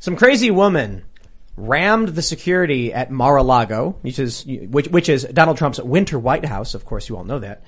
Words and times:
Some 0.00 0.16
crazy 0.16 0.50
woman 0.50 1.04
rammed 1.56 2.08
the 2.08 2.22
security 2.22 2.92
at 2.92 3.10
Mar-a-Lago, 3.10 3.96
which 4.00 4.18
is, 4.18 4.46
which, 4.46 4.88
which 4.88 5.08
is 5.10 5.24
Donald 5.24 5.58
Trump's 5.58 5.78
winter 5.78 6.18
White 6.18 6.46
House. 6.46 6.74
Of 6.74 6.86
course, 6.86 7.08
you 7.08 7.16
all 7.16 7.24
know 7.24 7.38
that. 7.38 7.62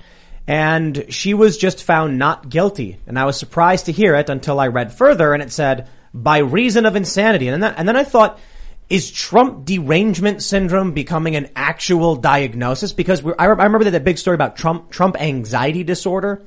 And 0.47 1.05
she 1.09 1.35
was 1.35 1.57
just 1.57 1.83
found 1.83 2.17
not 2.17 2.49
guilty. 2.49 2.97
And 3.05 3.19
I 3.19 3.25
was 3.25 3.37
surprised 3.37 3.85
to 3.85 3.91
hear 3.91 4.15
it 4.15 4.29
until 4.29 4.59
I 4.59 4.67
read 4.67 4.91
further 4.91 5.33
and 5.33 5.43
it 5.43 5.51
said, 5.51 5.87
by 6.13 6.39
reason 6.39 6.85
of 6.85 6.95
insanity. 6.95 7.47
And 7.47 7.61
then, 7.61 7.75
and 7.75 7.87
then 7.87 7.95
I 7.95 8.03
thought, 8.03 8.39
is 8.89 9.11
Trump 9.11 9.65
derangement 9.65 10.41
syndrome 10.41 10.93
becoming 10.93 11.35
an 11.35 11.49
actual 11.55 12.15
diagnosis? 12.15 12.93
Because 12.93 13.23
I, 13.39 13.45
remember 13.45 13.89
that, 13.89 14.03
big 14.03 14.17
story 14.17 14.35
about 14.35 14.55
Trump, 14.55 14.89
Trump 14.89 15.21
anxiety 15.21 15.83
disorder. 15.83 16.41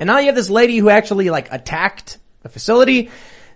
And 0.00 0.08
now 0.08 0.18
you 0.18 0.26
have 0.26 0.34
this 0.34 0.50
lady 0.50 0.78
who 0.78 0.90
actually 0.90 1.30
like 1.30 1.52
attacked 1.52 2.18
a 2.44 2.48
facility. 2.48 3.10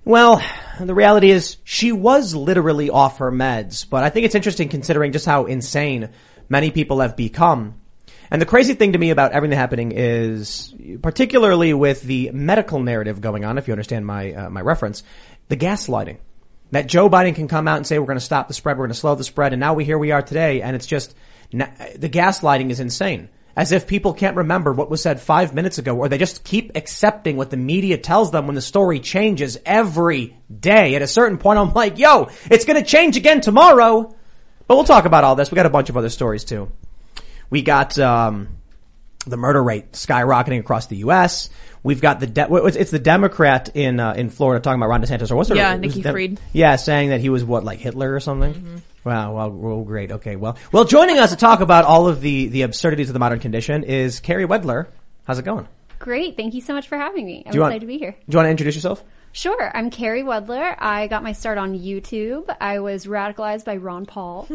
Well, 0.04 0.42
the 0.80 0.94
reality 0.94 1.30
is 1.30 1.58
she 1.62 1.92
was 1.92 2.34
literally 2.34 2.90
off 2.90 3.18
her 3.18 3.30
meds, 3.30 3.88
but 3.88 4.02
I 4.02 4.10
think 4.10 4.26
it's 4.26 4.34
interesting 4.34 4.68
considering 4.68 5.12
just 5.12 5.26
how 5.26 5.44
insane 5.46 6.08
many 6.48 6.72
people 6.72 7.00
have 7.00 7.16
become. 7.16 7.80
And 8.28 8.42
the 8.42 8.46
crazy 8.46 8.74
thing 8.74 8.94
to 8.94 8.98
me 8.98 9.10
about 9.10 9.30
everything 9.30 9.56
happening 9.56 9.92
is, 9.92 10.74
particularly 11.02 11.72
with 11.72 12.02
the 12.02 12.30
medical 12.32 12.80
narrative 12.80 13.20
going 13.20 13.44
on, 13.44 13.58
if 13.58 13.68
you 13.68 13.74
understand 13.74 14.04
my 14.04 14.32
uh, 14.32 14.50
my 14.50 14.60
reference, 14.60 15.04
the 15.48 15.56
gaslighting. 15.56 16.18
That 16.72 16.86
Joe 16.86 17.10
Biden 17.10 17.34
can 17.34 17.48
come 17.48 17.68
out 17.68 17.76
and 17.76 17.86
say 17.86 17.98
we're 17.98 18.06
going 18.06 18.16
to 18.18 18.24
stop 18.24 18.48
the 18.48 18.54
spread, 18.54 18.78
we're 18.78 18.86
going 18.86 18.94
to 18.94 18.98
slow 18.98 19.14
the 19.14 19.24
spread, 19.24 19.52
and 19.52 19.60
now 19.60 19.74
we 19.74 19.84
here 19.84 19.98
we 19.98 20.10
are 20.10 20.22
today, 20.22 20.62
and 20.62 20.74
it's 20.74 20.86
just 20.86 21.14
the 21.52 22.08
gaslighting 22.08 22.70
is 22.70 22.80
insane 22.80 23.28
as 23.56 23.72
if 23.72 23.86
people 23.86 24.14
can't 24.14 24.36
remember 24.36 24.72
what 24.72 24.90
was 24.90 25.02
said 25.02 25.20
five 25.20 25.54
minutes 25.54 25.78
ago, 25.78 25.96
or 25.96 26.08
they 26.08 26.18
just 26.18 26.44
keep 26.44 26.72
accepting 26.74 27.36
what 27.36 27.50
the 27.50 27.56
media 27.56 27.98
tells 27.98 28.30
them 28.30 28.46
when 28.46 28.54
the 28.54 28.62
story 28.62 29.00
changes 29.00 29.58
every 29.66 30.36
day. 30.60 30.94
At 30.94 31.02
a 31.02 31.06
certain 31.06 31.38
point, 31.38 31.58
I'm 31.58 31.72
like, 31.74 31.98
yo, 31.98 32.28
it's 32.50 32.64
going 32.64 32.82
to 32.82 32.88
change 32.88 33.16
again 33.16 33.40
tomorrow. 33.40 34.14
But 34.66 34.76
we'll 34.76 34.84
talk 34.84 35.04
about 35.04 35.24
all 35.24 35.34
this. 35.34 35.50
We 35.50 35.56
got 35.56 35.66
a 35.66 35.70
bunch 35.70 35.90
of 35.90 35.96
other 35.96 36.08
stories 36.08 36.44
too. 36.44 36.70
We 37.50 37.62
got 37.62 37.98
um, 37.98 38.48
the 39.26 39.36
murder 39.36 39.62
rate 39.62 39.92
skyrocketing 39.92 40.60
across 40.60 40.86
the 40.86 40.96
U.S. 40.96 41.50
We've 41.82 42.00
got 42.00 42.20
the 42.20 42.26
de- 42.26 42.54
it's 42.64 42.90
the 42.90 42.98
Democrat 42.98 43.70
in 43.74 44.00
uh, 44.00 44.14
in 44.14 44.30
Florida 44.30 44.62
talking 44.62 44.80
about 44.80 44.88
Ron 44.88 45.02
DeSantis 45.02 45.30
or 45.30 45.36
what's 45.36 45.50
it? 45.50 45.56
Yeah, 45.56 45.76
Nikki 45.76 46.02
Fried. 46.02 46.40
Yeah, 46.52 46.76
saying 46.76 47.10
that 47.10 47.20
he 47.20 47.28
was 47.28 47.44
what 47.44 47.64
like 47.64 47.80
Hitler 47.80 48.14
or 48.14 48.20
something. 48.20 48.54
Mm-hmm. 48.54 48.76
Wow, 49.04 49.34
well, 49.34 49.50
well, 49.50 49.82
great. 49.82 50.12
Okay, 50.12 50.36
well, 50.36 50.56
well, 50.70 50.84
joining 50.84 51.18
us 51.18 51.30
to 51.30 51.36
talk 51.36 51.60
about 51.60 51.84
all 51.84 52.08
of 52.08 52.20
the 52.20 52.46
the 52.48 52.62
absurdities 52.62 53.08
of 53.08 53.14
the 53.14 53.18
modern 53.18 53.40
condition 53.40 53.82
is 53.82 54.20
Carrie 54.20 54.46
Wedler. 54.46 54.86
How's 55.24 55.38
it 55.38 55.44
going? 55.44 55.66
Great. 55.98 56.36
Thank 56.36 56.54
you 56.54 56.60
so 56.60 56.74
much 56.74 56.88
for 56.88 56.98
having 56.98 57.26
me. 57.26 57.42
I'm 57.46 57.52
excited 57.52 57.60
want, 57.60 57.80
to 57.80 57.86
be 57.86 57.98
here. 57.98 58.12
Do 58.12 58.18
you 58.28 58.36
want 58.36 58.46
to 58.46 58.50
introduce 58.50 58.74
yourself? 58.74 59.04
Sure. 59.34 59.70
I'm 59.74 59.88
Carrie 59.90 60.24
Wedler. 60.24 60.76
I 60.78 61.06
got 61.06 61.22
my 61.22 61.32
start 61.32 61.56
on 61.56 61.78
YouTube. 61.78 62.54
I 62.60 62.80
was 62.80 63.06
radicalized 63.06 63.64
by 63.64 63.76
Ron 63.76 64.04
Paul 64.04 64.46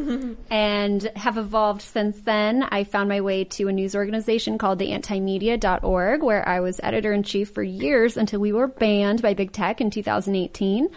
and 0.51 1.03
have 1.15 1.37
evolved 1.37 1.81
since 1.81 2.19
then. 2.21 2.61
I 2.63 2.83
found 2.83 3.09
my 3.09 3.21
way 3.21 3.43
to 3.45 3.69
a 3.69 3.73
news 3.73 3.95
organization 3.95 4.59
called 4.59 4.77
the 4.77 4.91
antimedia.org 4.91 6.21
where 6.21 6.47
I 6.47 6.59
was 6.59 6.79
editor 6.83 7.11
in 7.11 7.23
chief 7.23 7.49
for 7.49 7.63
years 7.63 8.17
until 8.17 8.39
we 8.39 8.53
were 8.53 8.67
banned 8.67 9.23
by 9.23 9.33
big 9.33 9.51
tech 9.51 9.81
in 9.81 9.89
2018. 9.89 10.89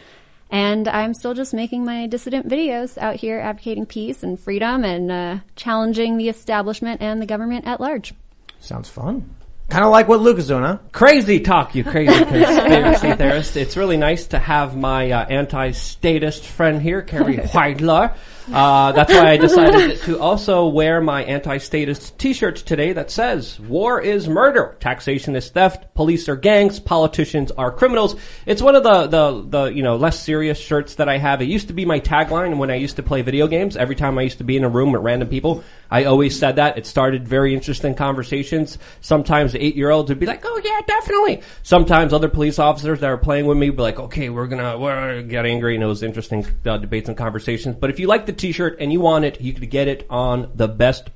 And 0.50 0.88
I'm 0.88 1.14
still 1.14 1.32
just 1.32 1.54
making 1.54 1.84
my 1.84 2.08
dissident 2.08 2.48
videos 2.48 2.98
out 2.98 3.16
here 3.16 3.38
advocating 3.38 3.86
peace 3.86 4.22
and 4.22 4.38
freedom 4.38 4.84
and 4.84 5.12
uh, 5.12 5.38
challenging 5.54 6.16
the 6.16 6.28
establishment 6.28 7.00
and 7.00 7.22
the 7.22 7.26
government 7.26 7.66
at 7.66 7.80
large. 7.80 8.14
Sounds 8.58 8.88
fun. 8.88 9.34
Kind 9.70 9.84
of 9.84 9.92
like 9.92 10.08
what 10.08 10.20
Luke 10.20 10.38
is 10.38 10.48
doing, 10.48 10.64
huh? 10.64 10.78
Crazy 10.90 11.38
talk, 11.38 11.76
you 11.76 11.84
crazy 11.84 12.12
conspiracy 12.24 13.12
theorist. 13.12 13.56
It's 13.56 13.76
really 13.76 13.96
nice 13.96 14.26
to 14.28 14.38
have 14.40 14.76
my 14.76 15.12
uh, 15.12 15.24
anti-statist 15.26 16.44
friend 16.44 16.82
here, 16.82 17.02
Carrie 17.02 17.36
Wedler. 17.36 18.16
Uh, 18.52 18.92
that's 18.92 19.12
why 19.12 19.30
I 19.30 19.36
decided 19.36 20.00
to 20.02 20.18
also 20.18 20.66
wear 20.66 21.00
my 21.00 21.22
anti-statist 21.24 22.18
t-shirt 22.18 22.56
today 22.56 22.92
that 22.92 23.10
says, 23.10 23.60
war 23.60 24.00
is 24.00 24.28
murder, 24.28 24.76
taxation 24.80 25.36
is 25.36 25.50
theft, 25.50 25.94
police 25.94 26.28
are 26.28 26.36
gangs, 26.36 26.80
politicians 26.80 27.52
are 27.52 27.70
criminals. 27.70 28.16
It's 28.46 28.60
one 28.60 28.74
of 28.74 28.82
the, 28.82 29.06
the, 29.06 29.42
the, 29.48 29.64
you 29.66 29.82
know, 29.82 29.96
less 29.96 30.18
serious 30.20 30.58
shirts 30.58 30.96
that 30.96 31.08
I 31.08 31.18
have. 31.18 31.40
It 31.42 31.46
used 31.46 31.68
to 31.68 31.74
be 31.74 31.84
my 31.84 32.00
tagline 32.00 32.58
when 32.58 32.70
I 32.70 32.76
used 32.76 32.96
to 32.96 33.02
play 33.02 33.22
video 33.22 33.46
games. 33.46 33.76
Every 33.76 33.94
time 33.94 34.18
I 34.18 34.22
used 34.22 34.38
to 34.38 34.44
be 34.44 34.56
in 34.56 34.64
a 34.64 34.68
room 34.68 34.92
with 34.92 35.02
random 35.02 35.28
people, 35.28 35.62
I 35.90 36.04
always 36.04 36.38
said 36.38 36.56
that. 36.56 36.78
It 36.78 36.86
started 36.86 37.26
very 37.26 37.54
interesting 37.54 37.94
conversations. 37.94 38.78
Sometimes 39.00 39.54
eight 39.54 39.76
year 39.76 39.90
olds 39.90 40.08
would 40.08 40.20
be 40.20 40.26
like, 40.26 40.42
oh 40.44 40.60
yeah, 40.64 40.80
definitely. 40.86 41.42
Sometimes 41.62 42.12
other 42.12 42.28
police 42.28 42.58
officers 42.58 43.00
that 43.00 43.10
are 43.10 43.18
playing 43.18 43.46
with 43.46 43.58
me 43.58 43.70
would 43.70 43.76
be 43.76 43.82
like, 43.82 43.98
okay, 43.98 44.28
we're 44.28 44.46
gonna, 44.46 44.78
we're 44.78 45.22
get 45.22 45.46
angry 45.46 45.74
and 45.74 45.84
it 45.84 45.86
was 45.86 46.02
interesting 46.02 46.46
uh, 46.66 46.78
debates 46.78 47.08
and 47.08 47.16
conversations. 47.16 47.76
But 47.76 47.90
if 47.90 47.98
you 47.98 48.06
like 48.06 48.26
the 48.26 48.32
t-shirt 48.40 48.78
and 48.80 48.92
you 48.92 49.00
want 49.00 49.24
it, 49.24 49.40
you 49.40 49.52
can 49.52 49.68
get 49.68 49.86
it 49.88 50.06
on 50.10 50.50
the 50.54 50.66
best. 50.68 51.10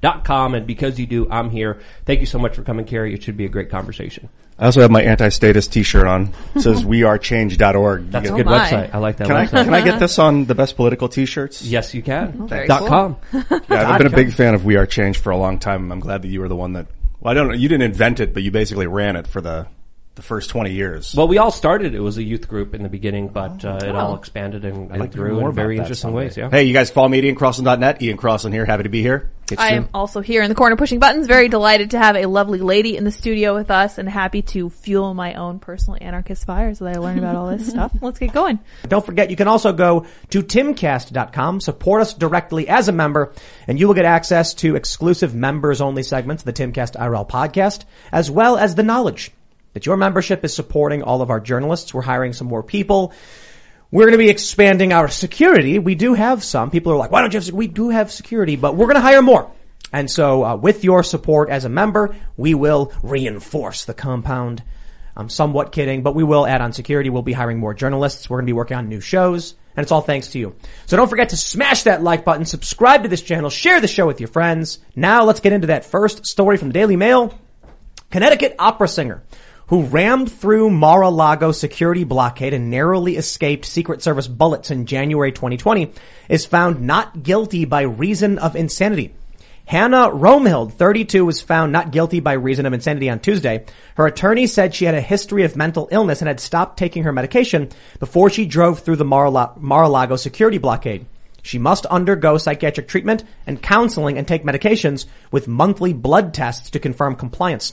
Dot 0.00 0.24
com 0.24 0.54
and 0.54 0.66
because 0.66 0.98
you 0.98 1.06
do, 1.06 1.26
I'm 1.30 1.48
here. 1.48 1.80
Thank 2.04 2.20
you 2.20 2.26
so 2.26 2.38
much 2.38 2.54
for 2.54 2.62
coming, 2.62 2.84
Carrie. 2.84 3.14
It 3.14 3.22
should 3.22 3.38
be 3.38 3.46
a 3.46 3.48
great 3.48 3.70
conversation. 3.70 4.28
I 4.58 4.66
also 4.66 4.82
have 4.82 4.90
my 4.90 5.02
anti-status 5.02 5.66
T-shirt 5.66 6.06
on. 6.06 6.32
It 6.54 6.60
says 6.60 6.84
wearechange.org. 6.84 8.10
That's 8.10 8.28
a 8.28 8.32
good 8.32 8.46
my. 8.46 8.58
website. 8.58 8.94
I 8.94 8.98
like 8.98 9.16
that 9.16 9.26
Can 9.26 9.36
I, 9.36 9.46
can 9.46 9.74
I 9.74 9.80
get 9.80 9.98
this 9.98 10.18
on 10.18 10.44
the 10.44 10.54
best 10.54 10.76
political 10.76 11.08
T-shirts? 11.08 11.62
yes, 11.62 11.94
you 11.94 12.02
can. 12.02 12.36
Oh, 12.38 12.46
very 12.46 12.68
Dot 12.68 12.80
cool. 12.80 12.88
com. 12.88 13.16
Yeah, 13.68 13.90
I've 13.90 13.98
been 13.98 14.06
a 14.06 14.14
big 14.14 14.32
fan 14.32 14.54
of 14.54 14.64
We 14.64 14.76
Are 14.76 14.86
Change 14.86 15.18
for 15.18 15.30
a 15.30 15.36
long 15.36 15.58
time. 15.58 15.90
I'm 15.90 16.00
glad 16.00 16.22
that 16.22 16.28
you 16.28 16.40
were 16.40 16.48
the 16.48 16.56
one 16.56 16.74
that. 16.74 16.86
Well, 17.20 17.30
I 17.32 17.34
don't 17.34 17.48
know. 17.48 17.54
You 17.54 17.68
didn't 17.68 17.90
invent 17.90 18.20
it, 18.20 18.34
but 18.34 18.42
you 18.42 18.50
basically 18.50 18.86
ran 18.86 19.16
it 19.16 19.26
for 19.26 19.40
the 19.40 19.66
the 20.14 20.22
first 20.22 20.50
20 20.50 20.70
years. 20.70 21.14
Well, 21.16 21.26
we 21.26 21.38
all 21.38 21.50
started. 21.50 21.94
It 21.94 22.00
was 22.00 22.18
a 22.18 22.22
youth 22.22 22.46
group 22.46 22.72
in 22.72 22.84
the 22.84 22.88
beginning, 22.88 23.28
but 23.28 23.64
uh, 23.64 23.80
it 23.82 23.96
all 23.96 24.14
expanded 24.14 24.64
and, 24.64 24.90
and 24.90 25.00
like 25.00 25.12
grew 25.12 25.40
in 25.40 25.52
very 25.52 25.76
interesting 25.76 26.10
someday. 26.10 26.16
ways. 26.16 26.36
Yeah. 26.36 26.50
Hey, 26.50 26.64
you 26.64 26.72
guys 26.72 26.90
follow 26.90 27.08
me 27.08 27.18
at 27.18 27.24
IanCrossland.net. 27.24 28.00
Ian 28.00 28.16
Crossland 28.16 28.54
here. 28.54 28.64
Happy 28.64 28.84
to 28.84 28.88
be 28.88 29.02
here. 29.02 29.32
Get 29.46 29.58
I 29.58 29.70
you. 29.70 29.76
am 29.76 29.88
also 29.92 30.20
here 30.20 30.42
in 30.42 30.48
the 30.48 30.54
corner 30.54 30.76
pushing 30.76 31.00
buttons. 31.00 31.26
Very 31.26 31.48
delighted 31.48 31.90
to 31.90 31.98
have 31.98 32.16
a 32.16 32.26
lovely 32.26 32.60
lady 32.60 32.96
in 32.96 33.04
the 33.04 33.10
studio 33.10 33.54
with 33.54 33.70
us 33.70 33.98
and 33.98 34.08
happy 34.08 34.40
to 34.42 34.70
fuel 34.70 35.14
my 35.14 35.34
own 35.34 35.58
personal 35.58 35.98
anarchist 36.00 36.46
fires 36.46 36.80
as 36.80 36.96
I 36.96 37.00
learn 37.00 37.18
about 37.18 37.34
all 37.34 37.48
this 37.48 37.68
stuff. 37.68 37.92
Let's 38.00 38.20
get 38.20 38.32
going. 38.32 38.60
Don't 38.88 39.04
forget, 39.04 39.30
you 39.30 39.36
can 39.36 39.48
also 39.48 39.72
go 39.72 40.06
to 40.30 40.42
timcast.com, 40.42 41.60
support 41.60 42.02
us 42.02 42.14
directly 42.14 42.68
as 42.68 42.88
a 42.88 42.92
member, 42.92 43.32
and 43.66 43.78
you 43.78 43.88
will 43.88 43.94
get 43.94 44.06
access 44.06 44.54
to 44.54 44.76
exclusive 44.76 45.34
members 45.34 45.80
only 45.80 46.04
segments 46.04 46.44
the 46.44 46.52
Timcast 46.52 46.96
IRL 46.96 47.28
podcast, 47.28 47.84
as 48.12 48.30
well 48.30 48.56
as 48.56 48.76
the 48.76 48.82
knowledge 48.82 49.32
that 49.74 49.86
your 49.86 49.96
membership 49.96 50.44
is 50.44 50.54
supporting 50.54 51.02
all 51.02 51.20
of 51.20 51.30
our 51.30 51.40
journalists. 51.40 51.92
We're 51.92 52.02
hiring 52.02 52.32
some 52.32 52.46
more 52.46 52.62
people. 52.62 53.12
We're 53.90 54.06
going 54.06 54.12
to 54.12 54.18
be 54.18 54.30
expanding 54.30 54.92
our 54.92 55.08
security. 55.08 55.78
We 55.78 55.94
do 55.94 56.14
have 56.14 56.42
some. 56.42 56.70
People 56.70 56.92
are 56.92 56.96
like, 56.96 57.10
why 57.10 57.20
don't 57.20 57.32
you 57.32 57.36
have, 57.36 57.44
sec-" 57.44 57.54
we 57.54 57.68
do 57.68 57.90
have 57.90 58.10
security, 58.10 58.56
but 58.56 58.74
we're 58.74 58.86
going 58.86 58.96
to 58.96 59.00
hire 59.00 59.22
more. 59.22 59.50
And 59.92 60.10
so, 60.10 60.44
uh, 60.44 60.56
with 60.56 60.82
your 60.82 61.04
support 61.04 61.50
as 61.50 61.64
a 61.64 61.68
member, 61.68 62.16
we 62.36 62.54
will 62.54 62.92
reinforce 63.02 63.84
the 63.84 63.94
compound. 63.94 64.62
I'm 65.16 65.28
somewhat 65.28 65.70
kidding, 65.70 66.02
but 66.02 66.16
we 66.16 66.24
will 66.24 66.44
add 66.44 66.60
on 66.60 66.72
security. 66.72 67.10
We'll 67.10 67.22
be 67.22 67.32
hiring 67.32 67.60
more 67.60 67.74
journalists. 67.74 68.28
We're 68.28 68.38
going 68.38 68.46
to 68.46 68.50
be 68.50 68.56
working 68.56 68.76
on 68.76 68.88
new 68.88 69.00
shows, 69.00 69.54
and 69.76 69.84
it's 69.84 69.92
all 69.92 70.00
thanks 70.00 70.28
to 70.32 70.40
you. 70.40 70.56
So 70.86 70.96
don't 70.96 71.08
forget 71.08 71.28
to 71.28 71.36
smash 71.36 71.84
that 71.84 72.02
like 72.02 72.24
button, 72.24 72.44
subscribe 72.44 73.04
to 73.04 73.08
this 73.08 73.22
channel, 73.22 73.50
share 73.50 73.80
the 73.80 73.86
show 73.86 74.08
with 74.08 74.20
your 74.20 74.28
friends. 74.28 74.80
Now 74.96 75.22
let's 75.22 75.38
get 75.38 75.52
into 75.52 75.68
that 75.68 75.84
first 75.84 76.26
story 76.26 76.56
from 76.56 76.70
the 76.70 76.74
Daily 76.74 76.96
Mail. 76.96 77.38
Connecticut 78.10 78.56
opera 78.58 78.88
singer 78.88 79.22
who 79.68 79.84
rammed 79.84 80.30
through 80.30 80.70
Mar-a-Lago 80.70 81.52
security 81.52 82.04
blockade 82.04 82.54
and 82.54 82.70
narrowly 82.70 83.16
escaped 83.16 83.64
Secret 83.64 84.02
Service 84.02 84.28
bullets 84.28 84.70
in 84.70 84.86
January 84.86 85.32
2020 85.32 85.92
is 86.28 86.46
found 86.46 86.80
not 86.80 87.22
guilty 87.22 87.64
by 87.64 87.82
reason 87.82 88.38
of 88.38 88.56
insanity. 88.56 89.14
Hannah 89.66 90.10
Roemhild, 90.10 90.74
32, 90.74 91.24
was 91.24 91.40
found 91.40 91.72
not 91.72 91.90
guilty 91.90 92.20
by 92.20 92.34
reason 92.34 92.66
of 92.66 92.74
insanity 92.74 93.08
on 93.08 93.18
Tuesday. 93.18 93.64
Her 93.94 94.06
attorney 94.06 94.46
said 94.46 94.74
she 94.74 94.84
had 94.84 94.94
a 94.94 95.00
history 95.00 95.42
of 95.44 95.56
mental 95.56 95.88
illness 95.90 96.20
and 96.20 96.28
had 96.28 96.38
stopped 96.38 96.78
taking 96.78 97.04
her 97.04 97.12
medication 97.12 97.70
before 97.98 98.28
she 98.28 98.44
drove 98.44 98.80
through 98.80 98.96
the 98.96 99.06
Mar-a-La- 99.06 99.54
Mar-a-Lago 99.56 100.16
security 100.16 100.58
blockade. 100.58 101.06
She 101.42 101.58
must 101.58 101.86
undergo 101.86 102.36
psychiatric 102.36 102.88
treatment 102.88 103.24
and 103.46 103.62
counseling 103.62 104.18
and 104.18 104.28
take 104.28 104.44
medications 104.44 105.06
with 105.30 105.48
monthly 105.48 105.94
blood 105.94 106.34
tests 106.34 106.70
to 106.70 106.78
confirm 106.78 107.16
compliance. 107.16 107.72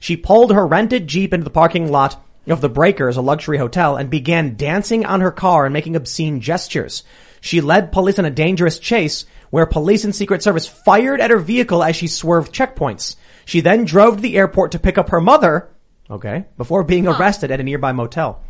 She 0.00 0.16
pulled 0.16 0.52
her 0.52 0.66
rented 0.66 1.06
Jeep 1.06 1.32
into 1.32 1.44
the 1.44 1.50
parking 1.50 1.92
lot 1.92 2.20
of 2.46 2.60
the 2.60 2.68
Breakers, 2.68 3.16
a 3.16 3.22
luxury 3.22 3.58
hotel, 3.58 3.96
and 3.96 4.10
began 4.10 4.56
dancing 4.56 5.04
on 5.06 5.20
her 5.20 5.30
car 5.30 5.66
and 5.66 5.72
making 5.72 5.94
obscene 5.94 6.40
gestures. 6.40 7.04
She 7.40 7.60
led 7.60 7.92
police 7.92 8.18
on 8.18 8.24
a 8.24 8.30
dangerous 8.30 8.78
chase 8.78 9.26
where 9.50 9.66
police 9.66 10.04
and 10.04 10.14
Secret 10.14 10.42
Service 10.42 10.66
fired 10.66 11.20
at 11.20 11.30
her 11.30 11.38
vehicle 11.38 11.84
as 11.84 11.96
she 11.96 12.06
swerved 12.06 12.54
checkpoints. 12.54 13.16
She 13.44 13.60
then 13.60 13.84
drove 13.84 14.16
to 14.16 14.22
the 14.22 14.36
airport 14.36 14.72
to 14.72 14.78
pick 14.78 14.96
up 14.96 15.10
her 15.10 15.20
mother, 15.20 15.68
okay, 16.10 16.46
before 16.56 16.84
being 16.84 17.06
arrested 17.06 17.50
at 17.50 17.60
a 17.60 17.62
nearby 17.62 17.92
motel. 17.92 18.42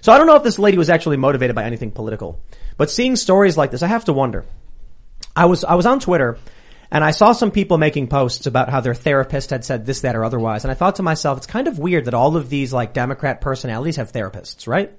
So 0.00 0.12
I 0.12 0.18
don't 0.18 0.26
know 0.26 0.36
if 0.36 0.42
this 0.42 0.58
lady 0.58 0.76
was 0.76 0.90
actually 0.90 1.16
motivated 1.16 1.56
by 1.56 1.64
anything 1.64 1.90
political, 1.90 2.40
but 2.76 2.90
seeing 2.90 3.16
stories 3.16 3.56
like 3.56 3.70
this, 3.70 3.82
I 3.82 3.86
have 3.88 4.04
to 4.04 4.12
wonder. 4.12 4.44
I 5.34 5.46
was, 5.46 5.64
I 5.64 5.74
was 5.74 5.86
on 5.86 5.98
Twitter 5.98 6.38
and 6.94 7.02
I 7.02 7.10
saw 7.10 7.32
some 7.32 7.50
people 7.50 7.76
making 7.76 8.06
posts 8.06 8.46
about 8.46 8.70
how 8.70 8.80
their 8.80 8.94
therapist 8.94 9.50
had 9.50 9.64
said 9.64 9.84
this, 9.84 10.02
that, 10.02 10.14
or 10.14 10.24
otherwise. 10.24 10.64
And 10.64 10.70
I 10.70 10.74
thought 10.74 10.96
to 10.96 11.02
myself, 11.02 11.38
it's 11.38 11.46
kind 11.48 11.66
of 11.66 11.76
weird 11.76 12.04
that 12.04 12.14
all 12.14 12.36
of 12.36 12.48
these 12.48 12.72
like 12.72 12.92
Democrat 12.92 13.40
personalities 13.40 13.96
have 13.96 14.12
therapists, 14.12 14.68
right? 14.68 14.92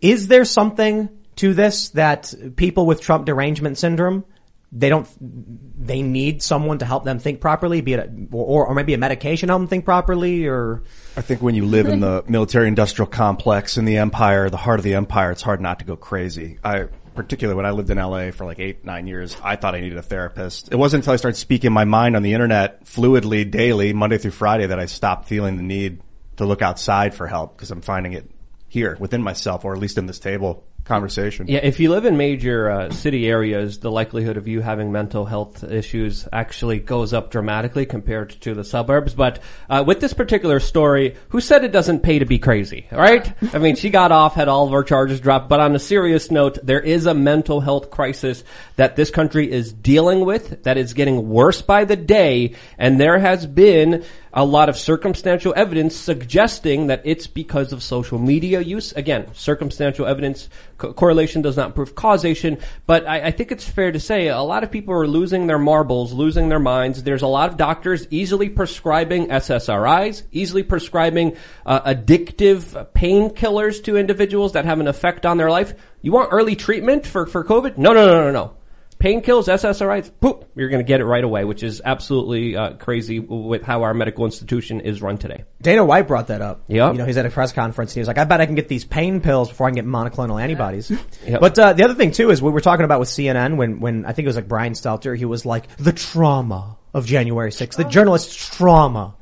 Is 0.00 0.28
there 0.28 0.46
something 0.46 1.10
to 1.36 1.52
this 1.52 1.90
that 1.90 2.32
people 2.56 2.86
with 2.86 3.02
Trump 3.02 3.26
derangement 3.26 3.76
syndrome, 3.76 4.24
they 4.72 4.88
don't, 4.88 5.06
they 5.20 6.00
need 6.00 6.42
someone 6.42 6.78
to 6.78 6.86
help 6.86 7.04
them 7.04 7.18
think 7.18 7.42
properly, 7.42 7.82
be 7.82 7.92
it, 7.92 8.00
a, 8.00 8.34
or, 8.34 8.66
or 8.66 8.74
maybe 8.74 8.94
a 8.94 8.98
medication 8.98 9.50
help 9.50 9.60
them 9.60 9.68
think 9.68 9.84
properly, 9.84 10.46
or 10.46 10.82
I 11.14 11.20
think 11.20 11.42
when 11.42 11.54
you 11.54 11.66
live 11.66 11.88
in 11.88 12.00
the 12.00 12.24
military 12.26 12.68
industrial 12.68 13.06
complex 13.06 13.76
in 13.76 13.84
the 13.84 13.98
empire, 13.98 14.48
the 14.48 14.56
heart 14.56 14.80
of 14.80 14.84
the 14.84 14.94
empire, 14.94 15.30
it's 15.30 15.42
hard 15.42 15.60
not 15.60 15.78
to 15.80 15.84
go 15.84 15.94
crazy. 15.94 16.58
I, 16.64 16.88
particularly 17.16 17.56
when 17.56 17.66
I 17.66 17.70
lived 17.70 17.90
in 17.90 17.98
LA 17.98 18.30
for 18.30 18.44
like 18.44 18.60
eight, 18.60 18.84
nine 18.84 19.06
years, 19.06 19.36
I 19.42 19.56
thought 19.56 19.74
I 19.74 19.80
needed 19.80 19.98
a 19.98 20.02
therapist. 20.02 20.68
It 20.70 20.76
wasn't 20.76 21.02
until 21.02 21.14
I 21.14 21.16
started 21.16 21.36
speaking 21.36 21.72
my 21.72 21.84
mind 21.84 22.14
on 22.14 22.22
the 22.22 22.34
internet 22.34 22.84
fluidly 22.84 23.50
daily, 23.50 23.92
Monday 23.92 24.18
through 24.18 24.30
Friday, 24.32 24.66
that 24.66 24.78
I 24.78 24.86
stopped 24.86 25.28
feeling 25.28 25.56
the 25.56 25.62
need 25.62 26.00
to 26.36 26.44
look 26.44 26.62
outside 26.62 27.14
for 27.14 27.26
help 27.26 27.56
because 27.56 27.70
I'm 27.70 27.80
finding 27.80 28.12
it 28.12 28.30
here 28.68 28.96
within 29.00 29.22
myself 29.22 29.64
or 29.64 29.72
at 29.72 29.80
least 29.80 29.98
in 29.98 30.06
this 30.06 30.18
table 30.18 30.64
conversation. 30.86 31.46
Yeah, 31.48 31.60
if 31.62 31.80
you 31.80 31.90
live 31.90 32.04
in 32.04 32.16
major 32.16 32.70
uh, 32.70 32.90
city 32.90 33.26
areas, 33.26 33.78
the 33.78 33.90
likelihood 33.90 34.36
of 34.36 34.48
you 34.48 34.60
having 34.60 34.92
mental 34.92 35.24
health 35.24 35.64
issues 35.64 36.26
actually 36.32 36.78
goes 36.78 37.12
up 37.12 37.30
dramatically 37.30 37.86
compared 37.86 38.30
to 38.42 38.54
the 38.54 38.64
suburbs. 38.64 39.14
But 39.14 39.40
uh, 39.68 39.84
with 39.86 40.00
this 40.00 40.14
particular 40.14 40.60
story, 40.60 41.16
who 41.30 41.40
said 41.40 41.64
it 41.64 41.72
doesn't 41.72 42.00
pay 42.00 42.18
to 42.18 42.24
be 42.24 42.38
crazy, 42.38 42.86
right? 42.90 43.34
I 43.52 43.58
mean, 43.58 43.76
she 43.76 43.90
got 43.90 44.12
off, 44.12 44.34
had 44.34 44.48
all 44.48 44.66
of 44.66 44.72
her 44.72 44.82
charges 44.82 45.20
dropped. 45.20 45.48
But 45.48 45.60
on 45.60 45.74
a 45.74 45.78
serious 45.78 46.30
note, 46.30 46.58
there 46.62 46.80
is 46.80 47.06
a 47.06 47.14
mental 47.14 47.60
health 47.60 47.90
crisis 47.90 48.44
that 48.76 48.96
this 48.96 49.10
country 49.10 49.50
is 49.50 49.72
dealing 49.72 50.24
with 50.24 50.62
that 50.62 50.76
is 50.76 50.94
getting 50.94 51.28
worse 51.28 51.62
by 51.62 51.84
the 51.84 51.96
day, 51.96 52.54
and 52.78 53.00
there 53.00 53.18
has 53.18 53.46
been 53.46 54.04
a 54.36 54.44
lot 54.44 54.68
of 54.68 54.76
circumstantial 54.76 55.54
evidence 55.56 55.96
suggesting 55.96 56.88
that 56.88 57.00
it's 57.04 57.26
because 57.26 57.72
of 57.72 57.82
social 57.82 58.18
media 58.18 58.60
use. 58.60 58.92
Again, 58.92 59.32
circumstantial 59.32 60.06
evidence 60.06 60.50
co- 60.76 60.92
correlation 60.92 61.40
does 61.40 61.56
not 61.56 61.74
prove 61.74 61.94
causation, 61.94 62.58
but 62.86 63.08
I, 63.08 63.28
I, 63.28 63.30
think 63.30 63.50
it's 63.50 63.66
fair 63.66 63.90
to 63.90 63.98
say 63.98 64.28
a 64.28 64.42
lot 64.42 64.62
of 64.62 64.70
people 64.70 64.92
are 64.92 65.06
losing 65.06 65.46
their 65.46 65.58
marbles, 65.58 66.12
losing 66.12 66.50
their 66.50 66.58
minds. 66.58 67.02
There's 67.02 67.22
a 67.22 67.26
lot 67.26 67.48
of 67.48 67.56
doctors 67.56 68.06
easily 68.10 68.50
prescribing 68.50 69.28
SSRIs, 69.28 70.24
easily 70.32 70.62
prescribing 70.62 71.38
uh, 71.64 71.94
addictive 71.94 72.92
painkillers 72.92 73.82
to 73.84 73.96
individuals 73.96 74.52
that 74.52 74.66
have 74.66 74.80
an 74.80 74.86
effect 74.86 75.24
on 75.24 75.38
their 75.38 75.50
life. 75.50 75.72
You 76.02 76.12
want 76.12 76.28
early 76.30 76.56
treatment 76.56 77.06
for, 77.06 77.26
for 77.26 77.42
COVID? 77.42 77.78
No, 77.78 77.94
no, 77.94 78.04
no, 78.06 78.24
no, 78.24 78.32
no 78.32 78.55
painkillers, 78.98 79.48
SSRIs, 79.48 80.10
poop, 80.20 80.50
you're 80.54 80.68
going 80.68 80.84
to 80.84 80.86
get 80.86 81.00
it 81.00 81.04
right 81.04 81.22
away, 81.22 81.44
which 81.44 81.62
is 81.62 81.82
absolutely 81.84 82.56
uh, 82.56 82.74
crazy 82.74 83.18
with 83.18 83.62
how 83.62 83.82
our 83.82 83.94
medical 83.94 84.24
institution 84.24 84.80
is 84.80 85.02
run 85.02 85.18
today. 85.18 85.44
Dana 85.60 85.84
White 85.84 86.08
brought 86.08 86.28
that 86.28 86.40
up. 86.40 86.64
Yeah, 86.68 86.92
You 86.92 86.98
know, 86.98 87.04
he's 87.04 87.16
at 87.16 87.26
a 87.26 87.30
press 87.30 87.52
conference. 87.52 87.92
He 87.92 88.00
was 88.00 88.08
like, 88.08 88.18
I 88.18 88.24
bet 88.24 88.40
I 88.40 88.46
can 88.46 88.54
get 88.54 88.68
these 88.68 88.84
pain 88.84 89.20
pills 89.20 89.48
before 89.48 89.66
I 89.66 89.70
can 89.70 89.76
get 89.76 89.86
monoclonal 89.86 90.40
antibodies. 90.40 90.92
Yep. 91.26 91.40
But 91.40 91.58
uh, 91.58 91.72
the 91.72 91.82
other 91.82 91.94
thing 91.94 92.12
too 92.12 92.30
is 92.30 92.40
we 92.40 92.50
were 92.50 92.60
talking 92.60 92.84
about 92.84 93.00
with 93.00 93.08
CNN 93.08 93.56
when, 93.56 93.80
when 93.80 94.04
I 94.04 94.12
think 94.12 94.26
it 94.26 94.28
was 94.28 94.36
like 94.36 94.48
Brian 94.48 94.74
Stelter, 94.74 95.16
he 95.16 95.24
was 95.24 95.44
like, 95.44 95.74
the 95.76 95.92
trauma 95.92 96.76
of 96.94 97.04
January 97.04 97.50
6th, 97.50 97.76
the 97.76 97.84
journalist's 97.84 98.34
trauma. 98.34 99.14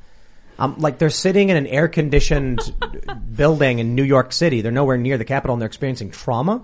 Um, 0.59 0.75
like 0.77 0.99
they're 0.99 1.09
sitting 1.09 1.49
in 1.49 1.57
an 1.57 1.67
air 1.67 1.87
conditioned 1.87 2.59
building 3.35 3.79
in 3.79 3.95
New 3.95 4.03
York 4.03 4.33
City. 4.33 4.61
They're 4.61 4.71
nowhere 4.71 4.97
near 4.97 5.17
the 5.17 5.25
Capitol 5.25 5.53
and 5.53 5.61
they're 5.61 5.67
experiencing 5.67 6.11
trauma. 6.11 6.63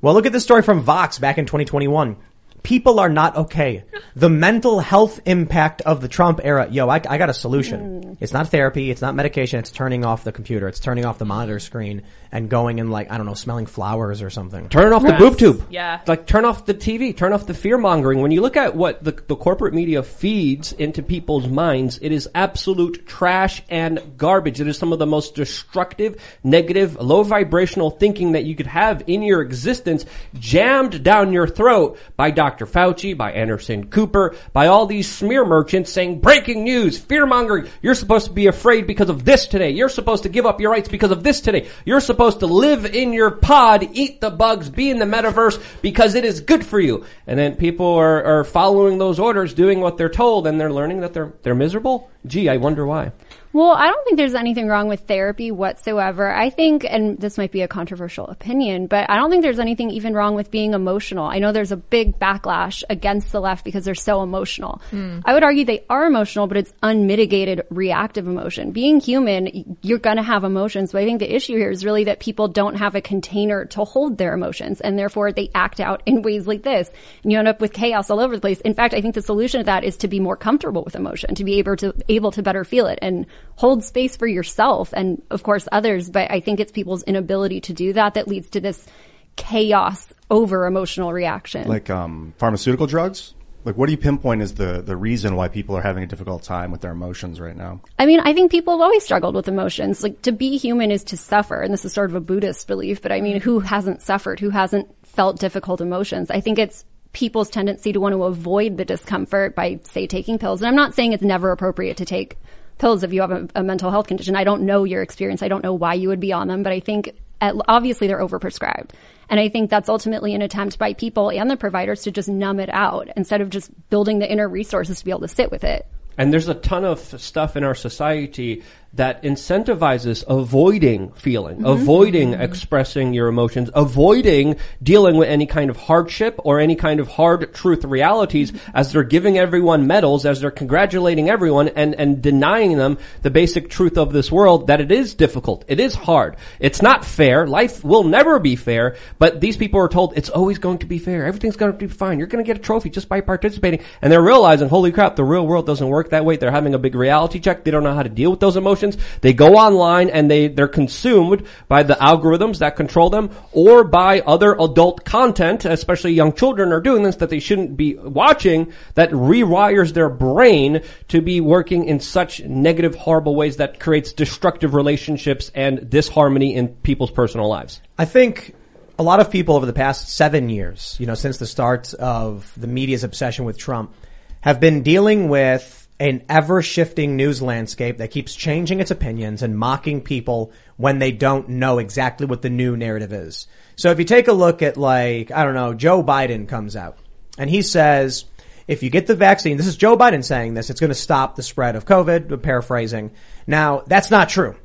Well, 0.00 0.14
look 0.14 0.26
at 0.26 0.32
this 0.32 0.44
story 0.44 0.62
from 0.62 0.82
Vox 0.82 1.18
back 1.18 1.38
in 1.38 1.46
2021 1.46 2.16
people 2.62 3.00
are 3.00 3.08
not 3.08 3.36
okay. 3.36 3.84
The 4.16 4.28
mental 4.28 4.80
health 4.80 5.20
impact 5.26 5.82
of 5.82 6.00
the 6.00 6.08
Trump 6.08 6.40
era. 6.42 6.68
Yo, 6.70 6.88
I, 6.88 6.96
I 7.08 7.18
got 7.18 7.30
a 7.30 7.34
solution. 7.34 8.02
Mm. 8.02 8.16
It's 8.20 8.32
not 8.32 8.48
therapy. 8.48 8.90
It's 8.90 9.00
not 9.00 9.14
medication. 9.14 9.58
It's 9.58 9.70
turning 9.70 10.04
off 10.04 10.24
the 10.24 10.32
computer. 10.32 10.68
It's 10.68 10.80
turning 10.80 11.04
off 11.04 11.18
the 11.18 11.24
monitor 11.24 11.60
screen 11.60 12.02
and 12.30 12.50
going 12.50 12.80
and 12.80 12.90
like, 12.90 13.10
I 13.10 13.16
don't 13.16 13.26
know, 13.26 13.34
smelling 13.34 13.66
flowers 13.66 14.22
or 14.22 14.30
something. 14.30 14.68
Turn 14.68 14.92
off 14.92 15.02
the 15.02 15.14
boob 15.14 15.38
tube. 15.38 15.66
Yeah. 15.70 16.00
Like 16.06 16.26
turn 16.26 16.44
off 16.44 16.66
the 16.66 16.74
TV. 16.74 17.16
Turn 17.16 17.32
off 17.32 17.46
the 17.46 17.54
fear 17.54 17.78
mongering. 17.78 18.20
When 18.20 18.30
you 18.30 18.40
look 18.40 18.56
at 18.56 18.74
what 18.74 19.02
the, 19.02 19.12
the 19.12 19.36
corporate 19.36 19.74
media 19.74 20.02
feeds 20.02 20.72
into 20.72 21.02
people's 21.02 21.48
minds, 21.48 21.98
it 22.02 22.12
is 22.12 22.28
absolute 22.34 23.06
trash 23.06 23.62
and 23.70 24.18
garbage. 24.18 24.60
It 24.60 24.68
is 24.68 24.76
some 24.78 24.92
of 24.92 24.98
the 24.98 25.06
most 25.06 25.34
destructive, 25.34 26.20
negative, 26.42 26.96
low 26.96 27.22
vibrational 27.22 27.90
thinking 27.90 28.32
that 28.32 28.44
you 28.44 28.54
could 28.54 28.66
have 28.66 29.04
in 29.06 29.22
your 29.22 29.40
existence 29.40 30.04
jammed 30.34 31.02
down 31.02 31.32
your 31.32 31.46
throat 31.46 31.98
by 32.16 32.30
Dr. 32.30 32.47
Dr. 32.48 32.64
Fauci, 32.64 33.14
by 33.14 33.32
Anderson 33.32 33.88
Cooper, 33.88 34.34
by 34.54 34.68
all 34.68 34.86
these 34.86 35.06
smear 35.06 35.44
merchants 35.44 35.92
saying 35.92 36.22
breaking 36.22 36.64
news, 36.64 36.96
fear 36.96 37.26
mongering. 37.26 37.68
You're 37.82 37.94
supposed 37.94 38.24
to 38.24 38.32
be 38.32 38.46
afraid 38.46 38.86
because 38.86 39.10
of 39.10 39.22
this 39.22 39.46
today. 39.46 39.72
You're 39.72 39.90
supposed 39.90 40.22
to 40.22 40.30
give 40.30 40.46
up 40.46 40.58
your 40.58 40.70
rights 40.70 40.88
because 40.88 41.10
of 41.10 41.22
this 41.22 41.42
today. 41.42 41.68
You're 41.84 42.00
supposed 42.00 42.40
to 42.40 42.46
live 42.46 42.86
in 42.86 43.12
your 43.12 43.32
pod, 43.32 43.86
eat 43.92 44.22
the 44.22 44.30
bugs, 44.30 44.70
be 44.70 44.88
in 44.88 44.98
the 44.98 45.04
metaverse 45.04 45.62
because 45.82 46.14
it 46.14 46.24
is 46.24 46.40
good 46.40 46.64
for 46.64 46.80
you. 46.80 47.04
And 47.26 47.38
then 47.38 47.54
people 47.54 47.84
are, 47.84 48.24
are 48.24 48.44
following 48.44 48.96
those 48.96 49.18
orders, 49.18 49.52
doing 49.52 49.80
what 49.80 49.98
they're 49.98 50.08
told, 50.08 50.46
and 50.46 50.58
they're 50.58 50.72
learning 50.72 51.00
that 51.00 51.12
they're, 51.12 51.34
they're 51.42 51.54
miserable. 51.54 52.10
Gee, 52.26 52.48
I 52.48 52.56
wonder 52.56 52.86
why. 52.86 53.12
Well, 53.58 53.72
I 53.72 53.88
don't 53.88 54.04
think 54.04 54.18
there's 54.18 54.36
anything 54.36 54.68
wrong 54.68 54.86
with 54.86 55.00
therapy 55.08 55.50
whatsoever. 55.50 56.32
I 56.32 56.48
think, 56.48 56.86
and 56.88 57.18
this 57.18 57.36
might 57.36 57.50
be 57.50 57.62
a 57.62 57.66
controversial 57.66 58.28
opinion, 58.28 58.86
but 58.86 59.10
I 59.10 59.16
don't 59.16 59.30
think 59.30 59.42
there's 59.42 59.58
anything 59.58 59.90
even 59.90 60.14
wrong 60.14 60.36
with 60.36 60.52
being 60.52 60.74
emotional. 60.74 61.24
I 61.24 61.40
know 61.40 61.50
there's 61.50 61.72
a 61.72 61.76
big 61.76 62.20
backlash 62.20 62.84
against 62.88 63.32
the 63.32 63.40
left 63.40 63.64
because 63.64 63.84
they're 63.84 63.96
so 63.96 64.22
emotional. 64.22 64.80
Mm. 64.92 65.22
I 65.24 65.34
would 65.34 65.42
argue 65.42 65.64
they 65.64 65.84
are 65.90 66.06
emotional, 66.06 66.46
but 66.46 66.56
it's 66.56 66.72
unmitigated 66.84 67.66
reactive 67.68 68.28
emotion. 68.28 68.70
Being 68.70 69.00
human, 69.00 69.76
you're 69.82 69.98
gonna 69.98 70.22
have 70.22 70.44
emotions, 70.44 70.92
but 70.92 71.02
I 71.02 71.04
think 71.04 71.18
the 71.18 71.34
issue 71.34 71.56
here 71.56 71.72
is 71.72 71.84
really 71.84 72.04
that 72.04 72.20
people 72.20 72.46
don't 72.46 72.76
have 72.76 72.94
a 72.94 73.00
container 73.00 73.64
to 73.64 73.84
hold 73.84 74.18
their 74.18 74.34
emotions 74.34 74.80
and 74.80 74.96
therefore 74.96 75.32
they 75.32 75.50
act 75.52 75.80
out 75.80 76.04
in 76.06 76.22
ways 76.22 76.46
like 76.46 76.62
this 76.62 76.92
and 77.24 77.32
you 77.32 77.40
end 77.40 77.48
up 77.48 77.60
with 77.60 77.72
chaos 77.72 78.08
all 78.08 78.20
over 78.20 78.36
the 78.36 78.40
place. 78.40 78.60
In 78.60 78.74
fact, 78.74 78.94
I 78.94 79.00
think 79.00 79.16
the 79.16 79.22
solution 79.22 79.58
to 79.58 79.64
that 79.64 79.82
is 79.82 79.96
to 79.96 80.06
be 80.06 80.20
more 80.20 80.36
comfortable 80.36 80.84
with 80.84 80.94
emotion, 80.94 81.34
to 81.34 81.42
be 81.42 81.58
able 81.58 81.74
to, 81.78 81.92
able 82.08 82.30
to 82.30 82.40
better 82.44 82.62
feel 82.62 82.86
it 82.86 83.00
and 83.02 83.26
hold 83.58 83.82
space 83.82 84.16
for 84.16 84.28
yourself 84.28 84.94
and 84.94 85.20
of 85.30 85.42
course 85.42 85.66
others. 85.72 86.08
But 86.08 86.30
I 86.30 86.38
think 86.38 86.60
it's 86.60 86.70
people's 86.70 87.02
inability 87.02 87.60
to 87.62 87.72
do 87.72 87.92
that 87.92 88.14
that 88.14 88.28
leads 88.28 88.50
to 88.50 88.60
this 88.60 88.86
chaos 89.34 90.12
over 90.30 90.64
emotional 90.66 91.12
reaction. 91.12 91.66
Like 91.66 91.90
um, 91.90 92.34
pharmaceutical 92.38 92.86
drugs? 92.86 93.34
Like, 93.64 93.76
what 93.76 93.86
do 93.86 93.92
you 93.92 93.98
pinpoint 93.98 94.42
as 94.42 94.54
the, 94.54 94.80
the 94.80 94.96
reason 94.96 95.34
why 95.34 95.48
people 95.48 95.76
are 95.76 95.82
having 95.82 96.04
a 96.04 96.06
difficult 96.06 96.44
time 96.44 96.70
with 96.70 96.82
their 96.82 96.92
emotions 96.92 97.40
right 97.40 97.56
now? 97.56 97.80
I 97.98 98.06
mean, 98.06 98.20
I 98.20 98.32
think 98.32 98.52
people 98.52 98.74
have 98.74 98.80
always 98.80 99.02
struggled 99.02 99.34
with 99.34 99.48
emotions. 99.48 100.04
Like, 100.04 100.22
to 100.22 100.32
be 100.32 100.56
human 100.56 100.92
is 100.92 101.02
to 101.04 101.16
suffer. 101.16 101.60
And 101.60 101.72
this 101.72 101.84
is 101.84 101.92
sort 101.92 102.10
of 102.10 102.16
a 102.16 102.20
Buddhist 102.20 102.68
belief, 102.68 103.02
but 103.02 103.10
I 103.10 103.20
mean, 103.20 103.40
who 103.40 103.58
hasn't 103.58 104.02
suffered? 104.02 104.38
Who 104.38 104.50
hasn't 104.50 104.88
felt 105.04 105.40
difficult 105.40 105.80
emotions? 105.80 106.30
I 106.30 106.40
think 106.40 106.60
it's 106.60 106.84
people's 107.12 107.50
tendency 107.50 107.92
to 107.92 108.00
want 108.00 108.12
to 108.12 108.22
avoid 108.22 108.76
the 108.76 108.84
discomfort 108.84 109.56
by, 109.56 109.80
say, 109.82 110.06
taking 110.06 110.38
pills. 110.38 110.62
And 110.62 110.68
I'm 110.68 110.76
not 110.76 110.94
saying 110.94 111.12
it's 111.12 111.22
never 111.24 111.50
appropriate 111.50 111.96
to 111.96 112.04
take 112.04 112.38
pills 112.78 113.02
if 113.02 113.12
you 113.12 113.20
have 113.20 113.30
a, 113.30 113.48
a, 113.56 113.62
mental 113.62 113.90
health 113.90 114.06
condition. 114.06 114.36
I 114.36 114.44
don't 114.44 114.62
know 114.62 114.84
your 114.84 115.02
experience. 115.02 115.42
I 115.42 115.48
don't 115.48 115.62
know 115.62 115.74
why 115.74 115.94
you 115.94 116.08
would 116.08 116.20
be 116.20 116.32
on 116.32 116.48
them, 116.48 116.62
but 116.62 116.72
I 116.72 116.80
think 116.80 117.16
at, 117.40 117.54
obviously 117.68 118.06
they're 118.06 118.20
overprescribed. 118.20 118.90
And 119.28 119.38
I 119.38 119.48
think 119.48 119.70
that's 119.70 119.88
ultimately 119.88 120.34
an 120.34 120.42
attempt 120.42 120.78
by 120.78 120.94
people 120.94 121.30
and 121.30 121.50
the 121.50 121.56
providers 121.56 122.02
to 122.02 122.10
just 122.10 122.28
numb 122.28 122.60
it 122.60 122.70
out 122.70 123.08
instead 123.16 123.40
of 123.40 123.50
just 123.50 123.70
building 123.90 124.18
the 124.18 124.30
inner 124.30 124.48
resources 124.48 124.98
to 124.98 125.04
be 125.04 125.10
able 125.10 125.20
to 125.20 125.28
sit 125.28 125.50
with 125.50 125.64
it. 125.64 125.86
And 126.16 126.32
there's 126.32 126.48
a 126.48 126.54
ton 126.54 126.84
of 126.84 126.98
stuff 127.20 127.56
in 127.56 127.62
our 127.62 127.76
society 127.76 128.64
that 128.94 129.22
incentivizes 129.22 130.24
avoiding 130.28 131.12
feeling, 131.12 131.58
mm-hmm. 131.58 131.66
avoiding 131.66 132.32
expressing 132.32 133.12
your 133.12 133.28
emotions, 133.28 133.70
avoiding 133.74 134.56
dealing 134.82 135.16
with 135.18 135.28
any 135.28 135.46
kind 135.46 135.68
of 135.68 135.76
hardship 135.76 136.40
or 136.42 136.58
any 136.58 136.74
kind 136.74 136.98
of 136.98 137.06
hard 137.06 137.52
truth 137.52 137.84
realities 137.84 138.52
as 138.72 138.92
they're 138.92 139.04
giving 139.04 139.36
everyone 139.36 139.86
medals, 139.86 140.24
as 140.24 140.40
they're 140.40 140.50
congratulating 140.50 141.28
everyone 141.28 141.68
and, 141.68 141.94
and 141.96 142.22
denying 142.22 142.78
them 142.78 142.96
the 143.20 143.30
basic 143.30 143.68
truth 143.68 143.98
of 143.98 144.12
this 144.12 144.32
world 144.32 144.68
that 144.68 144.80
it 144.80 144.90
is 144.90 145.14
difficult. 145.14 145.64
It 145.68 145.80
is 145.80 145.94
hard. 145.94 146.36
It's 146.58 146.80
not 146.80 147.04
fair. 147.04 147.46
Life 147.46 147.84
will 147.84 148.04
never 148.04 148.38
be 148.38 148.56
fair, 148.56 148.96
but 149.18 149.40
these 149.40 149.58
people 149.58 149.80
are 149.80 149.88
told 149.88 150.16
it's 150.16 150.30
always 150.30 150.58
going 150.58 150.78
to 150.78 150.86
be 150.86 150.98
fair. 150.98 151.26
Everything's 151.26 151.56
going 151.56 151.72
to 151.72 151.78
be 151.78 151.88
fine. 151.88 152.18
You're 152.18 152.26
going 152.26 152.42
to 152.42 152.48
get 152.48 152.56
a 152.58 152.62
trophy 152.62 152.88
just 152.88 153.08
by 153.08 153.20
participating. 153.20 153.80
And 154.00 154.10
they're 154.10 154.22
realizing, 154.22 154.70
holy 154.70 154.92
crap, 154.92 155.16
the 155.16 155.24
real 155.24 155.46
world 155.46 155.66
doesn't 155.66 155.88
work 155.88 156.10
that 156.10 156.24
way. 156.24 156.36
They're 156.36 156.50
having 156.50 156.74
a 156.74 156.78
big 156.78 156.94
reality 156.94 157.38
check. 157.38 157.64
They 157.64 157.70
don't 157.70 157.84
know 157.84 157.94
how 157.94 158.02
to 158.02 158.08
deal 158.08 158.30
with 158.30 158.40
those 158.40 158.56
emotions 158.56 158.77
emotions. 158.82 159.02
They 159.20 159.32
go 159.32 159.54
online 159.54 160.10
and 160.10 160.30
they, 160.30 160.48
they're 160.48 160.68
consumed 160.68 161.46
by 161.68 161.82
the 161.82 161.94
algorithms 161.94 162.58
that 162.58 162.76
control 162.76 163.10
them 163.10 163.30
or 163.52 163.84
by 163.84 164.20
other 164.20 164.54
adult 164.54 165.04
content, 165.04 165.64
especially 165.64 166.12
young 166.12 166.32
children 166.32 166.72
are 166.72 166.80
doing 166.80 167.02
this 167.02 167.16
that 167.16 167.30
they 167.30 167.40
shouldn't 167.40 167.76
be 167.76 167.94
watching 167.94 168.72
that 168.94 169.10
rewires 169.10 169.92
their 169.92 170.08
brain 170.08 170.82
to 171.08 171.20
be 171.20 171.40
working 171.40 171.84
in 171.84 172.00
such 172.00 172.42
negative, 172.44 172.94
horrible 172.94 173.34
ways 173.34 173.56
that 173.56 173.80
creates 173.80 174.12
destructive 174.12 174.74
relationships 174.74 175.50
and 175.54 175.90
disharmony 175.90 176.54
in 176.54 176.68
people's 176.68 177.10
personal 177.10 177.48
lives. 177.48 177.80
I 177.96 178.04
think 178.04 178.54
a 178.98 179.02
lot 179.02 179.20
of 179.20 179.30
people 179.30 179.54
over 179.54 179.66
the 179.66 179.72
past 179.72 180.08
seven 180.08 180.48
years, 180.48 180.96
you 180.98 181.06
know, 181.06 181.14
since 181.14 181.38
the 181.38 181.46
start 181.46 181.94
of 181.94 182.52
the 182.56 182.66
media's 182.66 183.04
obsession 183.04 183.44
with 183.44 183.56
Trump, 183.56 183.94
have 184.40 184.60
been 184.60 184.82
dealing 184.82 185.28
with 185.28 185.77
an 186.00 186.24
ever 186.28 186.62
shifting 186.62 187.16
news 187.16 187.42
landscape 187.42 187.98
that 187.98 188.10
keeps 188.10 188.34
changing 188.34 188.80
its 188.80 188.90
opinions 188.90 189.42
and 189.42 189.58
mocking 189.58 190.00
people 190.00 190.52
when 190.76 190.98
they 190.98 191.10
don't 191.10 191.48
know 191.48 191.78
exactly 191.78 192.26
what 192.26 192.42
the 192.42 192.50
new 192.50 192.76
narrative 192.76 193.12
is. 193.12 193.46
So 193.76 193.90
if 193.90 193.98
you 193.98 194.04
take 194.04 194.28
a 194.28 194.32
look 194.32 194.62
at 194.62 194.76
like, 194.76 195.30
I 195.30 195.44
don't 195.44 195.54
know, 195.54 195.74
Joe 195.74 196.02
Biden 196.02 196.48
comes 196.48 196.76
out 196.76 196.98
and 197.36 197.50
he 197.50 197.62
says, 197.62 198.24
if 198.68 198.82
you 198.82 198.90
get 198.90 199.06
the 199.06 199.16
vaccine, 199.16 199.56
this 199.56 199.66
is 199.66 199.76
Joe 199.76 199.96
Biden 199.96 200.24
saying 200.24 200.54
this, 200.54 200.70
it's 200.70 200.80
going 200.80 200.90
to 200.90 200.94
stop 200.94 201.34
the 201.34 201.42
spread 201.42 201.74
of 201.74 201.86
COVID, 201.86 202.42
paraphrasing. 202.42 203.10
Now, 203.46 203.82
that's 203.86 204.10
not 204.10 204.28
true. 204.28 204.56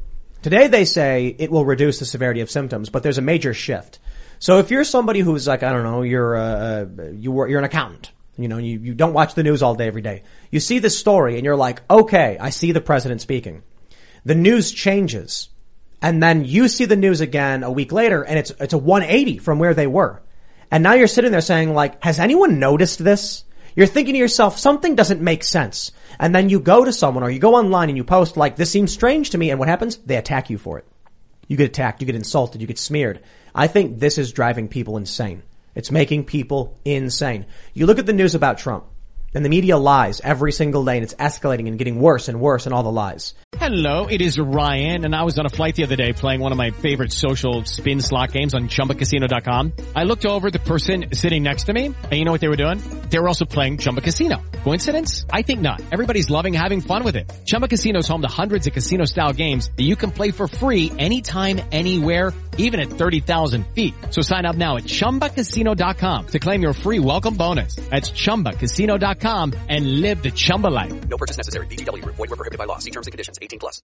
Today 0.42 0.68
they 0.68 0.84
say 0.84 1.36
it 1.40 1.50
will 1.50 1.64
reduce 1.66 2.00
the 2.00 2.06
severity 2.06 2.42
of 2.42 2.52
symptoms, 2.52 2.90
but 2.90 3.02
there's 3.02 3.18
a 3.18 3.22
major 3.22 3.54
shift. 3.54 4.00
So 4.40 4.60
if 4.60 4.72
you're 4.72 4.84
somebody 4.84 5.22
who's 5.22 5.48
like, 5.48 5.64
I 5.64 5.72
don't 5.72 5.84
know, 5.84 6.02
you're 6.02 6.36
uh, 6.36 6.86
you 7.14 7.32
were, 7.32 7.48
you're 7.48 7.60
an 7.60 7.66
accountant, 7.66 8.12
you 8.38 8.48
know, 8.48 8.58
you, 8.58 8.80
you 8.80 8.94
don't 8.94 9.14
watch 9.14 9.36
the 9.36 9.44
news 9.44 9.62
all 9.62 9.76
day 9.76 9.88
every 9.88 10.02
day. 10.02 10.24
You 10.50 10.60
see 10.60 10.80
this 10.80 10.98
story 10.98 11.36
and 11.36 11.46
you're 11.46 11.56
like, 11.56 11.82
okay, 11.90 12.38
I 12.40 12.50
see 12.50 12.72
the 12.72 12.82
president 12.82 13.22
speaking. 13.22 13.64
The 14.26 14.36
news 14.36 14.72
changes. 14.72 15.50
And 16.02 16.22
then 16.22 16.44
you 16.44 16.68
see 16.68 16.86
the 16.86 16.96
news 16.96 17.22
again 17.22 17.64
a 17.64 17.72
week 17.72 17.92
later 17.92 18.24
and 18.24 18.40
it's, 18.40 18.52
it's 18.60 18.74
a 18.74 18.78
180 18.78 19.38
from 19.38 19.60
where 19.60 19.74
they 19.74 19.88
were. 19.88 20.22
And 20.72 20.84
now 20.84 20.94
you're 20.94 21.08
sitting 21.08 21.32
there 21.32 21.42
saying 21.42 21.74
like, 21.74 22.04
has 22.04 22.20
anyone 22.20 22.60
noticed 22.60 23.04
this? 23.04 23.44
You're 23.76 23.88
thinking 23.88 24.14
to 24.14 24.20
yourself, 24.20 24.58
something 24.58 24.96
doesn't 24.96 25.22
make 25.22 25.44
sense. 25.44 25.92
And 26.20 26.34
then 26.34 26.50
you 26.50 26.60
go 26.60 26.86
to 26.86 26.94
someone 26.94 27.24
or 27.24 27.30
you 27.30 27.40
go 27.40 27.56
online 27.56 27.90
and 27.90 27.98
you 27.98 28.04
post 28.04 28.38
like, 28.38 28.56
this 28.56 28.72
seems 28.72 28.92
strange 28.92 29.32
to 29.32 29.38
me. 29.38 29.50
And 29.50 29.60
what 29.60 29.70
happens? 29.70 29.98
They 29.98 30.18
attack 30.18 30.50
you 30.50 30.58
for 30.58 30.80
it. 30.80 30.86
You 31.48 31.58
get 31.58 31.70
attacked, 31.70 32.02
you 32.02 32.06
get 32.06 32.16
insulted, 32.16 32.62
you 32.62 32.68
get 32.68 32.80
smeared. 32.80 33.22
I 33.54 33.68
think 33.68 34.00
this 34.00 34.18
is 34.18 34.32
driving 34.32 34.68
people 34.68 34.98
insane. 34.98 35.44
It's 35.76 35.92
making 35.92 36.26
people 36.26 36.78
insane. 36.86 37.46
You 37.74 37.86
look 37.86 38.00
at 38.00 38.06
the 38.06 38.14
news 38.14 38.36
about 38.36 38.58
Trump 38.58 38.86
and 39.36 39.44
the 39.44 39.50
media 39.50 39.78
lies 39.78 40.22
every 40.24 40.52
single 40.52 40.86
day 40.86 40.98
and 40.98 41.04
it's 41.04 41.16
escalating 41.16 41.68
and 41.68 41.78
getting 41.78 42.00
worse 42.00 42.28
and 42.28 42.40
worse 42.40 42.66
and 42.66 42.74
all 42.74 42.84
the 42.84 42.92
lies. 42.92 43.34
Hello, 43.58 44.08
it 44.08 44.22
is 44.22 44.40
Ryan 44.40 45.06
and 45.06 45.16
I 45.16 45.24
was 45.24 45.40
on 45.40 45.46
a 45.46 45.50
flight 45.50 45.76
the 45.76 45.84
other 45.84 45.96
day 45.96 46.14
playing 46.14 46.42
one 46.42 46.52
of 46.52 46.58
my 46.58 46.72
favorite 46.72 47.12
social 47.12 47.66
spin 47.66 48.02
slot 48.02 48.32
games 48.32 48.54
on 48.54 48.68
chumbacasino.com. 48.68 49.74
I 49.96 50.04
looked 50.04 50.26
over 50.26 50.52
the 50.52 50.60
person 50.60 51.06
sitting 51.14 51.44
next 51.44 51.66
to 51.66 51.74
me 51.74 51.86
and 51.86 52.14
you 52.14 52.26
know 52.26 52.32
what 52.32 52.42
they 52.42 52.50
were 52.50 52.58
doing? 52.58 52.80
They 53.10 53.20
were 53.20 53.28
also 53.28 53.46
playing 53.46 53.78
Chumba 53.78 54.02
Casino. 54.02 54.42
Coincidence? 54.64 55.26
I 55.32 55.42
think 55.42 55.62
not. 55.62 55.82
Everybody's 55.92 56.30
loving 56.30 56.54
having 56.54 56.82
fun 56.82 57.04
with 57.04 57.16
it. 57.16 57.32
Chumba 57.46 57.68
Casino 57.68 58.00
is 58.00 58.08
home 58.08 58.22
to 58.22 58.28
hundreds 58.28 58.68
of 58.68 58.74
casino 58.74 59.06
style 59.06 59.34
games 59.34 59.72
that 59.78 59.84
you 59.84 59.96
can 59.96 60.12
play 60.12 60.32
for 60.32 60.48
free 60.48 60.92
anytime, 60.98 61.62
anywhere, 61.72 62.34
even 62.58 62.82
at 62.82 62.90
30,000 62.90 63.66
feet. 63.68 63.94
So 64.10 64.22
sign 64.22 64.46
up 64.46 64.58
now 64.58 64.76
at 64.76 64.84
chumbacasino.com 64.84 66.28
to 66.28 66.40
claim 66.40 66.62
your 66.62 66.74
free 66.74 67.00
welcome 67.00 67.36
bonus. 67.36 67.76
That's 67.76 68.12
chumbacasino.com 68.12 69.54
and 69.70 70.02
live 70.02 70.22
the 70.24 70.32
Chumba 70.32 70.68
life. 70.68 71.08
No 71.08 71.18
purchase 71.18 71.38
necessary. 71.38 71.68
VGW 71.68 72.02
Group. 72.02 72.16
Void 72.16 72.30
were 72.32 72.36
prohibited 72.36 72.58
by 72.58 72.66
law. 72.66 72.80
See 72.80 72.92
terms 72.92 73.08
and 73.08 73.12
conditions. 73.12 73.38
18 73.42 73.60
plus. 73.60 73.82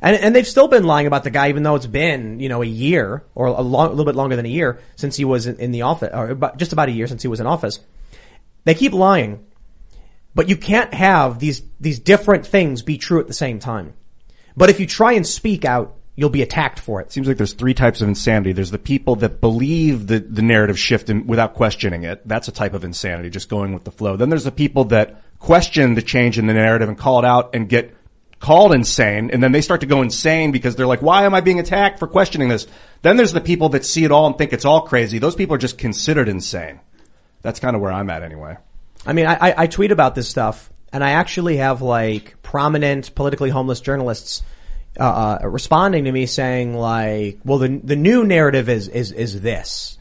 And, 0.00 0.16
and 0.16 0.34
they've 0.34 0.46
still 0.46 0.68
been 0.68 0.84
lying 0.84 1.06
about 1.06 1.24
the 1.24 1.30
guy, 1.30 1.48
even 1.50 1.62
though 1.62 1.74
it's 1.74 1.86
been, 1.86 2.40
you 2.40 2.48
know, 2.48 2.62
a 2.62 2.66
year 2.66 3.24
or 3.34 3.46
a, 3.46 3.60
long, 3.60 3.88
a 3.88 3.90
little 3.90 4.04
bit 4.04 4.16
longer 4.16 4.36
than 4.36 4.46
a 4.46 4.50
year 4.50 4.80
since 4.96 5.16
he 5.16 5.24
was 5.24 5.46
in, 5.46 5.56
in 5.58 5.70
the 5.70 5.82
office, 5.82 6.10
or 6.12 6.30
about, 6.30 6.56
just 6.56 6.72
about 6.72 6.88
a 6.88 6.92
year 6.92 7.06
since 7.06 7.22
he 7.22 7.28
was 7.28 7.40
in 7.40 7.46
office. 7.46 7.80
They 8.64 8.74
keep 8.74 8.92
lying, 8.92 9.46
but 10.34 10.48
you 10.48 10.56
can't 10.56 10.92
have 10.94 11.38
these, 11.38 11.62
these 11.80 11.98
different 11.98 12.46
things 12.46 12.82
be 12.82 12.98
true 12.98 13.20
at 13.20 13.26
the 13.26 13.34
same 13.34 13.58
time. 13.58 13.94
But 14.56 14.70
if 14.70 14.80
you 14.80 14.86
try 14.86 15.12
and 15.12 15.26
speak 15.26 15.64
out, 15.64 15.96
you'll 16.20 16.28
be 16.28 16.42
attacked 16.42 16.78
for 16.78 17.00
it. 17.00 17.10
Seems 17.10 17.26
like 17.26 17.38
there's 17.38 17.54
three 17.54 17.72
types 17.72 18.02
of 18.02 18.08
insanity. 18.08 18.52
There's 18.52 18.70
the 18.70 18.78
people 18.78 19.16
that 19.16 19.40
believe 19.40 20.06
the, 20.06 20.18
the 20.18 20.42
narrative 20.42 20.78
shift 20.78 21.08
in, 21.08 21.26
without 21.26 21.54
questioning 21.54 22.02
it. 22.02 22.20
That's 22.28 22.46
a 22.46 22.52
type 22.52 22.74
of 22.74 22.84
insanity, 22.84 23.30
just 23.30 23.48
going 23.48 23.72
with 23.72 23.84
the 23.84 23.90
flow. 23.90 24.18
Then 24.18 24.28
there's 24.28 24.44
the 24.44 24.52
people 24.52 24.84
that 24.86 25.22
question 25.38 25.94
the 25.94 26.02
change 26.02 26.38
in 26.38 26.46
the 26.46 26.52
narrative 26.52 26.90
and 26.90 26.98
call 26.98 27.20
it 27.20 27.24
out 27.24 27.54
and 27.54 27.70
get 27.70 27.96
called 28.38 28.74
insane. 28.74 29.30
And 29.30 29.42
then 29.42 29.52
they 29.52 29.62
start 29.62 29.80
to 29.80 29.86
go 29.86 30.02
insane 30.02 30.52
because 30.52 30.76
they're 30.76 30.86
like, 30.86 31.00
why 31.00 31.24
am 31.24 31.34
I 31.34 31.40
being 31.40 31.58
attacked 31.58 31.98
for 31.98 32.06
questioning 32.06 32.50
this? 32.50 32.66
Then 33.00 33.16
there's 33.16 33.32
the 33.32 33.40
people 33.40 33.70
that 33.70 33.86
see 33.86 34.04
it 34.04 34.12
all 34.12 34.26
and 34.26 34.36
think 34.36 34.52
it's 34.52 34.66
all 34.66 34.82
crazy. 34.82 35.18
Those 35.18 35.34
people 35.34 35.54
are 35.54 35.58
just 35.58 35.78
considered 35.78 36.28
insane. 36.28 36.80
That's 37.40 37.60
kind 37.60 37.74
of 37.74 37.80
where 37.80 37.92
I'm 37.92 38.10
at 38.10 38.22
anyway. 38.22 38.58
I 39.06 39.14
mean, 39.14 39.24
I, 39.24 39.36
I, 39.36 39.54
I 39.62 39.66
tweet 39.68 39.90
about 39.90 40.14
this 40.14 40.28
stuff 40.28 40.70
and 40.92 41.02
I 41.02 41.12
actually 41.12 41.56
have 41.56 41.80
like 41.80 42.36
prominent 42.42 43.14
politically 43.14 43.48
homeless 43.48 43.80
journalists 43.80 44.42
uh, 45.00 45.38
uh, 45.42 45.48
responding 45.48 46.04
to 46.04 46.12
me 46.12 46.26
saying 46.26 46.74
like, 46.74 47.38
well, 47.44 47.58
the, 47.58 47.80
the 47.82 47.96
new 47.96 48.24
narrative 48.24 48.68
is, 48.68 48.86
is, 48.88 49.12
is 49.12 49.40
this. 49.40 49.96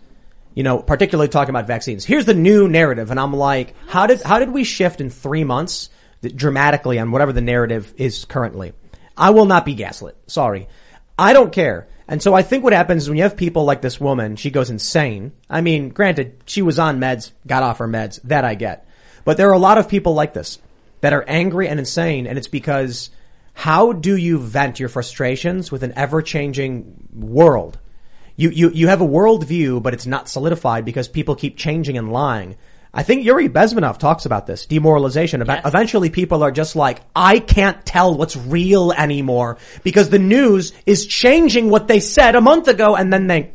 You 0.56 0.64
know, 0.64 0.80
particularly 0.80 1.30
talking 1.30 1.52
about 1.52 1.68
vaccines. 1.68 2.04
Here's 2.04 2.26
the 2.26 2.34
new 2.34 2.68
narrative. 2.68 3.12
And 3.12 3.20
I'm 3.20 3.34
like, 3.34 3.74
how 3.88 4.08
did, 4.08 4.22
how 4.22 4.40
did 4.40 4.50
we 4.52 4.66
shift 4.66 5.00
in 5.00 5.10
three 5.10 5.46
months 5.46 5.90
dramatically 6.22 7.00
on 7.00 7.12
whatever 7.12 7.32
the 7.32 7.40
narrative 7.40 7.94
is 7.96 8.26
currently? 8.26 8.74
I 9.16 9.30
will 9.30 9.46
not 9.46 9.66
be 9.66 9.74
gaslit. 9.74 10.18
Sorry. 10.28 10.68
I 11.18 11.32
don't 11.32 11.54
care. 11.54 11.88
And 12.10 12.22
so 12.22 12.34
I 12.34 12.42
think 12.42 12.64
what 12.64 12.74
happens 12.74 13.04
is 13.04 13.10
when 13.10 13.18
you 13.18 13.24
have 13.24 13.38
people 13.38 13.64
like 13.64 13.82
this 13.82 14.02
woman, 14.02 14.36
she 14.36 14.50
goes 14.50 14.70
insane. 14.70 15.32
I 15.50 15.62
mean, 15.62 15.90
granted, 15.90 16.42
she 16.46 16.62
was 16.62 16.80
on 16.80 17.00
meds, 17.00 17.32
got 17.48 17.64
off 17.64 17.78
her 17.78 17.88
meds, 17.88 18.20
that 18.24 18.44
I 18.44 18.56
get. 18.56 18.86
But 19.24 19.38
there 19.38 19.50
are 19.50 19.54
a 19.54 19.60
lot 19.60 19.78
of 19.78 19.88
people 19.88 20.14
like 20.14 20.34
this 20.34 20.60
that 21.02 21.14
are 21.14 21.24
angry 21.28 21.70
and 21.70 21.80
insane, 21.80 22.26
and 22.28 22.38
it's 22.38 22.48
because 22.48 23.12
how 23.60 23.92
do 23.92 24.16
you 24.16 24.40
vent 24.40 24.80
your 24.80 24.88
frustrations 24.88 25.70
with 25.70 25.84
an 25.84 25.92
ever-changing 25.98 27.10
world? 27.14 27.78
You, 28.38 28.52
you, 28.52 28.70
you 28.70 28.88
have 28.88 29.02
a 29.02 29.06
worldview, 29.06 29.84
but 29.84 29.94
it's 29.94 30.06
not 30.06 30.30
solidified 30.30 30.86
because 30.86 31.10
people 31.10 31.36
keep 31.36 31.58
changing 31.58 31.98
and 31.98 32.10
lying. 32.10 32.56
I 32.94 33.04
think 33.04 33.26
Yuri 33.26 33.50
Bezmenov 33.50 33.98
talks 33.98 34.26
about 34.26 34.48
this, 34.48 34.66
demoralization. 34.66 35.44
Yes. 35.46 35.62
Eventually 35.66 36.10
people 36.10 36.42
are 36.42 36.52
just 36.52 36.78
like, 36.78 37.02
I 37.14 37.40
can't 37.40 37.86
tell 37.86 38.16
what's 38.16 38.38
real 38.38 38.94
anymore 38.94 39.58
because 39.84 40.10
the 40.10 40.20
news 40.20 40.72
is 40.86 41.06
changing 41.06 41.70
what 41.70 41.90
they 41.90 42.00
said 42.00 42.38
a 42.38 42.42
month 42.42 42.70
ago 42.70 42.96
and 42.96 43.12
then 43.12 43.28
they 43.28 43.52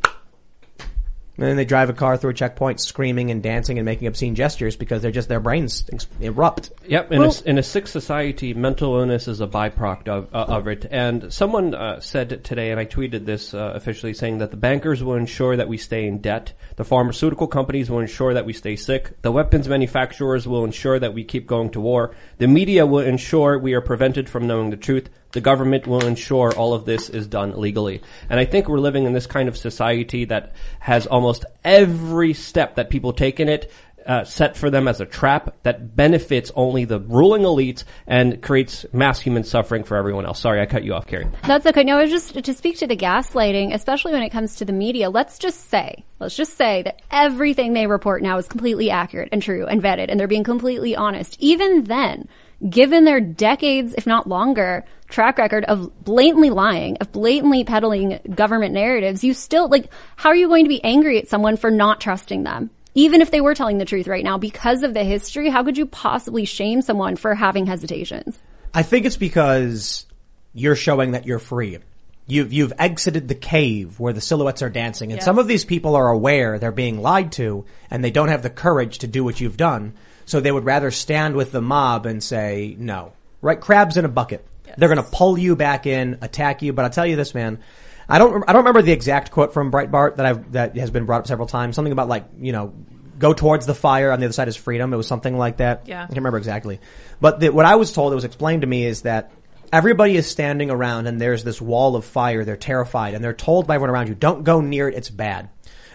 and 1.37 1.47
then 1.47 1.57
they 1.57 1.64
drive 1.64 1.91
a 1.91 1.93
car 1.93 2.17
through 2.17 2.31
a 2.31 2.35
checkpoint 2.35 2.81
screaming 2.81 3.31
and 3.31 3.43
dancing 3.43 3.79
and 3.79 3.85
making 3.85 4.07
obscene 4.07 4.35
gestures 4.35 4.76
because 4.76 5.03
they're 5.03 5.11
just, 5.11 5.29
their 5.29 5.41
brains 5.41 5.85
erupt. 6.21 6.71
Yep. 6.87 7.12
In, 7.12 7.21
well, 7.21 7.31
a, 7.31 7.49
in 7.49 7.59
a 7.59 7.62
sick 7.62 7.88
society, 7.88 8.55
mental 8.55 8.97
illness 8.97 9.26
is 9.26 9.41
a 9.41 9.47
byproduct 9.47 10.09
of, 10.09 10.35
uh, 10.35 10.45
of 10.49 10.69
it. 10.69 10.87
And 10.91 11.33
someone 11.33 11.75
uh, 11.75 12.00
said 12.00 12.45
today, 12.45 12.71
and 12.71 12.79
I 12.79 12.87
tweeted 12.87 13.25
this 13.26 13.53
uh, 13.53 13.73
officially, 13.75 14.14
saying 14.14 14.38
that 14.38 14.50
the 14.50 14.57
bankers 14.57 15.03
will 15.03 15.14
ensure 15.14 15.57
that 15.57 15.69
we 15.69 15.76
stay 15.76 16.07
in 16.07 16.19
debt. 16.19 16.53
The 16.76 16.85
pharmaceutical 16.85 17.49
companies 17.49 17.91
will 17.91 18.00
ensure 18.00 18.35
that 18.35 18.47
we 18.47 18.53
stay 18.53 18.76
sick. 18.76 19.21
The 19.23 19.33
weapons 19.33 19.69
manufacturers 19.69 20.47
will 20.47 20.64
ensure 20.64 20.99
that 20.99 21.14
we 21.14 21.25
keep 21.25 21.47
going 21.47 21.71
to 21.71 21.81
war. 21.81 22.14
The 22.38 22.47
media 22.47 22.87
will 22.87 23.00
ensure 23.00 23.59
we 23.59 23.75
are 23.75 23.81
prevented 23.81 24.29
from 24.29 24.47
knowing 24.47 24.71
the 24.71 24.76
truth 24.76 25.09
the 25.35 25.41
government 25.41 25.87
will 25.87 26.07
ensure 26.07 26.53
all 26.53 26.73
of 26.73 26.87
this 26.87 27.11
is 27.11 27.26
done 27.26 27.61
legally. 27.61 28.00
And 28.31 28.41
I 28.41 28.47
think 28.47 28.69
we're 28.69 28.79
living 28.79 29.05
in 29.05 29.12
this 29.12 29.26
kind 29.26 29.49
of 29.49 29.57
society 29.57 30.25
that 30.26 30.55
has 30.81 31.07
almost 31.07 31.45
every 31.62 32.33
step 32.33 32.76
that 32.76 32.88
people 32.88 33.12
take 33.12 33.41
in 33.41 33.49
it 33.49 33.71
uh, 34.07 34.25
set 34.25 34.57
for 34.57 34.71
them 34.71 34.87
as 34.87 35.00
a 35.00 35.07
trap 35.07 35.57
that 35.62 35.97
benefits 35.97 36.53
only 36.55 36.85
the 36.85 37.00
ruling 37.00 37.43
elites 37.43 37.85
and 38.07 38.43
creates 38.43 38.85
mass 38.93 39.21
human 39.21 39.45
suffering 39.45 39.83
for 39.83 39.97
everyone 39.97 40.26
else. 40.26 40.38
Sorry, 40.38 40.61
I 40.61 40.67
cut 40.67 40.85
you 40.85 40.95
off, 40.95 41.07
Carrie. 41.07 41.26
That's 41.47 41.67
okay. 41.67 41.85
No, 41.85 41.99
I 41.99 42.03
was 42.03 42.11
just 42.11 42.45
to 42.45 42.55
speak 42.55 42.79
to 42.79 42.87
the 42.87 42.97
gaslighting, 42.97 43.75
especially 43.75 44.12
when 44.12 44.23
it 44.23 44.31
comes 44.31 44.57
to 44.57 44.64
the 44.64 44.73
media. 44.73 45.11
Let's 45.11 45.38
just 45.38 45.71
say, 45.71 46.05
let's 46.21 46.37
just 46.37 46.57
say 46.57 46.83
that 46.83 47.03
everything 47.11 47.73
they 47.73 47.87
report 47.87 48.23
now 48.23 48.37
is 48.38 48.47
completely 48.47 48.91
accurate 48.91 49.31
and 49.33 49.43
true 49.43 49.67
and 49.67 49.83
vetted, 49.83 50.11
and 50.11 50.21
they're 50.21 50.29
being 50.29 50.45
completely 50.45 50.95
honest. 50.95 51.37
Even 51.41 51.85
then, 51.85 52.29
given 52.68 53.04
their 53.04 53.21
decades, 53.21 53.94
if 53.94 54.06
not 54.06 54.28
longer, 54.28 54.85
track 55.09 55.38
record 55.38 55.64
of 55.64 56.04
blatantly 56.04 56.50
lying, 56.50 56.97
of 56.99 57.12
blatantly 57.12 57.64
peddling 57.64 58.21
government 58.35 58.75
narratives, 58.75 59.23
you 59.23 59.35
still, 59.35 59.68
like, 59.68 59.90
how 60.16 60.30
are 60.30 60.37
you 60.37 60.49
going 60.49 60.64
to 60.64 60.68
be 60.68 60.83
angry 60.83 61.18
at 61.18 61.28
someone 61.28 61.56
for 61.56 61.71
not 61.71 62.00
trusting 62.00 62.42
them? 62.42 62.71
Even 62.94 63.21
if 63.21 63.30
they 63.30 63.40
were 63.40 63.54
telling 63.54 63.78
the 63.78 63.85
truth 63.85 64.06
right 64.06 64.25
now, 64.25 64.38
because 64.38 64.83
of 64.83 64.94
the 64.94 65.04
history, 65.04 65.50
how 65.50 65.64
could 65.64 65.76
you 65.76 65.87
possibly 65.87 66.44
shame 66.44 66.80
someone 66.80 67.16
for 67.16 67.35
having 67.35 67.66
hesitations? 67.66 68.38
I 68.73 68.83
think 68.83 69.04
it's 69.04 69.16
because 69.16 70.06
you're 70.52 70.76
showing 70.76 71.12
that 71.12 71.26
you're 71.26 71.40
free. 71.40 71.78
You've, 72.26 72.52
you've 72.52 72.73
exited 72.78 73.28
the 73.28 73.35
cave 73.35 74.00
where 74.00 74.12
the 74.12 74.21
silhouettes 74.21 74.62
are 74.62 74.71
dancing 74.71 75.11
and 75.11 75.18
yes. 75.18 75.26
some 75.26 75.38
of 75.38 75.47
these 75.47 75.64
people 75.64 75.94
are 75.94 76.09
aware 76.09 76.59
they're 76.59 76.73
being 76.73 77.02
lied 77.02 77.33
to 77.33 77.66
and 77.90 78.02
they 78.02 78.11
don't 78.11 78.28
have 78.28 78.42
the 78.42 78.49
courage 78.49 79.00
to 79.00 79.06
do 79.06 79.23
what 79.23 79.40
you've 79.40 79.59
done. 79.59 79.92
So 80.26 80.40
they 80.40 80.52
would 80.52 80.64
rather 80.64 80.90
stand 80.90 81.37
with 81.37 81.52
the 81.52 81.61
mob 81.61 82.07
and 82.07 82.23
say 82.23 82.76
no. 82.78 83.12
Right? 83.40 83.61
Crabs 83.61 83.97
in 83.97 84.04
a 84.04 84.09
bucket. 84.09 84.47
They're 84.76 84.88
going 84.88 85.02
to 85.02 85.11
pull 85.11 85.38
you 85.38 85.57
back 85.57 85.87
in, 85.87 86.19
attack 86.23 86.62
you. 86.62 86.73
But 86.73 86.85
I'll 86.85 86.90
tell 86.90 87.07
you 87.07 87.16
this, 87.16 87.35
man. 87.35 87.61
I 88.09 88.19
don't. 88.19 88.45
I 88.47 88.52
don't 88.52 88.62
remember 88.62 88.83
the 88.83 88.93
exact 88.93 89.31
quote 89.31 89.54
from 89.54 89.71
Breitbart 89.73 90.16
that 90.16 90.26
I 90.26 90.33
that 90.50 90.76
has 90.76 90.90
been 90.90 91.07
brought 91.07 91.21
up 91.21 91.26
several 91.26 91.49
times. 91.49 91.75
Something 91.75 91.93
about 91.93 92.09
like 92.09 92.26
you 92.38 92.52
know, 92.52 92.75
go 93.19 93.33
towards 93.33 93.66
the 93.66 93.75
fire. 93.75 94.12
On 94.12 94.21
the 94.21 94.26
other 94.26 94.33
side 94.33 94.49
is 94.49 94.57
freedom. 94.57 94.93
It 94.93 94.97
was 94.97 95.07
something 95.07 95.38
like 95.38 95.59
that. 95.59 95.85
Yeah. 95.87 96.02
I 96.02 96.07
can't 96.07 96.16
remember 96.16 96.38
exactly. 96.38 96.81
But 97.21 97.40
the, 97.40 97.50
what 97.50 97.64
I 97.64 97.76
was 97.76 97.93
told, 97.93 98.12
it 98.12 98.14
was 98.14 98.25
explained 98.25 98.61
to 98.61 98.66
me, 98.66 98.85
is 98.85 99.02
that 99.02 99.33
everybody 99.73 100.16
is 100.16 100.26
standing 100.26 100.71
around 100.71 101.07
and 101.07 101.19
there's 101.19 101.45
this 101.45 101.62
wall 101.62 101.97
of 101.97 102.04
fire. 102.04 102.45
They're 102.45 102.57
terrified 102.57 103.14
and 103.14 103.25
they're 103.25 103.33
told 103.33 103.66
by 103.66 103.76
everyone 103.76 103.90
around 103.90 104.09
you, 104.09 104.14
"Don't 104.14 104.45
go 104.45 104.61
near 104.61 104.88
it. 104.88 104.95
It's 104.97 105.11
bad." 105.11 105.49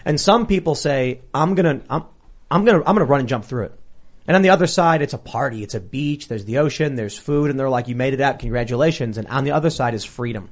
And 0.04 0.20
some 0.20 0.48
people 0.48 0.74
say, 0.74 1.20
"I'm 1.32 1.54
gonna, 1.54 1.80
I'm, 1.88 2.04
I'm 2.50 2.64
gonna, 2.64 2.78
I'm 2.78 2.96
gonna 2.96 3.04
run 3.04 3.20
and 3.20 3.28
jump 3.28 3.44
through 3.44 3.66
it." 3.66 3.79
And 4.26 4.36
on 4.36 4.42
the 4.42 4.50
other 4.50 4.66
side, 4.66 5.02
it's 5.02 5.14
a 5.14 5.18
party. 5.18 5.62
It's 5.62 5.74
a 5.74 5.80
beach. 5.80 6.28
There's 6.28 6.44
the 6.44 6.58
ocean. 6.58 6.94
There's 6.94 7.18
food. 7.18 7.50
And 7.50 7.58
they're 7.58 7.70
like, 7.70 7.88
you 7.88 7.96
made 7.96 8.14
it 8.14 8.20
out. 8.20 8.38
Congratulations. 8.38 9.18
And 9.18 9.26
on 9.28 9.44
the 9.44 9.52
other 9.52 9.70
side 9.70 9.94
is 9.94 10.04
freedom. 10.04 10.50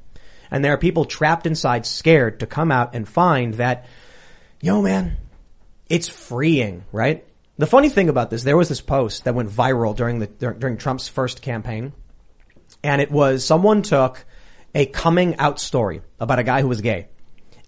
And 0.50 0.64
there 0.64 0.72
are 0.72 0.78
people 0.78 1.04
trapped 1.04 1.46
inside 1.46 1.86
scared 1.86 2.40
to 2.40 2.46
come 2.46 2.72
out 2.72 2.94
and 2.94 3.08
find 3.08 3.54
that, 3.54 3.86
yo 4.60 4.80
man, 4.82 5.18
it's 5.88 6.08
freeing, 6.08 6.84
right? 6.90 7.24
The 7.58 7.66
funny 7.66 7.88
thing 7.88 8.08
about 8.08 8.30
this, 8.30 8.42
there 8.42 8.56
was 8.56 8.68
this 8.68 8.80
post 8.80 9.24
that 9.24 9.34
went 9.34 9.50
viral 9.50 9.94
during 9.94 10.20
the, 10.20 10.26
during 10.26 10.76
Trump's 10.76 11.08
first 11.08 11.42
campaign. 11.42 11.92
And 12.82 13.02
it 13.02 13.10
was 13.10 13.44
someone 13.44 13.82
took 13.82 14.24
a 14.74 14.86
coming 14.86 15.36
out 15.36 15.60
story 15.60 16.02
about 16.20 16.38
a 16.38 16.44
guy 16.44 16.62
who 16.62 16.68
was 16.68 16.80
gay 16.80 17.08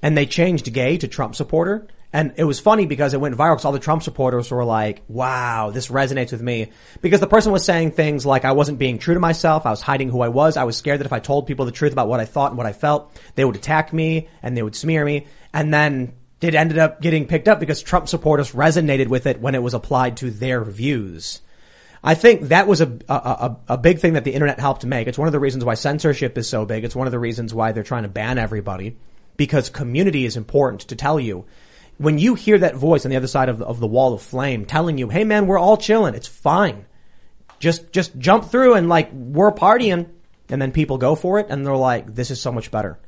and 0.02 0.16
they 0.16 0.26
changed 0.26 0.72
gay 0.72 0.96
to 0.98 1.08
Trump 1.08 1.34
supporter. 1.34 1.86
And 2.12 2.32
it 2.36 2.44
was 2.44 2.58
funny 2.58 2.86
because 2.86 3.14
it 3.14 3.20
went 3.20 3.36
viral 3.36 3.52
because 3.54 3.64
all 3.64 3.72
the 3.72 3.78
Trump 3.78 4.02
supporters 4.02 4.50
were 4.50 4.64
like, 4.64 5.02
wow, 5.06 5.70
this 5.70 5.88
resonates 5.88 6.32
with 6.32 6.42
me. 6.42 6.72
Because 7.00 7.20
the 7.20 7.28
person 7.28 7.52
was 7.52 7.64
saying 7.64 7.92
things 7.92 8.26
like, 8.26 8.44
I 8.44 8.52
wasn't 8.52 8.80
being 8.80 8.98
true 8.98 9.14
to 9.14 9.20
myself. 9.20 9.64
I 9.64 9.70
was 9.70 9.80
hiding 9.80 10.08
who 10.08 10.20
I 10.20 10.28
was. 10.28 10.56
I 10.56 10.64
was 10.64 10.76
scared 10.76 10.98
that 11.00 11.06
if 11.06 11.12
I 11.12 11.20
told 11.20 11.46
people 11.46 11.66
the 11.66 11.72
truth 11.72 11.92
about 11.92 12.08
what 12.08 12.18
I 12.18 12.24
thought 12.24 12.50
and 12.50 12.58
what 12.58 12.66
I 12.66 12.72
felt, 12.72 13.16
they 13.36 13.44
would 13.44 13.54
attack 13.54 13.92
me 13.92 14.28
and 14.42 14.56
they 14.56 14.62
would 14.62 14.74
smear 14.74 15.04
me. 15.04 15.28
And 15.54 15.72
then 15.72 16.14
it 16.40 16.56
ended 16.56 16.78
up 16.78 17.00
getting 17.00 17.26
picked 17.26 17.46
up 17.46 17.60
because 17.60 17.80
Trump 17.80 18.08
supporters 18.08 18.52
resonated 18.52 19.06
with 19.06 19.26
it 19.26 19.40
when 19.40 19.54
it 19.54 19.62
was 19.62 19.74
applied 19.74 20.16
to 20.18 20.30
their 20.30 20.64
views. 20.64 21.40
I 22.02 22.14
think 22.14 22.48
that 22.48 22.66
was 22.66 22.80
a, 22.80 22.98
a, 23.08 23.14
a, 23.14 23.56
a 23.68 23.78
big 23.78 23.98
thing 23.98 24.14
that 24.14 24.24
the 24.24 24.32
internet 24.32 24.58
helped 24.58 24.84
make. 24.84 25.06
It's 25.06 25.18
one 25.18 25.28
of 25.28 25.32
the 25.32 25.38
reasons 25.38 25.64
why 25.64 25.74
censorship 25.74 26.38
is 26.38 26.48
so 26.48 26.64
big. 26.64 26.82
It's 26.82 26.96
one 26.96 27.06
of 27.06 27.10
the 27.12 27.18
reasons 27.18 27.52
why 27.54 27.72
they're 27.72 27.82
trying 27.82 28.04
to 28.04 28.08
ban 28.08 28.38
everybody 28.38 28.96
because 29.36 29.68
community 29.68 30.24
is 30.24 30.36
important 30.36 30.80
to 30.82 30.96
tell 30.96 31.20
you. 31.20 31.44
When 32.00 32.16
you 32.16 32.34
hear 32.34 32.56
that 32.56 32.76
voice 32.76 33.04
on 33.04 33.10
the 33.10 33.18
other 33.18 33.26
side 33.26 33.50
of 33.50 33.58
the, 33.58 33.66
of 33.66 33.78
the 33.78 33.86
wall 33.86 34.14
of 34.14 34.22
flame 34.22 34.64
telling 34.64 34.96
you, 34.96 35.10
hey 35.10 35.22
man, 35.22 35.46
we're 35.46 35.58
all 35.58 35.76
chilling. 35.76 36.14
It's 36.14 36.26
fine. 36.26 36.86
Just, 37.58 37.92
just 37.92 38.16
jump 38.16 38.46
through 38.46 38.72
and 38.72 38.88
like, 38.88 39.12
we're 39.12 39.52
partying. 39.52 40.08
And 40.48 40.62
then 40.62 40.72
people 40.72 40.96
go 40.96 41.14
for 41.14 41.40
it 41.40 41.48
and 41.50 41.66
they're 41.66 41.76
like, 41.76 42.14
this 42.14 42.30
is 42.30 42.40
so 42.40 42.52
much 42.52 42.70
better. 42.70 42.98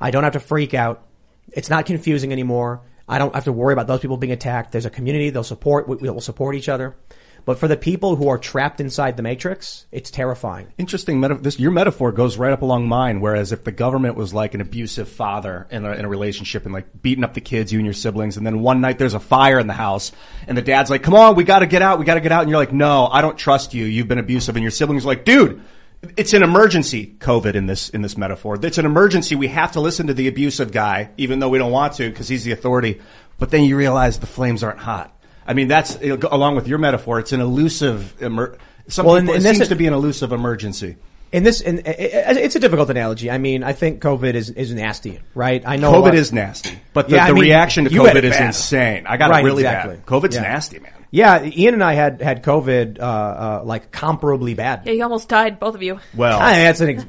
I 0.00 0.10
don't 0.10 0.24
have 0.24 0.32
to 0.32 0.40
freak 0.40 0.74
out. 0.74 1.06
It's 1.52 1.70
not 1.70 1.86
confusing 1.86 2.32
anymore. 2.32 2.82
I 3.08 3.18
don't 3.18 3.32
have 3.36 3.44
to 3.44 3.52
worry 3.52 3.72
about 3.72 3.86
those 3.86 4.00
people 4.00 4.16
being 4.16 4.32
attacked. 4.32 4.72
There's 4.72 4.84
a 4.84 4.90
community. 4.90 5.30
They'll 5.30 5.44
support, 5.44 5.88
we- 5.88 5.96
we'll 5.96 6.20
support 6.20 6.56
each 6.56 6.68
other. 6.68 6.96
But 7.44 7.58
for 7.58 7.68
the 7.68 7.76
people 7.76 8.16
who 8.16 8.28
are 8.28 8.38
trapped 8.38 8.80
inside 8.80 9.16
the 9.16 9.22
matrix, 9.22 9.86
it's 9.92 10.10
terrifying. 10.10 10.68
Interesting. 10.78 11.20
Meta- 11.20 11.34
this 11.34 11.58
your 11.58 11.70
metaphor 11.70 12.12
goes 12.12 12.36
right 12.36 12.52
up 12.52 12.62
along 12.62 12.88
mine. 12.88 13.20
Whereas 13.20 13.52
if 13.52 13.64
the 13.64 13.72
government 13.72 14.16
was 14.16 14.34
like 14.34 14.54
an 14.54 14.60
abusive 14.60 15.08
father 15.08 15.66
in 15.70 15.84
a, 15.84 15.92
in 15.92 16.04
a 16.04 16.08
relationship 16.08 16.64
and 16.64 16.74
like 16.74 17.02
beating 17.02 17.24
up 17.24 17.34
the 17.34 17.40
kids, 17.40 17.72
you 17.72 17.78
and 17.78 17.86
your 17.86 17.94
siblings, 17.94 18.36
and 18.36 18.46
then 18.46 18.60
one 18.60 18.80
night 18.80 18.98
there's 18.98 19.14
a 19.14 19.20
fire 19.20 19.58
in 19.58 19.66
the 19.66 19.72
house, 19.72 20.12
and 20.46 20.56
the 20.56 20.62
dad's 20.62 20.90
like, 20.90 21.02
"Come 21.02 21.14
on, 21.14 21.34
we 21.34 21.44
got 21.44 21.60
to 21.60 21.66
get 21.66 21.82
out. 21.82 21.98
We 21.98 22.04
got 22.04 22.14
to 22.14 22.20
get 22.20 22.32
out," 22.32 22.42
and 22.42 22.50
you're 22.50 22.58
like, 22.58 22.72
"No, 22.72 23.06
I 23.06 23.20
don't 23.22 23.38
trust 23.38 23.74
you. 23.74 23.84
You've 23.84 24.08
been 24.08 24.18
abusive," 24.18 24.56
and 24.56 24.62
your 24.62 24.70
siblings 24.70 25.04
are 25.04 25.08
like, 25.08 25.24
"Dude." 25.24 25.62
It's 26.16 26.32
an 26.32 26.42
emergency, 26.42 27.14
COVID 27.18 27.54
in 27.54 27.66
this, 27.66 27.90
in 27.90 28.00
this 28.00 28.16
metaphor. 28.16 28.58
It's 28.62 28.78
an 28.78 28.86
emergency. 28.86 29.34
We 29.34 29.48
have 29.48 29.72
to 29.72 29.80
listen 29.80 30.06
to 30.06 30.14
the 30.14 30.28
abusive 30.28 30.72
guy, 30.72 31.10
even 31.18 31.40
though 31.40 31.50
we 31.50 31.58
don't 31.58 31.72
want 31.72 31.92
to 31.96 32.08
because 32.08 32.26
he's 32.26 32.42
the 32.42 32.52
authority. 32.52 33.02
But 33.38 33.50
then 33.50 33.64
you 33.64 33.76
realize 33.76 34.18
the 34.18 34.26
flames 34.26 34.62
aren't 34.62 34.78
hot. 34.78 35.14
I 35.46 35.54
mean, 35.54 35.68
that's, 35.68 35.98
you 36.00 36.10
know, 36.10 36.16
go- 36.16 36.28
along 36.30 36.56
with 36.56 36.68
your 36.68 36.78
metaphor, 36.78 37.18
it's 37.18 37.32
an 37.32 37.40
elusive, 37.40 38.14
emer- 38.22 38.56
some 38.88 39.06
Well, 39.06 39.16
and- 39.16 39.24
people, 39.26 39.34
and 39.36 39.40
it 39.44 39.48
this 39.48 39.56
seems 39.56 39.62
is- 39.62 39.68
to 39.68 39.76
be 39.76 39.86
an 39.86 39.94
elusive 39.94 40.32
emergency. 40.32 40.96
And 41.32 41.46
this, 41.46 41.62
i- 41.64 41.70
it's 41.86 42.56
a 42.56 42.58
difficult 42.60 42.90
analogy. 42.90 43.30
I 43.30 43.38
mean, 43.38 43.62
I 43.62 43.72
think 43.72 44.02
COVID 44.02 44.34
is, 44.34 44.50
is 44.50 44.74
nasty, 44.74 45.20
right? 45.34 45.62
I 45.64 45.76
know 45.76 45.92
COVID 45.92 46.14
is 46.14 46.32
nasty, 46.32 46.70
but 46.92 47.08
the, 47.08 47.14
Yeah, 47.16 47.28
the 47.28 47.34
mean, 47.34 47.42
reaction 47.44 47.84
to 47.84 47.90
COVID 47.90 48.24
is 48.24 48.30
bad. 48.32 48.46
insane. 48.46 49.06
I 49.06 49.16
got 49.16 49.30
Right, 49.30 49.42
it 49.42 49.46
really 49.46 49.62
exactly. 49.62 49.94
bad. 49.96 50.06
COVID's 50.06 50.34
Yeah. 50.34 50.42
nasty, 50.42 50.80
man. 50.80 50.92
Yeah, 51.12 51.44
Ian 51.44 51.74
and 51.74 51.82
I 51.82 51.94
had 51.94 52.22
had 52.22 52.44
COVID, 52.44 53.00
uh, 53.00 53.02
uh, 53.02 53.62
like 53.64 53.90
comparably 53.90 54.54
bad. 54.54 54.82
Yeah, 54.86 54.92
you 54.92 55.02
almost 55.02 55.28
died, 55.28 55.58
both 55.58 55.74
of 55.74 55.82
you. 55.82 55.98
Well, 56.14 56.38
I 56.38 56.52
mean, 56.52 56.60
that's 56.62 56.80
an, 56.80 56.88
ex- 56.90 57.04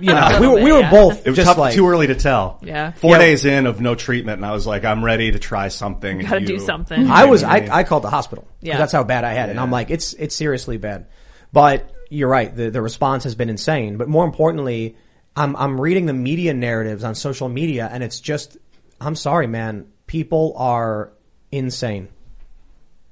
you 0.00 0.12
know, 0.12 0.36
we 0.40 0.46
were, 0.46 0.54
we 0.62 0.72
were 0.72 0.80
Yeah. 0.80 0.90
both 0.90 1.26
it 1.26 1.30
was 1.30 1.36
just 1.36 1.46
tough, 1.48 1.56
like, 1.56 1.74
too 1.74 1.88
early 1.88 2.06
to 2.08 2.14
tell. 2.14 2.58
Yeah. 2.62 2.90
Four 2.92 3.12
Yeah. 3.12 3.18
days 3.18 3.44
in 3.46 3.64
of 3.66 3.80
no 3.80 3.94
treatment, 3.94 4.36
and 4.40 4.44
I 4.46 4.52
was 4.52 4.66
like, 4.66 4.84
I'm 4.84 5.02
ready 5.02 5.32
to 5.32 5.38
try 5.38 5.68
something. 5.68 6.18
Gotta 6.18 6.40
do 6.44 6.58
something. 6.58 7.08
I 7.10 7.24
was, 7.24 7.42
I, 7.44 7.66
I 7.72 7.84
called 7.84 8.02
the 8.02 8.10
hospital. 8.10 8.46
Yeah. 8.60 8.76
That's 8.76 8.92
how 8.92 9.04
bad 9.04 9.24
I 9.24 9.32
had 9.32 9.48
it. 9.48 9.52
And 9.52 9.60
I'm 9.60 9.70
like, 9.70 9.90
it's, 9.90 10.12
it's 10.12 10.34
seriously 10.34 10.76
bad. 10.76 11.06
But 11.50 11.90
you're 12.10 12.28
right. 12.28 12.54
The, 12.54 12.68
the 12.70 12.82
response 12.82 13.24
has 13.24 13.34
been 13.36 13.48
insane. 13.48 13.96
But 13.96 14.08
more 14.08 14.26
importantly, 14.26 14.96
I'm, 15.34 15.56
I'm 15.56 15.80
reading 15.80 16.04
the 16.04 16.12
media 16.12 16.52
narratives 16.52 17.04
on 17.04 17.14
social 17.14 17.48
media 17.48 17.88
and 17.90 18.02
it's 18.02 18.20
just, 18.20 18.58
I'm 19.00 19.14
sorry, 19.14 19.46
man. 19.46 19.86
People 20.06 20.52
are 20.58 21.12
insane. 21.50 22.08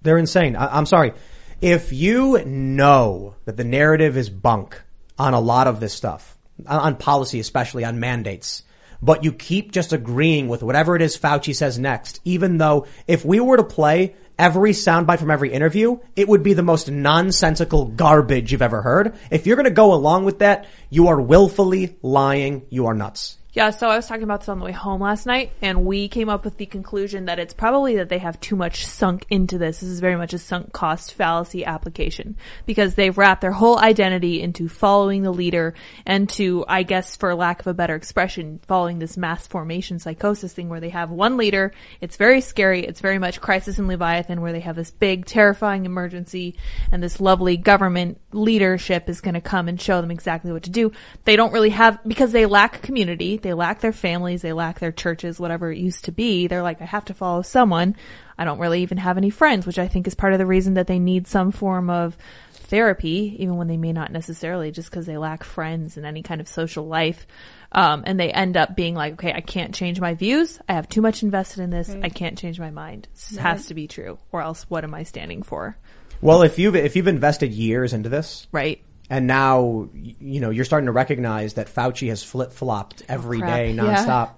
They're 0.05 0.19
insane. 0.19 0.55
I, 0.55 0.77
I'm 0.77 0.87
sorry. 0.87 1.15
If 1.61 1.93
you 1.93 2.45
know 2.45 3.35
that 3.47 3.57
the 3.57 3.65
narrative 3.65 4.17
is 4.17 4.31
bunk 4.31 4.81
on 5.19 5.35
a 5.35 5.41
lot 5.41 5.67
of 5.67 5.81
this 5.81 5.95
stuff, 5.95 6.37
on, 6.67 6.97
policy, 6.97 7.41
especially 7.41 7.85
on 7.85 7.99
mandates, 7.99 8.63
but 9.03 9.25
you 9.25 9.33
keep 9.33 9.73
just 9.73 9.93
agreeing 9.93 10.49
with 10.49 10.63
whatever 10.63 10.95
it 10.95 11.03
is 11.03 11.17
Fauci 11.17 11.55
says 11.55 11.79
next, 11.79 12.21
even 12.25 12.59
though 12.59 12.87
if 13.07 13.25
we 13.25 13.41
were 13.41 13.57
to 13.57 13.65
play 13.65 14.15
every 14.39 14.73
soundbite 14.73 15.19
from 15.19 15.31
every 15.31 15.53
interview, 15.53 15.99
it 16.17 16.29
would 16.29 16.43
be 16.43 16.53
the 16.53 16.63
most 16.63 16.91
nonsensical 16.91 17.87
garbage 17.87 18.53
you've 18.53 18.63
ever 18.63 18.83
heard. 18.83 19.17
If 19.31 19.47
you're 19.47 19.57
going 19.57 19.65
to 19.65 19.71
go 19.71 19.95
along 19.95 20.25
with 20.25 20.41
that, 20.41 20.67
you 20.91 21.09
are 21.09 21.21
willfully 21.21 21.97
lying. 22.03 22.67
You 22.69 22.87
are 22.87 22.95
nuts. 22.95 23.39
Yeah, 23.55 23.71
so 23.71 23.89
I 23.89 23.95
was 23.95 24.09
talking 24.09 24.25
about 24.25 24.41
this 24.41 24.49
on 24.49 24.59
the 24.59 24.65
way 24.65 24.73
home 24.73 25.01
last 25.01 25.27
night, 25.27 25.53
and 25.63 25.87
we 25.87 26.09
came 26.09 26.29
up 26.29 26.45
with 26.45 26.57
the 26.57 26.67
conclusion 26.67 27.27
that 27.27 27.39
it's 27.39 27.55
probably 27.55 27.95
that 27.99 28.09
they 28.09 28.19
have 28.19 28.41
too 28.41 28.57
much 28.57 28.85
sunk 28.85 29.27
into 29.31 29.59
this. 29.59 29.79
This 29.79 29.91
is 29.91 30.01
very 30.01 30.17
much 30.17 30.35
a 30.35 30.39
sunk 30.39 30.73
cost 30.73 31.15
fallacy 31.15 31.65
application 31.65 32.37
because 32.67 32.97
they've 32.97 33.17
wrapped 33.17 33.43
their 33.43 33.53
whole 33.53 33.79
identity 33.79 34.43
into 34.43 34.69
following 34.69 35.23
the 35.23 35.31
leader 35.31 35.73
and 36.05 36.29
to, 36.31 36.65
I 36.67 36.83
guess, 36.83 37.15
for 37.15 37.33
lack 37.37 37.61
of 37.61 37.69
a 37.69 37.75
better 37.75 37.95
expression, 37.95 38.59
following 38.67 38.99
this 38.99 39.17
mass 39.17 39.47
formation 39.47 40.01
psychosis 40.01 40.53
thing 40.53 40.69
where 40.69 40.81
they 40.81 40.89
have 40.89 41.11
one 41.11 41.37
leader. 41.37 41.73
It's 42.01 42.17
very 42.17 42.41
scary. 42.41 42.85
It's 42.85 43.01
very 43.01 43.21
much 43.21 43.41
Crisis 43.41 43.79
in 43.79 43.87
Leviathan 43.87 44.41
where 44.41 44.53
they 44.53 44.61
have 44.61 44.75
this 44.75 44.91
big, 44.91 45.27
terrifying 45.27 45.85
emergency 45.85 46.57
and 46.91 47.01
this 47.01 47.21
lovely 47.21 47.57
government 47.57 48.21
leadership 48.35 49.09
is 49.09 49.21
going 49.21 49.35
to 49.35 49.41
come 49.41 49.69
and 49.69 49.81
show 49.81 50.01
them 50.01 50.11
exactly 50.11 50.53
what 50.53 50.65
to 50.65 50.71
do. 50.71 50.93
They 51.25 51.37
don't 51.37 51.53
really 51.53 51.71
have, 51.71 51.99
because 52.07 52.33
they 52.33 52.47
lack 52.47 52.83
community, 52.83 53.37
they 53.37 53.55
lack 53.55 53.81
their 53.81 53.93
families, 53.93 54.43
they 54.43 54.53
lack 54.53 54.81
their 54.81 54.93
churches, 54.93 55.41
whatever 55.41 55.71
it 55.71 55.79
used 55.79 56.05
to 56.07 56.13
be. 56.13 56.47
They're 56.47 56.63
like, 56.63 56.83
I 56.83 56.87
have 56.87 57.05
to 57.07 57.15
follow 57.15 57.43
someone. 57.43 57.97
I 58.37 58.45
don't 58.45 58.59
really 58.59 58.83
even 58.83 58.99
have 58.99 59.17
any 59.17 59.31
friends, 59.31 59.67
which 59.67 59.79
I 59.79 59.89
think 59.89 60.07
is 60.07 60.15
part 60.15 60.33
of 60.33 60.39
the 60.39 60.47
reason 60.47 60.75
that 60.75 60.89
they 60.89 60.99
need 60.99 61.27
some 61.27 61.53
form 61.53 61.89
of 61.89 62.17
therapy, 62.53 63.37
even 63.39 63.57
when 63.57 63.69
they 63.69 63.77
may 63.77 63.93
not 63.93 64.11
necessarily, 64.11 64.73
just 64.73 64.91
because 64.91 65.07
they 65.07 65.19
lack 65.19 65.45
friends 65.45 65.97
and 65.97 66.05
any 66.05 66.23
kind 66.23 66.41
of 66.41 66.49
social 66.49 66.87
life. 66.87 67.27
Um, 67.71 68.05
and 68.07 68.19
they 68.19 68.31
end 68.31 68.57
up 68.57 68.77
being 68.77 68.95
like, 68.95 69.15
okay, 69.15 69.33
I 69.33 69.41
can't 69.41 69.75
change 69.75 70.01
my 70.01 70.15
views. 70.15 70.61
I 70.69 70.75
have 70.75 70.89
too 70.89 71.01
much 71.01 71.23
invested 71.23 71.61
in 71.61 71.71
this. 71.71 71.91
I 72.03 72.09
can't 72.09 72.39
change 72.39 72.59
my 72.59 72.71
mind. 72.71 73.09
This 73.13 73.37
has 73.37 73.67
to 73.67 73.75
be 73.75 73.89
true, 73.89 74.19
or 74.33 74.43
else 74.43 74.65
what 74.69 74.85
am 74.85 74.95
I 74.95 75.03
standing 75.03 75.43
for? 75.43 75.77
Well, 76.25 76.43
if 76.43 76.59
you've, 76.59 76.75
if 76.75 76.97
you've 76.97 77.07
invested 77.09 77.53
years 77.53 77.93
into 77.93 78.09
this, 78.09 78.47
Right? 78.51 78.83
and 79.11 79.27
now 79.27 79.89
you 79.93 80.41
know 80.41 80.49
you're 80.51 80.65
starting 80.65 80.87
to 80.87 80.93
recognize 80.93 81.55
that 81.55 81.69
Fauci 81.69 82.09
has 82.09 82.23
flip 82.23 82.53
flopped 82.53 83.03
every 83.09 83.39
crap. 83.41 83.51
day 83.55 83.73
Yeah. 83.73 83.83
nonstop. 83.83 84.31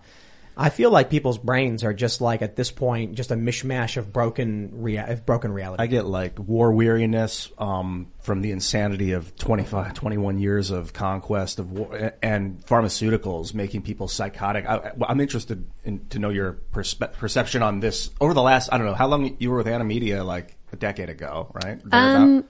I 0.58 0.70
feel 0.70 0.90
like 0.90 1.10
people's 1.10 1.36
brains 1.36 1.84
are 1.84 1.92
just 1.92 2.22
like 2.22 2.40
at 2.40 2.56
this 2.56 2.70
point 2.70 3.14
just 3.14 3.30
a 3.30 3.36
mishmash 3.36 3.98
of 3.98 4.10
broken 4.12 4.70
rea- 4.82 5.04
of 5.12 5.26
broken 5.26 5.52
reality. 5.52 5.82
I 5.82 5.86
get 5.86 6.06
like 6.06 6.38
war 6.38 6.72
weariness 6.72 7.50
um, 7.58 8.06
from 8.22 8.40
the 8.40 8.50
insanity 8.52 9.12
of 9.12 9.36
25, 9.36 9.92
21 9.92 10.38
years 10.38 10.70
of 10.70 10.94
conquest 10.94 11.58
of 11.58 11.70
war 11.72 12.14
and 12.22 12.58
pharmaceuticals 12.64 13.52
making 13.54 13.82
people 13.82 14.08
psychotic. 14.08 14.64
I, 14.66 14.92
I'm 15.06 15.20
interested 15.20 15.66
in, 15.84 16.06
to 16.08 16.18
know 16.18 16.30
your 16.30 16.54
perspe- 16.72 17.12
perception 17.12 17.62
on 17.62 17.80
this 17.80 18.10
over 18.20 18.32
the 18.32 18.42
last, 18.42 18.70
I 18.72 18.78
don't 18.78 18.86
know, 18.86 18.94
how 18.94 19.08
long 19.08 19.36
you 19.38 19.50
were 19.50 19.58
with 19.58 19.68
Anti-Media, 19.68 20.24
like 20.24 20.56
a 20.76 20.78
decade 20.78 21.08
ago, 21.10 21.50
right? 21.54 21.80
Um, 21.90 22.44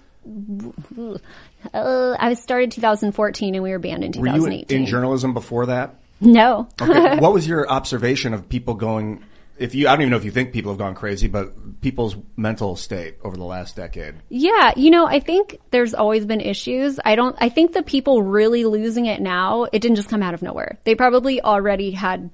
Uh, 1.73 2.17
I 2.19 2.29
was 2.31 2.43
started 2.43 2.73
2014 2.73 3.55
and 3.55 3.63
we 3.63 3.71
were 3.71 3.79
banned 3.79 4.03
in 4.05 4.13
2018. 4.13 4.43
were 4.43 4.51
you 4.51 4.65
in 4.69 4.87
journalism 4.87 5.35
before 5.35 5.67
that? 5.67 5.95
No. 6.21 6.69
Okay. 6.81 7.19
what 7.21 7.33
was 7.33 7.47
your 7.47 7.69
observation 7.69 8.35
of 8.35 8.49
people 8.49 8.75
going? 8.75 9.23
If 9.59 9.75
you, 9.75 9.89
I 9.89 9.93
don't 9.93 10.03
even 10.03 10.11
know 10.11 10.17
if 10.17 10.25
you 10.25 10.31
think 10.33 10.53
people 10.53 10.73
have 10.73 10.79
gone 10.79 10.95
crazy, 10.95 11.29
but 11.29 11.81
people's 11.81 12.17
mental 12.37 12.77
state 12.77 13.17
over 13.23 13.37
the 13.37 13.45
last 13.45 13.75
decade? 13.77 14.17
Yeah, 14.29 14.73
you 14.77 14.91
know, 14.91 15.07
I 15.07 15.21
think 15.21 15.59
there's 15.71 15.95
always 15.95 16.27
been 16.27 16.41
issues. 16.41 17.01
I 17.05 17.15
don't, 17.15 17.37
I 17.41 17.49
think 17.49 17.73
the 17.73 17.83
people 17.83 18.23
really 18.23 18.65
losing 18.65 19.07
it 19.07 19.21
now, 19.21 19.65
it 19.65 19.81
didn't 19.81 19.97
just 19.97 20.09
come 20.11 20.23
out 20.23 20.35
of 20.35 20.43
nowhere. 20.43 20.79
They 20.85 20.95
probably 20.95 21.41
already 21.41 21.93
had 21.93 22.31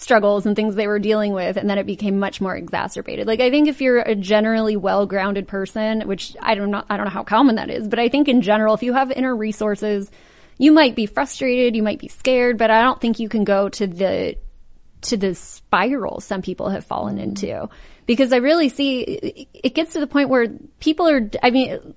struggles 0.00 0.46
and 0.46 0.56
things 0.56 0.74
they 0.74 0.86
were 0.86 0.98
dealing 0.98 1.32
with 1.32 1.56
and 1.56 1.68
then 1.68 1.78
it 1.78 1.86
became 1.86 2.18
much 2.18 2.40
more 2.40 2.56
exacerbated. 2.56 3.26
Like 3.26 3.40
I 3.40 3.50
think 3.50 3.68
if 3.68 3.80
you're 3.80 4.00
a 4.00 4.14
generally 4.14 4.76
well-grounded 4.76 5.46
person, 5.46 6.02
which 6.02 6.36
I 6.40 6.54
don't 6.54 6.70
know 6.70 6.82
I 6.88 6.96
don't 6.96 7.04
know 7.04 7.10
how 7.10 7.24
common 7.24 7.56
that 7.56 7.70
is, 7.70 7.86
but 7.86 7.98
I 7.98 8.08
think 8.08 8.28
in 8.28 8.42
general 8.42 8.74
if 8.74 8.82
you 8.82 8.94
have 8.94 9.10
inner 9.10 9.36
resources, 9.36 10.10
you 10.58 10.72
might 10.72 10.94
be 10.94 11.06
frustrated, 11.06 11.76
you 11.76 11.82
might 11.82 12.00
be 12.00 12.08
scared, 12.08 12.58
but 12.58 12.70
I 12.70 12.82
don't 12.82 13.00
think 13.00 13.18
you 13.18 13.28
can 13.28 13.44
go 13.44 13.68
to 13.68 13.86
the 13.86 14.36
to 15.02 15.16
the 15.16 15.34
spiral 15.34 16.20
some 16.20 16.42
people 16.42 16.68
have 16.68 16.84
fallen 16.84 17.18
into 17.18 17.68
because 18.10 18.32
I 18.32 18.38
really 18.38 18.68
see 18.68 19.02
it- 19.02 19.72
gets 19.72 19.92
to 19.92 20.00
the 20.00 20.06
point 20.08 20.30
where 20.30 20.48
people 20.80 21.08
are, 21.08 21.30
I 21.44 21.50
mean, 21.50 21.94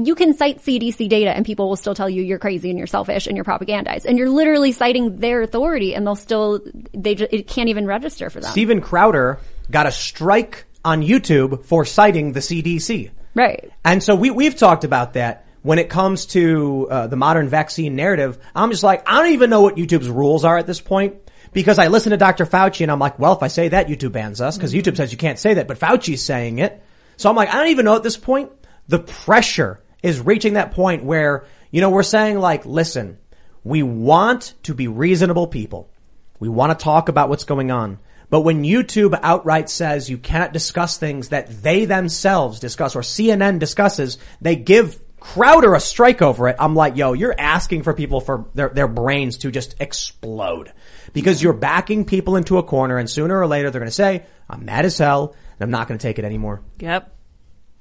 you 0.00 0.14
can 0.14 0.32
cite 0.32 0.58
CDC 0.58 1.08
data 1.08 1.30
and 1.36 1.44
people 1.44 1.68
will 1.68 1.74
still 1.74 1.96
tell 1.96 2.08
you 2.08 2.22
you're 2.22 2.38
crazy 2.38 2.70
and 2.70 2.78
you're 2.78 2.86
selfish 2.86 3.26
and 3.26 3.36
you're 3.36 3.44
propagandized 3.44 4.04
and 4.04 4.16
you're 4.16 4.30
literally 4.30 4.70
citing 4.70 5.16
their 5.16 5.42
authority 5.42 5.96
and 5.96 6.06
they'll 6.06 6.14
still, 6.14 6.60
they 6.94 7.16
just, 7.16 7.32
it 7.32 7.48
can't 7.48 7.68
even 7.68 7.84
register 7.84 8.30
for 8.30 8.38
them. 8.38 8.52
Steven 8.52 8.80
Crowder 8.80 9.40
got 9.72 9.88
a 9.88 9.90
strike 9.90 10.66
on 10.84 11.02
YouTube 11.02 11.64
for 11.64 11.84
citing 11.84 12.30
the 12.30 12.38
CDC. 12.38 13.10
right. 13.34 13.72
And 13.84 14.04
so 14.04 14.14
we, 14.14 14.30
we've 14.30 14.54
talked 14.54 14.84
about 14.84 15.14
that 15.14 15.46
when 15.62 15.80
it 15.80 15.88
comes 15.88 16.26
to 16.26 16.86
uh, 16.88 17.06
the 17.08 17.16
modern 17.16 17.48
vaccine 17.48 17.96
narrative. 17.96 18.38
I'm 18.54 18.70
just 18.70 18.84
like, 18.84 19.02
I 19.04 19.20
don't 19.20 19.32
even 19.32 19.50
know 19.50 19.62
what 19.62 19.74
YouTube's 19.74 20.08
rules 20.08 20.44
are 20.44 20.58
at 20.58 20.68
this 20.68 20.80
point 20.80 21.16
because 21.52 21.78
I 21.78 21.88
listen 21.88 22.10
to 22.10 22.16
Dr. 22.16 22.46
Fauci 22.46 22.82
and 22.82 22.90
I'm 22.90 22.98
like, 22.98 23.18
well, 23.18 23.32
if 23.32 23.42
I 23.42 23.48
say 23.48 23.68
that, 23.68 23.88
YouTube 23.88 24.12
bans 24.12 24.40
us 24.40 24.56
because 24.56 24.72
YouTube 24.72 24.96
says 24.96 25.12
you 25.12 25.18
can't 25.18 25.38
say 25.38 25.54
that, 25.54 25.68
but 25.68 25.78
Fauci's 25.78 26.24
saying 26.24 26.58
it. 26.58 26.82
So 27.16 27.28
I'm 27.28 27.36
like, 27.36 27.48
I 27.48 27.54
don't 27.54 27.68
even 27.68 27.84
know 27.84 27.96
at 27.96 28.02
this 28.02 28.16
point. 28.16 28.50
The 28.88 28.98
pressure 28.98 29.80
is 30.02 30.20
reaching 30.20 30.54
that 30.54 30.72
point 30.72 31.04
where, 31.04 31.44
you 31.70 31.80
know, 31.80 31.90
we're 31.90 32.02
saying 32.02 32.38
like, 32.38 32.64
listen, 32.66 33.18
we 33.62 33.82
want 33.82 34.54
to 34.64 34.74
be 34.74 34.88
reasonable 34.88 35.46
people. 35.46 35.90
We 36.38 36.48
want 36.48 36.76
to 36.76 36.82
talk 36.82 37.08
about 37.08 37.28
what's 37.28 37.44
going 37.44 37.70
on. 37.70 37.98
But 38.30 38.40
when 38.42 38.62
YouTube 38.62 39.18
outright 39.22 39.68
says 39.68 40.08
you 40.08 40.16
cannot 40.16 40.52
discuss 40.52 40.96
things 40.96 41.30
that 41.30 41.62
they 41.62 41.84
themselves 41.84 42.60
discuss 42.60 42.94
or 42.94 43.02
CNN 43.02 43.58
discusses, 43.58 44.18
they 44.40 44.56
give 44.56 44.98
Crowder 45.20 45.74
a 45.74 45.80
strike 45.80 46.22
over 46.22 46.48
it. 46.48 46.56
I'm 46.58 46.74
like, 46.74 46.96
yo, 46.96 47.12
you're 47.12 47.38
asking 47.38 47.82
for 47.82 47.92
people 47.92 48.22
for 48.22 48.46
their, 48.54 48.70
their 48.70 48.88
brains 48.88 49.36
to 49.38 49.50
just 49.50 49.76
explode 49.78 50.72
because 51.12 51.42
you're 51.42 51.52
backing 51.52 52.04
people 52.04 52.36
into 52.36 52.58
a 52.58 52.62
corner 52.62 52.98
and 52.98 53.08
sooner 53.08 53.38
or 53.38 53.46
later 53.46 53.70
they're 53.70 53.80
going 53.80 53.88
to 53.88 53.94
say, 53.94 54.24
I'm 54.48 54.64
mad 54.64 54.84
as 54.84 54.98
hell 54.98 55.34
and 55.58 55.62
I'm 55.62 55.70
not 55.70 55.88
going 55.88 55.98
to 55.98 56.02
take 56.02 56.18
it 56.18 56.24
anymore. 56.24 56.62
Yep. 56.78 57.16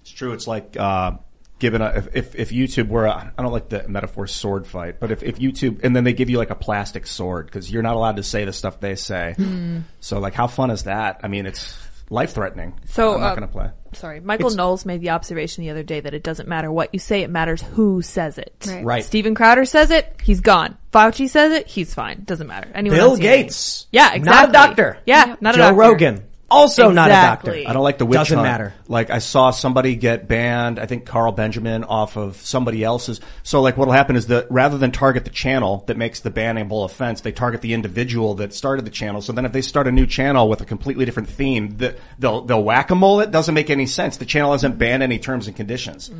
It's 0.02 0.12
true. 0.12 0.34
It's 0.34 0.48
like 0.48 0.78
uh, 0.78 1.14
given 1.60 1.82
a, 1.82 1.90
if, 1.90 2.16
if 2.16 2.36
if 2.36 2.50
YouTube 2.50 2.88
were 2.88 3.06
a, 3.06 3.34
I 3.38 3.42
don't 3.42 3.52
like 3.52 3.70
the 3.70 3.88
metaphor 3.88 4.28
sword 4.28 4.66
fight, 4.66 5.00
but 5.00 5.12
if 5.12 5.24
if 5.24 5.38
YouTube 5.38 5.84
and 5.84 5.96
then 5.96 6.04
they 6.04 6.14
give 6.14 6.30
you 6.30 6.38
like 6.38 6.50
a 6.50 6.56
plastic 6.56 7.06
sword 7.06 7.46
because 7.46 7.72
you're 7.72 7.84
not 7.84 7.96
allowed 7.96 8.16
to 8.16 8.24
say 8.24 8.46
the 8.46 8.54
stuff 8.54 8.80
they 8.80 8.96
say. 8.96 9.34
Hmm. 9.36 9.80
So 10.00 10.20
like, 10.20 10.34
how 10.34 10.48
fun 10.48 10.72
is 10.72 10.84
that? 10.84 11.20
I 11.24 11.28
mean, 11.28 11.46
it's 11.46 11.78
life 12.10 12.34
threatening. 12.34 12.80
So, 12.86 13.14
I'm 13.14 13.22
not 13.22 13.32
uh, 13.32 13.36
going 13.36 13.48
to 13.48 13.54
play. 13.54 13.70
Sorry, 13.94 14.20
Michael 14.20 14.52
Knowles 14.52 14.86
made 14.86 15.02
the 15.02 15.10
observation 15.12 15.64
the 15.64 15.72
other 15.72 15.84
day 15.84 16.00
that 16.00 16.14
it 16.14 16.22
doesn't 16.24 16.48
matter 16.48 16.72
what 16.72 16.94
you 16.94 17.00
say; 17.00 17.22
it 17.22 17.30
matters 17.30 17.62
who 17.62 18.02
says 18.02 18.38
it. 18.38 18.66
Right. 18.68 18.86
Right. 18.86 19.04
Steven 19.04 19.34
Crowder 19.34 19.66
says 19.66 19.90
it, 19.90 20.22
he's 20.22 20.42
gone. 20.42 20.78
Fauci 20.92 21.28
says 21.28 21.52
it, 21.54 21.68
he's 21.68 21.94
fine. 21.94 22.24
Doesn't 22.24 22.48
matter. 22.48 22.70
Anyone 22.74 22.98
Bill 22.98 23.10
else 23.12 23.20
hearing 23.20 23.40
it. 23.40 23.44
Gates. 23.44 23.88
Yeah, 23.92 24.14
exactly. 24.14 24.32
Not 24.32 24.50
a 24.50 24.52
doctor. 24.52 24.98
Yeah, 25.06 25.36
not 25.42 25.56
a 25.56 25.58
doctor. 25.58 25.58
Joe 25.58 25.60
doctor. 25.60 25.76
Rogan. 25.76 26.29
Also 26.52 26.92
not 26.92 27.10
a 27.10 27.14
Exactly. 27.14 27.52
doctor. 27.60 27.70
I 27.70 27.74
don't 27.74 27.84
like 27.84 27.98
the 27.98 28.06
witch 28.06 28.18
Doesn't 28.18 28.38
hunt. 28.38 28.48
matter. 28.48 28.74
Like 28.88 29.10
I 29.10 29.20
saw 29.20 29.52
somebody 29.52 29.96
get 29.96 30.28
banned. 30.28 30.80
I 30.80 30.86
think 30.86 31.06
Carl 31.06 31.32
Benjamin 31.32 31.84
off 31.84 32.18
of 32.18 32.38
somebody 32.38 32.84
else's. 32.84 33.22
So 33.44 33.62
like 33.62 33.78
what'll 33.78 33.94
happen 33.94 34.16
is 34.16 34.28
that 34.28 34.48
rather 34.50 34.78
than 34.78 34.92
target 34.92 35.24
the 35.26 35.30
channel 35.30 35.84
that 35.88 35.98
makes 35.98 36.22
the 36.22 36.32
bannable 36.32 36.86
offense, 36.86 37.22
they 37.22 37.32
target 37.32 37.62
the 37.62 37.74
individual 37.74 38.36
that 38.36 38.54
started 38.54 38.86
the 38.86 38.92
channel. 38.92 39.22
So 39.22 39.32
then 39.34 39.46
if 39.46 39.52
they 39.52 39.62
start 39.62 39.88
a 39.88 39.92
new 39.92 40.08
channel 40.08 40.50
with 40.50 40.62
a 40.62 40.66
completely 40.66 41.06
different 41.06 41.30
theme, 41.30 41.78
the, 41.78 41.96
they'll 42.18 42.42
they'll 42.42 42.64
whack 42.64 42.90
a 42.92 42.96
mole 42.96 43.20
it. 43.20 43.32
Doesn't 43.32 43.54
make 43.54 43.70
any 43.70 43.86
sense. 43.86 44.18
The 44.18 44.26
channel 44.26 44.52
hasn't 44.52 44.78
banned 44.78 45.04
any 45.04 45.20
terms 45.20 45.48
and 45.48 45.56
conditions. 45.56 46.12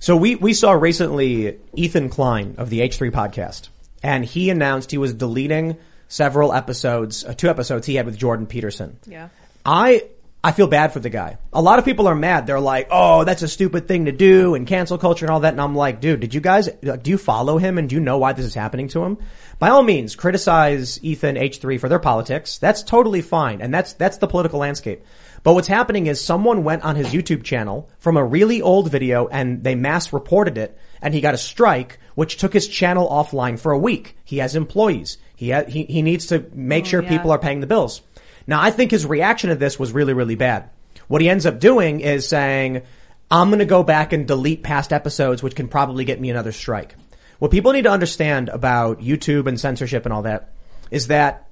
So 0.00 0.16
we, 0.16 0.34
we 0.36 0.52
saw 0.54 0.72
recently 0.72 1.58
Ethan 1.74 2.08
Klein 2.08 2.54
of 2.58 2.70
the 2.70 2.80
H3 2.80 3.10
podcast, 3.10 3.68
and 4.02 4.24
he 4.24 4.50
announced 4.50 4.90
he 4.90 4.98
was 4.98 5.12
deleting 5.14 5.76
several 6.08 6.52
episodes, 6.52 7.24
uh, 7.24 7.32
two 7.34 7.48
episodes 7.48 7.86
he 7.86 7.96
had 7.96 8.06
with 8.06 8.16
Jordan 8.16 8.46
Peterson. 8.46 8.98
Yeah. 9.06 9.28
I, 9.64 10.08
I 10.42 10.52
feel 10.52 10.66
bad 10.66 10.92
for 10.92 11.00
the 11.00 11.08
guy. 11.08 11.38
A 11.52 11.62
lot 11.62 11.78
of 11.78 11.86
people 11.86 12.06
are 12.06 12.14
mad. 12.14 12.46
They're 12.46 12.60
like, 12.60 12.88
oh, 12.90 13.24
that's 13.24 13.42
a 13.42 13.48
stupid 13.48 13.88
thing 13.88 14.04
to 14.04 14.12
do 14.12 14.54
and 14.54 14.66
cancel 14.66 14.98
culture 14.98 15.24
and 15.24 15.32
all 15.32 15.40
that. 15.40 15.54
And 15.54 15.60
I'm 15.60 15.74
like, 15.74 16.00
dude, 16.00 16.20
did 16.20 16.34
you 16.34 16.40
guys, 16.40 16.68
do 16.68 17.10
you 17.10 17.16
follow 17.16 17.56
him 17.56 17.78
and 17.78 17.88
do 17.88 17.94
you 17.94 18.00
know 18.00 18.18
why 18.18 18.34
this 18.34 18.44
is 18.44 18.54
happening 18.54 18.88
to 18.88 19.02
him? 19.02 19.18
By 19.58 19.70
all 19.70 19.82
means, 19.82 20.16
criticize 20.16 21.02
Ethan 21.02 21.36
H3 21.36 21.80
for 21.80 21.88
their 21.88 21.98
politics. 21.98 22.58
That's 22.58 22.82
totally 22.82 23.22
fine. 23.22 23.62
And 23.62 23.72
that's, 23.72 23.94
that's 23.94 24.18
the 24.18 24.26
political 24.26 24.58
landscape. 24.58 25.02
But 25.44 25.54
what's 25.54 25.68
happening 25.68 26.08
is 26.08 26.22
someone 26.22 26.64
went 26.64 26.84
on 26.84 26.96
his 26.96 27.08
YouTube 27.08 27.42
channel 27.42 27.88
from 27.98 28.16
a 28.16 28.24
really 28.24 28.60
old 28.60 28.90
video 28.90 29.28
and 29.28 29.62
they 29.62 29.74
mass 29.74 30.12
reported 30.12 30.58
it 30.58 30.76
and 31.00 31.14
he 31.14 31.20
got 31.20 31.34
a 31.34 31.38
strike, 31.38 31.98
which 32.14 32.36
took 32.36 32.52
his 32.52 32.68
channel 32.68 33.08
offline 33.08 33.58
for 33.58 33.72
a 33.72 33.78
week. 33.78 34.16
He 34.24 34.38
has 34.38 34.56
employees. 34.56 35.18
He 35.36 35.50
ha- 35.50 35.64
he, 35.68 35.84
he 35.84 36.02
needs 36.02 36.26
to 36.26 36.46
make 36.52 36.84
oh, 36.84 36.88
sure 36.88 37.02
yeah. 37.02 37.10
people 37.10 37.30
are 37.30 37.38
paying 37.38 37.60
the 37.60 37.66
bills. 37.66 38.02
Now 38.46 38.60
I 38.60 38.70
think 38.70 38.90
his 38.90 39.06
reaction 39.06 39.50
to 39.50 39.56
this 39.56 39.78
was 39.78 39.92
really, 39.92 40.12
really 40.12 40.34
bad. 40.34 40.70
What 41.08 41.20
he 41.20 41.28
ends 41.28 41.46
up 41.46 41.60
doing 41.60 42.00
is 42.00 42.28
saying, 42.28 42.82
I'm 43.30 43.48
going 43.48 43.58
to 43.58 43.64
go 43.64 43.82
back 43.82 44.12
and 44.12 44.26
delete 44.26 44.62
past 44.62 44.92
episodes, 44.92 45.42
which 45.42 45.54
can 45.54 45.68
probably 45.68 46.04
get 46.04 46.20
me 46.20 46.30
another 46.30 46.52
strike. 46.52 46.94
What 47.38 47.50
people 47.50 47.72
need 47.72 47.82
to 47.82 47.90
understand 47.90 48.48
about 48.48 49.00
YouTube 49.00 49.46
and 49.46 49.58
censorship 49.58 50.06
and 50.06 50.12
all 50.12 50.22
that 50.22 50.52
is 50.90 51.08
that 51.08 51.48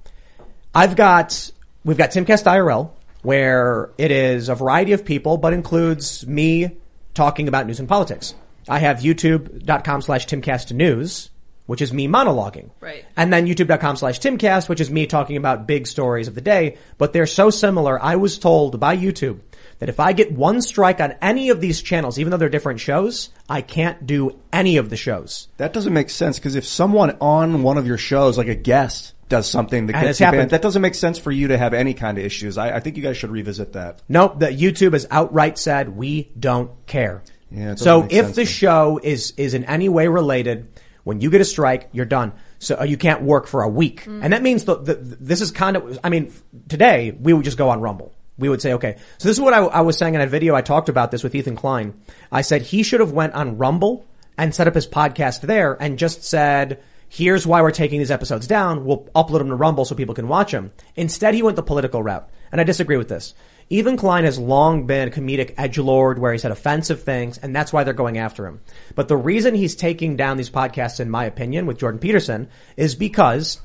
I've 0.73 0.95
got, 0.95 1.51
we've 1.83 1.97
got 1.97 2.11
Timcast 2.11 2.45
IRL 2.45 2.91
where 3.23 3.89
it 3.97 4.11
is 4.11 4.49
a 4.49 4.55
variety 4.55 4.91
of 4.91 5.03
people, 5.03 5.37
but 5.37 5.53
includes 5.53 6.27
me 6.27 6.77
talking 7.13 7.47
about 7.47 7.65
news 7.65 7.79
and 7.79 7.89
politics. 7.89 8.35
I 8.69 8.79
have 8.79 8.99
youtube.com 8.99 10.01
slash 10.01 10.27
Timcast 10.27 10.71
news, 10.73 11.29
which 11.65 11.81
is 11.81 11.93
me 11.93 12.07
monologuing. 12.07 12.69
Right. 12.79 13.05
And 13.15 13.31
then 13.31 13.47
youtube.com 13.47 13.95
slash 13.97 14.19
Timcast, 14.19 14.67
which 14.69 14.81
is 14.81 14.89
me 14.91 15.07
talking 15.07 15.37
about 15.37 15.67
big 15.67 15.87
stories 15.87 16.27
of 16.27 16.35
the 16.35 16.41
day, 16.41 16.77
but 16.97 17.13
they're 17.13 17.25
so 17.25 17.49
similar. 17.49 18.01
I 18.01 18.15
was 18.17 18.37
told 18.37 18.79
by 18.79 18.97
YouTube 18.97 19.39
that 19.79 19.89
if 19.89 19.99
I 19.99 20.13
get 20.13 20.31
one 20.31 20.61
strike 20.61 20.99
on 21.01 21.15
any 21.21 21.49
of 21.49 21.59
these 21.61 21.81
channels, 21.81 22.19
even 22.19 22.31
though 22.31 22.37
they're 22.37 22.49
different 22.49 22.79
shows, 22.79 23.29
I 23.49 23.61
can't 23.61 24.05
do 24.05 24.39
any 24.51 24.77
of 24.77 24.89
the 24.89 24.95
shows. 24.97 25.47
That 25.57 25.73
doesn't 25.73 25.93
make 25.93 26.09
sense 26.09 26.37
because 26.39 26.55
if 26.55 26.65
someone 26.65 27.17
on 27.19 27.63
one 27.63 27.77
of 27.77 27.87
your 27.87 27.97
shows, 27.97 28.37
like 28.37 28.47
a 28.47 28.55
guest, 28.55 29.13
does 29.29 29.49
something 29.49 29.87
that 29.87 29.95
And 29.95 30.05
gets 30.05 30.19
you 30.19 30.25
banned, 30.25 30.35
happened. 30.35 30.51
that 30.51 30.61
doesn't 30.61 30.81
make 30.81 30.93
sense 30.95 31.17
for 31.17 31.31
you 31.31 31.47
to 31.47 31.57
have 31.57 31.73
any 31.73 31.93
kind 31.95 32.17
of 32.19 32.23
issues. 32.25 32.57
I, 32.57 32.75
I 32.75 32.79
think 32.81 32.97
you 32.97 33.03
guys 33.03 33.17
should 33.17 33.31
revisit 33.31 33.73
that. 33.73 34.01
Nope, 34.07 34.39
that 34.39 34.53
YouTube 34.53 34.93
has 34.93 35.07
outright 35.09 35.57
said 35.57 35.89
we 35.95 36.29
don't 36.39 36.69
care. 36.85 37.23
Yeah, 37.49 37.75
so 37.75 38.07
if 38.09 38.35
the 38.35 38.45
show 38.45 38.99
is 39.01 39.33
is 39.37 39.53
in 39.53 39.63
any 39.65 39.87
way 39.89 40.07
related, 40.07 40.67
when 41.03 41.21
you 41.21 41.29
get 41.29 41.41
a 41.41 41.45
strike, 41.45 41.89
you're 41.91 42.05
done. 42.05 42.33
So 42.59 42.77
uh, 42.79 42.83
you 42.83 42.97
can't 42.97 43.21
work 43.21 43.47
for 43.47 43.61
a 43.61 43.67
week, 43.67 44.05
and 44.05 44.31
that 44.33 44.41
means 44.41 44.63
the, 44.65 44.75
the, 44.75 44.93
this 44.95 45.41
is 45.41 45.51
kind 45.51 45.75
of. 45.77 45.99
I 46.03 46.09
mean, 46.09 46.33
today 46.69 47.11
we 47.11 47.33
would 47.33 47.45
just 47.45 47.57
go 47.57 47.69
on 47.69 47.81
Rumble. 47.81 48.13
We 48.37 48.49
would 48.49 48.61
say, 48.61 48.73
okay, 48.73 48.95
so 49.19 49.27
this 49.27 49.37
is 49.37 49.41
what 49.41 49.53
I, 49.53 49.59
I 49.59 49.81
was 49.81 49.97
saying 49.97 50.15
in 50.15 50.21
a 50.21 50.27
video. 50.27 50.55
I 50.55 50.61
talked 50.61 50.89
about 50.89 51.11
this 51.11 51.23
with 51.23 51.35
Ethan 51.35 51.55
Klein. 51.55 51.93
I 52.31 52.41
said 52.41 52.63
he 52.63 52.81
should 52.81 52.99
have 52.99 53.11
went 53.11 53.33
on 53.33 53.57
Rumble 53.57 54.05
and 54.37 54.55
set 54.55 54.67
up 54.67 54.73
his 54.73 54.87
podcast 54.87 55.41
there 55.41 55.77
and 55.79 55.99
just 55.99 56.23
said, 56.23 56.81
here's 57.09 57.45
why 57.45 57.61
we're 57.61 57.71
taking 57.71 57.99
these 57.99 58.09
episodes 58.09 58.47
down. 58.47 58.85
We'll 58.85 59.03
upload 59.15 59.37
them 59.39 59.49
to 59.49 59.55
Rumble 59.55 59.85
so 59.85 59.93
people 59.93 60.15
can 60.15 60.27
watch 60.27 60.51
them. 60.51 60.71
Instead, 60.95 61.35
he 61.35 61.43
went 61.43 61.55
the 61.55 61.63
political 61.63 62.01
route. 62.01 62.27
And 62.51 62.59
I 62.59 62.63
disagree 62.63 62.97
with 62.97 63.09
this. 63.09 63.35
Ethan 63.73 63.97
Klein 63.97 64.23
has 64.23 64.37
long 64.37 64.85
been 64.85 65.07
a 65.07 65.11
comedic 65.11 65.55
edgelord 65.55 66.19
where 66.19 66.31
he 66.31 66.37
said 66.37 66.51
offensive 66.51 67.01
things, 67.01 67.39
and 67.39 67.55
that's 67.55 67.73
why 67.73 67.83
they're 67.83 67.95
going 67.95 68.19
after 68.19 68.45
him. 68.45 68.61
But 68.93 69.07
the 69.07 69.17
reason 69.17 69.55
he's 69.55 69.75
taking 69.75 70.15
down 70.15 70.37
these 70.37 70.51
podcasts, 70.51 70.99
in 70.99 71.09
my 71.09 71.25
opinion, 71.25 71.65
with 71.65 71.79
Jordan 71.79 71.99
Peterson, 71.99 72.49
is 72.77 72.93
because 72.93 73.59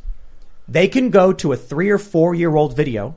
they 0.66 0.88
can 0.88 1.10
go 1.10 1.34
to 1.34 1.52
a 1.52 1.58
three 1.58 1.90
or 1.90 1.98
four 1.98 2.34
year 2.34 2.56
old 2.56 2.74
video, 2.74 3.16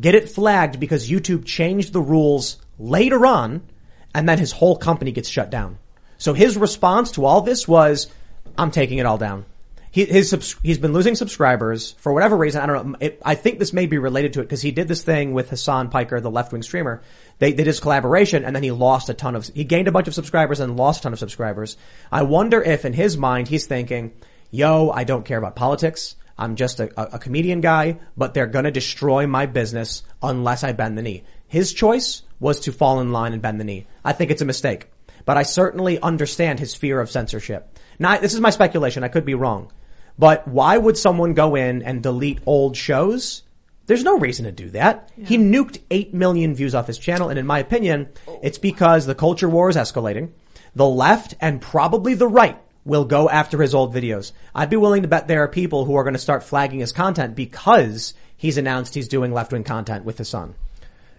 get 0.00 0.16
it 0.16 0.30
flagged 0.30 0.80
because 0.80 1.08
YouTube 1.08 1.44
changed 1.44 1.92
the 1.92 2.00
rules 2.00 2.56
later 2.76 3.24
on, 3.24 3.62
and 4.12 4.28
then 4.28 4.40
his 4.40 4.50
whole 4.50 4.76
company 4.76 5.12
gets 5.12 5.28
shut 5.28 5.48
down. 5.48 5.78
So 6.18 6.34
his 6.34 6.56
response 6.56 7.12
to 7.12 7.24
all 7.24 7.42
this 7.42 7.68
was, 7.68 8.08
I'm 8.58 8.72
taking 8.72 8.98
it 8.98 9.06
all 9.06 9.16
down. 9.16 9.44
He, 9.92 10.06
his 10.06 10.56
he's 10.62 10.78
been 10.78 10.94
losing 10.94 11.14
subscribers 11.14 11.92
for 11.98 12.14
whatever 12.14 12.34
reason. 12.34 12.62
I 12.62 12.66
don't 12.66 12.88
know. 12.88 12.96
It, 12.98 13.20
I 13.22 13.34
think 13.34 13.58
this 13.58 13.74
may 13.74 13.84
be 13.84 13.98
related 13.98 14.32
to 14.32 14.40
it 14.40 14.44
because 14.44 14.62
he 14.62 14.70
did 14.70 14.88
this 14.88 15.02
thing 15.02 15.34
with 15.34 15.50
Hassan 15.50 15.90
Piker, 15.90 16.18
the 16.18 16.30
left 16.30 16.50
wing 16.50 16.62
streamer. 16.62 17.02
They 17.38 17.52
did 17.52 17.66
his 17.66 17.78
collaboration 17.78 18.42
and 18.42 18.56
then 18.56 18.62
he 18.62 18.70
lost 18.70 19.10
a 19.10 19.14
ton 19.14 19.36
of, 19.36 19.46
he 19.48 19.64
gained 19.64 19.88
a 19.88 19.92
bunch 19.92 20.08
of 20.08 20.14
subscribers 20.14 20.60
and 20.60 20.78
lost 20.78 21.00
a 21.00 21.02
ton 21.02 21.12
of 21.12 21.18
subscribers. 21.18 21.76
I 22.10 22.22
wonder 22.22 22.62
if 22.62 22.86
in 22.86 22.94
his 22.94 23.18
mind 23.18 23.48
he's 23.48 23.66
thinking, 23.66 24.14
yo, 24.50 24.88
I 24.88 25.04
don't 25.04 25.26
care 25.26 25.36
about 25.36 25.56
politics. 25.56 26.16
I'm 26.38 26.56
just 26.56 26.80
a, 26.80 26.90
a, 26.98 27.16
a 27.16 27.18
comedian 27.18 27.60
guy, 27.60 27.98
but 28.16 28.32
they're 28.32 28.46
gonna 28.46 28.70
destroy 28.70 29.26
my 29.26 29.44
business 29.44 30.04
unless 30.22 30.64
I 30.64 30.72
bend 30.72 30.96
the 30.96 31.02
knee. 31.02 31.24
His 31.46 31.74
choice 31.74 32.22
was 32.40 32.60
to 32.60 32.72
fall 32.72 33.00
in 33.00 33.12
line 33.12 33.34
and 33.34 33.42
bend 33.42 33.60
the 33.60 33.64
knee. 33.64 33.86
I 34.02 34.14
think 34.14 34.30
it's 34.30 34.40
a 34.40 34.46
mistake. 34.46 34.88
But 35.26 35.36
I 35.36 35.42
certainly 35.42 36.00
understand 36.00 36.60
his 36.60 36.74
fear 36.74 36.98
of 36.98 37.10
censorship. 37.10 37.78
Now, 37.98 38.16
this 38.16 38.32
is 38.32 38.40
my 38.40 38.50
speculation. 38.50 39.04
I 39.04 39.08
could 39.08 39.26
be 39.26 39.34
wrong. 39.34 39.70
But 40.18 40.46
why 40.46 40.78
would 40.78 40.98
someone 40.98 41.34
go 41.34 41.54
in 41.54 41.82
and 41.82 42.02
delete 42.02 42.40
old 42.46 42.76
shows? 42.76 43.42
There's 43.86 44.04
no 44.04 44.18
reason 44.18 44.44
to 44.44 44.52
do 44.52 44.70
that. 44.70 45.10
He 45.16 45.36
nuked 45.36 45.80
8 45.90 46.14
million 46.14 46.54
views 46.54 46.74
off 46.74 46.86
his 46.86 46.98
channel, 46.98 47.28
and 47.28 47.38
in 47.38 47.46
my 47.46 47.58
opinion, 47.58 48.08
it's 48.42 48.58
because 48.58 49.06
the 49.06 49.14
culture 49.14 49.48
war 49.48 49.68
is 49.68 49.76
escalating. 49.76 50.30
The 50.74 50.86
left 50.86 51.34
and 51.40 51.60
probably 51.60 52.14
the 52.14 52.28
right 52.28 52.58
will 52.84 53.04
go 53.04 53.28
after 53.28 53.60
his 53.60 53.74
old 53.74 53.94
videos. 53.94 54.32
I'd 54.54 54.70
be 54.70 54.76
willing 54.76 55.02
to 55.02 55.08
bet 55.08 55.28
there 55.28 55.42
are 55.42 55.48
people 55.48 55.84
who 55.84 55.94
are 55.96 56.04
going 56.04 56.14
to 56.14 56.18
start 56.18 56.42
flagging 56.42 56.80
his 56.80 56.92
content 56.92 57.34
because 57.34 58.14
he's 58.36 58.56
announced 58.56 58.94
he's 58.94 59.08
doing 59.08 59.32
left-wing 59.32 59.64
content 59.64 60.04
with 60.04 60.18
Hassan. 60.18 60.54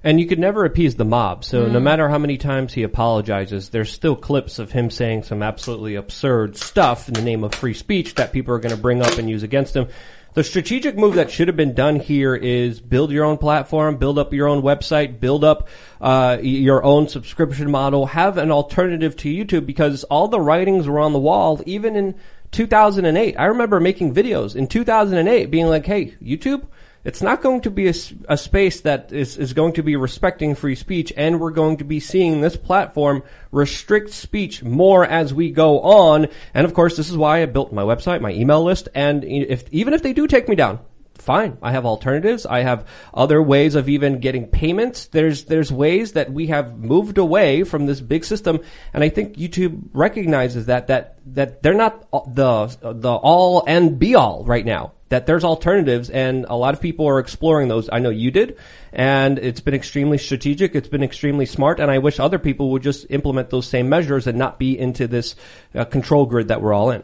And 0.03 0.19
you 0.19 0.27
could 0.27 0.39
never 0.39 0.65
appease 0.65 0.95
the 0.95 1.05
mob. 1.05 1.45
So 1.45 1.67
no 1.67 1.79
matter 1.79 2.09
how 2.09 2.17
many 2.17 2.37
times 2.37 2.73
he 2.73 2.83
apologizes, 2.83 3.69
there's 3.69 3.89
still 3.89 4.17
clips 4.17 4.59
of 4.59 4.71
him 4.71 4.89
saying 4.89 5.23
some 5.23 5.41
absolutely 5.41 5.95
absurd 5.95 6.57
stuff 6.57 7.07
in 7.07 7.13
the 7.13 7.21
name 7.21 7.45
of 7.45 7.55
free 7.55 7.73
speech 7.73 8.15
that 8.15 8.33
people 8.33 8.53
are 8.53 8.59
going 8.59 8.75
to 8.75 8.81
bring 8.81 9.01
up 9.01 9.17
and 9.17 9.29
use 9.29 9.43
against 9.43 9.75
him. 9.75 9.87
The 10.33 10.43
strategic 10.43 10.97
move 10.97 11.13
that 11.15 11.29
should 11.29 11.47
have 11.47 11.55
been 11.55 11.75
done 11.75 11.99
here 11.99 12.35
is 12.35 12.79
build 12.79 13.11
your 13.11 13.23
own 13.23 13.37
platform, 13.37 13.97
build 13.97 14.17
up 14.17 14.33
your 14.33 14.47
own 14.47 14.63
website, 14.63 15.19
build 15.19 15.43
up 15.43 15.67
uh, 16.01 16.39
your 16.41 16.83
own 16.83 17.07
subscription 17.07 17.69
model, 17.69 18.07
have 18.07 18.39
an 18.39 18.51
alternative 18.51 19.15
to 19.17 19.29
YouTube 19.29 19.67
because 19.67 20.03
all 20.05 20.27
the 20.27 20.39
writings 20.39 20.87
were 20.87 20.99
on 20.99 21.13
the 21.13 21.19
wall, 21.19 21.61
even 21.67 21.95
in 21.95 22.15
2008. 22.51 23.35
I 23.37 23.45
remember 23.45 23.79
making 23.79 24.15
videos 24.15 24.55
in 24.55 24.65
2008 24.65 25.51
being 25.51 25.67
like, 25.67 25.85
hey, 25.85 26.15
YouTube, 26.19 26.65
it's 27.03 27.21
not 27.21 27.41
going 27.41 27.61
to 27.61 27.71
be 27.71 27.87
a 27.87 28.37
space 28.37 28.81
that 28.81 29.11
is, 29.11 29.37
is 29.37 29.53
going 29.53 29.73
to 29.73 29.83
be 29.83 29.95
respecting 29.95 30.55
free 30.55 30.75
speech, 30.75 31.11
and 31.17 31.39
we're 31.39 31.51
going 31.51 31.77
to 31.77 31.83
be 31.83 31.99
seeing 31.99 32.41
this 32.41 32.55
platform 32.55 33.23
restrict 33.51 34.11
speech 34.11 34.63
more 34.63 35.05
as 35.05 35.33
we 35.33 35.51
go 35.51 35.81
on. 35.81 36.27
And 36.53 36.65
of 36.65 36.73
course, 36.73 36.95
this 36.95 37.09
is 37.09 37.17
why 37.17 37.41
I 37.41 37.45
built 37.45 37.73
my 37.73 37.83
website, 37.83 38.21
my 38.21 38.31
email 38.31 38.63
list, 38.63 38.87
and 38.95 39.23
if 39.25 39.65
even 39.71 39.93
if 39.93 40.01
they 40.01 40.13
do 40.13 40.27
take 40.27 40.47
me 40.47 40.55
down, 40.55 40.79
fine. 41.23 41.57
I 41.61 41.71
have 41.71 41.85
alternatives. 41.85 42.45
I 42.45 42.61
have 42.61 42.87
other 43.13 43.41
ways 43.41 43.75
of 43.75 43.89
even 43.89 44.19
getting 44.19 44.47
payments. 44.47 45.07
There's 45.07 45.45
there's 45.45 45.71
ways 45.71 46.13
that 46.13 46.31
we 46.31 46.47
have 46.47 46.77
moved 46.77 47.17
away 47.17 47.63
from 47.63 47.85
this 47.85 48.01
big 48.01 48.25
system, 48.25 48.59
and 48.93 49.03
I 49.03 49.09
think 49.09 49.35
YouTube 49.37 49.89
recognizes 49.93 50.67
that 50.67 50.87
that 50.87 51.17
that 51.27 51.63
they're 51.63 51.73
not 51.73 52.09
the 52.35 52.77
the 52.81 53.11
all 53.11 53.63
and 53.65 53.97
be 53.97 54.15
all 54.15 54.43
right 54.45 54.65
now. 54.65 54.93
That 55.09 55.27
there's 55.27 55.43
alternatives, 55.43 56.09
and 56.09 56.45
a 56.49 56.55
lot 56.55 56.73
of 56.73 56.81
people 56.81 57.07
are 57.07 57.19
exploring 57.19 57.67
those. 57.67 57.87
I 57.91 57.99
know 57.99 58.09
you 58.09 58.31
did, 58.31 58.57
and 58.91 59.37
it's 59.37 59.61
been 59.61 59.75
extremely 59.75 60.17
strategic. 60.17 60.73
It's 60.75 60.87
been 60.87 61.03
extremely 61.03 61.45
smart, 61.45 61.79
and 61.79 61.91
I 61.91 61.99
wish 61.99 62.19
other 62.19 62.39
people 62.39 62.71
would 62.71 62.81
just 62.81 63.05
implement 63.11 63.51
those 63.51 63.67
same 63.67 63.89
measures 63.89 64.25
and 64.25 64.39
not 64.39 64.57
be 64.57 64.77
into 64.77 65.07
this 65.07 65.35
uh, 65.75 65.85
control 65.85 66.25
grid 66.25 66.47
that 66.47 66.61
we're 66.63 66.73
all 66.73 66.89
in. 66.89 67.03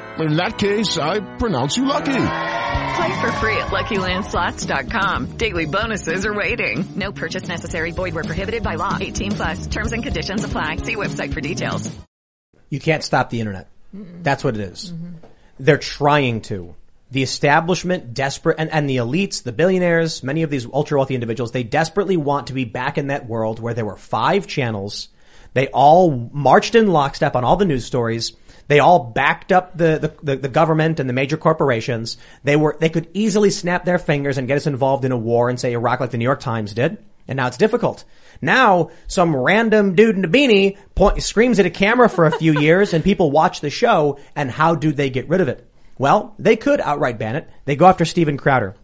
In 0.19 0.35
that 0.35 0.57
case, 0.57 0.97
I 0.97 1.19
pronounce 1.37 1.77
you 1.77 1.85
lucky. 1.85 2.11
Play 2.95 3.21
for 3.21 3.31
free 3.33 3.57
at 3.57 3.67
LuckyLandSlots.com. 3.67 5.37
Daily 5.37 5.65
bonuses 5.65 6.25
are 6.25 6.33
waiting. 6.33 6.85
No 6.95 7.11
purchase 7.11 7.47
necessary. 7.47 7.91
Void 7.91 8.13
where 8.13 8.23
prohibited 8.23 8.63
by 8.63 8.75
law. 8.75 8.97
18 8.99 9.31
plus. 9.31 9.67
Terms 9.67 9.93
and 9.93 10.03
conditions 10.03 10.43
apply. 10.43 10.77
See 10.77 10.95
website 10.95 11.33
for 11.33 11.41
details. 11.41 11.89
You 12.69 12.79
can't 12.79 13.03
stop 13.03 13.29
the 13.29 13.39
internet. 13.39 13.69
That's 13.93 14.43
what 14.43 14.55
it 14.55 14.61
is. 14.61 14.93
They're 15.59 15.77
trying 15.77 16.41
to. 16.41 16.75
The 17.11 17.23
establishment 17.23 18.13
desperate 18.13 18.55
and, 18.57 18.71
and 18.71 18.89
the 18.89 18.97
elites, 18.97 19.43
the 19.43 19.51
billionaires, 19.51 20.23
many 20.23 20.43
of 20.43 20.49
these 20.49 20.65
ultra 20.65 20.97
wealthy 20.97 21.13
individuals, 21.13 21.51
they 21.51 21.63
desperately 21.63 22.15
want 22.15 22.47
to 22.47 22.53
be 22.53 22.63
back 22.63 22.97
in 22.97 23.07
that 23.07 23.27
world 23.27 23.59
where 23.59 23.73
there 23.73 23.85
were 23.85 23.97
five 23.97 24.47
channels. 24.47 25.09
They 25.53 25.67
all 25.67 26.29
marched 26.31 26.75
in 26.75 26.87
lockstep 26.87 27.35
on 27.35 27.43
all 27.43 27.57
the 27.57 27.65
news 27.65 27.85
stories. 27.85 28.31
They 28.67 28.79
all 28.79 28.99
backed 28.99 29.51
up 29.51 29.77
the, 29.77 30.13
the, 30.21 30.35
the, 30.35 30.49
government 30.49 30.99
and 30.99 31.09
the 31.09 31.13
major 31.13 31.37
corporations. 31.37 32.17
They 32.43 32.55
were, 32.55 32.77
they 32.79 32.89
could 32.89 33.09
easily 33.13 33.49
snap 33.49 33.85
their 33.85 33.99
fingers 33.99 34.37
and 34.37 34.47
get 34.47 34.57
us 34.57 34.67
involved 34.67 35.05
in 35.05 35.11
a 35.11 35.17
war 35.17 35.49
and 35.49 35.59
say 35.59 35.73
Iraq 35.73 35.99
like 35.99 36.11
the 36.11 36.17
New 36.17 36.25
York 36.25 36.39
Times 36.39 36.73
did. 36.73 36.97
And 37.27 37.37
now 37.37 37.47
it's 37.47 37.57
difficult. 37.57 38.03
Now, 38.41 38.89
some 39.07 39.35
random 39.35 39.95
dude 39.95 40.17
in 40.17 40.25
a 40.25 40.27
beanie 40.27 40.77
point, 40.95 41.21
screams 41.21 41.59
at 41.59 41.65
a 41.65 41.69
camera 41.69 42.09
for 42.09 42.25
a 42.25 42.37
few 42.37 42.59
years 42.59 42.93
and 42.93 43.03
people 43.03 43.31
watch 43.31 43.61
the 43.61 43.69
show 43.69 44.19
and 44.35 44.49
how 44.49 44.75
do 44.75 44.91
they 44.91 45.09
get 45.09 45.29
rid 45.29 45.41
of 45.41 45.47
it? 45.47 45.67
Well, 45.97 46.33
they 46.39 46.55
could 46.55 46.81
outright 46.81 47.19
ban 47.19 47.35
it. 47.35 47.49
They 47.65 47.75
go 47.75 47.85
after 47.85 48.05
Steven 48.05 48.37
Crowder. 48.37 48.75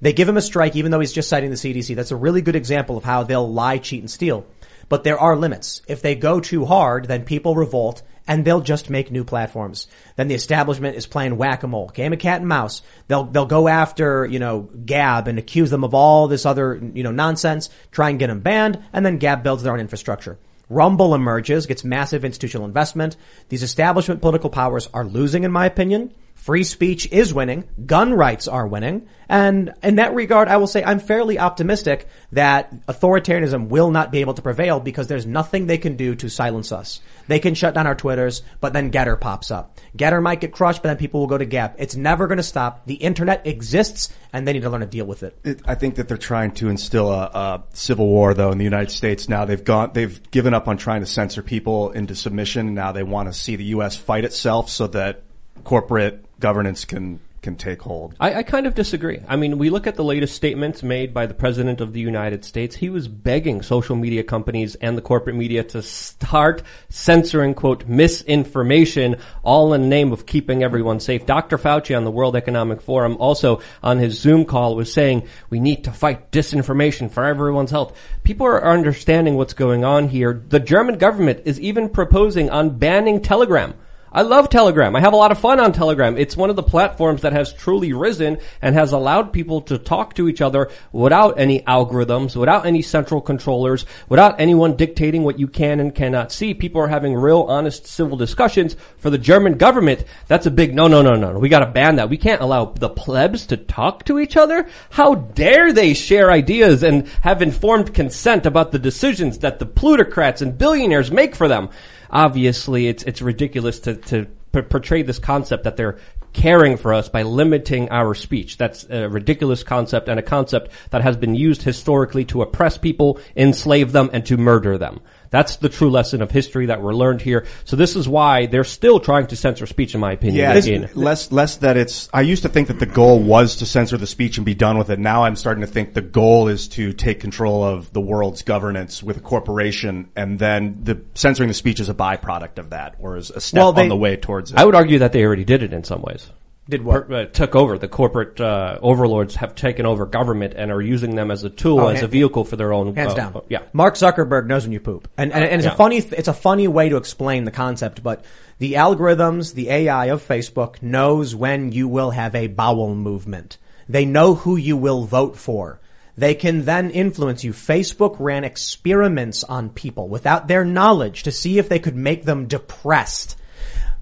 They 0.00 0.12
give 0.12 0.28
him 0.28 0.36
a 0.36 0.42
strike 0.42 0.76
even 0.76 0.90
though 0.90 1.00
he's 1.00 1.12
just 1.12 1.28
citing 1.28 1.50
the 1.50 1.56
CDC. 1.56 1.94
That's 1.94 2.10
a 2.10 2.16
really 2.16 2.40
good 2.40 2.56
example 2.56 2.96
of 2.96 3.04
how 3.04 3.22
they'll 3.22 3.50
lie, 3.50 3.78
cheat, 3.78 4.00
and 4.00 4.10
steal. 4.10 4.46
But 4.88 5.04
there 5.04 5.18
are 5.18 5.36
limits. 5.36 5.82
If 5.88 6.02
they 6.02 6.14
go 6.14 6.40
too 6.40 6.64
hard, 6.64 7.06
then 7.06 7.24
people 7.24 7.54
revolt 7.54 8.02
and 8.26 8.44
they'll 8.44 8.60
just 8.60 8.90
make 8.90 9.10
new 9.10 9.24
platforms. 9.24 9.86
Then 10.16 10.28
the 10.28 10.34
establishment 10.34 10.96
is 10.96 11.06
playing 11.06 11.36
whack-a-mole, 11.36 11.90
game 11.90 12.12
of 12.12 12.18
cat 12.18 12.40
and 12.40 12.48
mouse. 12.48 12.82
They'll, 13.08 13.24
they'll 13.24 13.46
go 13.46 13.68
after, 13.68 14.24
you 14.24 14.38
know, 14.38 14.70
Gab 14.84 15.28
and 15.28 15.38
accuse 15.38 15.70
them 15.70 15.84
of 15.84 15.94
all 15.94 16.26
this 16.28 16.46
other, 16.46 16.80
you 16.94 17.02
know, 17.02 17.12
nonsense, 17.12 17.68
try 17.90 18.10
and 18.10 18.18
get 18.18 18.28
them 18.28 18.40
banned, 18.40 18.82
and 18.92 19.04
then 19.04 19.18
Gab 19.18 19.42
builds 19.42 19.62
their 19.62 19.72
own 19.72 19.80
infrastructure. 19.80 20.38
Rumble 20.70 21.14
emerges, 21.14 21.66
gets 21.66 21.84
massive 21.84 22.24
institutional 22.24 22.66
investment. 22.66 23.16
These 23.50 23.62
establishment 23.62 24.22
political 24.22 24.48
powers 24.48 24.88
are 24.94 25.04
losing, 25.04 25.44
in 25.44 25.52
my 25.52 25.66
opinion. 25.66 26.14
Free 26.44 26.64
speech 26.64 27.10
is 27.10 27.32
winning. 27.32 27.64
Gun 27.86 28.12
rights 28.12 28.48
are 28.48 28.66
winning. 28.66 29.08
And 29.30 29.72
in 29.82 29.94
that 29.94 30.14
regard, 30.14 30.46
I 30.46 30.58
will 30.58 30.66
say 30.66 30.84
I'm 30.84 30.98
fairly 30.98 31.38
optimistic 31.38 32.06
that 32.32 32.84
authoritarianism 32.86 33.68
will 33.68 33.90
not 33.90 34.12
be 34.12 34.20
able 34.20 34.34
to 34.34 34.42
prevail 34.42 34.78
because 34.78 35.06
there's 35.06 35.24
nothing 35.24 35.66
they 35.66 35.78
can 35.78 35.96
do 35.96 36.14
to 36.16 36.28
silence 36.28 36.70
us. 36.70 37.00
They 37.28 37.38
can 37.38 37.54
shut 37.54 37.72
down 37.72 37.86
our 37.86 37.94
Twitters, 37.94 38.42
but 38.60 38.74
then 38.74 38.90
GETTR 38.90 39.18
pops 39.22 39.50
up. 39.50 39.80
GETTR 39.96 40.22
might 40.22 40.42
get 40.42 40.52
crushed, 40.52 40.82
but 40.82 40.90
then 40.90 40.98
people 40.98 41.20
will 41.20 41.28
go 41.28 41.38
to 41.38 41.46
Gab. 41.46 41.76
It's 41.78 41.96
never 41.96 42.26
going 42.26 42.36
to 42.36 42.42
stop. 42.42 42.84
The 42.84 42.96
internet 42.96 43.46
exists 43.46 44.12
and 44.30 44.46
they 44.46 44.52
need 44.52 44.64
to 44.64 44.68
learn 44.68 44.82
to 44.82 44.86
deal 44.86 45.06
with 45.06 45.22
it. 45.22 45.38
It, 45.44 45.62
I 45.64 45.76
think 45.76 45.94
that 45.94 46.08
they're 46.08 46.18
trying 46.18 46.50
to 46.56 46.68
instill 46.68 47.10
a, 47.10 47.22
a 47.22 47.62
civil 47.72 48.06
war, 48.06 48.34
though, 48.34 48.52
in 48.52 48.58
the 48.58 48.64
United 48.64 48.90
States. 48.90 49.30
Now 49.30 49.46
they've 49.46 49.64
gone, 49.64 49.92
they've 49.94 50.30
given 50.30 50.52
up 50.52 50.68
on 50.68 50.76
trying 50.76 51.00
to 51.00 51.06
censor 51.06 51.42
people 51.42 51.92
into 51.92 52.14
submission. 52.14 52.74
Now 52.74 52.92
they 52.92 53.02
want 53.02 53.30
to 53.30 53.32
see 53.32 53.56
the 53.56 53.64
U.S. 53.76 53.96
fight 53.96 54.26
itself 54.26 54.68
so 54.68 54.88
that 54.88 55.22
corporate 55.64 56.23
governance 56.40 56.84
can 56.84 57.20
can 57.44 57.54
take 57.54 57.82
hold. 57.82 58.16
I, 58.18 58.36
I 58.36 58.42
kind 58.42 58.66
of 58.66 58.74
disagree. 58.74 59.20
I 59.28 59.36
mean, 59.36 59.58
we 59.58 59.70
look 59.70 59.86
at 59.86 59.94
the 59.94 60.02
latest 60.02 60.34
statements 60.34 60.82
made 60.82 61.12
by 61.12 61.26
the 61.26 61.34
President 61.34 61.80
of 61.80 61.92
the 61.92 62.00
United 62.00 62.44
States. 62.44 62.74
He 62.74 62.88
was 62.88 63.06
begging 63.06 63.60
social 63.60 63.94
media 63.94 64.24
companies 64.24 64.74
and 64.76 64.96
the 64.96 65.02
corporate 65.02 65.36
media 65.36 65.62
to 65.64 65.82
start 65.82 66.62
censoring, 66.88 67.54
quote, 67.54 67.86
misinformation, 67.86 69.16
all 69.42 69.74
in 69.74 69.82
the 69.82 69.88
name 69.88 70.10
of 70.10 70.24
keeping 70.26 70.62
everyone 70.62 71.00
safe. 71.00 71.26
Dr. 71.26 71.58
Fauci 71.58 71.94
on 71.94 72.04
the 72.04 72.10
World 72.10 72.34
Economic 72.34 72.80
Forum 72.80 73.16
also 73.20 73.60
on 73.82 73.98
his 73.98 74.18
Zoom 74.18 74.46
call 74.46 74.74
was 74.74 74.92
saying 74.92 75.28
we 75.50 75.60
need 75.60 75.84
to 75.84 75.92
fight 75.92 76.32
disinformation 76.32 77.10
for 77.10 77.24
everyone's 77.24 77.70
health. 77.70 77.94
People 78.22 78.46
are 78.46 78.64
understanding 78.64 79.36
what's 79.36 79.54
going 79.54 79.84
on 79.84 80.08
here. 80.08 80.42
The 80.48 80.60
German 80.60 80.96
government 80.96 81.42
is 81.44 81.60
even 81.60 81.90
proposing 81.90 82.48
on 82.48 82.78
banning 82.78 83.20
Telegram. 83.20 83.74
I 84.16 84.22
love 84.22 84.48
Telegram. 84.48 84.94
I 84.94 85.00
have 85.00 85.12
a 85.12 85.16
lot 85.16 85.32
of 85.32 85.40
fun 85.40 85.58
on 85.58 85.72
Telegram. 85.72 86.16
It's 86.16 86.36
one 86.36 86.48
of 86.48 86.54
the 86.54 86.62
platforms 86.62 87.22
that 87.22 87.32
has 87.32 87.52
truly 87.52 87.92
risen 87.92 88.38
and 88.62 88.76
has 88.76 88.92
allowed 88.92 89.32
people 89.32 89.62
to 89.62 89.76
talk 89.76 90.14
to 90.14 90.28
each 90.28 90.40
other 90.40 90.70
without 90.92 91.40
any 91.40 91.62
algorithms, 91.62 92.36
without 92.36 92.64
any 92.64 92.80
central 92.80 93.20
controllers, 93.20 93.86
without 94.08 94.40
anyone 94.40 94.76
dictating 94.76 95.24
what 95.24 95.40
you 95.40 95.48
can 95.48 95.80
and 95.80 95.96
cannot 95.96 96.30
see. 96.30 96.54
People 96.54 96.80
are 96.80 96.86
having 96.86 97.12
real, 97.12 97.40
honest 97.40 97.88
civil 97.88 98.16
discussions. 98.16 98.76
For 98.98 99.10
the 99.10 99.18
German 99.18 99.58
government, 99.58 100.04
that's 100.28 100.46
a 100.46 100.50
big 100.52 100.76
no, 100.76 100.86
no, 100.86 101.02
no, 101.02 101.14
no. 101.14 101.36
We 101.36 101.48
got 101.48 101.64
to 101.64 101.72
ban 101.72 101.96
that. 101.96 102.08
We 102.08 102.16
can't 102.16 102.40
allow 102.40 102.66
the 102.66 102.90
plebs 102.90 103.46
to 103.46 103.56
talk 103.56 104.04
to 104.04 104.20
each 104.20 104.36
other. 104.36 104.68
How 104.90 105.16
dare 105.16 105.72
they 105.72 105.92
share 105.92 106.30
ideas 106.30 106.84
and 106.84 107.08
have 107.22 107.42
informed 107.42 107.92
consent 107.92 108.46
about 108.46 108.70
the 108.70 108.78
decisions 108.78 109.38
that 109.38 109.58
the 109.58 109.66
plutocrats 109.66 110.40
and 110.40 110.56
billionaires 110.56 111.10
make 111.10 111.34
for 111.34 111.48
them? 111.48 111.68
Obviously, 112.10 112.88
it's 112.88 113.02
it's 113.04 113.22
ridiculous 113.22 113.80
to 113.80 113.96
to 113.96 114.26
p- 114.52 114.62
portray 114.62 115.02
this 115.02 115.18
concept 115.18 115.64
that 115.64 115.76
they're 115.76 115.98
caring 116.32 116.76
for 116.76 116.92
us 116.92 117.08
by 117.08 117.22
limiting 117.22 117.88
our 117.90 118.14
speech. 118.14 118.58
That's 118.58 118.84
a 118.90 119.08
ridiculous 119.08 119.62
concept 119.62 120.08
and 120.08 120.18
a 120.18 120.22
concept 120.22 120.70
that 120.90 121.02
has 121.02 121.16
been 121.16 121.34
used 121.34 121.62
historically 121.62 122.24
to 122.26 122.42
oppress 122.42 122.76
people, 122.76 123.20
enslave 123.36 123.92
them, 123.92 124.10
and 124.12 124.26
to 124.26 124.36
murder 124.36 124.76
them. 124.76 125.00
That's 125.34 125.56
the 125.56 125.68
true 125.68 125.90
lesson 125.90 126.22
of 126.22 126.30
history 126.30 126.66
that 126.66 126.80
we're 126.80 126.94
learned 126.94 127.20
here. 127.20 127.44
So 127.64 127.74
this 127.74 127.96
is 127.96 128.08
why 128.08 128.46
they're 128.46 128.62
still 128.62 129.00
trying 129.00 129.26
to 129.26 129.36
censor 129.36 129.66
speech, 129.66 129.92
in 129.92 130.00
my 130.00 130.12
opinion. 130.12 130.36
Yeah, 130.36 130.86
less 130.94 131.32
less 131.32 131.56
that 131.56 131.76
it's. 131.76 132.08
I 132.12 132.20
used 132.20 132.44
to 132.44 132.48
think 132.48 132.68
that 132.68 132.78
the 132.78 132.86
goal 132.86 133.18
was 133.18 133.56
to 133.56 133.66
censor 133.66 133.96
the 133.96 134.06
speech 134.06 134.36
and 134.38 134.46
be 134.46 134.54
done 134.54 134.78
with 134.78 134.90
it. 134.90 135.00
Now 135.00 135.24
I'm 135.24 135.34
starting 135.34 135.62
to 135.62 135.66
think 135.66 135.92
the 135.92 136.02
goal 136.02 136.46
is 136.46 136.68
to 136.68 136.92
take 136.92 137.18
control 137.18 137.64
of 137.64 137.92
the 137.92 138.00
world's 138.00 138.42
governance 138.42 139.02
with 139.02 139.16
a 139.16 139.20
corporation, 139.20 140.08
and 140.14 140.38
then 140.38 140.78
the 140.84 141.00
censoring 141.14 141.48
the 141.48 141.54
speech 141.54 141.80
is 141.80 141.88
a 141.88 141.94
byproduct 141.94 142.58
of 142.58 142.70
that, 142.70 142.94
or 143.00 143.16
is 143.16 143.30
a 143.30 143.40
step 143.40 143.58
Well, 143.58 143.72
they- 143.72 143.82
on 143.82 143.88
the 143.88 143.96
way 143.96 144.14
towards 144.16 144.52
it. 144.52 144.58
I 144.58 144.64
would 144.64 144.76
argue 144.76 145.00
that 145.00 145.10
they 145.10 145.24
already 145.24 145.44
did 145.44 145.64
it 145.64 145.72
in 145.72 145.82
some 145.82 146.00
ways. 146.00 146.30
Did 146.68 146.82
what? 146.82 147.08
Per- 147.08 147.14
uh, 147.14 147.24
took 147.26 147.54
over. 147.54 147.76
The 147.76 147.88
corporate 147.88 148.40
uh, 148.40 148.78
overlords 148.80 149.34
have 149.36 149.54
taken 149.54 149.84
over 149.84 150.06
government 150.06 150.54
and 150.56 150.72
are 150.72 150.80
using 150.80 151.14
them 151.14 151.30
as 151.30 151.44
a 151.44 151.50
tool, 151.50 151.80
Oh, 151.80 151.88
as 151.88 152.02
a 152.02 152.06
vehicle 152.08 152.44
for 152.44 152.56
their 152.56 152.72
own. 152.72 152.94
Hands 152.94 153.12
uh, 153.12 153.16
down. 153.16 153.36
uh, 153.36 153.40
yeah. 153.50 153.62
Mark 153.74 153.96
Zuckerberg 153.96 154.46
knows 154.46 154.64
when 154.64 154.72
you 154.72 154.80
poop. 154.80 155.08
And, 155.18 155.32
and, 155.32 155.44
and 155.44 155.54
it's 155.56 155.66
Yeah. 155.66 155.74
a 155.74 155.76
funny, 155.76 155.98
it's 155.98 156.28
a 156.28 156.32
funny 156.32 156.66
way 156.68 156.88
to 156.88 156.96
explain 156.96 157.44
the 157.44 157.50
concept, 157.50 158.02
but 158.02 158.24
the 158.58 158.74
algorithms, 158.74 159.52
the 159.52 159.68
AI 159.68 160.06
of 160.06 160.26
Facebook 160.26 160.80
knows 160.82 161.34
when 161.34 161.70
you 161.72 161.86
will 161.86 162.10
have 162.12 162.34
a 162.34 162.46
bowel 162.46 162.94
movement. 162.94 163.58
They 163.86 164.06
know 164.06 164.34
who 164.34 164.56
you 164.56 164.78
will 164.78 165.04
vote 165.04 165.36
for. 165.36 165.80
They 166.16 166.34
can 166.34 166.64
then 166.64 166.90
influence 166.90 167.44
you. 167.44 167.52
Facebook 167.52 168.16
ran 168.18 168.44
experiments 168.44 169.44
on 169.44 169.68
people 169.68 170.08
without 170.08 170.48
their 170.48 170.64
knowledge 170.64 171.24
to 171.24 171.32
see 171.32 171.58
if 171.58 171.68
they 171.68 171.78
could 171.80 171.96
make 171.96 172.24
them 172.24 172.46
depressed. 172.46 173.36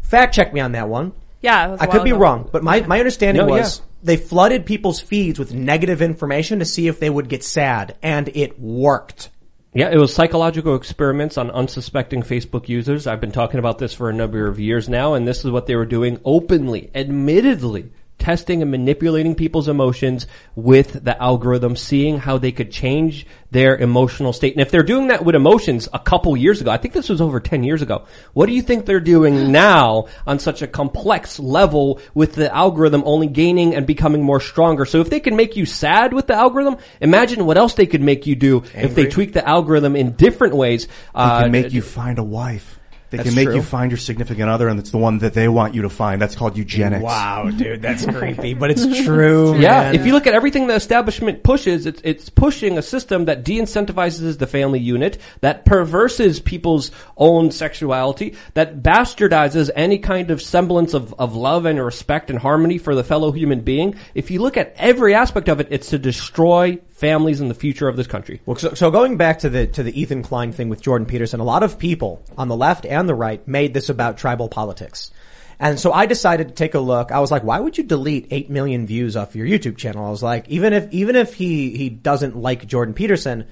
Fact 0.03 0.35
check 0.35 0.53
me 0.53 0.61
on 0.61 0.73
that 0.73 0.89
one. 0.89 1.13
Yeah, 1.43 1.67
it 1.67 1.71
was 1.73 1.81
a 1.81 1.83
I 1.83 1.87
while 1.87 1.93
could 1.99 2.05
be 2.05 2.11
ago. 2.11 2.19
wrong, 2.21 2.49
but 2.53 2.63
my, 2.63 2.81
my 2.83 2.99
understanding 2.99 3.47
No, 3.47 3.53
was 3.53 3.79
yeah. 3.81 3.85
they 4.05 4.17
flooded 4.17 4.65
people's 4.65 5.01
feeds 5.01 5.39
with 5.39 5.53
negative 5.53 6.01
information 6.01 6.61
to 6.61 6.65
see 6.65 6.87
if 6.89 7.01
they 7.01 7.11
would 7.11 7.29
get 7.29 7.43
sad, 7.45 7.97
and 8.03 8.29
it 8.35 8.59
worked. 8.61 9.29
Yeah, 9.75 9.91
it 9.91 9.97
was 9.97 10.15
psychological 10.15 10.77
experiments 10.77 11.39
on 11.39 11.51
unsuspecting 11.51 12.23
Facebook 12.23 12.69
users. 12.69 13.07
I've 13.07 13.21
been 13.23 13.33
talking 13.33 13.59
about 13.59 13.79
this 13.79 13.95
for 13.95 14.11
a 14.11 14.13
number 14.13 14.47
of 14.47 14.61
years 14.61 14.89
now, 14.89 15.15
and 15.15 15.27
this 15.27 15.45
is 15.45 15.51
what 15.51 15.67
they 15.67 15.77
were 15.77 15.87
doing 15.87 16.21
openly, 16.25 16.91
admittedly, 16.95 17.91
testing 18.23 18.63
and 18.63 18.71
manipulating 18.71 19.35
people's 19.35 19.67
emotions 19.67 20.29
with 20.55 21.05
the 21.05 21.21
algorithm, 21.21 21.75
seeing 21.75 22.19
how 22.19 22.39
they 22.39 22.53
could 22.53 22.71
change 22.71 23.27
their 23.51 23.77
emotional 23.77 24.33
state. 24.33 24.55
And 24.55 24.63
if 24.63 24.71
they're 24.71 24.85
doing 24.85 25.09
that 25.09 25.25
with 25.25 25.35
emotions 25.35 25.89
a 25.93 25.99
couple 25.99 26.37
years 26.37 26.61
ago, 26.61 26.71
I 26.71 26.77
think 26.77 26.95
this 26.95 27.09
was 27.09 27.21
over 27.21 27.41
10 27.41 27.65
years 27.65 27.83
ago, 27.83 28.07
what 28.33 28.47
do 28.47 28.53
you 28.53 28.63
think 28.63 28.87
they're 28.87 29.01
doing 29.01 29.51
now 29.51 30.07
on 30.27 30.39
such 30.39 30.63
a 30.63 30.69
complex 30.69 31.41
level 31.41 32.01
with 32.15 32.35
the 32.35 32.55
algorithm 32.55 33.03
only 33.05 33.27
gaining 33.27 33.75
and 33.75 33.87
becoming 33.87 34.23
more 34.23 34.41
stronger? 34.41 34.85
So 34.85 35.01
if 35.01 35.11
they 35.11 35.21
can 35.21 35.35
make 35.35 35.57
you 35.57 35.67
sad 35.67 36.15
with 36.15 36.29
the 36.29 36.35
algorithm, 36.35 36.77
imagine 37.01 37.45
what 37.45 37.59
else 37.59 37.75
they 37.75 37.87
could 37.87 38.03
make 38.03 38.27
you 38.27 38.37
do 38.37 38.63
if 38.75 38.95
they 38.95 39.07
tweak 39.07 39.33
the 39.33 39.47
algorithm 39.47 39.97
in 39.97 40.13
different 40.13 40.55
ways. 40.55 40.87
They 40.87 40.93
Uh, 41.15 41.43
can 41.43 41.51
make 41.53 41.73
you 41.73 41.83
find 41.83 42.19
a 42.19 42.25
wife. 42.25 42.79
They 43.13 43.19
That's 43.19 43.29
can 43.29 43.37
make 43.37 43.49
true. 43.49 43.57
you 43.57 43.63
find 43.63 43.91
your 43.91 43.99
significant 43.99 44.49
other, 44.49 44.69
and 44.69 44.81
it's 44.81 44.91
the 44.91 44.97
one 44.97 45.19
that 45.19 45.35
they 45.35 45.47
want 45.47 45.75
you 45.75 45.83
to 45.83 45.91
find. 45.91 46.21
That's 46.21 46.35
called 46.35 46.57
eugenics. 46.57 47.05
Wow, 47.05 47.51
dude, 47.51 47.83
that's 47.83 48.07
creepy, 48.17 48.55
but 48.55 48.71
it's 48.71 49.05
true. 49.05 49.55
Yeah, 49.59 49.83
man. 49.83 49.95
if 49.95 50.07
you 50.07 50.15
look 50.15 50.27
at 50.27 50.33
everything 50.33 50.67
the 50.67 50.75
establishment 50.75 51.43
pushes, 51.43 51.85
it's 51.85 52.01
it's 52.05 52.31
pushing 52.31 52.79
a 52.79 52.83
system 52.83 53.27
that 53.27 53.45
de-incentivizes 53.45 54.39
the 54.39 54.47
family 54.47 54.81
unit, 54.81 55.19
that 55.43 55.67
perverses 55.67 56.41
people's 56.41 56.91
own 57.19 57.51
sexuality, 57.51 58.35
that 58.55 58.83
bastardizes 58.83 59.69
any 59.77 59.99
kind 59.99 60.31
of 60.31 60.41
semblance 60.41 60.95
of, 60.95 61.13
of 61.19 61.37
love 61.37 61.67
and 61.67 61.85
respect 61.85 62.31
and 62.31 62.39
harmony 62.39 62.79
for 62.79 62.95
the 62.95 63.05
fellow 63.05 63.31
human 63.31 63.61
being. 63.61 63.95
If 64.15 64.31
you 64.31 64.41
look 64.41 64.57
at 64.57 64.73
every 64.79 65.15
aspect 65.15 65.51
of 65.51 65.61
it, 65.61 65.69
it's 65.71 65.91
to 65.91 65.99
destroy 65.99 66.79
families 67.03 67.41
and 67.41 67.51
the 67.51 67.55
future 67.55 67.89
of 67.89 67.97
this 67.97 68.07
country. 68.07 68.41
Well, 68.47 68.57
so, 68.57 68.75
so 68.75 68.93
going 68.93 69.17
back 69.17 69.41
to 69.41 69.51
the 69.51 69.67
to 69.67 69.83
the 69.83 70.01
Ethan 70.01 70.23
Klein 70.23 70.53
thing 70.53 70.69
with 70.69 70.81
Jordan 70.81 71.05
Peterson, 71.05 71.41
a 71.41 71.45
lot 71.45 71.65
of 71.65 71.77
people 71.77 72.25
on 72.39 72.47
the 72.47 72.57
left 72.57 72.87
and 72.87 73.09
the 73.09 73.15
right 73.15 73.47
made 73.47 73.75
this 73.75 73.89
about 73.89 74.17
tribal 74.17 74.49
politics. 74.49 75.11
And 75.59 75.79
so 75.79 75.93
I 75.93 76.07
decided 76.07 76.49
to 76.49 76.55
take 76.55 76.75
a 76.75 76.81
look. 76.81 77.13
I 77.13 77.21
was 77.21 77.31
like, 77.31 77.43
why 77.43 77.59
would 77.61 77.77
you 77.77 77.85
delete 77.85 78.29
8 78.31 78.51
million 78.51 78.87
views 78.87 79.17
off 79.17 79.37
your 79.37 79.47
YouTube 79.47 79.77
channel? 79.77 80.07
I 80.07 80.11
was 80.11 80.23
like, 80.23 80.49
even 80.49 80.73
if, 80.73 80.93
even 80.93 81.15
if 81.15 81.35
he, 81.35 81.77
he 81.77 81.89
doesn't 81.89 82.37
like 82.37 82.67
Jordan 82.67 82.95
Peterson, 82.95 83.47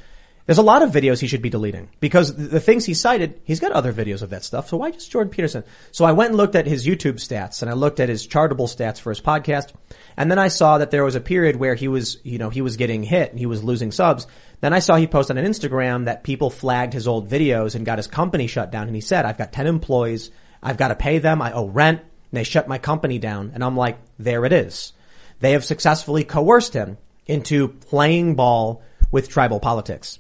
there's 0.51 0.59
a 0.59 0.63
lot 0.63 0.83
of 0.83 0.91
videos 0.91 1.21
he 1.21 1.29
should 1.29 1.43
be 1.43 1.49
deleting 1.49 1.89
because 2.01 2.35
the, 2.35 2.59
things 2.59 2.85
he 2.85 2.93
cited, 2.93 3.41
he's 3.45 3.61
got 3.61 3.71
other 3.71 3.93
videos 3.93 4.21
of 4.21 4.31
that 4.31 4.43
stuff. 4.43 4.69
So 4.69 4.79
why 4.79 4.91
just 4.91 5.09
Jordan 5.09 5.31
Peterson? 5.31 5.63
So 5.93 6.05
I 6.05 6.11
went 6.11 6.31
and 6.31 6.37
looked 6.37 6.57
at 6.57 6.67
his 6.67 6.85
YouTube 6.85 7.21
stats 7.21 7.63
and 7.63 7.71
I 7.71 7.75
looked 7.75 8.01
at 8.01 8.09
his 8.09 8.27
chartable 8.27 8.67
stats 8.67 8.99
for 8.99 9.11
his 9.11 9.21
podcast. 9.21 9.73
And 10.17 10.29
then 10.29 10.41
I 10.41 10.49
saw 10.49 10.79
that 10.79 10.91
there 10.91 11.05
was 11.05 11.15
a 11.15 11.21
period 11.21 11.55
where 11.55 11.77
he 11.77 11.87
was, 11.87 12.19
you 12.25 12.39
know, 12.39 12.51
he 12.51 12.63
was 12.63 12.77
getting 12.77 13.05
hit 13.05 13.31
and 13.31 13.39
he 13.39 13.47
was 13.47 13.63
losing 13.63 13.93
subs. 13.93 14.27
Then 14.61 14.73
I 14.73 14.81
saw 14.81 14.97
he 14.97 15.07
posted 15.07 15.39
on 15.39 15.45
Instagram 15.45 16.07
that 16.07 16.25
people 16.25 16.51
flagged 16.51 16.95
his 16.95 17.07
old 17.07 17.31
videos 17.31 17.77
and 17.77 17.87
got 17.87 18.01
his 18.01 18.09
company 18.09 18.49
shut 18.49 18.73
down. 18.73 18.89
And 18.89 18.97
he 18.97 19.03
said, 19.03 19.27
I've 19.27 19.39
got 19.39 19.53
10 19.53 19.69
employees. 19.69 20.33
I've 20.61 20.79
got 20.79 20.89
to 20.89 20.97
pay 20.97 21.21
them. 21.21 21.41
I 21.41 21.53
owe 21.53 21.69
rent. 21.69 22.01
And 22.01 22.09
they 22.33 22.43
shut 22.43 22.67
my 22.67 22.79
company 22.79 23.21
down. 23.21 23.53
And 23.55 23.63
I'm 23.63 23.77
like, 23.77 24.01
there 24.19 24.45
it 24.45 24.53
is. 24.53 24.95
They 25.39 25.53
have 25.53 25.65
successfully 25.65 26.25
coerced 26.25 26.73
him 26.73 26.99
into 27.25 27.69
playing 27.69 28.35
ball 28.35 28.83
with 29.13 29.29
tribal 29.29 29.61
politics. 29.61 30.19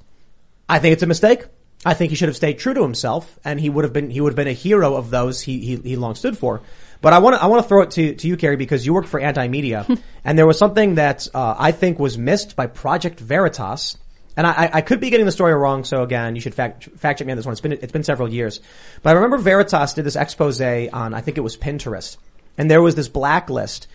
I 0.70 0.78
think 0.78 0.92
it's 0.94 1.02
a 1.02 1.06
mistake. 1.06 1.44
I 1.84 1.94
think 1.94 2.10
he 2.10 2.16
should 2.16 2.28
have 2.28 2.36
stayed 2.36 2.58
true 2.58 2.74
to 2.74 2.82
himself, 2.82 3.38
and 3.44 3.58
he 3.58 3.70
would 3.70 3.84
have 3.84 3.92
been 3.92 4.10
he 4.10 4.20
would 4.20 4.30
have 4.32 4.36
been 4.36 4.48
a 4.48 4.52
hero 4.52 4.96
of 4.96 5.10
those 5.10 5.40
he 5.40 5.58
he, 5.60 5.76
he 5.76 5.96
long 5.96 6.14
stood 6.14 6.36
for. 6.36 6.60
But 7.00 7.14
I 7.14 7.18
want 7.20 7.36
to 7.36 7.42
I 7.42 7.46
want 7.46 7.62
to 7.62 7.68
throw 7.68 7.82
it 7.82 7.90
to 7.92 8.14
to 8.14 8.28
you, 8.28 8.36
Carrie, 8.36 8.56
because 8.56 8.84
you 8.84 8.92
work 8.92 9.06
for 9.06 9.18
Anti 9.18 9.48
Media, 9.48 9.86
and 10.24 10.38
there 10.38 10.46
was 10.46 10.58
something 10.58 10.96
that 10.96 11.26
uh, 11.34 11.54
I 11.58 11.72
think 11.72 11.98
was 11.98 12.18
missed 12.18 12.56
by 12.56 12.66
Project 12.66 13.18
Veritas. 13.20 13.96
And 14.36 14.46
I, 14.46 14.50
I- 14.52 14.70
I 14.74 14.80
could 14.82 15.00
be 15.00 15.10
getting 15.10 15.26
the 15.26 15.32
story 15.32 15.52
wrong, 15.54 15.84
so 15.84 16.02
again, 16.02 16.34
you 16.36 16.40
should 16.40 16.54
fact, 16.54 16.84
fact 16.96 17.18
check 17.18 17.26
me 17.26 17.32
on 17.32 17.36
this 17.36 17.44
one. 17.46 17.52
It's 17.52 17.60
been 17.60 17.72
it's 17.72 17.92
been 17.92 18.04
several 18.04 18.28
years, 18.32 18.60
but 19.02 19.10
I 19.10 19.12
remember 19.14 19.38
Veritas 19.38 19.94
did 19.94 20.04
this 20.04 20.16
expose 20.16 20.60
on 20.60 21.14
I 21.14 21.20
think 21.20 21.36
it 21.38 21.42
was 21.42 21.56
Pinterest, 21.56 22.16
and 22.58 22.70
there 22.70 22.82
was 22.82 22.94
this 22.94 23.08
blacklist. 23.08 23.88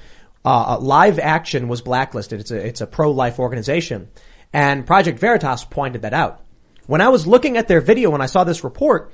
Uh, 0.43 0.77
live 0.79 1.17
action 1.19 1.67
was 1.67 1.81
blacklisted. 1.81 2.39
It's 2.39 2.51
a 2.51 2.67
it's 2.67 2.81
a 2.81 2.87
pro 2.87 3.11
life 3.11 3.39
organization, 3.39 4.09
and 4.51 4.85
Project 4.85 5.19
Veritas 5.19 5.63
pointed 5.63 6.01
that 6.01 6.13
out. 6.13 6.41
When 6.87 7.01
I 7.01 7.09
was 7.09 7.25
looking 7.25 7.57
at 7.57 7.67
their 7.67 7.81
video 7.81 8.09
when 8.09 8.21
I 8.21 8.27
saw 8.27 8.43
this 8.43 8.63
report, 8.63 9.11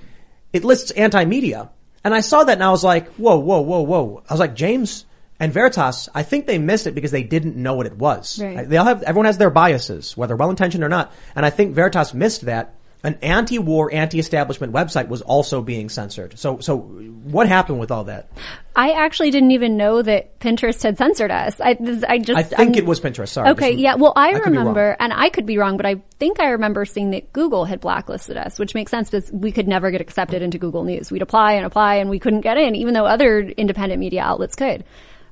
it 0.53 0.63
lists 0.63 0.91
anti-media. 0.91 1.69
And 2.03 2.13
I 2.13 2.21
saw 2.21 2.43
that 2.43 2.53
and 2.53 2.63
I 2.63 2.71
was 2.71 2.83
like, 2.83 3.09
whoa, 3.13 3.37
whoa, 3.37 3.61
whoa, 3.61 3.81
whoa. 3.81 4.23
I 4.29 4.33
was 4.33 4.39
like, 4.39 4.55
James 4.55 5.05
and 5.39 5.53
Veritas, 5.53 6.09
I 6.13 6.23
think 6.23 6.47
they 6.47 6.57
missed 6.57 6.87
it 6.87 6.95
because 6.95 7.11
they 7.11 7.23
didn't 7.23 7.55
know 7.55 7.75
what 7.75 7.85
it 7.85 7.97
was. 7.97 8.41
Right. 8.41 8.67
They 8.67 8.77
all 8.77 8.85
have, 8.85 9.03
everyone 9.03 9.25
has 9.25 9.37
their 9.37 9.49
biases, 9.49 10.17
whether 10.17 10.35
well-intentioned 10.35 10.83
or 10.83 10.89
not. 10.89 11.11
And 11.35 11.45
I 11.45 11.49
think 11.49 11.73
Veritas 11.73 12.13
missed 12.13 12.41
that. 12.45 12.75
An 13.03 13.17
anti-war, 13.23 13.91
anti-establishment 13.91 14.73
website 14.73 15.07
was 15.07 15.23
also 15.23 15.63
being 15.63 15.89
censored. 15.89 16.37
So, 16.37 16.59
so 16.59 16.77
what 16.77 17.47
happened 17.47 17.79
with 17.79 17.89
all 17.89 18.03
that? 18.03 18.29
I 18.75 18.91
actually 18.91 19.31
didn't 19.31 19.51
even 19.51 19.75
know 19.75 20.03
that 20.03 20.39
Pinterest 20.39 20.83
had 20.83 20.99
censored 20.99 21.31
us. 21.31 21.59
I, 21.59 21.73
this, 21.79 22.03
I 22.03 22.19
just 22.19 22.37
I 22.37 22.43
think 22.43 22.75
I'm- 22.75 22.75
it 22.75 22.85
was 22.85 22.99
Pinterest. 22.99 23.29
Sorry. 23.29 23.49
Okay, 23.49 23.71
yeah. 23.71 23.95
Well, 23.95 24.13
I, 24.15 24.33
wrong. 24.33 24.41
remember, 24.41 24.95
and 24.99 25.11
I 25.11 25.29
could 25.29 25.47
be 25.47 25.57
wrong, 25.57 25.77
but 25.77 25.87
I 25.87 25.95
think 26.19 26.39
I 26.39 26.49
remember 26.51 26.85
seeing 26.85 27.09
that 27.11 27.33
Google 27.33 27.65
had 27.65 27.79
blacklisted 27.81 28.37
us, 28.37 28.59
which 28.59 28.75
makes 28.75 28.91
sense 28.91 29.09
because 29.09 29.31
we 29.31 29.51
could 29.51 29.67
never 29.67 29.89
get 29.89 30.01
accepted 30.01 30.43
into 30.43 30.59
Google 30.59 30.83
News. 30.83 31.11
We'd 31.11 31.23
apply 31.23 31.53
and 31.53 31.65
apply, 31.65 31.95
and 31.95 32.09
we 32.09 32.19
couldn't 32.19 32.41
get 32.41 32.57
in, 32.57 32.75
even 32.75 32.93
though 32.93 33.05
other 33.05 33.39
independent 33.39 33.99
media 33.99 34.21
outlets 34.21 34.55
could. 34.55 34.83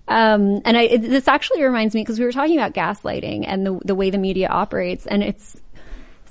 Um, 0.07 0.61
and 0.65 0.75
I, 0.75 0.81
it, 0.85 1.01
this 1.03 1.27
actually 1.27 1.61
reminds 1.61 1.93
me 1.93 2.01
because 2.01 2.17
we 2.17 2.25
were 2.25 2.31
talking 2.31 2.57
about 2.57 2.73
gaslighting 2.73 3.45
and 3.47 3.63
the 3.63 3.79
the 3.85 3.93
way 3.93 4.09
the 4.09 4.17
media 4.17 4.47
operates, 4.47 5.05
and 5.05 5.21
it's 5.21 5.58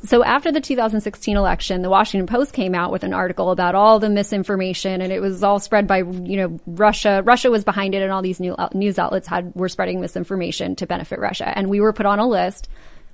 so 0.04 0.22
after 0.22 0.52
the 0.52 0.60
2016 0.60 1.36
election, 1.36 1.82
the 1.82 1.90
Washington 1.90 2.26
Post 2.26 2.52
came 2.52 2.74
out 2.74 2.92
with 2.92 3.02
an 3.02 3.12
article 3.12 3.50
about 3.50 3.74
all 3.74 3.98
the 3.98 4.08
misinformation 4.08 5.00
and 5.00 5.12
it 5.12 5.20
was 5.20 5.42
all 5.42 5.58
spread 5.58 5.86
by, 5.86 5.98
you 5.98 6.36
know, 6.36 6.60
Russia. 6.66 7.22
Russia 7.24 7.50
was 7.50 7.64
behind 7.64 7.94
it 7.94 8.02
and 8.02 8.12
all 8.12 8.22
these 8.22 8.38
new 8.38 8.54
uh, 8.54 8.68
news 8.74 8.98
outlets 8.98 9.26
had, 9.26 9.52
were 9.54 9.68
spreading 9.68 10.00
misinformation 10.00 10.76
to 10.76 10.86
benefit 10.86 11.18
Russia. 11.18 11.52
And 11.56 11.68
we 11.68 11.80
were 11.80 11.92
put 11.92 12.06
on 12.06 12.20
a 12.20 12.28
list 12.28 12.68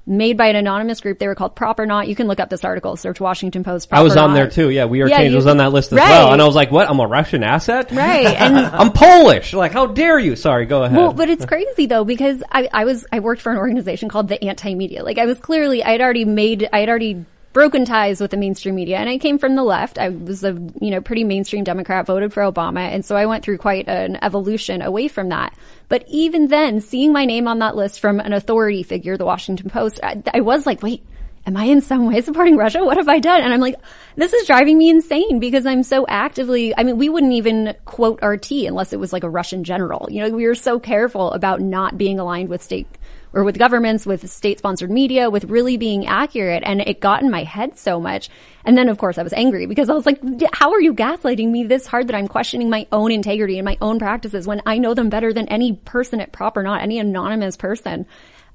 made 0.07 0.37
by 0.37 0.49
an 0.49 0.57
anonymous 0.57 1.01
group. 1.01 1.19
They 1.19 1.27
were 1.27 1.35
called 1.35 1.57
PropOrNot. 1.57 2.09
You 2.09 2.15
can 2.15 2.27
look 2.27 2.39
up 2.41 2.51
this 2.51 2.63
article, 2.65 2.97
search 2.97 3.21
Washington 3.21 3.65
Post. 3.65 3.89
I 3.91 4.03
was 4.03 4.17
on 4.17 4.31
Not. 4.31 4.35
there 4.35 4.51
too. 4.51 4.69
Yeah, 4.71 4.85
We 4.85 5.01
Are 5.03 5.09
Yeah, 5.09 5.19
Change 5.19 5.35
was 5.35 5.47
on 5.47 5.57
that 5.59 5.73
list 5.73 5.93
as 5.93 5.99
Right. 5.99 6.09
well. 6.09 6.33
And 6.33 6.43
I 6.43 6.45
was 6.47 6.55
like, 6.55 6.71
what? 6.71 6.91
I'm 6.91 7.01
a 7.01 7.07
Russian 7.07 7.43
asset? 7.43 7.91
Right, 7.91 8.27
and- 8.41 8.57
I'm 8.59 8.93
Polish. 8.93 9.53
Like, 9.55 9.73
how 9.73 9.87
dare 9.87 10.19
you? 10.19 10.37
Sorry, 10.37 10.67
go 10.67 10.83
ahead. 10.83 10.97
Well, 10.97 11.13
but 11.13 11.31
it's 11.31 11.47
crazy 11.47 11.87
though 11.87 12.05
because 12.05 12.43
I, 12.53 12.69
I 12.73 12.85
was 12.85 13.07
I 13.13 13.21
worked 13.21 13.41
for 13.43 13.53
an 13.53 13.59
organization 13.59 14.09
called 14.09 14.29
the 14.29 14.43
Anti 14.45 14.75
Media. 14.75 15.03
Like 15.05 15.19
I 15.19 15.27
was 15.27 15.39
clearly 15.39 15.83
I 15.83 15.93
had 15.93 16.01
already 16.01 16.25
made 16.25 16.69
I 16.73 16.81
had 16.81 16.89
already 16.89 17.25
broken 17.55 17.87
ties 17.87 18.21
with 18.21 18.33
the 18.33 18.37
mainstream 18.37 18.75
media, 18.75 18.99
and 18.99 19.09
I 19.09 19.17
came 19.17 19.39
from 19.39 19.55
the 19.55 19.63
left. 19.63 19.99
I 19.99 20.11
was 20.11 20.45
a 20.45 20.53
you 20.81 20.91
know 20.91 21.01
pretty 21.01 21.25
mainstream 21.25 21.65
Democrat, 21.65 22.05
voted 22.05 22.35
for 22.35 22.43
Obama, 22.43 22.81
and 22.81 23.03
so 23.03 23.17
I 23.17 23.25
went 23.25 23.43
through 23.43 23.57
quite 23.59 23.89
an 23.89 24.19
evolution 24.21 24.83
away 24.83 25.09
from 25.09 25.31
that. 25.31 25.57
But 25.89 26.05
even 26.09 26.49
then, 26.49 26.81
seeing 26.83 27.13
my 27.13 27.25
name 27.25 27.49
on 27.49 27.61
that 27.61 27.77
list 27.77 28.01
from 28.01 28.21
an 28.21 28.35
authority 28.35 28.83
figure, 28.83 29.17
the 29.17 29.25
Washington 29.25 29.71
Post, 29.71 30.01
I, 30.03 30.23
I 30.35 30.41
was 30.43 30.67
like, 30.67 30.83
wait. 30.83 31.03
Am 31.47 31.59
I 31.59 31.65
in 31.65 31.83
some 31.83 32.07
way 32.07 32.23
supporting 32.23 32.57
Russia? 32.57 32.83
What 32.83 32.97
have 32.97 33.07
I 33.07 33.19
done? 33.19 33.43
And 33.43 33.53
I'm 33.53 33.61
like, 33.61 33.75
this 34.17 34.33
is 34.33 34.47
driving 34.47 34.79
me 34.79 34.89
insane 34.89 35.41
because 35.41 35.67
I'm 35.67 35.83
so 35.83 36.07
actively, 36.09 36.75
I 36.75 36.85
mean, 36.85 36.97
we 36.97 37.11
wouldn't 37.11 37.35
even 37.35 37.75
quote 37.85 38.21
RT 38.23 38.51
unless 38.51 38.95
it 38.95 38.99
was 38.99 39.13
like 39.13 39.25
a 39.25 39.29
Russian 39.29 39.63
general. 39.63 40.09
You 40.11 40.23
know, 40.23 40.31
we 40.31 40.47
were 40.47 40.55
so 40.55 40.81
careful 40.81 41.33
about 41.33 41.61
not 41.61 41.99
being 41.99 42.19
aligned 42.19 42.49
with 42.49 42.63
state 42.63 42.87
or 43.35 43.45
with 43.45 43.59
governments, 43.59 44.07
with 44.07 44.31
state 44.31 44.59
sponsored 44.59 44.91
media, 44.91 45.29
with 45.29 45.45
really 45.45 45.77
being 45.77 46.07
accurate. 46.07 46.63
And 46.65 46.81
it 46.81 47.01
got 47.01 47.23
in 47.23 47.31
my 47.31 47.43
head 47.43 47.77
so 47.77 48.01
much. 48.01 48.31
And 48.65 48.79
then 48.79 48.89
of 48.89 48.99
course 48.99 49.19
I 49.19 49.23
was 49.23 49.33
angry 49.33 49.67
because 49.67 49.91
I 49.91 49.95
was 49.95 50.07
like, 50.07 50.21
how 50.53 50.73
are 50.73 50.81
you 50.81 50.95
gaslighting 50.95 51.51
me 51.51 51.65
this 51.65 51.87
hard 51.87 52.09
that 52.09 52.17
I'm 52.17 52.29
questioning 52.29 52.71
my 52.71 52.87
own 52.93 53.11
integrity 53.11 53.59
and 53.59 53.65
my 53.65 53.77
own 53.81 53.99
practices 53.99 54.47
when 54.47 54.63
I 54.65 54.79
know 54.79 54.95
them 54.95 55.11
better 55.11 55.33
than 55.33 55.49
any 55.49 55.75
person 55.75 56.21
at 56.21 56.33
PropOrNot, 56.33 56.81
any 56.81 56.99
anonymous 56.99 57.57
person? 57.57 58.07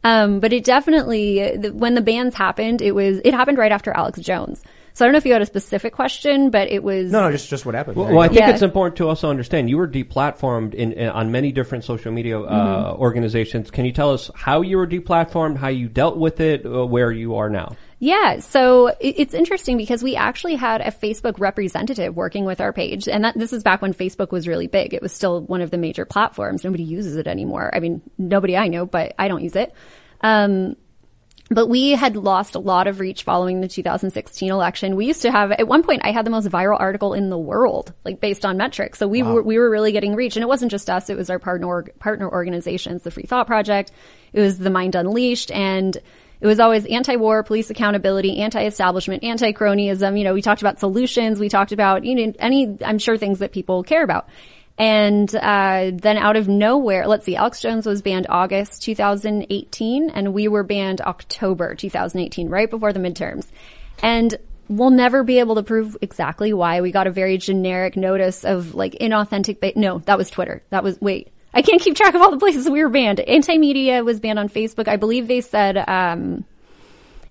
Um, 0.03 0.39
but 0.39 0.53
it 0.53 0.63
definitely, 0.63 1.57
when 1.71 1.93
the 1.93 2.01
bans 2.01 2.33
happened, 2.33 2.81
it 2.81 2.95
was, 2.95 3.19
it 3.25 3.33
happened 3.33 3.57
right 3.57 3.71
after 3.71 3.91
Alex 3.91 4.19
Jones. 4.19 4.63
So 4.99 5.05
I 5.05 5.07
don't 5.07 5.13
know 5.13 5.19
if 5.19 5.25
you 5.25 5.31
had 5.31 5.41
a 5.41 5.45
specific 5.45 5.93
question, 5.93 6.49
but 6.49 6.69
it 6.69 6.83
was. 6.83 7.09
No, 7.09 7.21
no, 7.21 7.31
just 7.31 7.47
just 7.49 7.65
what 7.65 7.73
happened. 7.73 7.95
Well, 7.95 8.07
well, 8.07 8.19
I 8.19 8.27
think 8.27 8.41
Yeah. 8.41 8.49
it's 8.49 8.61
important 8.61 8.97
to 8.97 9.07
also 9.07 9.29
understand 9.29 9.69
you 9.69 9.77
were 9.77 9.87
deplatformed 9.87 10.73
in, 10.73 10.91
in 10.91 11.07
on 11.07 11.31
many 11.31 11.53
different 11.53 11.85
social 11.85 12.11
media 12.11 12.37
uh, 12.37 12.95
Mhm. 12.95 12.99
organizations. 12.99 13.71
Can 13.71 13.85
you 13.85 13.93
tell 13.93 14.11
us 14.11 14.29
how 14.35 14.59
you 14.59 14.75
were 14.75 14.85
deplatformed, 14.85 15.55
how 15.55 15.69
you 15.69 15.87
dealt 15.87 16.17
with 16.17 16.41
it, 16.41 16.65
uh, 16.65 16.85
where 16.85 17.13
you 17.13 17.37
are 17.37 17.49
now? 17.49 17.77
Yeah, 17.99 18.39
so 18.39 18.93
it's 18.99 19.33
interesting 19.33 19.77
because 19.77 20.03
we 20.03 20.17
actually 20.17 20.55
had 20.55 20.81
a 20.81 20.91
Facebook 20.91 21.39
representative 21.39 22.13
working 22.17 22.43
with 22.43 22.59
our 22.59 22.73
page, 22.73 23.07
and 23.07 23.23
that 23.23 23.37
this 23.39 23.53
is 23.53 23.63
back 23.63 23.81
when 23.81 23.93
Facebook 23.93 24.31
was 24.31 24.49
really 24.49 24.67
big. 24.67 24.93
It 24.93 25.01
was 25.01 25.13
still 25.13 25.39
one 25.43 25.61
of 25.61 25.71
the 25.71 25.77
major 25.77 26.03
platforms. 26.03 26.65
Nobody 26.65 26.83
uses 26.83 27.15
it 27.15 27.25
anymore. 27.25 27.71
I 27.73 27.79
mean, 27.79 28.01
nobody 28.17 28.57
I 28.57 28.67
know, 28.67 28.85
but 28.85 29.13
I 29.17 29.29
don't 29.29 29.43
use 29.43 29.55
it. 29.55 29.71
Um, 30.19 30.75
but 31.49 31.67
we 31.67 31.91
had 31.91 32.15
lost 32.15 32.55
a 32.55 32.59
lot 32.59 32.87
of 32.87 32.99
reach 32.99 33.23
following 33.23 33.61
the 33.61 33.67
2016 33.67 34.51
election. 34.51 34.95
We 34.95 35.07
used 35.07 35.23
to 35.23 35.31
have, 35.31 35.51
at 35.51 35.67
one 35.67 35.83
point, 35.83 36.01
I 36.03 36.11
had 36.11 36.25
the 36.25 36.29
most 36.29 36.47
viral 36.47 36.79
article 36.79 37.13
in 37.13 37.29
the 37.29 37.37
world, 37.37 37.91
like 38.05 38.19
based 38.19 38.45
on 38.45 38.57
metrics. 38.57 38.99
So 38.99 39.07
we 39.07 39.23
were, 39.23 39.41
we 39.41 39.57
were 39.57 39.69
really 39.69 39.91
getting 39.91 40.15
reach. 40.15 40.35
And 40.35 40.43
it 40.43 40.47
wasn't 40.47 40.71
just 40.71 40.89
us, 40.89 41.09
it 41.09 41.17
was 41.17 41.29
our 41.29 41.39
partner, 41.39 41.85
partner 41.99 42.29
organizations, 42.29 43.01
the 43.01 43.11
Free 43.11 43.23
Thought 43.23 43.47
Project. 43.47 43.91
It 44.31 44.41
was 44.41 44.59
the 44.59 44.69
Mind 44.69 44.93
Unleashed 44.93 45.49
and 45.51 45.97
it 46.41 46.47
was 46.47 46.59
always 46.59 46.85
anti-war, 46.85 47.43
police 47.43 47.69
accountability, 47.69 48.37
anti-establishment, 48.37 49.23
anti-cronyism. 49.23 50.17
You 50.17 50.23
know, 50.23 50.33
we 50.33 50.41
talked 50.41 50.61
about 50.61 50.79
solutions. 50.79 51.39
We 51.39 51.49
talked 51.49 51.73
about, 51.73 52.05
you 52.05 52.15
know, 52.15 52.33
any, 52.39 52.77
I'm 52.85 52.97
sure 52.99 53.17
things 53.17 53.39
that 53.39 53.51
people 53.51 53.83
care 53.83 54.03
about. 54.03 54.29
And 54.79 55.35
uh, 55.35 55.91
then 55.93 56.17
out 56.17 56.37
of 56.37 56.47
nowhere, 56.47 57.05
let's 57.05 57.25
see, 57.25 57.35
Alex 57.35 57.59
Jones 57.59 57.85
was 57.85 58.01
banned 58.01 58.27
August 58.29 58.81
2018, 58.83 60.09
and 60.09 60.33
we 60.33 60.47
were 60.47 60.63
banned 60.63 61.01
October 61.01 61.75
2018, 61.75 62.47
right 62.47 62.69
before 62.69 62.93
the 62.93 62.99
midterms. 62.99 63.45
And 64.01 64.33
we'll 64.69 64.91
never 64.91 65.25
be 65.25 65.39
able 65.39 65.55
to 65.55 65.63
prove 65.63 65.97
exactly 66.01 66.53
why. 66.53 66.79
We 66.79 66.93
got 66.93 67.07
a 67.07 67.11
very 67.11 67.37
generic 67.37 67.97
notice 67.97 68.45
of 68.45 68.73
like 68.73 68.93
inauthentic. 68.93 69.59
Ba- 69.59 69.73
no, 69.75 69.99
that 69.99 70.17
was 70.17 70.29
Twitter. 70.29 70.63
That 70.69 70.83
was 70.83 70.99
wait. 71.01 71.33
I 71.53 71.61
can't 71.61 71.81
keep 71.81 71.95
track 71.95 72.13
of 72.13 72.21
all 72.21 72.31
the 72.31 72.37
places 72.37 72.69
we 72.69 72.81
were 72.81 72.89
banned. 72.89 73.19
Anti-media 73.19 74.03
was 74.03 74.21
banned 74.21 74.39
on 74.39 74.47
Facebook. 74.47 74.87
I 74.87 74.95
believe 74.95 75.27
they 75.27 75.41
said 75.41 75.77
um, 75.77 76.45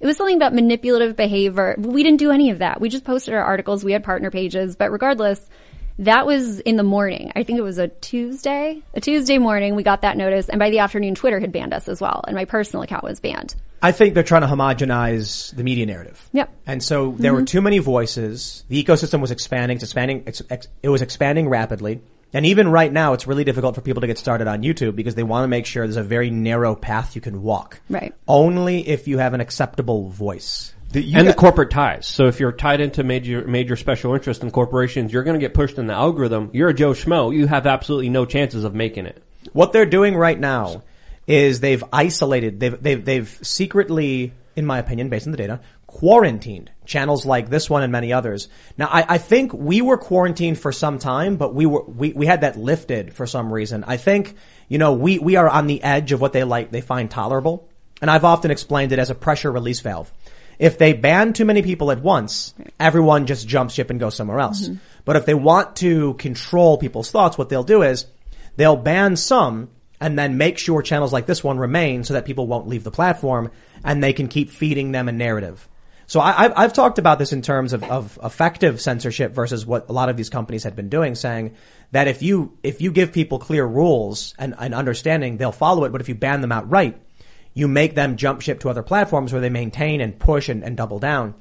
it 0.00 0.06
was 0.06 0.16
something 0.16 0.36
about 0.36 0.52
manipulative 0.52 1.16
behavior. 1.16 1.76
We 1.78 2.02
didn't 2.02 2.18
do 2.18 2.30
any 2.30 2.50
of 2.50 2.58
that. 2.58 2.80
We 2.80 2.88
just 2.88 3.04
posted 3.04 3.32
our 3.32 3.42
articles. 3.42 3.84
We 3.84 3.92
had 3.92 4.04
partner 4.04 4.30
pages, 4.30 4.76
but 4.76 4.90
regardless, 4.90 5.40
that 5.98 6.26
was 6.26 6.60
in 6.60 6.76
the 6.76 6.82
morning. 6.82 7.32
I 7.34 7.42
think 7.42 7.58
it 7.58 7.62
was 7.62 7.78
a 7.78 7.88
Tuesday, 7.88 8.82
a 8.94 9.00
Tuesday 9.00 9.38
morning. 9.38 9.74
We 9.74 9.82
got 9.82 10.02
that 10.02 10.16
notice, 10.16 10.48
and 10.48 10.58
by 10.58 10.70
the 10.70 10.78
afternoon, 10.80 11.14
Twitter 11.14 11.40
had 11.40 11.52
banned 11.52 11.72
us 11.74 11.88
as 11.88 12.00
well, 12.00 12.24
and 12.26 12.36
my 12.36 12.44
personal 12.44 12.82
account 12.82 13.04
was 13.04 13.20
banned. 13.20 13.54
I 13.80 13.92
think 13.92 14.14
they're 14.14 14.24
trying 14.24 14.42
to 14.42 14.48
homogenize 14.48 15.54
the 15.54 15.62
media 15.62 15.86
narrative. 15.86 16.28
Yep. 16.32 16.50
And 16.66 16.82
so 16.82 17.14
there 17.18 17.32
were 17.32 17.42
Mhm. 17.42 17.46
too 17.46 17.60
many 17.60 17.78
voices. 17.78 18.64
The 18.68 18.82
ecosystem 18.82 19.20
was 19.20 19.30
expanding, 19.30 19.76
it's 19.76 19.84
expanding, 19.84 20.24
ex, 20.26 20.66
it 20.82 20.88
was 20.88 21.02
expanding 21.02 21.48
rapidly. 21.48 22.00
And 22.34 22.44
even 22.44 22.68
right 22.68 22.92
now, 22.92 23.14
it's 23.14 23.26
really 23.26 23.44
difficult 23.44 23.74
for 23.74 23.80
people 23.80 24.02
to 24.02 24.06
get 24.06 24.18
started 24.18 24.48
on 24.48 24.62
YouTube 24.62 24.96
because 24.96 25.14
they 25.14 25.22
want 25.22 25.44
to 25.44 25.48
make 25.48 25.64
sure 25.64 25.86
there's 25.86 25.96
a 25.96 26.02
very 26.02 26.28
narrow 26.28 26.74
path 26.74 27.14
you 27.14 27.22
can 27.22 27.42
walk. 27.42 27.80
Right. 27.88 28.12
Only 28.26 28.86
if 28.86 29.08
you 29.08 29.18
have 29.18 29.32
an 29.32 29.40
acceptable 29.40 30.10
voice. 30.10 30.74
And 30.94 31.28
the 31.28 31.34
corporate 31.34 31.70
ties. 31.70 32.06
So 32.06 32.26
if 32.26 32.40
you're 32.40 32.52
tied 32.52 32.80
into 32.80 33.04
major 33.04 33.46
major 33.46 33.76
special 33.76 34.14
interest 34.14 34.42
in 34.42 34.50
corporations, 34.50 35.12
you're 35.12 35.22
going 35.22 35.38
to 35.38 35.40
get 35.40 35.54
pushed 35.54 35.78
in 35.78 35.86
the 35.86 35.94
algorithm. 35.94 36.50
You're 36.52 36.70
a 36.70 36.74
Joe 36.74 36.92
Schmo. 36.92 37.34
You 37.34 37.46
have 37.46 37.66
absolutely 37.66 38.08
no 38.08 38.24
chances 38.24 38.64
of 38.64 38.74
making 38.74 39.06
it. 39.06 39.22
What 39.52 39.72
they're 39.72 39.86
doing 39.86 40.16
right 40.16 40.38
now 40.38 40.82
is 41.26 41.60
they've 41.60 41.84
isolated, 41.92 42.58
they've, 42.58 42.82
they've, 42.82 43.04
they've 43.04 43.38
secretly, 43.42 44.32
in 44.56 44.64
my 44.64 44.78
opinion, 44.78 45.10
based 45.10 45.26
on 45.26 45.32
the 45.32 45.36
data, 45.36 45.60
quarantined 45.86 46.70
channels 46.86 47.26
like 47.26 47.50
this 47.50 47.68
one 47.68 47.82
and 47.82 47.92
many 47.92 48.12
others. 48.12 48.48
Now, 48.78 48.86
I, 48.86 49.04
I 49.14 49.18
think 49.18 49.52
we 49.52 49.82
were 49.82 49.98
quarantined 49.98 50.58
for 50.58 50.72
some 50.72 50.98
time, 50.98 51.36
but 51.36 51.54
we 51.54 51.66
were, 51.66 51.84
we, 51.84 52.12
we 52.14 52.24
had 52.24 52.40
that 52.40 52.56
lifted 52.56 53.12
for 53.12 53.26
some 53.26 53.52
reason. 53.52 53.84
I 53.86 53.98
think, 53.98 54.36
you 54.68 54.78
know, 54.78 54.94
we, 54.94 55.18
we 55.18 55.36
are 55.36 55.48
on 55.48 55.66
the 55.66 55.82
edge 55.82 56.12
of 56.12 56.20
what 56.20 56.32
they 56.32 56.44
like, 56.44 56.70
they 56.70 56.80
find 56.80 57.10
tolerable. 57.10 57.68
And 58.00 58.10
I've 58.10 58.24
often 58.24 58.50
explained 58.50 58.92
it 58.92 58.98
as 58.98 59.10
a 59.10 59.14
pressure 59.14 59.50
release 59.50 59.80
valve. 59.80 60.12
If 60.58 60.78
they 60.78 60.92
ban 60.92 61.32
too 61.32 61.44
many 61.44 61.62
people 61.62 61.90
at 61.90 62.02
once, 62.02 62.54
everyone 62.80 63.26
just 63.26 63.46
jumps 63.46 63.74
ship 63.74 63.90
and 63.90 64.00
goes 64.00 64.16
somewhere 64.16 64.40
else. 64.40 64.68
Mhm. 64.68 64.78
But 65.04 65.16
if 65.16 65.24
they 65.24 65.34
want 65.34 65.76
to 65.76 66.14
control 66.14 66.78
people's 66.78 67.10
thoughts, 67.10 67.38
what 67.38 67.48
they'll 67.48 67.62
do 67.62 67.82
is 67.82 68.06
they'll 68.56 68.76
ban 68.76 69.16
some 69.16 69.68
and 70.00 70.18
then 70.18 70.36
make 70.36 70.58
sure 70.58 70.82
channels 70.82 71.12
like 71.12 71.26
this 71.26 71.42
one 71.42 71.58
remain 71.58 72.04
so 72.04 72.14
that 72.14 72.24
people 72.24 72.46
won't 72.46 72.68
leave 72.68 72.84
the 72.84 72.90
platform 72.90 73.50
and 73.84 74.02
they 74.02 74.12
can 74.12 74.28
keep 74.28 74.50
feeding 74.50 74.92
them 74.92 75.08
a 75.08 75.12
narrative. 75.12 75.68
So 76.06 76.20
I, 76.20 76.44
I've, 76.44 76.52
I've 76.56 76.72
talked 76.72 76.98
about 76.98 77.18
this 77.18 77.32
in 77.32 77.42
terms 77.42 77.72
of, 77.72 77.84
of 77.84 78.18
effective 78.24 78.80
censorship 78.80 79.34
versus 79.34 79.66
what 79.66 79.90
a 79.90 79.92
lot 79.92 80.08
of 80.08 80.16
these 80.16 80.30
companies 80.30 80.64
had 80.64 80.74
been 80.74 80.88
doing, 80.88 81.14
saying 81.14 81.54
that 81.92 82.08
if 82.08 82.22
you 82.22 82.56
if 82.62 82.80
you 82.80 82.92
give 82.92 83.12
people 83.12 83.38
clear 83.38 83.66
rules 83.66 84.34
and, 84.38 84.54
and 84.58 84.74
understanding, 84.74 85.36
they'll 85.36 85.52
follow 85.52 85.84
it. 85.84 85.92
But 85.92 86.00
if 86.00 86.08
you 86.08 86.14
ban 86.14 86.40
them 86.40 86.50
outright, 86.50 86.98
you 87.58 87.66
make 87.66 87.96
them 87.96 88.16
jump 88.16 88.40
ship 88.40 88.60
to 88.60 88.68
other 88.68 88.84
platforms 88.84 89.32
where 89.32 89.40
they 89.40 89.50
maintain 89.50 90.00
and 90.00 90.16
push 90.16 90.48
and, 90.48 90.62
and 90.62 90.76
double 90.76 91.00
down. 91.00 91.34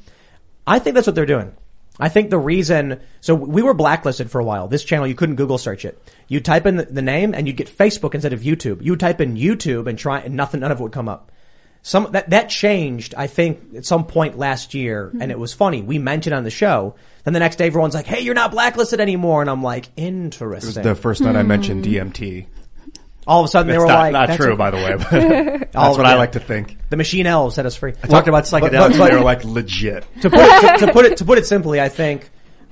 I 0.66 0.80
think 0.80 0.96
that's 0.96 1.06
what 1.06 1.16
they're 1.16 1.28
doing. 1.28 1.56
I 2.00 2.10
think 2.10 2.32
the 2.32 2.40
reason, 2.40 3.02
so 3.22 3.36
we 3.36 3.62
were 3.62 3.76
blacklisted 3.76 4.32
for 4.32 4.40
a 4.40 4.44
while. 4.44 4.68
This 4.68 4.84
channel, 4.84 5.06
you 5.06 5.14
couldn't 5.14 5.36
Google 5.36 5.60
search 5.60 5.86
it. 5.86 6.02
You 6.28 6.40
type 6.40 6.66
in 6.66 6.78
the, 6.78 7.02
name 7.02 7.36
and 7.36 7.48
you'd 7.48 7.56
get 7.56 7.76
Facebook 7.76 8.16
instead 8.16 8.34
of 8.34 8.42
YouTube. 8.42 8.82
You 8.82 8.96
type 8.96 9.22
in 9.22 9.36
YouTube 9.36 9.88
and 9.88 9.98
try, 9.98 10.20
and 10.20 10.36
nothing, 10.36 10.62
none 10.62 10.72
of 10.72 10.80
it 10.80 10.84
would 10.84 10.92
come 10.92 11.08
up. 11.08 11.32
Some, 11.84 12.12
that, 12.12 12.32
that 12.32 12.50
changed, 12.50 13.14
I 13.16 13.28
think, 13.28 13.76
at 13.76 13.86
some 13.86 14.06
point 14.08 14.40
last 14.40 14.74
year, 14.74 15.10
hmm. 15.10 15.22
and 15.22 15.32
it 15.32 15.38
was 15.40 15.54
funny. 15.54 15.84
We 15.84 16.00
mentioned 16.00 16.34
on 16.34 16.44
the 16.44 16.50
show. 16.50 16.96
Then 17.26 17.34
the 17.34 17.40
next 17.40 17.58
day 17.58 17.68
everyone's 17.68 17.94
like, 17.94 18.08
hey, 18.08 18.22
you're 18.22 18.34
not 18.34 18.52
blacklisted 18.52 19.00
anymore. 19.00 19.42
And 19.42 19.50
I'm 19.50 19.64
like, 19.64 19.90
It 19.96 20.02
was 20.58 20.78
interesting. 20.78 20.84
the 20.84 20.96
first 20.96 21.22
night 21.22 21.36
I 21.36 21.44
mentioned 21.44 21.86
hmm. 21.86 21.92
DMT. 21.92 22.48
All 23.28 23.42
of 23.42 23.46
a 23.46 23.48
sudden 23.50 23.68
they 23.68 23.76
It's 23.76 23.82
were 23.82 23.88
not- 23.88 24.00
like, 24.00 24.14
not 24.14 24.28
that's 24.30 24.38
true, 24.42 24.54
a- 24.54 24.58
by 24.58 24.72
the 24.72 24.78
way, 24.78 24.96
but 24.98 25.14
All 25.14 25.20
that's 25.20 25.76
of 25.76 25.98
what 25.98 26.06
I 26.06 26.12
them. 26.12 26.18
like 26.20 26.32
to 26.34 26.40
think. 26.40 26.78
The 26.90 26.98
machine 26.98 27.28
elves 27.28 27.56
set 27.56 27.66
us 27.66 27.76
free. 27.76 27.94
I 28.02 28.08
talked 28.08 28.28
about 28.28 28.50
But- 28.50 28.62
psychedelics, 28.64 28.98
but- 28.98 29.10
they 29.12 29.16
were 29.18 29.24
like 29.24 29.44
legit. 29.44 30.06
to 30.22 30.30
put 30.30 30.40
it, 30.40 30.80
to, 30.80 30.86
to 30.88 30.94
put 30.94 31.06
it 31.06 31.18
to 31.18 31.26
put 31.26 31.38
it 31.38 31.46
simply, 31.46 31.82
I 31.82 31.90
think 31.90 32.30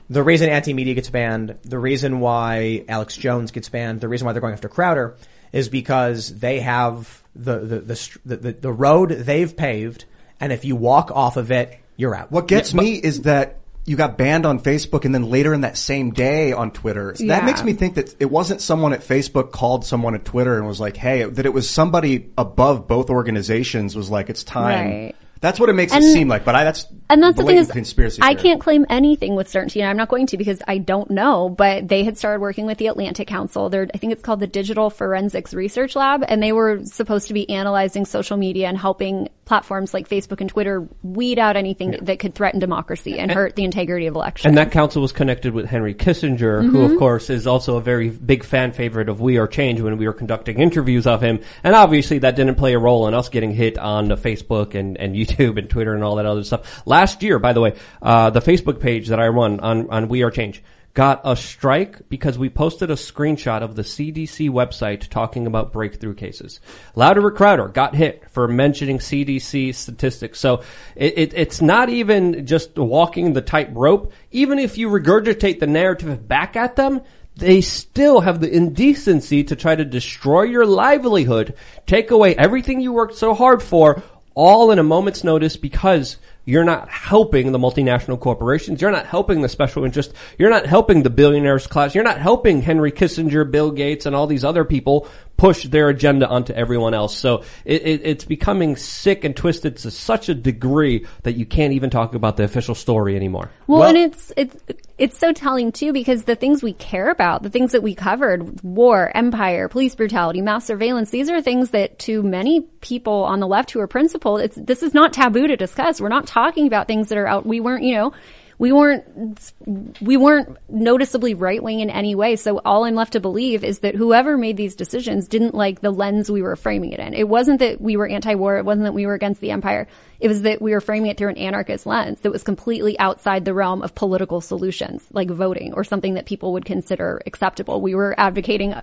the 0.09 0.23
reason 0.23 0.49
anti-media 0.49 0.93
gets 0.93 1.09
banned, 1.09 1.57
the 1.63 1.79
reason 1.79 2.19
why 2.19 2.85
Alex 2.87 3.17
Jones 3.17 3.51
gets 3.51 3.69
banned, 3.69 4.01
the 4.01 4.07
reason 4.07 4.25
why 4.25 4.33
they're 4.33 4.41
going 4.41 4.53
after 4.53 4.69
Crowder 4.69 5.15
is 5.51 5.67
because 5.69 6.37
they 6.39 6.59
have 6.59 7.23
the 7.35 7.59
the 7.59 7.79
the 7.79 7.95
str- 7.95 8.19
the, 8.25 8.37
the, 8.37 8.51
the 8.53 8.71
road 8.71 9.09
they've 9.09 9.55
paved, 9.57 10.05
and 10.39 10.53
if 10.53 10.63
you 10.63 10.75
walk 10.75 11.11
off 11.13 11.37
of 11.37 11.51
it, 11.51 11.77
you're 11.97 12.15
out. 12.15 12.31
What 12.31 12.47
gets 12.47 12.71
Yeah, 12.71 12.77
but- 12.77 12.83
me 12.83 12.93
is 12.95 13.21
that 13.23 13.57
you 13.85 13.95
got 13.95 14.17
banned 14.17 14.45
on 14.45 14.59
Facebook 14.59 15.05
and 15.05 15.13
then 15.13 15.29
later 15.29 15.53
in 15.53 15.61
that 15.61 15.77
same 15.77 16.11
day 16.11 16.51
on 16.51 16.71
Twitter. 16.71 17.13
So 17.15 17.27
That 17.27 17.45
makes 17.45 17.63
me 17.63 17.73
think 17.73 17.95
that 17.95 18.15
it 18.19 18.31
wasn't 18.31 18.59
someone 18.61 18.93
at 18.93 19.01
Facebook 19.01 19.51
called 19.51 19.85
someone 19.85 20.15
at 20.15 20.25
Twitter 20.25 20.57
and 20.57 20.67
was 20.67 20.79
like, 20.79 20.97
hey, 20.97 21.23
that 21.23 21.45
it 21.45 21.53
was 21.53 21.69
somebody 21.69 22.29
above 22.37 22.87
both 22.87 23.09
organizations 23.11 23.95
was 23.95 24.09
like, 24.09 24.29
it's 24.29 24.43
time. 24.43 24.89
Right. 24.89 25.15
That's 25.41 25.59
what 25.59 25.69
it 25.69 25.73
makes 25.73 25.93
And- 25.93 26.03
it 26.03 26.13
seem 26.13 26.27
like, 26.27 26.43
but 26.45 26.55
I, 26.55 26.63
that's, 26.63 26.87
And 27.09 27.21
that's 27.21 27.37
the 27.37 27.43
thing 27.43 27.57
is, 27.57 27.71
conspiracy 27.71 28.19
I 28.21 28.29
theory. 28.33 28.41
can't 28.41 28.61
claim 28.61 28.85
anything 28.89 29.35
with 29.35 29.47
certainty, 29.47 29.81
and 29.81 29.89
I'm 29.89 29.97
not 29.97 30.09
going 30.09 30.27
to 30.27 30.37
because 30.37 30.61
I 30.67 30.79
don't 30.79 31.11
know. 31.11 31.49
But 31.49 31.87
they 31.87 32.03
had 32.03 32.17
started 32.17 32.41
working 32.41 32.65
with 32.65 32.77
the 32.79 32.87
Atlantic 32.87 33.27
Council. 33.27 33.69
They're, 33.69 33.87
I 33.93 33.97
think 33.97 34.13
it's 34.13 34.21
called 34.23 34.39
the 34.39 34.47
Digital 34.47 34.89
Forensics 34.89 35.53
Research 35.53 35.95
Lab, 35.95 36.23
and 36.27 36.41
they 36.41 36.51
were 36.51 36.83
supposed 36.85 37.27
to 37.27 37.33
be 37.33 37.49
analyzing 37.49 38.05
social 38.05 38.37
media 38.37 38.67
and 38.67 38.77
helping 38.77 39.29
platforms 39.45 39.93
like 39.93 40.09
Facebook 40.09 40.41
and 40.41 40.49
Twitter 40.49 40.87
weed 41.03 41.37
out 41.37 41.55
anything 41.55 41.91
that 42.01 42.17
could 42.17 42.33
threaten 42.33 42.59
democracy 42.59 43.19
and, 43.19 43.31
hurt 43.31 43.55
the 43.55 43.63
integrity 43.63 44.07
of 44.07 44.15
elections. 44.15 44.47
And 44.49 44.57
that 44.57 44.71
council 44.71 45.01
was 45.01 45.11
connected 45.11 45.53
with 45.53 45.65
Henry 45.67 45.93
Kissinger, 45.93 46.63
who 46.63 46.79
Mhm. 46.87 46.93
of 46.93 46.97
course 46.97 47.29
is 47.29 47.45
also 47.45 47.75
a 47.77 47.81
very 47.81 48.09
big 48.09 48.43
fan 48.43 48.71
favorite 48.71 49.09
of 49.09 49.19
We 49.21 49.37
Are 49.37 49.45
Change 49.47 49.81
when 49.81 49.97
we 49.97 50.07
were 50.07 50.13
conducting 50.13 50.59
interviews 50.59 51.05
of 51.05 51.21
him. 51.21 51.39
And 51.63 51.75
obviously 51.75 52.17
that 52.19 52.35
didn't 52.35 52.55
play 52.55 52.73
a 52.73 52.79
role 52.79 53.07
in 53.07 53.13
us 53.13 53.29
getting 53.29 53.51
hit 53.51 53.77
on 53.77 54.07
the 54.07 54.15
Facebook 54.15 54.73
and, 54.73 54.97
and 54.97 55.15
YouTube 55.15 55.59
and 55.59 55.69
Twitter 55.69 55.93
and 55.93 56.03
all 56.03 56.15
that 56.15 56.25
other 56.25 56.43
stuff. 56.43 56.81
Last 56.95 57.23
year, 57.23 57.39
by 57.39 57.51
the 57.51 57.59
way, 57.59 57.73
uh, 58.01 58.29
the 58.29 58.39
Facebook 58.39 58.79
page 58.79 59.09
that 59.09 59.19
I 59.19 59.27
run 59.27 59.59
on, 59.59 59.89
on 59.89 60.07
We 60.07 60.23
Are 60.23 60.31
Change 60.31 60.63
got 60.93 61.19
a 61.25 61.35
strike 61.35 62.07
because 62.07 62.37
we 62.37 62.47
posted 62.49 62.89
a 62.89 62.93
screenshot 62.95 63.61
of 63.63 63.75
the 63.75 63.81
CDC 63.81 64.49
website 64.49 65.09
talking 65.09 65.45
about 65.45 65.73
breakthrough 65.73 66.13
cases. 66.13 66.61
Louder 66.95 67.29
Crowder 67.31 67.67
got 67.67 67.95
hit 67.95 68.29
for 68.29 68.47
mentioning 68.47 68.99
CDC 68.99 69.75
statistics. 69.75 70.39
So 70.39 70.63
it, 70.95 71.17
it, 71.17 71.33
it's 71.33 71.61
not 71.61 71.89
even 71.89 72.45
just 72.45 72.77
walking 72.77 73.33
the 73.33 73.41
tightrope. 73.41 74.13
Even 74.31 74.57
if 74.57 74.77
you 74.77 74.87
regurgitate 74.87 75.59
the 75.59 75.67
narrative 75.67 76.25
back 76.25 76.55
at 76.55 76.77
them, 76.77 77.01
they 77.35 77.59
still 77.59 78.21
have 78.21 78.39
the 78.39 78.49
indecency 78.49 79.43
to 79.43 79.57
try 79.57 79.75
to 79.75 79.83
destroy 79.83 80.43
your 80.43 80.65
livelihood, 80.65 81.55
take 81.85 82.11
away 82.11 82.37
everything 82.37 82.79
you 82.79 82.93
worked 82.93 83.17
so 83.17 83.33
hard 83.33 83.61
for, 83.61 84.01
all 84.33 84.71
in 84.71 84.79
a 84.79 84.83
moment's 84.83 85.23
notice 85.23 85.57
because 85.57 86.17
you're 86.45 86.63
not 86.63 86.89
helping 86.89 87.51
the 87.51 87.57
multinational 87.57 88.19
corporations. 88.19 88.81
You're 88.81 88.91
not 88.91 89.07
helping 89.07 89.41
the 89.41 89.49
special 89.49 89.83
interest. 89.83 90.13
You're 90.37 90.51
not 90.51 90.65
helping 90.67 91.03
the 91.03 91.09
billionaires 91.09 91.67
class. 91.67 91.95
You're 91.95 92.03
not 92.03 92.19
helping 92.19 92.61
Henry 92.61 92.91
Kissinger, 92.91 93.49
Bill 93.49 93.71
Gates, 93.71 94.05
and 94.05 94.15
all 94.15 94.27
these 94.27 94.43
other 94.43 94.63
people 94.63 95.07
push 95.37 95.65
their 95.65 95.89
agenda 95.89 96.27
onto 96.27 96.53
everyone 96.53 96.93
else. 96.93 97.17
So 97.17 97.43
it, 97.65 97.81
it, 97.85 98.01
it's 98.03 98.25
becoming 98.25 98.75
sick 98.75 99.23
and 99.23 99.35
twisted 99.35 99.77
to 99.77 99.91
such 99.91 100.29
a 100.29 100.35
degree 100.35 101.05
that 101.23 101.35
you 101.35 101.45
can't 101.45 101.73
even 101.73 101.89
talk 101.89 102.13
about 102.15 102.37
the 102.37 102.43
official 102.43 102.75
story 102.75 103.15
anymore. 103.15 103.49
Well, 103.67 103.83
and 103.83 103.97
it's 103.97 104.31
it's 104.37 104.55
it's 104.97 105.17
so 105.17 105.33
telling 105.33 105.71
too 105.71 105.91
because 105.91 106.23
the 106.23 106.35
things 106.35 106.63
we 106.63 106.73
care 106.73 107.09
about, 107.09 107.43
the 107.43 107.49
things 107.49 107.73
that 107.73 107.83
we 107.83 107.95
covered, 107.95 108.61
war, 108.61 109.11
empire, 109.13 109.67
police 109.67 109.93
brutality, 109.95 110.41
mass 110.41 110.65
surveillance, 110.65 111.09
these 111.09 111.29
are 111.29 111.41
things 111.41 111.71
that 111.71 111.99
to 111.99 112.23
many 112.23 112.61
people 112.81 113.23
on 113.23 113.39
the 113.39 113.47
left 113.47 113.71
who 113.71 113.79
are 113.81 113.87
principled, 113.87 114.39
it's 114.39 114.55
this 114.55 114.83
is 114.83 114.93
not 114.93 115.11
taboo 115.11 115.47
to 115.47 115.57
discuss. 115.57 115.99
We're 115.99 116.09
not 116.09 116.27
talking 116.27 116.65
about 116.67 116.87
things 116.87 117.09
that 117.09 117.17
are 117.17 117.27
out. 117.27 117.45
We 117.45 117.59
weren't, 117.59 117.83
you 117.83 117.95
know, 117.95 118.13
we 118.57 118.71
weren't 118.71 119.53
we 120.01 120.17
weren't 120.17 120.57
noticeably 120.69 121.33
right 121.33 121.61
wing 121.61 121.79
in 121.81 121.89
any 121.89 122.15
way. 122.15 122.35
So 122.35 122.59
all 122.63 122.85
I'm 122.85 122.95
left 122.95 123.13
to 123.13 123.19
believe 123.19 123.63
is 123.63 123.79
that 123.79 123.95
whoever 123.95 124.37
made 124.37 124.57
these 124.57 124.75
decisions 124.75 125.27
didn't 125.27 125.53
like 125.53 125.81
the 125.81 125.91
lens 125.91 126.31
we 126.31 126.41
were 126.41 126.55
framing 126.55 126.91
it 126.91 126.99
in. 126.99 127.13
It 127.13 127.27
wasn't 127.27 127.59
that 127.59 127.81
we 127.81 127.97
were 127.97 128.07
anti-war. 128.07 128.57
It 128.57 128.65
wasn't 128.65 128.85
that 128.85 128.93
we 128.93 129.05
were 129.05 129.13
against 129.13 129.41
the 129.41 129.51
empire. 129.51 129.87
It 130.19 130.27
was 130.27 130.43
that 130.43 130.61
we 130.61 130.71
were 130.71 130.81
framing 130.81 131.11
it 131.11 131.17
through 131.17 131.29
an 131.29 131.37
anarchist 131.37 131.85
lens 131.85 132.21
that 132.21 132.31
was 132.31 132.43
completely 132.43 132.97
outside 132.99 133.43
the 133.45 133.53
realm 133.53 133.81
of 133.81 133.95
political 133.95 134.41
solutions, 134.41 135.03
like 135.11 135.29
voting 135.29 135.73
or 135.73 135.83
something 135.83 136.13
that 136.13 136.25
people 136.25 136.53
would 136.53 136.65
consider 136.65 137.21
acceptable. 137.25 137.81
We 137.81 137.95
were 137.95 138.15
advocating 138.17 138.73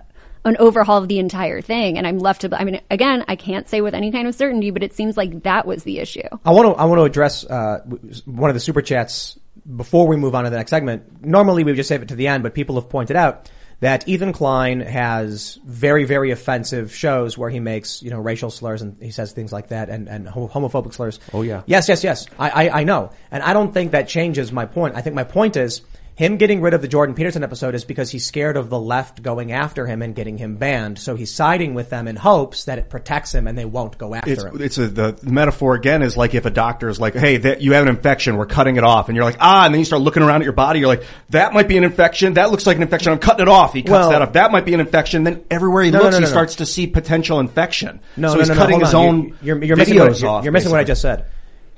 an 0.45 0.57
overhaul 0.59 0.97
of 0.97 1.07
the 1.07 1.19
entire 1.19 1.61
thing. 1.61 1.97
And 1.97 2.05
I'm 2.05 2.19
left 2.19 2.41
to, 2.41 2.55
I 2.59 2.65
mean, 2.65 2.81
again, 2.91 3.23
I 3.27 3.35
can't 3.35 3.67
say 3.67 3.81
with 3.81 3.93
any 3.93 4.11
kind 4.11 4.27
of 4.27 4.35
certainty, 4.35 4.71
but 4.71 4.83
it 4.83 4.93
seems 4.93 5.15
like 5.15 5.43
that 5.43 5.65
was 5.65 5.83
the 5.83 5.99
issue. 5.99 6.27
I 6.45 6.51
want 6.51 6.75
to 6.75 6.81
I 6.81 6.85
want 6.85 6.99
to 6.99 7.03
address 7.03 7.45
uh, 7.45 7.79
one 8.25 8.49
of 8.49 8.53
the 8.53 8.59
super 8.59 8.81
chats 8.81 9.39
before 9.75 10.07
we 10.07 10.15
move 10.15 10.35
on 10.35 10.43
to 10.43 10.49
the 10.49 10.57
next 10.57 10.69
segment. 10.69 11.25
Normally 11.25 11.63
we 11.63 11.71
would 11.71 11.77
just 11.77 11.89
save 11.89 12.01
it 12.01 12.09
to 12.09 12.15
the 12.15 12.27
end, 12.27 12.43
but 12.43 12.53
people 12.53 12.75
have 12.75 12.89
pointed 12.89 13.15
out 13.15 13.49
that 13.79 14.07
Ethan 14.07 14.33
Klein 14.33 14.79
has 14.79 15.59
very 15.65 16.05
very 16.05 16.31
offensive 16.31 16.93
shows 16.93 17.37
where 17.37 17.49
he 17.49 17.59
makes 17.59 18.01
you 18.01 18.09
know 18.09 18.19
racial 18.19 18.49
slurs 18.49 18.81
and 18.81 19.01
he 19.01 19.11
says 19.11 19.33
things 19.33 19.51
like 19.51 19.69
that 19.69 19.89
and 19.89 20.07
and 20.07 20.27
homophobic 20.27 20.93
slurs. 20.93 21.19
Oh 21.33 21.41
yeah. 21.41 21.63
Yes, 21.65 21.89
yes, 21.89 22.03
yes. 22.03 22.25
I, 22.39 22.49
I 22.49 22.79
I 22.79 22.83
know, 22.83 23.11
and 23.31 23.43
I 23.43 23.53
don't 23.53 23.73
think 23.73 23.91
that 23.91 24.07
changes 24.07 24.51
my 24.51 24.65
point. 24.65 24.95
I 24.95 25.01
think 25.01 25.15
my 25.15 25.23
point 25.25 25.57
is. 25.57 25.81
Him 26.15 26.37
getting 26.37 26.61
rid 26.61 26.75
of 26.75 26.83
the 26.83 26.87
Jordan 26.87 27.15
Peterson 27.15 27.43
episode 27.43 27.73
is 27.73 27.85
because 27.85 28.11
he's 28.11 28.23
scared 28.23 28.55
of 28.55 28.69
the 28.69 28.79
left 28.79 29.23
going 29.23 29.51
after 29.51 29.87
him 29.87 30.03
and 30.03 30.13
getting 30.13 30.37
him 30.37 30.57
banned. 30.57 30.99
So 30.99 31.15
he's 31.15 31.33
siding 31.33 31.73
with 31.73 31.89
them 31.89 32.07
in 32.07 32.15
hopes 32.15 32.65
that 32.65 32.77
it 32.77 32.87
protects 32.87 33.33
him 33.33 33.47
and 33.47 33.57
they 33.57 33.65
won't 33.65 33.97
go 33.97 34.13
after 34.13 34.29
It's, 34.31 34.43
him. 34.43 34.61
it's 34.61 34.77
a, 34.77 34.87
the 34.89 35.17
metaphor 35.23 35.73
again 35.73 36.03
is 36.03 36.15
like 36.15 36.35
if 36.35 36.45
a 36.45 36.51
doctor 36.51 36.87
is 36.87 36.99
like, 36.99 37.15
hey, 37.15 37.37
that, 37.37 37.61
you 37.61 37.73
have 37.73 37.81
an 37.81 37.89
infection, 37.89 38.37
we're 38.37 38.45
cutting 38.45 38.75
it 38.75 38.83
off. 38.83 39.09
And 39.09 39.15
you're 39.15 39.25
like, 39.25 39.37
ah, 39.39 39.65
and 39.65 39.73
then 39.73 39.79
you 39.79 39.85
start 39.85 40.03
looking 40.03 40.21
around 40.21 40.41
at 40.41 40.43
your 40.43 40.53
body, 40.53 40.79
you're 40.79 40.87
like, 40.87 41.03
that 41.31 41.51
might 41.51 41.67
be 41.67 41.77
an 41.77 41.83
infection, 41.83 42.33
that 42.35 42.51
looks 42.51 42.67
like 42.67 42.77
an 42.77 42.83
infection, 42.83 43.11
I'm 43.11 43.17
cutting 43.17 43.41
it 43.41 43.49
off. 43.49 43.73
He 43.73 43.81
cuts 43.81 43.91
Well- 43.91 44.09
that 44.11 44.21
off, 44.21 44.33
that 44.33 44.51
might 44.51 44.65
be 44.65 44.75
an 44.75 44.81
infection. 44.81 45.23
Then 45.23 45.43
everywhere 45.49 45.81
he 45.81 45.89
No, 45.89 45.97
looks, 45.99 46.11
no, 46.11 46.17
he 46.17 46.21
no, 46.21 46.27
no. 46.27 46.31
starts 46.31 46.55
to 46.57 46.67
see 46.67 46.85
potential 46.85 47.39
infection. 47.39 48.01
No, 48.17 48.27
so 48.27 48.33
no, 48.35 48.39
he's 48.41 48.49
cutting 48.51 48.79
his 48.81 48.93
on. 48.93 49.05
own 49.07 49.23
You- 49.23 49.35
You're, 49.41 49.63
you're 49.63 49.77
videos 49.77 49.79
missing 49.79 49.97
what, 49.99 50.19
you're, 50.21 50.29
off. 50.29 50.43
you're 50.43 50.53
missing 50.53 50.69
what 50.71 50.79
I 50.79 50.83
just 50.83 51.01
said. 51.01 51.25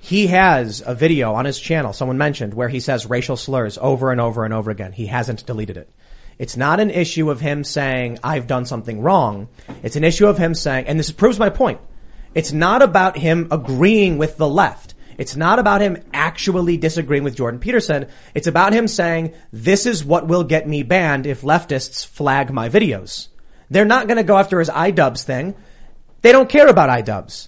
He 0.06 0.28
has 0.28 0.84
a 0.86 0.93
video 0.93 1.34
on 1.34 1.45
his 1.45 1.60
channel, 1.60 1.91
someone 1.91 2.20
mentioned, 2.20 2.53
where 2.53 2.70
he 2.70 2.80
says 2.80 3.08
racial 3.08 3.36
slurs 3.36 3.80
over 3.82 4.12
and 4.12 4.22
over 4.22 4.45
and 4.45 4.53
over 4.53 4.70
again. 4.70 4.91
He 4.91 5.08
hasn't 5.08 5.47
deleted 5.47 5.78
it. 5.78 5.89
It's 6.38 6.56
not 6.56 6.80
an 6.80 6.91
issue 6.91 7.32
of 7.32 7.39
him 7.39 7.64
saying, 7.64 8.20
I've 8.24 8.45
done 8.45 8.68
something 8.68 9.01
wrong. 9.01 9.47
It's 9.82 9.95
an 9.95 10.03
issue 10.03 10.28
of 10.28 10.38
him 10.38 10.53
saying, 10.53 10.86
and 10.86 10.99
this 10.99 11.10
proves 11.10 11.39
my 11.39 11.49
point. 11.49 11.82
It's 12.36 12.51
not 12.51 12.84
about 12.84 13.18
him 13.18 13.47
agreeing 13.49 14.20
with 14.20 14.38
the 14.38 14.47
left. 14.47 14.93
It's 15.18 15.36
not 15.36 15.58
about 15.58 15.82
him 15.82 16.03
actually 16.14 16.78
disagreeing 16.78 17.24
with 17.24 17.36
Jordan 17.36 17.60
Peterson. 17.60 18.06
It's 18.36 18.45
about 18.45 18.74
him 18.74 18.88
saying, 18.88 19.34
this 19.51 19.88
is 19.88 20.06
what 20.06 20.28
will 20.28 20.43
get 20.43 20.68
me 20.68 20.84
banned 20.84 21.26
if 21.26 21.41
leftists 21.41 22.06
flag 22.06 22.53
my 22.53 22.70
videos. 22.70 23.30
They're 23.72 23.86
not 23.86 24.06
going 24.06 24.18
to 24.18 24.24
go 24.24 24.38
after 24.38 24.60
his 24.60 24.70
iDubbbz 24.70 25.24
thing. 25.24 25.56
They 26.22 26.32
don't 26.32 26.47
care 26.47 26.68
about 26.68 26.89
iDubbbz. 26.89 27.47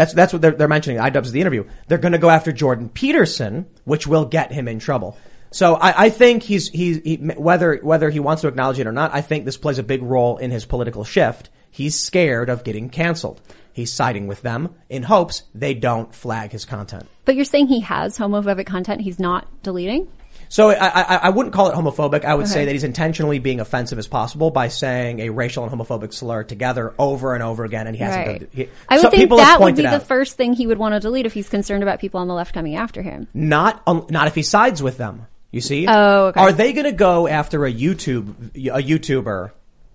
That's 0.00 0.14
that's 0.14 0.32
what 0.32 0.40
they're, 0.40 0.52
they're 0.52 0.66
mentioning. 0.66 0.98
iDubbbz 0.98 1.30
the 1.30 1.42
interview. 1.42 1.64
They're 1.86 1.98
going 1.98 2.12
to 2.12 2.18
go 2.18 2.30
after 2.30 2.52
Jordan 2.52 2.88
Peterson, 2.88 3.66
which 3.84 4.06
will 4.06 4.24
get 4.24 4.50
him 4.50 4.66
in 4.66 4.78
trouble. 4.78 5.18
So 5.50 5.74
I, 5.74 6.04
I 6.04 6.08
think 6.08 6.42
he's 6.42 6.70
he's 6.70 7.02
he, 7.04 7.16
whether 7.16 7.76
whether 7.82 8.08
he 8.08 8.18
wants 8.18 8.40
to 8.40 8.48
acknowledge 8.48 8.78
it 8.78 8.86
or 8.86 8.92
not. 8.92 9.12
I 9.12 9.20
think 9.20 9.44
this 9.44 9.58
plays 9.58 9.76
a 9.76 9.82
big 9.82 10.02
role 10.02 10.38
in 10.38 10.50
his 10.50 10.64
political 10.64 11.04
shift. 11.04 11.50
He's 11.70 12.00
scared 12.00 12.48
of 12.48 12.64
getting 12.64 12.88
canceled. 12.88 13.42
He's 13.74 13.92
siding 13.92 14.26
with 14.26 14.40
them 14.40 14.74
in 14.88 15.02
hopes 15.02 15.42
they 15.54 15.74
don't 15.74 16.14
flag 16.14 16.50
his 16.50 16.64
content. 16.64 17.06
But 17.26 17.36
you're 17.36 17.44
saying 17.44 17.66
he 17.66 17.80
has 17.80 18.16
homophobic 18.16 18.64
content 18.64 19.02
he's 19.02 19.20
not 19.20 19.48
deleting? 19.62 20.08
So 20.50 20.70
I, 20.70 20.74
I, 20.74 21.16
I 21.16 21.30
wouldn't 21.30 21.54
call 21.54 21.68
it 21.70 21.74
homophobic. 21.74 22.24
I 22.24 22.34
would 22.34 22.48
say 22.48 22.64
that 22.64 22.72
he's 22.72 22.82
intentionally 22.82 23.38
being 23.38 23.60
offensive 23.60 24.00
as 24.00 24.08
possible 24.08 24.50
by 24.50 24.66
saying 24.66 25.20
a 25.20 25.30
racial 25.30 25.62
and 25.64 25.72
homophobic 25.72 26.12
slur 26.12 26.42
together 26.42 26.92
over 26.98 27.34
and 27.34 27.42
over 27.42 27.64
again, 27.64 27.86
and 27.86 27.94
he 27.94 28.02
hasn't. 28.02 28.26
Right. 28.26 28.48
He, 28.52 28.68
I 28.88 28.96
would 28.96 29.02
so 29.02 29.10
think 29.10 29.30
that 29.30 29.60
would 29.60 29.76
be 29.76 29.82
the 29.82 30.00
first 30.00 30.36
thing 30.36 30.52
he 30.52 30.66
would 30.66 30.76
want 30.76 30.94
to 30.94 31.00
delete 31.00 31.24
if 31.24 31.32
he's 31.32 31.48
concerned 31.48 31.84
about 31.84 32.00
people 32.00 32.18
on 32.18 32.26
the 32.26 32.34
left 32.34 32.52
coming 32.52 32.74
after 32.74 33.00
him. 33.00 33.28
Not 33.32 33.80
um, 33.86 34.06
not 34.10 34.26
if 34.26 34.34
he 34.34 34.42
sides 34.42 34.82
with 34.82 34.96
them. 34.96 35.28
You 35.52 35.60
see? 35.60 35.86
Oh, 35.88 36.26
okay. 36.26 36.40
Are 36.40 36.52
they 36.52 36.72
going 36.72 36.84
to 36.84 36.92
go 36.92 37.28
after 37.28 37.64
a 37.64 37.72
YouTube 37.72 38.56
a 38.56 38.82
YouTuber? 38.82 39.52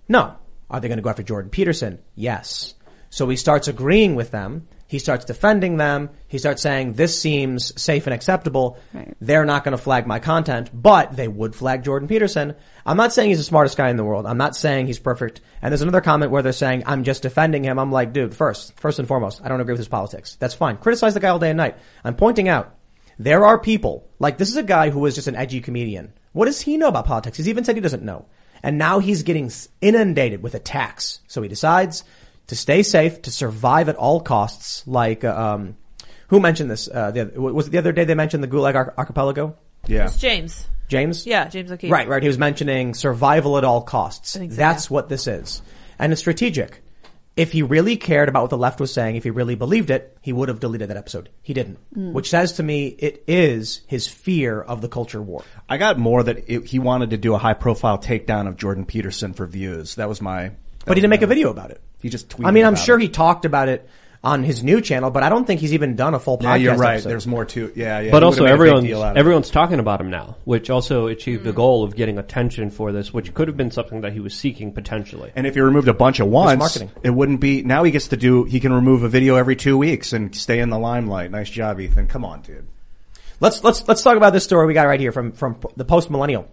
No. 0.07 0.35
Are 0.69 0.79
they 0.79 0.87
going 0.87 0.97
to 0.97 1.03
go 1.03 1.09
after 1.09 1.23
Jordan 1.23 1.51
Peterson? 1.51 1.99
Yes. 2.15 2.75
So 3.09 3.27
he 3.27 3.35
starts 3.35 3.67
agreeing 3.67 4.15
with 4.15 4.31
them. 4.31 4.67
He 4.87 4.99
starts 4.99 5.25
defending 5.25 5.77
them. 5.77 6.11
He 6.27 6.37
starts 6.37 6.61
saying 6.61 6.93
this 6.93 7.19
seems 7.19 7.79
safe 7.81 8.05
and 8.05 8.13
acceptable. 8.13 8.77
Right. 8.93 9.15
They're 9.19 9.45
not 9.45 9.63
going 9.63 9.75
to 9.75 9.81
flag 9.81 10.05
my 10.05 10.19
content, 10.19 10.69
but 10.73 11.15
they 11.15 11.27
would 11.27 11.55
flag 11.55 11.83
Jordan 11.83 12.07
Peterson. 12.07 12.55
I'm 12.85 12.97
not 12.97 13.11
saying 13.11 13.29
he's 13.29 13.39
the 13.39 13.43
smartest 13.43 13.77
guy 13.77 13.89
in 13.89 13.97
the 13.97 14.03
world. 14.03 14.27
I'm 14.27 14.37
not 14.37 14.55
saying 14.55 14.85
he's 14.85 14.99
perfect. 14.99 15.41
And 15.61 15.71
there's 15.71 15.81
another 15.81 16.01
comment 16.01 16.31
where 16.31 16.43
they're 16.43 16.53
saying 16.53 16.83
I'm 16.85 17.03
just 17.03 17.23
defending 17.23 17.63
him. 17.63 17.79
I'm 17.79 17.91
like, 17.91 18.13
dude, 18.13 18.35
first, 18.35 18.79
first 18.79 18.99
and 18.99 19.07
foremost, 19.07 19.41
I 19.43 19.47
don't 19.47 19.59
agree 19.59 19.73
with 19.73 19.79
his 19.79 19.87
politics. 19.87 20.35
That's 20.39 20.53
fine. 20.53 20.77
Criticize 20.77 21.15
the 21.15 21.19
guy 21.19 21.29
all 21.29 21.39
day 21.39 21.49
and 21.49 21.57
night. 21.57 21.77
I'm 22.03 22.15
pointing 22.15 22.47
out 22.47 22.75
there 23.17 23.45
are 23.45 23.57
people 23.57 24.07
like 24.19 24.37
this 24.37 24.49
is 24.49 24.57
a 24.57 24.63
guy 24.63 24.91
who 24.91 25.05
is 25.05 25.15
just 25.15 25.27
an 25.27 25.35
edgy 25.35 25.61
comedian. 25.61 26.13
What 26.33 26.45
does 26.45 26.61
he 26.61 26.77
know 26.77 26.89
about 26.89 27.05
politics? 27.05 27.37
He's 27.37 27.49
even 27.49 27.63
said 27.63 27.75
he 27.75 27.81
doesn't 27.81 28.03
know. 28.03 28.25
And 28.61 28.77
now 28.77 28.99
he's 28.99 29.23
getting 29.23 29.51
inundated 29.81 30.43
with 30.43 30.55
attacks. 30.55 31.21
So 31.27 31.41
he 31.41 31.47
decides 31.47 32.03
to 32.47 32.55
stay 32.55 32.83
safe, 32.83 33.21
to 33.23 33.31
survive 33.31 33.89
at 33.89 33.95
all 33.95 34.19
costs. 34.21 34.85
Like, 34.87 35.23
uh, 35.23 35.35
um, 35.35 35.77
who 36.27 36.39
mentioned 36.39 36.69
this? 36.71 36.87
Uh, 36.87 37.11
the, 37.11 37.21
other- 37.21 37.41
was 37.41 37.67
it 37.67 37.71
the 37.71 37.77
other 37.77 37.91
day 37.91 38.03
they 38.05 38.15
mentioned 38.15 38.43
the 38.43 38.47
Gulag 38.47 38.75
Arch- 38.75 38.93
Archipelago? 38.97 39.55
Yeah. 39.87 40.05
It's 40.05 40.17
James. 40.17 40.67
James? 40.87 41.25
Yeah, 41.25 41.47
James 41.47 41.71
O'Keefe. 41.71 41.91
Right, 41.91 42.07
right. 42.07 42.21
He 42.21 42.27
was 42.27 42.37
mentioning 42.37 42.93
survival 42.93 43.57
at 43.57 43.63
all 43.63 43.81
costs. 43.81 44.35
I 44.35 44.39
think 44.39 44.51
so, 44.51 44.57
That's 44.57 44.89
what 44.89 45.09
this 45.09 45.27
is. 45.27 45.61
And 45.97 46.11
it's 46.11 46.21
strategic. 46.21 46.81
If 47.35 47.51
he 47.51 47.63
really 47.63 47.97
cared 47.97 48.29
about 48.29 48.43
what 48.43 48.49
the 48.51 48.57
left 48.57 48.79
was 48.79 48.93
saying, 48.93 49.17
if 49.17 49.23
he 49.25 49.29
really 49.29 49.55
believed 49.55 49.89
it, 49.89 50.17
he 50.21 50.31
would 50.31 50.47
have 50.47 50.59
deleted 50.61 50.89
that 50.89 50.95
episode. 50.97 51.29
He 51.41 51.53
didn't. 51.53 51.79
Mm. 51.93 52.13
Which 52.13 52.29
says 52.29 52.53
to 52.53 52.63
me, 52.63 52.87
it 52.87 53.23
is 53.27 53.81
his 53.87 54.07
fear 54.07 54.61
of 54.61 54.79
the 54.81 54.87
culture 54.87 55.21
war. 55.21 55.43
I 55.67 55.77
got 55.77 55.99
more 55.99 56.23
that 56.23 56.45
it, 56.49 56.65
he 56.65 56.79
wanted 56.79 57.09
to 57.09 57.17
do 57.17 57.33
a 57.33 57.37
high 57.37 57.53
profile 57.55 57.97
takedown 57.97 58.47
of 58.47 58.55
Jordan 58.55 58.85
Peterson 58.85 59.33
for 59.33 59.45
views. 59.45 59.95
That 59.95 60.07
was 60.07 60.21
my. 60.21 60.51
But 60.85 60.95
he 60.95 61.01
didn't 61.01 61.09
make 61.09 61.23
a 61.23 61.27
video 61.27 61.49
about 61.49 61.71
it. 61.71 61.81
He 62.01 62.09
just 62.09 62.29
tweeted 62.29 62.47
I 62.47 62.51
mean, 62.51 62.65
I'm 62.65 62.75
sure 62.75 62.97
it. 62.97 63.03
he 63.03 63.09
talked 63.09 63.45
about 63.45 63.69
it 63.69 63.89
on 64.25 64.41
his 64.43 64.63
new 64.63 64.81
channel, 64.81 65.11
but 65.11 65.21
I 65.21 65.29
don't 65.29 65.45
think 65.45 65.61
he's 65.61 65.73
even 65.73 65.95
done 65.95 66.15
a 66.15 66.19
full 66.19 66.39
podcast. 66.39 66.43
Yeah, 66.43 66.55
you're 66.55 66.75
right. 66.75 66.93
episode. 66.93 67.09
There's 67.09 67.27
more 67.27 67.45
to 67.45 67.71
yeah, 67.75 67.99
yeah. 67.99 68.11
but 68.11 68.23
he 68.23 68.25
also 68.25 68.41
would've 68.41 68.59
made 68.59 68.65
a 68.65 68.65
big 68.65 68.69
everyone's 68.69 68.87
deal 68.87 69.03
out 69.03 69.11
of 69.11 69.17
it. 69.17 69.19
everyone's 69.19 69.49
talking 69.51 69.79
about 69.79 70.01
him 70.01 70.09
now, 70.09 70.35
which 70.45 70.69
also 70.71 71.07
achieved 71.07 71.43
the 71.43 71.51
mm. 71.51 71.55
goal 71.55 71.83
of 71.83 71.95
getting 71.95 72.17
attention 72.17 72.71
for 72.71 72.91
this, 72.91 73.13
which 73.13 73.33
could 73.35 73.47
have 73.47 73.55
been 73.55 73.69
something 73.69 74.01
that 74.01 74.13
he 74.13 74.19
was 74.19 74.33
seeking 74.33 74.73
potentially. 74.73 75.31
And 75.35 75.45
if 75.45 75.53
he 75.53 75.61
removed 75.61 75.87
a 75.87 75.93
bunch 75.93 76.19
at 76.19 76.27
once, 76.27 76.57
marketing. 76.57 76.91
it 77.03 77.11
wouldn't 77.11 77.39
be. 77.39 77.61
Now 77.61 77.83
he 77.83 77.91
gets 77.91 78.07
to 78.09 78.17
do. 78.17 78.45
He 78.45 78.59
can 78.59 78.73
remove 78.73 79.03
a 79.03 79.09
video 79.09 79.35
every 79.35 79.55
two 79.55 79.77
weeks 79.77 80.11
and 80.11 80.35
stay 80.35 80.59
in 80.59 80.71
the 80.71 80.79
limelight. 80.79 81.29
Nice 81.29 81.49
job, 81.49 81.79
Ethan. 81.79 82.07
Come 82.07 82.25
on, 82.25 82.41
dude. 82.41 82.65
Let's 83.39 83.63
let's 83.63 83.87
let's 83.87 84.01
talk 84.01 84.17
about 84.17 84.33
this 84.33 84.43
story 84.43 84.65
we 84.65 84.73
got 84.73 84.87
right 84.87 84.99
here 84.99 85.11
from 85.11 85.33
from 85.33 85.59
the 85.75 85.85
post 85.85 86.09
millennial. 86.09 86.49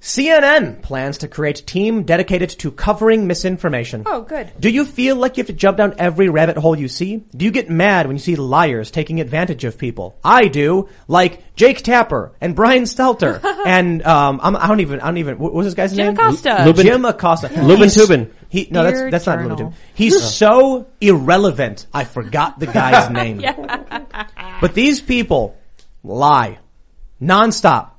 CNN 0.00 0.80
plans 0.80 1.18
to 1.18 1.28
create 1.28 1.58
a 1.58 1.64
team 1.64 2.04
dedicated 2.04 2.50
to 2.50 2.70
covering 2.70 3.26
misinformation. 3.26 4.04
Oh, 4.06 4.22
good. 4.22 4.48
Do 4.60 4.70
you 4.70 4.84
feel 4.84 5.16
like 5.16 5.36
you 5.36 5.40
have 5.42 5.48
to 5.48 5.52
jump 5.52 5.76
down 5.78 5.94
every 5.98 6.28
rabbit 6.28 6.56
hole 6.56 6.78
you 6.78 6.86
see? 6.86 7.24
Do 7.36 7.44
you 7.44 7.50
get 7.50 7.68
mad 7.68 8.06
when 8.06 8.14
you 8.14 8.20
see 8.20 8.36
liars 8.36 8.92
taking 8.92 9.20
advantage 9.20 9.64
of 9.64 9.76
people? 9.76 10.16
I 10.24 10.46
do, 10.46 10.88
like 11.08 11.54
Jake 11.56 11.82
Tapper 11.82 12.32
and 12.40 12.54
Brian 12.54 12.84
Stelter 12.84 13.42
and 13.66 14.02
um 14.06 14.38
I'm, 14.40 14.54
I 14.56 14.68
don't 14.68 14.80
even 14.80 15.00
I 15.00 15.06
don't 15.06 15.18
even 15.18 15.38
what 15.38 15.52
was 15.52 15.66
this 15.66 15.74
guy's 15.74 15.92
name? 15.96 16.14
Jim 16.14 16.14
name? 16.14 16.24
Acosta. 16.26 16.64
Lubin, 16.64 16.86
Jim 16.86 17.04
Acosta. 17.04 17.48
Lubin 17.60 17.76
He's- 17.88 17.94
Tubin. 17.96 18.30
He 18.50 18.68
no 18.70 18.84
that's 18.84 18.98
Dear 18.98 19.10
that's 19.10 19.26
not 19.26 19.38
Journal. 19.40 19.50
Lubin 19.50 19.66
Tubin. 19.72 19.78
He's 19.94 20.22
so 20.36 20.86
irrelevant. 21.00 21.86
I 21.92 22.04
forgot 22.04 22.60
the 22.60 22.66
guy's 22.66 23.10
name. 23.20 23.42
But 24.60 24.74
these 24.74 25.00
people 25.00 25.56
lie 26.04 26.58
nonstop. 27.20 27.90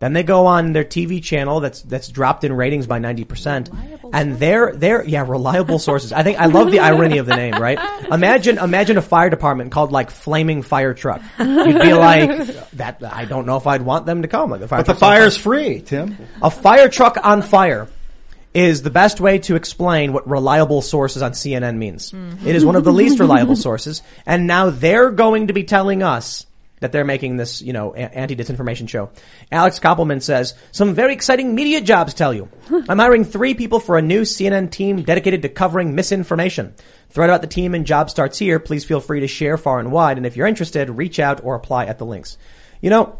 Then 0.00 0.12
they 0.12 0.22
go 0.22 0.46
on 0.46 0.72
their 0.72 0.84
TV 0.84 1.22
channel 1.22 1.58
that's 1.58 1.82
that's 1.82 2.08
dropped 2.08 2.44
in 2.44 2.52
ratings 2.52 2.86
by 2.86 3.00
ninety 3.00 3.24
percent, 3.24 3.68
and 4.12 4.38
they're 4.38 4.72
they're 4.72 5.04
yeah 5.04 5.24
reliable 5.26 5.80
sources. 5.80 6.12
I 6.12 6.22
think 6.22 6.38
I 6.38 6.46
love 6.46 6.70
the 6.70 6.78
irony 6.78 7.18
of 7.18 7.26
the 7.26 7.34
name. 7.34 7.54
Right? 7.54 7.78
Imagine 8.12 8.58
imagine 8.58 8.96
a 8.96 9.02
fire 9.02 9.28
department 9.28 9.72
called 9.72 9.90
like 9.90 10.10
Flaming 10.10 10.62
Fire 10.62 10.94
Truck. 10.94 11.20
You'd 11.38 11.82
be 11.82 11.92
like 11.94 12.30
that. 12.72 13.02
I 13.02 13.24
don't 13.24 13.44
know 13.44 13.56
if 13.56 13.66
I'd 13.66 13.82
want 13.82 14.06
them 14.06 14.22
to 14.22 14.28
come. 14.28 14.50
Like 14.50 14.60
the 14.60 14.68
fire 14.68 14.78
But 14.78 14.86
the 14.86 14.92
truck's 14.92 15.02
on 15.02 15.10
fire's 15.10 15.36
free, 15.36 15.80
Tim. 15.80 16.16
A 16.42 16.50
fire 16.50 16.88
truck 16.88 17.18
on 17.22 17.42
fire 17.42 17.88
is 18.54 18.82
the 18.82 18.90
best 18.90 19.20
way 19.20 19.38
to 19.38 19.56
explain 19.56 20.12
what 20.12 20.28
reliable 20.28 20.80
sources 20.80 21.22
on 21.22 21.32
CNN 21.32 21.76
means. 21.76 22.12
Mm. 22.12 22.46
It 22.46 22.56
is 22.56 22.64
one 22.64 22.76
of 22.76 22.84
the 22.84 22.92
least 22.92 23.18
reliable 23.18 23.56
sources, 23.56 24.02
and 24.26 24.46
now 24.46 24.70
they're 24.70 25.10
going 25.10 25.48
to 25.48 25.52
be 25.52 25.64
telling 25.64 26.02
us 26.02 26.46
that 26.80 26.92
they're 26.92 27.04
making 27.04 27.36
this, 27.36 27.62
you 27.62 27.72
know, 27.72 27.94
anti-disinformation 27.94 28.88
show. 28.88 29.10
Alex 29.50 29.78
Koppelman 29.78 30.22
says, 30.22 30.54
some 30.72 30.94
very 30.94 31.12
exciting 31.12 31.54
media 31.54 31.80
jobs 31.80 32.14
tell 32.14 32.32
you. 32.32 32.48
I'm 32.88 32.98
hiring 32.98 33.24
three 33.24 33.54
people 33.54 33.80
for 33.80 33.98
a 33.98 34.02
new 34.02 34.22
CNN 34.22 34.70
team 34.70 35.02
dedicated 35.02 35.42
to 35.42 35.48
covering 35.48 35.94
misinformation. 35.94 36.74
Thread 37.10 37.30
about 37.30 37.40
the 37.40 37.46
team 37.46 37.74
and 37.74 37.86
job 37.86 38.10
starts 38.10 38.38
here. 38.38 38.58
Please 38.58 38.84
feel 38.84 39.00
free 39.00 39.20
to 39.20 39.28
share 39.28 39.56
far 39.56 39.78
and 39.78 39.90
wide. 39.90 40.16
And 40.16 40.26
if 40.26 40.36
you're 40.36 40.46
interested, 40.46 40.90
reach 40.90 41.18
out 41.18 41.42
or 41.42 41.54
apply 41.54 41.86
at 41.86 41.98
the 41.98 42.06
links. 42.06 42.36
You 42.80 42.90
know, 42.90 43.18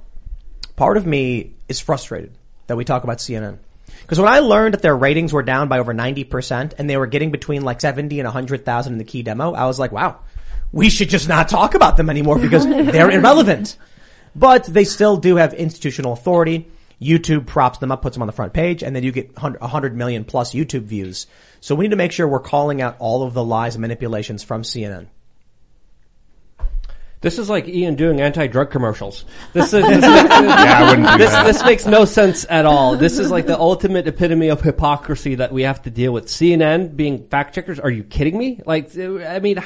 part 0.76 0.96
of 0.96 1.06
me 1.06 1.54
is 1.68 1.80
frustrated 1.80 2.34
that 2.66 2.76
we 2.76 2.84
talk 2.84 3.04
about 3.04 3.18
CNN. 3.18 3.59
Because 4.02 4.20
when 4.20 4.32
I 4.32 4.38
learned 4.38 4.74
that 4.74 4.82
their 4.82 4.96
ratings 4.96 5.32
were 5.32 5.42
down 5.42 5.68
by 5.68 5.78
over 5.78 5.92
90% 5.92 6.74
and 6.78 6.88
they 6.88 6.96
were 6.96 7.06
getting 7.06 7.30
between 7.30 7.62
like 7.62 7.80
70 7.80 8.20
and 8.20 8.26
100,000 8.26 8.92
in 8.92 8.98
the 8.98 9.04
key 9.04 9.22
demo, 9.22 9.52
I 9.54 9.66
was 9.66 9.78
like, 9.78 9.92
wow, 9.92 10.20
we 10.72 10.90
should 10.90 11.08
just 11.08 11.28
not 11.28 11.48
talk 11.48 11.74
about 11.74 11.96
them 11.96 12.10
anymore 12.10 12.38
because 12.38 12.66
they're 12.66 13.10
irrelevant. 13.10 13.76
But 14.34 14.64
they 14.64 14.84
still 14.84 15.16
do 15.16 15.36
have 15.36 15.54
institutional 15.54 16.12
authority. 16.12 16.68
YouTube 17.00 17.46
props 17.46 17.78
them 17.78 17.92
up, 17.92 18.02
puts 18.02 18.16
them 18.16 18.22
on 18.22 18.26
the 18.26 18.32
front 18.32 18.52
page, 18.52 18.82
and 18.82 18.94
then 18.94 19.04
you 19.04 19.12
get 19.12 19.28
100 19.34 19.60
100 19.60 19.96
million 19.96 20.24
plus 20.24 20.52
YouTube 20.52 20.82
views. 20.82 21.26
So 21.60 21.74
we 21.74 21.84
need 21.84 21.90
to 21.90 21.96
make 21.96 22.12
sure 22.12 22.26
we're 22.26 22.40
calling 22.40 22.82
out 22.82 22.96
all 22.98 23.22
of 23.22 23.34
the 23.34 23.44
lies 23.44 23.74
and 23.76 23.82
manipulations 23.82 24.42
from 24.42 24.62
CNN. 24.62 25.06
This 27.20 27.38
is 27.38 27.50
like 27.50 27.66
Ian 27.66 27.96
doing 27.96 28.20
anti-drug 28.20 28.70
commercials. 28.70 29.24
This 29.52 29.72
is, 29.72 29.84
this, 29.88 30.04
I 30.04 30.90
wouldn't 30.90 31.08
do 31.08 31.18
this, 31.18 31.30
that. 31.30 31.44
this 31.44 31.64
makes 31.64 31.84
no 31.84 32.04
sense 32.04 32.46
at 32.48 32.64
all. 32.64 32.96
This 32.96 33.18
is 33.18 33.30
like 33.30 33.46
the 33.46 33.58
ultimate 33.58 34.06
epitome 34.06 34.48
of 34.48 34.60
hypocrisy 34.60 35.34
that 35.36 35.52
we 35.52 35.62
have 35.62 35.82
to 35.82 35.90
deal 35.90 36.12
with. 36.12 36.26
CNN 36.26 36.94
being 36.94 37.26
fact 37.26 37.56
checkers. 37.56 37.80
Are 37.80 37.90
you 37.90 38.04
kidding 38.04 38.38
me? 38.38 38.60
Like, 38.64 38.96
I 38.96 39.40
mean, 39.40 39.58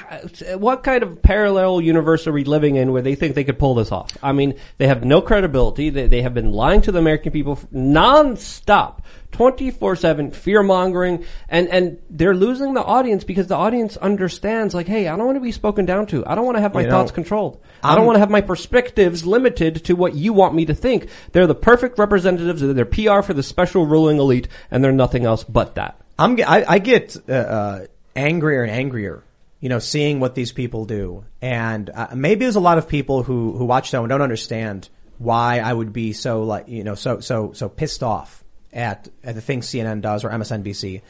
what 0.57 0.83
kind 0.83 1.03
of 1.03 1.21
parallel 1.21 1.83
universe 1.83 2.27
are 2.27 2.33
we 2.33 2.45
living 2.45 2.77
in 2.77 2.91
where 2.91 3.03
they 3.03 3.15
think 3.15 3.35
they 3.35 3.45
could 3.45 3.59
pull 3.59 3.75
this 3.75 3.93
off? 3.93 4.17
I 4.23 4.33
mean, 4.33 4.55
they 4.79 4.87
have 4.87 5.05
no 5.05 5.21
credibility. 5.21 5.91
They, 5.91 6.07
they 6.07 6.23
have 6.23 6.33
been 6.33 6.53
lying 6.53 6.81
to 6.83 6.93
the 6.93 6.99
American 6.99 7.33
people 7.33 7.59
non-stop. 7.71 9.03
24-7 9.33 10.35
fear 10.35 10.63
mongering 10.63 11.25
and 11.49 11.69
and 11.69 11.99
they're 12.11 12.35
losing 12.35 12.75
the 12.75 12.83
audience 12.83 13.25
because 13.25 13.47
the 13.47 13.57
audience 13.57 13.97
understands 13.97 14.75
like 14.75 14.87
hey 14.87 15.09
i 15.09 15.17
don't 15.17 15.27
want 15.27 15.37
to 15.37 15.41
be 15.41 15.53
spoken 15.53 15.85
down 15.87 16.07
to. 16.07 16.25
I 16.27 16.35
don't 16.35 16.45
want 16.45 16.57
to 16.57 16.61
have 16.61 16.75
my 16.75 16.83
You 16.83 16.87
know, 16.87 16.93
thoughts 16.93 17.11
controlled. 17.11 17.61
I 17.83 17.89
I'm- 17.89 17.97
don't 17.97 18.07
want 18.07 18.17
to 18.17 18.21
have 18.21 18.31
my 18.31 18.41
perspectives 18.41 19.27
limited 19.27 19.85
to 19.87 19.95
what 19.95 20.15
you 20.15 20.33
want 20.33 20.55
me 20.55 20.67
to 20.67 20.75
think. 20.75 21.09
They're 21.33 21.47
the 21.47 21.55
perfect 21.55 21.99
representatives. 21.99 22.61
They're 22.63 22.85
pr 22.85 23.23
for 23.23 23.35
the 23.35 23.43
special 23.43 23.87
ruling 23.87 24.19
elite 24.19 24.49
and 24.71 24.85
they're 24.85 24.93
nothing 24.93 25.25
else 25.25 25.45
but 25.45 25.75
that. 25.75 25.99
I'm 26.19 26.39
I, 26.47 26.65
I 26.69 26.79
get 26.79 27.17
uh, 27.29 27.33
uh, 27.33 27.87
angrier 28.15 28.63
and 28.63 28.71
angrier, 28.71 29.25
you 29.61 29.69
know, 29.69 29.79
seeing 29.79 30.21
what 30.21 30.35
these 30.35 30.53
people 30.53 30.85
do, 30.85 31.25
and 31.41 31.89
uh, 31.91 32.09
maybe 32.15 32.45
there's 32.45 32.57
a 32.57 32.61
lot 32.61 32.79
of 32.79 32.87
people 32.89 33.23
who 33.23 33.53
who 33.57 33.65
watch 33.65 33.91
them 33.91 34.03
and 34.05 34.11
don't 34.11 34.23
understand 34.23 34.89
why 35.19 35.59
I 35.59 35.73
would 35.73 35.93
be 35.93 36.13
so 36.13 36.43
like 36.43 36.69
you 36.69 36.85
know 36.85 36.95
so 36.95 37.21
so 37.21 37.53
so 37.53 37.69
pissed 37.69 38.03
off 38.03 38.42
at 38.73 39.09
at 39.23 39.35
the 39.35 39.41
things 39.41 39.67
CNN 39.67 40.01
does 40.01 40.25
or 40.25 40.31
MSNBC, 40.31 41.03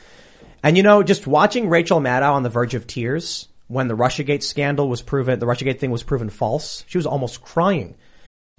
and 0.63 0.77
you 0.77 0.83
know, 0.83 1.03
just 1.03 1.27
watching 1.27 1.69
Rachel 1.69 2.01
Maddow 2.01 2.33
on 2.33 2.43
the 2.43 2.51
verge 2.51 2.75
of 2.75 2.87
tears 2.87 3.49
when 3.69 3.89
the 3.89 3.97
RussiaGate 3.97 4.43
scandal 4.43 4.89
was 4.89 5.01
proven, 5.01 5.39
the 5.39 5.47
RussiaGate 5.47 5.79
thing 5.79 5.91
was 5.91 6.03
proven 6.03 6.29
false. 6.29 6.85
She 6.89 6.99
was 6.99 7.07
almost 7.07 7.43
crying. 7.43 7.97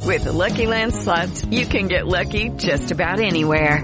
With 0.02 0.24
the 0.24 0.34
Lucky 0.34 0.66
Land 0.66 0.94
slots, 0.94 1.46
you 1.46 1.66
can 1.66 1.88
get 1.88 2.08
lucky 2.08 2.50
just 2.50 2.92
about 2.92 3.20
anywhere. 3.20 3.84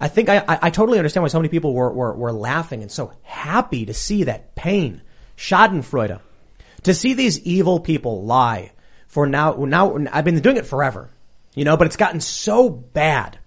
I 0.00 0.08
think 0.08 0.28
I, 0.28 0.38
I, 0.38 0.58
I 0.62 0.70
totally 0.70 0.98
understand 0.98 1.22
why 1.22 1.28
so 1.28 1.38
many 1.38 1.48
people 1.48 1.72
were, 1.72 1.90
were, 1.90 2.14
were 2.14 2.32
laughing 2.32 2.82
and 2.82 2.90
so 2.90 3.12
happy 3.22 3.86
to 3.86 3.94
see 3.94 4.24
that 4.24 4.54
pain, 4.54 5.02
Schadenfreude, 5.36 6.20
to 6.82 6.94
see 6.94 7.14
these 7.14 7.40
evil 7.40 7.80
people 7.80 8.24
lie 8.24 8.72
for 9.06 9.26
now, 9.26 9.54
now, 9.54 9.96
I've 10.12 10.24
been 10.24 10.40
doing 10.40 10.58
it 10.58 10.66
forever, 10.66 11.10
you 11.54 11.64
know, 11.64 11.76
but 11.76 11.86
it's 11.86 11.96
gotten 11.96 12.20
so 12.20 12.68
bad. 12.68 13.38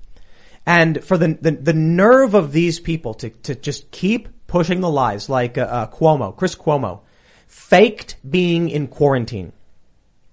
And 0.66 1.04
for 1.04 1.18
the, 1.18 1.38
the, 1.40 1.52
the 1.52 1.74
nerve 1.74 2.34
of 2.34 2.52
these 2.52 2.80
people 2.80 3.14
to, 3.16 3.30
to 3.30 3.56
just 3.56 3.92
keep 3.92 4.30
pushing 4.48 4.82
the 4.82 4.90
lies, 4.90 5.30
like 5.30 5.58
uh, 5.58 5.62
uh, 5.62 5.88
Cuomo, 5.92 6.36
Chris 6.36 6.56
Cuomo, 6.56 7.02
faked 7.48 8.16
being 8.28 8.70
in 8.70 8.88
quarantine. 8.88 9.54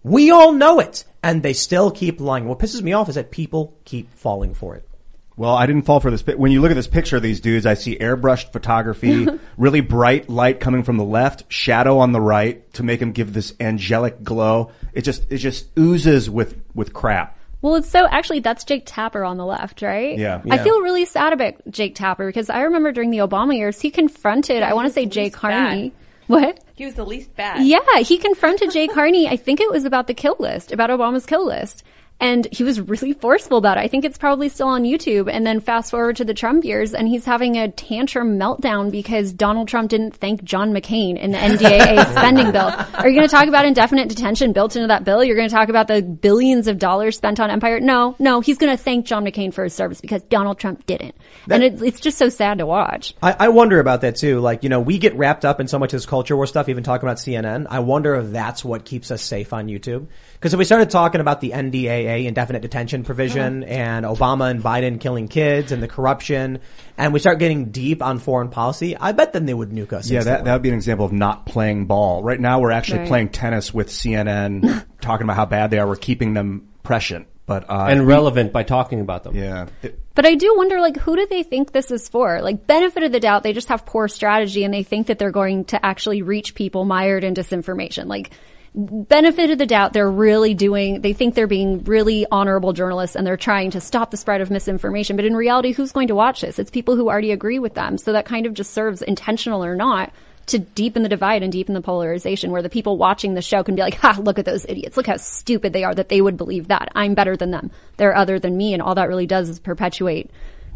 We 0.02 0.30
all 0.30 0.52
know 0.52 0.80
it, 0.80 1.04
and 1.22 1.42
they 1.42 1.52
still 1.52 1.90
keep 1.90 2.20
lying. 2.20 2.46
What 2.46 2.58
pisses 2.58 2.82
me 2.82 2.92
off 2.92 3.08
is 3.08 3.16
that 3.16 3.30
people 3.30 3.76
keep 3.84 4.10
falling 4.14 4.54
for 4.54 4.76
it. 4.76 4.88
Well, 5.36 5.54
I 5.54 5.66
didn't 5.66 5.82
fall 5.82 6.00
for 6.00 6.10
this. 6.10 6.22
Bit. 6.22 6.38
When 6.38 6.50
you 6.50 6.62
look 6.62 6.70
at 6.70 6.74
this 6.74 6.86
picture 6.86 7.16
of 7.16 7.22
these 7.22 7.40
dudes, 7.40 7.66
I 7.66 7.74
see 7.74 7.96
airbrushed 7.96 8.52
photography, 8.52 9.28
really 9.58 9.80
bright 9.80 10.30
light 10.30 10.60
coming 10.60 10.82
from 10.82 10.96
the 10.96 11.04
left, 11.04 11.44
shadow 11.52 11.98
on 11.98 12.12
the 12.12 12.20
right 12.20 12.72
to 12.74 12.82
make 12.82 13.00
them 13.00 13.12
give 13.12 13.34
this 13.34 13.52
angelic 13.60 14.22
glow. 14.22 14.70
It 14.94 15.02
just, 15.02 15.30
it 15.30 15.38
just 15.38 15.66
oozes 15.78 16.30
with, 16.30 16.58
with 16.74 16.94
crap. 16.94 17.38
Well, 17.62 17.76
it's 17.76 17.90
so 17.90 18.06
actually 18.06 18.40
that's 18.40 18.64
Jake 18.64 18.84
Tapper 18.86 19.24
on 19.24 19.38
the 19.38 19.44
left, 19.44 19.82
right? 19.82 20.16
Yeah. 20.16 20.42
I 20.50 20.58
feel 20.58 20.80
really 20.82 21.04
sad 21.04 21.32
about 21.32 21.54
Jake 21.68 21.94
Tapper 21.94 22.26
because 22.26 22.48
I 22.48 22.62
remember 22.62 22.92
during 22.92 23.10
the 23.10 23.18
Obama 23.18 23.56
years 23.56 23.80
he 23.80 23.90
confronted 23.90 24.62
I 24.62 24.74
want 24.74 24.86
to 24.86 24.92
say 24.92 25.06
Jay 25.06 25.30
Carney. 25.30 25.92
What? 26.26 26.60
He 26.74 26.84
was 26.84 26.94
the 26.94 27.06
least 27.06 27.34
bad. 27.36 27.64
Yeah, 27.64 28.00
he 28.00 28.18
confronted 28.18 28.70
Jay 28.70 28.88
Carney. 28.88 29.28
I 29.28 29.36
think 29.36 29.60
it 29.60 29.70
was 29.70 29.84
about 29.84 30.06
the 30.06 30.14
kill 30.14 30.36
list, 30.38 30.72
about 30.72 30.90
Obama's 30.90 31.24
kill 31.24 31.46
list. 31.46 31.84
And 32.18 32.48
he 32.50 32.64
was 32.64 32.80
really 32.80 33.12
forceful 33.12 33.58
about 33.58 33.76
it. 33.76 33.80
I 33.80 33.88
think 33.88 34.04
it's 34.04 34.16
probably 34.16 34.48
still 34.48 34.68
on 34.68 34.84
YouTube. 34.84 35.30
And 35.30 35.46
then 35.46 35.60
fast 35.60 35.90
forward 35.90 36.16
to 36.16 36.24
the 36.24 36.32
Trump 36.32 36.64
years 36.64 36.94
and 36.94 37.06
he's 37.06 37.24
having 37.24 37.56
a 37.56 37.68
tantrum 37.68 38.38
meltdown 38.38 38.90
because 38.90 39.32
Donald 39.32 39.68
Trump 39.68 39.90
didn't 39.90 40.16
thank 40.16 40.42
John 40.42 40.72
McCain 40.72 41.18
in 41.18 41.32
the 41.32 41.38
NDAA 41.38 42.10
spending 42.12 42.52
bill. 42.52 42.72
Are 42.94 43.08
you 43.08 43.14
going 43.14 43.28
to 43.28 43.34
talk 43.34 43.48
about 43.48 43.66
indefinite 43.66 44.08
detention 44.08 44.52
built 44.52 44.76
into 44.76 44.88
that 44.88 45.04
bill? 45.04 45.22
You're 45.22 45.36
going 45.36 45.48
to 45.48 45.54
talk 45.54 45.68
about 45.68 45.88
the 45.88 46.00
billions 46.00 46.68
of 46.68 46.78
dollars 46.78 47.16
spent 47.16 47.38
on 47.38 47.50
Empire? 47.50 47.80
No, 47.80 48.16
no, 48.18 48.40
he's 48.40 48.56
going 48.56 48.74
to 48.74 48.82
thank 48.82 49.04
John 49.06 49.24
McCain 49.24 49.52
for 49.52 49.64
his 49.64 49.74
service 49.74 50.00
because 50.00 50.22
Donald 50.22 50.58
Trump 50.58 50.86
didn't. 50.86 51.14
and 51.50 51.62
it's, 51.62 51.82
it's 51.82 52.00
just 52.00 52.16
so 52.16 52.30
sad 52.30 52.58
to 52.58 52.66
watch. 52.66 53.14
I, 53.22 53.36
I 53.40 53.48
wonder 53.48 53.78
about 53.78 54.00
that 54.00 54.16
too. 54.16 54.40
Like, 54.40 54.62
you 54.62 54.70
know, 54.70 54.80
we 54.80 54.98
get 54.98 55.14
wrapped 55.14 55.44
up 55.44 55.60
in 55.60 55.68
so 55.68 55.78
much 55.78 55.92
of 55.92 55.98
this 55.98 56.06
culture 56.06 56.34
war 56.34 56.46
stuff, 56.46 56.68
even 56.68 56.82
talking 56.82 57.06
about 57.06 57.18
CNN. 57.18 57.66
I 57.68 57.80
wonder 57.80 58.14
if 58.14 58.30
that's 58.30 58.64
what 58.64 58.84
keeps 58.84 59.10
us 59.10 59.22
safe 59.22 59.52
on 59.52 59.66
YouTube. 59.66 60.06
Because 60.46 60.54
if 60.54 60.58
we 60.58 60.64
started 60.64 60.90
talking 60.90 61.20
about 61.20 61.40
the 61.40 61.50
NDAA, 61.50 62.26
indefinite 62.26 62.62
detention 62.62 63.02
provision, 63.02 63.64
and 63.64 64.06
Obama 64.06 64.48
and 64.48 64.62
Biden 64.62 65.00
killing 65.00 65.26
kids 65.26 65.72
and 65.72 65.82
the 65.82 65.88
corruption, 65.88 66.60
and 66.96 67.12
we 67.12 67.18
start 67.18 67.40
getting 67.40 67.72
deep 67.72 68.00
on 68.00 68.20
foreign 68.20 68.48
policy, 68.48 68.96
I 68.96 69.10
bet 69.10 69.32
then 69.32 69.46
they 69.46 69.54
would 69.54 69.70
nuke 69.70 69.92
us. 69.92 70.08
Yeah, 70.08 70.22
that, 70.22 70.44
that 70.44 70.52
would 70.52 70.62
be 70.62 70.68
an 70.68 70.76
example 70.76 71.04
of 71.04 71.10
not 71.10 71.46
playing 71.46 71.86
ball. 71.86 72.22
Right 72.22 72.38
now, 72.38 72.60
we're 72.60 72.70
actually 72.70 73.00
Right. 73.00 73.08
playing 73.08 73.28
tennis 73.30 73.74
with 73.74 73.88
CNN, 73.88 74.84
talking 75.00 75.24
about 75.24 75.34
how 75.34 75.46
bad 75.46 75.72
they 75.72 75.80
are. 75.80 75.86
We're 75.88 75.96
keeping 75.96 76.32
them 76.34 76.68
prescient, 76.84 77.26
but 77.46 77.68
uh, 77.68 77.86
and 77.90 78.06
relevant 78.06 78.52
by 78.52 78.62
talking 78.62 79.00
about 79.00 79.24
them. 79.24 79.34
Yeah, 79.34 79.66
It- 79.82 79.98
But 80.14 80.26
I 80.26 80.36
do 80.36 80.54
wonder, 80.56 80.80
like, 80.80 80.96
who 80.96 81.16
do 81.16 81.26
they 81.28 81.42
think 81.42 81.72
this 81.72 81.90
is 81.90 82.08
for? 82.08 82.40
Like, 82.40 82.68
benefit 82.68 83.02
of 83.02 83.10
the 83.10 83.18
doubt, 83.18 83.42
they 83.42 83.52
just 83.52 83.66
have 83.66 83.84
poor 83.84 84.06
strategy 84.06 84.62
and 84.62 84.72
they 84.72 84.84
think 84.84 85.08
that 85.08 85.18
they're 85.18 85.32
going 85.32 85.64
to 85.64 85.84
actually 85.84 86.22
reach 86.22 86.54
people 86.54 86.84
mired 86.84 87.24
in 87.24 87.34
disinformation. 87.34 88.06
Like, 88.06 88.30
benefit 88.76 89.50
of 89.50 89.58
the 89.58 89.66
doubt, 89.66 89.94
they're 89.94 90.10
really 90.10 90.52
doing, 90.52 91.00
they 91.00 91.14
think 91.14 91.34
they're 91.34 91.46
being 91.46 91.82
really 91.84 92.26
honorable 92.30 92.74
journalists 92.74 93.16
and 93.16 93.26
they're 93.26 93.36
trying 93.36 93.70
to 93.70 93.80
stop 93.80 94.10
the 94.10 94.16
spread 94.16 94.42
of 94.42 94.50
misinformation. 94.50 95.16
But 95.16 95.24
in 95.24 95.34
reality, 95.34 95.72
who's 95.72 95.92
going 95.92 96.08
to 96.08 96.14
watch 96.14 96.42
this? 96.42 96.58
It's 96.58 96.70
people 96.70 96.94
who 96.94 97.08
already 97.08 97.32
agree 97.32 97.58
with 97.58 97.74
them. 97.74 97.96
So 97.96 98.12
that 98.12 98.26
kind 98.26 98.44
of 98.44 98.52
just 98.54 98.72
serves, 98.72 99.00
intentional 99.00 99.64
or 99.64 99.74
not, 99.74 100.12
to 100.46 100.58
deepen 100.58 101.02
the 101.02 101.08
divide 101.08 101.42
and 101.42 101.50
deepen 101.50 101.74
the 101.74 101.80
polarization 101.80 102.50
where 102.50 102.62
the 102.62 102.68
people 102.68 102.98
watching 102.98 103.34
the 103.34 103.42
show 103.42 103.62
can 103.62 103.74
be 103.74 103.82
like, 103.82 103.94
ha, 103.94 104.16
look 104.20 104.38
at 104.38 104.44
those 104.44 104.66
idiots. 104.68 104.96
Look 104.96 105.06
how 105.06 105.16
stupid 105.16 105.72
they 105.72 105.82
are 105.82 105.94
that 105.94 106.08
they 106.08 106.20
would 106.20 106.36
believe 106.36 106.68
that. 106.68 106.90
I'm 106.94 107.14
better 107.14 107.36
than 107.36 107.50
them. 107.50 107.70
They're 107.96 108.14
other 108.14 108.38
than 108.38 108.56
me. 108.56 108.74
And 108.74 108.82
all 108.82 108.94
that 108.94 109.08
really 109.08 109.26
does 109.26 109.48
is 109.48 109.58
perpetuate 109.58 110.30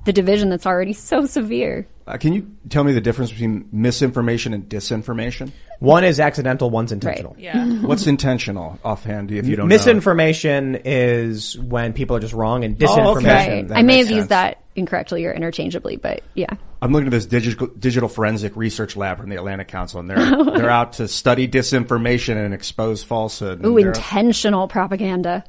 the 0.07 0.13
division 0.13 0.49
that's 0.49 0.67
already 0.67 0.95
so 0.95 1.27
severe. 1.27 1.87
uh, 2.07 2.17
can 2.17 2.33
you 2.33 2.51
tell 2.71 2.83
me 2.83 2.93
the 2.93 3.01
difference 3.01 3.31
between 3.31 3.69
misinformation 3.71 4.55
and 4.55 4.65
disinformation? 4.65 5.53
One 5.81 6.05
is 6.05 6.21
accidental, 6.21 6.69
one's 6.71 6.93
intentional. 6.93 7.35
Yeah. 7.39 7.67
What's 7.81 8.07
intentional 8.07 8.79
offhand 8.85 9.33
if 9.33 9.47
you 9.47 9.57
don't 9.57 9.67
know? 9.69 9.75
Misinformation 9.75 10.79
is 10.85 11.59
when 11.59 11.95
people 11.95 12.17
are 12.17 12.21
just 12.21 12.35
wrong, 12.35 12.65
and 12.65 12.77
disinformation. 12.79 12.99
Oh, 13.07 13.17
okay. 13.17 13.63
Right. 13.63 13.73
I 13.73 13.83
may 13.83 13.97
makes 13.97 14.09
have 14.09 14.17
used 14.17 14.29
that 14.29 14.63
incorrectly 14.77 15.25
or 15.25 15.33
interchangeably, 15.33 15.97
but 15.97 16.23
yeah. 16.35 16.53
I'm 16.83 16.93
looking 16.93 17.07
at 17.07 17.13
this 17.13 17.25
digital 17.27 17.67
digital 17.67 18.09
forensic 18.11 18.57
research 18.57 18.95
lab 18.95 19.19
from 19.19 19.31
the 19.31 19.37
Atlantic 19.37 19.69
Council, 19.69 20.01
and 20.01 20.09
they're 20.11 20.45
they're 20.45 20.71
out 20.71 20.95
to 20.95 21.09
study 21.09 21.49
disinformation 21.49 22.37
and 22.43 22.53
expose 22.53 23.03
falsehood. 23.03 23.65
Ooh, 23.65 23.77
they're- 23.79 23.89
intentional 23.89 24.69
propaganda. 24.69 25.45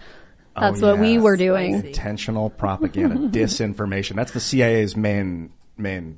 Oh, 0.56 0.62
That's 0.62 0.82
Oh, 0.84 0.92
what 0.92 1.00
we 1.00 1.18
were 1.18 1.38
doing. 1.38 1.74
intentional 1.76 2.50
propaganda, 2.50 3.16
disinformation. 3.40 4.16
That's 4.16 4.32
the 4.34 4.40
CIA's 4.42 4.96
main 4.98 5.52
main 5.78 6.18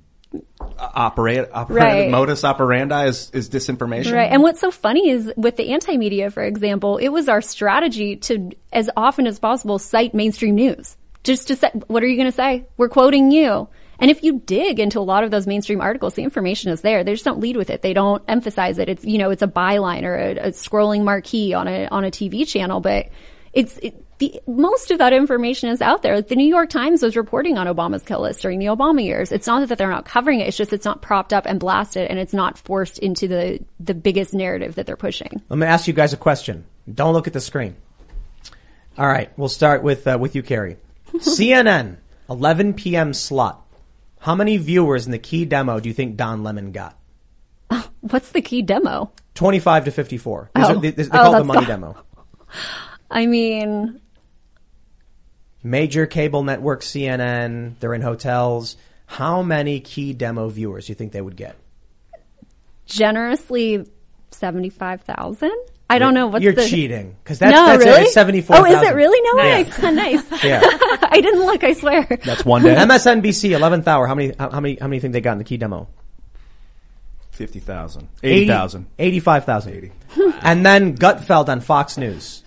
operate, 0.77 1.47
operate 1.53 1.83
Right. 1.83 2.11
modus 2.11 2.43
operandi 2.43 3.07
is 3.07 3.29
is 3.33 3.49
disinformation. 3.49 4.13
Right. 4.13 4.31
And 4.31 4.41
what's 4.41 4.59
so 4.59 4.71
funny 4.71 5.09
is 5.09 5.31
with 5.37 5.57
the 5.57 5.71
anti-media, 5.71 6.31
for 6.31 6.43
example, 6.43 6.97
it 6.97 7.09
was 7.09 7.29
our 7.29 7.41
strategy 7.41 8.15
to, 8.17 8.51
as 8.71 8.89
often 8.97 9.27
as 9.27 9.39
possible, 9.39 9.79
cite 9.79 10.13
mainstream 10.13 10.55
news. 10.55 10.97
Just 11.23 11.47
to 11.47 11.55
say, 11.55 11.69
what 11.87 12.03
are 12.03 12.07
you 12.07 12.17
going 12.17 12.27
to 12.29 12.35
say? 12.35 12.65
We're 12.75 12.89
quoting 12.89 13.31
you. 13.31 13.69
And 13.99 14.11
if 14.11 14.23
you 14.23 14.41
dig 14.45 14.79
into 14.79 14.99
a 14.99 15.01
lot 15.01 15.23
of 15.23 15.31
those 15.31 15.47
mainstream 15.47 15.79
articles, 15.79 16.15
the 16.15 16.23
information 16.23 16.71
is 16.71 16.81
there. 16.81 17.05
They 17.05 17.13
just 17.13 17.23
don't 17.23 17.39
lead 17.39 17.55
with 17.55 17.69
it. 17.69 17.81
They 17.81 17.93
don't 17.93 18.21
emphasize 18.27 18.77
it. 18.77 18.89
It's, 18.89 19.05
you 19.05 19.17
know, 19.19 19.29
it's 19.29 19.43
a 19.43 19.47
byline 19.47 20.03
or 20.03 20.15
a, 20.17 20.31
a 20.31 20.47
scrolling 20.49 21.03
marquee 21.03 21.53
on 21.53 21.69
a, 21.69 21.87
on 21.87 22.03
a 22.03 22.11
TV 22.11 22.45
channel, 22.45 22.81
but 22.81 23.07
it's, 23.53 23.77
it, 23.77 24.02
the, 24.31 24.41
most 24.47 24.91
of 24.91 24.99
that 24.99 25.13
information 25.13 25.69
is 25.69 25.81
out 25.81 26.01
there. 26.03 26.21
The 26.21 26.35
New 26.35 26.47
York 26.47 26.69
Times 26.69 27.01
was 27.03 27.15
reporting 27.15 27.57
on 27.57 27.67
Obama's 27.67 28.03
kill 28.03 28.21
list 28.21 28.41
during 28.41 28.59
the 28.59 28.67
Obama 28.67 29.03
years. 29.03 29.31
It's 29.31 29.47
not 29.47 29.67
that 29.67 29.77
they're 29.77 29.89
not 29.89 30.05
covering 30.05 30.39
it. 30.39 30.47
It's 30.47 30.57
just 30.57 30.71
it's 30.73 30.85
not 30.85 31.01
propped 31.01 31.33
up 31.33 31.45
and 31.45 31.59
blasted 31.59 32.09
and 32.09 32.19
it's 32.19 32.33
not 32.33 32.57
forced 32.57 32.99
into 32.99 33.27
the, 33.27 33.59
the 33.79 33.93
biggest 33.93 34.33
narrative 34.33 34.75
that 34.75 34.85
they're 34.85 34.95
pushing. 34.97 35.41
Let 35.49 35.57
me 35.59 35.67
ask 35.67 35.87
you 35.87 35.93
guys 35.93 36.13
a 36.13 36.17
question. 36.17 36.65
Don't 36.93 37.13
look 37.13 37.27
at 37.27 37.33
the 37.33 37.41
screen. 37.41 37.75
All 38.97 39.07
right, 39.07 39.31
we'll 39.37 39.49
start 39.49 39.81
with 39.83 40.07
uh, 40.07 40.17
with 40.19 40.35
you, 40.35 40.43
Carrie. 40.43 40.77
CNN, 41.13 41.97
11 42.29 42.73
p.m. 42.75 43.13
slot. 43.13 43.65
How 44.19 44.35
many 44.35 44.57
viewers 44.57 45.05
in 45.05 45.11
the 45.11 45.19
key 45.19 45.45
demo 45.45 45.79
do 45.79 45.89
you 45.89 45.93
think 45.95 46.15
Don 46.15 46.43
Lemon 46.43 46.71
got? 46.71 46.97
What's 48.01 48.31
the 48.31 48.41
key 48.41 48.61
demo? 48.61 49.11
25 49.35 49.85
to 49.85 49.91
54. 49.91 50.51
These 50.55 50.65
Oh. 50.65 50.75
are, 50.75 50.79
they, 50.79 50.91
they 50.91 51.03
Oh, 51.05 51.09
call 51.09 51.35
it 51.35 51.37
the 51.39 51.43
money 51.43 51.59
not- 51.61 51.67
demo. 51.67 51.97
I 53.09 53.25
mean, 53.25 53.99
Major 55.63 56.05
cable 56.05 56.43
network 56.43 56.81
CNN, 56.81 57.79
they're 57.79 57.93
in 57.93 58.01
hotels. 58.01 58.75
How 59.05 59.41
many 59.41 59.79
key 59.79 60.13
demo 60.13 60.49
viewers 60.49 60.87
do 60.87 60.91
you 60.91 60.95
think 60.95 61.11
they 61.11 61.21
would 61.21 61.35
get? 61.35 61.55
generously 62.85 63.85
75,000? 64.31 65.51
I 65.89 65.99
don't 65.99 66.13
know 66.13 66.27
what's 66.27 66.43
You're 66.43 66.53
the 66.53 66.67
cheating 66.67 67.15
because 67.23 67.39
that's 67.39 67.51
no, 67.53 67.65
that's 67.65 67.85
really? 67.85 68.01
it. 68.01 68.03
It's 68.05 68.13
74. 68.13 68.57
Oh, 68.57 68.65
is 68.65 68.81
it 68.81 68.95
really? 68.95 69.19
No, 69.21 69.43
Yeah. 69.43 69.91
nice. 69.91 70.21
nice. 70.31 70.43
Yeah. 70.43 70.61
I 70.63 71.21
didn't 71.21 71.41
look, 71.45 71.63
I 71.63 71.73
swear. 71.73 72.03
That's 72.23 72.43
one 72.43 72.63
day. 72.63 72.73
MSNBC, 72.75 73.51
11th 73.57 73.87
hour. 73.87 74.07
How 74.07 74.15
many? 74.15 74.33
How 74.39 74.49
how 74.49 74.59
many? 74.59 74.77
How 74.79 74.87
many 74.87 74.99
think 74.99 75.13
they 75.13 75.21
got 75.21 75.33
in 75.33 75.37
the 75.37 75.43
key 75.43 75.57
demo? 75.57 75.87
Fifty 77.31 77.59
thousand, 77.59 78.09
eighty 78.23 78.47
thousand. 78.47 78.87
85,000. 78.99 79.73
80. 79.73 79.91
and 80.41 80.65
then 80.65 80.95
Gutfeld 80.97 81.49
on 81.49 81.61
Fox 81.61 81.97
News, 81.97 82.43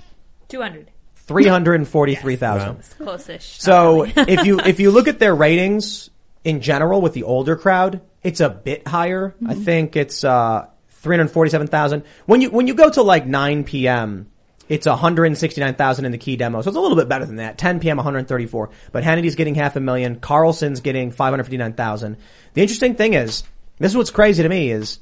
200. 0.48 0.90
343,000. 1.26 2.76
It's 2.76 2.94
close-ish. 2.94 3.60
So 3.60 4.04
if 4.16 4.44
you 4.44 4.60
if 4.64 4.80
you 4.80 4.90
look 4.90 5.08
at 5.08 5.18
their 5.18 5.34
ratings 5.34 6.10
in 6.44 6.60
general 6.60 7.00
with 7.00 7.14
the 7.14 7.24
older 7.24 7.56
crowd, 7.56 8.00
it's 8.22 8.40
a 8.40 8.48
bit 8.48 8.86
higher. 8.86 9.34
I 9.46 9.54
think 9.54 9.96
it's 9.96 10.24
uh 10.24 10.66
347,000. 10.88 12.04
When 12.26 12.40
you 12.40 12.50
when 12.50 12.66
you 12.66 12.74
go 12.74 12.90
to 12.90 13.02
like 13.02 13.26
9 13.26 13.64
p.m., 13.64 14.30
it's 14.68 14.86
169,000 14.86 16.04
in 16.04 16.12
the 16.12 16.18
key 16.18 16.36
demo. 16.36 16.60
So 16.60 16.70
it's 16.70 16.76
a 16.76 16.80
little 16.80 16.96
bit 16.96 17.08
better 17.08 17.24
than 17.24 17.36
that. 17.36 17.56
10 17.56 17.78
p.m. 17.78 17.96
134. 17.98 18.70
But 18.90 19.04
Hannity's 19.04 19.36
getting 19.36 19.54
half 19.54 19.76
a 19.76 19.80
million. 19.80 20.18
Carlson's 20.18 20.80
getting 20.80 21.12
559,000. 21.12 22.16
The 22.54 22.62
interesting 22.62 22.96
thing 22.96 23.14
is, 23.14 23.44
this 23.78 23.92
is 23.92 23.96
what's 23.96 24.10
crazy 24.10 24.42
to 24.42 24.48
me 24.48 24.72
is 24.72 24.98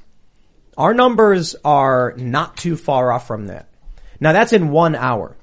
our 0.77 0.93
numbers 0.93 1.55
are 1.65 2.13
not 2.17 2.57
too 2.57 2.77
far 2.77 3.11
off 3.11 3.25
from 3.25 3.47
that. 3.47 3.67
Now 4.19 4.33
that's 4.33 4.53
in 4.53 4.69
one 4.69 4.95
hour. 4.95 5.35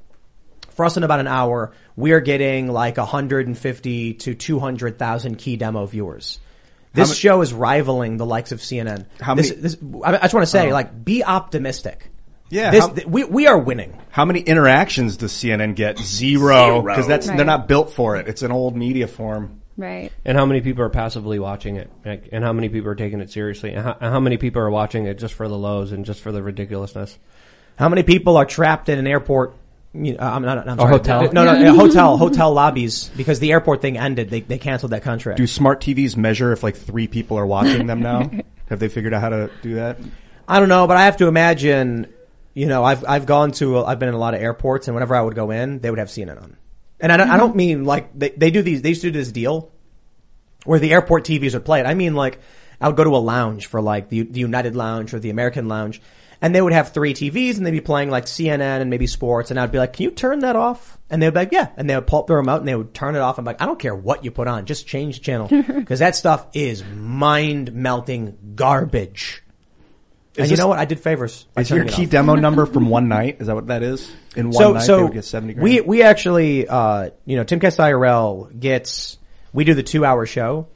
For 0.74 0.84
us 0.84 0.96
in 0.96 1.02
about 1.02 1.20
an 1.20 1.26
hour, 1.28 1.72
we 1.96 2.12
are 2.12 2.20
getting 2.20 2.68
like 2.68 2.96
150 2.96 4.14
to 4.14 4.34
200,000 4.34 5.36
key 5.36 5.56
demo 5.56 5.86
viewers. 5.86 6.38
This 6.94 7.08
ma- 7.08 7.14
show 7.14 7.40
is 7.42 7.52
rivaling 7.52 8.16
the 8.18 8.26
likes 8.26 8.52
of 8.52 8.60
CNN. 8.60 9.06
How 9.20 9.34
This- 9.34 9.50
many- 9.50 9.62
this- 9.62 9.76
I 10.04 10.16
I 10.16 10.18
just 10.18 10.34
want 10.34 10.44
to 10.44 10.50
say, 10.50 10.70
Oh. 10.70 10.72
like, 10.74 11.04
be 11.04 11.24
optimistic. 11.24 12.08
Yeah, 12.50 12.70
This, 12.70 12.84
how- 12.86 12.92
th- 12.92 13.06
we, 13.06 13.24
we 13.24 13.46
are 13.46 13.56
winning. 13.58 13.96
How 14.10 14.26
many 14.26 14.40
interactions 14.40 15.16
does 15.16 15.32
CNN 15.32 15.74
get? 15.74 15.98
Zero. 15.98 16.82
Because 16.82 17.06
that's 17.06 17.26
Right. 17.28 17.36
they're 17.36 17.46
not 17.46 17.66
built 17.66 17.90
for 17.92 18.16
it. 18.16 18.28
It's 18.28 18.42
an 18.42 18.52
old 18.52 18.76
media 18.76 19.06
form. 19.06 19.60
Right. 19.78 20.12
And 20.26 20.36
how 20.36 20.44
many 20.44 20.60
people 20.60 20.84
are 20.84 20.90
passively 20.90 21.38
watching 21.38 21.76
it? 21.76 21.90
Like, 22.04 22.28
and 22.30 22.44
how 22.44 22.52
many 22.52 22.68
people 22.68 22.90
are 22.90 22.94
taking 22.94 23.20
it 23.22 23.30
seriously? 23.30 23.72
And 23.72 23.82
how, 23.82 23.96
and 23.98 24.12
how 24.12 24.20
many 24.20 24.36
people 24.36 24.60
are 24.60 24.70
watching 24.70 25.06
it 25.06 25.18
just 25.18 25.32
for 25.32 25.48
the 25.48 25.56
lows 25.56 25.92
and 25.92 26.04
just 26.04 26.20
for 26.20 26.30
the 26.30 26.42
ridiculousness? 26.42 27.18
How 27.76 27.88
many 27.88 28.02
people 28.02 28.36
are 28.36 28.44
trapped 28.44 28.90
in 28.90 28.98
an 28.98 29.06
airport? 29.06 29.54
You 29.94 30.14
know, 30.14 30.20
I'm 30.20 30.42
not, 30.42 30.66
I'm 30.66 30.78
A 30.78 30.82
sorry. 30.82 30.92
hotel? 30.92 31.32
No, 31.32 31.44
no, 31.44 31.52
a 31.72 31.74
hotel, 31.74 32.16
hotel 32.16 32.52
lobbies 32.52 33.10
because 33.16 33.40
the 33.40 33.52
airport 33.52 33.82
thing 33.82 33.98
ended. 33.98 34.30
They, 34.30 34.40
they 34.40 34.58
canceled 34.58 34.92
that 34.92 35.02
contract. 35.02 35.36
Do 35.36 35.46
smart 35.46 35.82
TVs 35.82 36.16
measure 36.16 36.52
if 36.52 36.62
like 36.62 36.76
three 36.76 37.08
people 37.08 37.38
are 37.38 37.46
watching 37.46 37.86
them 37.86 38.00
now? 38.00 38.30
Have 38.68 38.78
they 38.80 38.88
figured 38.88 39.12
out 39.12 39.20
how 39.20 39.28
to 39.28 39.50
do 39.60 39.74
that? 39.74 39.98
I 40.48 40.60
don't 40.60 40.70
know, 40.70 40.86
but 40.86 40.96
I 40.96 41.04
have 41.04 41.18
to 41.18 41.26
imagine, 41.26 42.12
you 42.54 42.66
know, 42.66 42.82
I've, 42.84 43.04
I've 43.06 43.26
gone 43.26 43.52
to, 43.52 43.84
I've 43.84 43.98
been 43.98 44.08
in 44.08 44.14
a 44.14 44.18
lot 44.18 44.32
of 44.34 44.40
airports 44.40 44.88
and 44.88 44.94
whenever 44.94 45.14
I 45.14 45.20
would 45.20 45.34
go 45.34 45.50
in, 45.50 45.80
they 45.80 45.90
would 45.90 45.98
have 45.98 46.08
CNN 46.08 46.42
on. 46.42 46.56
And 46.98 47.12
I 47.12 47.16
don't, 47.18 47.30
I 47.30 47.36
don't 47.36 47.54
mean 47.54 47.84
like, 47.84 48.18
they, 48.18 48.30
they 48.30 48.50
do 48.50 48.62
these, 48.62 48.80
they 48.80 48.90
used 48.90 49.02
to 49.02 49.10
do 49.10 49.18
this 49.18 49.30
deal 49.30 49.70
where 50.64 50.78
the 50.78 50.92
airport 50.92 51.24
TVs 51.24 51.52
would 51.52 51.64
play 51.66 51.80
it. 51.80 51.86
I 51.86 51.92
mean 51.94 52.14
like, 52.14 52.38
I 52.80 52.88
would 52.88 52.96
go 52.96 53.04
to 53.04 53.14
a 53.14 53.18
lounge 53.18 53.66
for 53.66 53.82
like 53.82 54.08
the, 54.08 54.22
the 54.22 54.40
United 54.40 54.74
Lounge 54.74 55.12
or 55.12 55.18
the 55.20 55.30
American 55.30 55.68
Lounge 55.68 56.00
and 56.42 56.54
they 56.54 56.60
would 56.60 56.72
have 56.74 56.92
three 56.92 57.14
TVs 57.14 57.56
and 57.56 57.64
they'd 57.64 57.70
be 57.70 57.80
playing 57.80 58.10
like 58.10 58.26
CNN 58.26 58.80
and 58.80 58.90
maybe 58.90 59.06
sports 59.06 59.50
and 59.50 59.58
I'd 59.58 59.72
be 59.72 59.78
like, 59.78 59.94
can 59.94 60.02
you 60.04 60.10
turn 60.10 60.40
that 60.40 60.56
off? 60.56 60.98
And 61.08 61.22
they'd 61.22 61.30
be 61.30 61.36
like, 61.36 61.52
yeah. 61.52 61.68
And 61.76 61.88
they 61.88 61.94
would 61.94 62.06
pull 62.06 62.20
up 62.20 62.26
the 62.26 62.34
remote 62.34 62.58
and 62.58 62.68
they 62.68 62.74
would 62.74 62.92
turn 62.92 63.14
it 63.16 63.20
off. 63.20 63.38
I'm 63.38 63.44
like, 63.44 63.62
I 63.62 63.66
don't 63.66 63.78
care 63.78 63.94
what 63.94 64.24
you 64.24 64.30
put 64.30 64.48
on, 64.48 64.66
just 64.66 64.86
change 64.86 65.18
the 65.20 65.24
channel. 65.24 65.48
Cause 65.86 66.00
that 66.00 66.16
stuff 66.16 66.46
is 66.52 66.84
mind 66.84 67.72
melting 67.72 68.54
garbage. 68.56 69.42
and 70.36 70.44
Is 70.44 70.50
you 70.50 70.56
this- 70.56 70.58
know 70.60 70.68
what? 70.68 70.78
I 70.78 70.84
did 70.84 71.00
favors. 71.00 71.46
Is 71.56 71.70
your 71.70 71.84
key 71.84 72.06
demo 72.06 72.34
number 72.46 72.66
from 72.66 72.88
one 72.90 73.08
night? 73.08 73.36
Is 73.40 73.46
that 73.46 73.54
what 73.54 73.68
that 73.68 73.82
is? 73.82 74.12
In 74.34 74.46
one 74.50 74.54
so, 74.54 74.72
night, 74.72 74.82
so 74.82 74.96
they 74.96 75.02
would 75.04 75.12
get 75.12 75.24
seventy 75.24 75.54
grand. 75.54 75.62
we 75.64 75.80
we 75.82 76.02
actually, 76.02 76.66
uh, 76.66 77.10
you 77.24 77.36
know, 77.36 77.44
Timcast 77.44 77.78
IRL 77.78 78.58
gets. 78.58 79.18
We 79.52 79.64
do 79.64 79.74
the 79.74 79.82
two 79.82 80.04
hour 80.06 80.24
show, 80.24 80.68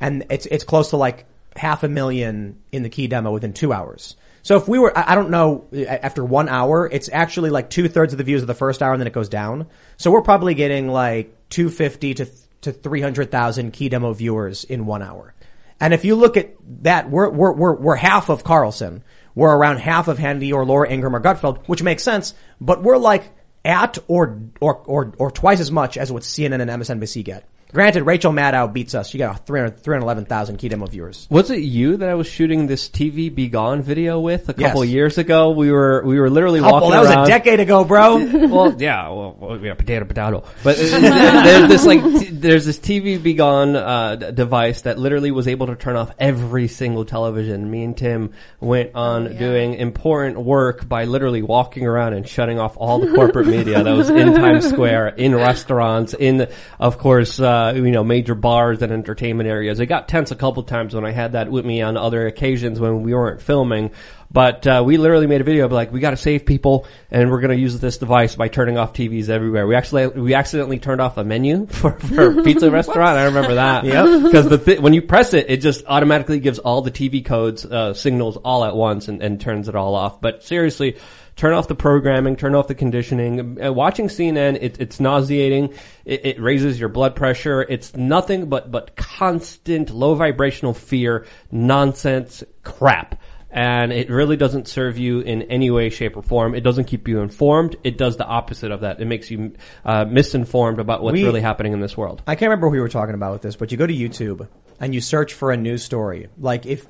and 0.00 0.26
it's 0.30 0.46
it's 0.46 0.64
close 0.64 0.90
to 0.90 0.96
like 0.96 1.26
half 1.54 1.84
a 1.84 1.88
million 1.88 2.58
in 2.72 2.82
the 2.82 2.88
key 2.88 3.06
demo 3.06 3.30
within 3.32 3.52
two 3.52 3.72
hours. 3.72 4.16
So 4.44 4.58
if 4.58 4.68
we 4.68 4.78
were, 4.78 4.92
I 4.96 5.14
don't 5.14 5.30
know, 5.30 5.64
after 5.72 6.22
one 6.22 6.50
hour, 6.50 6.86
it's 6.86 7.08
actually 7.10 7.48
like 7.48 7.70
two 7.70 7.88
thirds 7.88 8.12
of 8.12 8.18
the 8.18 8.24
views 8.24 8.42
of 8.42 8.46
the 8.46 8.54
first 8.54 8.82
hour, 8.82 8.92
and 8.92 9.00
then 9.00 9.06
it 9.06 9.14
goes 9.14 9.30
down. 9.30 9.68
So 9.96 10.10
we're 10.10 10.20
probably 10.20 10.52
getting 10.52 10.86
like 10.86 11.34
two 11.48 11.70
fifty 11.70 12.12
to 12.12 12.26
to 12.60 12.70
three 12.70 13.00
hundred 13.00 13.30
thousand 13.30 13.72
key 13.72 13.88
demo 13.88 14.12
viewers 14.12 14.64
in 14.64 14.84
one 14.84 15.00
hour. 15.00 15.32
And 15.80 15.94
if 15.94 16.04
you 16.04 16.14
look 16.14 16.36
at 16.36 16.54
that, 16.82 17.10
we're 17.10 17.30
we're 17.30 17.52
we're, 17.52 17.74
we're 17.74 17.96
half 17.96 18.28
of 18.28 18.44
Carlson. 18.44 19.02
We're 19.34 19.56
around 19.56 19.78
half 19.78 20.08
of 20.08 20.18
Hannity 20.18 20.52
or 20.52 20.66
Laura 20.66 20.90
Ingraham 20.90 21.16
or 21.16 21.20
Gutfeld, 21.20 21.66
which 21.66 21.82
makes 21.82 22.02
sense. 22.02 22.34
But 22.60 22.82
we're 22.82 22.98
like 22.98 23.32
at 23.64 23.96
or 24.08 24.40
or 24.60 24.76
or 24.84 25.14
or 25.16 25.30
twice 25.30 25.60
as 25.60 25.70
much 25.70 25.96
as 25.96 26.12
what 26.12 26.22
CNN 26.22 26.60
and 26.60 26.70
MSNBC 26.70 27.24
get. 27.24 27.48
Granted, 27.74 28.04
Rachel 28.04 28.32
Maddow 28.32 28.72
beats 28.72 28.94
us. 28.94 29.08
She 29.10 29.18
got 29.18 29.44
300 29.46 29.80
311,000 29.82 30.58
key 30.58 30.68
demo 30.68 30.86
viewers. 30.86 31.26
Was 31.28 31.50
it 31.50 31.58
you 31.58 31.96
that 31.96 32.08
I 32.08 32.14
was 32.14 32.28
shooting 32.28 32.68
this 32.68 32.88
TV 32.88 33.34
Be 33.34 33.48
Gone 33.48 33.82
video 33.82 34.20
with 34.20 34.48
a 34.48 34.54
couple 34.54 34.84
Yes. 34.84 34.94
years 34.94 35.18
ago? 35.18 35.50
We 35.50 35.72
were 35.72 36.02
we 36.04 36.20
were 36.20 36.30
literally 36.30 36.60
Couple, 36.60 36.74
walking 36.74 36.90
that 36.92 37.00
was 37.00 37.10
around. 37.10 37.24
a 37.24 37.28
decade 37.28 37.58
ago, 37.58 37.84
bro. 37.84 38.16
well, 38.48 38.80
yeah, 38.80 39.08
well, 39.08 39.36
well, 39.40 39.58
yeah, 39.58 39.74
potato, 39.74 40.04
potato. 40.04 40.44
But 40.62 40.78
uh, 40.78 41.42
there's 41.42 41.68
this 41.68 41.84
like, 41.84 42.00
t- 42.02 42.30
there's 42.30 42.64
this 42.64 42.78
TV 42.78 43.20
Be 43.20 43.34
Gone 43.34 43.74
uh, 43.74 44.14
device 44.16 44.82
that 44.82 44.96
literally 44.98 45.32
was 45.32 45.48
able 45.48 45.66
to 45.66 45.74
turn 45.74 45.96
off 45.96 46.12
every 46.18 46.68
single 46.68 47.04
television. 47.04 47.68
Me 47.70 47.82
and 47.82 47.96
Tim 47.96 48.34
went 48.60 48.92
on 48.94 49.36
doing 49.36 49.74
important 49.74 50.38
work 50.38 50.88
by 50.88 51.06
literally 51.06 51.42
walking 51.42 51.86
around 51.86 52.12
and 52.14 52.28
shutting 52.28 52.60
off 52.60 52.76
all 52.76 53.00
the 53.00 53.12
corporate 53.14 53.48
media 53.48 53.82
that 53.82 53.92
was 53.96 54.10
in 54.10 54.32
Times 54.34 54.68
Square, 54.68 55.08
in 55.16 55.34
restaurants, 55.34 56.14
in, 56.14 56.46
of 56.78 56.98
course, 56.98 57.40
uh, 57.40 57.63
you 57.74 57.90
know, 57.90 58.04
major 58.04 58.34
bars 58.34 58.82
and 58.82 58.92
entertainment 58.92 59.48
areas. 59.48 59.80
It 59.80 59.86
got 59.86 60.08
tense 60.08 60.30
a 60.30 60.36
couple 60.36 60.62
times 60.62 60.94
when 60.94 61.04
I 61.04 61.12
had 61.12 61.32
that 61.32 61.50
with 61.50 61.64
me 61.64 61.82
on 61.82 61.96
other 61.96 62.26
occasions 62.26 62.80
when 62.80 63.02
we 63.02 63.14
weren't 63.14 63.40
filming. 63.40 63.90
But 64.30 64.66
uh, 64.66 64.82
we 64.84 64.96
literally 64.96 65.28
made 65.28 65.40
a 65.40 65.44
video 65.44 65.64
of 65.64 65.70
like, 65.70 65.92
we 65.92 66.00
got 66.00 66.10
to 66.10 66.16
save 66.16 66.44
people, 66.44 66.88
and 67.10 67.30
we're 67.30 67.40
going 67.40 67.56
to 67.56 67.60
use 67.60 67.78
this 67.78 67.98
device 67.98 68.34
by 68.34 68.48
turning 68.48 68.76
off 68.76 68.92
TVs 68.92 69.28
everywhere. 69.28 69.64
We 69.64 69.76
actually 69.76 70.08
we 70.08 70.34
accidentally 70.34 70.80
turned 70.80 71.00
off 71.00 71.18
a 71.18 71.24
menu 71.24 71.66
for, 71.70 71.92
for 72.00 72.40
a 72.40 72.42
pizza 72.42 72.68
restaurant. 72.72 73.16
I 73.16 73.26
remember 73.26 73.54
that. 73.54 73.84
Yep. 73.84 74.22
Because 74.34 74.48
the 74.48 74.58
th- 74.58 74.80
when 74.80 74.94
you 74.94 75.02
press 75.02 75.34
it, 75.34 75.46
it 75.48 75.58
just 75.58 75.84
automatically 75.86 76.40
gives 76.40 76.58
all 76.58 76.82
the 76.82 76.90
TV 76.90 77.24
codes 77.24 77.64
uh, 77.64 77.94
signals 77.94 78.36
all 78.38 78.64
at 78.64 78.74
once 78.74 79.06
and, 79.06 79.22
and 79.22 79.40
turns 79.40 79.68
it 79.68 79.76
all 79.76 79.94
off. 79.94 80.20
But 80.20 80.42
seriously. 80.42 80.96
Turn 81.36 81.52
off 81.52 81.66
the 81.66 81.74
programming, 81.74 82.36
turn 82.36 82.54
off 82.54 82.68
the 82.68 82.74
conditioning. 82.74 83.62
Uh, 83.62 83.72
watching 83.72 84.06
CNN, 84.06 84.58
it, 84.60 84.80
it's 84.80 85.00
nauseating. 85.00 85.74
It, 86.04 86.24
it 86.26 86.40
raises 86.40 86.78
your 86.78 86.88
blood 86.88 87.16
pressure. 87.16 87.62
It's 87.62 87.96
nothing 87.96 88.46
but, 88.46 88.70
but 88.70 88.94
constant 88.94 89.90
low 89.90 90.14
vibrational 90.14 90.74
fear, 90.74 91.26
nonsense 91.50 92.44
crap 92.62 93.20
and 93.54 93.92
it 93.92 94.10
really 94.10 94.36
doesn't 94.36 94.66
serve 94.66 94.98
you 94.98 95.20
in 95.20 95.42
any 95.42 95.70
way, 95.70 95.88
shape, 95.88 96.16
or 96.16 96.22
form. 96.22 96.56
It 96.56 96.62
doesn't 96.62 96.86
keep 96.86 97.06
you 97.06 97.20
informed. 97.20 97.76
It 97.84 97.96
does 97.96 98.16
the 98.16 98.26
opposite 98.26 98.72
of 98.72 98.80
that. 98.80 99.00
It 99.00 99.04
makes 99.04 99.30
you 99.30 99.54
uh, 99.84 100.04
misinformed 100.06 100.80
about 100.80 101.04
what's 101.04 101.12
We- 101.12 101.22
really 101.22 101.40
happening 101.40 101.72
in 101.72 101.80
this 101.80 101.96
world. 101.96 102.20
I 102.26 102.34
can't 102.34 102.50
remember 102.50 102.66
who 102.66 102.72
we 102.72 102.80
were 102.80 102.88
talking 102.88 103.14
about 103.14 103.32
with 103.32 103.42
this, 103.42 103.54
but 103.54 103.70
you 103.70 103.78
go 103.78 103.86
to 103.86 103.94
YouTube 103.94 104.48
and 104.80 104.92
you 104.92 105.00
search 105.00 105.34
for 105.34 105.52
a 105.52 105.56
news 105.56 105.84
story. 105.84 106.26
Like 106.36 106.66
if 106.66 106.84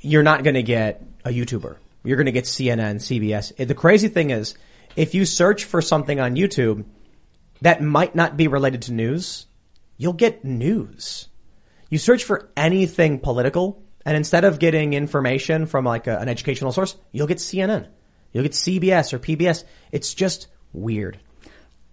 you're 0.00 0.24
not 0.24 0.42
going 0.42 0.54
to 0.54 0.64
get 0.64 1.04
a 1.24 1.30
YouTuber, 1.30 1.76
you're 2.04 2.16
going 2.16 2.26
to 2.26 2.32
get 2.32 2.44
CNN, 2.44 2.96
CBS. 2.96 3.52
Eh, 3.58 3.64
the 3.64 3.74
crazy 3.74 4.08
thing 4.08 4.30
is, 4.30 4.54
if 4.96 5.14
you 5.14 5.24
search 5.24 5.64
for 5.64 5.82
something 5.82 6.20
on 6.20 6.36
YouTube 6.36 6.84
that 7.60 7.82
might 7.82 8.14
not 8.14 8.36
be 8.36 8.48
related 8.48 8.82
to 8.82 8.92
news, 8.92 9.46
you'll 9.96 10.12
get 10.12 10.44
news. 10.44 11.28
You 11.90 11.98
search 11.98 12.24
for 12.24 12.50
anything 12.56 13.18
political, 13.18 13.82
and 14.06 14.16
instead 14.16 14.44
of 14.44 14.58
getting 14.58 14.94
information 14.94 15.66
from 15.66 15.84
like 15.84 16.06
a, 16.06 16.18
an 16.18 16.28
educational 16.28 16.72
source, 16.72 16.96
you'll 17.12 17.26
get 17.26 17.38
CNN. 17.38 17.88
You'll 18.32 18.44
get 18.44 18.52
CBS 18.52 19.12
or 19.12 19.18
PBS. 19.18 19.64
It's 19.92 20.14
just 20.14 20.46
weird. 20.72 21.18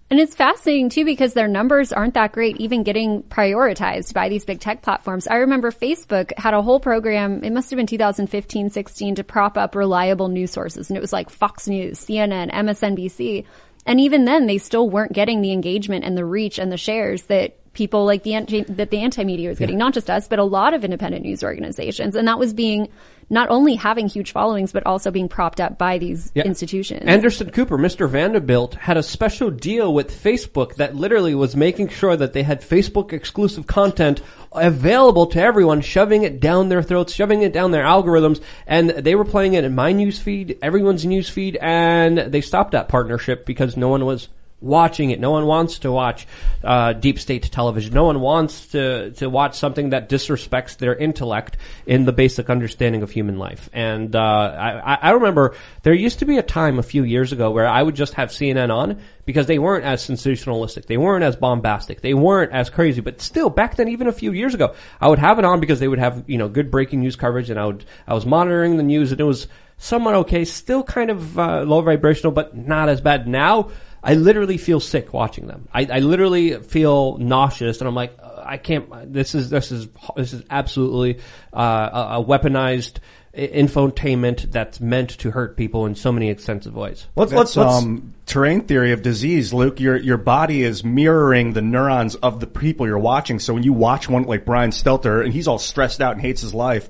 And 0.09 0.21
it's 0.21 0.35
fascinating 0.35 0.89
too 0.89 1.03
because 1.03 1.33
their 1.33 1.49
numbers 1.49 1.91
aren't 1.91 2.13
that 2.13 2.31
great, 2.31 2.57
even 2.57 2.83
getting 2.83 3.23
prioritized 3.23 4.13
by 4.13 4.29
these 4.29 4.45
big 4.45 4.61
tech 4.61 4.81
platforms. 4.81 5.27
I 5.27 5.35
remember 5.37 5.69
Facebook 5.69 6.31
had 6.37 6.53
a 6.53 6.61
whole 6.61 6.79
program, 6.79 7.43
it 7.43 7.51
must 7.51 7.69
have 7.71 7.77
been 7.77 7.87
2015, 7.87 8.69
16 8.69 9.15
to 9.15 9.23
prop 9.25 9.57
up 9.57 9.75
reliable 9.75 10.29
news 10.29 10.51
sources. 10.51 10.89
And 10.89 10.95
it 10.95 11.01
was 11.01 11.11
like 11.11 11.29
Fox 11.29 11.67
News, 11.67 11.99
CNN, 11.99 12.51
MSNBC. 12.51 13.45
And 13.85 13.99
even 13.99 14.25
then, 14.25 14.47
they 14.47 14.57
still 14.57 14.89
weren't 14.89 15.13
getting 15.13 15.41
the 15.41 15.51
engagement 15.51 16.05
and 16.05 16.17
the 16.17 16.25
reach 16.25 16.57
and 16.57 16.71
the 16.71 16.77
shares 16.77 17.23
that 17.23 17.57
people 17.73 18.05
like 18.05 18.23
the 18.23 18.33
anti, 18.33 18.63
that 18.63 18.89
the 18.89 18.99
anti-media 18.99 19.49
was 19.49 19.59
getting, 19.59 19.77
not 19.77 19.93
just 19.93 20.09
us, 20.09 20.27
but 20.27 20.39
a 20.39 20.43
lot 20.43 20.73
of 20.73 20.83
independent 20.83 21.23
news 21.23 21.43
organizations. 21.43 22.15
And 22.15 22.27
that 22.27 22.39
was 22.39 22.53
being 22.53 22.89
not 23.29 23.49
only 23.49 23.75
having 23.75 24.07
huge 24.07 24.31
followings, 24.31 24.71
but 24.71 24.85
also 24.85 25.11
being 25.11 25.27
propped 25.27 25.59
up 25.59 25.77
by 25.77 25.97
these 25.97 26.31
Yeah. 26.33 26.43
institutions. 26.43 27.03
Anderson 27.05 27.49
Cooper, 27.49 27.77
Mr. 27.77 28.07
Vanderbilt, 28.09 28.75
had 28.75 28.95
a 28.97 29.03
special 29.03 29.51
deal 29.51 29.93
with 29.93 30.11
Facebook 30.11 30.75
that 30.75 30.95
literally 30.95 31.35
was 31.35 31.55
making 31.55 31.89
sure 31.89 32.15
that 32.15 32.33
they 32.33 32.43
had 32.43 32.61
Facebook 32.61 33.11
exclusive 33.11 33.67
content 33.67 34.21
available 34.53 35.25
to 35.27 35.41
everyone, 35.41 35.81
shoving 35.81 36.23
it 36.23 36.39
down 36.39 36.69
their 36.69 36.81
throats, 36.81 37.13
shoving 37.13 37.41
it 37.41 37.51
down 37.53 37.71
their 37.71 37.83
algorithms, 37.83 38.39
and 38.65 38.89
they 38.91 39.15
were 39.15 39.25
playing 39.25 39.53
it 39.53 39.63
in 39.65 39.75
my 39.75 39.93
newsfeed, 39.93 40.57
everyone's 40.61 41.05
newsfeed, 41.05 41.57
and 41.61 42.17
they 42.17 42.41
stopped 42.41 42.71
that 42.71 42.87
partnership 42.87 43.45
because 43.45 43.75
no 43.75 43.89
one 43.89 44.05
was 44.05 44.29
watching 44.59 45.11
it. 45.11 45.19
No 45.19 45.31
one 45.31 45.45
wants 45.45 45.79
to 45.79 45.91
watch 45.91 46.27
uh, 46.63 46.93
deep 46.93 47.19
state 47.19 47.43
television. 47.51 47.93
No 47.93 48.05
one 48.05 48.19
wants 48.19 48.67
to 48.67 49.11
to 49.11 49.29
watch 49.29 49.55
something 49.57 49.91
that 49.91 50.09
disrespects 50.09 50.77
their 50.77 50.95
intellect 50.95 51.57
in 51.85 52.05
the 52.05 52.11
basic 52.11 52.49
understanding 52.49 53.03
of 53.03 53.11
human 53.11 53.37
life. 53.37 53.69
And 53.71 54.15
uh, 54.15 54.19
I, 54.19 54.97
I- 55.01 55.11
remember 55.11 55.55
there 55.83 55.93
used 55.93 56.19
to 56.19 56.25
be 56.25 56.37
a 56.37 56.43
time 56.43 56.79
a 56.79 56.83
few 56.83 57.03
years 57.03 57.31
ago 57.31 57.51
where 57.51 57.67
I 57.67 57.81
would 57.83 57.95
just 57.95 58.15
have 58.15 58.29
CNN 58.29 58.73
on 58.73 58.99
because 59.25 59.45
they 59.45 59.59
weren't 59.59 59.83
as 59.83 60.05
sensationalistic, 60.07 60.85
they 60.85 60.97
weren't 60.97 61.23
as 61.23 61.35
bombastic, 61.35 62.01
they 62.01 62.13
weren't 62.13 62.51
as 62.51 62.69
crazy. 62.69 63.01
But 63.01 63.21
still, 63.21 63.49
back 63.49 63.75
then, 63.75 63.89
even 63.89 64.07
a 64.07 64.11
few 64.13 64.31
years 64.31 64.53
ago, 64.53 64.73
I 65.01 65.07
would 65.07 65.19
have 65.19 65.37
it 65.37 65.45
on 65.45 65.59
because 65.59 65.79
they 65.79 65.87
would 65.87 65.99
have 65.99 66.23
you 66.27 66.37
know 66.37 66.47
good 66.49 66.71
breaking 66.71 67.01
news 67.01 67.15
coverage, 67.15 67.49
and 67.49 67.59
I 67.59 67.65
would 67.65 67.85
I 68.07 68.13
was 68.13 68.25
monitoring 68.25 68.77
the 68.77 68.83
news, 68.83 69.11
and 69.11 69.21
it 69.21 69.25
was 69.25 69.47
somewhat 69.77 70.15
okay, 70.15 70.45
still 70.45 70.83
kind 70.83 71.09
of 71.11 71.37
uh, 71.37 71.61
low 71.61 71.81
vibrational, 71.81 72.31
but 72.31 72.55
not 72.55 72.89
as 72.89 73.01
bad 73.01 73.27
now. 73.27 73.69
I 74.07 74.13
literally 74.13 74.57
feel 74.57 74.79
sick 74.79 75.11
watching 75.11 75.47
them. 75.47 75.67
I, 75.73 75.85
I 75.91 75.99
literally 75.99 76.57
feel 76.61 77.17
nauseous, 77.17 77.81
and 77.81 77.89
I'm 77.89 77.93
like, 77.93 78.17
uh, 78.23 78.41
I 78.41 78.55
can't. 78.55 79.11
This 79.11 79.35
is 79.35 79.49
this 79.49 79.69
is 79.69 79.89
this 80.15 80.31
is 80.31 80.43
absolutely 80.49 81.21
uh, 81.53 81.89
a, 81.91 82.21
a 82.21 82.23
weaponized 82.23 82.99
infotainment 83.35 84.49
that's 84.49 84.79
meant 84.79 85.09
to 85.09 85.29
hurt 85.31 85.57
people 85.57 85.85
in 85.85 85.95
so 85.95 86.13
many 86.13 86.29
extensive 86.29 86.73
ways. 86.73 87.05
That's, 87.17 87.57
um, 87.57 88.13
terrain 88.25 88.61
theory 88.61 88.93
of 88.93 89.01
disease, 89.01 89.53
Luke. 89.53 89.81
Your 89.81 89.97
your 89.97 90.17
body 90.17 90.63
is 90.63 90.85
mirroring 90.85 91.51
the 91.51 91.61
neurons 91.61 92.15
of 92.15 92.39
the 92.39 92.47
people 92.47 92.87
you're 92.87 92.97
watching. 92.97 93.39
So 93.39 93.53
when 93.53 93.63
you 93.63 93.73
watch 93.73 94.07
one 94.07 94.23
like 94.23 94.45
Brian 94.45 94.71
Stelter 94.71 95.21
and 95.21 95.33
he's 95.33 95.49
all 95.49 95.59
stressed 95.59 95.99
out 95.99 96.13
and 96.13 96.21
hates 96.21 96.39
his 96.39 96.53
life, 96.53 96.87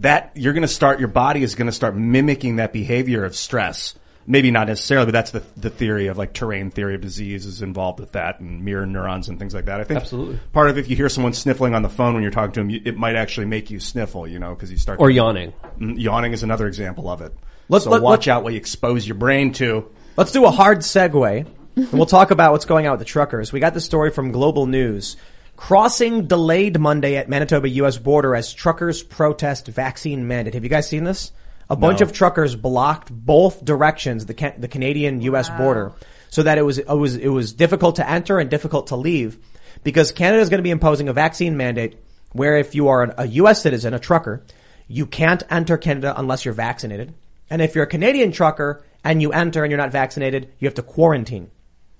that 0.00 0.32
you're 0.34 0.52
going 0.52 0.62
to 0.62 0.68
start. 0.68 0.98
Your 0.98 1.06
body 1.06 1.44
is 1.44 1.54
going 1.54 1.66
to 1.66 1.72
start 1.72 1.94
mimicking 1.96 2.56
that 2.56 2.72
behavior 2.72 3.24
of 3.24 3.36
stress. 3.36 3.94
Maybe 4.28 4.50
not 4.50 4.66
necessarily, 4.66 5.06
but 5.06 5.12
that's 5.12 5.30
the 5.30 5.42
the 5.56 5.70
theory 5.70 6.08
of 6.08 6.18
like 6.18 6.32
terrain 6.32 6.70
theory 6.70 6.94
of 6.96 7.00
disease 7.00 7.46
is 7.46 7.62
involved 7.62 8.00
with 8.00 8.12
that 8.12 8.40
and 8.40 8.64
mirror 8.64 8.84
neurons 8.86 9.28
and 9.28 9.38
things 9.38 9.54
like 9.54 9.66
that. 9.66 9.80
I 9.80 9.84
think 9.84 10.00
Absolutely. 10.00 10.40
part 10.52 10.68
of 10.68 10.78
if 10.78 10.90
you 10.90 10.96
hear 10.96 11.08
someone 11.08 11.32
sniffling 11.32 11.74
on 11.74 11.82
the 11.82 11.88
phone 11.88 12.14
when 12.14 12.22
you're 12.24 12.32
talking 12.32 12.52
to 12.52 12.60
them, 12.60 12.70
you, 12.70 12.80
it 12.84 12.96
might 12.96 13.14
actually 13.14 13.46
make 13.46 13.70
you 13.70 13.78
sniffle. 13.78 14.26
You 14.26 14.38
know, 14.40 14.54
because 14.54 14.70
you 14.72 14.78
start 14.78 15.00
Or 15.00 15.08
to- 15.08 15.14
yawning. 15.14 15.52
Mm, 15.78 16.00
Yawning 16.00 16.32
is 16.32 16.42
another 16.42 16.66
example 16.66 17.08
of 17.08 17.20
it. 17.22 17.32
Let's- 17.68 17.84
so 17.84 17.90
let- 17.90 18.02
watch 18.02 18.26
let- 18.26 18.34
out 18.34 18.42
what 18.44 18.52
you 18.52 18.58
expose 18.58 19.06
your 19.06 19.16
brain 19.16 19.52
to. 19.54 19.84
Let's 20.16 20.32
do 20.32 20.44
a 20.44 20.50
hard 20.50 20.78
segue. 20.80 21.46
and 21.76 21.92
we'll 21.92 22.06
talk 22.06 22.30
about 22.30 22.52
what's 22.52 22.64
going 22.64 22.86
on 22.86 22.92
with 22.92 23.00
the 23.00 23.04
truckers. 23.04 23.52
We 23.52 23.60
got 23.60 23.74
the 23.74 23.80
story 23.80 24.10
from 24.10 24.32
Global 24.32 24.66
News. 24.66 25.16
Crossing 25.56 26.26
delayed 26.26 26.78
Monday 26.80 27.16
at 27.16 27.28
Manitoba 27.28 27.68
U.S. 27.68 27.96
border 27.98 28.34
as 28.34 28.52
truckers 28.52 29.02
protest 29.02 29.68
vaccine 29.68 30.26
mandate. 30.26 30.54
Have 30.54 30.64
you 30.64 30.70
guys 30.70 30.88
seen 30.88 31.04
this? 31.04 31.32
A 31.68 31.76
bunch 31.76 32.00
No. 32.00 32.06
of 32.06 32.12
truckers 32.12 32.54
blocked 32.54 33.10
both 33.12 33.64
directions, 33.64 34.26
the, 34.26 34.34
Ca- 34.34 34.54
the 34.58 34.68
Canadian 34.68 35.20
U.S. 35.22 35.50
border, 35.50 35.92
so 36.30 36.42
that 36.44 36.58
it 36.58 36.62
was, 36.62 36.78
it 36.78 36.88
was, 36.88 37.16
it 37.16 37.28
was 37.28 37.52
difficult 37.52 37.96
to 37.96 38.08
enter 38.08 38.38
and 38.38 38.48
difficult 38.50 38.88
to 38.88 38.96
leave 38.96 39.38
because 39.82 40.12
Canada 40.12 40.40
is 40.42 40.48
going 40.48 40.58
to 40.58 40.62
be 40.62 40.70
imposing 40.70 41.08
a 41.08 41.12
vaccine 41.12 41.56
mandate 41.56 41.96
where 42.32 42.56
if 42.56 42.74
you 42.74 42.88
are 42.88 43.02
an- 43.02 43.14
a 43.18 43.26
U.S. 43.28 43.62
citizen, 43.62 43.94
a 43.94 43.98
trucker, 43.98 44.44
you 44.88 45.06
can't 45.06 45.42
enter 45.50 45.76
Canada 45.76 46.14
unless 46.16 46.44
you're 46.44 46.54
vaccinated. 46.54 47.14
And 47.50 47.60
if 47.62 47.74
you're 47.74 47.84
a 47.84 47.88
Canadian 47.88 48.30
trucker 48.32 48.84
and 49.02 49.20
you 49.22 49.32
enter 49.32 49.64
and 49.64 49.70
you're 49.70 49.78
not 49.78 49.92
vaccinated, 49.92 50.52
you 50.58 50.66
have 50.68 50.74
to 50.74 50.82
quarantine. 50.82 51.50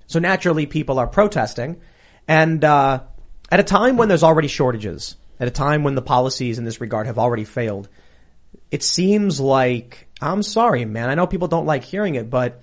So 0.06 0.18
naturally, 0.20 0.66
people 0.66 0.98
are 1.00 1.06
protesting, 1.08 1.80
and 2.28 2.64
uh, 2.64 3.00
at 3.50 3.58
a 3.58 3.64
time 3.64 3.96
when 3.96 4.08
there's 4.08 4.22
already 4.22 4.46
shortages, 4.48 5.16
at 5.40 5.48
a 5.48 5.50
time 5.50 5.82
when 5.82 5.96
the 5.96 6.02
policies 6.02 6.58
in 6.58 6.64
this 6.64 6.80
regard 6.80 7.06
have 7.06 7.18
already 7.18 7.44
failed, 7.44 7.88
it 8.70 8.82
seems 8.82 9.40
like, 9.40 10.08
I'm 10.20 10.42
sorry, 10.42 10.84
man. 10.84 11.08
I 11.08 11.14
know 11.14 11.26
people 11.26 11.48
don't 11.48 11.66
like 11.66 11.84
hearing 11.84 12.14
it, 12.14 12.30
but 12.30 12.62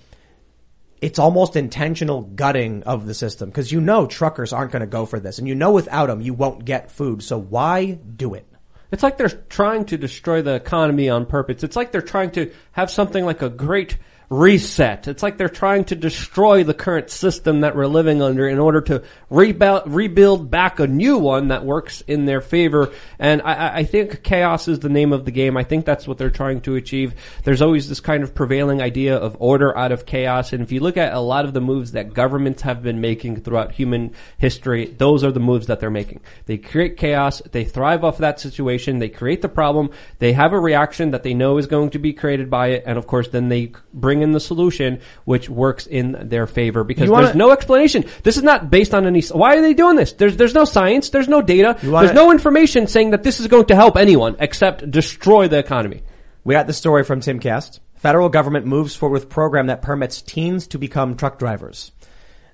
it's 1.02 1.20
almost 1.20 1.56
intentional 1.56 2.22
gutting 2.22 2.84
of 2.84 3.06
the 3.06 3.14
system 3.14 3.50
because 3.50 3.72
you 3.72 3.82
know 3.82 4.08
truckers 4.08 4.54
aren't 4.54 4.72
going 4.72 4.82
to 4.82 4.88
go 4.88 5.06
for 5.06 5.20
this 5.20 5.38
and 5.38 5.48
you 5.50 5.54
know 5.54 5.72
without 5.74 6.06
them 6.06 6.22
you 6.22 6.34
won't 6.34 6.64
get 6.64 6.92
food. 6.92 7.22
So 7.22 7.38
why 7.38 7.92
do 7.92 8.36
it? 8.36 8.48
It's 8.90 9.04
like 9.04 9.18
they're 9.18 9.28
trying 9.28 9.86
to 9.86 9.98
destroy 9.98 10.44
the 10.44 10.54
economy 10.54 11.10
on 11.10 11.26
purpose. 11.26 11.64
It's 11.64 11.76
like 11.76 11.92
they're 11.92 12.02
trying 12.02 12.32
to 12.32 12.54
have 12.72 12.90
something 12.90 13.26
like 13.26 13.42
a 13.42 13.50
great 13.50 13.98
reset. 14.34 15.08
It's 15.08 15.22
like 15.22 15.38
they're 15.38 15.48
trying 15.48 15.86
to 15.86 15.96
destroy 15.96 16.64
the 16.64 16.74
current 16.74 17.10
system 17.12 17.62
that 17.62 17.76
we're 17.76 17.88
living 17.88 18.22
under 18.22 18.48
in 18.48 18.58
order 18.58 18.82
to 18.82 19.04
rebuild, 19.30 19.84
rebuild 19.86 20.50
back 20.50 20.80
a 20.80 20.88
new 20.88 21.20
one 21.20 21.50
that 21.50 21.64
works 21.64 22.02
in 22.02 22.26
their 22.26 22.42
favor. 22.42 22.92
And 23.20 23.42
I, 23.44 23.78
I 23.78 23.84
think 23.84 24.24
chaos 24.24 24.68
is 24.68 24.80
the 24.80 24.90
name 24.90 25.14
of 25.14 25.26
the 25.26 25.32
game. 25.32 25.56
I 25.56 25.64
think 25.64 25.86
that's 25.86 26.08
what 26.08 26.18
they're 26.18 26.32
trying 26.32 26.62
to 26.62 26.76
achieve. 26.76 27.14
There's 27.44 27.62
always 27.62 27.88
this 27.88 28.00
kind 28.00 28.24
of 28.24 28.34
prevailing 28.34 28.82
idea 28.82 29.16
of 29.16 29.38
order 29.40 29.78
out 29.78 29.92
of 29.92 30.06
chaos. 30.06 30.52
And 30.52 30.64
if 30.64 30.72
you 30.72 30.80
look 30.80 30.98
at 30.98 31.14
a 31.14 31.20
lot 31.20 31.46
of 31.46 31.54
the 31.54 31.62
moves 31.62 31.92
that 31.92 32.14
governments 32.14 32.64
have 32.64 32.82
been 32.82 33.02
making 33.02 33.42
throughout 33.42 33.72
human 33.72 34.14
history, 34.40 34.86
those 34.86 35.24
are 35.24 35.32
the 35.32 35.40
moves 35.40 35.68
that 35.68 35.80
they're 35.80 35.92
making. 35.92 36.22
They 36.48 36.58
create 36.58 36.98
chaos. 36.98 37.42
They 37.52 37.66
thrive 37.66 38.04
off 38.04 38.18
that 38.18 38.40
situation. 38.40 38.98
They 38.98 39.10
create 39.10 39.44
the 39.44 39.50
problem. 39.50 39.92
They 40.18 40.34
have 40.34 40.54
a 40.54 40.60
reaction 40.60 41.12
that 41.12 41.22
they 41.22 41.36
know 41.36 41.60
is 41.60 41.68
going 41.68 41.92
to 41.92 42.00
be 42.00 42.14
created 42.14 42.50
by 42.50 42.68
it. 42.70 42.84
And 42.88 42.98
of 42.98 43.06
course, 43.06 43.28
then 43.28 43.50
they 43.50 43.74
bring 43.94 44.23
in 44.24 44.32
the 44.32 44.40
solution 44.40 45.00
which 45.26 45.50
works 45.50 45.86
in 45.86 46.18
their 46.30 46.48
favor 46.48 46.84
because 46.84 47.10
wanna- 47.10 47.26
there's 47.28 47.36
no 47.36 47.52
explanation. 47.52 48.06
This 48.24 48.38
is 48.38 48.44
not 48.44 48.72
based 48.72 48.94
on 48.96 49.06
any, 49.06 49.22
why 49.22 49.56
are 49.58 49.62
they 49.62 49.74
doing 49.76 49.96
this? 49.96 50.14
There's, 50.14 50.36
there's 50.38 50.56
no 50.56 50.66
science. 50.66 51.10
There's 51.12 51.28
no 51.28 51.42
data. 51.42 51.78
wanna- 51.84 52.08
there's 52.08 52.16
no 52.16 52.32
information 52.32 52.88
saying 52.88 53.12
that 53.12 53.22
this 53.24 53.40
is 53.40 53.48
going 53.48 53.66
to 53.66 53.76
help 53.76 53.96
anyone 53.98 54.36
except 54.40 54.90
destroy 54.90 55.48
the 55.48 55.60
economy. 55.60 56.02
We 56.44 56.56
got 56.56 56.66
the 56.68 56.74
story 56.74 57.04
from 57.04 57.22
Timcast. 57.22 57.80
Federal 57.96 58.28
government 58.30 58.66
moves 58.66 58.96
forward 58.96 59.14
with 59.14 59.30
program 59.30 59.68
that 59.68 59.82
permits 59.82 60.22
teens 60.22 60.68
to 60.68 60.78
become 60.78 61.16
truck 61.16 61.40
drivers. 61.40 61.92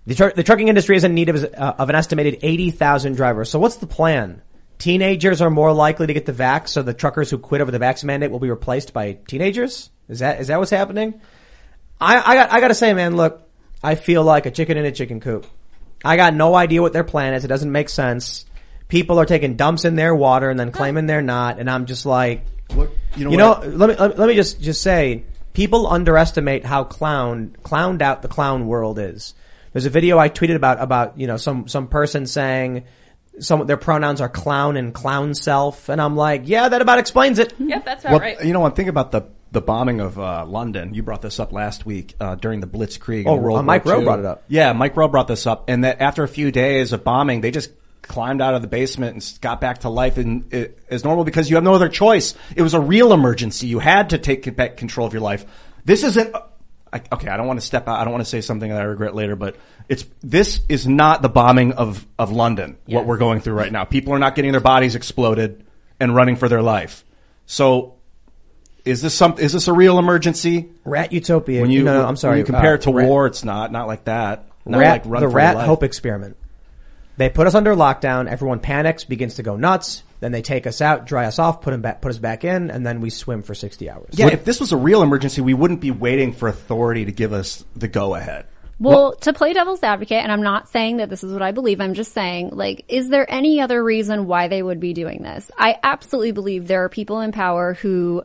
The, 0.06 0.16
tr- 0.16 0.36
the 0.36 0.44
trucking 0.44 0.68
industry 0.68 0.96
is 0.96 1.04
in 1.04 1.14
need 1.14 1.30
of, 1.30 1.44
uh, 1.44 1.74
of 1.78 1.90
an 1.90 1.96
estimated 1.96 2.40
80,000 2.42 3.16
drivers. 3.16 3.50
So 3.50 3.60
what's 3.60 3.78
the 3.78 3.88
plan? 3.88 4.42
Teenagers 4.78 5.42
are 5.42 5.50
more 5.50 5.74
likely 5.74 6.08
to 6.08 6.14
get 6.14 6.26
the 6.26 6.32
vax, 6.34 6.70
so 6.70 6.82
the 6.82 6.94
truckers 6.94 7.30
who 7.30 7.38
quit 7.38 7.62
over 7.62 7.70
the 7.72 7.80
vax 7.80 8.04
mandate 8.04 8.32
will 8.32 8.40
be 8.40 8.50
replaced 8.50 8.94
by 8.94 9.18
teenagers? 9.28 9.90
Is 10.08 10.20
that, 10.20 10.40
is 10.40 10.48
that 10.48 10.58
what's 10.60 10.72
happening? 10.72 11.20
I, 12.00 12.18
I 12.32 12.36
got, 12.36 12.52
I 12.54 12.60
gotta 12.60 12.74
say, 12.74 12.94
man, 12.94 13.16
look, 13.16 13.42
I 13.84 13.96
feel 13.96 14.24
like 14.24 14.46
a 14.46 14.52
chicken 14.52 14.78
in 14.78 14.86
a 14.86 14.92
chicken 14.92 15.20
coop. 15.20 15.46
I 16.04 16.16
got 16.16 16.34
no 16.34 16.56
idea 16.56 16.82
what 16.82 16.94
their 16.94 17.04
plan 17.04 17.34
is. 17.34 17.44
It 17.44 17.50
doesn't 17.50 17.72
make 17.72 17.90
sense. 17.90 18.46
People 18.88 19.20
are 19.20 19.26
taking 19.26 19.56
dumps 19.56 19.86
in 19.86 19.96
their 19.96 20.16
water 20.16 20.50
and 20.50 20.60
then 20.60 20.72
claiming 20.72 21.06
they're 21.06 21.22
not, 21.22 21.60
and 21.60 21.70
I'm 21.70 21.86
just 21.86 22.06
like, 22.06 22.46
you 22.70 23.26
know 23.26 23.32
you 23.32 23.38
know, 23.38 23.50
what? 23.50 23.68
let 23.74 23.90
me 23.90 23.96
let 23.96 24.12
me- 24.12 24.16
let 24.18 24.28
me 24.28 24.36
just 24.36 24.62
just 24.62 24.82
say, 24.82 25.24
people 25.54 25.88
underestimate 25.88 26.66
how 26.66 26.84
clown 26.84 27.56
clowned 27.64 28.02
out 28.02 28.22
the 28.22 28.28
clown 28.28 28.66
world 28.68 28.98
is. 28.98 29.34
There's 29.74 29.86
a 29.86 29.90
video 29.90 30.18
I 30.18 30.30
tweeted 30.30 30.56
about 30.56 30.82
about 30.82 31.20
you 31.20 31.28
know 31.28 31.38
some 31.38 31.68
some 31.68 31.88
person 31.88 32.26
saying 32.26 32.86
some 33.40 33.66
their 33.68 33.78
pronouns 33.78 34.22
are 34.22 34.30
clown 34.30 34.78
and 34.78 34.94
clown 34.94 35.34
self, 35.34 35.90
and 35.90 36.02
I'm 36.02 36.16
like, 36.16 36.44
yeah, 36.46 36.70
that 36.70 36.82
about 36.82 37.00
explains 37.00 37.40
it. 37.40 37.54
Yep, 37.60 37.86
that's 37.86 38.04
Well, 38.04 38.44
You 38.44 38.54
know, 38.54 38.62
one 38.62 38.74
thing 38.74 38.90
about 38.90 39.12
the 39.12 39.24
the 39.52 39.62
bombing 39.62 40.00
of 40.00 40.20
uh, 40.20 40.46
London. 40.46 40.94
You 40.94 41.04
brought 41.04 41.22
this 41.22 41.40
up 41.40 41.52
last 41.52 41.86
week 41.86 42.16
uh, 42.20 42.36
during 42.36 42.60
the 42.60 42.68
Blitzkrieg. 42.68 43.26
Oh, 43.28 43.36
World 43.36 43.60
uh, 43.60 43.64
Mike 43.64 43.86
Rowe 43.86 44.04
brought 44.04 44.20
it 44.20 44.26
up. 44.26 44.44
Yeah, 44.48 44.74
Mike 44.74 44.96
Rowe 44.96 45.08
brought 45.08 45.28
this 45.28 45.48
up, 45.48 45.70
and 45.70 45.84
that 45.84 46.02
after 46.02 46.24
a 46.24 46.28
few 46.28 46.52
days 46.52 46.94
of 46.94 47.04
bombing, 47.04 47.42
they 47.42 47.52
just 47.52 47.72
climbed 48.02 48.42
out 48.42 48.56
of 48.56 48.62
the 48.62 48.68
basement 48.68 49.14
and 49.14 49.40
got 49.42 49.62
back 49.62 49.80
to 49.80 49.90
life 49.90 50.18
and 50.18 50.54
uh, 50.54 50.66
as 50.90 51.04
normal 51.04 51.24
because 51.24 51.50
you 51.50 51.56
have 51.56 51.64
no 51.64 51.74
other 51.74 51.90
choice. 51.90 52.36
It 52.56 52.62
was 52.62 52.74
a 52.74 52.80
real 52.80 53.14
emergency. 53.14 53.68
You 53.68 53.80
had 53.80 54.12
to 54.12 54.18
take 54.18 54.56
back 54.56 54.78
control 54.78 55.08
of 55.08 55.14
your 55.14 55.22
life. 55.22 55.46
This 55.86 56.04
isn't. 56.04 56.36
I, 56.92 57.04
okay, 57.12 57.30
I 57.30 57.38
don't 57.38 57.46
want 57.46 57.60
to 57.60 57.66
step 57.66 57.88
out. 57.88 58.00
I 58.00 58.04
don't 58.04 58.12
want 58.12 58.24
to 58.24 58.30
say 58.30 58.42
something 58.42 58.70
that 58.70 58.82
I 58.82 58.86
regret 58.86 59.14
later, 59.14 59.36
but 59.36 59.58
it's 59.88 60.06
this 60.22 60.62
is 60.70 60.88
not 60.88 61.22
the 61.22 61.30
bombing 61.30 61.74
of 61.74 62.06
of 62.18 62.32
London. 62.32 62.78
What 62.86 63.06
we're 63.06 63.18
going 63.18 63.42
through 63.42 63.54
right 63.54 63.72
now. 63.72 63.86
People 63.86 64.14
are 64.14 64.20
not 64.20 64.36
getting 64.36 64.52
their 64.52 64.62
bodies 64.62 64.96
exploded 64.96 65.64
and 66.00 66.16
running 66.16 66.36
for 66.36 66.50
their 66.50 66.62
life. 66.62 67.06
So, 67.46 67.96
is 68.90 69.02
this 69.02 69.14
some? 69.14 69.38
Is 69.38 69.54
this 69.54 69.68
a 69.68 69.74
real 69.74 70.00
emergency? 70.00 70.70
Rat 70.84 71.12
utopia. 71.14 71.62
When 71.62 71.72
you, 71.72 71.84
no, 71.84 72.02
no, 72.02 72.08
I'm 72.08 72.16
sorry. 72.16 72.34
When 72.34 72.40
you 72.40 72.46
compare 72.46 72.72
uh, 72.72 72.76
it 72.76 72.82
to 72.82 72.94
rat- 72.94 73.08
war, 73.08 73.28
it's 73.28 73.44
not 73.44 73.72
not 73.72 73.88
like 73.88 74.06
that. 74.06 74.46
Not 74.66 74.80
rat, 74.80 75.06
like 75.06 75.12
run 75.12 75.22
the 75.22 75.28
rat 75.28 75.52
your 75.52 75.60
life. 75.60 75.68
hope 75.68 75.84
experiment. 75.84 76.38
They 77.18 77.30
put 77.30 77.48
us 77.48 77.56
under 77.56 77.76
lockdown. 77.76 78.28
Everyone 78.28 78.60
panics, 78.60 79.04
begins 79.04 79.36
to 79.36 79.44
go 79.44 79.56
nuts. 79.58 80.04
Then 80.22 80.32
they 80.32 80.42
take 80.42 80.68
us 80.68 80.82
out, 80.82 81.06
dry 81.06 81.26
us 81.26 81.40
off, 81.40 81.62
put 81.62 81.74
'em 81.74 81.82
back, 81.82 82.02
put 82.02 82.10
us 82.10 82.18
back 82.18 82.44
in, 82.44 82.70
and 82.72 82.86
then 82.86 83.02
we 83.02 83.10
swim 83.10 83.42
for 83.42 83.56
60 83.56 83.90
hours. 83.90 84.10
Yeah, 84.12 84.28
if 84.28 84.44
this 84.44 84.60
was 84.60 84.72
a 84.72 84.78
real 84.78 85.02
emergency, 85.02 85.42
we 85.42 85.54
wouldn't 85.54 85.80
be 85.80 85.92
waiting 85.92 86.34
for 86.34 86.50
authority 86.50 87.06
to 87.06 87.12
give 87.12 87.32
us 87.32 87.64
the 87.76 87.88
go 87.88 88.16
ahead. 88.16 88.46
Well, 88.80 89.16
to 89.18 89.34
play 89.34 89.52
devil's 89.52 89.84
advocate, 89.84 90.24
and 90.24 90.32
I'm 90.32 90.42
not 90.42 90.70
saying 90.70 90.98
that 90.98 91.10
this 91.10 91.24
is 91.24 91.34
what 91.34 91.42
I 91.42 91.52
believe, 91.52 91.82
I'm 91.82 91.94
just 91.94 92.14
saying, 92.14 92.52
like, 92.54 92.86
is 92.88 93.10
there 93.10 93.30
any 93.30 93.60
other 93.60 93.84
reason 93.84 94.26
why 94.26 94.48
they 94.48 94.64
would 94.64 94.80
be 94.80 94.94
doing 94.94 95.22
this? 95.22 95.52
I 95.58 95.78
absolutely 95.84 96.32
believe 96.32 96.68
there 96.68 96.86
are 96.86 96.90
people 96.90 97.20
in 97.20 97.34
power 97.34 97.74
who 97.74 98.24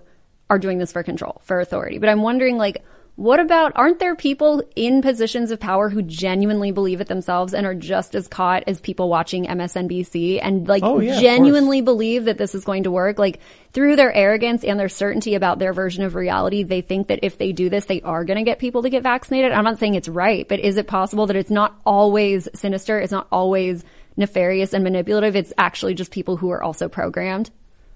are 0.51 0.59
doing 0.59 0.79
this 0.79 0.93
for 0.93 1.03
control, 1.03 1.41
for 1.45 1.61
authority. 1.61 1.99
But 1.99 2.09
I'm 2.09 2.23
wondering, 2.23 2.57
like, 2.57 2.85
what 3.17 3.39
about, 3.39 3.73
aren't 3.77 4.01
there 4.01 4.17
people 4.17 4.61
in 4.75 5.01
positions 5.01 5.53
of 5.53 5.61
power 5.61 5.89
who 5.89 6.03
genuinely 6.03 6.73
believe 6.73 7.01
it 7.01 7.07
themselves 7.07 7.55
and 7.55 7.65
are 7.65 7.75
just 7.75 8.17
as 8.17 8.27
caught 8.27 8.65
as 8.67 8.81
people 8.81 9.09
watching 9.09 9.47
MSNBC 9.47 10.41
and, 10.43 10.67
like, 10.67 10.83
Oh, 10.83 10.99
yeah, 10.99 11.21
genuinely 11.21 11.81
believe 11.81 12.25
that 12.25 12.39
this 12.39 12.57
is 12.57 12.65
going 12.65 12.83
to 12.83 12.91
work? 12.91 13.21
Like, 13.21 13.39
through 13.73 13.95
their 13.95 14.13
arrogance 14.13 14.65
and 14.65 14.81
their 14.81 14.89
certainty 14.89 15.37
about 15.37 15.61
their 15.61 15.73
version 15.73 16.03
of 16.03 16.17
reality, 16.17 16.65
they 16.65 16.81
think 16.81 17.07
that 17.07 17.21
if 17.23 17.39
they 17.39 17.53
do 17.53 17.71
this, 17.71 17.85
they 17.85 18.01
are 18.03 18.25
going 18.25 18.39
to 18.39 18.43
get 18.43 18.59
people 18.59 18.83
to 18.83 18.91
get 18.91 19.05
vaccinated. 19.05 19.53
I'm 19.53 19.65
not 19.65 19.79
saying 19.79 19.95
it's 19.95 20.09
right, 20.09 20.49
but 20.49 20.59
is 20.59 20.77
it 20.77 20.89
possible 20.89 21.27
that 21.29 21.37
it's 21.37 21.51
not 21.53 21.81
always 21.87 22.49
sinister? 22.55 22.99
It's 22.99 23.13
not 23.13 23.29
always 23.31 23.85
nefarious 24.17 24.75
and 24.75 24.83
manipulative. 24.83 25.37
It's 25.37 25.53
actually 25.57 25.95
just 25.95 26.11
people 26.11 26.37
who 26.37 26.51
are 26.51 26.63
also 26.63 26.89
programmed. 26.89 27.51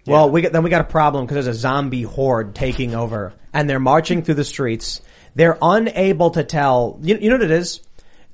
Well, 0.08 0.30
we 0.30 0.42
got, 0.42 0.52
then 0.52 0.62
we 0.62 0.70
got 0.70 0.80
a 0.80 0.84
problem 0.84 1.26
because 1.26 1.44
there's 1.44 1.56
a 1.56 1.60
zombie 1.60 2.02
horde 2.02 2.54
taking 2.54 2.94
over, 2.94 3.34
and 3.52 3.68
they're 3.68 3.80
marching 3.80 4.22
through 4.22 4.34
the 4.34 4.44
streets. 4.44 5.00
They're 5.34 5.58
unable 5.60 6.30
to 6.30 6.44
tell. 6.44 6.98
You, 7.02 7.16
you 7.18 7.30
know 7.30 7.36
what 7.36 7.44
it 7.44 7.50
is? 7.50 7.80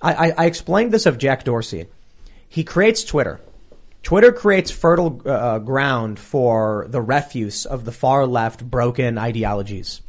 I, 0.01 0.13
I, 0.13 0.35
I 0.39 0.47
explained 0.47 0.93
this 0.93 1.07
of 1.07 1.19
Jack 1.19 1.45
Dorsey. 1.45 1.87
He 2.49 2.65
creates 2.65 3.05
Twitter. 3.05 3.41
Twitter 4.03 4.33
creates 4.33 4.71
fertile 4.71 5.21
uh, 5.25 5.59
ground 5.59 6.19
for 6.19 6.87
the 6.89 7.01
refuse 7.01 7.65
of 7.65 7.85
the 7.85 7.93
far 7.93 8.27
left 8.27 8.63
broken 8.63 9.17
ideologies. 9.17 10.03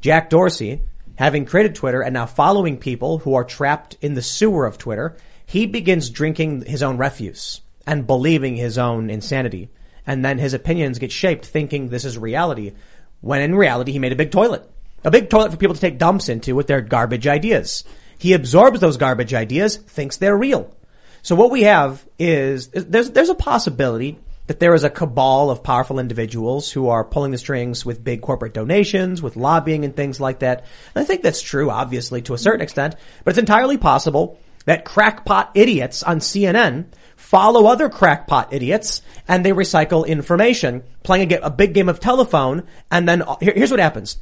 Jack 0.00 0.30
Dorsey, 0.30 0.82
having 1.16 1.46
created 1.46 1.74
Twitter 1.74 2.02
and 2.02 2.12
now 2.12 2.26
following 2.26 2.76
people 2.76 3.18
who 3.18 3.34
are 3.34 3.44
trapped 3.44 3.96
in 4.02 4.14
the 4.14 4.22
sewer 4.22 4.66
of 4.66 4.78
Twitter, 4.78 5.16
he 5.46 5.66
begins 5.66 6.10
drinking 6.10 6.66
his 6.66 6.82
own 6.82 6.98
refuse 6.98 7.62
and 7.86 8.06
believing 8.06 8.54
his 8.54 8.76
own 8.76 9.08
insanity. 9.08 9.70
And 10.08 10.24
then 10.24 10.38
his 10.38 10.54
opinions 10.54 10.98
get 10.98 11.12
shaped 11.12 11.44
thinking 11.44 11.88
this 11.88 12.06
is 12.06 12.16
reality, 12.16 12.72
when 13.20 13.42
in 13.42 13.54
reality 13.54 13.92
he 13.92 13.98
made 13.98 14.12
a 14.12 14.16
big 14.16 14.30
toilet. 14.30 14.68
A 15.04 15.10
big 15.10 15.28
toilet 15.28 15.52
for 15.52 15.58
people 15.58 15.74
to 15.74 15.80
take 15.80 15.98
dumps 15.98 16.30
into 16.30 16.54
with 16.54 16.66
their 16.66 16.80
garbage 16.80 17.26
ideas. 17.26 17.84
He 18.18 18.32
absorbs 18.32 18.80
those 18.80 18.96
garbage 18.96 19.34
ideas, 19.34 19.76
thinks 19.76 20.16
they're 20.16 20.36
real. 20.36 20.74
So 21.20 21.36
what 21.36 21.50
we 21.50 21.64
have 21.64 22.08
is, 22.18 22.68
there's 22.68 23.10
there's 23.10 23.28
a 23.28 23.34
possibility 23.34 24.18
that 24.46 24.60
there 24.60 24.74
is 24.74 24.82
a 24.82 24.88
cabal 24.88 25.50
of 25.50 25.62
powerful 25.62 25.98
individuals 25.98 26.72
who 26.72 26.88
are 26.88 27.04
pulling 27.04 27.32
the 27.32 27.38
strings 27.38 27.84
with 27.84 28.02
big 28.02 28.22
corporate 28.22 28.54
donations, 28.54 29.20
with 29.20 29.36
lobbying 29.36 29.84
and 29.84 29.94
things 29.94 30.18
like 30.18 30.38
that. 30.38 30.64
And 30.94 31.02
I 31.02 31.04
think 31.04 31.22
that's 31.22 31.42
true, 31.42 31.70
obviously, 31.70 32.22
to 32.22 32.34
a 32.34 32.38
certain 32.38 32.62
extent, 32.62 32.96
but 33.24 33.32
it's 33.32 33.38
entirely 33.38 33.76
possible 33.76 34.38
that 34.64 34.86
crackpot 34.86 35.50
idiots 35.54 36.02
on 36.02 36.20
CNN 36.20 36.86
follow 37.18 37.66
other 37.66 37.88
crackpot 37.88 38.52
idiots 38.52 39.02
and 39.26 39.44
they 39.44 39.50
recycle 39.50 40.06
information, 40.06 40.84
playing 41.02 41.32
a, 41.32 41.36
a 41.42 41.50
big 41.50 41.74
game 41.74 41.88
of 41.88 42.00
telephone, 42.00 42.62
and 42.90 43.06
then 43.08 43.22
uh, 43.22 43.36
here- 43.40 43.52
here's 43.54 43.70
what 43.70 43.80
happens. 43.80 44.16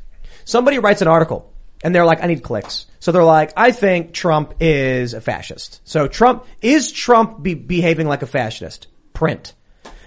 Somebody 0.45 0.79
writes 0.79 1.03
an 1.03 1.09
article 1.09 1.53
and 1.85 1.95
they're 1.95 2.07
like, 2.07 2.23
I 2.25 2.27
need 2.27 2.43
clicks. 2.43 2.87
So 2.99 3.13
they're 3.13 3.23
like, 3.23 3.53
I 3.57 3.71
think 3.71 4.13
Trump 4.13 4.55
is 4.61 5.15
a 5.15 5.21
fascist. 5.21 5.81
So 5.85 6.09
Trump, 6.09 6.47
is 6.63 6.91
Trump 6.91 7.43
be- 7.43 7.55
behaving 7.55 8.09
like 8.09 8.23
a 8.23 8.27
fascist? 8.27 8.89
Print. 9.13 9.53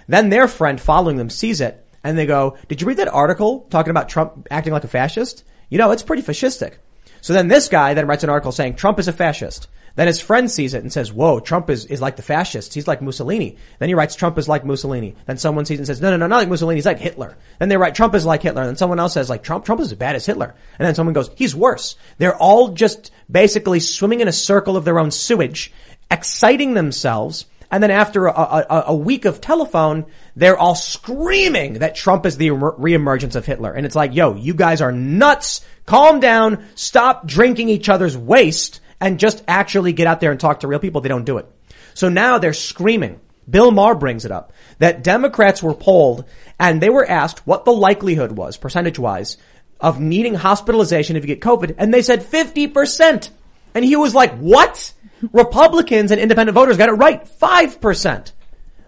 Then 0.08 0.28
their 0.28 0.48
friend 0.48 0.80
following 0.80 1.16
them 1.16 1.30
sees 1.30 1.60
it 1.60 1.86
and 2.02 2.18
they 2.18 2.26
go, 2.26 2.58
did 2.68 2.80
you 2.80 2.88
read 2.88 2.96
that 2.96 3.08
article 3.08 3.66
talking 3.70 3.90
about 3.92 4.08
Trump 4.08 4.48
acting 4.50 4.72
like 4.72 4.84
a 4.84 4.88
fascist? 4.88 5.44
You 5.68 5.78
know, 5.78 5.92
it's 5.92 6.02
pretty 6.02 6.22
fascistic. 6.22 6.74
So 7.20 7.32
then 7.32 7.48
this 7.48 7.68
guy 7.68 7.94
then 7.94 8.06
writes 8.06 8.24
an 8.24 8.30
article 8.30 8.50
saying 8.52 8.74
Trump 8.74 8.98
is 8.98 9.06
a 9.08 9.12
fascist. 9.12 9.68
Then 9.96 10.06
his 10.06 10.20
friend 10.20 10.50
sees 10.50 10.74
it 10.74 10.82
and 10.82 10.92
says, 10.92 11.12
whoa, 11.12 11.40
Trump 11.40 11.68
is, 11.68 11.84
is 11.86 12.00
like 12.00 12.16
the 12.16 12.22
fascists. 12.22 12.74
He's 12.74 12.88
like 12.88 13.02
Mussolini. 13.02 13.56
Then 13.78 13.88
he 13.88 13.94
writes 13.94 14.14
Trump 14.14 14.38
is 14.38 14.48
like 14.48 14.64
Mussolini. 14.64 15.16
Then 15.26 15.36
someone 15.36 15.64
sees 15.64 15.78
it 15.78 15.80
and 15.80 15.86
says, 15.86 16.00
no, 16.00 16.10
no, 16.10 16.16
no, 16.16 16.26
not 16.26 16.38
like 16.38 16.48
Mussolini. 16.48 16.76
He's 16.76 16.86
like 16.86 16.98
Hitler. 16.98 17.36
Then 17.58 17.68
they 17.68 17.76
write 17.76 17.94
Trump 17.94 18.14
is 18.14 18.24
like 18.24 18.42
Hitler. 18.42 18.64
Then 18.64 18.76
someone 18.76 19.00
else 19.00 19.14
says 19.14 19.28
like 19.28 19.42
Trump, 19.42 19.64
Trump 19.64 19.80
is 19.80 19.92
as 19.92 19.98
bad 19.98 20.16
as 20.16 20.24
Hitler. 20.24 20.54
And 20.78 20.86
then 20.86 20.94
someone 20.94 21.14
goes, 21.14 21.30
he's 21.36 21.54
worse. 21.54 21.96
They're 22.18 22.36
all 22.36 22.68
just 22.68 23.10
basically 23.30 23.80
swimming 23.80 24.20
in 24.20 24.28
a 24.28 24.32
circle 24.32 24.76
of 24.76 24.84
their 24.84 24.98
own 24.98 25.10
sewage, 25.10 25.72
exciting 26.10 26.74
themselves 26.74 27.46
And 27.70 27.82
then 27.82 27.90
after 27.90 28.26
a, 28.26 28.32
a, 28.32 28.84
a 28.88 28.96
week 28.96 29.24
of 29.24 29.40
telephone, 29.40 30.06
they're 30.34 30.58
all 30.58 30.74
screaming 30.74 31.74
that 31.74 31.94
Trump 31.94 32.26
is 32.26 32.36
the 32.36 32.48
reemergence 32.48 33.36
of 33.36 33.46
Hitler. 33.46 33.72
And 33.72 33.86
it's 33.86 33.94
like, 33.94 34.14
yo, 34.14 34.34
you 34.34 34.54
guys 34.54 34.80
are 34.80 34.90
nuts. 34.90 35.64
Calm 35.86 36.18
down. 36.18 36.64
Stop 36.74 37.26
drinking 37.26 37.68
each 37.68 37.88
other's 37.88 38.16
waste 38.16 38.80
and 39.00 39.18
just 39.18 39.42
actually 39.48 39.92
get 39.92 40.06
out 40.06 40.20
there 40.20 40.30
and 40.30 40.40
talk 40.40 40.60
to 40.60 40.68
real 40.68 40.78
people. 40.78 41.00
They 41.00 41.08
don't 41.08 41.24
do 41.24 41.38
it. 41.38 41.46
So 41.94 42.08
now 42.08 42.38
they're 42.38 42.52
screaming. 42.52 43.20
Bill 43.48 43.70
Maher 43.70 43.94
brings 43.94 44.24
it 44.24 44.30
up 44.30 44.52
that 44.78 45.02
Democrats 45.02 45.62
were 45.62 45.74
polled 45.74 46.24
and 46.58 46.80
they 46.80 46.90
were 46.90 47.08
asked 47.08 47.46
what 47.46 47.64
the 47.64 47.72
likelihood 47.72 48.32
was 48.32 48.56
percentage 48.56 48.98
wise 48.98 49.38
of 49.80 49.98
needing 49.98 50.34
hospitalization 50.34 51.16
if 51.16 51.24
you 51.24 51.34
get 51.34 51.40
COVID. 51.40 51.74
And 51.78 51.92
they 51.92 52.02
said 52.02 52.22
50%. 52.22 53.30
And 53.74 53.84
he 53.84 53.96
was 53.96 54.14
like, 54.14 54.36
what? 54.38 54.92
Republicans 55.32 56.10
and 56.10 56.20
independent 56.20 56.54
voters 56.54 56.76
got 56.76 56.88
it 56.88 56.92
right. 56.92 57.24
5%. 57.24 58.32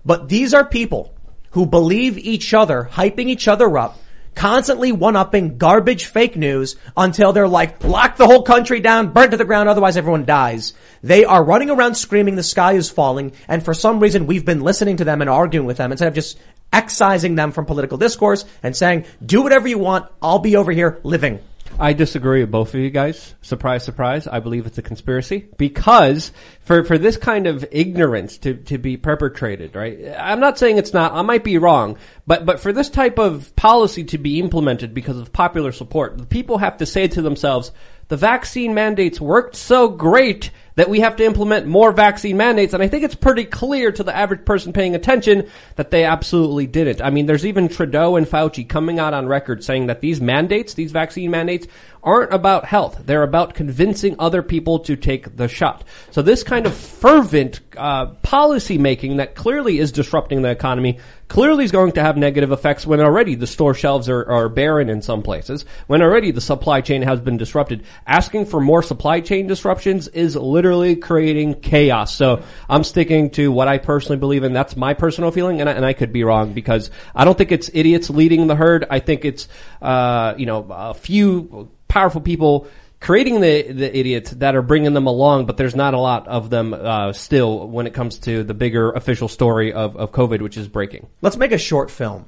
But 0.04 0.28
these 0.28 0.52
are 0.54 0.64
people 0.64 1.14
who 1.50 1.66
believe 1.66 2.18
each 2.18 2.54
other, 2.54 2.88
hyping 2.92 3.28
each 3.28 3.48
other 3.48 3.78
up, 3.78 3.98
constantly 4.35 4.93
one-upping 4.93 5.59
garbage 5.59 6.07
fake 6.07 6.37
news 6.37 6.76
until 6.97 7.33
they're 7.33 7.49
like, 7.49 7.83
lock 7.85 8.16
the 8.16 8.26
whole 8.26 8.43
country 8.43 8.80
down, 8.80 9.12
burn 9.12 9.30
to 9.30 9.37
the 9.37 9.45
ground, 9.45 9.68
otherwise 9.68 9.97
everyone 9.97 10.24
dies. 10.24 10.74
They 11.03 11.24
are 11.24 11.45
running 11.45 11.70
around 11.70 11.97
screaming 11.97 12.37
the 12.37 12.43
sky 12.43 12.72
is 12.74 12.91
falling, 12.91 13.33
and 13.49 13.64
for 13.64 13.74
some 13.74 14.01
reason 14.01 14.26
we've 14.26 14.45
been 14.45 14.61
listening 14.61 14.99
to 14.99 15.05
them 15.05 15.20
and 15.20 15.30
arguing 15.30 15.66
with 15.66 15.76
them 15.76 15.93
instead 15.93 16.09
of 16.09 16.14
just 16.14 16.39
excising 16.72 17.35
them 17.35 17.53
from 17.53 17.66
political 17.66 17.99
discourse 17.99 18.45
and 18.62 18.74
saying, 18.76 19.05
do 19.24 19.43
whatever 19.43 19.68
you 19.68 19.78
want, 19.78 20.11
I'll 20.22 20.39
be 20.39 20.57
over 20.57 20.72
here 20.72 21.01
living. 21.03 21.41
I 21.78 21.94
disagree 21.94 22.40
with 22.40 22.50
both 22.50 22.74
of 22.74 22.80
you 22.80 22.90
guys. 22.90 23.34
Surprise, 23.42 23.84
surprise. 23.84 24.26
I 24.26 24.40
believe 24.40 24.66
it's 24.66 24.78
a 24.78 24.82
conspiracy 24.82 25.48
because 25.56 26.32
for, 26.60 26.84
for 26.84 26.98
this 26.98 27.16
kind 27.16 27.46
of 27.46 27.64
ignorance 27.70 28.38
to, 28.38 28.54
to 28.54 28.78
be 28.78 28.96
perpetrated, 28.96 29.74
right? 29.74 30.14
I'm 30.18 30.40
not 30.40 30.58
saying 30.58 30.78
it's 30.78 30.92
not, 30.92 31.12
I 31.12 31.22
might 31.22 31.44
be 31.44 31.58
wrong, 31.58 31.96
but, 32.26 32.44
but 32.44 32.60
for 32.60 32.72
this 32.72 32.90
type 32.90 33.18
of 33.18 33.54
policy 33.56 34.04
to 34.04 34.18
be 34.18 34.38
implemented 34.38 34.94
because 34.94 35.18
of 35.18 35.32
popular 35.32 35.72
support, 35.72 36.18
the 36.18 36.26
people 36.26 36.58
have 36.58 36.76
to 36.78 36.86
say 36.86 37.08
to 37.08 37.22
themselves, 37.22 37.72
the 38.08 38.16
vaccine 38.16 38.74
mandates 38.74 39.20
worked 39.20 39.56
so 39.56 39.88
great 39.88 40.50
that 40.74 40.88
we 40.88 41.00
have 41.00 41.16
to 41.16 41.24
implement 41.24 41.66
more 41.66 41.92
vaccine 41.92 42.36
mandates. 42.36 42.74
And 42.74 42.82
I 42.82 42.88
think 42.88 43.04
it's 43.04 43.14
pretty 43.14 43.44
clear 43.44 43.92
to 43.92 44.02
the 44.02 44.14
average 44.14 44.44
person 44.44 44.72
paying 44.72 44.94
attention 44.94 45.48
that 45.76 45.90
they 45.90 46.04
absolutely 46.04 46.66
didn't. 46.66 47.02
I 47.02 47.10
mean, 47.10 47.26
there's 47.26 47.46
even 47.46 47.68
Trudeau 47.68 48.16
and 48.16 48.26
Fauci 48.26 48.68
coming 48.68 48.98
out 48.98 49.14
on 49.14 49.26
record 49.26 49.62
saying 49.64 49.86
that 49.86 50.00
these 50.00 50.20
mandates, 50.20 50.74
these 50.74 50.92
vaccine 50.92 51.30
mandates, 51.30 51.66
aren't 52.02 52.32
about 52.32 52.64
health. 52.64 53.02
They're 53.06 53.22
about 53.22 53.54
convincing 53.54 54.16
other 54.18 54.42
people 54.42 54.80
to 54.80 54.96
take 54.96 55.36
the 55.36 55.46
shot. 55.46 55.84
So 56.10 56.20
this 56.22 56.42
kind 56.42 56.66
of 56.66 56.74
fervent 56.74 57.60
uh, 57.76 58.06
policy 58.22 58.76
making 58.78 59.18
that 59.18 59.34
clearly 59.34 59.78
is 59.78 59.92
disrupting 59.92 60.42
the 60.42 60.50
economy 60.50 60.98
clearly 61.33 61.64
is 61.64 61.72
going 61.72 61.93
to 61.93 62.03
have 62.03 62.18
negative 62.18 62.53
effects 62.53 62.87
when 62.87 63.01
already 63.01 63.35
the 63.35 63.47
store 63.47 63.72
shelves 63.72 64.11
are, 64.11 64.22
are 64.30 64.51
barren 64.51 64.91
in 64.91 65.01
some 65.01 65.22
places, 65.22 65.64
when 65.87 66.03
already 66.03 66.30
the 66.30 66.43
supply 66.43 66.83
chain 66.83 67.01
has 67.01 67.20
been 67.20 67.39
disrupted. 67.39 67.83
Asking 68.07 68.45
for 68.45 68.61
more 68.61 68.83
supply 68.83 69.20
chain 69.20 69.47
disruptions 69.47 70.09
is 70.09 70.37
literally 70.37 70.95
creating 70.95 71.62
chaos. 71.62 72.14
So 72.14 72.43
I'm 72.68 72.85
sticking 72.85 73.30
to 73.30 73.51
what 73.51 73.66
I 73.66 73.78
personally 73.78 74.18
believe 74.18 74.45
in. 74.45 74.53
That's 74.53 74.76
my 74.76 74.93
personal 74.93 75.30
feeling, 75.30 75.62
and 75.62 75.70
I, 75.70 75.72
and 75.72 75.87
I 75.87 75.95
could 75.95 76.12
be 76.12 76.22
wrong 76.22 76.53
because 76.53 76.91
I 77.14 77.24
don't 77.24 77.39
think 77.39 77.51
it's 77.51 77.70
idiots 77.72 78.11
leading 78.11 78.47
the 78.47 78.55
herd. 78.55 78.85
I 78.91 78.99
think 78.99 79.24
it's, 79.24 79.49
uh, 79.80 80.35
you 80.37 80.45
know, 80.45 80.66
a 80.68 80.93
few 80.93 81.70
powerful 81.89 82.20
people 82.20 82.68
creating 83.03 83.40
the 83.40 83.62
the 83.62 83.98
idiots 83.98 84.30
that 84.30 84.55
are 84.55 84.62
bringing 84.62 84.94
them 84.94 85.07
along, 85.07 85.46
but 85.46 85.57
there's 85.57 85.74
not 85.74 85.92
a 85.92 85.98
lot 85.98 86.28
of 86.28 86.48
them 86.50 86.72
uh, 86.72 87.12
still 87.12 87.66
when 87.68 87.86
it 87.86 87.92
comes 87.92 88.20
to 88.20 88.44
the 88.44 88.55
bigger 88.55 88.92
official 88.92 89.28
story 89.28 89.72
of, 89.72 89.96
of 89.96 90.12
COVID, 90.12 90.40
which 90.40 90.57
is 90.57 90.68
breaking. 90.68 91.09
Let's 91.20 91.36
make 91.36 91.53
a 91.53 91.59
short 91.59 91.90
film. 91.90 92.26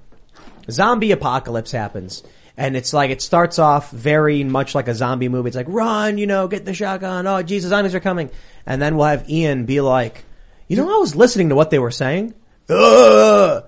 Zombie 0.71 1.13
apocalypse 1.13 1.71
happens. 1.71 2.25
And 2.57 2.77
it's 2.77 2.93
like, 2.93 3.11
it 3.11 3.21
starts 3.21 3.59
off 3.59 3.91
very 3.91 4.45
much 4.45 4.75
like 4.75 4.87
a 4.87 4.95
zombie 4.95 5.29
movie. 5.29 5.49
It's 5.49 5.57
like, 5.57 5.67
run, 5.69 6.19
you 6.19 6.27
know, 6.27 6.47
get 6.47 6.65
the 6.65 6.73
shotgun. 6.73 7.27
Oh, 7.27 7.43
Jesus, 7.43 7.71
zombies 7.71 7.95
are 7.97 8.01
coming. 8.01 8.31
And 8.65 8.81
then 8.81 8.97
we'll 8.97 9.07
have 9.07 9.29
Ian 9.29 9.65
be 9.67 9.81
like, 9.81 10.25
you 10.69 10.77
know, 10.77 10.89
I 10.89 10.99
was 10.99 11.17
listening 11.17 11.49
to 11.49 11.57
what 11.57 11.71
they 11.71 11.81
were 11.81 11.91
saying. 11.91 12.35
Ugh. 12.69 13.65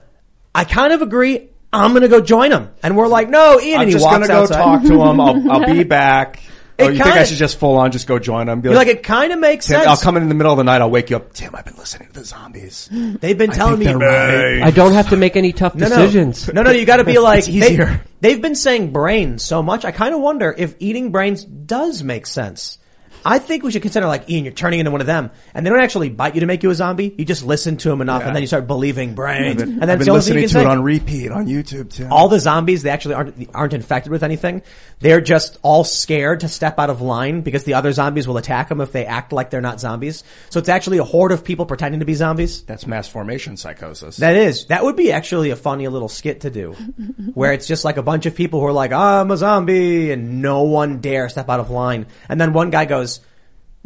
I 0.54 0.64
kind 0.64 0.92
of 0.92 1.02
agree. 1.02 1.48
I'm 1.72 1.92
gonna 1.92 2.08
go 2.08 2.20
join 2.20 2.50
them. 2.50 2.70
And 2.82 2.96
we're 2.96 3.08
like, 3.08 3.28
no, 3.28 3.60
Ian, 3.60 3.74
I'm 3.74 3.80
and 3.82 3.88
he 3.88 3.92
just 3.92 4.04
walks 4.04 4.14
gonna 4.14 4.28
go 4.28 4.42
outside. 4.42 4.56
talk 4.56 4.82
to 4.82 4.92
him. 4.92 5.20
I'll, 5.20 5.50
I'll 5.50 5.66
be 5.66 5.84
back. 6.00 6.40
Oh, 6.78 6.84
it 6.84 6.88
or 6.88 6.92
you 6.92 7.02
think 7.02 7.16
I 7.16 7.24
should 7.24 7.38
just 7.38 7.58
full 7.58 7.76
on 7.76 7.90
just 7.90 8.06
go 8.06 8.18
join 8.18 8.46
them? 8.46 8.60
Be 8.60 8.68
You're 8.68 8.76
like, 8.76 8.88
it 8.88 9.02
kind 9.02 9.32
of 9.32 9.38
makes 9.38 9.66
Tim, 9.66 9.76
sense. 9.76 9.86
I'll 9.86 9.96
come 9.96 10.16
in 10.16 10.22
in 10.22 10.28
the 10.28 10.34
middle 10.34 10.52
of 10.52 10.58
the 10.58 10.64
night. 10.64 10.82
I'll 10.82 10.90
wake 10.90 11.08
you 11.10 11.16
up. 11.16 11.32
Tim, 11.32 11.54
I've 11.54 11.64
been 11.64 11.76
listening 11.76 12.08
to 12.08 12.14
the 12.20 12.24
zombies. 12.24 12.88
They've 12.92 13.38
been 13.38 13.50
telling 13.50 13.78
me 13.78 13.86
think 13.86 14.00
right. 14.00 14.62
I 14.62 14.70
don't 14.70 14.92
have 14.92 15.08
to 15.10 15.16
make 15.16 15.36
any 15.36 15.52
tough 15.52 15.74
No, 15.74 15.88
no. 15.88 15.96
decisions. 15.96 16.52
No, 16.52 16.62
no, 16.62 16.70
you 16.70 16.84
got 16.84 16.98
to 16.98 17.04
be 17.04 17.18
like 17.18 17.38
It's 17.40 17.48
easier. 17.48 18.02
They, 18.20 18.32
have 18.32 18.42
been 18.42 18.54
saying 18.54 18.92
brains 18.92 19.42
so 19.42 19.62
much. 19.62 19.84
I 19.84 19.90
kind 19.90 20.14
of 20.14 20.20
wonder 20.20 20.54
if 20.56 20.74
eating 20.78 21.12
brains 21.12 21.44
does 21.44 22.02
make 22.02 22.26
sense. 22.26 22.78
I 23.26 23.38
think 23.40 23.64
we 23.64 23.72
should 23.72 23.82
consider 23.82 24.06
like 24.06 24.30
Ian, 24.30 24.44
you're 24.44 24.54
turning 24.54 24.78
into 24.78 24.92
one 24.92 25.00
of 25.00 25.06
them, 25.08 25.30
and 25.52 25.66
they 25.66 25.70
don't 25.70 25.80
actually 25.80 26.08
bite 26.10 26.34
you 26.34 26.40
to 26.40 26.46
make 26.46 26.62
you 26.62 26.70
a 26.70 26.74
zombie. 26.74 27.12
You 27.18 27.24
just 27.24 27.44
listen 27.44 27.76
to 27.78 27.88
them 27.88 28.00
enough, 28.00 28.20
Yeah. 28.22 28.28
and 28.28 28.36
then 28.36 28.42
you 28.42 28.46
start 28.46 28.66
believing 28.68 29.14
brains, 29.14 29.60
I've 29.62 29.68
been, 29.68 29.68
and 29.74 29.82
I've 29.82 29.88
that's 29.88 29.98
been 29.98 30.06
the 30.06 30.12
listening 30.12 30.42
you 30.42 30.48
to 30.48 30.54
can 30.54 30.62
it 30.62 30.70
on 30.70 30.82
repeat 30.82 31.30
on 31.32 31.46
YouTube, 31.46 31.92
too. 31.92 32.06
all 32.10 32.28
the 32.28 32.38
zombies, 32.38 32.82
they 32.84 32.90
actually 32.90 33.14
aren't 33.16 33.50
aren't 33.54 33.72
infected 33.72 34.12
with 34.12 34.22
anything. 34.22 34.62
They're 35.00 35.20
just 35.20 35.58
all 35.62 35.84
scared 35.84 36.40
to 36.40 36.48
step 36.48 36.78
out 36.78 36.88
of 36.88 37.00
line 37.02 37.40
because 37.42 37.64
the 37.64 37.74
other 37.74 37.92
zombies 37.92 38.26
will 38.28 38.38
attack 38.38 38.68
them 38.68 38.80
if 38.80 38.92
they 38.92 39.04
act 39.04 39.32
like 39.32 39.50
they're 39.50 39.60
not 39.60 39.80
zombies. 39.80 40.22
So 40.48 40.58
it's 40.58 40.68
actually 40.70 40.98
a 40.98 41.04
horde 41.04 41.32
of 41.32 41.44
people 41.44 41.66
pretending 41.66 42.00
to 42.00 42.06
be 42.06 42.14
zombies. 42.14 42.62
That's 42.62 42.86
mass 42.86 43.08
formation 43.08 43.56
psychosis. 43.56 44.16
That 44.18 44.36
is. 44.36 44.66
That 44.66 44.84
would 44.84 44.96
be 44.96 45.10
actually 45.12 45.50
a 45.50 45.56
funny 45.56 45.86
little 45.88 46.08
skit 46.08 46.42
to 46.42 46.50
do. 46.50 46.72
where 47.34 47.52
it's 47.52 47.66
just 47.66 47.84
like 47.84 47.96
a 47.96 48.02
bunch 48.02 48.24
of 48.26 48.34
people 48.34 48.60
who 48.60 48.66
are 48.66 48.72
like, 48.72 48.92
I'm 48.92 49.30
a 49.30 49.36
zombie 49.36 50.12
and 50.12 50.40
no 50.40 50.62
one 50.62 51.00
dare 51.00 51.28
step 51.28 51.48
out 51.50 51.60
of 51.60 51.70
line. 51.70 52.06
And 52.28 52.40
then 52.40 52.52
one 52.52 52.70
guy 52.70 52.84
goes, 52.84 53.15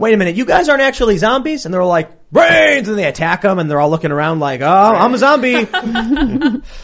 wait 0.00 0.14
a 0.14 0.16
minute, 0.16 0.34
you 0.34 0.44
guys 0.44 0.68
aren't 0.68 0.82
actually 0.82 1.18
zombies? 1.18 1.64
And 1.66 1.72
they're 1.74 1.84
like, 1.84 2.30
brains! 2.32 2.88
And 2.88 2.98
they 2.98 3.04
attack 3.04 3.42
them 3.42 3.58
and 3.58 3.70
they're 3.70 3.78
all 3.80 3.90
looking 3.90 4.10
around 4.10 4.40
like, 4.40 4.62
oh, 4.62 4.66
I'm 4.66 5.14
a 5.14 5.18
zombie. 5.18 5.54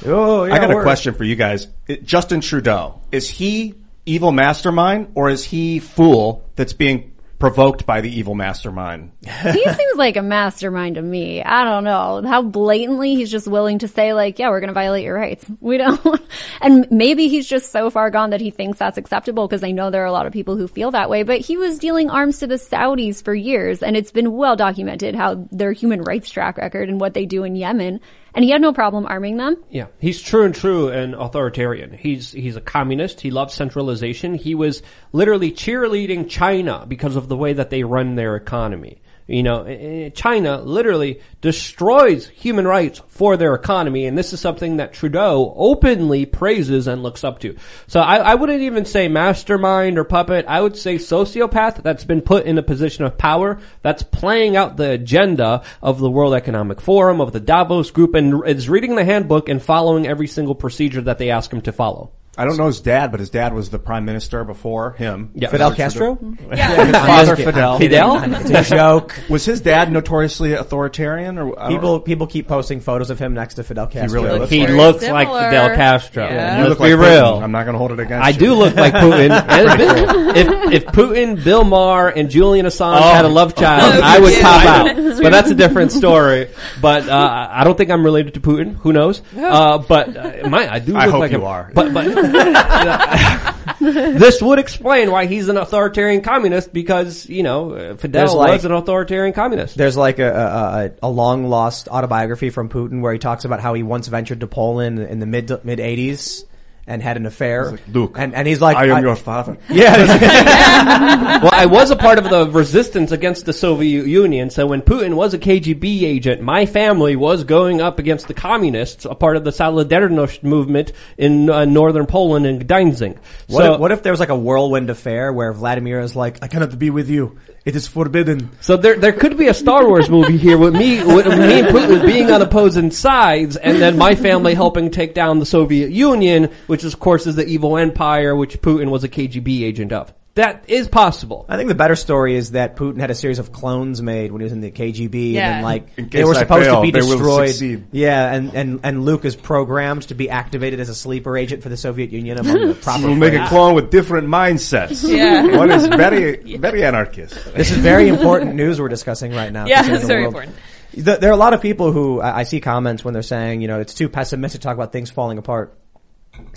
oh, 0.07 0.45
yeah, 0.45 0.55
I 0.55 0.59
got 0.59 0.71
a 0.71 0.75
we're- 0.75 0.83
question 0.85 1.15
for 1.15 1.25
you 1.25 1.35
guys. 1.35 1.67
It- 1.89 2.05
Justin 2.05 2.41
Trudeau, 2.41 3.01
is 3.11 3.29
he 3.29 3.75
evil 4.05 4.31
mastermind 4.33 5.13
or 5.15 5.31
is 5.31 5.45
he 5.45 5.79
fool 5.81 6.49
that's 6.55 6.75
being 6.75 7.13
provoked 7.39 7.87
by 7.87 8.01
the 8.01 8.11
evil 8.11 8.35
mastermind? 8.35 9.13
he 9.25 9.65
seems 9.65 9.97
like 9.97 10.17
a 10.17 10.23
mastermind 10.23 10.97
to 10.97 11.03
me. 11.03 11.43
I 11.43 11.65
don't 11.65 11.85
know 11.85 12.23
how 12.27 12.43
blatantly 12.43 13.15
he's 13.15 13.31
just 13.31 13.47
willing 13.47 13.81
to 13.81 13.89
say 13.89 14.15
like, 14.15 14.39
yeah, 14.39 14.49
we're 14.49 14.61
going 14.61 14.69
to 14.69 14.75
violate 14.75 15.05
your 15.05 15.15
rights. 15.15 15.45
We 15.61 15.79
don't, 15.79 16.01
and 16.61 16.87
maybe 16.91 17.29
he's 17.29 17.47
just 17.47 17.73
so 17.73 17.91
far 17.91 18.11
gone 18.11 18.31
that 18.31 18.41
he 18.41 18.51
thinks 18.51 18.79
that's 18.79 18.99
acceptable 18.99 19.47
because 19.47 19.65
I 19.65 19.73
know 19.73 19.91
there 19.91 20.03
are 20.03 20.07
a 20.07 20.13
lot 20.13 20.27
of 20.27 20.33
people 20.33 20.57
who 20.57 20.69
feel 20.69 20.91
that 20.93 21.11
way, 21.11 21.23
but 21.23 21.41
he 21.41 21.57
was 21.57 21.79
dealing 21.79 22.11
arms 22.11 22.39
to 22.39 22.47
the 22.47 22.57
Saudis 22.57 23.23
for 23.23 23.35
years 23.35 23.83
and 23.83 23.97
it's 23.97 24.13
been 24.13 24.33
well 24.33 24.57
documented 24.57 25.15
how 25.15 25.47
their 25.51 25.73
human 25.73 26.03
rights 26.03 26.31
track 26.31 26.57
record 26.59 26.89
and 26.89 27.01
what 27.01 27.15
they 27.15 27.27
do 27.27 27.45
in 27.45 27.57
Yemen. 27.57 28.01
And 28.37 28.45
he 28.45 28.51
had 28.51 28.61
no 28.61 28.75
problem 28.75 29.07
arming 29.07 29.39
them. 29.39 29.57
Yeah, 29.71 29.87
he's 29.99 30.21
true 30.21 30.45
and 30.45 30.55
true 30.55 30.91
and 30.91 31.15
authoritarian. 31.15 31.97
He's 31.97 32.33
he's 32.33 32.55
a 32.55 32.61
communist. 32.61 33.23
He 33.23 33.31
loves 33.31 33.55
centralization. 33.55 34.35
He 34.35 34.55
was 34.55 34.83
literally 35.13 35.51
cheerleading 35.51 36.29
China 36.29 36.85
because 36.87 37.17
of 37.17 37.29
the 37.29 37.37
way 37.37 37.55
that 37.55 37.71
they 37.71 37.83
run 37.83 38.15
their 38.15 38.37
economy. 38.37 39.01
You 39.27 39.43
know, 39.43 39.65
eh, 39.65 39.73
eh, 39.73 40.11
China 40.11 40.61
literally 40.61 41.21
destroys 41.41 42.29
human 42.29 42.67
rights 42.67 43.03
for 43.09 43.37
their 43.37 43.55
economy, 43.55 44.07
and 44.07 44.17
this 44.17 44.33
is 44.33 44.41
something 44.41 44.77
that 44.77 44.93
Trudeau 44.93 45.53
openly 45.57 46.27
praises 46.27 46.87
and 46.87 47.03
looks 47.03 47.25
up 47.25 47.41
to. 47.41 47.57
So 47.89 47.99
I, 48.01 48.19
I 48.19 48.35
wouldn't 48.37 48.63
even 48.63 48.85
say 48.85 49.09
mastermind 49.09 49.99
or 49.99 50.05
puppet. 50.05 50.45
I 50.47 50.61
would 50.61 50.77
say 50.77 50.95
sociopath 50.95 51.83
that's 51.83 52.05
been 52.05 52.23
put 52.23 52.47
in 52.47 52.57
a 52.57 52.63
position 52.63 53.05
of 53.05 53.19
power 53.19 53.59
that's 53.83 54.05
playing 54.05 54.57
out 54.57 54.77
the 54.77 54.93
agenda 54.93 55.65
of 55.83 55.99
the 55.99 56.11
World 56.11 56.35
Economic 56.35 56.81
Forum, 56.81 57.21
of 57.21 57.33
the 57.33 57.41
Davos 57.41 57.91
Group, 57.91 58.15
and 58.15 58.47
is 58.47 58.69
reading 58.69 58.95
the 58.95 59.05
handbook 59.05 59.49
and 59.49 59.61
following 59.61 60.07
every 60.07 60.29
single 60.29 60.55
procedure 60.55 61.03
that 61.03 61.19
they 61.19 61.31
ask 61.31 61.53
him 61.53 61.63
to 61.63 61.73
follow. 61.73 62.13
I 62.39 62.45
don't 62.45 62.57
know 62.59 62.67
his 62.67 62.81
dad, 62.81 63.11
but 63.11 63.21
his 63.21 63.31
dad 63.31 63.55
was 63.55 63.71
the 63.71 63.79
prime 63.79 64.05
minister 64.05 64.45
before 64.45 64.93
him. 64.93 65.31
Yeah. 65.35 65.49
Fidel 65.49 65.75
Castro? 65.75 66.17
Trudeau. 66.17 66.37
Yeah. 66.55 66.85
his 66.85 66.97
father 66.97 67.31
I'm 67.33 67.37
Fidel. 67.37 67.79
kidding. 67.79 67.99
I'm 68.01 68.33
kidding. 68.35 68.57
It's 68.57 68.71
a 68.71 68.75
joke. 68.77 69.15
Was 69.31 69.45
his 69.45 69.61
dad 69.63 69.91
notoriously 69.91 70.53
authoritarian 70.53 71.39
or 71.39 71.59
I 71.59 71.69
don't 71.71 71.77
People 71.79 72.01
people 72.01 72.27
keep 72.27 72.47
posting 72.49 72.81
photos 72.81 73.11
of 73.11 73.19
him 73.19 73.33
next 73.35 73.55
to 73.55 73.65
Fidel 73.65 73.87
Castro. 73.87 74.23
really 74.23 74.39
looks 74.39 74.51
He 74.51 74.61
like- 74.67 74.71
looks 74.77 75.03
like 75.09 75.29
similar. 75.29 75.51
Fidel 75.51 75.69
Castro. 75.77 76.25
Yeah. 76.27 76.57
You 76.59 76.69
Let's 76.69 76.79
look 76.81 76.89
be 76.89 76.95
like 76.95 77.09
real. 77.11 77.23
Putin. 77.39 77.43
I'm 77.43 77.53
not 77.53 77.65
going 77.65 77.73
to 77.75 77.79
hold 77.79 77.93
it 77.93 78.01
against 78.01 78.23
you. 78.23 78.27
I 78.27 78.29
you. 78.29 78.39
do 78.39 78.55
look 78.55 78.75
like 78.77 78.93
Putin. 78.93 79.47
And 79.57 80.37
if, 80.37 80.73
if 80.73 80.87
Putin, 80.87 81.43
Bill 81.43 81.65
Maher, 81.65 82.09
and 82.11 82.29
Julian 82.29 82.67
Assange 82.67 83.01
had 83.01 83.25
a 83.25 83.29
love 83.29 83.55
child, 83.55 84.03
I 84.03 84.19
would 84.19 84.35
pop 84.43 84.65
out. 84.67 84.97
But 85.27 85.31
that's 85.31 85.51
a 85.51 85.55
different 85.55 85.93
story. 85.93 86.49
But 86.81 87.09
uh, 87.09 87.49
I 87.51 87.65
don't 87.65 87.77
think 87.77 87.91
I'm 87.91 88.05
related 88.05 88.35
to 88.35 88.41
Putin. 88.41 88.77
Who 88.77 88.93
knows? 88.93 89.23
Uh, 89.37 89.79
but 89.79 90.15
uh, 90.17 90.49
my, 90.49 90.71
I 90.71 90.79
do 90.79 90.95
I 90.97 91.05
look 91.07 91.13
hope 91.13 91.21
like 91.21 91.31
you 91.33 91.39
him. 91.39 91.45
are. 91.45 91.71
But 91.75 91.95
but 91.95 92.07
this 93.81 94.41
would 94.43 94.59
explain 94.59 95.11
why 95.11 95.27
he's 95.27 95.49
an 95.49 95.57
authoritarian 95.57 96.23
communist 96.23 96.73
because 96.73 97.29
you 97.29 97.43
know 97.43 97.97
Fidel 97.97 98.21
There's 98.23 98.35
like- 98.35 98.53
was 98.53 98.65
an 98.65 98.73
authoritarian 98.73 99.33
communist. 99.35 99.77
There's 99.77 99.97
like 99.97 100.19
a, 100.19 100.31
a, 100.33 100.37
a, 100.37 100.91
a 101.05 101.11
long 101.11 101.49
lost 101.49 101.89
autobiography 101.89 102.51
from 102.51 102.69
Putin 102.69 103.01
where 103.01 103.13
he 103.13 103.19
talks 103.19 103.45
about 103.45 103.61
how 103.61 103.75
he 103.75 103.83
once 103.83 104.09
ventured 104.09 104.41
to 104.41 104.47
Poland 104.47 104.99
in 104.99 105.19
the 105.19 105.27
mid 105.27 105.51
mid 105.65 105.79
80s 105.79 106.45
and 106.87 107.03
had 107.03 107.17
an 107.17 107.27
affair. 107.27 107.79
Luke, 107.93 108.17
and 108.19 108.35
and 108.35 108.47
he's 108.47 108.61
like, 108.61 108.77
I 108.77 108.97
am 108.97 109.03
your 109.03 109.17
father. 109.17 109.59
Yeah. 109.69 109.97
well, 111.43 111.51
I 111.53 111.67
was 111.67 111.91
a 111.91 111.97
part 111.97 112.19
of 112.19 112.31
the 112.31 112.49
resistance 112.49 113.13
against 113.13 113.45
the 113.45 113.53
Soviet 113.53 114.07
Union, 114.07 114.49
so 114.51 114.67
when 114.67 114.81
Putin 114.81 115.15
was 115.15 115.35
a 115.35 115.39
KGB 115.39 116.03
agent, 116.03 116.41
my 116.41 116.67
family 116.67 117.17
was 117.17 117.45
going 117.45 117.81
up 117.81 117.99
against 117.99 118.29
the 118.29 118.35
communists, 118.35 119.05
a 119.05 119.15
part 119.15 119.37
of 119.37 119.45
the 119.45 119.51
Solidarność 119.51 120.43
movement 120.43 120.93
in 121.19 121.51
uh, 121.51 121.65
northern 121.65 122.07
Poland 122.07 122.47
and 122.47 122.67
Gdańsk. 122.67 123.17
What, 123.49 123.65
so, 123.65 123.75
if, 123.75 123.81
what 123.81 123.93
if 123.93 124.03
there 124.03 124.13
was 124.13 124.21
like 124.21 124.29
a 124.29 124.37
whirlwind 124.37 124.89
affair 124.89 125.33
where 125.33 125.53
Vladimir 125.53 126.01
is 126.01 126.17
like, 126.17 126.43
I 126.43 126.49
cannot 126.49 126.79
be 126.79 126.91
with 126.91 127.11
you. 127.11 127.39
It 127.67 127.75
is 127.75 127.89
forbidden. 127.89 128.51
So 128.61 128.77
there, 128.77 128.97
there 128.97 129.13
could 129.13 129.37
be 129.37 129.49
a 129.49 129.55
Star 129.55 129.89
Wars 129.89 130.09
movie 130.09 130.37
here 130.37 130.57
with 130.57 130.73
me, 130.73 131.03
with 131.03 131.27
me 131.27 131.59
and 131.59 131.67
Putin 131.67 132.07
being 132.07 132.31
on 132.31 132.41
opposing 132.41 132.93
sides, 132.93 133.57
and 133.57 133.83
then 133.83 133.99
my 133.99 134.15
family 134.15 134.55
helping 134.55 134.89
take 134.89 135.15
down 135.15 135.41
the 135.41 135.47
Soviet 135.47 135.91
Union, 135.91 136.53
which 136.69 136.85
of 136.85 137.01
course 137.01 137.27
is 137.27 137.35
the 137.35 137.45
evil 137.45 137.77
empire, 137.77 138.37
which 138.37 138.63
Putin 138.63 138.91
was 138.91 139.03
a 139.03 139.09
KGB 139.09 139.63
agent 139.63 139.91
of. 139.91 140.15
That 140.37 140.65
is 140.69 140.87
possible. 140.87 141.47
I 141.49 141.57
think 141.57 141.69
the 141.69 141.75
better 141.75 141.97
story 141.97 142.37
is 142.37 142.53
that 142.53 142.77
Putin 142.77 143.01
had 143.01 143.11
a 143.11 143.15
series 143.15 143.39
of 143.39 143.53
clones 143.53 144.01
made 144.03 144.31
when 144.33 144.41
he 144.41 144.45
was 144.45 144.53
in 144.53 144.61
the 144.61 144.71
KGB, 144.71 145.33
Yeah. 145.33 145.47
and 145.47 145.55
then 145.57 145.63
like 145.65 145.97
they 146.11 146.25
were 146.25 146.35
I 146.35 146.41
supposed 146.41 146.65
fail, 146.67 146.77
to 146.77 146.83
be 146.83 146.91
they 146.91 147.01
destroyed. 147.01 147.49
succeed. 147.49 147.87
Yeah, 147.91 148.33
and, 148.35 148.55
and 148.55 148.81
and 148.85 149.05
Luke 149.05 149.25
is 149.25 149.35
programmed 149.35 150.03
to 150.09 150.15
be 150.15 150.29
activated 150.31 150.79
as 150.79 150.89
a 150.91 150.95
sleeper 150.95 151.37
agent 151.39 151.63
for 151.63 151.71
the 151.71 151.77
Soviet 151.77 152.11
Union 152.13 152.39
among 152.39 152.69
the 152.69 152.75
proper. 152.83 153.07
We'll 153.07 153.17
make 153.17 153.33
a 153.35 153.47
clone 153.49 153.75
with 153.75 153.91
different 153.91 154.29
mindsets. 154.29 155.03
Yeah. 155.17 155.57
One 155.57 155.71
is 155.71 155.87
very, 155.87 156.57
very 156.59 156.85
anarchist. 156.85 157.35
This 157.55 157.71
is 157.71 157.79
very 157.79 158.09
important 158.09 158.55
news 158.55 158.79
we're 158.81 158.89
discussing 158.89 159.33
right 159.33 159.51
now. 159.53 159.67
Yeah, 159.67 159.91
it's 159.91 160.05
very 160.07 160.23
world. 160.23 160.35
important. 160.35 160.57
Th- 160.93 161.19
There 161.19 161.31
are 161.31 161.33
a 161.35 161.37
lot 161.37 161.55
of 161.55 161.63
people 161.63 161.93
who 161.93 162.21
I 162.21 162.41
I 162.41 162.43
see 162.43 162.61
comments 162.61 163.03
when 163.05 163.15
they're 163.15 163.23
saying, 163.23 163.63
you 163.63 163.69
know, 163.69 163.81
it's 163.81 163.95
too 163.95 164.11
pessimistic 164.11 164.61
to 164.61 164.65
talk 164.67 164.75
about 164.77 164.93
things 164.93 165.11
falling 165.11 165.39
apart, 165.39 165.79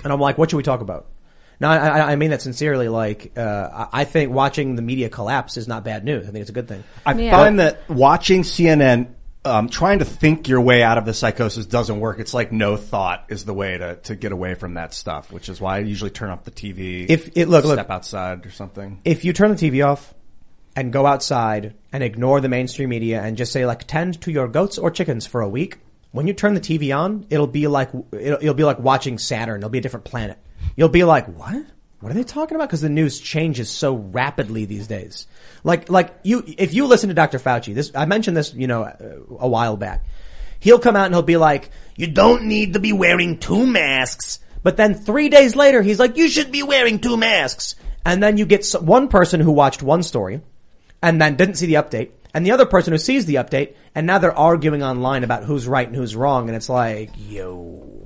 and 0.04 0.12
I'm 0.12 0.20
like, 0.20 0.38
what 0.38 0.50
should 0.50 0.58
we 0.58 0.64
talk 0.64 0.82
about? 0.82 1.06
No, 1.60 1.70
I, 1.70 1.78
I- 1.78 2.12
I 2.12 2.16
mean 2.16 2.30
that 2.32 2.42
sincerely. 2.42 2.88
Like, 2.88 3.34
uh, 3.38 3.88
I 3.92 4.02
I 4.02 4.04
think 4.06 4.32
watching 4.32 4.76
the 4.76 4.82
media 4.82 5.10
collapse 5.10 5.58
is 5.58 5.68
not 5.68 5.84
bad 5.84 6.04
news. 6.06 6.28
I 6.28 6.32
think 6.32 6.42
it's 6.42 6.50
a 6.50 6.54
good 6.54 6.68
thing. 6.68 6.84
I 7.06 7.14
find 7.32 7.60
that 7.60 7.90
watching 7.90 8.44
CNN, 8.44 9.08
um, 9.46 9.70
trying 9.70 10.00
to 10.00 10.06
think 10.06 10.48
your 10.48 10.62
way 10.62 10.84
out 10.84 10.98
of 10.98 11.06
the 11.06 11.14
psychosis 11.14 11.66
doesn't 11.66 12.00
work. 12.00 12.20
It's 12.20 12.34
like 12.34 12.52
no 12.52 12.78
thought 12.78 13.26
is 13.30 13.46
the 13.46 13.54
way 13.54 13.78
to, 13.78 13.96
to 14.04 14.16
get 14.16 14.32
away 14.32 14.54
from 14.56 14.76
that 14.76 14.94
stuff, 14.94 15.32
which 15.32 15.50
is 15.50 15.60
why 15.62 15.78
I 15.78 15.80
usually 15.80 16.12
turn 16.12 16.30
off 16.30 16.44
the 16.44 16.52
TV. 16.52 17.06
If 17.10 17.30
it- 17.38 17.48
look, 17.50 17.66
look. 17.66 17.76
step 17.76 17.90
outside 17.90 18.46
or 18.46 18.52
something. 18.52 19.02
if 19.06 19.24
you 19.26 19.34
turn 19.34 19.54
the 19.54 19.58
TV 19.58 19.86
off 19.86 20.14
and 20.76 20.94
go 20.94 21.06
outside 21.06 21.74
and 21.92 22.04
ignore 22.04 22.40
the 22.42 22.48
mainstream 22.50 22.90
media 22.90 23.22
and 23.22 23.36
just 23.38 23.52
say 23.52 23.66
like 23.66 23.86
tend 23.86 24.22
to 24.22 24.32
your 24.32 24.48
goats 24.48 24.78
or 24.78 24.92
chickens 24.92 25.26
for 25.26 25.42
a 25.42 25.50
week, 25.50 25.78
when 26.12 26.26
you 26.28 26.34
turn 26.34 26.54
the 26.54 26.62
TV 26.62 26.96
on, 26.98 27.26
it'll 27.30 27.48
be 27.48 27.68
like 27.68 27.90
it'll, 28.14 28.40
it'll 28.42 28.54
be 28.54 28.64
like 28.64 28.80
watching 28.80 29.18
Saturn. 29.18 29.58
It'll 29.60 29.70
be 29.70 29.78
a 29.80 29.82
different 29.82 30.06
planet. 30.06 30.38
You'll 30.76 30.90
be 30.90 31.04
like, 31.04 31.28
what? 31.28 31.66
What 32.00 32.12
are 32.12 32.16
they 32.16 32.24
talking 32.24 32.56
about? 32.56 32.70
Because 32.70 32.82
the 32.82 32.90
news 32.90 33.20
changes 33.20 33.70
so 33.70 33.96
rapidly 33.96 34.66
these 34.66 34.88
days. 34.88 35.28
Like 35.64 35.90
like 35.90 36.18
you, 36.24 36.44
if 36.46 36.74
you 36.74 36.86
listen 36.86 37.10
to 37.10 37.14
Dr. 37.14 37.40
Fauci, 37.40 37.74
this 37.74 37.92
I 37.94 38.06
mentioned 38.06 38.38
this, 38.38 38.54
you 38.54 38.68
know, 38.68 38.84
a 39.38 39.48
while 39.48 39.76
back. 39.76 40.06
He'll 40.62 40.80
come 40.80 40.96
out 40.96 41.06
and 41.06 41.14
he'll 41.14 41.22
be 41.24 41.38
like, 41.38 41.72
you 41.96 42.08
don't 42.08 42.44
need 42.44 42.74
to 42.74 42.80
be 42.80 42.94
wearing 42.94 43.38
two 43.38 43.66
masks. 43.66 44.40
But 44.64 44.78
then 44.78 44.94
three 44.94 45.30
days 45.30 45.56
later, 45.56 45.82
he's 45.82 46.00
like, 46.00 46.18
you 46.18 46.28
should 46.28 46.52
be 46.52 46.64
wearing 46.64 47.00
two 47.00 47.18
masks. 47.18 47.76
And 48.06 48.24
then 48.24 48.38
you 48.38 48.46
get 48.46 48.66
one 48.80 49.08
person 49.08 49.40
who 49.40 49.52
watched 49.52 49.84
one 49.84 50.04
story 50.04 50.42
and 51.02 51.22
then 51.22 51.36
didn't 51.36 51.56
see 51.56 51.66
the 51.66 51.76
update 51.76 52.12
and 52.34 52.46
the 52.46 52.52
other 52.52 52.66
person 52.66 52.94
who 52.94 52.98
sees 52.98 53.26
the 53.26 53.36
update 53.36 53.76
and 53.96 54.08
now 54.08 54.20
they're 54.20 54.38
arguing 54.38 54.84
online 54.84 55.24
about 55.24 55.44
who's 55.44 55.68
right 55.68 55.88
and 55.88 55.96
who's 55.96 56.16
wrong. 56.16 56.48
And 56.48 56.56
it's 56.56 56.70
like, 56.70 57.12
yo. 57.18 57.99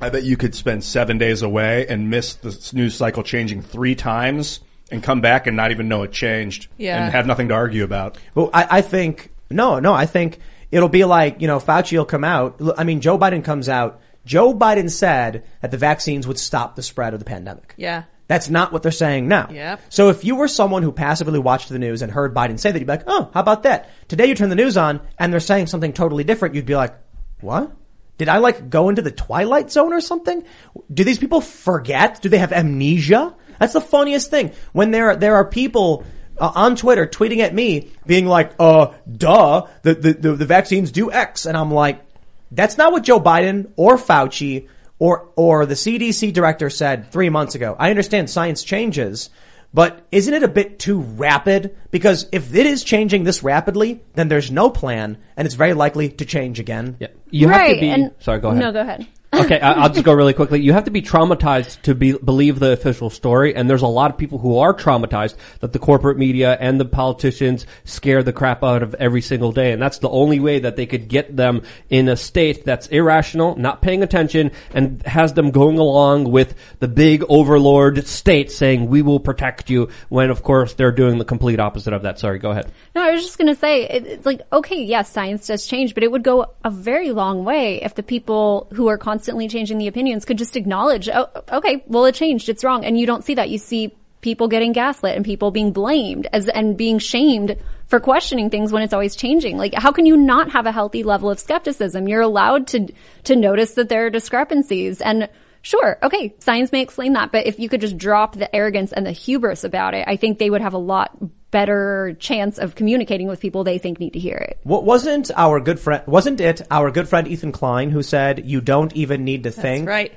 I 0.00 0.10
bet 0.10 0.22
you 0.24 0.36
could 0.36 0.54
spend 0.54 0.84
seven 0.84 1.18
days 1.18 1.42
away 1.42 1.86
and 1.88 2.10
miss 2.10 2.34
the 2.34 2.70
news 2.72 2.94
cycle 2.94 3.22
changing 3.22 3.62
three 3.62 3.94
times 3.94 4.60
and 4.90 5.02
come 5.02 5.20
back 5.20 5.46
and 5.46 5.56
not 5.56 5.70
even 5.70 5.88
know 5.88 6.02
it 6.04 6.12
changed 6.12 6.68
Yeah. 6.78 7.02
and 7.04 7.12
have 7.12 7.26
nothing 7.26 7.48
to 7.48 7.54
argue 7.54 7.84
about. 7.84 8.16
Well, 8.34 8.50
I, 8.54 8.78
I 8.78 8.80
think 8.80 9.32
no, 9.50 9.78
no. 9.80 9.92
I 9.94 10.06
think 10.06 10.38
it'll 10.70 10.88
be 10.88 11.04
like 11.04 11.40
you 11.40 11.46
know 11.48 11.58
Fauci 11.58 11.96
will 11.98 12.04
come 12.04 12.24
out. 12.24 12.60
I 12.76 12.84
mean, 12.84 13.00
Joe 13.00 13.18
Biden 13.18 13.42
comes 13.44 13.68
out. 13.68 14.00
Joe 14.24 14.54
Biden 14.54 14.90
said 14.90 15.44
that 15.62 15.70
the 15.70 15.78
vaccines 15.78 16.26
would 16.26 16.38
stop 16.38 16.76
the 16.76 16.82
spread 16.82 17.14
of 17.14 17.18
the 17.18 17.24
pandemic. 17.24 17.74
Yeah. 17.76 18.04
That's 18.26 18.50
not 18.50 18.72
what 18.74 18.82
they're 18.82 18.92
saying 18.92 19.26
now. 19.26 19.48
Yep. 19.50 19.80
So 19.88 20.10
if 20.10 20.22
you 20.22 20.36
were 20.36 20.48
someone 20.48 20.82
who 20.82 20.92
passively 20.92 21.38
watched 21.38 21.70
the 21.70 21.78
news 21.78 22.02
and 22.02 22.12
heard 22.12 22.34
Biden 22.34 22.58
say 22.60 22.70
that, 22.70 22.78
you'd 22.78 22.84
be 22.84 22.92
like, 22.92 23.04
oh, 23.06 23.30
how 23.32 23.40
about 23.40 23.62
that? 23.62 23.88
Today 24.06 24.26
you 24.26 24.34
turn 24.34 24.50
the 24.50 24.54
news 24.54 24.76
on 24.76 25.00
and 25.18 25.32
they're 25.32 25.40
saying 25.40 25.68
something 25.68 25.94
totally 25.94 26.24
different. 26.24 26.54
You'd 26.54 26.66
be 26.66 26.76
like, 26.76 26.94
what? 27.40 27.72
Did 28.18 28.28
I 28.28 28.38
like 28.38 28.68
go 28.68 28.88
into 28.88 29.00
the 29.00 29.10
twilight 29.10 29.70
zone 29.70 29.92
or 29.92 30.00
something? 30.00 30.44
Do 30.92 31.04
these 31.04 31.18
people 31.18 31.40
forget? 31.40 32.20
Do 32.20 32.28
they 32.28 32.38
have 32.38 32.52
amnesia? 32.52 33.34
That's 33.58 33.72
the 33.72 33.80
funniest 33.80 34.30
thing. 34.30 34.52
When 34.72 34.90
there, 34.90 35.16
there 35.16 35.36
are 35.36 35.44
people 35.44 36.04
uh, 36.36 36.52
on 36.54 36.76
Twitter 36.76 37.06
tweeting 37.06 37.38
at 37.38 37.54
me 37.54 37.90
being 38.06 38.26
like, 38.26 38.52
uh, 38.58 38.92
duh, 39.10 39.66
the, 39.82 39.94
the, 39.94 40.12
the, 40.12 40.32
the 40.34 40.46
vaccines 40.46 40.90
do 40.90 41.10
X. 41.10 41.46
And 41.46 41.56
I'm 41.56 41.72
like, 41.72 42.04
that's 42.50 42.76
not 42.76 42.92
what 42.92 43.04
Joe 43.04 43.20
Biden 43.20 43.70
or 43.76 43.96
Fauci 43.96 44.68
or, 44.98 45.28
or 45.36 45.66
the 45.66 45.74
CDC 45.74 46.32
director 46.32 46.70
said 46.70 47.10
three 47.10 47.30
months 47.30 47.54
ago. 47.54 47.76
I 47.78 47.90
understand 47.90 48.30
science 48.30 48.62
changes, 48.64 49.30
but 49.72 50.06
isn't 50.10 50.32
it 50.32 50.42
a 50.42 50.48
bit 50.48 50.78
too 50.78 51.00
rapid? 51.00 51.76
Because 51.90 52.26
if 52.32 52.54
it 52.54 52.66
is 52.66 52.84
changing 52.84 53.24
this 53.24 53.42
rapidly, 53.42 54.02
then 54.14 54.28
there's 54.28 54.50
no 54.50 54.70
plan 54.70 55.18
and 55.36 55.46
it's 55.46 55.54
very 55.54 55.74
likely 55.74 56.08
to 56.08 56.24
change 56.24 56.58
again. 56.58 56.96
Yeah. 56.98 57.08
You 57.30 57.48
have 57.48 57.68
to 57.68 57.80
be. 57.80 57.88
and, 57.88 58.14
sorry, 58.20 58.40
go 58.40 58.48
ahead. 58.48 58.60
No, 58.60 58.72
go 58.72 58.80
ahead. 58.80 59.06
Okay, 59.34 59.60
I- 59.60 59.72
I'll 59.74 59.90
just 59.90 60.04
go 60.04 60.12
really 60.12 60.32
quickly. 60.32 60.60
You 60.60 60.72
have 60.72 60.84
to 60.84 60.90
be 60.90 61.02
traumatized 61.02 61.82
to 61.82 61.94
be, 61.94 62.12
believe 62.12 62.58
the 62.58 62.72
official 62.72 63.10
story, 63.10 63.54
and 63.54 63.68
there's 63.68 63.82
a 63.82 63.86
lot 63.86 64.10
of 64.10 64.16
people 64.16 64.38
who 64.38 64.58
are 64.58 64.72
traumatized 64.72 65.36
that 65.60 65.72
the 65.72 65.78
corporate 65.78 66.16
media 66.16 66.56
and 66.60 66.80
the 66.80 66.84
politicians 66.84 67.66
scare 67.84 68.22
the 68.22 68.32
crap 68.32 68.64
out 68.64 68.82
of 68.82 68.94
every 68.94 69.20
single 69.20 69.52
day, 69.52 69.72
and 69.72 69.82
that's 69.82 69.98
the 69.98 70.08
only 70.08 70.40
way 70.40 70.58
that 70.60 70.76
they 70.76 70.86
could 70.86 71.08
get 71.08 71.36
them 71.36 71.62
in 71.90 72.08
a 72.08 72.16
state 72.16 72.64
that's 72.64 72.86
irrational, 72.88 73.54
not 73.56 73.82
paying 73.82 74.02
attention, 74.02 74.50
and 74.72 75.02
has 75.02 75.34
them 75.34 75.50
going 75.50 75.78
along 75.78 76.30
with 76.30 76.54
the 76.78 76.88
big 76.88 77.22
overlord 77.28 78.06
state 78.06 78.50
saying, 78.50 78.88
we 78.88 79.02
will 79.02 79.20
protect 79.20 79.68
you, 79.68 79.88
when 80.08 80.30
of 80.30 80.42
course 80.42 80.74
they're 80.74 80.92
doing 80.92 81.18
the 81.18 81.24
complete 81.24 81.60
opposite 81.60 81.92
of 81.92 82.02
that. 82.02 82.18
Sorry, 82.18 82.38
go 82.38 82.50
ahead. 82.50 82.72
No, 82.94 83.02
I 83.02 83.12
was 83.12 83.22
just 83.22 83.38
to 83.38 83.54
say, 83.54 83.84
it, 83.84 84.06
it's 84.06 84.26
like, 84.26 84.40
okay, 84.52 84.82
yes, 84.82 85.12
science 85.12 85.46
does 85.46 85.66
change, 85.66 85.94
but 85.94 86.02
it 86.02 86.10
would 86.10 86.24
go 86.24 86.54
a 86.64 86.70
very 86.70 87.12
long 87.12 87.44
way 87.44 87.82
if 87.82 87.94
the 87.94 88.02
people 88.02 88.68
who 88.72 88.88
are 88.88 88.96
constantly 88.98 89.17
changing 89.18 89.78
the 89.78 89.88
opinions 89.88 90.24
could 90.24 90.38
just 90.38 90.56
acknowledge, 90.56 91.08
oh, 91.08 91.28
okay, 91.50 91.84
well, 91.86 92.04
it 92.04 92.14
changed, 92.14 92.48
it's 92.48 92.64
wrong. 92.64 92.84
And 92.84 92.98
you 92.98 93.06
don't 93.06 93.24
see 93.24 93.34
that. 93.34 93.50
You 93.50 93.58
see 93.58 93.94
people 94.20 94.48
getting 94.48 94.72
gaslit 94.72 95.14
and 95.14 95.24
people 95.24 95.50
being 95.50 95.72
blamed 95.72 96.26
as, 96.32 96.48
and 96.48 96.76
being 96.76 96.98
shamed 96.98 97.56
for 97.86 98.00
questioning 98.00 98.50
things 98.50 98.72
when 98.72 98.82
it's 98.82 98.92
always 98.92 99.16
changing. 99.16 99.56
Like, 99.56 99.74
how 99.74 99.92
can 99.92 100.06
you 100.06 100.16
not 100.16 100.50
have 100.50 100.66
a 100.66 100.72
healthy 100.72 101.02
level 101.02 101.30
of 101.30 101.38
skepticism? 101.38 102.08
You're 102.08 102.20
allowed 102.20 102.66
to, 102.68 102.92
to 103.24 103.36
notice 103.36 103.74
that 103.74 103.88
there 103.88 104.06
are 104.06 104.10
discrepancies 104.10 105.00
and 105.00 105.28
Sure. 105.62 105.98
Okay. 106.02 106.34
Science 106.38 106.72
may 106.72 106.80
explain 106.82 107.12
that, 107.14 107.32
but 107.32 107.46
if 107.46 107.58
you 107.58 107.68
could 107.68 107.80
just 107.80 107.98
drop 107.98 108.36
the 108.36 108.54
arrogance 108.54 108.92
and 108.92 109.04
the 109.04 109.12
hubris 109.12 109.64
about 109.64 109.94
it, 109.94 110.04
I 110.06 110.16
think 110.16 110.38
they 110.38 110.50
would 110.50 110.60
have 110.62 110.74
a 110.74 110.78
lot 110.78 111.16
better 111.50 112.14
chance 112.20 112.58
of 112.58 112.74
communicating 112.74 113.26
with 113.26 113.40
people 113.40 113.64
they 113.64 113.78
think 113.78 113.98
need 113.98 114.12
to 114.12 114.18
hear 114.18 114.36
it. 114.36 114.58
What 114.64 114.84
wasn't 114.84 115.30
our 115.34 115.60
good 115.60 115.80
friend? 115.80 116.02
Wasn't 116.06 116.40
it 116.40 116.62
our 116.70 116.90
good 116.90 117.08
friend 117.08 117.26
Ethan 117.26 117.52
Klein 117.52 117.90
who 117.90 118.02
said 118.02 118.46
you 118.48 118.60
don't 118.60 118.94
even 118.94 119.24
need 119.24 119.44
to 119.44 119.50
think? 119.50 119.88
right. 119.88 120.12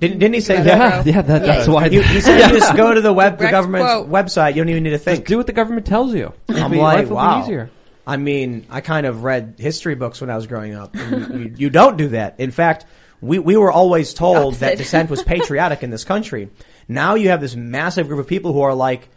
Didn't, 0.00 0.18
didn't 0.18 0.34
he 0.34 0.40
say 0.40 0.54
Yeah, 0.56 0.64
that? 1.02 1.06
yeah, 1.06 1.20
that- 1.20 1.42
that's 1.42 1.68
why- 1.68 1.88
He, 1.90 2.00
he 2.02 2.20
said 2.22 2.50
you 2.50 2.58
just 2.58 2.74
go 2.74 2.94
to 2.94 3.02
the 3.02 3.12
web, 3.12 3.36
the 3.38 3.50
government's 3.50 3.92
quote. 3.92 4.08
website. 4.08 4.54
You 4.54 4.62
don't 4.62 4.70
even 4.70 4.82
need 4.82 4.90
to 4.90 4.98
think. 4.98 5.18
Just 5.20 5.28
do 5.28 5.36
what 5.36 5.46
the 5.46 5.52
government 5.52 5.84
tells 5.86 6.14
you. 6.14 6.32
I'm 6.48 6.72
like, 6.72 7.10
wow. 7.10 7.42
easier. 7.42 7.70
I 8.06 8.16
mean, 8.16 8.66
I 8.70 8.80
kind 8.80 9.04
of 9.06 9.24
read 9.24 9.56
history 9.58 9.94
books 9.94 10.20
when 10.22 10.30
I 10.30 10.36
was 10.36 10.46
growing 10.46 10.74
up. 10.74 10.94
And 10.96 11.40
you, 11.40 11.54
you 11.66 11.70
don't 11.70 11.98
do 11.98 12.08
that. 12.08 12.36
In 12.40 12.50
fact, 12.50 12.86
we, 13.20 13.38
we 13.38 13.56
were 13.56 13.72
always 13.72 14.14
told 14.14 14.54
that 14.56 14.78
dissent 14.78 15.10
was 15.10 15.22
patriotic 15.22 15.82
in 15.82 15.90
this 15.90 16.04
country. 16.04 16.50
Now 16.88 17.14
you 17.14 17.28
have 17.28 17.40
this 17.40 17.56
massive 17.56 18.08
group 18.08 18.20
of 18.20 18.26
people 18.26 18.52
who 18.52 18.62
are 18.62 18.74
like, 18.74 19.08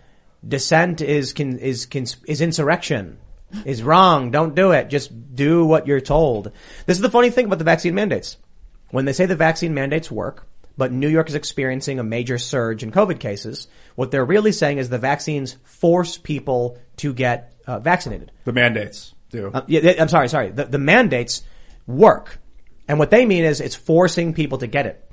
dissent 0.48 1.02
is 1.02 1.34
can, 1.34 1.60
is 1.60 1.86
can, 1.86 2.06
is 2.28 2.42
insurrection. 2.42 3.18
Is 3.66 3.84
wrong. 3.84 4.32
Don't 4.32 4.56
do 4.56 4.72
it. 4.72 4.90
Just 4.90 5.36
do 5.36 5.64
what 5.64 5.86
you're 5.86 6.02
told. 6.02 6.52
This 6.88 6.98
is 6.98 7.02
the 7.02 7.10
funny 7.12 7.30
thing 7.30 7.46
about 7.46 7.60
the 7.60 7.64
vaccine 7.64 7.94
mandates. 7.94 8.38
When 8.90 9.06
they 9.06 9.14
say 9.14 9.28
the 9.28 9.36
vaccine 9.36 9.76
mandates 9.76 10.10
work, 10.10 10.48
but 10.76 10.92
New 10.92 11.08
York 11.08 11.30
is 11.30 11.36
experiencing 11.36 12.00
a 12.00 12.04
major 12.04 12.40
surge 12.40 12.82
in 12.82 12.92
COVID 12.92 13.20
cases, 13.20 13.68
what 13.94 14.10
they're 14.10 14.26
really 14.26 14.54
saying 14.54 14.80
is 14.80 14.90
the 14.90 14.98
vaccines 14.98 15.56
force 15.66 16.18
people 16.18 16.80
to 16.98 17.14
get 17.14 17.54
uh, 17.68 17.78
vaccinated. 17.78 18.32
The 18.46 18.54
mandates 18.54 19.14
do. 19.30 19.52
Uh, 19.54 19.62
yeah, 19.68 19.94
I'm 20.00 20.10
sorry, 20.10 20.30
sorry. 20.30 20.50
The, 20.50 20.66
the 20.66 20.80
mandates 20.80 21.44
work. 21.86 22.40
And 22.88 23.00
what 23.00 23.12
they 23.12 23.26
mean 23.26 23.44
is 23.44 23.62
it's 23.62 23.76
forcing 23.76 24.34
people 24.34 24.58
to 24.60 24.68
get 24.68 24.86
it. 24.86 25.10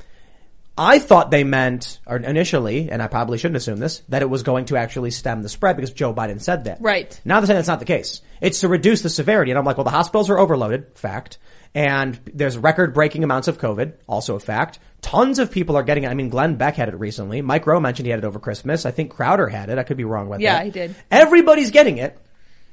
I 0.79 0.99
thought 0.99 1.31
they 1.31 1.45
meant, 1.45 1.99
or 2.07 2.17
initially, 2.17 2.91
and 2.91 3.03
I 3.03 3.07
probably 3.07 3.37
shouldn't 3.37 3.57
assume 3.57 3.79
this, 3.81 3.99
that 4.09 4.23
it 4.23 4.31
was 4.31 4.43
going 4.43 4.65
to 4.67 4.77
actually 4.77 5.11
stem 5.11 5.43
the 5.43 5.49
spread 5.49 5.77
because 5.77 5.93
Joe 5.93 6.15
Biden 6.15 6.41
said 6.41 6.65
that. 6.65 6.81
Right. 6.81 7.21
Now 7.25 7.39
they're 7.41 7.49
saying 7.49 7.59
that's 7.59 7.69
not 7.69 7.81
the 7.81 7.85
case. 7.85 8.23
It's 8.41 8.61
to 8.61 8.69
reduce 8.69 9.03
the 9.03 9.11
severity. 9.11 9.51
And 9.51 9.59
I'm 9.59 9.65
like, 9.65 9.77
well, 9.77 9.85
the 9.85 9.91
hospitals 9.91 10.31
are 10.31 10.39
overloaded, 10.39 10.87
fact. 10.97 11.39
And 11.75 12.19
there's 12.33 12.57
record 12.57 12.95
breaking 12.95 13.25
amounts 13.25 13.47
of 13.47 13.59
COVID, 13.59 13.95
also 14.09 14.37
a 14.37 14.41
fact. 14.41 14.79
Tons 15.03 15.39
of 15.39 15.51
people 15.51 15.77
are 15.77 15.83
getting 15.83 16.05
it. 16.05 16.09
I 16.09 16.15
mean, 16.15 16.31
Glenn 16.31 16.57
Beck 16.57 16.77
had 16.77 16.89
it 16.89 16.97
recently. 16.97 17.43
Mike 17.43 17.67
Rowe 17.67 17.81
mentioned 17.81 18.07
he 18.07 18.11
had 18.11 18.21
it 18.21 18.25
over 18.25 18.39
Christmas. 18.39 18.87
I 18.87 18.91
think 18.91 19.11
Crowder 19.11 19.49
had 19.49 19.69
it. 19.69 19.79
I 19.79 19.83
could 19.83 19.97
be 19.97 20.05
wrong 20.05 20.29
about 20.29 20.41
Yeah, 20.41 20.55
that. 20.55 20.59
Yeah, 20.61 20.65
he 20.65 20.71
did. 20.71 20.97
Everybody's 21.11 21.71
getting 21.71 21.99
it. 21.99 22.19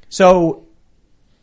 So 0.09 0.66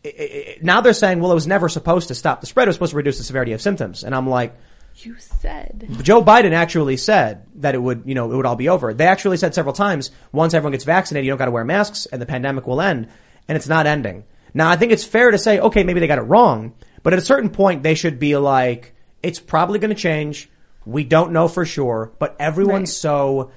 i- 0.05 0.09
i- 0.09 0.57
now 0.63 0.81
they're 0.81 0.93
saying, 0.93 1.21
well, 1.21 1.31
it 1.31 1.35
was 1.35 1.47
never 1.47 1.69
supposed 1.69 2.09
to 2.09 2.15
stop 2.15 2.41
the 2.41 2.47
spread. 2.47 2.67
It 2.67 2.71
was 2.71 2.77
supposed 2.77 2.91
to 2.91 2.97
reduce 2.97 3.19
the 3.19 3.25
severity 3.25 3.53
of 3.53 3.61
symptoms. 3.63 4.05
And 4.05 4.15
I'm 4.15 4.29
like, 4.29 4.55
You 4.97 5.17
said. 5.19 5.89
Joe 6.03 6.23
Biden 6.23 6.53
actually 6.53 6.97
said 6.97 7.47
that 7.57 7.75
it 7.75 7.79
would, 7.83 8.03
you 8.07 8.15
know, 8.15 8.31
it 8.33 8.37
would 8.37 8.47
all 8.47 8.55
be 8.57 8.69
over. 8.69 8.95
They 8.95 9.07
actually 9.07 9.37
said 9.39 9.55
several 9.55 9.75
times, 9.75 10.11
once 10.33 10.55
everyone 10.55 10.73
gets 10.73 10.85
vaccinated, 10.85 11.25
you 11.27 11.31
don't 11.31 11.39
got 11.39 11.47
to 11.47 11.51
wear 11.51 11.65
masks 11.65 12.07
and 12.07 12.23
the 12.23 12.27
pandemic 12.27 12.67
will 12.67 12.81
end. 12.81 13.09
And 13.49 13.57
it's 13.57 13.69
not 13.69 13.87
ending. 13.87 14.25
Now, 14.55 14.71
I 14.71 14.77
think 14.77 14.93
it's 14.93 15.05
fair 15.05 15.31
to 15.33 15.39
say, 15.39 15.59
okay, 15.59 15.83
maybe 15.83 15.99
they 16.01 16.07
got 16.07 16.19
it 16.19 16.23
wrong, 16.23 16.75
but 17.03 17.13
at 17.13 17.19
a 17.19 17.23
certain 17.23 17.51
point, 17.51 17.83
they 17.83 17.95
should 17.97 18.19
be 18.21 18.37
like, 18.37 18.95
it's 19.23 19.41
probably 19.41 19.79
going 19.81 19.89
to 19.95 20.01
change. 20.01 20.49
We 20.87 21.03
don't 21.03 21.33
know 21.33 21.49
for 21.49 21.65
sure, 21.67 22.13
but 22.21 22.37
everyone's 22.39 22.95
so 22.97 23.51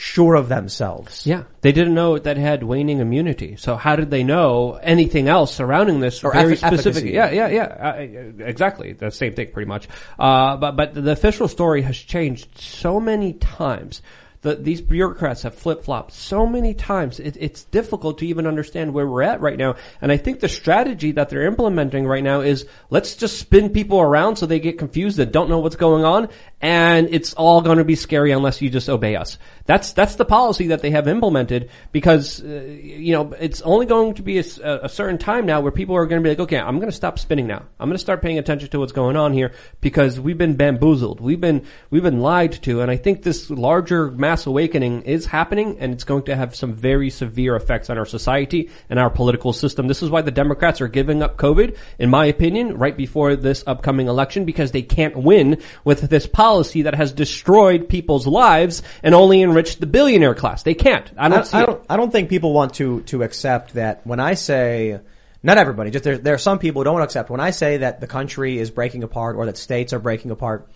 sure 0.00 0.36
of 0.36 0.48
themselves. 0.48 1.26
Yeah, 1.26 1.42
they 1.60 1.72
didn't 1.72 1.92
know 1.94 2.16
that 2.20 2.38
it 2.38 2.40
had 2.40 2.62
waning 2.62 3.00
immunity. 3.00 3.56
So 3.56 3.74
how 3.74 3.96
did 3.96 4.10
they 4.12 4.22
know 4.22 4.74
anything 4.80 5.26
else 5.26 5.52
surrounding 5.52 5.98
this 5.98 6.22
Or 6.22 6.32
very 6.32 6.52
effi- 6.52 6.56
specific? 6.68 7.02
efficacy. 7.02 7.14
Yeah, 7.14 7.30
yeah, 7.30 7.48
yeah, 7.48 7.64
uh, 7.64 8.42
exactly. 8.44 8.92
The 8.92 9.10
same 9.10 9.32
thing, 9.34 9.50
pretty 9.50 9.68
much. 9.68 9.88
Uh, 10.16 10.56
but 10.56 10.76
but 10.76 10.94
the 10.94 11.10
official 11.10 11.48
story 11.48 11.82
has 11.82 11.96
changed 11.98 12.46
so 12.56 13.00
many 13.00 13.32
times. 13.32 14.00
The, 14.42 14.54
these 14.54 14.80
bureaucrats 14.80 15.42
have 15.42 15.56
flip 15.56 15.82
flopped 15.82 16.12
so 16.12 16.46
many 16.46 16.72
times. 16.72 17.18
It, 17.18 17.36
it's 17.40 17.64
difficult 17.64 18.18
to 18.18 18.26
even 18.28 18.46
understand 18.46 18.94
where 18.94 19.04
we're 19.04 19.22
at 19.22 19.40
right 19.40 19.58
now. 19.58 19.74
And 20.00 20.12
I 20.12 20.16
think 20.16 20.38
the 20.38 20.48
strategy 20.48 21.10
that 21.10 21.28
they're 21.28 21.44
implementing 21.44 22.06
right 22.06 22.22
now 22.22 22.42
is 22.42 22.64
let's 22.88 23.16
just 23.16 23.40
spin 23.40 23.70
people 23.70 24.00
around 24.00 24.36
so 24.36 24.46
they 24.46 24.60
get 24.60 24.78
confused 24.78 25.18
and 25.18 25.32
don't 25.32 25.48
know 25.50 25.58
what's 25.58 25.74
going 25.74 26.04
on, 26.04 26.28
and 26.60 27.08
it's 27.12 27.34
all 27.34 27.60
going 27.60 27.78
to 27.78 27.84
be 27.84 27.94
scary 27.94 28.32
unless 28.32 28.60
you 28.60 28.68
just 28.68 28.88
obey 28.88 29.14
us. 29.14 29.38
That's 29.66 29.92
that's 29.92 30.16
the 30.16 30.24
policy 30.24 30.68
that 30.68 30.82
they 30.82 30.90
have 30.90 31.06
implemented 31.06 31.70
because 31.92 32.42
uh, 32.42 32.46
you 32.46 33.12
know 33.12 33.32
it's 33.38 33.60
only 33.62 33.86
going 33.86 34.14
to 34.14 34.22
be 34.22 34.38
a 34.38 34.88
certain 34.88 35.18
time 35.18 35.46
now 35.46 35.60
where 35.60 35.70
people 35.70 35.94
are 35.94 36.06
going 36.06 36.22
to 36.22 36.26
be 36.26 36.30
like, 36.30 36.40
okay, 36.40 36.58
I'm 36.58 36.76
going 36.78 36.90
to 36.90 36.96
stop 36.96 37.18
spinning 37.18 37.46
now. 37.46 37.64
I'm 37.78 37.88
going 37.88 37.96
to 37.96 38.00
start 38.00 38.22
paying 38.22 38.38
attention 38.38 38.70
to 38.70 38.80
what's 38.80 38.92
going 38.92 39.16
on 39.16 39.32
here 39.32 39.52
because 39.80 40.18
we've 40.18 40.38
been 40.38 40.56
bamboozled, 40.56 41.20
we've 41.20 41.40
been 41.40 41.64
we've 41.90 42.02
been 42.02 42.20
lied 42.20 42.52
to, 42.62 42.80
and 42.80 42.90
I 42.90 42.96
think 42.96 43.22
this 43.22 43.50
larger 43.50 44.10
mass 44.10 44.46
awakening 44.46 45.02
is 45.02 45.26
happening, 45.26 45.78
and 45.78 45.92
it's 45.92 46.04
going 46.04 46.24
to 46.24 46.34
have 46.34 46.56
some 46.56 46.72
very 46.72 47.10
severe 47.10 47.54
effects 47.54 47.88
on 47.88 47.98
our 47.98 48.06
society 48.06 48.70
and 48.90 48.98
our 48.98 49.10
political 49.10 49.52
system. 49.52 49.86
This 49.86 50.02
is 50.02 50.10
why 50.10 50.22
the 50.22 50.30
Democrats 50.30 50.80
are 50.80 50.88
giving 50.88 51.22
up 51.22 51.36
COVID, 51.36 51.76
in 51.98 52.10
my 52.10 52.24
opinion, 52.26 52.78
right 52.78 52.96
before 52.96 53.36
this 53.36 53.62
upcoming 53.66 54.08
election 54.08 54.44
because 54.44 54.72
they 54.72 54.82
can't 54.82 55.16
win 55.16 55.60
with 55.84 56.00
this 56.08 56.26
policy 56.26 56.47
that 56.82 56.94
has 56.94 57.12
destroyed 57.12 57.88
people's 57.88 58.26
lives 58.26 58.82
and 59.02 59.14
only 59.14 59.42
enriched 59.42 59.80
the 59.80 59.86
billionaire 59.86 60.34
class. 60.34 60.62
They 60.62 60.74
can't. 60.74 61.10
I 61.16 61.28
don't 61.28 61.46
see 61.46 61.56
I 61.56 61.66
don't, 61.66 61.84
I 61.88 61.96
don't 61.96 62.10
think 62.10 62.28
people 62.28 62.52
want 62.52 62.74
to, 62.74 63.02
to 63.02 63.22
accept 63.22 63.74
that 63.74 64.06
when 64.06 64.20
I 64.20 64.34
say, 64.34 65.00
not 65.42 65.58
everybody, 65.58 65.90
just 65.90 66.04
there, 66.04 66.18
there 66.18 66.34
are 66.34 66.38
some 66.38 66.58
people 66.58 66.80
who 66.80 66.84
don't 66.84 66.94
want 66.94 67.02
to 67.02 67.08
accept 67.08 67.30
when 67.30 67.40
I 67.40 67.50
say 67.50 67.78
that 67.78 68.00
the 68.00 68.06
country 68.06 68.58
is 68.58 68.70
breaking 68.70 69.02
apart 69.02 69.36
or 69.36 69.46
that 69.46 69.56
states 69.56 69.92
are 69.92 69.98
breaking 69.98 70.30
apart. 70.30 70.68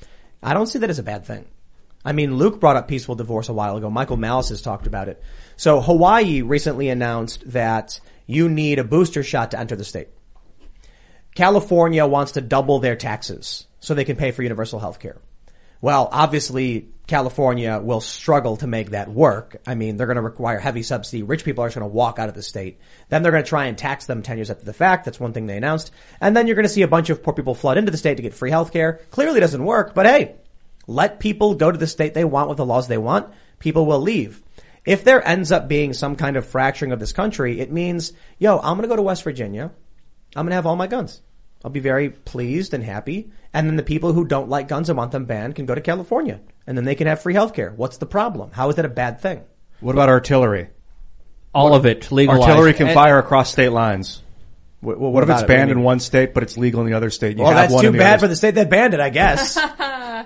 I 0.42 0.54
don't 0.54 0.66
see 0.66 0.80
that 0.80 0.90
as 0.90 0.98
a 0.98 1.02
bad 1.02 1.24
thing. 1.24 1.46
I 2.04 2.12
mean, 2.12 2.36
Luke 2.36 2.60
brought 2.60 2.76
up 2.76 2.88
peaceful 2.88 3.14
divorce 3.14 3.48
a 3.48 3.52
while 3.52 3.76
ago. 3.76 3.88
Michael 3.88 4.16
Malice 4.16 4.48
has 4.48 4.62
talked 4.62 4.86
about 4.86 5.08
it. 5.08 5.22
So 5.56 5.80
Hawaii 5.80 6.42
recently 6.42 6.88
announced 6.88 7.50
that 7.52 8.00
you 8.26 8.48
need 8.48 8.78
a 8.78 8.84
booster 8.84 9.22
shot 9.22 9.52
to 9.52 9.58
enter 9.60 9.76
the 9.76 9.84
state. 9.84 10.08
California 11.34 12.04
wants 12.06 12.32
to 12.32 12.40
double 12.40 12.78
their 12.78 12.96
taxes 12.96 13.66
so 13.80 13.94
they 13.94 14.04
can 14.04 14.16
pay 14.16 14.32
for 14.32 14.42
universal 14.42 14.80
health 14.80 14.98
care. 14.98 15.18
Well, 15.82 16.08
obviously, 16.12 16.88
California 17.08 17.80
will 17.82 18.00
struggle 18.00 18.56
to 18.58 18.68
make 18.68 18.90
that 18.90 19.10
work. 19.10 19.56
I 19.66 19.74
mean, 19.74 19.96
they're 19.96 20.06
going 20.06 20.16
to 20.16 20.22
require 20.22 20.60
heavy 20.60 20.84
subsidy. 20.84 21.24
Rich 21.24 21.44
people 21.44 21.64
are 21.64 21.66
just 21.66 21.76
going 21.76 21.90
to 21.90 21.94
walk 21.94 22.20
out 22.20 22.28
of 22.28 22.36
the 22.36 22.42
state. 22.42 22.78
Then 23.08 23.22
they're 23.22 23.32
going 23.32 23.42
to 23.42 23.48
try 23.48 23.66
and 23.66 23.76
tax 23.76 24.06
them 24.06 24.22
10 24.22 24.38
years 24.38 24.48
after 24.48 24.64
the 24.64 24.72
fact. 24.72 25.04
That's 25.04 25.18
one 25.18 25.32
thing 25.32 25.46
they 25.46 25.56
announced. 25.56 25.90
And 26.20 26.36
then 26.36 26.46
you're 26.46 26.54
going 26.54 26.68
to 26.68 26.72
see 26.72 26.82
a 26.82 26.88
bunch 26.88 27.10
of 27.10 27.22
poor 27.22 27.34
people 27.34 27.56
flood 27.56 27.78
into 27.78 27.90
the 27.90 27.98
state 27.98 28.14
to 28.14 28.22
get 28.22 28.32
free 28.32 28.50
health 28.50 28.72
care. 28.72 29.00
Clearly 29.10 29.40
doesn't 29.40 29.64
work, 29.64 29.92
but 29.92 30.06
hey, 30.06 30.36
let 30.86 31.18
people 31.18 31.56
go 31.56 31.70
to 31.72 31.78
the 31.78 31.88
state 31.88 32.14
they 32.14 32.24
want 32.24 32.48
with 32.48 32.58
the 32.58 32.64
laws 32.64 32.86
they 32.86 32.96
want. 32.96 33.34
People 33.58 33.84
will 33.84 34.00
leave. 34.00 34.40
If 34.84 35.02
there 35.02 35.26
ends 35.26 35.50
up 35.50 35.68
being 35.68 35.92
some 35.92 36.14
kind 36.16 36.36
of 36.36 36.46
fracturing 36.46 36.92
of 36.92 37.00
this 37.00 37.12
country, 37.12 37.60
it 37.60 37.72
means, 37.72 38.12
yo, 38.38 38.58
I'm 38.58 38.76
going 38.76 38.82
to 38.82 38.88
go 38.88 38.96
to 38.96 39.02
West 39.02 39.24
Virginia. 39.24 39.72
I'm 40.36 40.44
going 40.44 40.50
to 40.50 40.56
have 40.56 40.66
all 40.66 40.76
my 40.76 40.86
guns. 40.86 41.20
I'll 41.64 41.70
be 41.70 41.80
very 41.80 42.10
pleased 42.10 42.74
and 42.74 42.82
happy. 42.82 43.30
And 43.54 43.68
then 43.68 43.76
the 43.76 43.82
people 43.82 44.12
who 44.12 44.24
don't 44.24 44.48
like 44.48 44.68
guns 44.68 44.88
and 44.88 44.96
want 44.96 45.12
them 45.12 45.24
banned 45.26 45.54
can 45.54 45.66
go 45.66 45.74
to 45.74 45.80
California. 45.80 46.40
And 46.66 46.76
then 46.76 46.84
they 46.84 46.94
can 46.94 47.06
have 47.06 47.22
free 47.22 47.34
healthcare. 47.34 47.74
What's 47.74 47.98
the 47.98 48.06
problem? 48.06 48.50
How 48.52 48.68
is 48.70 48.76
that 48.76 48.84
a 48.84 48.88
bad 48.90 49.20
thing? 49.20 49.42
What 49.80 49.92
about 49.94 50.08
artillery? 50.08 50.68
All 51.54 51.74
of 51.74 51.86
it 51.86 52.10
legalized. 52.10 52.42
Artillery 52.42 52.72
can 52.72 52.86
And- 52.88 52.94
fire 52.94 53.18
across 53.18 53.52
state 53.52 53.68
lines. 53.70 54.22
What, 54.80 54.98
What, 54.98 55.22
if 55.22 55.28
about 55.28 55.34
it's 55.34 55.42
it? 55.42 55.44
What 55.44 55.46
do 55.48 55.52
you 55.52 55.58
banned 55.58 55.70
in 55.70 55.82
one 55.82 56.00
state, 56.00 56.34
but 56.34 56.42
it's 56.42 56.56
legal 56.58 56.80
in 56.80 56.88
the 56.88 56.96
other 56.96 57.10
state? 57.10 57.36
You 57.36 57.44
Well, 57.44 57.52
have 57.52 57.70
that's 57.70 57.72
one 57.74 57.84
too 57.84 57.92
bad 57.92 58.18
for 58.18 58.26
the 58.26 58.34
state 58.34 58.56
that 58.56 58.68
banned 58.68 58.94
it, 58.94 59.00
I 59.00 59.10
guess. 59.10 59.58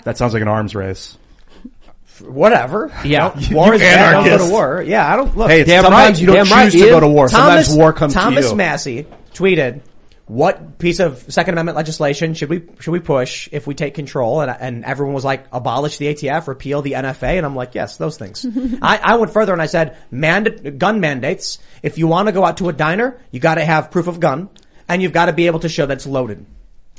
That 0.05 0.19
sounds 0.19 0.35
like 0.35 0.43
an 0.43 0.49
arms 0.49 0.75
race. 0.75 1.17
Whatever. 2.21 2.93
Yeah. 3.05 3.29
War 3.53 3.75
is 3.75 3.81
bad. 3.81 4.13
Don't 4.13 4.25
go 4.25 4.39
to 4.47 4.51
war. 4.51 4.83
Yeah, 4.83 5.11
I 5.11 5.17
don't 5.17 5.37
look. 5.37 5.51
Hey, 5.51 5.63
it's, 5.63 5.71
sometimes 5.71 5.93
right, 5.95 6.21
you 6.21 6.27
don't 6.27 6.37
damn 6.37 6.45
choose 6.45 6.53
right, 6.55 6.73
to 6.73 6.79
go 6.79 7.01
to 7.01 7.09
war. 7.09 7.29
Thomas, 7.29 7.67
sometimes 7.67 7.79
war 7.79 7.93
comes 7.93 8.15
Thomas 8.15 8.35
to 8.37 8.43
you. 8.43 8.49
Thomas 8.51 8.57
Massie 8.57 9.07
tweeted, 9.35 9.81
"What 10.27 10.79
piece 10.79 10.99
of 10.99 11.25
Second 11.33 11.55
Amendment 11.55 11.77
legislation 11.77 12.35
should 12.35 12.49
we 12.49 12.63
should 12.81 12.91
we 12.91 13.01
push 13.01 13.49
if 13.53 13.67
we 13.67 13.75
take 13.75 13.95
control?" 13.95 14.41
And, 14.41 14.51
and 14.51 14.85
everyone 14.85 15.15
was 15.15 15.25
like, 15.25 15.47
"Abolish 15.53 15.99
the 15.99 16.07
ATF, 16.07 16.49
repeal 16.49 16.83
the 16.83 16.93
NFA." 16.93 17.37
And 17.37 17.47
I'm 17.47 17.57
like, 17.57 17.75
"Yes, 17.75 17.97
those 17.97 18.17
things." 18.17 18.45
I, 18.83 19.01
I 19.03 19.17
went 19.17 19.33
further 19.33 19.53
and 19.53 19.63
I 19.63 19.67
said, 19.67 19.97
"Manda- 20.11 20.71
gun 20.71 21.01
mandates. 21.01 21.59
If 21.83 21.99
you 21.99 22.07
want 22.07 22.29
to 22.29 22.33
go 22.33 22.45
out 22.45 22.57
to 22.59 22.69
a 22.69 22.73
diner, 22.73 23.21
you 23.31 23.41
got 23.41 23.57
to 23.57 23.65
have 23.65 23.91
proof 23.91 24.07
of 24.07 24.21
gun, 24.21 24.49
and 24.89 25.03
you've 25.03 25.13
got 25.13 25.27
to 25.27 25.33
be 25.33 25.47
able 25.47 25.61
to 25.61 25.69
show 25.69 25.87
that 25.87 25.99
it's 25.99 26.07
loaded." 26.07 26.45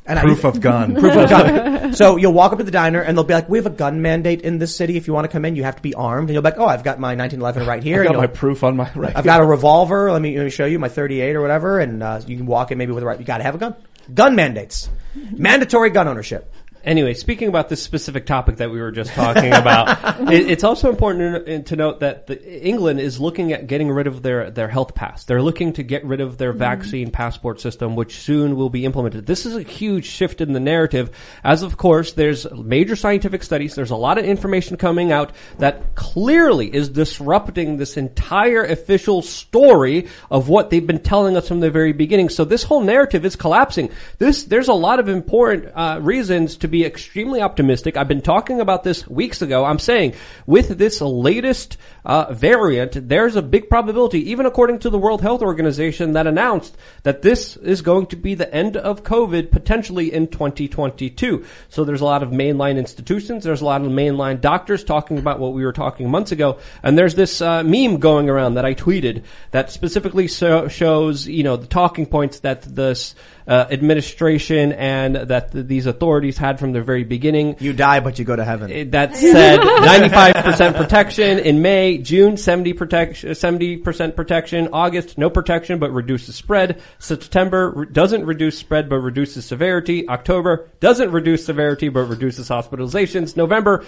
And 0.07 0.17
Proof 0.19 0.45
I, 0.45 0.47
of 0.49 0.61
gun. 0.61 0.95
proof 0.95 1.13
of 1.15 1.29
gun. 1.29 1.93
So 1.93 2.15
you'll 2.15 2.33
walk 2.33 2.51
up 2.53 2.57
to 2.59 2.63
the 2.63 2.71
diner 2.71 3.01
and 3.01 3.17
they'll 3.17 3.25
be 3.25 3.33
like, 3.33 3.49
"We 3.49 3.57
have 3.57 3.65
a 3.65 3.69
gun 3.71 4.01
mandate 4.01 4.41
in 4.41 4.57
this 4.57 4.75
city. 4.75 4.95
If 4.97 5.05
you 5.07 5.13
want 5.13 5.25
to 5.25 5.29
come 5.29 5.43
in, 5.45 5.55
you 5.55 5.63
have 5.63 5.75
to 5.75 5.81
be 5.81 5.93
armed." 5.93 6.29
And 6.29 6.33
you'll 6.33 6.41
be 6.41 6.49
like, 6.49 6.59
"Oh, 6.59 6.65
I've 6.65 6.83
got 6.83 6.99
my 6.99 7.15
1911 7.15 7.67
right 7.67 7.83
here." 7.83 8.01
I 8.03 8.05
And 8.05 8.13
got 8.15 8.21
my 8.21 8.27
proof 8.27 8.63
on 8.63 8.77
my 8.77 8.89
right. 8.95 9.15
I've 9.15 9.25
got 9.25 9.41
a 9.41 9.45
revolver. 9.45 10.11
Let 10.11 10.21
me 10.21 10.37
let 10.37 10.45
me 10.45 10.49
show 10.49 10.65
you 10.65 10.79
my 10.79 10.89
38 10.89 11.35
or 11.35 11.41
whatever, 11.41 11.79
and 11.79 12.01
uh, 12.01 12.21
you 12.25 12.37
can 12.37 12.45
walk 12.45 12.71
in 12.71 12.77
maybe 12.77 12.91
with 12.93 13.01
the 13.01 13.05
right. 13.07 13.19
You 13.19 13.25
got 13.25 13.37
to 13.39 13.43
have 13.43 13.55
a 13.55 13.57
gun. 13.57 13.75
Gun 14.13 14.35
mandates, 14.35 14.89
mandatory 15.31 15.89
gun 15.89 16.07
ownership. 16.07 16.51
Anyway, 16.87 17.13
speaking 17.13 17.49
about 17.49 17.67
this 17.67 17.83
specific 17.83 18.25
topic 18.25 18.55
that 18.55 18.71
we 18.71 18.79
were 18.79 18.93
just 18.93 19.11
talking 19.11 19.51
about, 19.51 19.89
it, 20.31 20.49
it's 20.49 20.63
also 20.63 20.89
important 20.89 21.67
to, 21.67 21.75
note 21.75 21.99
that 21.99 22.27
the, 22.27 22.65
England 22.65 23.01
is 23.01 23.19
looking 23.19 23.51
at 23.51 23.67
getting 23.67 23.91
rid 23.91 24.07
of 24.07 24.21
their, 24.21 24.49
their 24.49 24.69
health 24.69 24.95
pass. 24.95 25.25
They're 25.25 25.41
looking 25.41 25.73
to 25.73 25.83
get 25.83 26.05
rid 26.05 26.21
of 26.21 26.37
their 26.37 26.53
vaccine 26.53 27.11
passport 27.11 27.59
system, 27.59 27.97
which 27.97 28.15
soon 28.15 28.55
will 28.55 28.69
be 28.69 28.85
implemented. 28.85 29.25
This 29.25 29.45
is 29.45 29.57
a 29.57 29.63
huge 29.63 30.05
shift 30.05 30.39
in 30.39 30.53
the 30.53 30.61
narrative, 30.61 31.11
as 31.43 31.61
of 31.61 31.75
course 31.75 32.13
there's 32.13 32.49
major 32.53 32.95
scientific 32.95 33.43
studies. 33.43 33.75
There's 33.75 33.91
a 33.91 33.97
lot 33.97 34.17
of 34.17 34.23
information 34.23 34.77
coming 34.77 35.11
out 35.11 35.33
that 35.57 35.93
clearly 35.95 36.73
is 36.73 36.87
disrupting 36.87 37.75
this 37.75 37.97
entire 37.97 38.63
official 38.63 39.21
story 39.21 40.07
of 40.31 40.47
what 40.47 40.69
they've 40.69 40.87
been 40.87 41.03
telling 41.03 41.35
us 41.35 41.49
from 41.49 41.59
the 41.59 41.69
very 41.69 41.91
beginning. 41.91 42.29
So 42.29 42.45
this 42.45 42.63
whole 42.63 42.81
narrative 42.81 43.25
is 43.25 43.35
collapsing. 43.35 43.89
This 44.19 44.45
there's 44.45 44.69
a 44.69 44.73
lot 44.73 45.01
of 45.01 45.09
important 45.09 45.73
uh, 45.75 45.99
reasons 46.01 46.55
to 46.57 46.69
be 46.69 46.76
extremely 46.85 47.41
optimistic. 47.41 47.97
I've 47.97 48.07
been 48.07 48.21
talking 48.21 48.61
about 48.61 48.83
this 48.83 49.07
weeks 49.07 49.41
ago. 49.41 49.65
I'm 49.65 49.79
saying 49.79 50.13
with 50.45 50.77
this 50.77 51.01
latest 51.01 51.77
uh, 52.05 52.33
variant, 52.33 53.07
there's 53.07 53.35
a 53.35 53.41
big 53.41 53.69
probability, 53.69 54.31
even 54.31 54.45
according 54.45 54.79
to 54.79 54.89
the 54.89 54.97
World 54.97 55.21
Health 55.21 55.41
Organization, 55.41 56.13
that 56.13 56.27
announced 56.27 56.77
that 57.03 57.21
this 57.21 57.57
is 57.57 57.81
going 57.81 58.07
to 58.07 58.15
be 58.15 58.35
the 58.35 58.53
end 58.53 58.77
of 58.77 59.03
COVID 59.03 59.51
potentially 59.51 60.13
in 60.13 60.27
2022. 60.27 61.45
So 61.69 61.83
there's 61.83 62.01
a 62.01 62.05
lot 62.05 62.23
of 62.23 62.29
mainline 62.29 62.77
institutions. 62.77 63.43
There's 63.43 63.61
a 63.61 63.65
lot 63.65 63.81
of 63.81 63.87
mainline 63.87 64.41
doctors 64.41 64.83
talking 64.83 65.17
about 65.17 65.39
what 65.39 65.53
we 65.53 65.63
were 65.63 65.73
talking 65.73 66.09
months 66.09 66.31
ago. 66.31 66.59
And 66.83 66.97
there's 66.97 67.15
this 67.15 67.41
uh, 67.41 67.63
meme 67.63 67.97
going 67.97 68.29
around 68.29 68.55
that 68.55 68.65
I 68.65 68.73
tweeted 68.73 69.23
that 69.51 69.71
specifically 69.71 70.27
so- 70.27 70.67
shows, 70.67 71.27
you 71.27 71.43
know, 71.43 71.57
the 71.57 71.67
talking 71.67 72.05
points 72.05 72.39
that 72.39 72.61
this 72.61 73.15
uh, 73.47 73.67
administration 73.71 74.73
and 74.73 75.15
that 75.15 75.51
th- 75.51 75.65
these 75.65 75.85
authorities 75.85 76.37
had 76.37 76.59
from 76.59 76.73
the 76.73 76.81
very 76.81 77.03
beginning. 77.03 77.55
You 77.59 77.73
die, 77.73 77.99
but 78.01 78.19
you 78.19 78.25
go 78.25 78.35
to 78.35 78.43
heaven. 78.43 78.89
That 78.91 79.15
said, 79.15 79.59
95% 79.61 80.75
protection 80.75 81.39
in 81.39 81.61
May, 81.61 81.97
June 81.97 82.37
70 82.37 82.73
protection, 82.73 83.29
70% 83.29 84.15
protection, 84.15 84.69
August 84.73 85.17
no 85.17 85.29
protection 85.29 85.79
but 85.79 85.91
reduces 85.91 86.35
spread, 86.35 86.81
September 86.99 87.71
re- 87.75 87.87
doesn't 87.91 88.25
reduce 88.25 88.57
spread 88.57 88.89
but 88.89 88.97
reduces 88.97 89.45
severity, 89.45 90.07
October 90.09 90.69
doesn't 90.79 91.11
reduce 91.11 91.45
severity 91.45 91.89
but 91.89 92.01
reduces 92.01 92.49
hospitalizations, 92.49 93.37
November 93.37 93.85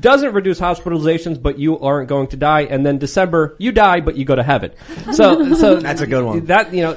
doesn't 0.00 0.34
reduce 0.34 0.60
hospitalizations 0.60 1.40
but 1.42 1.58
you 1.58 1.78
aren't 1.78 2.08
going 2.08 2.26
to 2.26 2.36
die, 2.36 2.62
and 2.62 2.84
then 2.84 2.98
December 2.98 3.56
you 3.58 3.72
die 3.72 4.00
but 4.00 4.16
you 4.16 4.24
go 4.24 4.34
to 4.34 4.42
heaven. 4.42 4.72
So, 5.12 5.54
so 5.54 5.76
That's 5.76 6.02
a 6.02 6.06
good 6.06 6.24
one. 6.24 6.44
That 6.46 6.74
you 6.74 6.82
know, 6.82 6.96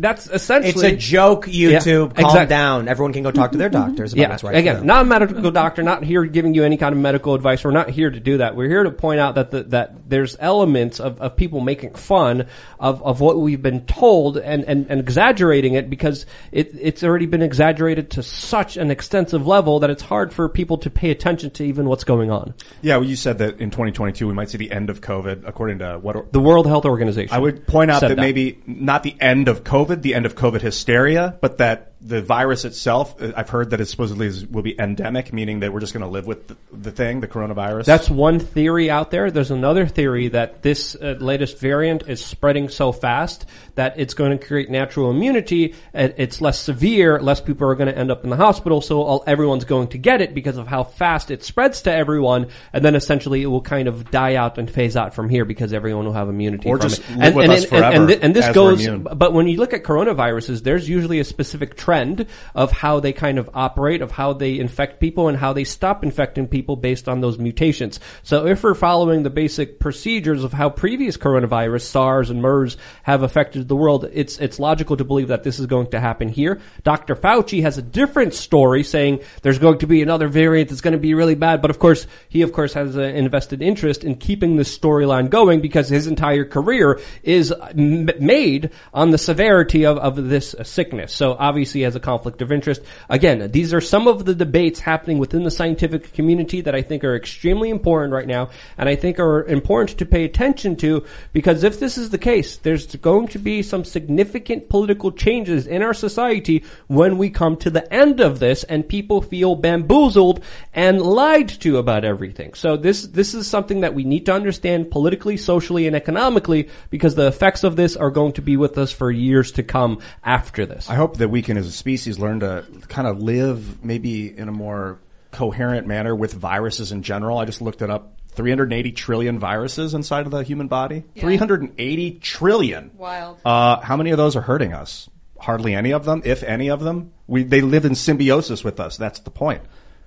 that's 0.00 0.26
essentially 0.28 0.70
It's 0.70 0.82
a 0.82 0.96
joke, 0.96 1.49
YouTube. 1.52 2.08
Yeah, 2.08 2.22
Calm 2.22 2.30
exact- 2.30 2.50
down. 2.50 2.88
Everyone 2.88 3.12
can 3.12 3.22
go 3.22 3.30
talk 3.30 3.52
to 3.52 3.58
their 3.58 3.70
mm-hmm. 3.70 3.88
doctors 3.88 4.12
about 4.12 4.20
yeah, 4.20 4.28
what's 4.30 4.42
right. 4.42 4.56
again, 4.56 4.76
them. 4.76 4.86
not 4.86 5.02
a 5.02 5.04
medical 5.04 5.50
doctor, 5.50 5.82
not 5.82 6.02
here 6.04 6.24
giving 6.24 6.54
you 6.54 6.64
any 6.64 6.76
kind 6.76 6.94
of 6.94 7.00
medical 7.00 7.34
advice. 7.34 7.64
We're 7.64 7.70
not 7.70 7.90
here 7.90 8.10
to 8.10 8.20
do 8.20 8.38
that. 8.38 8.56
We're 8.56 8.68
here 8.68 8.84
to 8.84 8.90
point 8.90 9.20
out 9.20 9.34
that 9.34 9.50
the, 9.50 9.64
that 9.64 10.08
there's 10.08 10.36
elements 10.40 11.00
of, 11.00 11.20
of 11.20 11.36
people 11.36 11.60
making 11.60 11.94
fun 11.94 12.46
of, 12.78 13.02
of 13.02 13.20
what 13.20 13.38
we've 13.38 13.62
been 13.62 13.86
told 13.86 14.36
and, 14.36 14.64
and, 14.64 14.90
and 14.90 15.00
exaggerating 15.00 15.74
it 15.74 15.90
because 15.90 16.26
it, 16.52 16.70
it's 16.78 17.02
already 17.02 17.26
been 17.26 17.42
exaggerated 17.42 18.10
to 18.12 18.22
such 18.22 18.76
an 18.76 18.90
extensive 18.90 19.46
level 19.46 19.80
that 19.80 19.90
it's 19.90 20.02
hard 20.02 20.32
for 20.32 20.48
people 20.48 20.78
to 20.78 20.90
pay 20.90 21.10
attention 21.10 21.50
to 21.50 21.64
even 21.64 21.88
what's 21.88 22.04
going 22.04 22.30
on. 22.30 22.54
Yeah, 22.82 22.96
well, 22.96 23.08
you 23.08 23.16
said 23.16 23.38
that 23.38 23.60
in 23.60 23.70
2022 23.70 24.26
we 24.26 24.34
might 24.34 24.50
see 24.50 24.58
the 24.58 24.70
end 24.70 24.90
of 24.90 25.00
COVID, 25.00 25.46
according 25.46 25.78
to 25.80 25.98
what 25.98 26.32
The 26.32 26.40
World 26.40 26.66
Health 26.66 26.84
Organization. 26.84 27.34
I 27.34 27.38
would 27.38 27.66
point 27.66 27.90
out 27.90 28.00
said 28.00 28.12
that, 28.12 28.18
maybe 28.18 28.60
not 28.66 29.02
the 29.02 29.16
end 29.20 29.48
of 29.48 29.64
COVID, 29.64 30.02
the 30.02 30.14
end 30.14 30.26
of 30.26 30.34
COVID 30.34 30.60
hysteria, 30.60 31.36
but 31.40 31.58
that 31.58 31.89
the 32.02 32.22
virus 32.22 32.64
itself, 32.64 33.14
I've 33.20 33.50
heard 33.50 33.70
that 33.70 33.80
it 33.80 33.86
supposedly 33.86 34.26
is, 34.26 34.46
will 34.46 34.62
be 34.62 34.78
endemic, 34.80 35.32
meaning 35.32 35.60
that 35.60 35.72
we're 35.72 35.80
just 35.80 35.92
going 35.92 36.02
to 36.04 36.08
live 36.08 36.26
with 36.26 36.48
the, 36.48 36.56
the 36.72 36.90
thing, 36.90 37.20
the 37.20 37.28
coronavirus. 37.28 37.84
That's 37.84 38.08
one 38.08 38.38
theory 38.38 38.90
out 38.90 39.10
there. 39.10 39.30
There's 39.30 39.50
another 39.50 39.86
theory 39.86 40.28
that 40.28 40.62
this 40.62 40.94
uh, 40.94 41.16
latest 41.20 41.58
variant 41.58 42.08
is 42.08 42.24
spreading 42.24 42.68
so 42.70 42.92
fast 42.92 43.44
that 43.74 43.98
it's 44.00 44.14
going 44.14 44.36
to 44.38 44.44
create 44.44 44.70
natural 44.70 45.10
immunity. 45.10 45.74
It's 45.92 46.40
less 46.40 46.58
severe. 46.58 47.20
Less 47.20 47.40
people 47.40 47.68
are 47.68 47.74
going 47.74 47.88
to 47.92 47.96
end 47.98 48.10
up 48.10 48.24
in 48.24 48.30
the 48.30 48.36
hospital. 48.36 48.80
So 48.80 49.02
all, 49.02 49.24
everyone's 49.26 49.64
going 49.64 49.88
to 49.88 49.98
get 49.98 50.20
it 50.22 50.34
because 50.34 50.56
of 50.56 50.66
how 50.66 50.84
fast 50.84 51.30
it 51.30 51.44
spreads 51.44 51.82
to 51.82 51.92
everyone. 51.92 52.48
And 52.72 52.84
then 52.84 52.94
essentially 52.94 53.42
it 53.42 53.46
will 53.46 53.60
kind 53.62 53.88
of 53.88 54.10
die 54.10 54.36
out 54.36 54.56
and 54.58 54.70
phase 54.70 54.96
out 54.96 55.14
from 55.14 55.28
here 55.28 55.44
because 55.44 55.72
everyone 55.74 56.06
will 56.06 56.12
have 56.14 56.28
immunity 56.28 56.68
Or 56.68 56.78
from 56.78 56.88
just 56.88 57.02
it. 57.02 57.16
live 57.16 57.26
and, 57.26 57.36
with 57.36 57.44
and, 57.44 57.52
us 57.52 57.64
and- 57.64 57.72
and 57.72 57.78
forever 57.92 58.06
thi- 58.06 58.22
and 58.22 58.34
this 58.36 58.48
goes, 58.54 58.88
but 59.14 59.32
when 59.34 59.48
you 59.48 59.58
look 59.58 59.72
at 59.74 59.82
coronaviruses, 59.84 60.62
there's 60.62 60.88
usually 60.88 61.20
a 61.20 61.24
specific 61.24 61.76
trend 61.90 62.24
of 62.54 62.70
how 62.70 63.00
they 63.00 63.12
kind 63.12 63.36
of 63.36 63.50
operate, 63.52 64.00
of 64.00 64.12
how 64.12 64.32
they 64.32 64.60
infect 64.60 65.00
people 65.00 65.26
and 65.26 65.36
how 65.36 65.52
they 65.52 65.64
stop 65.64 66.04
infecting 66.04 66.46
people 66.46 66.76
based 66.76 67.08
on 67.08 67.20
those 67.20 67.36
mutations. 67.36 67.98
So 68.22 68.46
if 68.46 68.62
we're 68.62 68.74
following 68.74 69.24
the 69.24 69.30
basic 69.30 69.80
procedures 69.80 70.44
of 70.44 70.52
how 70.52 70.70
previous 70.70 71.16
coronavirus, 71.16 71.82
SARS 71.82 72.30
and 72.30 72.40
MERS 72.40 72.76
have 73.02 73.24
affected 73.24 73.66
the 73.66 73.74
world, 73.74 74.08
it's, 74.12 74.38
it's 74.38 74.60
logical 74.60 74.98
to 74.98 75.04
believe 75.04 75.28
that 75.28 75.42
this 75.42 75.58
is 75.58 75.66
going 75.66 75.88
to 75.90 75.98
happen 75.98 76.28
here. 76.28 76.60
Dr. 76.84 77.16
Fauci 77.16 77.62
has 77.62 77.76
a 77.76 77.82
different 77.82 78.34
story 78.34 78.84
saying 78.84 79.18
there's 79.42 79.58
going 79.58 79.78
to 79.78 79.88
be 79.88 80.00
another 80.00 80.28
variant 80.28 80.68
that's 80.68 80.80
going 80.80 80.92
to 80.92 80.98
be 80.98 81.14
really 81.14 81.34
bad, 81.34 81.60
but 81.60 81.72
of 81.72 81.80
course, 81.80 82.06
he 82.28 82.42
of 82.42 82.52
course 82.52 82.72
has 82.74 82.94
an 82.94 83.16
invested 83.16 83.62
interest 83.62 84.04
in 84.04 84.14
keeping 84.14 84.54
this 84.54 84.78
storyline 84.78 85.28
going 85.28 85.60
because 85.60 85.88
his 85.88 86.06
entire 86.06 86.44
career 86.44 87.00
is 87.24 87.52
made 87.74 88.70
on 88.94 89.10
the 89.10 89.18
severity 89.18 89.84
of, 89.84 89.98
of 89.98 90.28
this 90.28 90.54
sickness. 90.62 91.12
So 91.12 91.34
obviously 91.36 91.79
has 91.82 91.96
a 91.96 92.00
conflict 92.00 92.42
of 92.42 92.52
interest. 92.52 92.82
Again, 93.08 93.50
these 93.50 93.72
are 93.74 93.80
some 93.80 94.06
of 94.06 94.24
the 94.24 94.34
debates 94.34 94.80
happening 94.80 95.18
within 95.18 95.44
the 95.44 95.50
scientific 95.50 96.12
community 96.12 96.60
that 96.60 96.74
I 96.74 96.82
think 96.82 97.04
are 97.04 97.16
extremely 97.16 97.70
important 97.70 98.12
right 98.12 98.26
now 98.26 98.50
and 98.78 98.88
I 98.88 98.96
think 98.96 99.18
are 99.18 99.44
important 99.44 99.98
to 99.98 100.06
pay 100.06 100.24
attention 100.24 100.76
to 100.76 101.04
because 101.32 101.64
if 101.64 101.80
this 101.80 101.98
is 101.98 102.10
the 102.10 102.18
case, 102.18 102.58
there's 102.58 102.96
going 102.96 103.28
to 103.28 103.38
be 103.38 103.62
some 103.62 103.84
significant 103.84 104.68
political 104.68 105.12
changes 105.12 105.66
in 105.66 105.82
our 105.82 105.94
society 105.94 106.64
when 106.86 107.18
we 107.18 107.30
come 107.30 107.56
to 107.58 107.70
the 107.70 107.92
end 107.92 108.20
of 108.20 108.38
this 108.38 108.64
and 108.64 108.88
people 108.88 109.22
feel 109.22 109.54
bamboozled 109.54 110.42
and 110.74 111.00
lied 111.00 111.48
to 111.48 111.78
about 111.78 112.04
everything. 112.04 112.54
So 112.54 112.76
this, 112.76 113.06
this 113.06 113.34
is 113.34 113.46
something 113.46 113.80
that 113.80 113.94
we 113.94 114.04
need 114.04 114.26
to 114.26 114.32
understand 114.32 114.90
politically, 114.90 115.36
socially, 115.36 115.86
and 115.86 115.96
economically 115.96 116.68
because 116.90 117.14
the 117.14 117.26
effects 117.26 117.64
of 117.64 117.76
this 117.76 117.96
are 117.96 118.10
going 118.10 118.32
to 118.32 118.42
be 118.42 118.56
with 118.56 118.78
us 118.78 118.92
for 118.92 119.10
years 119.10 119.52
to 119.52 119.62
come 119.62 120.00
after 120.24 120.66
this. 120.66 120.88
I 120.88 120.94
hope 120.94 121.18
that 121.18 121.28
we 121.28 121.42
can, 121.42 121.56
as 121.56 121.66
a 121.74 121.76
species, 121.76 122.18
learn 122.18 122.40
to 122.40 122.64
kind 122.88 123.06
of 123.08 123.20
live 123.22 123.84
maybe 123.84 124.36
in 124.36 124.48
a 124.48 124.52
more 124.52 124.98
coherent 125.30 125.86
manner 125.86 126.14
with 126.14 126.32
viruses 126.34 126.92
in 126.92 127.02
general. 127.02 127.38
I 127.38 127.44
just 127.44 127.62
looked 127.62 127.82
it 127.82 127.90
up. 127.90 128.16
380 128.32 128.92
trillion 128.92 129.38
viruses 129.40 129.92
inside 129.92 130.24
of 130.24 130.30
the 130.32 130.42
human 130.44 130.68
body. 130.68 131.04
380 131.18 132.12
trillion. 132.20 132.90
Wild. 132.96 133.38
Uh, 133.44 133.80
how 133.80 133.96
many 133.96 134.10
of 134.10 134.18
those 134.18 134.36
are 134.36 134.40
hurting 134.40 134.72
us? 134.72 135.08
Hardly 135.38 135.74
any 135.74 135.92
of 135.92 136.04
them, 136.04 136.22
if 136.24 136.42
any 136.42 136.68
of 136.70 136.80
them. 136.80 137.12
We, 137.26 137.42
they 137.42 137.60
live 137.60 137.84
in 137.84 137.94
symbiosis 137.94 138.62
with 138.62 138.78
us. 138.78 138.96
That's 138.96 139.20
the 139.20 139.30
point. 139.30 139.62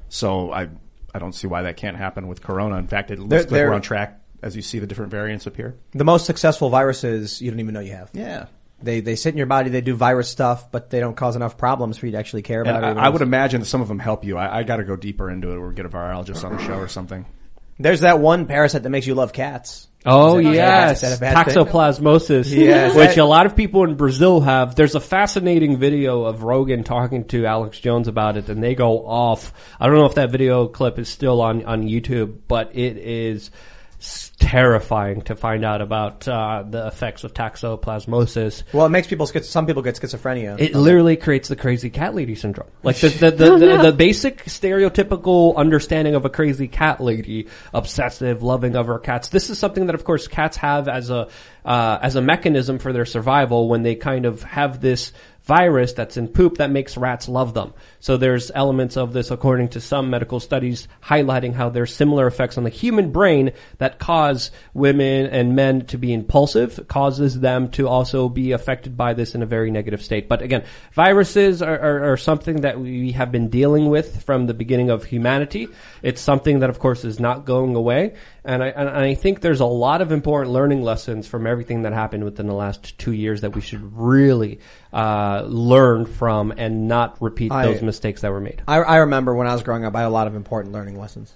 So 0.10 0.52
I, 0.54 0.70
I 1.14 1.20
don't 1.20 1.34
see 1.34 1.48
why 1.48 1.64
that 1.64 1.76
can't 1.78 1.98
happen 1.98 2.28
with 2.28 2.42
Corona. 2.42 2.78
In 2.78 2.88
fact, 2.88 3.12
it 3.12 3.20
looks 3.20 3.30
They're- 3.30 3.40
like 3.42 3.50
they're- 3.50 3.68
we're 3.70 3.76
on 3.76 3.82
track 3.82 4.20
as 4.42 4.56
you 4.56 4.62
see 4.62 4.80
the 4.80 4.88
different 4.88 5.12
variants 5.12 5.46
appear. 5.46 5.76
The 5.92 6.04
most 6.04 6.26
successful 6.26 6.70
viruses 6.70 7.42
you 7.42 7.50
don't 7.50 7.60
even 7.62 7.74
know 7.74 7.80
you 7.80 7.94
have. 7.94 8.10
Yeah. 8.14 8.46
They 8.84 9.00
they 9.00 9.16
sit 9.16 9.34
in 9.34 9.38
your 9.38 9.48
body. 9.48 9.70
They 9.70 9.82
do 9.82 9.96
virus 9.96 10.30
stuff, 10.30 10.72
but 10.72 10.90
they 10.90 11.00
don't 11.00 11.16
cause 11.16 11.36
enough 11.36 11.58
problems 11.58 11.98
for 11.98 12.06
you 12.06 12.12
to 12.14 12.18
actually 12.18 12.42
care 12.44 12.62
And 12.62 12.70
about 12.70 12.84
it. 12.84 12.98
I, 13.00 13.06
I 13.06 13.10
would 13.10 13.22
imagine 13.22 13.62
that 13.62 13.66
some 13.68 13.82
of 13.82 13.88
them 13.88 14.00
help 14.00 14.24
you. 14.26 14.38
I, 14.38 14.60
I 14.60 14.64
got 14.64 14.78
to 14.78 14.84
go 14.84 14.96
deeper 14.96 15.30
into 15.32 15.52
it 15.52 15.58
or 15.58 15.72
get 15.72 15.86
a 15.86 15.90
virologist 15.90 16.44
on 16.44 16.58
the 16.58 16.64
show 16.64 16.76
or 16.76 16.88
something. 16.88 17.26
There's 17.80 18.02
that 18.02 18.20
one 18.20 18.46
parasite 18.46 18.84
that 18.84 18.90
makes 18.90 19.08
you 19.08 19.16
love 19.16 19.34
cats. 19.34 19.88
Oh 20.06 20.38
Is 20.38 20.46
that- 20.48 20.54
yes, 20.54 21.02
that 21.02 21.18
a 21.18 21.20
bad 21.20 21.46
thing? 21.48 21.56
toxoplasmosis, 21.56 22.52
Yes. 22.56 22.96
which 22.96 23.18
a 23.18 23.24
lot 23.26 23.46
of 23.46 23.56
people 23.56 23.84
in 23.86 23.96
Brazil 23.96 24.42
have. 24.42 24.76
There's 24.76 24.96
a 24.96 25.00
fascinating 25.00 25.78
video 25.78 26.24
of 26.26 26.44
Rogan 26.44 26.84
talking 26.84 27.26
to 27.30 27.46
Alex 27.46 27.80
Jones 27.80 28.08
about 28.10 28.36
it, 28.38 28.50
and 28.50 28.62
they 28.62 28.76
go 28.76 29.08
off. 29.08 29.54
I 29.80 29.88
don't 29.88 29.96
know 29.96 30.06
if 30.06 30.16
that 30.16 30.30
video 30.30 30.68
clip 30.68 31.00
is 31.00 31.08
still 31.10 31.42
on 31.42 31.64
on 31.66 31.84
YouTube, 31.84 32.40
but 32.50 32.76
it 32.76 32.98
is 32.98 33.48
s- 33.48 33.52
terrifying 34.40 35.22
to 35.22 35.36
find 35.36 35.64
out 35.64 35.82
about 35.82 36.28
uh, 36.28 36.64
the 36.68 36.88
effects 36.88 37.24
of 37.24 37.34
toxoplasmosis. 37.34 38.64
Well, 38.74 38.86
it 38.86 38.90
makes 38.90 39.08
people 39.08 39.26
schiz- 39.26 39.50
some 39.50 39.66
people 39.66 39.82
get 39.82 39.96
schizophrenia. 39.96 40.60
It 40.60 40.76
literally 40.76 41.18
creates 41.18 41.50
the 41.50 41.56
crazy 41.56 41.90
cat 41.90 42.16
lady 42.16 42.36
syndrome. 42.36 42.70
Like 42.82 42.98
the 42.98 43.10
the, 43.10 43.32
the, 43.32 43.58
the, 43.58 43.78
the 43.84 43.94
basic 43.94 44.46
stereotypical 44.46 45.56
understanding 45.56 46.16
of 46.16 46.26
a 46.26 46.30
crazy 46.30 46.68
cat 46.68 47.00
lady, 47.00 47.48
obsessive, 47.74 48.42
loving 48.42 48.76
of 48.76 48.88
her 48.88 49.00
cats. 49.00 49.30
This 49.30 49.50
is 49.50 49.60
something 49.60 49.86
that, 49.86 49.96
of 49.96 50.04
course, 50.04 50.28
cats 50.28 50.58
have 50.58 50.88
as 50.88 51.10
a 51.10 51.28
uh, 51.66 52.00
as 52.02 52.16
a 52.16 52.22
mechanism 52.22 52.80
for 52.80 52.92
their 52.92 53.06
survival 53.06 53.70
when 53.70 53.84
they 53.84 53.96
kind 53.96 54.26
of 54.26 54.44
have 54.44 54.82
this 54.82 55.14
virus 55.44 55.94
that's 55.94 56.18
in 56.18 56.28
poop 56.28 56.58
that 56.58 56.72
makes 56.72 56.96
rats 56.98 57.28
love 57.28 57.54
them. 57.54 57.74
So 58.00 58.18
there's 58.18 58.52
elements 58.54 58.98
of 58.98 59.14
this, 59.14 59.32
according 59.32 59.70
to 59.70 59.82
some 59.82 60.10
medical 60.10 60.40
studies, 60.40 60.88
highlighting 61.04 61.54
how 61.54 61.70
there's 61.70 61.94
similar 61.94 62.28
effects 62.28 62.58
on 62.58 62.64
the 62.64 62.70
human 62.70 63.12
brain 63.12 63.52
that 63.78 64.00
cause 64.00 64.52
women 64.74 65.28
and 65.28 65.56
men 65.56 65.86
to 65.88 65.98
be 65.98 66.14
impulsive, 66.14 66.88
causes 66.88 67.40
them 67.40 67.70
to 67.72 67.88
also 67.88 68.30
be 68.30 68.52
affected 68.52 68.96
by 68.96 69.14
this 69.14 69.36
in 69.36 69.44
a 69.44 69.46
very 69.46 69.72
negative 69.72 70.02
state. 70.02 70.30
But 70.30 70.42
again, 70.42 70.64
viruses 70.94 71.62
are, 71.62 71.80
are, 71.80 72.14
are 72.14 72.18
something 72.18 72.62
that 72.62 72.80
we 72.80 73.12
have 73.12 73.32
been 73.32 73.50
dealing 73.50 73.90
with 73.90 74.24
from 74.24 74.48
the 74.48 74.54
beginning 74.54 74.90
of 74.90 75.04
humanity. 75.04 75.68
It's 76.02 76.22
something 76.22 76.60
that, 76.60 76.70
of 76.70 76.80
course, 76.80 77.04
is 77.04 77.20
not 77.20 77.46
going 77.46 77.76
away. 77.76 78.16
And 78.46 78.62
I, 78.62 78.68
and 78.68 78.90
I 78.90 79.16
think 79.16 79.40
there's 79.40 79.62
a 79.62 79.66
lot 79.66 80.02
of 80.02 80.12
important 80.12 80.52
learning 80.54 80.82
lessons 80.82 81.28
from 81.28 81.48
everything 81.48 81.84
that 81.84 81.94
happened 81.94 82.26
within 82.26 82.48
the 82.48 82.54
last 82.54 82.98
two 82.98 83.14
years 83.14 83.42
that 83.42 83.56
we 83.56 83.62
should 83.62 83.82
really 83.98 84.60
uh, 84.92 85.33
Uh, 85.34 85.42
learn 85.44 86.06
from 86.06 86.54
and 86.58 86.88
not 86.88 87.18
repeat 87.22 87.52
I- 87.52 87.66
those 87.66 87.82
mistakes 87.82 88.22
that 88.22 88.32
were 88.32 88.40
made. 88.40 88.62
I, 88.68 88.78
I 88.78 88.98
remember 88.98 89.34
when 89.34 89.48
I 89.48 89.54
was 89.54 89.64
growing 89.64 89.86
up, 89.86 89.96
I 89.96 90.02
had 90.02 90.08
a 90.08 90.10
lot 90.10 90.28
of 90.28 90.36
important 90.36 90.74
learning 90.74 91.00
lessons. 91.00 91.34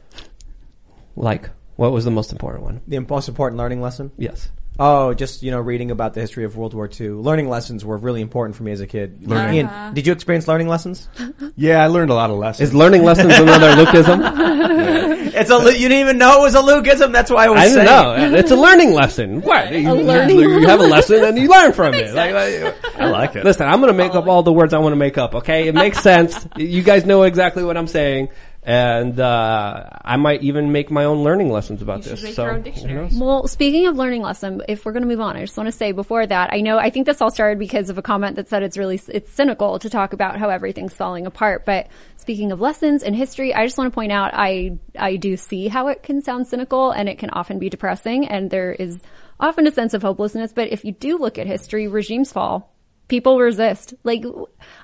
Like, 1.15 1.49
what 1.78 1.91
was 1.91 2.06
the 2.06 2.11
most 2.11 2.32
important 2.32 2.64
one? 2.64 2.82
The 2.88 2.99
most 2.99 3.28
important 3.28 3.57
learning 3.57 3.82
lesson? 3.82 4.11
Yes. 4.18 4.49
Oh, 4.80 5.14
just 5.14 5.41
you 5.44 5.52
know, 5.52 5.60
reading 5.60 5.90
about 5.91 6.14
the 6.14 6.22
history 6.22 6.44
of 6.44 6.56
World 6.56 6.74
War 6.74 6.88
II. 6.88 7.10
Learning 7.10 7.49
lessons 7.49 7.84
were 7.84 7.98
really 7.98 8.22
important 8.22 8.56
for 8.56 8.64
me 8.64 8.72
as 8.72 8.80
a 8.82 8.88
kid. 8.88 9.28
Learning. 9.28 9.56
Ian, 9.56 9.66
Uh-huh. 9.68 9.91
did 9.94 10.06
you 10.06 10.14
experience 10.14 10.48
learning 10.48 10.68
lessons? 10.68 11.08
Yeah, 11.60 11.84
I 11.84 11.88
learned 11.88 12.12
a 12.12 12.14
lot 12.14 12.30
of 12.30 12.38
lessons. 12.38 12.70
Is 12.70 12.76
learning 12.76 13.04
lessons 13.04 13.34
another 13.40 13.72
Lukeism? 13.84 15.28
It's 15.38 15.52
a 15.52 15.58
Lu- 15.58 15.70
you 15.72 15.88
didn't 15.88 15.99
even 15.99 16.18
know 16.18 16.40
it 16.40 16.41
was 16.41 16.56
a 16.56 16.62
Lukeism. 16.62 17.12
That's 17.12 17.30
why 17.30 17.45
I 17.45 17.49
was 17.49 17.60
I 17.62 17.68
saying. 17.68 17.86
don't 17.86 18.32
know. 18.32 18.38
It's 18.38 18.49
a 18.49 18.56
learning 18.56 18.94
lesson. 18.94 19.41
What? 19.41 19.72
You, 19.72 19.94
learning 19.94 20.36
you, 20.40 20.60
you 20.62 20.68
have 20.68 20.80
a 20.80 20.84
lesson 20.88 21.24
and 21.24 21.38
you 21.38 21.48
learn 21.48 21.74
from 21.74 21.94
it. 21.94 22.14
Like, 22.14 22.34
like- 22.34 22.95
I 22.98 23.06
like 23.10 23.36
it. 23.36 23.44
Listen, 23.44 23.68
I'm 23.68 23.80
going 23.80 23.91
to 23.91 23.98
make 23.98 24.16
up 24.16 24.26
all 24.28 24.41
the 24.41 24.52
words 24.54 24.74
I 24.74 24.80
want 24.80 24.94
to 24.94 24.98
make 24.98 25.18
up. 25.20 25.36
Okay, 25.36 25.68
it 25.68 25.76
makes 25.76 25.99
sense. 26.02 26.48
You 26.56 26.82
guys 26.82 27.06
know 27.06 27.22
exactly 27.24 27.64
what 27.64 27.78
I'm 27.78 27.86
saying. 27.88 28.30
And 28.68 29.18
uh, 29.18 29.85
I 30.03 30.18
might 30.18 30.44
even 30.44 30.73
make 30.73 30.91
my 30.91 31.06
own 31.06 31.23
learning 31.23 31.49
lessons 31.49 31.81
about 31.81 32.03
should 32.03 32.11
this. 32.11 32.23
make 32.23 32.34
so, 32.34 32.44
your 32.44 32.52
own 32.52 32.57
who 32.57 32.64
dictionary. 32.64 33.10
Well, 33.14 33.48
speaking 33.48 33.88
of 33.88 33.95
learning 33.95 34.23
lesson, 34.23 34.61
if 34.68 34.85
we're 34.85 34.91
going 34.91 35.03
to 35.03 35.07
move 35.07 35.22
on, 35.22 35.38
I 35.38 35.39
just 35.39 35.56
want 35.56 35.68
to 35.68 35.72
say 35.72 35.94
before 35.94 36.27
that, 36.27 36.52
I 36.52 36.60
know 36.60 36.77
I 36.77 36.89
think 36.89 37.06
this 37.06 37.22
all 37.22 37.31
started 37.31 37.60
because 37.60 37.89
of 37.89 37.98
a 37.98 38.02
comment 38.02 38.35
that 38.35 38.49
said 38.49 38.64
it's 38.64 38.77
really 38.77 38.99
it's 39.07 39.31
cynical 39.31 39.80
to 39.80 39.89
talk 39.89 40.11
about 40.11 40.38
how 40.38 40.49
everything's 40.49 40.94
falling 40.94 41.26
apart. 41.26 41.64
But 41.64 41.88
speaking 42.18 42.52
of 42.52 42.60
lessons 42.60 43.03
in 43.03 43.14
history, 43.14 43.56
I 43.56 43.65
just 43.65 43.77
want 43.77 43.89
to 43.89 43.95
point 43.95 44.11
out 44.11 44.31
I 44.34 44.77
I 44.99 45.15
do 45.15 45.38
see 45.38 45.69
how 45.69 45.88
it 45.88 46.03
can 46.03 46.22
sound 46.22 46.48
cynical 46.48 46.91
and 46.91 47.07
it 47.07 47.19
can 47.19 47.30
often 47.30 47.60
be 47.60 47.69
depressing, 47.69 48.27
and 48.27 48.52
there 48.52 48.73
is 48.73 49.02
often 49.39 49.65
a 49.65 49.72
sense 49.72 49.94
of 49.94 50.02
hopelessness. 50.02 50.52
But 50.52 50.73
if 50.73 50.84
you 50.84 50.91
do 50.91 51.18
look 51.18 51.38
at 51.38 51.48
history, 51.48 51.88
regimes 51.88 52.34
fall. 52.34 52.77
People 53.08 53.40
resist. 53.40 53.94
Like, 54.04 54.26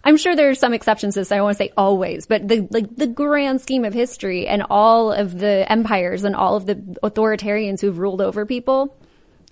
I'm 0.03 0.15
sure 0.17 0.35
there 0.35 0.49
are 0.49 0.55
some 0.55 0.73
exceptions 0.73 1.15
to 1.15 1.19
this. 1.21 1.31
I 1.31 1.35
don't 1.35 1.43
want 1.45 1.57
to 1.57 1.63
say 1.65 1.73
always, 1.75 2.25
but 2.25 2.47
the, 2.47 2.65
like, 2.71 2.95
the 2.95 3.07
grand 3.07 3.59
scheme 3.61 3.83
of 3.83 3.93
history 3.93 4.47
and 4.47 4.63
all 4.69 5.11
of 5.11 5.37
the 5.37 5.69
empires 5.69 6.23
and 6.23 6.33
all 6.35 6.55
of 6.55 6.65
the 6.65 6.75
authoritarians 7.03 7.81
who've 7.81 7.97
ruled 7.97 8.21
over 8.21 8.45
people, 8.45 8.95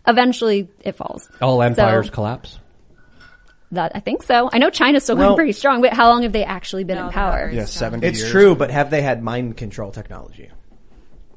eventually 0.07 0.69
it 0.85 0.93
falls. 0.95 1.29
All 1.41 1.61
empires 1.61 2.05
So, 2.07 2.13
collapse. 2.13 2.59
that, 3.73 3.91
I 3.93 3.99
think 3.99 4.23
so. 4.23 4.49
I 4.53 4.57
know 4.57 4.69
China's 4.69 5.03
still 5.03 5.17
Well- 5.17 5.29
going 5.29 5.37
pretty 5.37 5.51
strong, 5.53 5.81
but 5.81 5.91
how 5.93 6.07
long 6.09 6.23
have 6.23 6.31
they 6.31 6.45
actually 6.45 6.85
been 6.85 6.97
in 6.97 7.09
power? 7.09 7.49
Yeah, 7.53 7.65
70 7.65 8.07
It's 8.07 8.19
years. 8.19 8.31
true, 8.31 8.55
but 8.55 8.71
have 8.71 8.89
they 8.89 9.01
had 9.01 9.21
mind 9.21 9.57
control 9.57 9.91
technology? 9.91 10.49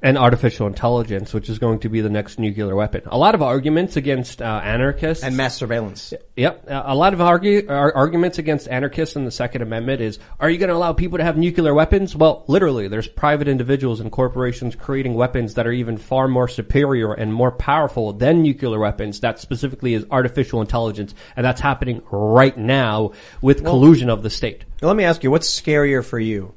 And 0.05 0.19
artificial 0.19 0.67
intelligence, 0.67 1.33
which 1.33 1.49
is 1.49 1.59
going 1.59 1.79
to 1.79 1.89
be 1.89 2.03
the 2.03 2.11
next 2.11 2.39
nuclear 2.39 2.77
weapon. 2.77 3.01
A 3.07 3.17
lot 3.17 3.35
of 3.35 3.41
arguments 3.41 3.97
against 3.97 4.43
uh, 4.43 4.61
anarchists 4.63 5.25
And 5.25 5.35
mass 5.35 5.57
surveillance. 5.57 6.13
Yep, 6.37 6.69
Uh, 6.69 6.83
a 6.85 6.95
lot 6.95 7.15
of 7.15 7.23
argue, 7.23 7.67
arguments 7.69 8.39
against 8.39 8.69
anarchists 8.69 9.17
in 9.17 9.25
the 9.25 9.31
Second 9.31 9.63
Amendment 9.63 10.03
is: 10.03 10.19
Are 10.39 10.51
you 10.51 10.59
going 10.59 10.69
to 10.69 10.75
allow 10.75 10.93
people 10.93 11.17
to 11.19 11.25
have 11.25 11.39
nuclear 11.39 11.73
weapons? 11.73 12.15
Well, 12.15 12.45
literally, 12.49 12.87
there's 12.87 13.09
private 13.09 13.49
individuals 13.49 14.01
and 14.01 14.13
corporations 14.13 14.77
creating 14.77 15.15
weapons 15.15 15.55
that 15.55 15.67
are 15.67 15.73
even 15.73 15.97
far 15.97 16.29
more 16.29 16.49
superior 16.49 17.15
and 17.15 17.33
more 17.33 17.51
powerful 17.51 18.13
than 18.13 18.43
nuclear 18.43 18.79
weapons. 18.79 19.21
That 19.21 19.39
specifically 19.39 19.95
is 19.95 20.05
artificial 20.11 20.61
intelligence, 20.61 21.15
and 21.35 21.47
that's 21.47 21.63
happening 21.63 22.03
right 22.11 22.57
now 22.59 23.13
with 23.41 23.65
collusion 23.65 24.11
of 24.11 24.23
the 24.23 24.31
state. 24.31 24.67
Let 24.83 24.97
me 24.97 25.05
ask 25.05 25.25
you, 25.25 25.31
what's 25.31 25.49
scarier 25.49 26.05
for 26.05 26.19
you? 26.19 26.53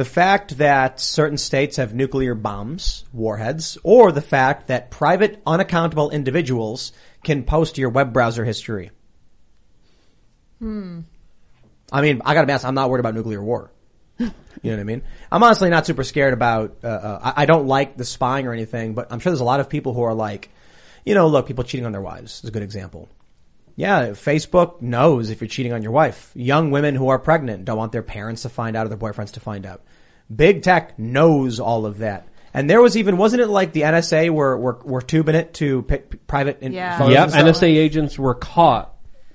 The 0.00 0.06
fact 0.06 0.56
that 0.56 0.98
certain 0.98 1.36
states 1.36 1.76
have 1.76 1.92
nuclear 1.92 2.34
bombs, 2.34 3.04
warheads, 3.12 3.76
or 3.82 4.12
the 4.12 4.22
fact 4.22 4.68
that 4.68 4.90
private, 4.90 5.42
unaccountable 5.46 6.08
individuals 6.08 6.92
can 7.22 7.44
post 7.44 7.76
your 7.76 7.90
web 7.90 8.14
browser 8.14 8.42
history? 8.42 8.92
Hmm. 10.58 11.00
I 11.92 12.00
mean, 12.00 12.22
I 12.24 12.32
gotta 12.32 12.46
be 12.46 12.52
honest, 12.54 12.64
I'm 12.64 12.74
not 12.74 12.88
worried 12.88 13.00
about 13.00 13.12
nuclear 13.12 13.44
war. 13.44 13.72
You 14.18 14.30
know 14.62 14.70
what 14.70 14.80
I 14.80 14.84
mean? 14.84 15.02
I'm 15.30 15.42
honestly 15.42 15.68
not 15.68 15.84
super 15.84 16.02
scared 16.02 16.32
about, 16.32 16.78
uh, 16.82 16.86
uh, 16.86 17.32
I, 17.36 17.42
I 17.42 17.44
don't 17.44 17.66
like 17.66 17.98
the 17.98 18.06
spying 18.06 18.46
or 18.46 18.54
anything, 18.54 18.94
but 18.94 19.12
I'm 19.12 19.20
sure 19.20 19.30
there's 19.32 19.40
a 19.40 19.44
lot 19.44 19.60
of 19.60 19.68
people 19.68 19.92
who 19.92 20.02
are 20.02 20.14
like, 20.14 20.48
you 21.04 21.14
know, 21.14 21.28
look, 21.28 21.46
people 21.46 21.64
cheating 21.64 21.84
on 21.84 21.92
their 21.92 22.00
wives 22.00 22.42
is 22.42 22.48
a 22.48 22.52
good 22.52 22.62
example. 22.62 23.10
Yeah, 23.76 24.08
Facebook 24.08 24.80
knows 24.80 25.28
if 25.28 25.42
you're 25.42 25.48
cheating 25.48 25.74
on 25.74 25.82
your 25.82 25.92
wife. 25.92 26.30
Young 26.34 26.70
women 26.70 26.94
who 26.94 27.08
are 27.08 27.18
pregnant 27.18 27.66
don't 27.66 27.76
want 27.76 27.92
their 27.92 28.02
parents 28.02 28.42
to 28.42 28.48
find 28.48 28.76
out 28.76 28.86
or 28.86 28.88
their 28.88 28.98
boyfriends 28.98 29.32
to 29.32 29.40
find 29.40 29.66
out. 29.66 29.82
Big 30.34 30.62
tech 30.62 30.98
knows 30.98 31.60
all 31.60 31.86
of 31.86 31.98
that. 31.98 32.26
And 32.52 32.68
there 32.68 32.80
was 32.82 32.96
even, 32.96 33.16
wasn't 33.16 33.42
it 33.42 33.48
like 33.48 33.72
the 33.72 33.82
NSA 33.82 34.30
were, 34.30 34.56
were, 34.56 34.78
were 34.84 35.02
tubing 35.02 35.34
it 35.36 35.54
to 35.54 35.82
p- 35.82 35.98
p- 35.98 36.18
private 36.26 36.58
in- 36.62 36.72
Yeah. 36.72 36.98
photos 36.98 37.12
Yep, 37.14 37.22
and 37.22 37.32
stuff? 37.32 37.62
NSA 37.62 37.76
agents 37.76 38.18
were 38.18 38.34
caught 38.34 38.94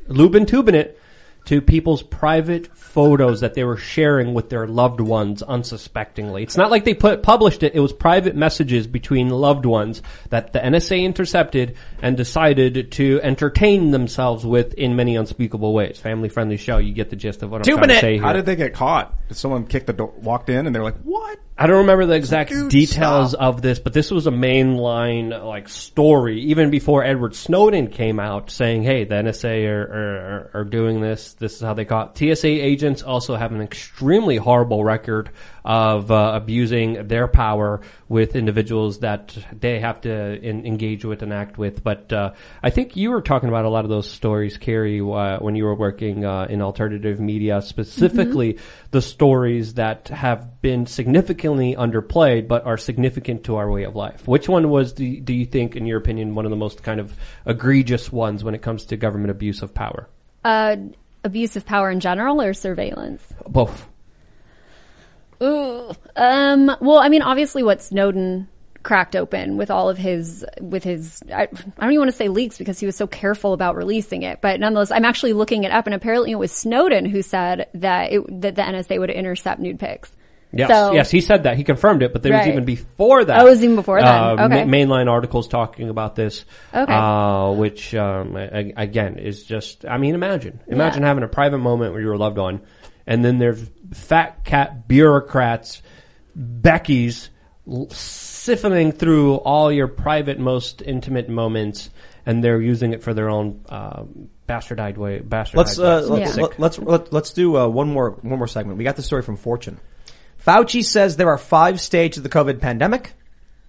lubing 0.09 0.47
tubing 0.47 0.75
it 0.75 0.99
to 1.45 1.61
people's 1.61 2.03
private 2.03 2.67
photos 2.75 3.41
that 3.41 3.53
they 3.53 3.63
were 3.63 3.77
sharing 3.77 4.33
with 4.33 4.49
their 4.49 4.67
loved 4.67 4.99
ones 4.99 5.41
unsuspectingly. 5.43 6.43
It's 6.43 6.57
not 6.57 6.71
like 6.71 6.85
they 6.85 6.93
put 6.93 7.23
published 7.23 7.63
it. 7.63 7.75
It 7.75 7.79
was 7.79 7.93
private 7.93 8.35
messages 8.35 8.87
between 8.87 9.29
loved 9.29 9.65
ones 9.65 10.01
that 10.29 10.53
the 10.53 10.59
NSA 10.59 11.03
intercepted 11.03 11.75
and 12.01 12.15
decided 12.17 12.91
to 12.93 13.19
entertain 13.21 13.91
themselves 13.91 14.45
with 14.45 14.73
in 14.75 14.95
many 14.95 15.15
unspeakable 15.15 15.73
ways. 15.73 15.99
Family 15.99 16.29
friendly 16.29 16.57
show. 16.57 16.77
You 16.77 16.93
get 16.93 17.09
the 17.09 17.15
gist 17.15 17.43
of 17.43 17.51
what 17.51 17.57
I'm 17.57 17.63
Tubing 17.63 17.77
trying 17.85 17.89
to 17.89 17.95
it. 17.95 18.01
say 18.01 18.13
here. 18.13 18.21
How 18.23 18.33
did 18.33 18.45
they 18.45 18.55
get 18.55 18.73
caught? 18.73 19.27
Did 19.27 19.37
someone 19.37 19.65
kick 19.67 19.85
the 19.85 19.93
door, 19.93 20.13
walked 20.17 20.49
in, 20.49 20.65
and 20.65 20.75
they're 20.75 20.83
like, 20.83 20.97
"What?" 21.03 21.39
I 21.57 21.67
don't 21.67 21.77
remember 21.77 22.05
the 22.05 22.15
exact 22.15 22.49
Dude, 22.49 22.69
details 22.69 23.31
stop. 23.31 23.41
of 23.41 23.61
this, 23.61 23.79
but 23.79 23.93
this 23.93 24.11
was 24.11 24.27
a 24.27 24.31
mainline 24.31 25.45
like 25.45 25.69
story 25.69 26.41
even 26.41 26.69
before 26.69 27.03
Edward 27.03 27.33
Snowden 27.33 27.87
came 27.87 28.19
out 28.19 28.51
saying, 28.51 28.83
"Hey, 28.83 29.05
the 29.05 29.15
NSA 29.15 29.65
are, 29.67 29.81
are 29.81 30.51
are 30.53 30.63
doing 30.65 30.99
this. 30.99 31.31
This 31.33 31.55
is 31.55 31.61
how 31.61 31.73
they 31.73 31.85
caught." 31.85 32.17
TSA 32.17 32.47
agents 32.47 33.03
also 33.03 33.35
have 33.35 33.53
an 33.53 33.61
extremely 33.61 34.35
horrible 34.35 34.83
record 34.83 35.29
of 35.65 36.11
uh, 36.11 36.31
abusing 36.35 37.07
their 37.07 37.27
power 37.27 37.81
with 38.07 38.35
individuals 38.35 38.99
that 38.99 39.35
they 39.51 39.79
have 39.79 39.99
to 40.01 40.39
in, 40.39 40.63
engage 40.63 41.03
with 41.03 41.23
and 41.23 41.33
act 41.33 41.57
with. 41.57 41.83
But 41.83 42.13
uh, 42.13 42.33
I 42.61 42.69
think 42.69 42.95
you 42.95 43.09
were 43.09 43.21
talking 43.21 43.49
about 43.49 43.65
a 43.65 43.69
lot 43.69 43.83
of 43.83 43.89
those 43.89 44.09
stories, 44.09 44.57
Carrie, 44.57 45.01
uh, 45.01 45.39
when 45.39 45.55
you 45.55 45.65
were 45.65 45.73
working 45.73 46.23
uh, 46.23 46.45
in 46.47 46.61
alternative 46.61 47.19
media, 47.19 47.63
specifically 47.63 48.59
the 48.91 49.01
stories 49.01 49.73
that 49.73 50.09
have 50.09 50.61
been 50.61 50.85
significantly 50.85 51.75
underplayed 51.75 52.47
but 52.47 52.63
are 52.67 52.77
significant 52.77 53.45
to 53.45 53.55
our 53.55 53.69
way 53.69 53.83
of 53.83 53.95
life. 53.95 54.27
Which 54.27 54.47
one 54.47 54.69
was, 54.69 54.93
the, 54.93 55.19
do 55.19 55.33
you 55.33 55.45
think, 55.45 55.75
in 55.75 55.87
your 55.87 55.97
opinion, 55.97 56.35
one 56.35 56.45
of 56.45 56.51
the 56.51 56.57
most 56.57 56.83
kind 56.83 56.99
of 56.99 57.11
egregious 57.47 58.11
ones 58.11 58.43
when 58.43 58.53
it 58.53 58.61
comes 58.61 58.85
to 58.85 58.97
government 58.97 59.31
abuse 59.31 59.63
of 59.63 59.73
power? 59.73 60.07
Uh, 60.43 60.75
abuse 61.23 61.55
of 61.55 61.65
power 61.65 61.89
in 61.89 61.99
general 61.99 62.39
or 62.39 62.53
surveillance? 62.53 63.25
Both. 63.47 63.87
Ooh. 65.43 65.91
Um, 66.15 66.71
well, 66.81 66.97
I 66.99 67.09
mean, 67.09 67.21
obviously 67.21 67.63
what 67.63 67.81
Snowden 67.81 68.47
cracked 68.83 69.15
open 69.15 69.57
with 69.57 69.71
all 69.71 69.89
of 69.89 69.97
his, 69.97 70.45
with 70.61 70.83
his, 70.83 71.21
I, 71.33 71.43
I 71.43 71.45
don't 71.45 71.91
even 71.91 71.99
want 71.99 72.11
to 72.11 72.17
say 72.17 72.27
leaks 72.27 72.57
because 72.57 72.79
he 72.79 72.85
was 72.85 72.95
so 72.95 73.07
careful 73.07 73.53
about 73.53 73.75
releasing 73.75 74.21
it, 74.21 74.41
but 74.41 74.59
nonetheless, 74.59 74.91
I'm 74.91 75.05
actually 75.05 75.33
looking 75.33 75.63
it 75.63 75.71
up 75.71 75.87
and 75.87 75.95
apparently 75.95 76.31
it 76.31 76.35
was 76.39 76.51
Snowden 76.51 77.05
who 77.05 77.21
said 77.21 77.67
that 77.75 78.11
it, 78.13 78.41
that 78.41 78.55
the 78.55 78.61
NSA 78.61 78.99
would 78.99 79.09
intercept 79.09 79.59
nude 79.59 79.79
pics. 79.79 80.11
Yes, 80.53 80.69
So- 80.69 80.93
yes, 80.93 81.11
he 81.11 81.19
said 81.19 81.43
that. 81.43 81.57
He 81.57 81.63
confirmed 81.65 82.01
it, 82.03 82.13
but 82.13 82.21
there 82.23 82.31
was 82.37 82.47
even 82.47 82.63
before 82.63 83.25
that. 83.25 83.41
Oh, 83.41 83.47
it 83.47 83.49
was 83.49 83.63
even 83.63 83.75
before 83.75 83.99
that. 83.99 84.39
uh, 84.39 84.43
Okay. 84.45 84.63
ma- 84.65 84.71
mainline 84.71 85.09
articles 85.11 85.47
talking 85.49 85.89
about 85.89 86.15
this. 86.15 86.45
Okay. 86.73 86.93
Uh, 86.93 87.51
which, 87.53 87.93
um, 87.95 88.37
a- 88.37 88.71
again, 88.77 89.17
is 89.17 89.43
just, 89.43 89.83
I 89.85 89.97
mean, 89.97 90.15
imagine. 90.15 90.61
Imagine 90.67 91.03
having 91.03 91.23
a 91.23 91.27
private 91.27 91.57
moment 91.57 91.91
where 91.91 92.01
you're 92.01 92.15
loved 92.17 92.37
one, 92.37 92.61
and 93.05 93.25
then 93.25 93.37
there's 93.37 93.67
fat 93.93 94.43
cat 94.43 94.87
bureaucrats, 94.87 95.81
Becky's, 96.35 97.29
siphoning 97.67 98.95
through 98.95 99.35
all 99.35 99.71
your 99.71 99.87
private, 99.87 100.39
most 100.39 100.81
intimate 100.81 101.29
moments, 101.29 101.89
and 102.25 102.43
they're 102.43 102.61
using 102.61 102.93
it 102.93 103.03
for 103.03 103.13
their 103.13 103.29
own, 103.29 103.63
um, 103.69 104.29
bastardized 104.47 104.97
way, 104.97 105.19
bastardized 105.19 105.55
Let's 105.55 105.79
uh, 105.79 106.01
let's, 106.01 106.37
Yeah. 106.37 106.43
let, 106.43 106.59
let's 106.59 106.79
let, 106.79 107.13
let's 107.13 107.33
do 107.33 107.57
uh, 107.57 107.67
one 107.67 107.91
more 107.91 108.11
one 108.21 108.37
more 108.37 108.47
segment. 108.47 108.77
We 108.77 108.83
got 108.83 108.95
the 108.95 109.01
story 109.01 109.21
from 109.21 109.37
Fortune. 109.37 109.79
Fauci 110.45 110.83
says 110.83 111.17
there 111.17 111.29
are 111.29 111.37
five 111.39 111.81
stages 111.81 112.17
of 112.17 112.23
the 112.23 112.29
COVID 112.29 112.59
pandemic, 112.61 113.13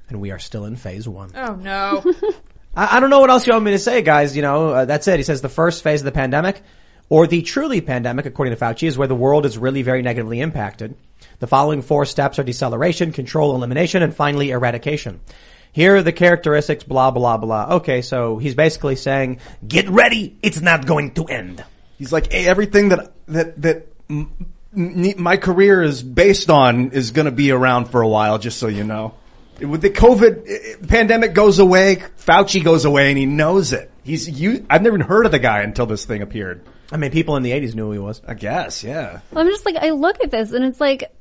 and 0.08 0.20
we 0.20 0.30
are 0.30 0.38
still 0.38 0.66
in 0.66 0.76
phase 0.76 1.08
one. 1.08 1.30
Oh 1.34 1.54
no. 1.54 2.04
I, 2.76 2.98
I 2.98 3.00
don't 3.00 3.08
know 3.08 3.20
what 3.20 3.30
else 3.30 3.46
you 3.46 3.54
want 3.54 3.64
me 3.64 3.70
to 3.70 3.78
say, 3.78 4.02
guys. 4.02 4.36
You 4.36 4.42
know, 4.42 4.68
uh, 4.68 4.84
that's 4.84 5.08
it. 5.08 5.18
He 5.18 5.22
says 5.22 5.40
the 5.40 5.48
first 5.48 5.82
phase 5.82 6.02
of 6.02 6.04
the 6.04 6.12
pandemic, 6.12 6.62
or 7.08 7.26
the 7.26 7.42
truly 7.42 7.80
pandemic, 7.80 8.26
according 8.26 8.54
to 8.54 8.60
Fauci, 8.60 8.88
is 8.88 8.98
where 8.98 9.08
the 9.08 9.14
world 9.14 9.46
is 9.46 9.58
really 9.58 9.82
very 9.82 10.02
negatively 10.02 10.40
impacted. 10.40 10.96
The 11.38 11.46
following 11.46 11.82
four 11.82 12.04
steps 12.04 12.38
are 12.38 12.44
deceleration, 12.44 13.12
control, 13.12 13.54
elimination, 13.54 14.02
and 14.02 14.14
finally 14.14 14.50
eradication. 14.50 15.20
Here 15.72 15.96
are 15.96 16.02
the 16.02 16.12
characteristics, 16.12 16.84
blah, 16.84 17.10
blah, 17.10 17.36
blah. 17.36 17.74
Okay, 17.76 18.00
so 18.00 18.38
he's 18.38 18.54
basically 18.54 18.96
saying, 18.96 19.40
get 19.66 19.88
ready, 19.88 20.36
it's 20.42 20.60
not 20.60 20.86
going 20.86 21.12
to 21.14 21.24
end. 21.26 21.62
He's 21.98 22.12
like, 22.12 22.32
hey, 22.32 22.46
everything 22.46 22.90
that 22.90 23.12
that 23.28 23.60
that 23.62 23.86
m- 24.08 24.30
my 24.72 25.36
career 25.36 25.82
is 25.82 26.02
based 26.02 26.50
on 26.50 26.90
is 26.90 27.10
going 27.10 27.24
to 27.26 27.30
be 27.30 27.50
around 27.50 27.86
for 27.86 28.00
a 28.00 28.08
while. 28.08 28.38
Just 28.38 28.58
so 28.58 28.68
you 28.68 28.84
know, 28.84 29.14
with 29.60 29.82
the 29.82 29.90
COVID 29.90 30.88
pandemic 30.88 31.34
goes 31.34 31.58
away, 31.58 32.02
Fauci 32.18 32.62
goes 32.62 32.84
away, 32.84 33.10
and 33.10 33.18
he 33.18 33.26
knows 33.26 33.72
it. 33.72 33.90
He's 34.02 34.28
you. 34.28 34.66
I've 34.68 34.82
never 34.82 34.96
even 34.96 35.06
heard 35.06 35.26
of 35.26 35.32
the 35.32 35.38
guy 35.38 35.60
until 35.60 35.86
this 35.86 36.04
thing 36.04 36.22
appeared. 36.22 36.62
I 36.92 36.96
mean, 36.96 37.10
people 37.10 37.36
in 37.36 37.42
the 37.42 37.52
80s 37.52 37.74
knew 37.74 37.86
who 37.86 37.92
he 37.92 37.98
was. 37.98 38.22
I 38.26 38.34
guess, 38.34 38.84
yeah. 38.84 39.20
I'm 39.34 39.48
just 39.48 39.66
like, 39.66 39.76
I 39.76 39.90
look 39.90 40.22
at 40.22 40.30
this 40.30 40.52
and 40.52 40.64
it's 40.64 40.80
like, 40.80 41.12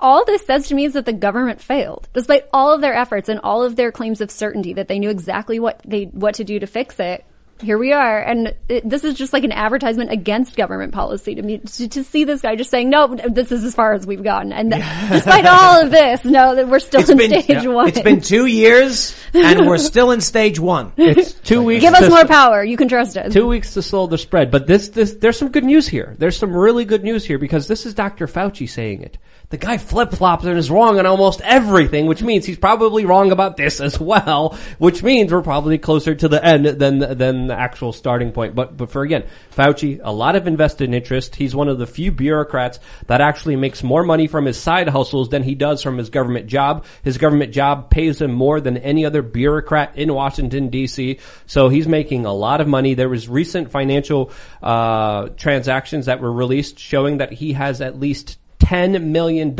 all 0.00 0.24
this 0.24 0.46
says 0.46 0.68
to 0.68 0.74
me 0.74 0.86
is 0.86 0.94
that 0.94 1.04
the 1.04 1.12
government 1.12 1.60
failed. 1.60 2.08
Despite 2.14 2.46
all 2.52 2.72
of 2.72 2.80
their 2.80 2.94
efforts 2.94 3.28
and 3.28 3.40
all 3.40 3.62
of 3.62 3.76
their 3.76 3.92
claims 3.92 4.20
of 4.20 4.30
certainty 4.30 4.72
that 4.74 4.88
they 4.88 4.98
knew 4.98 5.10
exactly 5.10 5.60
what 5.60 5.80
they, 5.84 6.04
what 6.04 6.36
to 6.36 6.44
do 6.44 6.58
to 6.58 6.66
fix 6.66 6.98
it. 6.98 7.24
Here 7.60 7.78
we 7.78 7.92
are. 7.92 8.18
And 8.18 8.54
it, 8.68 8.88
this 8.88 9.04
is 9.04 9.14
just 9.14 9.32
like 9.32 9.44
an 9.44 9.52
advertisement 9.52 10.10
against 10.10 10.56
government 10.56 10.92
policy 10.92 11.34
to 11.34 11.42
me, 11.42 11.58
to, 11.58 11.88
to 11.88 12.04
see 12.04 12.24
this 12.24 12.40
guy 12.40 12.56
just 12.56 12.70
saying, 12.70 12.90
no, 12.90 13.14
this 13.14 13.52
is 13.52 13.64
as 13.64 13.74
far 13.74 13.92
as 13.92 14.06
we've 14.06 14.22
gotten. 14.22 14.52
And 14.52 14.70
despite 14.70 15.46
all 15.46 15.82
of 15.82 15.90
this, 15.90 16.24
no, 16.24 16.54
that 16.54 16.68
we're 16.68 16.78
still 16.78 17.00
in 17.00 17.42
stage 17.42 17.66
one. 17.66 17.88
It's 17.88 18.00
been 18.00 18.20
two 18.20 18.46
years, 18.46 19.14
and 19.34 19.66
we're 19.66 19.78
still 19.78 20.10
in 20.10 20.20
stage 20.20 20.58
one. 20.58 20.92
It's 21.10 21.32
two 21.32 21.64
weeks. 21.64 21.80
Give 21.80 21.92
us 21.92 22.08
more 22.08 22.24
power. 22.24 22.62
You 22.62 22.76
can 22.76 22.88
trust 22.88 23.16
us. 23.16 23.32
Two 23.32 23.48
weeks 23.48 23.74
to 23.74 23.82
slow 23.82 24.06
the 24.06 24.16
spread. 24.16 24.50
But 24.50 24.66
this, 24.68 24.90
this, 24.90 25.14
there's 25.14 25.36
some 25.36 25.50
good 25.50 25.64
news 25.64 25.88
here. 25.88 26.14
There's 26.18 26.36
some 26.36 26.54
really 26.54 26.84
good 26.84 27.02
news 27.02 27.24
here 27.24 27.38
because 27.38 27.66
this 27.66 27.84
is 27.84 27.94
Dr. 27.94 28.28
Fauci 28.28 28.68
saying 28.68 29.02
it. 29.02 29.18
The 29.50 29.56
guy 29.56 29.78
flip 29.78 30.12
flops 30.12 30.44
and 30.44 30.56
is 30.56 30.70
wrong 30.70 30.98
on 30.98 31.06
almost 31.06 31.40
everything, 31.42 32.06
which 32.06 32.22
means 32.22 32.46
he's 32.46 32.56
probably 32.56 33.04
wrong 33.04 33.32
about 33.32 33.56
this 33.56 33.80
as 33.80 33.98
well, 33.98 34.56
which 34.78 35.02
means 35.02 35.32
we're 35.32 35.42
probably 35.42 35.76
closer 35.76 36.14
to 36.14 36.28
the 36.28 36.42
end 36.42 36.66
than 36.66 37.00
than 37.00 37.48
the 37.48 37.58
actual 37.58 37.92
starting 37.92 38.30
point. 38.30 38.54
But 38.54 38.76
but 38.76 38.90
for 38.90 39.02
again, 39.02 39.24
Fauci, 39.50 40.00
a 40.02 40.12
lot 40.12 40.36
of 40.36 40.46
invested 40.46 40.94
interest. 40.94 41.34
He's 41.34 41.54
one 41.54 41.68
of 41.68 41.78
the 41.78 41.86
few 41.86 42.12
bureaucrats 42.12 42.78
that 43.08 43.20
actually 43.20 43.56
makes 43.56 43.82
more 43.82 44.04
money 44.04 44.28
from 44.28 44.44
his 44.44 44.56
side 44.56 44.88
hustles 44.88 45.30
than 45.30 45.42
he 45.42 45.56
does 45.56 45.82
from 45.82 45.98
his 45.98 46.10
government 46.10 46.46
job. 46.46 46.84
His 47.02 47.18
government 47.18 47.52
job 47.52 47.90
pays 47.90 48.20
him 48.20 48.32
more 48.32 48.60
than 48.60 48.76
any 48.76 49.04
other 49.04 49.22
bureaucrat 49.22 49.98
in 49.98 50.14
Washington 50.14 50.68
D.C. 50.70 51.18
So 51.46 51.68
he's 51.68 51.88
making 51.88 52.24
a 52.24 52.32
lot 52.32 52.60
of 52.60 52.68
money. 52.68 52.94
There 52.94 53.08
was 53.08 53.28
recent 53.28 53.72
financial 53.72 54.30
uh, 54.62 55.30
transactions 55.30 56.06
that 56.06 56.20
were 56.20 56.32
released 56.32 56.78
showing 56.78 57.18
that 57.18 57.32
he 57.32 57.54
has 57.54 57.80
at 57.80 57.98
least 57.98 58.36
$10 58.60 59.04
million 59.04 59.56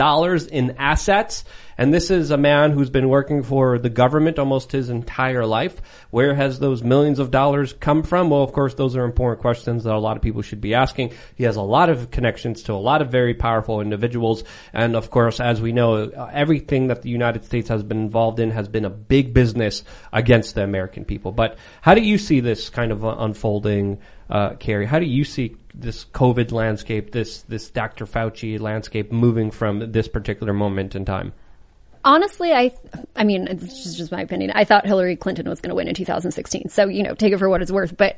in 0.53 0.77
assets. 0.79 1.45
And 1.79 1.95
this 1.95 2.11
is 2.11 2.31
a 2.31 2.37
man 2.37 2.73
who's 2.73 2.91
been 2.91 3.09
working 3.09 3.43
for 3.43 3.79
the 3.79 3.89
government 3.89 4.39
almost 4.39 4.71
his 4.71 4.91
entire 4.91 5.47
life. 5.47 5.81
Where 6.11 6.35
has 6.35 6.59
those 6.59 6.83
millions 6.83 7.19
of 7.19 7.31
dollars 7.31 7.73
come 7.73 8.03
from? 8.03 8.29
Well, 8.29 8.43
of 8.43 8.53
course, 8.53 8.75
those 8.75 8.97
are 8.97 9.05
important 9.05 9.41
questions 9.41 9.85
that 9.85 9.95
a 9.95 9.99
lot 9.99 10.19
of 10.19 10.23
people 10.23 10.43
should 10.43 10.61
be 10.61 10.75
asking. 10.75 11.15
He 11.37 11.45
has 11.45 11.57
a 11.57 11.63
lot 11.63 11.89
of 11.89 12.11
connections 12.11 12.65
to 12.65 12.75
a 12.75 12.75
lot 12.75 13.01
of 13.01 13.11
very 13.11 13.33
powerful 13.33 13.81
individuals. 13.81 14.45
And 14.75 14.95
of 14.95 15.11
course, 15.11 15.41
as 15.41 15.63
we 15.63 15.73
know, 15.73 16.11
everything 16.33 16.89
that 16.89 17.01
the 17.01 17.09
United 17.09 17.47
States 17.47 17.71
has 17.71 17.83
been 17.83 18.03
involved 18.03 18.41
in 18.41 18.51
has 18.51 18.69
been 18.69 18.85
a 18.85 18.91
big 18.91 19.33
business 19.33 19.83
against 20.13 20.55
the 20.55 20.63
American 20.63 21.07
people. 21.07 21.33
But 21.33 21.57
how 21.81 21.95
do 21.95 22.03
you 22.03 22.19
see 22.19 22.41
this 22.41 22.69
kind 22.69 22.93
of 22.93 23.05
unfolding, 23.05 24.01
uh, 24.31 24.55
Carrie? 24.55 24.87
How 24.87 24.99
do 24.99 25.07
you 25.07 25.25
see 25.25 25.57
this 25.75 26.05
COVID 26.07 26.53
landscape, 26.53 27.13
this 27.13 27.43
this 27.43 27.71
Dr. 27.71 28.07
Fauci 28.07 28.59
landscape 28.59 29.13
moving 29.13 29.51
from 29.51 29.93
this 29.93 30.09
particular 30.09 30.53
moment 30.53 30.95
in 30.95 31.05
time? 31.05 31.33
Honestly, 32.03 32.53
I, 32.53 32.73
I 33.15 33.25
mean, 33.25 33.47
it's 33.47 33.83
just, 33.83 33.99
just 33.99 34.11
my 34.11 34.23
opinion. 34.23 34.53
I 34.55 34.65
thought 34.65 34.87
Hillary 34.87 35.17
Clinton 35.17 35.47
was 35.47 35.61
going 35.61 35.69
to 35.69 35.75
win 35.75 35.87
in 35.87 35.95
2016. 35.95 36.71
So, 36.71 36.89
you 36.89 37.03
know, 37.03 37.15
take 37.15 37.35
it 37.35 37.39
for 37.39 37.51
what 37.51 37.61
it's 37.61 37.71
worth. 37.71 37.95
But 37.95 38.17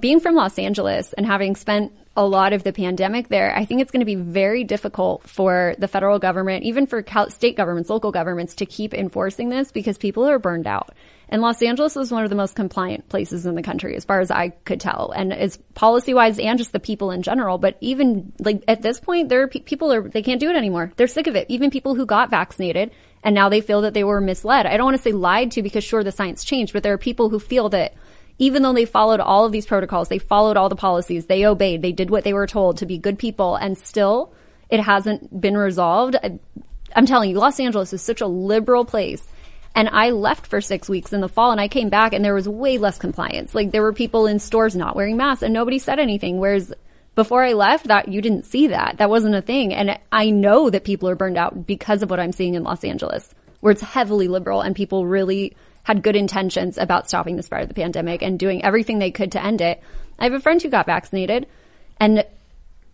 being 0.00 0.18
from 0.18 0.34
Los 0.34 0.58
Angeles 0.58 1.12
and 1.12 1.24
having 1.24 1.54
spent 1.54 1.92
a 2.20 2.26
lot 2.26 2.52
of 2.52 2.62
the 2.64 2.72
pandemic 2.74 3.28
there, 3.28 3.56
I 3.56 3.64
think 3.64 3.80
it's 3.80 3.90
going 3.90 4.00
to 4.00 4.04
be 4.04 4.14
very 4.14 4.62
difficult 4.62 5.26
for 5.26 5.74
the 5.78 5.88
federal 5.88 6.18
government, 6.18 6.64
even 6.64 6.86
for 6.86 7.02
state 7.30 7.56
governments, 7.56 7.88
local 7.88 8.12
governments 8.12 8.56
to 8.56 8.66
keep 8.66 8.92
enforcing 8.92 9.48
this 9.48 9.72
because 9.72 9.96
people 9.96 10.28
are 10.28 10.38
burned 10.38 10.66
out. 10.66 10.90
And 11.30 11.40
Los 11.40 11.62
Angeles 11.62 11.96
is 11.96 12.12
one 12.12 12.22
of 12.22 12.28
the 12.28 12.36
most 12.36 12.54
compliant 12.54 13.08
places 13.08 13.46
in 13.46 13.54
the 13.54 13.62
country, 13.62 13.96
as 13.96 14.04
far 14.04 14.20
as 14.20 14.30
I 14.30 14.50
could 14.50 14.80
tell. 14.80 15.14
And 15.16 15.32
it's 15.32 15.56
policy 15.72 16.12
wise 16.12 16.38
and 16.38 16.58
just 16.58 16.72
the 16.72 16.78
people 16.78 17.10
in 17.10 17.22
general. 17.22 17.56
But 17.56 17.78
even 17.80 18.34
like 18.38 18.64
at 18.68 18.82
this 18.82 19.00
point, 19.00 19.30
there 19.30 19.40
are 19.40 19.48
pe- 19.48 19.60
people 19.60 19.90
are, 19.90 20.06
they 20.06 20.22
can't 20.22 20.40
do 20.40 20.50
it 20.50 20.56
anymore. 20.56 20.92
They're 20.96 21.06
sick 21.06 21.26
of 21.26 21.36
it. 21.36 21.46
Even 21.48 21.70
people 21.70 21.94
who 21.94 22.04
got 22.04 22.28
vaccinated 22.28 22.90
and 23.24 23.34
now 23.34 23.48
they 23.48 23.62
feel 23.62 23.80
that 23.82 23.94
they 23.94 24.04
were 24.04 24.20
misled. 24.20 24.66
I 24.66 24.76
don't 24.76 24.84
want 24.84 24.98
to 24.98 25.02
say 25.02 25.12
lied 25.12 25.52
to 25.52 25.62
because 25.62 25.84
sure, 25.84 26.04
the 26.04 26.12
science 26.12 26.44
changed, 26.44 26.74
but 26.74 26.82
there 26.82 26.92
are 26.92 26.98
people 26.98 27.30
who 27.30 27.38
feel 27.38 27.70
that 27.70 27.94
even 28.40 28.62
though 28.62 28.72
they 28.72 28.86
followed 28.86 29.20
all 29.20 29.44
of 29.44 29.52
these 29.52 29.66
protocols, 29.66 30.08
they 30.08 30.18
followed 30.18 30.56
all 30.56 30.70
the 30.70 30.74
policies, 30.74 31.26
they 31.26 31.44
obeyed, 31.44 31.82
they 31.82 31.92
did 31.92 32.10
what 32.10 32.24
they 32.24 32.32
were 32.32 32.46
told 32.46 32.78
to 32.78 32.86
be 32.86 32.98
good 32.98 33.18
people 33.18 33.54
and 33.54 33.76
still 33.78 34.32
it 34.70 34.80
hasn't 34.80 35.40
been 35.40 35.56
resolved. 35.56 36.16
I'm 36.96 37.06
telling 37.06 37.30
you, 37.30 37.38
Los 37.38 37.60
Angeles 37.60 37.92
is 37.92 38.00
such 38.00 38.22
a 38.22 38.26
liberal 38.26 38.86
place 38.86 39.22
and 39.74 39.90
I 39.90 40.10
left 40.10 40.46
for 40.46 40.62
six 40.62 40.88
weeks 40.88 41.12
in 41.12 41.20
the 41.20 41.28
fall 41.28 41.52
and 41.52 41.60
I 41.60 41.68
came 41.68 41.90
back 41.90 42.14
and 42.14 42.24
there 42.24 42.34
was 42.34 42.48
way 42.48 42.78
less 42.78 42.98
compliance. 42.98 43.54
Like 43.54 43.72
there 43.72 43.82
were 43.82 43.92
people 43.92 44.26
in 44.26 44.38
stores 44.38 44.74
not 44.74 44.96
wearing 44.96 45.18
masks 45.18 45.42
and 45.42 45.52
nobody 45.52 45.78
said 45.78 45.98
anything. 45.98 46.38
Whereas 46.38 46.72
before 47.14 47.44
I 47.44 47.52
left 47.52 47.88
that 47.88 48.08
you 48.08 48.22
didn't 48.22 48.46
see 48.46 48.68
that. 48.68 48.96
That 48.96 49.10
wasn't 49.10 49.34
a 49.34 49.42
thing. 49.42 49.74
And 49.74 49.98
I 50.10 50.30
know 50.30 50.70
that 50.70 50.84
people 50.84 51.10
are 51.10 51.14
burned 51.14 51.36
out 51.36 51.66
because 51.66 52.02
of 52.02 52.08
what 52.08 52.20
I'm 52.20 52.32
seeing 52.32 52.54
in 52.54 52.62
Los 52.62 52.84
Angeles 52.84 53.34
where 53.60 53.72
it's 53.72 53.82
heavily 53.82 54.28
liberal 54.28 54.62
and 54.62 54.74
people 54.74 55.06
really 55.06 55.54
had 55.82 56.02
good 56.02 56.16
intentions 56.16 56.78
about 56.78 57.08
stopping 57.08 57.36
the 57.36 57.42
spread 57.42 57.62
of 57.62 57.68
the 57.68 57.74
pandemic 57.74 58.22
and 58.22 58.38
doing 58.38 58.64
everything 58.64 58.98
they 58.98 59.10
could 59.10 59.32
to 59.32 59.44
end 59.44 59.60
it. 59.60 59.82
I 60.18 60.24
have 60.24 60.32
a 60.32 60.40
friend 60.40 60.60
who 60.60 60.68
got 60.68 60.86
vaccinated 60.86 61.46
and 61.98 62.24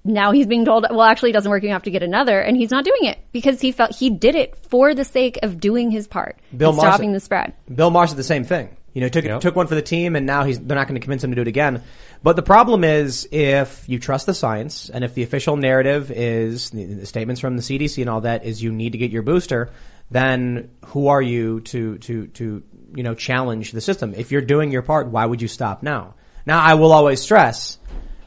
now 0.07 0.33
he's 0.33 0.47
being 0.47 0.65
told, 0.65 0.87
well, 0.89 1.03
actually 1.03 1.31
it 1.31 1.35
doesn't 1.35 1.51
work. 1.51 1.63
You 1.63 1.71
have 1.71 1.83
to 1.85 1.91
get 1.91 2.03
another. 2.03 2.41
And 2.41 2.57
he's 2.57 2.71
not 2.71 2.85
doing 2.85 3.05
it 3.05 3.19
because 3.33 3.61
he 3.61 3.73
felt 3.73 3.95
he 3.95 4.11
did 4.11 4.35
it 4.35 4.57
for 4.69 4.95
the 4.95 5.05
sake 5.05 5.39
of 5.43 5.61
doing 5.61 5.91
his 5.91 6.07
part. 6.07 6.39
Bill 6.57 6.71
and 6.71 6.77
Maher 6.77 6.89
stopping 6.89 7.13
the 7.13 7.21
spread. 7.21 7.55
Bill 7.73 7.91
Maher 7.91 8.07
said 8.07 8.17
the 8.17 8.25
same 8.25 8.45
thing. 8.45 8.77
You 8.95 9.03
know, 9.03 9.09
took 9.11 9.27
took 9.43 9.55
one 9.55 9.67
for 9.67 9.75
the 9.75 9.83
team, 9.83 10.17
and 10.17 10.25
now 10.25 10.45
he's 10.45 10.59
they're 10.59 10.75
not 10.75 10.89
going 10.89 10.99
to 10.99 11.05
convince 11.05 11.23
him 11.23 11.31
to 11.31 11.35
do 11.35 11.43
it 11.43 11.49
again. 11.49 11.83
But 12.23 12.35
the 12.35 12.43
problem 12.43 12.83
is, 12.83 13.29
if 13.31 13.87
you 13.91 13.99
trust 13.99 14.25
the 14.25 14.33
science, 14.33 14.89
and 14.89 15.05
if 15.05 15.13
the 15.13 15.23
official 15.23 15.59
narrative 15.59 16.11
is 16.11 16.71
the, 16.71 16.83
the 16.87 17.05
statements 17.05 17.43
from 17.43 17.59
the 17.59 17.63
CDC 17.63 18.01
and 18.01 18.09
all 18.09 18.23
that 18.23 18.47
is 18.47 18.63
you 18.63 18.73
need 18.73 18.93
to 18.93 18.99
get 18.99 19.11
your 19.11 19.21
booster, 19.21 19.71
then 20.11 20.71
who 20.87 21.09
are 21.09 21.21
you 21.21 21.61
to 21.61 21.99
to 21.99 22.29
to 22.29 22.63
you 22.97 23.03
know 23.03 23.15
challenge 23.15 23.73
the 23.73 23.81
system? 23.81 24.15
If 24.17 24.33
you're 24.33 24.43
doing 24.43 24.71
your 24.71 24.83
part, 24.83 25.09
why 25.09 25.25
would 25.25 25.43
you 25.43 25.49
stop 25.49 25.83
now? 25.83 26.15
Now, 26.47 26.61
I 26.61 26.75
will 26.75 26.93
always 26.93 27.21
stress, 27.21 27.79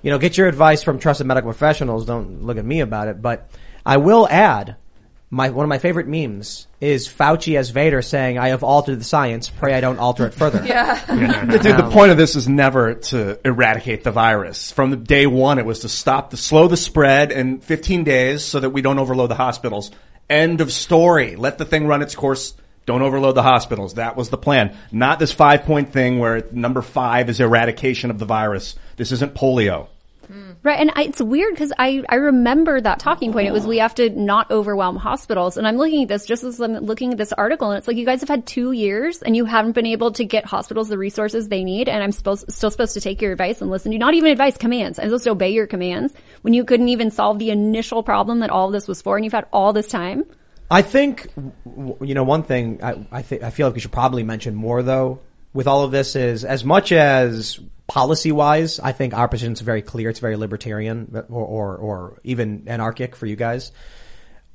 you 0.01 0.11
know, 0.11 0.17
get 0.17 0.37
your 0.37 0.47
advice 0.47 0.83
from 0.83 0.99
trusted 0.99 1.25
medical 1.27 1.51
professionals. 1.51 2.05
Don't 2.05 2.43
look 2.43 2.57
at 2.57 2.65
me 2.65 2.81
about 2.81 3.07
it, 3.07 3.21
but 3.21 3.49
I 3.85 3.97
will 3.97 4.27
add 4.29 4.75
my 5.31 5.49
one 5.49 5.63
of 5.63 5.69
my 5.69 5.77
favorite 5.77 6.07
memes 6.07 6.67
is 6.81 7.07
Fauci 7.07 7.57
as 7.57 7.69
Vader 7.69 8.01
saying, 8.01 8.39
"I 8.39 8.49
have 8.49 8.63
altered 8.63 8.99
the 8.99 9.03
science. 9.03 9.49
Pray 9.49 9.75
I 9.75 9.81
don't 9.81 9.99
alter 9.99 10.25
it 10.25 10.33
further." 10.33 10.63
Yeah. 10.69 11.03
Dude, 11.05 11.77
the 11.77 11.89
point 11.91 12.11
of 12.11 12.17
this 12.17 12.35
is 12.35 12.47
never 12.47 12.95
to 12.95 13.39
eradicate 13.45 14.03
the 14.03 14.11
virus. 14.11 14.71
From 14.71 14.91
the 14.91 14.97
day 14.97 15.27
one, 15.27 15.59
it 15.59 15.65
was 15.65 15.79
to 15.79 15.89
stop 15.89 16.29
the 16.29 16.37
slow 16.37 16.67
the 16.67 16.77
spread 16.77 17.31
in 17.31 17.59
15 17.59 18.03
days 18.03 18.43
so 18.43 18.59
that 18.59 18.71
we 18.71 18.81
don't 18.81 18.99
overload 18.99 19.29
the 19.29 19.35
hospitals. 19.35 19.91
End 20.29 20.61
of 20.61 20.71
story. 20.71 21.35
Let 21.35 21.57
the 21.57 21.65
thing 21.65 21.87
run 21.87 22.01
its 22.01 22.15
course. 22.15 22.53
Don't 22.89 23.03
overload 23.03 23.35
the 23.35 23.43
hospitals. 23.43 23.93
That 23.93 24.15
was 24.15 24.31
the 24.31 24.37
plan. 24.39 24.75
Not 24.91 25.19
this 25.19 25.31
five 25.31 25.61
point 25.61 25.93
thing 25.93 26.17
where 26.17 26.47
number 26.51 26.81
five 26.81 27.29
is 27.29 27.39
eradication 27.39 28.09
of 28.09 28.17
the 28.17 28.25
virus. 28.25 28.73
This 28.97 29.11
isn't 29.11 29.35
polio. 29.35 29.89
Right. 30.63 30.79
And 30.79 30.89
I, 30.95 31.03
it's 31.03 31.21
weird 31.21 31.53
because 31.53 31.71
I, 31.77 32.03
I 32.09 32.15
remember 32.15 32.81
that 32.81 32.97
talking 32.97 33.31
point. 33.31 33.47
It 33.47 33.51
was 33.51 33.67
we 33.67 33.77
have 33.77 33.93
to 33.95 34.09
not 34.09 34.49
overwhelm 34.49 34.95
hospitals. 34.95 35.55
And 35.55 35.67
I'm 35.67 35.77
looking 35.77 36.01
at 36.01 36.07
this 36.07 36.25
just 36.25 36.43
as 36.43 36.59
I'm 36.59 36.77
looking 36.77 37.11
at 37.11 37.19
this 37.19 37.31
article 37.31 37.69
and 37.69 37.77
it's 37.77 37.87
like 37.87 37.95
you 37.95 38.07
guys 38.07 38.21
have 38.21 38.29
had 38.29 38.47
two 38.47 38.71
years 38.71 39.21
and 39.21 39.35
you 39.35 39.45
haven't 39.45 39.73
been 39.73 39.85
able 39.85 40.13
to 40.13 40.25
get 40.25 40.45
hospitals 40.45 40.89
the 40.89 40.97
resources 40.97 41.47
they 41.47 41.63
need. 41.63 41.89
And 41.89 42.01
I'm 42.03 42.11
supposed, 42.11 42.51
still 42.51 42.71
supposed 42.71 42.95
to 42.95 43.01
take 43.01 43.21
your 43.21 43.33
advice 43.33 43.61
and 43.61 43.69
listen 43.69 43.91
to 43.91 43.95
you. 43.97 43.99
Not 43.99 44.15
even 44.15 44.31
advice, 44.31 44.57
commands. 44.57 44.97
I'm 44.97 45.05
supposed 45.05 45.25
to 45.25 45.29
obey 45.29 45.51
your 45.51 45.67
commands 45.67 46.11
when 46.41 46.55
you 46.55 46.65
couldn't 46.65 46.89
even 46.89 47.11
solve 47.11 47.37
the 47.37 47.51
initial 47.51 48.01
problem 48.01 48.39
that 48.39 48.49
all 48.49 48.65
of 48.65 48.73
this 48.73 48.87
was 48.87 48.99
for 48.99 49.15
and 49.15 49.23
you've 49.23 49.33
had 49.33 49.45
all 49.53 49.73
this 49.73 49.89
time. 49.89 50.25
I 50.71 50.81
think, 50.81 51.27
you 51.35 52.13
know, 52.13 52.23
one 52.23 52.43
thing 52.43 52.83
I, 52.83 53.05
I 53.11 53.21
think 53.21 53.43
I 53.43 53.49
feel 53.49 53.67
like 53.67 53.73
we 53.73 53.79
should 53.79 53.91
probably 53.91 54.23
mention 54.23 54.55
more 54.55 54.83
though 54.83 55.19
with 55.53 55.67
all 55.67 55.83
of 55.83 55.91
this 55.91 56.15
is 56.15 56.45
as 56.45 56.63
much 56.63 56.91
as 56.91 57.59
policy 57.87 58.31
wise, 58.31 58.79
I 58.79 58.91
think 58.91 59.13
our 59.13 59.27
position 59.27 59.53
is 59.53 59.61
very 59.61 59.81
clear. 59.81 60.09
It's 60.09 60.19
very 60.19 60.35
libertarian 60.35 61.11
uh, 61.15 61.21
or, 61.29 61.45
or, 61.45 61.77
or 61.77 62.19
even 62.23 62.65
anarchic 62.67 63.15
for 63.15 63.25
you 63.25 63.35
guys. 63.35 63.71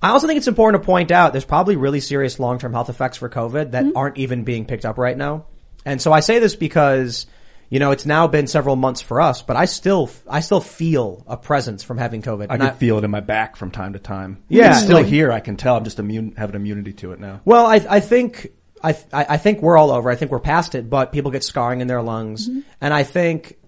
I 0.01 0.11
also 0.11 0.27
think 0.27 0.37
it's 0.37 0.49
important 0.49 0.83
to 0.83 0.87
point 0.87 1.11
out 1.11 1.33
there's 1.33 1.45
probably 1.45 1.77
really 1.77 2.01
serious 2.01 2.39
long-term 2.39 2.73
health 2.73 2.91
effects 2.91 3.17
for 3.17 3.29
COVID 3.29 3.73
that 3.73 3.85
mm-hmm. 3.85 3.97
aren't 3.97 4.19
even 4.19 4.45
being 4.45 4.67
picked 4.67 4.85
up 4.85 4.99
right 4.99 5.17
now. 5.17 5.47
And 5.85 6.01
so 6.01 6.13
I 6.13 6.21
say 6.21 6.39
this 6.39 6.55
because, 6.55 7.27
you 7.75 7.81
know, 7.81 7.91
it's 7.91 8.07
now 8.07 8.29
been 8.29 8.47
several 8.47 8.77
months 8.77 9.01
for 9.01 9.21
us, 9.21 9.43
but 9.43 9.57
I 9.57 9.65
still, 9.65 10.09
I 10.31 10.39
still 10.39 10.61
feel 10.61 11.25
a 11.27 11.37
presence 11.37 11.83
from 11.83 11.99
having 11.99 12.23
COVID. 12.23 12.47
I 12.49 12.55
And 12.55 12.63
can 12.63 12.75
feel 12.77 12.99
it 12.99 13.05
in 13.05 13.11
my 13.11 13.19
back 13.19 13.57
from 13.57 13.73
time 13.73 13.95
to 13.95 13.99
time. 13.99 14.45
Yeah, 14.49 14.71
it's 14.71 14.85
still 14.85 14.99
like- 14.99 15.07
here. 15.07 15.33
I 15.33 15.41
can 15.41 15.57
tell. 15.57 15.75
I'm 15.77 15.83
just 15.83 15.99
immune, 15.99 16.37
have 16.37 16.51
an 16.51 16.55
immunity 16.55 16.93
to 16.93 17.11
it 17.11 17.19
now. 17.19 17.41
Well, 17.45 17.67
I, 17.67 17.85
I 17.91 17.99
think 17.99 18.53
I, 18.81 18.91
I 19.13 19.27
I 19.31 19.37
think 19.39 19.61
we're 19.61 19.77
all 19.77 19.91
over. 19.91 20.09
I 20.09 20.15
think 20.15 20.31
we're 20.31 20.39
past 20.39 20.77
it, 20.77 20.89
but 20.89 21.11
people 21.11 21.33
get 21.33 21.43
scarring 21.43 21.81
in 21.81 21.89
their 21.89 22.01
lungs, 22.01 22.49
mm-hmm. 22.49 22.61
and 22.81 22.95
I 22.95 23.03
think 23.03 23.59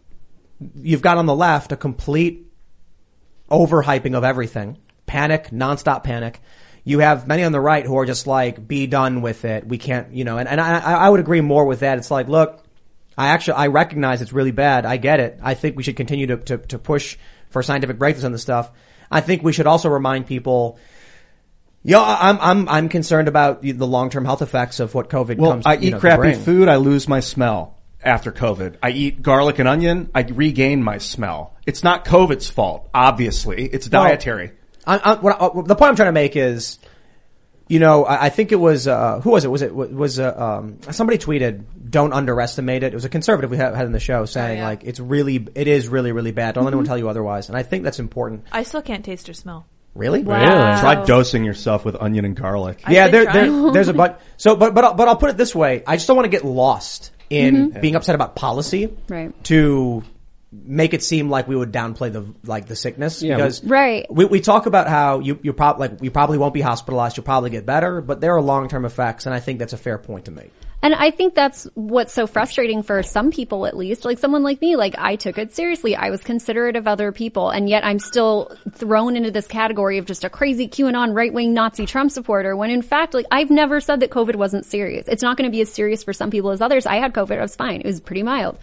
you've 0.76 1.02
got 1.02 1.18
on 1.18 1.26
the 1.26 1.34
left 1.34 1.72
a 1.72 1.76
complete 1.76 2.46
overhyping 3.50 4.14
of 4.16 4.22
everything, 4.22 4.78
panic, 5.06 5.48
nonstop 5.50 6.04
panic. 6.04 6.40
You 6.84 7.00
have 7.00 7.26
many 7.26 7.42
on 7.42 7.50
the 7.50 7.60
right 7.60 7.84
who 7.84 7.98
are 7.98 8.06
just 8.06 8.28
like, 8.28 8.68
be 8.68 8.86
done 8.86 9.20
with 9.20 9.44
it. 9.44 9.66
We 9.66 9.78
can't, 9.78 10.12
you 10.12 10.22
know, 10.22 10.38
and, 10.38 10.48
and 10.48 10.60
I, 10.60 10.78
I 10.78 11.10
would 11.10 11.18
agree 11.18 11.40
more 11.40 11.64
with 11.64 11.80
that. 11.80 11.98
It's 11.98 12.12
like, 12.12 12.28
look, 12.28 12.62
I 13.16 13.28
actually, 13.28 13.55
I 13.55 13.66
recognize 13.68 14.20
it's 14.22 14.32
really 14.32 14.51
bad. 14.51 14.84
I 14.84 14.97
get 14.98 15.20
it. 15.20 15.38
I 15.43 15.55
think 15.55 15.76
we 15.76 15.82
should 15.82 15.97
continue 15.97 16.26
to, 16.26 16.36
to, 16.36 16.59
to 16.59 16.78
push 16.78 17.16
for 17.51 17.62
scientific 17.62 17.98
breakthroughs 17.98 18.24
on 18.24 18.32
this 18.32 18.43
stuff. 18.43 18.70
I 19.10 19.20
think 19.20 19.43
we 19.43 19.52
should 19.52 19.66
also 19.66 19.88
remind 19.88 20.26
people, 20.26 20.78
yeah, 21.82 22.01
I'm, 22.02 22.38
I'm, 22.40 22.68
I'm 22.68 22.88
concerned 22.88 23.28
about 23.28 23.62
the 23.62 23.72
the 23.72 23.86
long-term 23.86 24.24
health 24.24 24.43
effects 24.43 24.80
of 24.80 24.94
what 24.94 25.09
COVID 25.09 25.38
Well, 25.38 25.52
comes, 25.52 25.66
I 25.66 25.76
eat 25.76 25.93
know, 25.93 26.01
crappy 26.01 26.34
food. 26.34 26.68
I 26.68 26.76
lose 26.76 27.06
my 27.06 27.20
smell 27.20 27.78
after 28.02 28.32
COVID. 28.32 28.78
I 28.82 28.90
eat 28.90 29.22
garlic 29.22 29.60
and 29.60 29.68
onion. 29.68 30.10
I 30.14 30.22
regain 30.22 30.82
my 30.82 30.98
smell. 30.98 31.55
It's 31.64 31.84
not 31.84 32.05
COVID's 32.05 32.51
fault. 32.51 32.90
Obviously, 32.93 33.66
it's 33.66 33.88
Well, 33.88 34.02
dietary. 34.02 34.52
I, 34.86 34.98
I, 34.98 35.14
what 35.14 35.40
I, 35.40 35.48
the 35.62 35.74
point 35.76 35.90
I'm 35.90 35.97
trying 35.97 36.09
to 36.09 36.12
make 36.12 36.36
is, 36.36 36.78
you 37.68 37.80
know, 37.80 38.05
I, 38.05 38.26
I 38.26 38.28
think 38.28 38.52
it 38.52 38.56
was 38.60 38.86
uh, 38.86 39.20
who 39.20 39.30
was 39.30 39.44
it? 39.44 39.51
Was 39.51 39.62
it 39.62 39.74
was 39.74 40.18
uh, 40.20 40.59
um, 40.60 40.78
somebody 40.93 41.18
tweeted, 41.18 41.64
"Don't 41.90 42.12
underestimate 42.12 42.82
it." 42.82 42.93
It 42.93 42.94
was 42.94 43.05
a 43.05 43.09
conservative 43.09 43.51
we 43.51 43.56
had, 43.56 43.74
had 43.74 43.86
in 43.86 43.93
the 43.93 44.01
show 44.01 44.24
saying 44.24 44.62
like 44.62 44.84
it's 44.84 45.01
really, 45.01 45.47
it 45.55 45.66
is 45.66 45.88
really, 45.88 46.12
really 46.12 46.32
bad. 46.32 46.55
Don't 46.55 46.64
let 46.64 46.70
anyone 46.70 46.84
tell 46.86 46.98
you 46.98 47.09
otherwise. 47.09 47.48
And 47.48 47.59
I 47.59 47.62
think 47.62 47.82
that's 47.84 47.98
important. 47.98 48.44
I 48.52 48.62
still 48.62 48.82
can't 48.82 49.05
taste 49.05 49.28
or 49.28 49.32
smell. 49.34 49.66
Really? 49.94 50.22
Really? 50.22 50.44
Try 50.47 51.05
dosing 51.06 51.43
yourself 51.44 51.84
with 51.84 51.97
onion 51.97 52.24
and 52.26 52.36
garlic. 52.36 52.82
yeah, 52.88 53.09
there, 53.09 53.24
there, 53.32 53.72
there's 53.72 53.88
a 53.88 53.94
but. 53.94 54.20
So, 54.36 54.55
but 54.55 54.74
but 54.74 54.84
I'll, 54.84 54.94
but 54.94 55.09
I'll 55.09 55.16
put 55.16 55.30
it 55.30 55.36
this 55.36 55.55
way: 55.55 55.82
I 55.86 55.97
just 55.97 56.06
don't 56.06 56.16
want 56.16 56.26
to 56.26 56.30
get 56.30 56.44
lost 56.44 57.10
in 57.30 57.72
Mhm. 57.72 57.80
being 57.80 57.97
upset 57.97 58.14
about 58.14 58.36
policy 58.36 58.94
Right. 59.09 59.32
to 59.44 60.05
make 60.52 60.94
it 60.94 61.02
seem 61.02 61.28
like 61.28 61.48
we 61.48 61.56
would 61.56 61.73
downplay 61.73 62.12
the 62.12 62.24
like 62.44 62.66
the 62.66 62.77
sickness 62.77 63.23
Yeah. 63.23 63.36
because 63.36 63.64
Right. 63.64 64.06
we, 64.09 64.24
we 64.27 64.40
talk 64.40 64.66
about 64.66 64.86
how 64.89 65.18
you 65.18 65.39
you 65.43 65.52
probably 65.52 65.89
like 65.89 66.02
you 66.02 66.10
probably 66.10 66.39
won't 66.39 66.55
be 66.55 66.60
hospitalized, 66.60 67.16
you'll 67.16 67.24
probably 67.24 67.51
get 67.51 67.66
better, 67.66 68.01
but 68.01 68.20
there 68.20 68.35
are 68.35 68.40
long 68.43 68.68
term 68.68 68.85
effects, 68.85 69.27
and 69.27 69.35
I 69.35 69.40
think 69.40 69.59
that's 69.59 69.73
a 69.73 69.77
fair 69.78 69.98
point 69.98 70.27
to 70.27 70.31
make. 70.31 70.52
And 70.82 70.94
I 70.94 71.10
think 71.10 71.35
that's 71.35 71.64
what's 71.74 72.12
so 72.12 72.27
frustrating 72.28 72.82
for 72.82 73.02
some 73.02 73.32
people 73.32 73.66
at 73.66 73.77
least. 73.77 74.05
Like 74.05 74.18
someone 74.18 74.44
like 74.44 74.60
me, 74.60 74.77
like 74.77 74.94
I 74.98 75.16
took 75.16 75.36
it 75.36 75.52
seriously. 75.52 75.97
I 75.97 76.10
was 76.10 76.23
considerate 76.23 76.77
of 76.77 76.86
other 76.86 77.10
people 77.12 77.51
and 77.51 77.68
yet 77.68 77.85
I'm 77.85 77.98
still 77.98 78.55
thrown 78.73 79.16
into 79.16 79.31
this 79.31 79.48
category 79.48 79.97
of 79.98 80.05
just 80.05 80.23
a 80.23 80.31
crazy 80.31 80.68
QAnon 80.68 81.14
right-wing 81.14 81.55
Nazi 81.55 81.86
Trump 81.86 82.12
supporter 82.12 82.55
when 82.55 82.70
in 82.70 82.82
fact, 82.82 83.14
like 83.14 83.27
I've 83.32 83.51
never 83.51 83.81
said 83.81 84.01
that 84.01 84.10
COVID 84.10 84.36
wasn't 84.36 84.66
serious. 84.66 85.09
It's 85.09 85.23
not 85.23 85.36
going 85.39 85.51
to 85.51 85.52
be 85.52 85.62
as 85.62 85.73
serious 85.73 86.05
for 86.05 86.12
some 86.12 86.31
people 86.31 86.51
as 86.51 86.60
others. 86.60 86.86
I 86.86 86.97
had 86.97 87.14
COVID. 87.14 87.36
I 87.39 87.43
was 87.43 87.56
fine. 87.56 87.81
It 87.81 87.86
was 87.86 87.98
pretty 88.01 88.23
mild. 88.23 88.59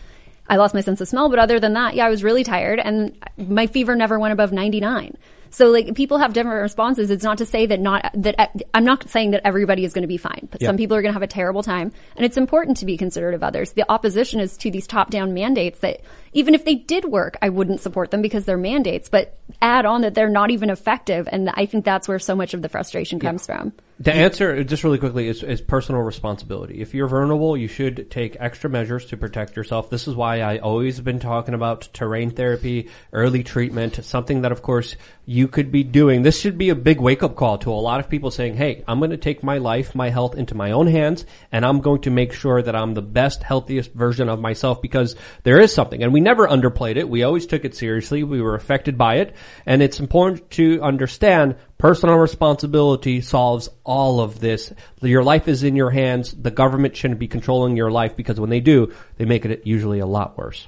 I 0.48 0.58
lost 0.58 0.74
my 0.74 0.82
sense 0.82 1.00
of 1.02 1.08
smell, 1.08 1.30
but 1.30 1.40
other 1.40 1.60
than 1.60 1.74
that, 1.74 1.96
yeah, 1.96 2.06
I 2.06 2.10
was 2.10 2.24
really 2.24 2.44
tired 2.44 2.80
and 2.80 3.18
my 3.38 3.68
fever 3.68 3.96
never 3.96 4.20
went 4.20 4.34
above 4.34 4.52
99. 4.52 5.18
So 5.52 5.70
like 5.70 5.94
people 5.94 6.18
have 6.18 6.34
different 6.34 6.62
responses. 6.64 7.12
It's 7.12 7.24
not 7.24 7.38
to 7.38 7.46
say 7.46 7.68
that 7.68 7.80
not, 7.80 8.10
that 8.16 8.66
I'm 8.74 8.84
not 8.84 9.08
saying 9.08 9.32
that 9.32 9.42
everybody 9.46 9.86
is 9.86 9.94
going 9.94 10.02
to 10.02 10.08
be 10.08 10.18
fine, 10.18 10.48
but 10.52 10.62
Yeah. 10.62 10.70
some 10.70 10.78
people 10.78 10.98
are 10.98 11.02
going 11.02 11.12
to 11.12 11.14
have 11.14 11.22
a 11.22 11.28
terrible 11.28 11.62
time. 11.62 11.92
And 12.18 12.26
it's 12.26 12.38
important 12.38 12.78
to 12.78 12.86
be 12.88 12.98
considerate 12.98 13.36
of 13.36 13.44
others. 13.44 13.74
The 13.74 13.86
opposition 13.88 14.40
is 14.40 14.58
to 14.58 14.72
these 14.72 14.88
top 14.88 15.12
down 15.12 15.34
mandates 15.36 15.80
that 15.80 16.02
even 16.34 16.56
if 16.56 16.66
they 16.66 16.74
did 16.76 17.06
work, 17.06 17.38
I 17.42 17.50
wouldn't 17.50 17.82
support 17.82 18.10
them 18.10 18.24
because 18.24 18.46
they're 18.46 18.58
mandates, 18.58 19.10
but 19.10 19.38
add 19.62 19.86
on 19.86 20.02
that 20.02 20.14
they're 20.14 20.30
not 20.30 20.52
even 20.52 20.70
effective. 20.70 21.28
And 21.32 21.50
I 21.50 21.66
think 21.66 21.86
that's 21.86 22.08
where 22.08 22.20
so 22.20 22.36
much 22.36 22.54
of 22.54 22.62
the 22.62 22.70
frustration 22.70 23.20
comes 23.20 23.46
from. 23.46 23.74
The 24.00 24.14
answer, 24.14 24.64
just 24.64 24.84
really 24.84 24.98
quickly, 24.98 25.28
is, 25.28 25.44
is 25.44 25.62
personal 25.62 26.02
responsibility. 26.02 26.82
If 26.82 26.94
you're 26.96 27.08
vulnerable, 27.08 27.56
you 27.56 27.68
should 27.68 28.10
take 28.10 28.36
extra 28.40 28.70
measures 28.70 29.06
to 29.06 29.18
protect 29.18 29.56
yourself. 29.56 29.90
This 29.90 30.08
is 30.08 30.16
why 30.16 30.42
I 30.42 30.58
always 30.58 31.00
been 31.00 31.20
talking 31.20 31.54
about 31.54 31.90
terrain 31.94 32.32
therapy, 32.32 32.90
early 33.14 33.44
treatment, 33.44 34.04
something 34.04 34.42
that, 34.42 34.52
of 34.52 34.64
course, 34.64 34.96
you 35.26 35.48
could 35.48 35.72
be 35.72 35.84
doing. 35.84 36.24
This 36.24 36.40
should 36.40 36.58
be 36.58 36.70
a 36.70 36.76
big 36.76 37.00
wake 37.00 37.22
up 37.22 37.36
call 37.36 37.60
to 37.60 37.72
a 37.72 37.76
lot 37.76 38.00
of 38.00 38.10
people 38.10 38.32
saying, 38.32 38.56
hey, 38.56 38.84
I'm 38.88 38.98
going 38.98 39.12
to 39.12 39.18
take 39.18 39.44
my 39.44 39.60
life, 39.60 39.94
my 39.94 40.10
health 40.10 40.36
into 40.36 40.56
my 40.56 40.72
own 40.72 40.88
hands, 40.88 41.26
and 41.52 41.64
I'm 41.64 41.80
going 41.80 42.02
to 42.02 42.10
make 42.10 42.34
sure 42.34 42.62
that 42.62 42.76
I'm 42.76 42.96
the 42.96 43.02
best, 43.02 43.44
healthiest 43.44 43.94
version 43.94 44.28
of 44.28 44.40
myself 44.40 44.82
because 44.82 45.16
there 45.44 45.62
is 45.62 45.74
something. 45.74 46.02
And 46.02 46.12
we 46.12 46.20
never 46.20 46.48
underplayed 46.48 46.98
it. 46.98 47.08
We 47.08 47.24
always 47.24 47.46
took 47.46 47.64
it 47.64 47.76
seriously. 47.76 48.24
We 48.24 48.42
were 48.42 48.56
affected 48.56 48.98
by 48.98 49.18
it. 49.18 49.36
And 49.66 49.82
it's 49.82 50.00
important 50.00 50.50
to 50.52 50.82
understand 50.82 51.56
personal 51.78 52.16
responsibility 52.16 53.22
solves 53.22 53.70
all 53.84 54.20
of 54.20 54.40
this. 54.40 54.74
Your 55.02 55.24
life 55.24 55.48
is 55.48 55.64
in 55.64 55.76
your 55.76 55.90
hands. 55.90 56.34
The 56.34 56.52
government 56.52 56.96
shouldn't 56.96 57.20
be 57.20 57.28
controlling 57.28 57.76
your 57.78 57.92
life 57.92 58.16
because 58.16 58.40
when 58.40 58.50
they 58.50 58.60
do, 58.60 58.94
they 59.18 59.26
make 59.26 59.46
it 59.46 59.66
usually 59.66 60.00
a 60.00 60.06
lot 60.06 60.38
worse. 60.38 60.68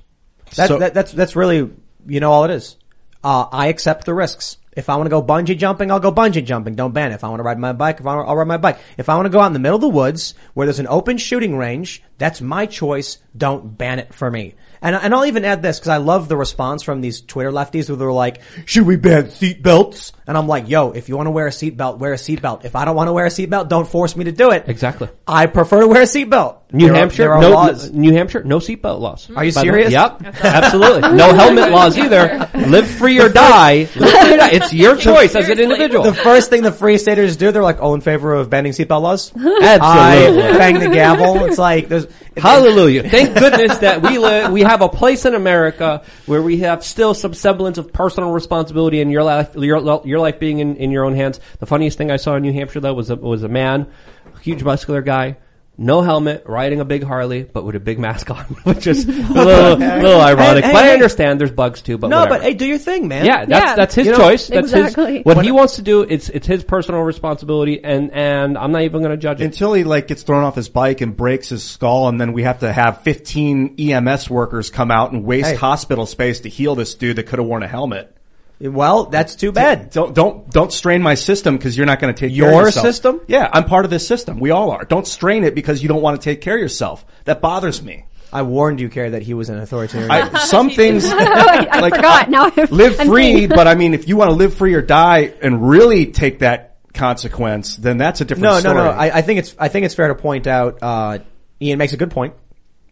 That, 0.56 0.80
that, 0.80 0.94
that's 0.94 1.12
that's 1.12 1.36
really 1.36 1.70
you 2.08 2.20
know 2.20 2.32
all 2.32 2.46
it 2.46 2.52
is. 2.52 2.78
Uh, 3.24 3.48
I 3.52 3.68
accept 3.68 4.06
the 4.06 4.14
risks. 4.14 4.58
If 4.76 4.90
I 4.90 4.98
want 4.98 5.06
to 5.06 5.10
go 5.10 5.24
bungee 5.24 5.58
jumping, 5.58 5.90
I'll 5.90 6.02
go 6.02 6.12
bungee 6.12 6.46
jumping. 6.46 6.76
Don't 6.76 6.94
ban 6.94 7.12
it. 7.12 7.16
If 7.16 7.24
I 7.24 7.30
want 7.30 7.40
to 7.40 7.44
ride 7.44 7.58
my 7.58 7.72
bike, 7.72 8.00
if 8.00 8.06
I 8.06 8.16
want, 8.16 8.28
I'll 8.28 8.36
ride 8.36 8.48
my 8.48 8.58
bike. 8.58 8.78
If 8.98 9.08
I 9.10 9.16
want 9.16 9.26
to 9.26 9.30
go 9.30 9.40
out 9.40 9.48
in 9.48 9.54
the 9.54 9.60
middle 9.60 9.78
of 9.78 9.82
the 9.82 9.90
woods 9.90 10.36
where 10.54 10.68
there's 10.68 10.80
an 10.80 10.88
open 10.88 11.18
shooting 11.18 11.58
range, 11.58 12.04
that's 12.18 12.42
my 12.42 12.66
choice. 12.66 13.18
Don't 13.36 13.78
ban 13.78 14.00
it 14.00 14.14
for 14.14 14.30
me. 14.32 14.56
And, 14.82 14.96
and 14.96 15.14
I'll 15.16 15.26
even 15.26 15.46
add 15.46 15.62
this 15.64 15.80
because 15.80 15.90
I 15.90 15.98
love 15.98 16.30
the 16.30 16.38
response 16.38 16.84
from 16.84 17.02
these 17.02 17.22
Twitter 17.22 17.52
lefties 17.52 17.90
where 17.90 17.98
they're 17.98 18.12
like, 18.12 18.42
should 18.66 18.86
we 18.86 18.98
ban 18.98 19.32
seat 19.32 19.64
belts? 19.64 20.14
And 20.28 20.38
I'm 20.38 20.48
like, 20.48 20.70
yo, 20.70 20.92
if 20.92 21.10
you 21.10 21.18
want 21.18 21.28
to 21.28 21.32
wear 21.32 21.48
a 21.48 21.52
seatbelt, 21.52 21.98
wear 21.98 22.14
a 22.14 22.18
seatbelt. 22.18 22.66
If 22.66 22.76
I 22.76 22.86
don't 22.86 22.96
want 22.96 23.08
to 23.08 23.14
wear 23.14 23.26
a 23.26 23.30
seatbelt, 23.30 23.68
don't 23.68 23.88
force 23.88 24.16
me 24.16 24.26
to 24.26 24.32
do 24.32 24.52
it. 24.52 24.66
Exactly. 24.68 25.10
I 25.28 25.48
prefer 25.48 25.82
to 25.82 25.88
wear 25.88 26.02
a 26.04 26.06
seatbelt. 26.06 26.58
New 26.72 26.86
There 26.88 26.94
are- 26.94 26.98
Hampshire, 26.98 27.24
there 27.24 27.34
are 27.34 27.42
no, 27.42 27.50
laws. 27.52 27.92
New 27.92 28.12
Hampshire, 28.14 28.44
no 28.44 28.60
seatbelt 28.60 29.00
laws. 29.00 29.30
Are 29.36 29.44
you 29.44 29.54
By 29.54 29.62
the 29.62 29.66
serious? 29.66 29.92
Yep, 29.92 30.22
absolutely. 30.44 31.12
No 31.14 31.34
helmet 31.34 31.72
laws 31.72 31.98
either. 31.98 32.50
Live 32.54 32.88
free 32.88 33.20
or 33.20 33.30
die. 33.30 33.88
Live 33.96 34.12
free 34.12 34.34
or 34.34 34.38
die. 34.38 34.50
It's 34.52 34.74
your 34.74 34.98
choice 34.98 35.36
as 35.36 35.50
an 35.50 35.60
individual. 35.60 36.04
The 36.04 36.14
first 36.14 36.50
thing 36.50 36.62
the 36.64 36.72
free 36.72 36.98
staters 36.98 37.38
do, 37.38 37.52
they're 37.52 37.64
like, 37.64 37.78
"Oh, 37.80 37.94
in 37.94 38.02
favor 38.02 38.34
of 38.34 38.50
banning 38.50 38.74
seatbelt 38.74 39.02
laws." 39.02 39.32
Absolutely. 39.36 40.44
I 40.44 40.58
bang 40.58 40.80
the 40.80 40.90
gavel. 40.90 41.46
It's 41.46 41.58
like 41.58 41.88
there's 41.88 42.05
Hallelujah. 42.38 43.10
Thank 43.10 43.36
goodness 43.40 43.78
that 43.80 44.02
we 44.02 44.18
live, 44.18 44.52
we 44.52 44.62
have 44.62 44.82
a 44.82 44.90
place 44.90 45.26
in 45.26 45.36
America 45.36 46.04
where 46.26 46.42
we 46.42 46.60
have 46.60 46.84
still 46.84 47.14
some 47.14 47.34
semblance 47.34 47.78
of 47.78 47.92
personal 47.92 48.32
responsibility 48.32 49.02
in 49.02 49.10
your 49.10 49.24
life, 49.24 49.56
your, 49.56 50.02
your 50.06 50.20
life 50.20 50.40
being 50.40 50.60
in, 50.60 50.76
in 50.78 50.92
your 50.92 51.06
own 51.06 51.16
hands. 51.16 51.40
The 51.60 51.66
funniest 51.66 51.98
thing 51.98 52.12
I 52.12 52.18
saw 52.18 52.36
in 52.36 52.44
New 52.44 52.54
Hampshire 52.54 52.80
though 52.80 52.94
was 52.94 53.10
a, 53.10 53.16
was 53.16 53.44
a 53.44 53.50
man, 53.50 53.88
a 54.34 54.40
huge 54.40 54.64
muscular 54.64 55.02
guy, 55.02 55.38
no 55.78 56.02
helmet, 56.02 56.44
riding 56.46 56.80
a 56.80 56.86
big 56.86 57.04
Harley, 57.04 57.44
but 57.44 57.66
with 57.66 57.76
a 57.76 57.80
big 57.80 58.00
mask 58.00 58.30
on, 58.32 58.44
which 58.64 58.88
is 58.88 59.06
a 59.08 59.12
little, 59.12 59.78
little 59.78 60.22
ironic. 60.22 60.64
Hey, 60.64 60.72
but 60.74 60.84
I 60.84 60.88
hey, 60.88 60.94
understand 60.94 61.40
there's 61.40 61.52
bugs 61.52 61.82
too, 61.82 61.98
but 61.98 62.08
no, 62.10 62.20
whatever. 62.22 62.36
but 62.40 62.44
hey, 62.44 62.54
do 62.54 62.66
your 62.66 62.78
thing, 62.78 63.08
man. 63.08 63.26
Yeah, 63.26 63.46
that's 63.46 63.76
that's 63.76 63.96
his 63.96 64.06
You 64.08 64.12
know, 64.14 64.18
choice. 64.20 64.48
That's 64.48 64.72
exactly. 64.72 65.18
his 65.18 65.26
what 65.26 65.38
When- 65.38 65.46
he 65.46 65.52
wants 65.52 65.76
to 65.76 65.82
do. 65.82 66.02
It's 66.04 66.30
it's 66.30 66.48
his 66.48 66.64
personal 66.64 67.02
responsibility, 67.02 67.84
and 67.84 68.12
and 68.14 68.58
I'm 68.58 68.72
not 68.72 68.84
even 68.84 69.02
going 69.02 69.12
to 69.12 69.18
judge 69.18 69.42
it. 69.42 69.46
Until 69.46 69.74
he 69.74 69.84
like 69.84 70.08
gets 70.08 70.24
thrown 70.24 70.44
off 70.44 70.56
his 70.56 70.70
bike 70.70 71.02
and 71.02 71.16
breaks 71.16 71.50
his 71.50 71.64
skull, 71.64 72.08
and 72.08 72.20
then 72.22 72.34
we 72.34 72.44
have 72.44 72.60
to 72.60 72.72
have 72.72 73.02
15 73.02 73.76
EMS 73.80 74.30
workers 74.30 74.70
come 74.70 74.92
out 74.92 75.12
and 75.12 75.24
waste 75.26 75.50
Hey. 75.50 75.56
hospital 75.56 76.06
space 76.06 76.40
to 76.42 76.50
heal 76.50 76.76
this 76.76 76.96
dude 76.96 77.18
that 77.18 77.24
could 77.28 77.40
have 77.40 77.48
worn 77.48 77.64
a 77.64 77.68
helmet. 77.68 78.15
Well, 78.60 79.06
that's 79.06 79.36
too 79.36 79.52
bad. 79.52 79.90
Don't 79.90 80.16
don't 80.16 80.50
don't 80.50 80.72
strain 80.72 81.02
my 81.02 81.16
system 81.16 81.58
because 81.58 81.78
you're 81.78 81.86
not 81.86 82.00
going 82.00 82.14
to 82.14 82.20
take 82.20 82.32
care 82.32 82.52
Your 82.52 82.62
of 82.62 82.68
yourself. 82.68 82.86
system? 82.86 83.22
Yeah, 83.28 83.50
I'm 83.52 83.66
part 83.66 83.86
of 83.86 83.92
this 83.92 84.08
system. 84.08 84.40
We 84.40 84.52
all 84.52 84.72
are. 84.72 84.86
Don't 84.86 85.06
strain 85.06 85.44
it 85.44 85.56
because 85.56 85.82
you 85.82 85.90
don't 85.90 86.02
want 86.02 86.20
to 86.20 86.24
take 86.24 86.42
care 86.42 86.56
of 86.56 86.62
yourself. 86.62 87.06
That 87.26 87.42
bothers 87.42 87.82
me. 87.82 88.06
I 88.32 88.42
warned 88.42 88.80
you, 88.80 88.90
Carrie, 88.90 89.12
that 89.12 89.22
he 89.22 89.34
was 89.34 89.50
an 89.50 89.60
authoritarian. 89.60 90.10
I, 90.10 90.40
some 90.46 90.70
things 90.82 91.06
I, 91.06 91.68
I 91.70 91.80
like, 91.80 91.96
forgot. 91.96 92.30
Now 92.30 92.52
I'm, 92.56 92.68
live 92.70 93.00
I'm 93.00 93.08
free, 93.08 93.48
but 93.48 93.68
I 93.68 93.76
mean, 93.76 93.94
if 93.94 94.08
you 94.08 94.18
want 94.18 94.30
to 94.30 94.36
live 94.36 94.54
free 94.56 94.74
or 94.74 94.82
die 94.82 95.34
and 95.42 95.68
really 95.70 96.08
take 96.08 96.40
that 96.40 96.78
consequence, 96.94 97.76
then 97.76 97.98
that's 97.98 98.22
a 98.22 98.26
different 98.26 98.44
no, 98.44 98.60
story. 98.60 98.76
no, 98.76 98.86
no. 98.86 98.90
I, 98.92 99.18
I 99.18 99.22
think 99.22 99.40
it's 99.40 99.56
I 99.60 99.68
think 99.68 99.86
it's 99.86 99.96
fair 99.96 100.08
to 100.08 100.16
point 100.16 100.48
out. 100.48 100.80
Uh, 100.82 101.20
Ian 101.62 101.78
makes 101.78 101.94
a 101.94 101.98
good 101.98 102.12
point 102.12 102.34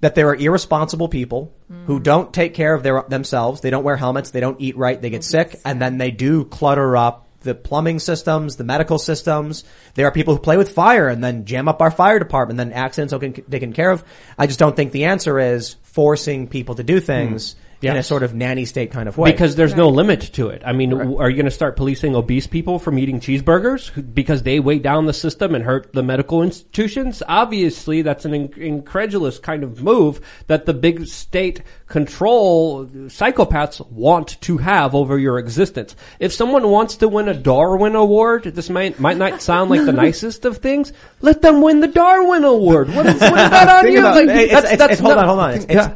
that 0.04 0.16
there 0.16 0.28
are 0.28 0.36
irresponsible 0.36 1.08
people 1.08 1.56
who 1.86 1.98
don't 1.98 2.34
take 2.34 2.54
care 2.54 2.74
of 2.74 2.84
their 2.84 3.04
themselves. 3.04 3.62
They 3.62 3.70
don't 3.70 3.86
wear 3.86 3.96
helmets. 3.96 4.32
They 4.32 4.42
don't 4.42 4.60
eat 4.60 4.76
right. 4.76 5.02
They 5.02 5.10
get 5.10 5.24
sick, 5.24 5.56
and 5.64 5.82
then 5.82 5.98
they 5.98 6.12
do 6.12 6.44
clutter 6.44 6.98
up 6.98 7.26
the 7.40 7.56
plumbing 7.56 8.00
systems, 8.00 8.58
the 8.58 8.66
medical 8.66 9.00
systems. 9.00 9.64
There 9.96 10.06
are 10.06 10.12
people 10.12 10.36
who 10.36 10.42
play 10.42 10.58
with 10.58 10.72
fire 10.72 11.08
and 11.08 11.24
then 11.24 11.46
jam 11.46 11.70
up 11.70 11.82
our 11.82 11.92
fire 11.92 12.20
department. 12.20 12.58
Then 12.58 12.74
accidents 12.74 13.14
are 13.14 13.20
taken 13.20 13.72
care 13.72 13.92
of. 13.92 14.04
I 14.38 14.46
just 14.46 14.60
don't 14.60 14.76
think 14.76 14.92
the 14.92 15.06
answer 15.06 15.40
is 15.40 15.78
forcing 15.84 16.48
people 16.48 16.76
to 16.76 16.84
do 16.84 17.00
things 17.00 17.56
in 17.91 17.97
a 17.97 18.03
sort 18.03 18.23
of 18.23 18.34
nanny 18.34 18.65
state 18.65 18.91
kind 18.91 19.07
of 19.10 19.18
way. 19.18 19.31
Because 19.31 19.55
there's 19.55 19.76
no 19.76 19.89
limit 19.89 20.22
to 20.34 20.49
it. 20.49 20.61
I 20.65 20.72
mean, 20.73 20.89
w 20.91 21.18
are 21.18 21.30
you 21.30 21.35
going 21.35 21.45
to 21.45 21.51
start 21.51 21.76
policing 21.76 22.15
obese 22.15 22.47
people 22.47 22.80
from 22.80 22.97
eating 22.97 23.19
cheeseburgers 23.19 23.91
because 24.14 24.43
they 24.43 24.60
weigh 24.60 24.80
down 24.80 25.05
the 25.05 25.14
system 25.14 25.53
and 25.55 25.64
hurt 25.64 25.91
the 25.93 26.03
medical 26.03 26.41
institutions? 26.43 27.22
Obviously, 27.27 28.01
that's 28.01 28.26
an 28.26 28.34
in- 28.34 28.53
incredulous 28.57 29.39
kind 29.39 29.64
of 29.64 29.81
move 29.84 30.22
that 30.47 30.65
the 30.65 30.73
big 30.73 31.05
state 31.07 31.61
control 31.88 32.85
psychopaths 32.85 33.80
want 33.91 34.39
to 34.41 34.57
have 34.57 34.93
over 34.95 35.18
your 35.18 35.38
existence. 35.39 35.95
If 36.19 36.34
someone 36.34 36.68
wants 36.69 36.97
to 36.97 37.07
win 37.07 37.27
a 37.30 37.34
Darwin 37.34 37.95
Award, 37.95 38.43
this 38.43 38.69
might 38.69 38.99
might 38.99 39.18
not 39.18 39.41
sound 39.41 39.69
like 39.69 39.85
the 39.85 39.91
nicest 40.05 40.45
of 40.45 40.57
things. 40.57 40.93
Let 41.22 41.41
them 41.41 41.61
win 41.61 41.80
the 41.80 41.88
Darwin 41.88 42.43
Award. 42.43 42.89
What 42.89 43.05
is, 43.05 43.19
what 43.22 43.31
is 43.31 43.49
that 43.49 43.69
on 43.85 43.91
you? 43.91 43.99
about- 43.99 44.15
Like, 44.15 44.30
it's- 44.30 44.51
that's- 44.51 44.64
it's- 44.73 44.77
that's 44.80 44.93
it's- 44.93 44.99
hold 44.99 45.15
not- 45.15 45.23
on, 45.23 45.27
hold 45.27 45.39
on. 45.39 45.53
It's, 45.55 45.65
Yeah. 45.69 45.95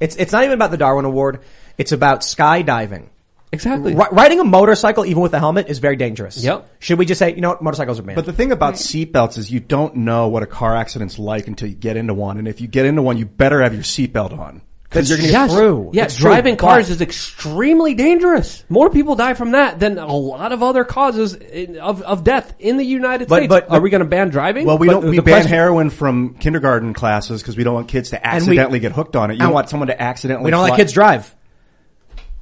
It's, 0.00 0.14
it's, 0.14 0.16
it's 0.16 0.32
not 0.32 0.44
even 0.44 0.54
about 0.54 0.70
the 0.70 0.76
Darwin 0.76 1.04
Award. 1.04 1.40
It's 1.76 1.92
about 1.92 2.20
skydiving. 2.20 3.08
Exactly. 3.50 3.94
Ri- 3.94 4.08
riding 4.12 4.40
a 4.40 4.44
motorcycle, 4.44 5.06
even 5.06 5.22
with 5.22 5.32
a 5.32 5.38
helmet, 5.38 5.68
is 5.68 5.78
very 5.78 5.96
dangerous. 5.96 6.42
Yep. 6.42 6.68
Should 6.80 6.98
we 6.98 7.06
just 7.06 7.18
say, 7.18 7.34
you 7.34 7.40
know 7.40 7.50
what, 7.50 7.62
motorcycles 7.62 7.98
are 7.98 8.02
banned? 8.02 8.16
But 8.16 8.26
the 8.26 8.32
thing 8.32 8.52
about 8.52 8.74
seatbelts 8.74 9.38
is 9.38 9.50
you 9.50 9.60
don't 9.60 9.96
know 9.96 10.28
what 10.28 10.42
a 10.42 10.46
car 10.46 10.76
accident's 10.76 11.18
like 11.18 11.48
until 11.48 11.68
you 11.68 11.74
get 11.74 11.96
into 11.96 12.14
one. 12.14 12.36
And 12.38 12.46
if 12.46 12.60
you 12.60 12.68
get 12.68 12.84
into 12.84 13.00
one, 13.00 13.16
you 13.16 13.24
better 13.24 13.62
have 13.62 13.72
your 13.72 13.82
seatbelt 13.82 14.38
on. 14.38 14.60
Because 14.90 15.10
you're 15.10 15.18
going 15.18 15.26
to 15.28 15.32
yes. 15.32 15.50
get 15.50 15.56
through. 15.56 15.90
Yeah, 15.92 16.04
It's 16.04 16.16
true, 16.16 16.30
driving 16.30 16.54
but- 16.54 16.60
cars 16.66 16.88
is 16.88 17.02
extremely 17.02 17.92
dangerous. 17.94 18.64
More 18.70 18.88
people 18.88 19.16
die 19.16 19.34
from 19.34 19.50
that 19.50 19.78
than 19.78 19.98
a 19.98 20.06
lot 20.14 20.52
of 20.52 20.62
other 20.62 20.82
causes 20.84 21.34
in, 21.34 21.76
of, 21.78 22.00
of 22.02 22.24
death 22.24 22.54
in 22.58 22.78
the 22.78 22.84
United 22.84 23.28
But- 23.28 23.36
States. 23.36 23.48
but- 23.50 23.70
Are 23.70 23.80
we 23.80 23.90
going 23.90 24.02
to 24.02 24.08
ban 24.08 24.30
driving? 24.30 24.66
Well, 24.66 24.78
we 24.78 24.86
But 24.86 25.00
don't. 25.02 25.10
We 25.10 25.18
ban 25.20 25.34
question- 25.34 25.52
heroin 25.52 25.90
from 25.90 26.34
kindergarten 26.34 26.94
classes 26.94 27.42
because 27.42 27.56
we 27.56 27.64
don't 27.64 27.74
want 27.74 27.88
kids 27.88 28.10
to 28.10 28.16
And 28.26 28.32
we- 28.46 28.52
accidentally 28.52 28.78
get 28.78 28.92
hooked 28.92 29.14
on 29.14 29.30
it. 29.30 29.34
You 29.34 29.40
don't 29.40 29.52
want 29.52 29.68
someone 29.68 29.88
to 29.88 30.00
accidentally. 30.02 30.46
we 30.46 30.50
don't 30.52 30.62
let 30.62 30.68
fly- 30.68 30.76
kids 30.78 30.92
drive. 30.92 31.34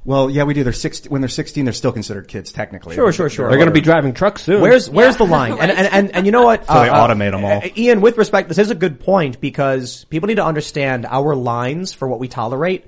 Well, 0.07 0.29
yeah, 0.29 0.43
we 0.43 0.53
do. 0.53 0.63
They're 0.63 0.71
six 0.71 1.03
when 1.09 1.19
they're 1.19 1.27
sixteen. 1.27 1.65
They're 1.65 1.73
still 1.73 1.91
considered 1.91 2.29
kids 2.29 2.53
technically. 2.53 2.95
Sure, 2.95 3.11
sure, 3.11 3.29
sure. 3.29 3.49
They're 3.49 3.57
going 3.57 3.67
to 3.67 3.73
be 3.73 3.81
driving 3.81 4.13
trucks 4.13 4.41
soon. 4.41 4.61
Where's 4.61 4.89
where's 4.89 5.17
the 5.17 5.25
line? 5.25 5.51
And, 5.59 5.69
and 5.69 5.85
and 5.87 6.15
and 6.15 6.25
you 6.25 6.31
know 6.31 6.43
what? 6.43 6.65
So 6.67 6.75
they 6.75 6.87
automate 6.87 7.31
them 7.31 7.43
all. 7.43 7.57
uh, 7.57 7.67
Ian, 7.75 7.99
with 7.99 8.17
respect, 8.17 8.47
this 8.47 8.57
is 8.57 8.71
a 8.71 8.75
good 8.75 9.01
point 9.01 9.41
because 9.41 10.05
people 10.05 10.27
need 10.27 10.35
to 10.35 10.45
understand 10.45 11.05
our 11.05 11.35
lines 11.35 11.91
for 11.91 12.07
what 12.07 12.21
we 12.21 12.29
tolerate 12.29 12.85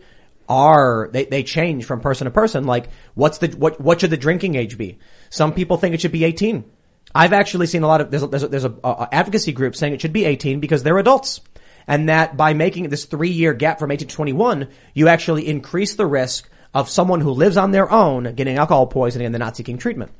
are 0.47 1.09
they, 1.11 1.25
they 1.25 1.43
change 1.43 1.83
from 1.83 1.99
person 1.99 2.23
to 2.23 2.31
person. 2.31 2.63
Like, 2.63 2.89
what's 3.15 3.39
the 3.39 3.49
what 3.49 3.81
what 3.81 3.99
should 3.99 4.11
the 4.11 4.17
drinking 4.17 4.55
age 4.55 4.77
be? 4.77 4.97
Some 5.29 5.53
people 5.53 5.75
think 5.75 5.93
it 5.93 5.99
should 5.99 6.13
be 6.13 6.23
18. 6.23 6.63
I've 7.13 7.33
actually 7.33 7.67
seen 7.67 7.83
a 7.83 7.87
lot 7.87 8.01
of, 8.01 8.11
there's 8.11 8.23
a, 8.23 8.27
there's 8.27 8.43
a, 8.43 8.47
there's 8.47 8.65
a, 8.65 8.73
a 8.83 9.09
advocacy 9.11 9.51
group 9.51 9.75
saying 9.75 9.93
it 9.93 10.01
should 10.01 10.13
be 10.13 10.25
18 10.25 10.59
because 10.59 10.83
they're 10.83 10.97
adults. 10.97 11.41
And 11.87 12.07
that 12.07 12.37
by 12.37 12.53
making 12.53 12.87
this 12.89 13.05
three 13.05 13.31
year 13.31 13.53
gap 13.53 13.79
from 13.79 13.91
18 13.91 14.07
to 14.07 14.15
21, 14.15 14.69
you 14.93 15.07
actually 15.09 15.47
increase 15.47 15.95
the 15.95 16.05
risk 16.05 16.49
of 16.73 16.89
someone 16.89 17.21
who 17.21 17.31
lives 17.31 17.57
on 17.57 17.71
their 17.71 17.91
own 17.91 18.35
getting 18.35 18.57
alcohol 18.57 18.87
poisoning 18.87 19.25
and 19.25 19.33
they're 19.33 19.39
not 19.39 19.57
seeking 19.57 19.77
treatment. 19.77 20.11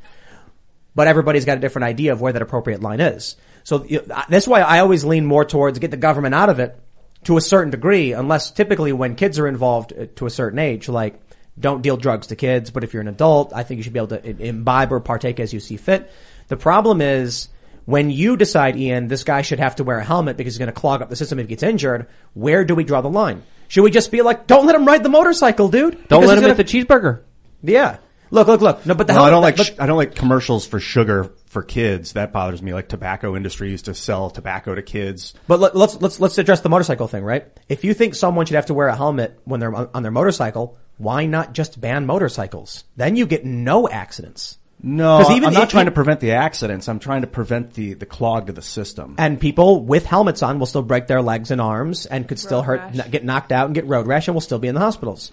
But 0.96 1.08
everybody's 1.08 1.46
got 1.46 1.58
a 1.58 1.62
different 1.62 1.86
idea 1.86 2.12
of 2.12 2.22
where 2.22 2.34
that 2.34 2.42
appropriate 2.42 2.82
line 2.82 3.00
is. 3.00 3.36
So 3.64 3.86
you 3.86 4.04
know, 4.08 4.24
that's 4.28 4.48
why 4.48 4.62
I 4.62 4.80
always 4.80 5.04
lean 5.04 5.26
more 5.26 5.46
towards 5.46 5.80
get 5.80 5.92
the 5.92 5.98
government 5.98 6.36
out 6.36 6.50
of 6.50 6.60
it 6.60 6.80
to 7.26 7.38
a 7.38 7.42
certain 7.42 7.72
degree, 7.72 8.14
unless 8.14 8.52
typically 8.52 8.94
when 8.94 9.16
kids 9.16 9.38
are 9.40 9.48
involved 9.48 9.94
uh, 9.94 10.08
to 10.16 10.26
a 10.26 10.30
certain 10.30 10.60
age, 10.60 10.90
like 10.90 11.20
don't 11.60 11.82
deal 11.82 11.98
drugs 11.98 12.28
to 12.28 12.36
kids. 12.36 12.72
But 12.72 12.84
if 12.84 12.94
you're 12.94 13.02
an 13.02 13.08
adult, 13.08 13.54
I 13.54 13.64
think 13.64 13.78
you 13.78 13.84
should 13.84 13.94
be 13.94 14.00
able 14.00 14.08
to 14.08 14.48
imbibe 14.48 14.92
or 14.92 15.00
partake 15.00 15.40
as 15.40 15.54
you 15.54 15.60
see 15.60 15.78
fit. 15.78 16.10
The 16.48 16.58
problem 16.58 17.02
is 17.02 17.50
when 17.86 18.10
you 18.10 18.38
decide, 18.38 18.76
Ian, 18.78 19.08
this 19.08 19.24
guy 19.24 19.42
should 19.42 19.60
have 19.60 19.76
to 19.78 19.84
wear 19.84 20.00
a 20.00 20.04
helmet 20.04 20.38
because 20.38 20.54
he's 20.54 20.60
going 20.60 20.74
to 20.74 20.80
clog 20.80 21.02
up 21.02 21.10
the 21.10 21.16
system 21.16 21.40
if 21.40 21.46
he 21.46 21.50
gets 21.50 21.64
injured. 21.64 22.08
Where 22.34 22.64
do 22.64 22.76
we 22.76 22.84
draw 22.84 23.02
the 23.02 23.10
line? 23.10 23.44
Should 23.70 23.84
we 23.84 23.92
just 23.92 24.12
be 24.12 24.22
like, 24.22 24.46
don't 24.48 24.66
let 24.66 24.76
him 24.76 24.84
ride 24.86 25.04
the 25.04 25.10
motorcycle, 25.10 25.70
dude? 25.70 26.08
Don't 26.10 26.22
let 26.26 26.32
he's 26.32 26.38
him 26.40 26.42
gonna- 26.42 26.56
get 26.56 26.68
the 26.68 26.86
cheeseburger. 26.86 27.22
Yeah. 27.64 27.98
Look, 28.32 28.48
look, 28.48 28.62
look. 28.62 28.86
No, 28.86 28.94
but 28.94 29.08
the 29.08 29.14
No, 29.14 29.24
I 29.24 29.30
don't 29.32 29.42
like 29.42 29.58
but- 29.58 29.66
sh- 29.68 29.72
I 29.80 29.86
don't 29.88 29.98
like 29.98 30.14
commercials 30.14 30.66
for 30.68 30.80
sugar 30.80 31.32
for 31.48 31.64
kids. 31.64 32.14
That 32.14 32.32
bothers 32.32 32.62
me. 32.62 32.74
Like 32.76 32.88
tobacco 32.88 33.36
industry 33.36 33.72
used 33.72 33.86
to 33.86 33.96
sell 33.96 34.30
tobacco 34.30 34.76
to 34.76 34.82
kids. 34.84 35.34
But 35.48 35.60
let, 35.60 35.76
let's 35.76 36.00
let's 36.00 36.20
let's 36.20 36.38
address 36.38 36.62
the 36.62 36.70
motorcycle 36.70 37.08
thing, 37.08 37.24
right? 37.24 37.48
If 37.70 37.84
you 37.84 37.94
think 37.96 38.14
someone 38.14 38.46
should 38.46 38.56
have 38.56 38.68
to 38.68 38.76
wear 38.76 38.88
a 38.88 38.96
helmet 38.96 39.40
when 39.46 39.60
they're 39.60 39.74
on 39.74 39.90
on 39.96 40.04
their 40.04 40.12
motorcycle, 40.12 40.78
why 40.98 41.26
not 41.26 41.54
just 41.54 41.82
ban 41.82 42.06
motorcycles? 42.06 42.84
Then 42.98 43.16
you 43.16 43.26
get 43.26 43.46
no 43.46 43.90
accidents. 43.90 44.60
No, 44.82 45.20
'Cause 45.22 45.32
even 45.32 45.48
I'm 45.50 45.54
not 45.54 45.64
if- 45.64 45.70
trying 45.70 45.86
to 45.86 45.92
prevent 45.92 46.20
the 46.22 46.32
accidents. 46.34 46.88
I'm 46.88 47.00
trying 47.00 47.22
to 47.22 47.28
prevent 47.28 47.74
the 47.74 47.96
the 47.96 48.06
clog 48.06 48.48
to 48.48 48.54
the 48.54 48.62
system. 48.62 49.16
And 49.18 49.40
people 49.40 49.84
with 49.84 50.06
helmets 50.06 50.42
on 50.42 50.58
will 50.60 50.66
still 50.68 50.82
break 50.84 51.08
their 51.08 51.22
legs 51.22 51.52
and 51.52 51.60
arms 51.60 52.06
and 52.06 52.28
could 52.28 52.40
still 52.40 52.62
hurt, 52.62 52.82
n- 52.98 53.04
get 53.12 53.26
knocked 53.26 53.52
out 53.52 53.66
and 53.66 53.76
get 53.76 53.86
road 53.88 54.08
rash 54.08 54.28
and 54.28 54.36
will 54.36 54.42
still 54.42 54.60
be 54.60 54.68
in 54.70 54.76
the 54.76 54.82
hospitals. 54.82 55.32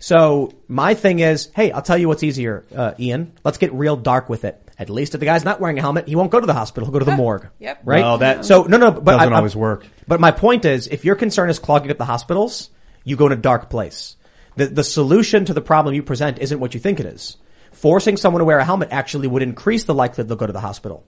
So 0.00 0.52
my 0.68 0.94
thing 0.94 1.18
is, 1.20 1.48
hey, 1.54 1.70
I'll 1.72 1.82
tell 1.82 1.98
you 1.98 2.08
what's 2.08 2.22
easier, 2.22 2.64
uh, 2.74 2.92
Ian. 3.00 3.32
Let's 3.44 3.58
get 3.58 3.72
real 3.72 3.96
dark 3.96 4.28
with 4.28 4.44
it. 4.44 4.60
At 4.78 4.90
least 4.90 5.14
if 5.14 5.20
the 5.20 5.26
guy's 5.26 5.44
not 5.44 5.60
wearing 5.60 5.76
a 5.78 5.80
helmet, 5.80 6.06
he 6.06 6.14
won't 6.14 6.30
go 6.30 6.38
to 6.38 6.46
the 6.46 6.54
hospital. 6.54 6.86
He'll 6.86 6.92
go 6.92 7.00
to 7.00 7.04
the 7.04 7.16
morgue. 7.16 7.48
Yep. 7.58 7.80
Right? 7.84 8.00
Well, 8.02 8.18
that 8.18 8.44
so 8.44 8.62
no, 8.64 8.76
no, 8.76 8.90
but 8.92 9.12
doesn't 9.16 9.32
I- 9.32 9.36
I- 9.36 9.38
always 9.38 9.56
work. 9.56 9.86
But 10.06 10.20
my 10.20 10.30
point 10.30 10.64
is, 10.64 10.86
if 10.86 11.04
your 11.04 11.14
concern 11.16 11.50
is 11.50 11.58
clogging 11.58 11.90
up 11.90 11.98
the 11.98 12.04
hospitals, 12.04 12.70
you 13.04 13.16
go 13.16 13.26
in 13.26 13.32
a 13.32 13.36
dark 13.36 13.70
place. 13.70 14.16
The, 14.56 14.66
the 14.66 14.84
solution 14.84 15.44
to 15.46 15.54
the 15.54 15.60
problem 15.60 15.94
you 15.94 16.02
present 16.02 16.38
isn't 16.40 16.58
what 16.60 16.74
you 16.74 16.80
think 16.80 16.98
it 17.00 17.06
is. 17.06 17.36
Forcing 17.78 18.16
someone 18.16 18.40
to 18.40 18.44
wear 18.44 18.58
a 18.58 18.64
helmet 18.64 18.88
actually 18.90 19.28
would 19.28 19.42
increase 19.42 19.84
the 19.84 19.94
likelihood 19.94 20.26
they'll 20.28 20.36
go 20.36 20.46
to 20.46 20.52
the 20.52 20.60
hospital. 20.60 21.06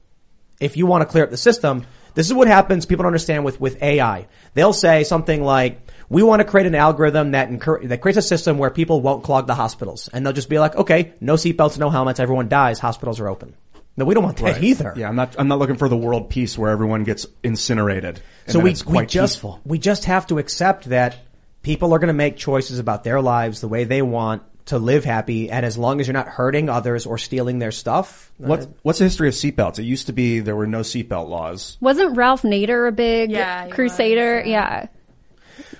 If 0.60 0.76
you 0.76 0.86
want 0.86 1.02
to 1.02 1.06
clear 1.06 1.24
up 1.24 1.30
the 1.30 1.36
system, 1.36 1.84
this 2.14 2.28
is 2.28 2.34
what 2.34 2.46
happens. 2.46 2.86
People 2.86 3.02
don't 3.02 3.08
understand 3.08 3.44
with, 3.44 3.60
with 3.60 3.82
AI. 3.82 4.28
They'll 4.54 4.72
say 4.72 5.02
something 5.02 5.42
like, 5.42 5.80
we 6.08 6.22
want 6.22 6.42
to 6.42 6.44
create 6.44 6.68
an 6.68 6.76
algorithm 6.76 7.32
that 7.32 7.48
encourage, 7.48 7.88
that 7.88 8.00
creates 8.00 8.18
a 8.18 8.22
system 8.22 8.56
where 8.58 8.70
people 8.70 9.00
won't 9.00 9.24
clog 9.24 9.48
the 9.48 9.54
hospitals. 9.54 10.08
And 10.12 10.24
they'll 10.24 10.32
just 10.32 10.48
be 10.48 10.60
like, 10.60 10.76
okay, 10.76 11.12
no 11.20 11.34
seatbelts, 11.34 11.76
no 11.76 11.90
helmets, 11.90 12.20
everyone 12.20 12.48
dies, 12.48 12.78
hospitals 12.78 13.18
are 13.18 13.28
open. 13.28 13.54
No, 13.96 14.04
we 14.04 14.14
don't 14.14 14.22
want 14.22 14.36
that 14.36 14.44
Right. 14.54 14.62
either. 14.62 14.94
Yeah, 14.96 15.08
I'm 15.08 15.16
not. 15.16 15.34
I'm 15.38 15.48
not 15.48 15.58
looking 15.58 15.76
for 15.76 15.88
the 15.88 15.96
world 15.96 16.30
peace 16.30 16.56
where 16.56 16.70
everyone 16.70 17.02
gets 17.02 17.26
incinerated. 17.42 18.20
So 18.46 18.60
we, 18.60 18.70
we 18.70 18.76
quite 18.76 19.08
just 19.08 19.34
peaceful. 19.34 19.60
we 19.64 19.78
just 19.78 20.04
have 20.04 20.28
to 20.28 20.38
accept 20.38 20.84
that 20.90 21.16
people 21.62 21.92
are 21.92 21.98
going 21.98 22.08
to 22.08 22.14
make 22.14 22.36
choices 22.36 22.78
about 22.78 23.02
their 23.02 23.20
lives 23.20 23.60
the 23.60 23.68
way 23.68 23.84
they 23.84 24.00
want 24.02 24.42
to 24.70 24.78
live 24.78 25.04
happy, 25.04 25.50
and 25.50 25.64
as 25.64 25.78
long 25.78 26.00
as 26.00 26.06
you're 26.08 26.14
not 26.14 26.26
hurting 26.26 26.68
others 26.68 27.06
or 27.06 27.18
stealing 27.18 27.58
their 27.60 27.70
stuff, 27.72 28.32
What's 28.38 28.66
what's 28.82 28.98
the 28.98 29.04
history 29.04 29.28
of 29.28 29.34
seatbelts? 29.34 29.78
It 29.78 29.82
used 29.84 30.06
to 30.06 30.12
be 30.12 30.40
there 30.40 30.56
were 30.56 30.66
no 30.66 30.80
seatbelt 30.80 31.28
laws. 31.28 31.76
Wasn't 31.80 32.16
Ralph 32.16 32.42
Nader 32.42 32.88
a 32.88 32.92
big 32.92 33.30
Yeah, 33.30 33.68
crusader? 33.68 34.38
was, 34.38 34.46
yeah. 34.46 34.86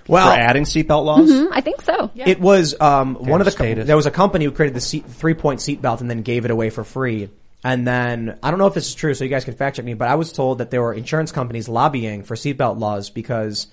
well, 0.06 0.32
for 0.32 0.38
adding 0.38 0.64
seatbelt 0.64 1.04
laws. 1.04 1.30
Mhm, 1.30 1.48
I 1.52 1.60
think 1.60 1.80
so. 1.82 2.10
It 2.14 2.40
was 2.40 2.74
um, 2.80 3.14
one 3.14 3.40
of 3.40 3.44
the 3.46 3.50
co- 3.52 3.64
status. 3.64 3.86
there 3.86 3.96
was 3.96 4.06
a 4.06 4.10
company 4.10 4.44
who 4.44 4.50
created 4.52 4.74
the 4.76 4.80
seat, 4.80 5.06
three 5.06 5.34
point 5.34 5.60
seatbelt 5.60 6.00
and 6.00 6.10
then 6.10 6.22
gave 6.22 6.44
it 6.44 6.50
away 6.50 6.70
for 6.70 6.84
free. 6.84 7.30
And 7.62 7.86
then 7.86 8.38
I 8.42 8.50
don't 8.50 8.58
know 8.58 8.66
if 8.66 8.74
this 8.74 8.88
is 8.88 8.94
true, 8.94 9.12
so 9.14 9.22
you 9.24 9.28
guys 9.30 9.44
can 9.44 9.54
fact 9.54 9.76
check 9.76 9.84
me. 9.84 9.94
But 9.94 10.08
I 10.08 10.14
was 10.14 10.32
told 10.32 10.58
that 10.58 10.70
there 10.70 10.80
were 10.82 10.94
insurance 10.94 11.30
companies 11.30 11.68
lobbying 11.68 12.24
for 12.24 12.34
seatbelt 12.34 12.78
laws 12.78 13.10
because 13.10 13.66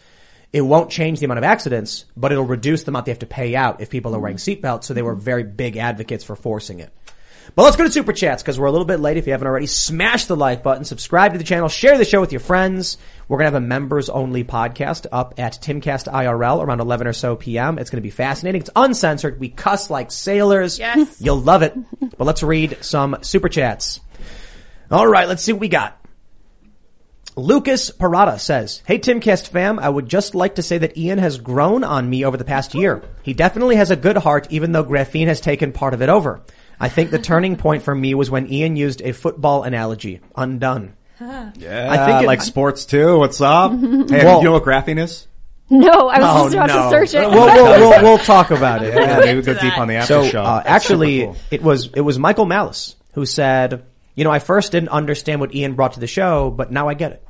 it 0.54 0.62
won't 0.62 0.90
change 0.90 1.20
the 1.20 1.26
amount 1.26 1.40
of 1.40 1.44
accidents, 1.44 2.06
but 2.16 2.32
it'll 2.32 2.46
reduce 2.46 2.84
the 2.84 2.92
amount 2.92 3.06
they 3.06 3.12
have 3.12 3.20
to 3.20 3.26
pay 3.26 3.56
out 3.56 3.82
if 3.82 3.90
people 3.90 4.16
are 4.16 4.20
wearing 4.20 4.38
mm-hmm. 4.38 4.66
seatbelts. 4.66 4.86
So 4.86 4.94
they 4.94 5.02
were 5.02 5.16
very 5.16 5.44
big 5.44 5.78
advocates 5.78 6.24
for 6.24 6.36
forcing 6.36 6.80
it. 6.80 6.92
But 7.56 7.64
let's 7.64 7.76
go 7.76 7.86
to 7.86 7.92
super 7.92 8.14
chats 8.14 8.44
because 8.44 8.60
we're 8.60 8.68
a 8.68 8.72
little 8.72 8.86
bit 8.86 9.00
late. 9.00 9.18
If 9.18 9.26
you 9.26 9.32
haven't 9.32 9.48
already, 9.48 9.68
smash 9.68 10.26
the 10.26 10.36
like 10.36 10.64
button, 10.64 10.84
subscribe 10.84 11.32
to 11.32 11.38
the 11.38 11.44
channel, 11.44 11.70
share 11.70 11.98
the 11.98 12.06
show 12.06 12.20
with 12.20 12.32
your 12.32 12.40
friends. 12.40 12.98
We're 13.28 13.38
gonna 13.38 13.48
have 13.48 13.56
a 13.56 13.62
members 13.62 14.10
only 14.10 14.44
podcast 14.44 15.08
up 15.12 15.36
at 15.38 15.54
Timcast 15.54 16.12
IRL 16.12 16.64
around 16.64 16.82
11 16.82 17.08
or 17.08 17.14
so 17.14 17.36
p.m. 17.36 17.80
It's 17.80 17.90
gonna 17.90 18.02
be 18.02 18.10
fascinating. 18.10 18.62
It's 18.62 18.70
uncensored. 18.76 19.40
We 19.40 19.50
cuss 19.50 19.90
like 19.90 20.12
sailors. 20.12 20.78
Yes. 20.78 21.22
You'll 21.22 21.42
love 21.42 21.62
it. 21.62 21.76
But 22.00 22.26
let's 22.26 22.44
read 22.44 22.78
some 22.82 23.18
super 23.22 23.50
chats. 23.50 24.02
All 24.92 25.08
right, 25.08 25.28
let's 25.28 25.44
see 25.44 25.54
what 25.54 25.62
we 25.62 25.70
got. 25.70 26.00
Lucas 27.38 27.92
Parada 27.92 28.40
says, 28.40 28.82
Hey 28.88 28.98
Timcast 29.00 29.48
fam, 29.50 29.78
I 29.80 29.88
would 29.88 30.10
just 30.10 30.34
like 30.36 30.56
to 30.56 30.64
say 30.64 30.80
that 30.80 30.98
Ian 30.98 31.20
has 31.20 31.38
grown 31.38 31.84
on 31.84 32.10
me 32.10 32.26
over 32.26 32.36
the 32.36 32.44
past 32.44 32.74
year. 32.74 33.04
He 33.22 33.34
definitely 33.34 33.76
has 33.76 33.92
a 33.92 33.96
good 33.96 34.18
heart 34.18 34.48
even 34.50 34.72
though 34.72 34.84
graphene 34.84 35.28
has 35.28 35.40
taken 35.40 35.72
part 35.72 35.94
of 35.94 36.02
it 36.02 36.10
over. 36.10 36.42
I 36.80 36.90
think 36.90 37.12
the 37.12 37.20
turning 37.20 37.56
point 37.56 37.84
for 37.84 37.94
me 37.94 38.14
was 38.16 38.30
when 38.32 38.52
Ian 38.52 38.76
used 38.76 39.02
a 39.02 39.12
football 39.14 39.64
analogy. 39.64 40.20
Undone. 40.36 40.94
Yeah, 41.20 41.88
I 41.92 42.06
think 42.06 42.24
it- 42.24 42.28
like 42.28 42.42
sports 42.42 42.86
too. 42.86 43.18
What's 43.18 43.40
up? 43.42 43.72
hey, 43.80 43.80
Well- 44.26 44.40
you 44.40 44.44
know 44.46 44.52
what 44.54 44.64
graphene 44.64 45.00
is? 45.00 45.28
No, 45.70 46.08
I 46.10 46.20
was 46.20 46.28
Oh, 46.30 46.44
just 46.46 46.56
about 46.56 46.68
no. 46.70 46.84
to 46.84 46.90
search 46.90 47.14
it. 47.22 47.30
We'll, 47.30 47.46
we'll, 47.46 47.80
we'll, 47.90 48.04
we'll 48.04 48.18
talk 48.20 48.52
about 48.52 48.84
it. 48.84 48.94
Yeah, 48.94 49.20
maybe 49.20 49.34
we'll 49.42 49.54
go 49.54 49.60
deep 49.62 49.78
on 49.78 49.90
the 49.90 49.96
after 49.96 50.24
So 50.24 50.30
show. 50.30 50.42
uh, 50.44 50.64
actually, 50.66 51.26
cool. 51.26 51.36
it 51.52 51.62
was 51.62 51.90
it 51.94 52.00
was 52.02 52.18
Michael 52.18 52.46
Malice 52.46 52.96
who 53.16 53.26
said, 53.26 53.84
"You 54.16 54.24
know, 54.24 54.32
I 54.32 54.40
first 54.40 54.72
didn't 54.72 54.90
understand 54.90 55.42
what 55.42 55.54
Ian 55.54 55.74
brought 55.74 55.94
to 55.94 56.00
the 56.00 56.08
show, 56.08 56.52
but 56.52 56.72
now 56.72 56.88
I 56.88 56.94
get 56.94 57.12
it." 57.12 57.27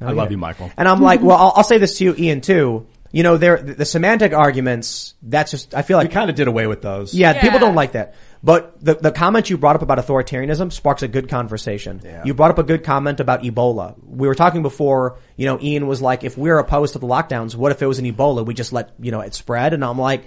Now 0.00 0.08
I 0.08 0.12
love 0.12 0.30
you. 0.30 0.38
Michael. 0.38 0.70
And 0.76 0.86
I'm 0.88 1.00
like, 1.02 1.20
well, 1.22 1.36
I'll, 1.36 1.52
I'll 1.56 1.64
say 1.64 1.78
this 1.78 1.98
to 1.98 2.04
you, 2.04 2.14
Ian, 2.16 2.40
too. 2.40 2.86
You 3.10 3.22
know, 3.22 3.36
there 3.38 3.56
the, 3.56 3.74
the 3.74 3.84
semantic 3.86 4.32
arguments. 4.34 5.14
That's 5.22 5.50
just 5.50 5.74
I 5.74 5.80
feel 5.82 5.96
like 5.96 6.08
we 6.08 6.14
kind 6.14 6.28
of 6.28 6.36
did 6.36 6.46
away 6.46 6.66
with 6.66 6.82
those. 6.82 7.14
yeah, 7.14 7.32
Yeah. 7.34 7.40
people 7.40 7.58
don't 7.58 7.74
like 7.74 7.92
that. 7.92 8.14
But 8.44 8.84
the 8.84 8.94
the 8.94 9.10
comment 9.10 9.48
you 9.48 9.56
brought 9.56 9.76
up 9.76 9.82
about 9.82 9.96
authoritarianism 9.98 10.70
sparks 10.72 11.02
a 11.02 11.08
good 11.08 11.28
conversation. 11.28 12.02
Yeah. 12.04 12.22
You 12.24 12.34
brought 12.34 12.50
up 12.50 12.58
a 12.58 12.62
good 12.62 12.84
comment 12.84 13.18
about 13.18 13.42
Ebola. 13.42 13.94
We 14.06 14.28
were 14.28 14.34
talking 14.34 14.62
before, 14.62 15.18
you 15.36 15.46
know, 15.46 15.58
Ian 15.58 15.86
was 15.86 16.02
like, 16.02 16.22
if 16.22 16.36
we're 16.36 16.58
opposed 16.58 16.92
to 16.92 16.98
the 16.98 17.06
lockdowns, 17.06 17.54
what 17.56 17.72
if 17.72 17.80
it 17.80 17.86
was 17.86 17.98
an 17.98 18.04
Ebola? 18.04 18.44
We 18.44 18.52
just 18.54 18.72
let, 18.74 18.92
you 19.00 19.10
know, 19.10 19.20
it 19.22 19.34
spread. 19.34 19.72
And 19.72 19.82
I'm 19.82 19.98
like, 19.98 20.24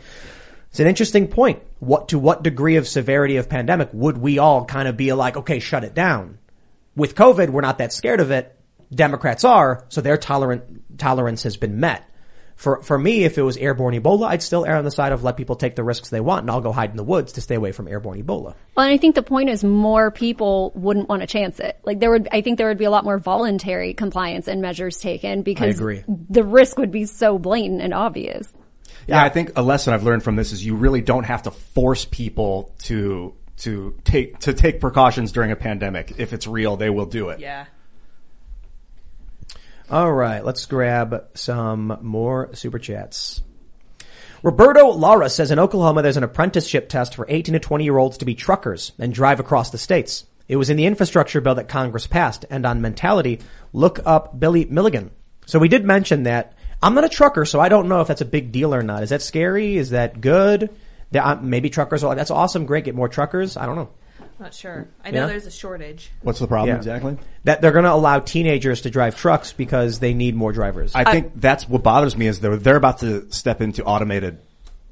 it's 0.72 0.80
an 0.80 0.88
interesting 0.88 1.28
point. 1.28 1.62
What, 1.80 2.10
to 2.10 2.20
what 2.20 2.44
degree 2.44 2.78
of 2.78 2.88
severity 2.88 3.38
of 3.38 3.48
pandemic 3.48 3.90
would 3.94 4.18
we 4.18 4.40
all 4.40 4.66
kind 4.66 4.88
of 4.88 4.98
be 4.98 5.14
like, 5.14 5.38
okay, 5.38 5.60
shut 5.60 5.84
it 5.84 5.94
down? 5.94 6.40
With 6.96 7.14
COVID, 7.16 7.50
we're 7.52 7.62
not 7.62 7.78
that 7.78 7.94
scared 7.94 8.20
of 8.20 8.32
it. 8.32 8.58
Democrats 8.94 9.44
are, 9.44 9.86
so 9.90 10.02
their 10.02 10.18
tolerant, 10.18 10.98
tolerance 10.98 11.44
has 11.44 11.58
been 11.58 11.80
met. 11.80 12.08
For, 12.56 12.84
for 12.84 13.00
me, 13.00 13.24
if 13.24 13.40
it 13.40 13.42
was 13.42 13.58
airborne 13.58 13.96
Ebola, 13.96 14.28
I'd 14.28 14.44
still 14.44 14.66
err 14.66 14.76
on 14.76 14.84
the 14.84 14.92
side 14.92 15.14
of 15.14 15.24
let 15.24 15.36
people 15.36 15.56
take 15.56 15.76
the 15.76 15.84
risks 15.84 16.10
they 16.10 16.20
want 16.20 16.42
and 16.42 16.52
I'll 16.52 16.62
go 16.62 16.72
hide 16.72 16.92
in 16.92 16.98
the 16.98 17.04
woods 17.04 17.34
to 17.34 17.42
stay 17.42 17.56
away 17.56 17.72
from 17.72 17.88
airborne 17.88 18.22
Ebola. 18.22 18.54
Well, 18.76 18.86
and 18.86 18.94
I 18.94 18.98
think 18.98 19.16
the 19.16 19.24
point 19.24 19.50
is 19.50 19.64
more 19.64 20.12
people 20.12 20.72
wouldn't 20.76 21.10
want 21.10 21.22
to 21.22 21.28
chance 21.28 21.60
it. 21.60 21.80
Like 21.84 22.00
there 22.00 22.12
would, 22.12 22.28
I 22.32 22.42
think 22.42 22.60
there 22.60 22.68
would 22.68 22.78
be 22.78 22.86
a 22.86 22.92
lot 22.92 23.04
more 23.04 23.18
voluntary 23.18 23.96
compliance 23.96 24.48
and 24.48 24.62
measures 24.62 25.00
taken 25.00 25.42
because 25.42 25.76
agree. 25.76 26.04
the 26.08 26.44
risk 26.44 26.78
would 26.78 26.92
be 26.92 27.06
so 27.06 27.40
blatant 27.40 27.82
and 27.82 27.96
obvious. 27.96 28.48
Yeah, 29.08 29.24
I 29.24 29.30
think 29.30 29.54
a 29.56 29.64
lesson 29.64 29.94
I've 29.96 30.04
learned 30.04 30.24
from 30.24 30.36
this 30.36 30.52
is 30.52 30.64
you 30.64 30.76
really 30.76 31.02
don't 31.02 31.24
have 31.24 31.44
to 31.44 31.52
force 31.52 32.06
people 32.06 32.76
to 32.84 33.34
to 33.58 33.96
take 34.04 34.40
to 34.40 34.54
take 34.54 34.80
precautions 34.80 35.32
during 35.32 35.52
a 35.52 35.56
pandemic. 35.56 36.14
If 36.18 36.34
it's 36.34 36.46
real, 36.46 36.78
they 36.78 36.90
will 36.90 37.06
do 37.06 37.30
it. 37.30 37.40
Yeah. 37.40 37.66
All 39.92 40.14
right, 40.14 40.46
let's 40.46 40.68
grab 40.68 41.26
some 41.34 41.98
more 42.02 42.56
super 42.56 42.80
chats. 42.80 43.42
Roberto 44.42 44.88
Lara 44.88 45.30
says 45.30 45.52
in 45.52 45.60
Oklahoma 45.60 46.02
there's 46.02 46.16
an 46.16 46.24
apprenticeship 46.24 46.88
test 46.88 47.14
for 47.14 47.26
18 47.28 47.52
to 47.52 47.60
20 47.60 47.84
year 47.84 47.98
olds 47.98 48.20
to 48.20 48.26
be 48.26 48.34
truckers 48.34 48.94
and 48.98 49.14
drive 49.14 49.42
across 49.42 49.70
the 49.70 49.78
states. 49.78 50.26
It 50.48 50.56
was 50.56 50.70
in 50.70 50.78
the 50.78 50.86
infrastructure 50.86 51.42
bill 51.42 51.56
that 51.56 51.68
Congress 51.68 52.08
passed. 52.08 52.46
And 52.50 52.66
on 52.66 52.80
mentality, 52.80 53.42
look 53.74 54.00
up 54.06 54.40
Billy 54.40 54.64
Milligan. 54.64 55.12
So 55.46 55.60
we 55.60 55.68
did 55.68 55.84
mention 55.84 56.24
that. 56.24 56.54
I'm 56.82 56.94
not 56.96 57.04
a 57.04 57.10
trucker, 57.10 57.44
so 57.44 57.60
I 57.60 57.68
don't 57.68 57.90
know 57.90 58.00
if 58.00 58.08
that's 58.08 58.22
a 58.22 58.26
big 58.26 58.54
deal 58.54 58.74
or 58.74 58.84
not. 58.84 59.04
Is 59.04 59.10
that 59.10 59.22
scary? 59.22 59.76
Is 59.76 59.90
that 59.90 60.22
good? 60.22 60.70
Uh, 61.14 61.38
maybe 61.42 61.70
truckers 61.70 62.06
are 62.06 62.08
like, 62.08 62.18
that's 62.18 62.32
awesome, 62.32 62.66
great, 62.66 62.86
get 62.86 62.96
more 62.96 63.10
truckers. 63.10 63.58
I 63.58 63.66
don't 63.66 63.76
know. 63.76 63.90
Not 64.42 64.56
sure. 64.56 64.88
I 65.06 65.12
know 65.12 65.22
Yeah? 65.22 65.28
there's 65.28 65.46
a 65.46 65.52
shortage. 65.52 66.10
What's 66.24 66.40
the 66.40 66.48
problem 66.48 66.70
Yeah. 66.70 66.78
exactly? 66.78 67.16
That 67.44 67.62
they're 67.62 67.72
going 67.72 67.86
to 67.86 67.94
allow 67.94 68.18
teenagers 68.20 68.82
to 68.82 68.90
drive 68.90 69.16
trucks 69.16 69.54
because 69.54 70.00
they 70.00 70.16
need 70.16 70.36
more 70.36 70.52
drivers. 70.52 70.94
I 70.96 71.04
think 71.12 71.34
that's 71.40 71.70
what 71.70 71.84
bothers 71.84 72.18
me 72.18 72.26
is 72.26 72.40
they're 72.40 72.58
they're 72.58 72.76
about 72.76 72.98
to 73.02 73.32
step 73.32 73.62
into 73.62 73.84
automated 73.84 74.40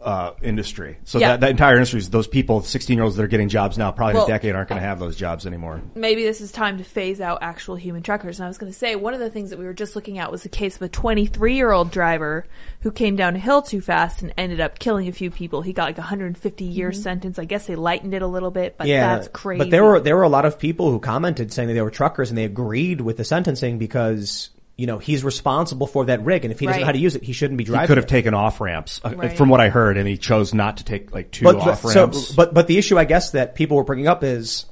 uh, 0.02 0.32
industry. 0.42 0.98
So 1.04 1.20
Yeah. 1.20 1.30
that, 1.32 1.42
that 1.42 1.50
entire 1.52 1.74
industry 1.76 2.00
is 2.00 2.10
those 2.10 2.28
people, 2.28 2.62
16 2.62 2.98
year 2.98 3.04
olds 3.04 3.16
that 3.18 3.24
are 3.24 3.28
getting 3.28 3.50
jobs 3.50 3.78
now, 3.78 3.92
probably 3.92 4.16
Well, 4.16 4.26
in 4.26 4.32
a 4.32 4.34
decade 4.34 4.56
aren't 4.56 4.70
going 4.70 4.82
to 4.82 4.88
have 4.88 5.00
those 5.00 5.16
jobs 5.16 5.46
anymore. 5.46 5.82
maybe 5.96 6.24
this 6.24 6.40
is 6.42 6.52
time 6.52 6.78
to 6.78 6.84
phase 6.84 7.20
out 7.20 7.40
actual 7.42 7.76
human 7.76 8.02
truckers. 8.02 8.40
And 8.40 8.46
I 8.46 8.48
was 8.48 8.58
going 8.58 8.72
to 8.72 8.78
say, 8.78 8.96
one 8.96 9.14
of 9.14 9.20
the 9.20 9.30
things 9.30 9.50
that 9.50 9.60
we 9.60 9.66
were 9.66 9.74
just 9.74 9.96
looking 9.96 10.18
at 10.18 10.32
was 10.32 10.44
the 10.44 10.50
case 10.50 10.76
of 10.78 10.82
a 10.84 10.90
23 10.90 11.56
year 11.56 11.72
old 11.72 11.92
driver 11.92 12.46
who 12.82 12.92
came 12.92 13.16
down 13.16 13.36
a 13.36 13.40
hill 13.40 13.62
too 13.62 13.82
fast 13.82 14.22
and 14.22 14.34
ended 14.38 14.62
up 14.62 14.80
killing 14.80 15.08
a 15.08 15.12
few 15.12 15.30
people. 15.32 15.62
He 15.62 15.74
got 15.74 15.84
like 15.86 15.98
a 15.98 16.02
150 16.02 16.64
year 16.64 16.92
sentence. 16.94 17.38
I 17.38 17.46
guess 17.46 17.68
they 17.68 17.76
lightened 17.76 18.14
it 18.14 18.22
a 18.22 18.28
little 18.28 18.52
bit, 18.52 18.78
but 18.78 18.88
that's 18.88 19.28
crazy. 19.28 19.60
But 19.60 19.70
there 19.70 19.84
were 19.84 20.00
there 20.00 20.16
were 20.16 20.24
a 20.24 20.30
lot 20.30 20.46
of 20.46 20.58
people 20.60 20.92
who 20.92 21.00
commented 21.00 21.52
saying 21.52 21.68
that 21.68 21.74
they 21.74 21.82
were 21.82 21.92
truckers 21.92 22.30
and 22.30 22.38
they 22.38 22.46
agreed 22.46 23.02
with 23.02 23.18
the 23.18 23.26
sentencing 23.26 23.78
because 23.78 24.50
you 24.80 24.88
know 24.88 24.98
he's 24.98 25.24
responsible 25.24 25.86
for 25.88 26.06
that 26.06 26.24
rig 26.24 26.46
and 26.46 26.52
if 26.52 26.60
he 26.60 26.66
doesn't 26.66 26.80
know 26.80 26.84
Right. 26.84 26.86
how 26.88 26.92
to 26.94 27.00
use 27.00 27.16
it, 27.16 27.24
he 27.24 27.34
shouldn't 27.34 27.58
be 27.58 27.64
driving. 27.66 27.82
He 27.82 27.88
driving. 27.88 27.88
could 27.88 27.98
have 27.98 28.06
it. 28.06 28.10
taken 28.10 28.34
off 28.34 28.62
ramps, 28.62 29.02
uh, 29.04 29.14
Right. 29.16 29.36
from 29.38 29.50
what 29.50 29.60
I 29.60 29.70
heard, 29.70 29.98
and 29.98 30.08
he 30.08 30.18
chose 30.18 30.54
not 30.54 30.78
to 30.78 30.84
take 30.86 31.14
like 31.14 31.32
two 31.32 31.44
but, 31.44 31.56
off 31.58 31.84
but, 31.84 31.90
so, 31.92 32.02
ramps. 32.04 32.32
but 32.32 32.54
but 32.54 32.68
the 32.68 32.78
issue 32.78 32.98
I 32.98 33.06
guess 33.06 33.32
that 33.32 33.56
people 33.56 33.76
were 33.78 33.84
bringing 33.84 34.08
up 34.08 34.24
is 34.24 34.66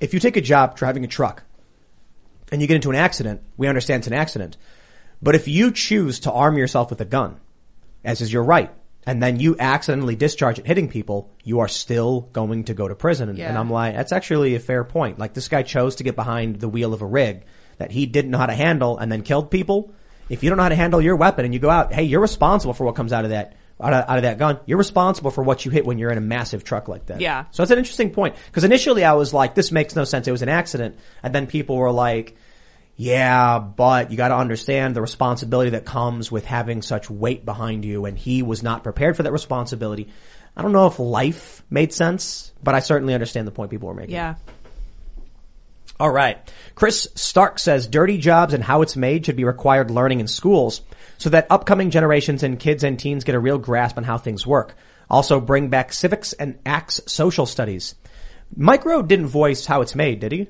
if 0.00 0.12
you 0.14 0.20
take 0.20 0.36
a 0.36 0.40
job 0.40 0.76
driving 0.76 1.04
a 1.04 1.06
truck 1.06 1.44
and 2.52 2.60
you 2.60 2.66
get 2.68 2.74
into 2.74 2.90
an 2.90 2.96
accident, 2.96 3.40
we 3.56 3.68
understand 3.68 4.00
it's 4.00 4.06
an 4.08 4.12
accident. 4.12 4.56
But 5.22 5.34
if 5.34 5.48
you 5.48 5.70
choose 5.70 6.20
to 6.20 6.32
arm 6.32 6.58
yourself 6.58 6.90
with 6.90 7.00
a 7.00 7.04
gun, 7.06 7.36
as 8.04 8.20
is 8.20 8.32
your 8.32 8.42
right, 8.44 8.70
and 9.06 9.22
then 9.22 9.38
you 9.40 9.56
accidentally 9.58 10.16
discharge 10.16 10.58
it 10.58 10.66
hitting 10.66 10.88
people, 10.88 11.30
you 11.42 11.60
are 11.60 11.68
still 11.68 12.22
going 12.32 12.64
to 12.64 12.74
go 12.74 12.88
to 12.88 12.94
prison. 12.94 13.28
And, 13.28 13.38
and 13.38 13.54
Yeah. 13.54 13.58
I'm 13.60 13.70
like, 13.70 13.94
that's 13.94 14.12
actually 14.12 14.54
a 14.54 14.60
fair 14.60 14.82
point. 14.84 15.18
Like 15.18 15.34
this 15.34 15.48
guy 15.48 15.62
chose 15.62 15.96
to 15.96 16.04
get 16.04 16.16
behind 16.16 16.56
the 16.60 16.68
wheel 16.68 16.92
of 16.92 17.00
a 17.02 17.06
rig 17.06 17.44
that 17.78 17.90
he 17.90 18.06
didn't 18.06 18.30
know 18.30 18.38
how 18.38 18.46
to 18.46 18.54
handle 18.54 18.98
and 18.98 19.10
then 19.10 19.22
killed 19.22 19.50
people. 19.50 19.92
If 20.28 20.42
you 20.42 20.50
don't 20.50 20.56
know 20.56 20.62
how 20.62 20.68
to 20.70 20.74
handle 20.74 21.00
your 21.00 21.16
weapon 21.16 21.44
and 21.44 21.52
you 21.52 21.60
go 21.60 21.70
out, 21.70 21.92
hey, 21.92 22.04
you're 22.04 22.20
responsible 22.20 22.72
for 22.74 22.84
what 22.84 22.94
comes 22.94 23.12
out 23.12 23.24
of 23.24 23.30
that, 23.30 23.56
out 23.80 23.92
of, 23.92 24.08
out 24.08 24.16
of 24.16 24.22
that 24.22 24.38
gun. 24.38 24.58
You're 24.66 24.78
responsible 24.78 25.30
for 25.30 25.44
what 25.44 25.64
you 25.64 25.70
hit 25.70 25.84
when 25.84 25.98
you're 25.98 26.10
in 26.10 26.18
a 26.18 26.22
massive 26.22 26.64
truck 26.64 26.88
like 26.88 27.06
that. 27.06 27.20
Yeah. 27.20 27.44
So 27.50 27.62
it's 27.62 27.72
an 27.72 27.78
interesting 27.78 28.10
point. 28.10 28.36
Cause 28.52 28.64
initially 28.64 29.04
I 29.04 29.12
was 29.14 29.34
like, 29.34 29.54
this 29.54 29.70
makes 29.72 29.94
no 29.94 30.04
sense. 30.04 30.26
It 30.26 30.32
was 30.32 30.42
an 30.42 30.48
accident. 30.48 30.96
And 31.22 31.34
then 31.34 31.46
people 31.46 31.76
were 31.76 31.92
like, 31.92 32.36
yeah, 32.96 33.58
but 33.58 34.10
you 34.10 34.16
got 34.16 34.28
to 34.28 34.36
understand 34.36 34.94
the 34.94 35.00
responsibility 35.00 35.70
that 35.70 35.84
comes 35.84 36.30
with 36.30 36.44
having 36.44 36.80
such 36.80 37.10
weight 37.10 37.44
behind 37.44 37.84
you, 37.84 38.04
and 38.04 38.16
he 38.16 38.42
was 38.42 38.62
not 38.62 38.84
prepared 38.84 39.16
for 39.16 39.24
that 39.24 39.32
responsibility. 39.32 40.08
I 40.56 40.62
don't 40.62 40.70
know 40.70 40.86
if 40.86 41.00
life 41.00 41.64
made 41.68 41.92
sense, 41.92 42.52
but 42.62 42.76
I 42.76 42.78
certainly 42.78 43.12
understand 43.14 43.48
the 43.48 43.50
point 43.50 43.72
people 43.72 43.88
were 43.88 43.94
making. 43.94 44.14
yeah. 44.14 44.36
All 46.00 46.10
right. 46.10 46.38
Chris 46.74 47.08
Stark 47.14 47.58
says 47.58 47.86
dirty 47.86 48.18
jobs 48.18 48.52
and 48.54 48.62
how 48.64 48.82
it's 48.82 48.96
made 48.96 49.24
should 49.26 49.36
be 49.36 49.44
required 49.44 49.90
learning 49.90 50.20
in 50.20 50.26
schools 50.26 50.82
so 51.18 51.30
that 51.30 51.46
upcoming 51.50 51.90
generations 51.90 52.42
and 52.42 52.58
kids 52.58 52.82
and 52.82 52.98
teens 52.98 53.24
get 53.24 53.34
a 53.34 53.38
real 53.40 53.58
grasp 53.58 53.96
on 53.96 54.04
how 54.04 54.18
things 54.18 54.46
work. 54.46 54.74
Also 55.08 55.40
bring 55.40 55.68
back 55.68 55.92
civics 55.92 56.32
and 56.32 56.58
acts 56.66 57.00
social 57.06 57.46
studies. 57.46 57.94
Mike 58.56 58.84
Rowe 58.84 59.02
didn't 59.02 59.26
voice 59.26 59.66
how 59.66 59.80
it's 59.82 59.94
made, 59.94 60.20
did 60.20 60.32
he? 60.32 60.48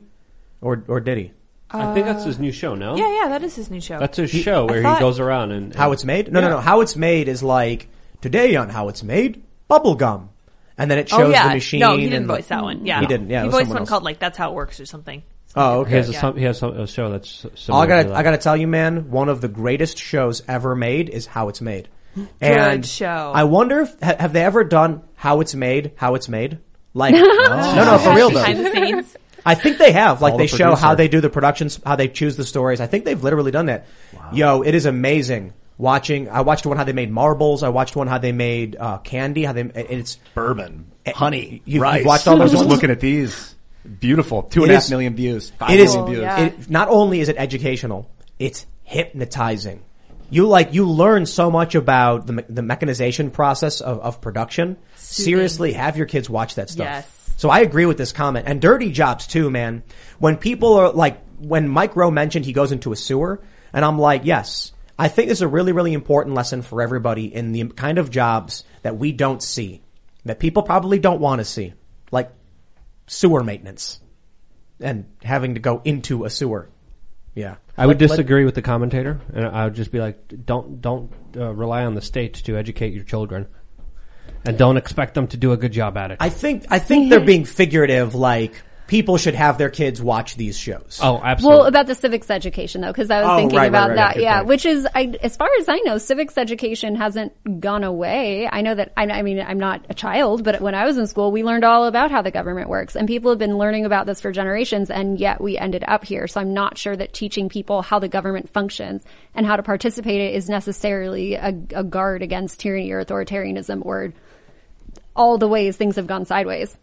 Or, 0.61 0.83
or 0.89 1.01
did 1.01 1.19
he? 1.19 1.33
I 1.71 1.93
think 1.93 2.07
that's 2.07 2.25
his 2.25 2.39
new 2.39 2.53
show. 2.53 2.75
No, 2.75 2.97
Yeah, 2.97 3.23
yeah, 3.23 3.29
that 3.31 3.43
is 3.43 3.57
his 3.57 3.71
new 3.71 3.81
show. 3.81 3.99
that's 3.99 4.17
his 4.17 4.31
show 4.31 4.67
I 4.67 4.71
where 4.71 4.83
thought- 4.83 4.99
he 4.99 5.01
goes 5.01 5.19
around 5.21 5.51
and, 5.51 5.67
and 5.67 5.75
How 5.75 5.93
it's 5.93 6.05
made? 6.05 6.33
No, 6.33 6.41
no, 6.41 6.47
Yeah. 6.47 6.55
no. 6.55 6.61
How 6.61 6.81
it's 6.83 6.97
made 6.97 7.29
is 7.29 7.43
like 7.43 7.89
today 8.21 8.55
on 8.57 8.69
how 8.71 8.89
it's 8.89 9.03
made, 9.03 9.43
bubble 9.67 9.97
gum, 9.97 10.31
and 10.79 10.91
then 10.91 10.99
it 10.99 11.13
oh, 11.13 11.19
shows 11.19 11.27
oh 11.29 11.31
yeah, 11.31 11.49
the 11.49 11.55
machine. 11.55 11.81
no, 11.81 11.97
he 11.97 12.05
didn't 12.05 12.17
and 12.19 12.27
voice 12.29 12.47
that 12.47 12.63
one. 12.63 12.87
Yeah, 12.87 13.01
he 13.01 13.07
didn't. 13.07 13.29
Yeah, 13.29 13.41
it 13.41 13.43
he 13.43 13.47
was 13.49 13.55
voiced 13.55 13.63
someone 13.65 13.75
one 13.75 13.83
else. 13.83 13.89
called 13.89 14.03
like 14.05 14.19
"That's 14.21 14.39
How 14.39 14.51
It 14.53 14.55
Works" 14.55 14.79
or 14.81 14.87
something. 14.87 15.23
Oh, 15.57 15.85
He 15.85 15.89
okay. 15.89 15.97
has 15.99 16.09
a, 16.09 16.13
Yeah. 16.13 16.21
some, 16.21 16.37
he 16.37 16.45
has 16.45 16.59
some, 16.59 16.77
a 16.81 16.87
show 16.87 17.11
that's 17.11 17.45
s- 17.45 17.51
I 17.53 17.57
similar 17.59 17.85
to 17.85 17.89
gotta, 17.89 18.09
that. 18.09 18.17
I 18.17 18.23
gotta 18.23 18.39
tell 18.39 18.57
you, 18.57 18.67
man. 18.67 19.11
One 19.11 19.29
of 19.29 19.41
the 19.41 19.49
greatest 19.49 19.99
shows 19.99 20.43
ever 20.49 20.75
made 20.75 21.09
is 21.09 21.27
How 21.27 21.49
It's 21.49 21.61
Made. 21.61 21.89
And 22.41 22.85
show. 22.87 23.33
I 23.35 23.45
wonder 23.45 23.81
if 23.81 24.01
ha- 24.01 24.17
have 24.19 24.33
they 24.33 24.45
ever 24.45 24.65
done 24.65 25.03
How 25.15 25.41
It's 25.41 25.55
Made? 25.55 25.93
How 25.97 26.15
It's 26.15 26.29
Made? 26.29 26.59
Like, 26.93 27.13
no, 27.15 27.21
no, 27.23 27.99
for 27.99 28.15
real 28.15 28.31
though. 28.31 28.35
Behind 28.45 28.65
the 28.67 28.71
scenes. 28.73 29.17
I 29.47 29.55
think 29.55 29.79
they 29.79 29.93
have. 29.93 30.23
Like 30.23 30.33
Call 30.33 30.39
they 30.39 30.47
the 30.47 30.57
show 30.57 30.75
how 30.75 30.95
producer. 30.95 30.97
they 30.97 31.09
do 31.09 31.21
the 31.21 31.29
productions, 31.31 31.81
how 31.85 31.97
they 31.97 32.09
choose 32.09 32.37
the 32.37 32.45
stories. 32.45 32.81
I 32.81 32.87
think 32.87 33.05
they've 33.05 33.23
literally 33.23 33.51
done 33.51 33.67
that. 33.67 33.87
Yo, 34.33 34.63
it 34.63 34.75
is 34.75 34.87
amazing 34.87 35.53
watching. 35.77 36.29
I 36.31 36.41
watched 36.43 36.65
one 36.67 36.77
how 36.77 36.85
they 36.85 36.93
made 36.93 37.11
marbles. 37.11 37.63
I 37.63 37.69
watched 37.69 37.95
one 37.95 38.07
how 38.07 38.19
they 38.19 38.33
made 38.33 38.77
uh, 38.79 38.99
candy. 38.99 39.45
How 39.45 39.53
they 39.53 39.61
and 39.61 39.73
it's 39.77 40.17
Bourbon, 40.35 40.87
honey, 41.07 41.63
you- 41.67 41.75
you've 41.75 41.83
rice. 41.83 42.05
watched 42.07 42.27
all 42.29 42.39
those 42.39 42.51
I'm 42.51 42.57
just 42.59 42.65
ones? 42.65 42.75
looking 42.75 42.91
at 42.91 43.01
these. 43.01 43.54
Beautiful. 44.01 44.43
Two 44.45 44.63
and 44.63 44.71
It 44.71 44.75
a 44.75 44.77
half 44.77 44.85
is- 44.85 44.91
million 44.91 45.15
views. 45.15 45.51
Five 45.59 45.71
it 45.71 45.81
is. 45.81 45.95
million 45.95 46.11
views. 46.13 46.23
yeah. 46.23 46.41
It, 46.47 46.71
not 46.71 46.89
only 46.89 47.21
is 47.21 47.29
it 47.29 47.37
educational, 47.39 48.11
it's 48.39 48.67
hypnotizing. 48.83 49.83
You 50.31 50.47
like 50.49 50.73
you 50.73 50.89
learn 50.89 51.27
so 51.27 51.51
much 51.51 51.75
about 51.75 52.27
the 52.27 52.33
me- 52.33 52.45
the 52.49 52.63
mechanization 52.63 53.31
process 53.31 53.81
of, 53.81 54.01
of 54.01 54.21
production. 54.21 54.77
Seriously, 54.97 55.75
have 55.75 55.97
your 55.97 56.07
kids 56.07 56.29
watch 56.31 56.55
that 56.57 56.71
stuff. 56.71 56.87
Yes. 56.87 57.31
So 57.37 57.51
I 57.51 57.61
agree 57.61 57.85
with 57.87 57.99
this 57.99 58.13
comment 58.13 58.47
and 58.49 58.61
dirty 58.61 58.91
jobs 58.91 59.27
too, 59.27 59.51
man. 59.51 59.83
When 60.19 60.37
people 60.37 60.75
are 60.75 60.91
like, 60.93 61.21
when 61.39 61.69
Mike 61.69 61.95
Rowe 61.97 62.11
mentioned 62.11 62.47
he 62.47 62.53
goes 62.53 62.73
into 62.73 62.93
a 62.93 62.97
sewer, 62.97 63.43
and 63.73 63.85
I'm 63.85 63.99
like, 63.99 64.23
yes, 64.25 64.73
I 64.99 65.09
think 65.09 65.29
this 65.29 65.39
is 65.39 65.43
a 65.43 65.49
really, 65.49 65.73
really 65.73 65.93
important 65.93 66.35
lesson 66.37 66.63
for 66.63 66.81
everybody 66.81 67.33
in 67.35 67.53
the 67.53 67.65
kind 67.69 67.99
of 67.99 68.11
jobs 68.11 68.65
that 68.83 68.97
we 68.97 69.13
don't 69.13 69.43
see, 69.43 69.83
that 70.25 70.39
people 70.39 70.63
probably 70.63 70.99
don't 70.99 71.21
want 71.21 71.41
to 71.41 71.45
see, 71.45 71.75
like 72.13 72.31
sewer 73.07 73.43
maintenance 73.45 74.01
and 74.81 75.07
having 75.23 75.55
to 75.55 75.61
go 75.61 75.81
into 75.85 76.25
a 76.25 76.31
sewer. 76.31 76.69
Yeah. 77.35 77.57
I 77.77 77.87
would 77.87 78.01
Let- 78.01 78.11
let- 78.11 78.17
disagree 78.17 78.45
with 78.45 78.55
the 78.55 78.63
commentator, 78.63 79.21
and 79.33 79.47
I 79.47 79.65
would 79.65 79.75
just 79.75 79.91
be 79.91 79.99
like, 79.99 80.47
don't 80.47 80.81
don't 80.81 81.11
uh, 81.37 81.53
rely 81.53 81.85
on 81.85 81.95
the 81.95 82.03
state 82.03 82.35
to 82.35 82.57
educate 82.57 82.93
your 82.93 83.03
children, 83.05 83.47
and 84.45 84.57
don't 84.57 84.77
expect 84.77 85.15
them 85.15 85.27
to 85.29 85.37
do 85.37 85.53
a 85.53 85.57
good 85.57 85.73
job 85.73 85.97
at 85.97 86.13
it. 86.13 86.19
I 86.21 86.29
think 86.29 86.67
I 86.71 86.79
think 86.79 87.11
they're 87.11 87.21
being 87.21 87.45
figurative. 87.45 88.15
Like 88.15 88.63
people 88.87 89.17
should 89.17 89.35
have 89.35 89.57
their 89.57 89.71
kids 89.71 90.03
watch 90.03 90.37
these 90.37 90.59
shows. 90.59 91.01
oh, 91.03 91.19
absolutely. 91.23 91.59
Well, 91.59 91.67
about 91.67 91.87
the 91.87 91.95
civics 91.95 92.31
education 92.31 92.83
though, 92.83 92.93
because 92.93 93.11
I 93.11 93.21
was 93.23 93.31
Oh, 93.31 93.37
thinking 93.37 93.57
right, 93.57 93.63
right, 93.63 93.69
about 93.69 93.89
right, 93.91 93.97
that. 93.97 94.17
yeah, 94.21 94.37
point. 94.39 94.49
which 94.49 94.67
is, 94.67 94.87
I, 94.95 95.15
as 95.23 95.37
far 95.37 95.49
as 95.59 95.69
I 95.69 95.79
know, 95.85 95.97
civics 95.99 96.37
education 96.37 96.95
hasn't 96.95 97.33
gone 97.61 97.83
away. 97.83 98.49
I 98.51 98.61
know 98.61 98.75
that. 98.75 98.93
I, 98.97 99.05
I 99.07 99.23
mean, 99.23 99.41
I'm 99.41 99.59
not 99.59 99.87
a 99.89 99.95
child, 99.95 100.45
but 100.45 100.61
when 100.61 100.75
I 100.75 100.85
was 100.85 100.99
in 100.99 101.07
school, 101.07 101.33
we 101.33 101.43
learned 101.43 101.65
all 101.65 101.87
about 101.87 102.11
how 102.11 102.21
the 102.23 102.31
government 102.31 102.69
works, 102.69 102.95
and 102.95 103.09
people 103.09 103.31
have 103.31 103.39
been 103.39 103.57
learning 103.57 103.87
about 103.87 104.05
this 104.07 104.21
for 104.21 104.33
generations, 104.33 104.91
and 104.91 105.19
yet 105.19 105.41
we 105.41 105.57
ended 105.57 105.85
up 105.89 106.05
here. 106.05 106.27
So 106.27 106.41
I'm 106.41 106.53
not 106.53 106.77
sure 106.77 106.95
that 106.95 107.15
teaching 107.15 107.49
people 107.49 107.81
how 107.81 107.99
the 107.99 108.09
government 108.09 108.51
functions 108.51 109.03
and 109.35 109.47
how 109.47 109.57
to 109.57 109.63
participate 109.63 110.21
in 110.21 110.27
it 110.29 110.35
is 110.35 110.49
necessarily 110.49 111.35
a, 111.35 111.49
a 111.75 111.83
guard 111.85 112.23
against 112.23 112.61
tyranny 112.61 112.91
or 112.93 113.05
authoritarianism 113.05 113.85
or 113.85 114.13
all 115.17 115.39
the 115.39 115.49
ways 115.49 115.77
things 115.77 115.97
have 115.97 116.07
gone 116.07 116.25
sideways. 116.27 116.77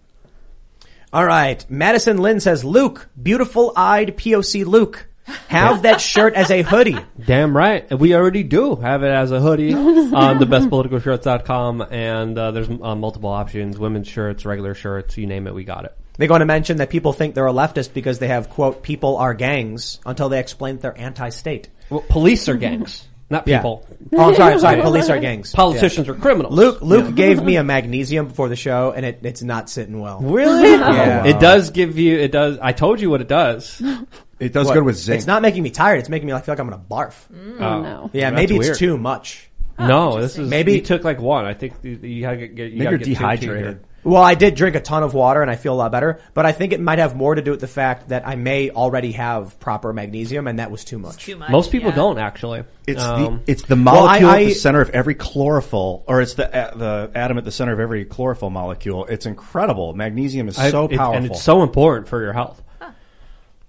All 1.13 1.25
right. 1.25 1.63
Madison 1.69 2.17
Lynn 2.17 2.39
says, 2.39 2.63
Luke, 2.63 3.09
beautiful 3.21 3.73
eyed 3.75 4.15
POC 4.17 4.65
Luke. 4.65 5.07
Have 5.47 5.83
that 5.83 6.01
shirt 6.01 6.33
as 6.33 6.49
a 6.51 6.61
hoodie. 6.61 6.97
Damn 7.25 7.55
right. 7.55 7.89
We 7.97 8.15
already 8.15 8.43
do 8.43 8.75
have 8.77 9.03
it 9.03 9.11
as 9.11 9.31
a 9.31 9.39
hoodie 9.39 9.73
on 9.75 10.39
thebestpoliticalshirts.com 10.39 11.81
and 11.89 12.37
uh, 12.37 12.51
there's 12.51 12.69
uh, 12.69 12.95
multiple 12.95 13.29
options, 13.29 13.77
women's 13.77 14.07
shirts, 14.07 14.45
regular 14.45 14.73
shirts, 14.73 15.17
you 15.17 15.27
name 15.27 15.47
it, 15.47 15.53
we 15.53 15.63
got 15.63 15.85
it. 15.85 15.95
They're 16.17 16.27
going 16.27 16.39
to 16.41 16.45
mention 16.45 16.77
that 16.77 16.89
people 16.89 17.13
think 17.13 17.35
they're 17.35 17.47
a 17.47 17.53
leftist 17.53 17.93
because 17.93 18.19
they 18.19 18.27
have, 18.27 18.49
quote, 18.49 18.83
people 18.83 19.17
are 19.17 19.33
gangs 19.33 19.99
until 20.05 20.29
they 20.29 20.39
explain 20.39 20.75
that 20.75 20.81
they're 20.81 20.97
anti-state. 20.97 21.69
Well, 21.89 22.03
police 22.07 22.47
are 22.47 22.57
gangs, 22.57 23.07
not 23.31 23.47
Yeah. 23.47 23.57
people. 23.59 23.87
Oh, 24.13 24.29
I'm 24.29 24.35
sorry, 24.35 24.53
I'm 24.53 24.59
sorry. 24.59 24.81
Police 24.83 25.09
are 25.09 25.19
gangs. 25.19 25.51
Politicians 25.53 26.07
are 26.09 26.13
criminals. 26.15 26.53
Luke, 26.53 26.81
Luke 26.81 27.15
gave 27.15 27.41
me 27.41 27.55
a 27.55 27.63
magnesium 27.63 28.27
before 28.27 28.49
the 28.49 28.55
show 28.55 28.91
and 28.95 29.05
it, 29.05 29.19
it's 29.23 29.41
not 29.41 29.69
sitting 29.69 29.99
well. 29.99 30.19
Really? 30.19 30.69
Yeah. 30.71 31.23
It 31.31 31.39
does 31.39 31.69
give 31.71 31.97
you, 31.97 32.17
it 32.19 32.31
does, 32.31 32.57
I 32.61 32.73
told 32.73 32.99
you 33.01 33.09
what 33.09 33.21
it 33.21 33.27
does. 33.27 33.81
It 34.39 34.53
does 34.53 34.67
What? 34.67 34.73
good 34.73 34.83
with 34.83 34.97
zinc. 34.97 35.17
It's 35.17 35.27
not 35.27 35.41
making 35.41 35.63
me 35.63 35.69
tired. 35.69 35.99
It's 35.99 36.09
making 36.09 36.27
me 36.27 36.33
like, 36.33 36.45
feel 36.45 36.53
like 36.53 36.59
I'm 36.59 36.67
going 36.69 36.79
to 36.81 36.85
barf. 36.87 37.13
Mm, 37.31 37.61
oh, 37.61 37.81
no. 37.81 38.09
Yeah, 38.13 38.29
That's 38.31 38.35
maybe 38.41 38.57
weird. 38.59 38.71
it's 38.71 38.79
too 38.79 38.97
much. 38.97 39.47
Oh, 39.79 39.87
no, 39.87 40.21
this 40.21 40.33
is, 40.33 40.37
Maybe- 40.39 40.49
maybe 40.49 40.73
you 40.73 40.81
took 40.81 41.03
like 41.03 41.19
one. 41.19 41.45
I 41.45 41.53
think 41.53 41.73
you, 41.83 41.91
you 42.01 42.21
gotta 42.21 42.37
get, 42.37 42.55
get 42.55 42.71
you 42.71 42.79
Maybe 42.79 42.83
gotta 42.83 42.89
you're 42.91 42.97
get 42.99 43.05
two, 43.05 43.13
two 43.13 43.19
dehydrated. 43.19 43.85
Here. 44.03 44.11
Well, 44.11 44.21
I 44.23 44.35
did 44.35 44.55
drink 44.55 44.75
a 44.75 44.79
ton 44.79 45.03
of 45.03 45.13
water 45.13 45.41
and 45.41 45.49
I 45.51 45.55
feel 45.55 45.73
a 45.73 45.75
lot 45.75 45.91
better, 45.91 46.19
but 46.33 46.45
I 46.45 46.51
think 46.51 46.73
it 46.73 46.79
might 46.79 46.99
have 46.99 47.15
more 47.15 47.35
to 47.35 47.41
do 47.41 47.51
with 47.51 47.59
the 47.61 47.67
fact 47.67 48.09
that 48.09 48.27
I 48.27 48.35
may 48.35 48.69
already 48.69 49.11
have 49.13 49.59
proper 49.59 49.93
magnesium 49.93 50.47
and 50.47 50.59
that 50.59 50.71
was 50.71 50.83
too 50.83 50.97
much. 50.99 51.23
Too 51.25 51.35
much. 51.37 51.49
Most 51.51 51.71
people 51.71 51.89
yeah. 51.89 51.95
don't 51.95 52.17
actually. 52.17 52.63
It's 52.87 53.01
Um, 53.03 53.41
the 53.45 53.51
it's 53.51 53.63
the 53.63 53.75
Well, 53.75 54.05
I- 54.07 54.19
molecule 54.19 54.29
at 54.31 54.35
I- 54.37 54.43
the 54.45 54.53
center 54.53 54.81
of 54.81 54.89
every 54.89 55.15
chlorophyll, 55.15 56.03
or 56.07 56.21
it's 56.21 56.33
the 56.33 56.47
a- 56.47 56.77
the 56.77 57.11
atom 57.15 57.37
at 57.37 57.45
the 57.45 57.51
center 57.51 57.73
of 57.73 57.79
every 57.79 58.05
chlorophyll 58.05 58.49
molecule. 58.49 59.05
It's 59.05 59.25
incredible. 59.25 59.93
Magnesium 59.93 60.47
is 60.47 60.57
I- 60.57 60.71
so 60.71 60.85
it- 60.85 60.97
powerful. 60.97 61.15
and 61.17 61.25
it's 61.27 61.41
so 61.41 61.61
important 61.63 62.07
for 62.07 62.21
your 62.21 62.33
health. 62.33 62.61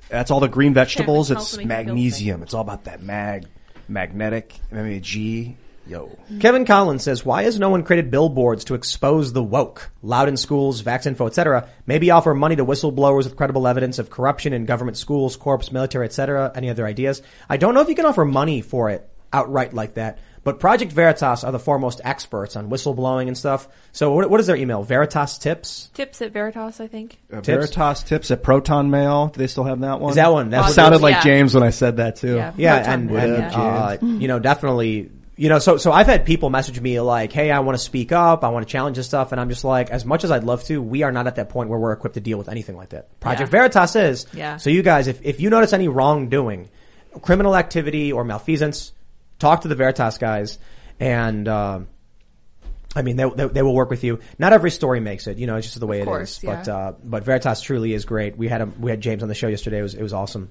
That's 0.08 0.30
all 0.30 0.40
the 0.40 0.48
green 0.48 0.74
vegetables. 0.74 1.30
It's 1.30 1.38
also 1.38 1.56
makes 1.56 1.64
you 1.64 1.68
feel 1.68 1.84
magnesium. 1.94 2.42
It's 2.42 2.52
all 2.52 2.60
about 2.60 2.84
that 2.84 3.02
mag, 3.02 3.46
magnetic, 3.88 4.54
MAG. 4.70 5.56
Yo, 5.86 6.16
Kevin 6.40 6.64
Collins 6.64 7.02
says, 7.02 7.24
why 7.24 7.42
has 7.42 7.58
no 7.58 7.68
one 7.70 7.82
created 7.82 8.10
billboards 8.10 8.64
to 8.66 8.74
expose 8.74 9.32
the 9.32 9.42
woke? 9.42 9.90
Loud 10.02 10.28
in 10.28 10.36
schools, 10.36 10.82
Vax 10.82 11.06
Info, 11.06 11.26
etc. 11.26 11.68
Maybe 11.86 12.10
offer 12.10 12.34
money 12.34 12.54
to 12.56 12.64
whistleblowers 12.64 13.24
with 13.24 13.36
credible 13.36 13.66
evidence 13.66 13.98
of 13.98 14.08
corruption 14.08 14.52
in 14.52 14.64
government 14.64 14.96
schools, 14.96 15.36
corps, 15.36 15.72
military, 15.72 16.06
etc. 16.06 16.52
Any 16.54 16.70
other 16.70 16.86
ideas? 16.86 17.20
I 17.50 17.56
don't 17.56 17.74
know 17.74 17.80
if 17.80 17.88
you 17.88 17.94
can 17.96 18.06
offer 18.06 18.24
money 18.24 18.60
for 18.62 18.90
it. 18.90 19.08
outright 19.32 19.72
like 19.74 19.94
that. 19.94 20.18
But 20.44 20.58
Project 20.60 20.90
Veritas 20.92 21.44
are 21.44 21.52
the 21.52 21.58
foremost 21.60 22.00
experts 22.04 22.56
on 22.56 22.68
whistleblowing 22.68 23.28
and 23.28 23.38
stuff. 23.38 23.68
So 23.92 24.12
what, 24.12 24.28
what 24.28 24.40
is 24.40 24.46
their 24.48 24.56
email? 24.56 24.82
Veritas 24.82 25.38
Tips? 25.38 25.88
Tips 25.94 26.20
at 26.20 26.32
Veritas, 26.32 26.80
I 26.80 26.88
think. 26.88 27.18
Uh, 27.32 27.40
Veritas 27.40 28.02
tips 28.02 28.30
at 28.32 28.42
Proton 28.42 28.90
Mail. 28.90 29.28
Do 29.28 29.38
they 29.38 29.46
still 29.46 29.62
have 29.64 29.80
that 29.80 30.00
one? 30.00 30.10
Is 30.10 30.16
that 30.16 30.32
one? 30.32 30.50
That 30.50 30.70
sounded 30.72 31.00
like 31.00 31.14
Yeah. 31.14 31.22
James 31.22 31.54
when 31.54 31.62
I 31.62 31.70
said 31.70 31.98
that 31.98 32.16
too. 32.16 32.34
Yeah. 32.36 32.52
Yeah, 32.56 32.76
Proton 32.82 32.92
and, 33.08 33.16
and 33.18 33.32
yeah. 33.52 33.60
uh, 33.60 33.98
you 34.02 34.26
know, 34.28 34.40
definitely, 34.40 35.10
you 35.36 35.48
know, 35.48 35.58
so 35.58 35.76
so 35.78 35.92
I've 35.92 36.06
had 36.06 36.24
people 36.26 36.50
message 36.50 36.78
me 36.80 37.00
like, 37.00 37.32
"Hey, 37.32 37.50
I 37.50 37.60
want 37.60 37.78
to 37.78 37.82
speak 37.82 38.12
up, 38.12 38.44
I 38.44 38.48
want 38.50 38.66
to 38.66 38.70
challenge 38.70 38.96
this 38.96 39.06
stuff," 39.06 39.32
and 39.32 39.40
I'm 39.40 39.48
just 39.48 39.64
like, 39.64 39.90
as 39.90 40.04
much 40.04 40.24
as 40.24 40.30
I'd 40.30 40.44
love 40.44 40.62
to, 40.64 40.80
we 40.82 41.02
are 41.02 41.12
not 41.12 41.26
at 41.26 41.36
that 41.36 41.48
point 41.48 41.70
where 41.70 41.78
we're 41.78 41.92
equipped 41.92 42.14
to 42.14 42.20
deal 42.20 42.38
with 42.38 42.48
anything 42.48 42.76
like 42.76 42.90
that. 42.90 43.18
Project 43.20 43.48
Yeah. 43.48 43.58
Veritas 43.58 43.96
is. 43.96 44.26
Yeah. 44.34 44.56
So 44.58 44.70
you 44.70 44.82
guys, 44.82 45.08
if 45.08 45.20
if 45.24 45.40
you 45.40 45.48
notice 45.50 45.72
any 45.72 45.88
wrongdoing, 45.88 46.68
criminal 47.22 47.56
activity 47.56 48.12
or 48.12 48.24
malfeasance, 48.24 48.92
talk 49.38 49.62
to 49.62 49.68
the 49.68 49.74
Veritas 49.74 50.18
guys, 50.18 50.58
and. 51.00 51.48
Um, 51.48 51.88
I 52.94 53.00
mean, 53.00 53.16
they, 53.16 53.24
they 53.26 53.46
they 53.46 53.62
will 53.62 53.74
work 53.74 53.88
with 53.88 54.04
you. 54.04 54.18
Not 54.38 54.52
every 54.52 54.70
story 54.70 55.00
makes 55.00 55.26
it, 55.26 55.38
you 55.38 55.46
know. 55.46 55.56
It's 55.56 55.66
just 55.66 55.80
the 55.80 55.86
way 55.86 56.02
Of 56.02 56.08
it 56.08 56.10
is. 56.10 56.38
course, 56.38 56.38
But 56.40 56.68
uh, 56.68 56.92
but 57.02 57.24
Veritas 57.24 57.62
truly 57.62 57.94
is 57.94 58.04
great. 58.04 58.36
We 58.36 58.48
had 58.48 58.60
a, 58.60 58.66
we 58.66 58.90
had 58.90 59.00
James 59.00 59.22
on 59.22 59.30
the 59.30 59.34
show 59.34 59.48
yesterday. 59.48 59.78
It 59.78 59.82
was 59.82 59.94
it 59.94 60.02
was 60.02 60.12
awesome. 60.12 60.50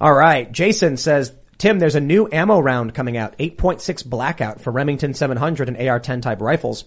All 0.00 0.14
right. 0.14 0.50
Jason 0.52 0.96
says, 0.96 1.32
Tim, 1.58 1.80
there's 1.80 1.96
a 1.96 2.00
new 2.00 2.28
ammo 2.30 2.60
round 2.60 2.94
coming 2.94 3.16
out, 3.16 3.36
8.6 3.38 4.06
blackout 4.06 4.60
for 4.60 4.70
Remington 4.70 5.12
700 5.12 5.68
and 5.68 5.76
AR-10 5.76 6.22
type 6.22 6.40
rifles. 6.40 6.84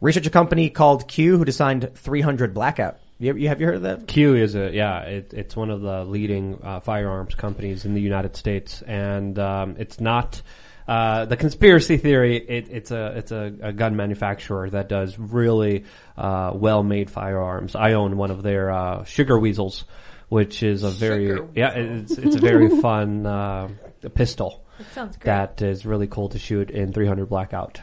Research 0.00 0.26
a 0.26 0.30
company 0.30 0.70
called 0.70 1.06
Q 1.06 1.36
who 1.36 1.44
designed 1.44 1.90
300 1.94 2.54
blackout. 2.54 2.98
You, 3.18 3.36
you 3.36 3.48
have 3.48 3.60
you 3.60 3.66
heard 3.66 3.76
of 3.76 3.82
that? 3.82 4.08
Q 4.08 4.34
is 4.34 4.54
a 4.54 4.72
yeah, 4.72 5.00
it, 5.00 5.34
it's 5.34 5.54
one 5.54 5.70
of 5.70 5.82
the 5.82 6.04
leading 6.04 6.58
uh, 6.62 6.80
firearms 6.80 7.34
companies 7.34 7.84
in 7.84 7.92
the 7.92 8.00
United 8.00 8.34
States, 8.34 8.80
and 8.82 9.38
um, 9.38 9.76
it's 9.78 10.00
not 10.00 10.40
uh, 10.88 11.26
the 11.26 11.36
conspiracy 11.36 11.96
theory. 11.98 12.36
It, 12.36 12.68
it's 12.70 12.90
a 12.90 13.18
it's 13.18 13.30
a, 13.30 13.54
a 13.60 13.72
gun 13.72 13.94
manufacturer 13.94 14.68
that 14.70 14.88
does 14.88 15.18
really 15.18 15.84
uh, 16.16 16.52
well 16.54 16.82
made 16.82 17.10
firearms. 17.10 17.76
I 17.76 17.92
own 17.92 18.16
one 18.16 18.30
of 18.30 18.42
their 18.42 18.72
uh, 18.72 19.04
Sugar 19.04 19.38
Weasels, 19.38 19.84
which 20.28 20.62
is 20.62 20.82
a 20.82 20.90
very 20.90 21.38
yeah, 21.54 21.70
it's 21.74 22.18
it's 22.18 22.36
a 22.36 22.40
very 22.40 22.80
fun 22.80 23.26
uh, 23.26 23.68
pistol. 24.14 24.64
That 24.78 24.92
sounds 24.92 25.16
great. 25.16 25.24
That 25.24 25.62
is 25.62 25.86
really 25.86 26.06
cool 26.06 26.28
to 26.30 26.38
shoot 26.38 26.70
in 26.70 26.92
300 26.92 27.28
blackout. 27.28 27.80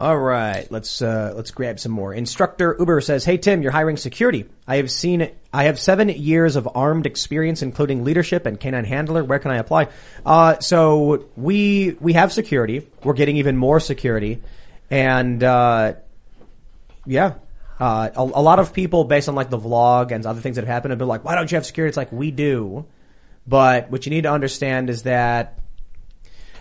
All 0.00 0.18
right, 0.18 0.66
let's 0.70 1.02
uh, 1.02 1.34
let's 1.36 1.50
grab 1.50 1.78
some 1.78 1.92
more. 1.92 2.14
Instructor 2.14 2.74
Uber 2.78 3.02
says, 3.02 3.22
"Hey 3.22 3.36
Tim, 3.36 3.60
you're 3.60 3.70
hiring 3.70 3.98
security. 3.98 4.46
I 4.66 4.76
have 4.76 4.90
seen. 4.90 5.30
I 5.52 5.64
have 5.64 5.78
seven 5.78 6.08
years 6.08 6.56
of 6.56 6.66
armed 6.74 7.04
experience, 7.04 7.60
including 7.60 8.02
leadership 8.02 8.46
and 8.46 8.58
canine 8.58 8.86
handler. 8.86 9.22
Where 9.22 9.38
can 9.38 9.50
I 9.50 9.58
apply? 9.58 9.88
Uh, 10.24 10.58
so 10.60 11.26
we 11.36 11.98
we 12.00 12.14
have 12.14 12.32
security. 12.32 12.88
We're 13.04 13.12
getting 13.12 13.36
even 13.36 13.58
more 13.58 13.78
security, 13.78 14.40
and 14.90 15.44
uh, 15.44 15.94
yeah, 17.04 17.34
uh, 17.80 18.10
a, 18.14 18.20
a 18.20 18.42
lot 18.42 18.58
of 18.58 18.72
people 18.74 19.04
based 19.04 19.28
on 19.28 19.34
like 19.34 19.48
the 19.48 19.58
vlog 19.58 20.12
and 20.12 20.26
other 20.26 20.40
things 20.40 20.56
that 20.56 20.62
have 20.62 20.72
happened 20.72 20.92
have 20.92 20.98
been 20.98 21.08
like, 21.08 21.24
"Why 21.24 21.34
don't 21.34 21.50
you 21.50 21.56
have 21.56 21.64
security?" 21.64 21.88
It's 21.88 21.96
like 21.96 22.12
we 22.12 22.30
do, 22.30 22.86
but 23.46 23.90
what 23.90 24.04
you 24.04 24.10
need 24.10 24.22
to 24.22 24.32
understand 24.32 24.90
is 24.90 25.04
that 25.04 25.58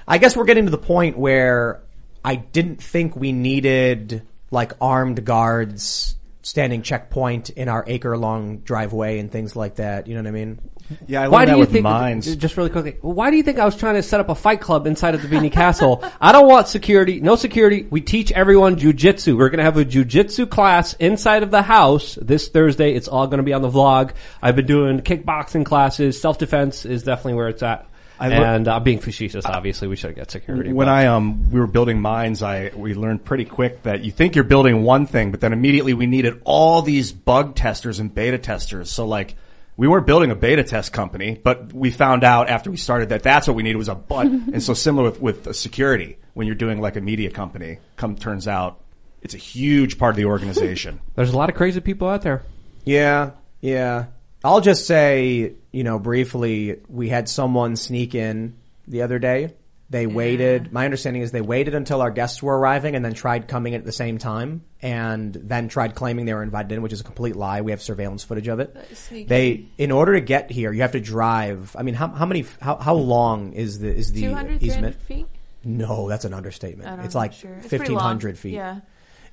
I 0.07 0.17
guess 0.17 0.35
we're 0.35 0.45
getting 0.45 0.65
to 0.65 0.71
the 0.71 0.77
point 0.77 1.17
where 1.17 1.81
I 2.23 2.35
didn't 2.35 2.81
think 2.81 3.15
we 3.15 3.31
needed 3.31 4.25
like 4.49 4.71
armed 4.81 5.25
guards 5.25 6.15
standing 6.41 6.81
checkpoint 6.81 7.49
in 7.49 7.67
our 7.67 7.83
acre 7.87 8.17
long 8.17 8.59
driveway 8.59 9.19
and 9.19 9.31
things 9.31 9.55
like 9.55 9.75
that. 9.75 10.07
You 10.07 10.15
know 10.15 10.21
what 10.21 10.27
I 10.27 10.31
mean? 10.31 10.59
Yeah, 11.05 11.19
I 11.19 11.23
learned 11.23 11.31
Why 11.33 11.45
do 11.45 11.51
that 11.51 11.57
you 11.57 11.59
with 11.59 11.71
think? 11.71 11.83
Minds. 11.83 12.35
Just 12.35 12.57
really 12.57 12.69
quickly, 12.69 12.97
why 13.01 13.29
do 13.29 13.37
you 13.37 13.43
think 13.43 13.59
I 13.59 13.65
was 13.65 13.75
trying 13.75 13.95
to 13.95 14.03
set 14.03 14.19
up 14.19 14.29
a 14.29 14.35
fight 14.35 14.61
club 14.61 14.87
inside 14.87 15.15
of 15.15 15.21
the 15.21 15.27
Beanie 15.27 15.51
Castle? 15.51 16.03
I 16.21 16.31
don't 16.31 16.47
want 16.47 16.67
security. 16.67 17.19
No 17.19 17.35
security. 17.35 17.87
We 17.89 18.01
teach 18.01 18.31
everyone 18.31 18.77
jujitsu. 18.77 19.37
We're 19.37 19.49
going 19.49 19.59
to 19.59 19.65
have 19.65 19.77
a 19.77 19.85
jujitsu 19.85 20.49
class 20.49 20.93
inside 20.93 21.43
of 21.43 21.51
the 21.51 21.61
house 21.61 22.15
this 22.21 22.47
Thursday. 22.47 22.93
It's 22.93 23.07
all 23.07 23.27
going 23.27 23.37
to 23.37 23.43
be 23.43 23.53
on 23.53 23.61
the 23.61 23.69
vlog. 23.69 24.11
I've 24.41 24.55
been 24.55 24.65
doing 24.65 25.01
kickboxing 25.01 25.65
classes. 25.65 26.19
Self 26.19 26.37
defense 26.37 26.85
is 26.85 27.03
definitely 27.03 27.33
where 27.33 27.49
it's 27.49 27.61
at. 27.63 27.88
I 28.19 28.29
and 28.29 28.67
uh, 28.67 28.79
being 28.79 28.99
facetious, 28.99 29.45
obviously, 29.45 29.87
we 29.87 29.95
should 29.95 30.15
get 30.15 30.29
security. 30.29 30.73
When 30.73 30.87
but- 30.87 30.91
I 30.93 31.07
um 31.07 31.49
we 31.51 31.59
were 31.59 31.67
building 31.67 32.01
Minds, 32.01 32.43
I 32.43 32.71
we 32.75 32.93
learned 32.93 33.23
pretty 33.23 33.45
quick 33.45 33.83
that 33.83 34.03
you 34.03 34.11
think 34.11 34.35
you're 34.35 34.43
building 34.43 34.83
one 34.83 35.05
thing, 35.05 35.31
but 35.31 35.39
then 35.39 35.53
immediately 35.53 35.93
we 35.93 36.05
needed 36.05 36.41
all 36.43 36.81
these 36.81 37.11
bug 37.11 37.55
testers 37.55 37.99
and 37.99 38.13
beta 38.13 38.37
testers. 38.37 38.91
So 38.91 39.07
like 39.07 39.35
we 39.77 39.87
weren't 39.87 40.05
building 40.05 40.31
a 40.31 40.35
beta 40.35 40.63
test 40.63 40.91
company, 40.91 41.39
but 41.41 41.71
we 41.71 41.91
found 41.91 42.25
out 42.25 42.49
after 42.49 42.69
we 42.69 42.75
started 42.75 43.09
that 43.09 43.23
that's 43.23 43.47
what 43.47 43.55
we 43.55 43.63
needed 43.63 43.77
was 43.77 43.87
a 43.87 43.95
but. 43.95 44.25
and 44.25 44.61
so 44.61 44.73
similar 44.73 45.09
with 45.09 45.21
with 45.21 45.55
security, 45.55 46.17
when 46.33 46.45
you're 46.47 46.55
doing 46.55 46.81
like 46.81 46.97
a 46.97 47.01
media 47.01 47.31
company, 47.31 47.79
come 47.95 48.17
turns 48.17 48.47
out 48.47 48.81
it's 49.21 49.33
a 49.33 49.37
huge 49.37 49.97
part 49.97 50.11
of 50.11 50.17
the 50.17 50.25
organization. 50.25 50.99
There's 51.15 51.31
a 51.31 51.37
lot 51.37 51.49
of 51.49 51.55
crazy 51.55 51.79
people 51.79 52.09
out 52.09 52.21
there. 52.21 52.43
Yeah, 52.83 53.31
yeah. 53.61 54.07
I'll 54.43 54.61
just 54.61 54.85
say, 54.85 55.53
you 55.71 55.83
know, 55.83 55.99
briefly, 55.99 56.79
we 56.87 57.09
had 57.09 57.27
someone 57.27 57.75
sneak 57.75 58.15
in 58.15 58.57
the 58.87 59.01
other 59.01 59.19
day. 59.19 59.53
They 59.91 60.05
waited. 60.05 60.71
My 60.71 60.85
understanding 60.85 61.23
is 61.23 61.31
they 61.31 61.41
waited 61.41 61.73
until 61.73 62.01
our 62.01 62.11
guests 62.11 62.43
were 62.43 62.55
arriving 62.57 62.95
and 62.95 63.03
then 63.03 63.15
tried 63.15 63.47
coming 63.47 63.73
in 63.73 63.79
at 63.79 63.85
the 63.85 63.91
same 63.91 64.19
time 64.19 64.63
and 64.83 65.33
then 65.33 65.67
tried 65.67 65.95
claiming 65.95 66.25
they 66.25 66.33
were 66.33 66.43
invited 66.43 66.71
in, 66.71 66.83
which 66.83 66.93
is 66.93 67.01
a 67.01 67.03
complete 67.03 67.35
lie. 67.35 67.61
We 67.61 67.71
have 67.71 67.81
surveillance 67.81 68.23
footage 68.23 68.47
of 68.47 68.59
it. 68.59 68.77
They, 69.09 69.65
in 69.79 69.91
order 69.91 70.13
to 70.13 70.21
get 70.21 70.51
here, 70.51 70.71
you 70.71 70.83
have 70.83 70.91
to 70.91 70.99
drive. 70.99 71.75
I 71.75 71.81
mean, 71.81 71.95
how, 71.95 72.07
how 72.09 72.27
many, 72.27 72.45
how, 72.61 72.75
how 72.75 72.93
long 72.93 73.53
is 73.53 73.79
the, 73.79 73.89
is 73.93 74.11
the 74.11 74.21
200, 74.21 74.61
easement? 74.61 75.01
feet? 75.01 75.25
No, 75.63 76.07
that's 76.07 76.25
an 76.25 76.33
understatement. 76.33 77.03
It's 77.03 77.15
like 77.15 77.33
sure. 77.33 77.59
Fifteen 77.61 77.97
hundred 77.97 78.29
long. 78.29 78.35
feet. 78.35 78.53
Yeah. 78.53 78.79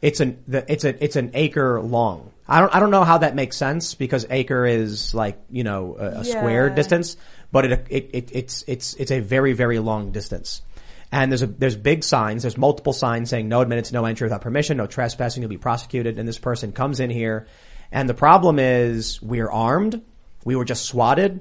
It's 0.03 0.20
an 0.20 0.43
the, 0.49 0.70
it's 0.70 0.85
a 0.85 1.03
it's 1.03 1.16
an 1.16 1.31
acre 1.35 1.81
long. 1.81 2.33
I 2.48 2.60
don't 2.60 2.74
I 2.74 2.81
don't 2.81 2.90
know 2.90 3.05
how 3.05 3.18
that 3.18 3.35
makes 3.35 3.56
sense 3.56 3.94
because 3.94 4.27
acre 4.31 4.66
is 4.66 5.14
like 5.14 5.40
you 5.51 5.64
know 5.64 5.97
a, 5.98 6.20
a 6.20 6.24
square 6.24 6.70
distance, 6.70 7.16
but 7.51 7.64
it, 7.64 7.86
it 7.90 8.10
it 8.12 8.31
it's 8.32 8.64
it's 8.66 8.94
it's 8.94 9.10
a 9.10 9.20
very 9.20 9.52
very 9.52 9.78
long 9.78 10.12
distance. 10.12 10.62
And 11.10 11.31
there's 11.31 11.43
a 11.43 11.47
there's 11.47 11.77
big 11.77 12.05
signs. 12.05 12.43
There's 12.43 12.56
multiple 12.56 12.93
signs 12.93 13.31
saying 13.31 13.48
no 13.48 13.60
admittance, 13.60 13.93
no 13.93 14.05
entry 14.05 14.27
without 14.27 14.43
permission, 14.43 14.77
no 14.77 14.86
trespassing. 14.86 15.43
You'll 15.43 15.51
be 15.51 15.59
prosecuted. 15.59 16.18
And 16.18 16.28
this 16.28 16.39
person 16.39 16.73
comes 16.73 17.01
in 17.01 17.10
here, 17.10 17.47
and 17.90 18.09
the 18.09 18.14
problem 18.14 18.59
is 18.59 19.20
we're 19.23 19.51
armed. 19.51 20.02
We 20.44 20.55
were 20.55 20.64
just 20.64 20.85
swatted, 20.85 21.40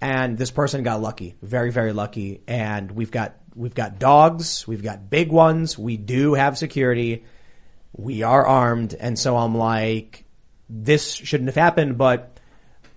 and 0.00 0.38
this 0.38 0.50
person 0.50 0.82
got 0.82 1.00
lucky, 1.00 1.34
very 1.42 1.70
very 1.70 1.92
lucky. 1.92 2.42
And 2.46 2.92
we've 2.92 3.10
got 3.10 3.36
we've 3.56 3.74
got 3.74 3.98
dogs, 3.98 4.66
we've 4.68 4.82
got 4.82 5.10
big 5.10 5.32
ones. 5.32 5.76
We 5.78 5.96
do 5.96 6.34
have 6.34 6.58
security 6.58 7.24
we 7.96 8.22
are 8.22 8.44
armed 8.44 8.94
and 8.94 9.18
so 9.18 9.36
I'm 9.36 9.56
like 9.56 10.23
this 10.68 11.12
shouldn't 11.12 11.48
have 11.48 11.54
happened 11.54 11.98
but 11.98 12.38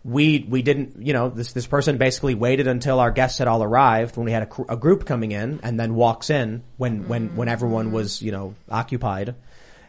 we 0.04 0.46
we 0.48 0.62
didn't 0.62 1.06
you 1.06 1.14
know 1.14 1.30
this 1.30 1.52
this 1.52 1.68
person 1.68 1.98
basically 1.98 2.36
waited 2.36 2.68
until 2.68 3.00
our 3.00 3.12
guests 3.12 3.40
had 3.40 3.48
all 3.48 3.62
arrived 3.62 4.16
when 4.16 4.26
we 4.26 4.32
had 4.32 4.44
a, 4.44 4.46
cr- 4.46 4.64
a 4.70 4.78
group 4.78 5.06
coming 5.06 5.32
in 5.32 5.60
and 5.64 5.80
then 5.80 5.96
walks 5.96 6.30
in 6.30 6.64
when 6.78 7.08
when 7.08 7.36
when 7.36 7.50
everyone 7.50 7.92
was 7.92 8.22
you 8.22 8.32
know 8.32 8.56
occupied. 8.70 9.36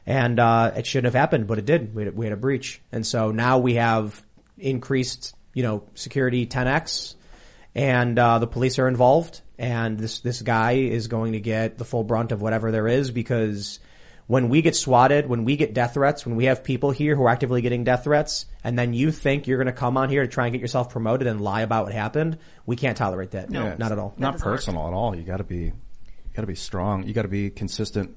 And 0.06 0.40
uh 0.40 0.72
it 0.74 0.86
shouldn't 0.86 1.12
have 1.12 1.20
happened 1.20 1.46
but 1.46 1.58
it 1.58 1.66
did. 1.66 1.94
We 1.94 2.04
had, 2.04 2.16
we 2.16 2.26
had 2.26 2.32
a 2.32 2.36
breach. 2.36 2.80
And 2.90 3.06
so 3.06 3.30
now 3.30 3.58
we 3.58 3.74
have 3.74 4.20
increased 4.56 5.36
you 5.54 5.62
know 5.62 5.84
security 5.94 6.46
10x 6.46 7.14
and 7.78 8.18
uh, 8.18 8.40
the 8.40 8.48
police 8.48 8.80
are 8.80 8.88
involved, 8.88 9.40
and 9.56 9.98
this 9.98 10.18
this 10.18 10.42
guy 10.42 10.72
is 10.72 11.06
going 11.06 11.34
to 11.34 11.40
get 11.40 11.78
the 11.78 11.84
full 11.84 12.02
brunt 12.02 12.32
of 12.32 12.42
whatever 12.42 12.72
there 12.72 12.88
is 12.88 13.12
because 13.12 13.78
when 14.28 14.50
we 14.50 14.60
get 14.62 14.76
swatted, 14.76 15.26
when 15.26 15.44
we 15.44 15.56
get 15.56 15.72
death 15.72 15.94
threats, 15.94 16.24
when 16.24 16.36
we 16.36 16.44
have 16.44 16.62
people 16.62 16.90
here 16.90 17.16
who 17.16 17.24
are 17.24 17.30
actively 17.30 17.62
getting 17.62 17.82
death 17.82 18.04
threats, 18.04 18.44
and 18.62 18.78
then 18.78 18.92
you 18.92 19.10
think 19.10 19.46
you're 19.46 19.56
going 19.56 19.66
to 19.66 19.72
come 19.72 19.96
on 19.96 20.10
here 20.10 20.22
to 20.22 20.28
try 20.28 20.46
and 20.46 20.52
get 20.52 20.60
yourself 20.60 20.90
promoted 20.90 21.26
and 21.26 21.40
lie 21.40 21.62
about 21.62 21.86
what 21.86 21.94
happened, 21.94 22.36
we 22.66 22.76
can't 22.76 22.96
tolerate 22.96 23.30
that. 23.30 23.48
No, 23.48 23.64
Yeah, 23.64 23.76
not 23.78 23.90
at 23.90 23.98
all. 23.98 24.14
Not 24.18 24.38
personal 24.38 24.86
at 24.86 24.92
all. 24.92 25.16
You 25.16 25.22
got 25.22 25.38
to 25.38 25.44
be, 25.44 25.56
you 25.56 25.72
got 26.34 26.42
to 26.42 26.46
be 26.46 26.54
strong. 26.54 27.06
You 27.06 27.14
got 27.14 27.22
to 27.22 27.28
be 27.28 27.48
consistent. 27.48 28.14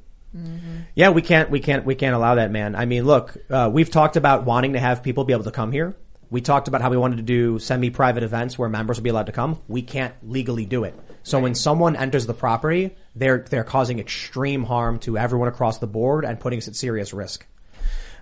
Yeah, 0.96 1.10
we 1.10 1.22
can't, 1.22 1.50
we 1.50 1.62
can't, 1.62 1.86
we 1.86 1.96
can't 1.96 2.14
allow 2.16 2.36
that, 2.36 2.52
man. 2.52 2.76
I 2.76 2.86
mean, 2.86 3.06
look, 3.06 3.36
uh, 3.50 3.70
we've 3.72 3.90
talked 3.90 4.18
about 4.18 4.46
wanting 4.46 4.74
to 4.74 4.80
have 4.80 5.04
people 5.04 5.24
be 5.24 5.34
able 5.34 5.46
to 5.46 5.52
come 5.52 5.72
here. 5.72 5.96
We 6.32 6.42
talked 6.42 6.70
about 6.70 6.82
how 6.82 6.90
we 6.90 6.98
wanted 6.98 7.18
to 7.18 7.24
do 7.24 7.60
semi-private 7.60 8.24
events 8.24 8.58
where 8.58 8.70
members 8.70 8.98
would 8.98 9.04
be 9.04 9.10
allowed 9.10 9.26
to 9.26 9.34
come. 9.34 9.62
We 9.68 9.82
can't 9.82 10.16
legally 10.24 10.66
do 10.66 10.86
it. 10.86 10.98
So 11.24 11.40
when 11.40 11.54
someone 11.54 11.98
enters 11.98 12.26
the 12.26 12.34
property, 12.34 12.96
they're, 13.16 13.46
they're 13.50 13.66
causing 13.66 14.00
extreme 14.00 14.64
harm 14.64 14.98
to 15.00 15.18
everyone 15.18 15.50
across 15.50 15.80
the 15.80 15.88
board 15.88 16.24
and 16.24 16.40
putting 16.40 16.58
us 16.58 16.70
at 16.70 16.76
serious 16.76 17.14
risk. 17.14 17.46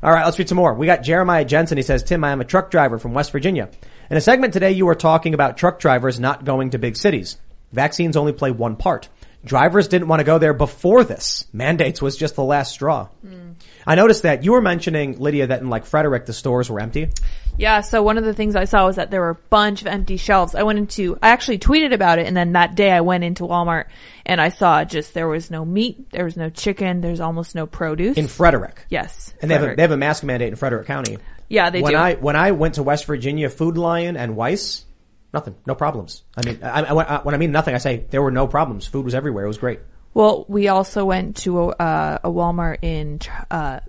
All 0.01 0.11
right, 0.11 0.25
let's 0.25 0.39
read 0.39 0.49
some 0.49 0.55
more. 0.55 0.73
We 0.73 0.87
got 0.87 1.03
Jeremiah 1.03 1.45
Jensen. 1.45 1.77
He 1.77 1.83
says, 1.83 2.03
Tim, 2.03 2.23
I 2.23 2.31
am 2.31 2.41
a 2.41 2.45
truck 2.45 2.71
driver 2.71 2.97
from 2.97 3.13
West 3.13 3.31
Virginia. 3.31 3.69
In 4.09 4.17
a 4.17 4.21
segment 4.21 4.53
today, 4.53 4.71
you 4.71 4.87
were 4.87 4.95
talking 4.95 5.35
about 5.35 5.57
truck 5.57 5.79
drivers 5.79 6.19
not 6.19 6.45
going 6.45 6.71
to 6.71 6.79
big 6.79 6.97
cities. 6.97 7.37
Vaccines 7.71 8.17
only 8.17 8.33
play 8.33 8.49
one 8.49 8.75
part. 8.75 9.07
Drivers 9.45 9.87
didn't 9.87 10.07
want 10.07 10.19
to 10.19 10.25
go 10.25 10.39
there 10.39 10.53
before 10.53 11.03
this. 11.03 11.45
Mandates 11.53 12.01
was 12.01 12.17
just 12.17 12.35
the 12.35 12.43
last 12.43 12.73
straw. 12.73 13.05
Hmm. 13.21 13.48
I 13.89 13.95
noticed 13.95 14.23
that 14.23 14.43
you 14.43 14.51
were 14.51 14.61
mentioning, 14.61 15.17
Lydia, 15.19 15.47
that 15.47 15.61
in 15.61 15.69
like 15.69 15.85
Frederick, 15.85 16.25
the 16.25 16.33
stores 16.33 16.69
were 16.69 16.79
empty. 16.79 17.09
Yeah, 17.57 17.81
so 17.81 18.01
one 18.03 18.17
of 18.17 18.23
the 18.23 18.33
things 18.33 18.55
I 18.55 18.63
saw 18.65 18.85
was 18.85 18.95
that 18.95 19.11
there 19.11 19.19
were 19.19 19.31
a 19.31 19.35
bunch 19.49 19.81
of 19.81 19.87
empty 19.87 20.15
shelves. 20.15 20.55
I 20.55 20.63
went 20.63 20.79
into, 20.79 21.17
I 21.21 21.29
actually 21.29 21.59
tweeted 21.59 21.93
about 21.93 22.17
it, 22.19 22.25
and 22.27 22.37
then 22.37 22.53
that 22.53 22.75
day 22.75 22.91
I 22.91 23.01
went 23.01 23.25
into 23.25 23.43
Walmart 23.43 23.85
and 24.25 24.39
I 24.39 24.49
saw 24.49 24.85
just 24.85 25.13
there 25.13 25.27
was 25.27 25.51
no 25.51 25.65
meat, 25.65 26.11
there 26.11 26.23
was 26.23 26.37
no 26.37 26.49
chicken, 26.49 27.01
there's 27.01 27.19
almost 27.19 27.55
no 27.55 27.65
produce. 27.65 28.15
In 28.15 28.27
Frederick. 28.27 28.85
Yes. 28.89 29.33
And 29.41 29.51
they 29.51 29.55
have, 29.55 29.63
a, 29.63 29.75
they 29.75 29.81
have 29.81 29.91
a 29.91 29.97
mask 29.97 30.23
mandate 30.23 30.49
in 30.49 30.55
Frederick 30.55 30.87
County. 30.87 31.17
Yeah, 31.49 31.69
they 31.69 31.81
when 31.81 31.93
do. 31.93 31.97
I 31.97 32.13
when 32.13 32.35
I 32.35 32.51
went 32.51 32.75
to 32.75 32.83
West 32.83 33.05
Virginia, 33.05 33.49
Food 33.49 33.75
Lion 33.75 34.15
and 34.15 34.35
Weis, 34.37 34.85
nothing, 35.33 35.55
no 35.65 35.73
problems. 35.73 36.21
I 36.37 36.45
mean, 36.45 36.59
I, 36.63 36.83
I- 36.83 37.21
when 37.23 37.33
I 37.33 37.39
mean 37.39 37.51
nothing, 37.51 37.73
I 37.73 37.79
say 37.79 38.05
there 38.11 38.21
were 38.21 38.31
no 38.31 38.47
problems. 38.47 38.85
Food 38.85 39.03
was 39.03 39.15
everywhere. 39.15 39.45
It 39.45 39.47
was 39.47 39.57
great. 39.57 39.79
Well, 40.13 40.45
we 40.47 40.67
also 40.67 41.05
went 41.05 41.37
to 41.37 41.59
a, 41.59 41.67
uh, 41.67 42.17
a 42.23 42.29
Walmart 42.29 42.79
in 42.81 43.19
uh, 43.51 43.79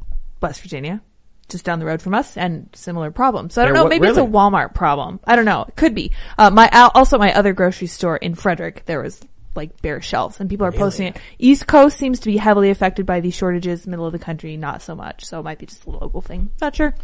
West 0.40 0.60
Virginia, 0.60 1.00
just 1.48 1.64
down 1.64 1.78
the 1.78 1.86
road 1.86 2.02
from 2.02 2.14
us, 2.14 2.36
and 2.36 2.68
similar 2.74 3.10
problems. 3.10 3.54
So 3.54 3.62
I 3.62 3.64
don't 3.64 3.74
There 3.74 3.82
know. 3.84 3.88
Maybe 3.88 4.06
it's 4.06 4.18
a? 4.18 4.22
Walmart 4.22 4.74
problem. 4.74 5.20
I 5.24 5.36
don't 5.36 5.44
know. 5.44 5.64
It 5.66 5.76
could 5.76 5.94
be. 5.94 6.12
Uh, 6.38 6.50
my 6.50 6.68
also 6.94 7.18
my 7.18 7.34
other 7.34 7.52
grocery 7.52 7.88
store 7.88 8.16
in 8.16 8.34
Frederick, 8.34 8.84
there 8.86 9.02
was 9.02 9.20
like 9.54 9.82
bare 9.82 10.00
shelves, 10.00 10.38
and 10.40 10.48
people 10.48 10.66
are 10.66 10.72
posting 10.72 11.08
it. 11.08 11.16
East 11.38 11.66
Coast 11.66 11.96
seems 11.96 12.20
to 12.20 12.26
be 12.26 12.36
heavily 12.36 12.70
affected 12.70 13.06
by 13.06 13.20
these 13.20 13.34
shortages. 13.34 13.86
Middle 13.86 14.06
of 14.06 14.12
the 14.12 14.18
country, 14.18 14.56
not 14.56 14.82
so 14.82 14.94
much. 14.94 15.24
So 15.24 15.40
it 15.40 15.42
might 15.42 15.58
be 15.58 15.66
just 15.66 15.84
a 15.86 15.90
local 15.90 16.20
thing. 16.20 16.50
Not 16.60 16.76
sure. 16.76 16.94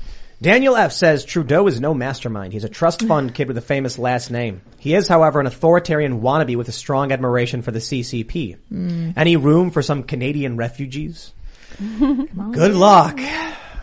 Daniel 0.40 0.76
F 0.76 0.92
says 0.92 1.24
Trudeau 1.24 1.66
is 1.66 1.80
no 1.80 1.94
mastermind. 1.94 2.52
He's 2.52 2.64
a 2.64 2.68
trust 2.68 3.02
fund 3.02 3.34
kid 3.34 3.48
with 3.48 3.56
a 3.56 3.62
famous 3.62 3.98
last 3.98 4.30
name. 4.30 4.60
He 4.78 4.94
is, 4.94 5.08
however, 5.08 5.40
an 5.40 5.46
authoritarian 5.46 6.20
wannabe 6.20 6.56
with 6.56 6.68
a 6.68 6.72
strong 6.72 7.10
admiration 7.10 7.62
for 7.62 7.70
the 7.70 7.78
CCP. 7.78 8.58
Mm. 8.70 9.14
Any 9.16 9.36
room 9.36 9.70
for 9.70 9.80
some 9.80 10.02
Canadian 10.02 10.58
refugees? 10.58 11.32
Good 11.78 12.74
luck. 12.74 13.18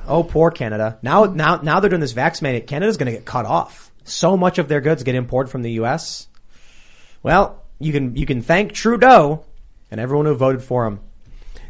Oh, 0.07 0.23
poor 0.23 0.51
Canada. 0.51 0.99
Now, 1.01 1.25
now, 1.25 1.57
now 1.57 1.80
they're 1.80 1.89
doing 1.89 2.01
this 2.01 2.13
vax 2.13 2.41
mandate. 2.41 2.67
Canada's 2.67 2.97
going 2.97 3.07
to 3.07 3.13
get 3.13 3.25
cut 3.25 3.45
off. 3.45 3.91
So 4.03 4.38
much 4.38 4.59
of 4.59 4.67
their 4.67 4.81
goods 4.81 5.03
get 5.03 5.15
imported 5.15 5.49
from 5.49 5.63
the 5.63 5.71
U.S. 5.73 6.27
Well, 7.23 7.63
you 7.80 7.93
can 7.93 8.15
you 8.15 8.25
can 8.25 8.41
thank 8.41 8.73
Trudeau 8.73 9.45
and 9.89 9.99
everyone 9.99 10.25
who 10.25 10.35
voted 10.35 10.61
for 10.61 10.85
him. 10.85 10.99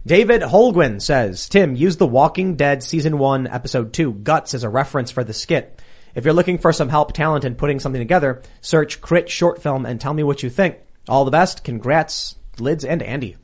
David 0.05 0.41
Holguin 0.41 1.01
says, 1.01 1.47
Tim, 1.47 1.75
use 1.75 1.95
The 1.95 2.05
Walking 2.05 2.55
Dead 2.55 2.83
season 2.83 3.17
one, 3.17 3.47
episode 3.47 3.93
two, 3.93 4.11
Guts 4.11 4.53
as 4.53 4.65
a 4.65 4.69
reference 4.69 5.11
for 5.11 5.23
the 5.23 5.33
skit. 5.33 5.81
If 6.13 6.25
you're 6.25 6.33
looking 6.33 6.57
for 6.57 6.73
some 6.73 6.89
help, 6.89 7.13
talent, 7.13 7.45
and 7.45 7.57
putting 7.57 7.79
something 7.79 8.01
together, 8.01 8.41
search 8.59 8.99
Crit 8.99 9.29
Short 9.29 9.63
Film 9.63 9.85
and 9.85 10.01
tell 10.01 10.13
me 10.13 10.23
what 10.23 10.43
you 10.43 10.49
think. 10.49 10.77
All 11.07 11.23
the 11.23 11.31
best. 11.31 11.63
Congrats, 11.63 12.35
Lids 12.59 12.83
and 12.83 13.01
Andy. 13.01 13.37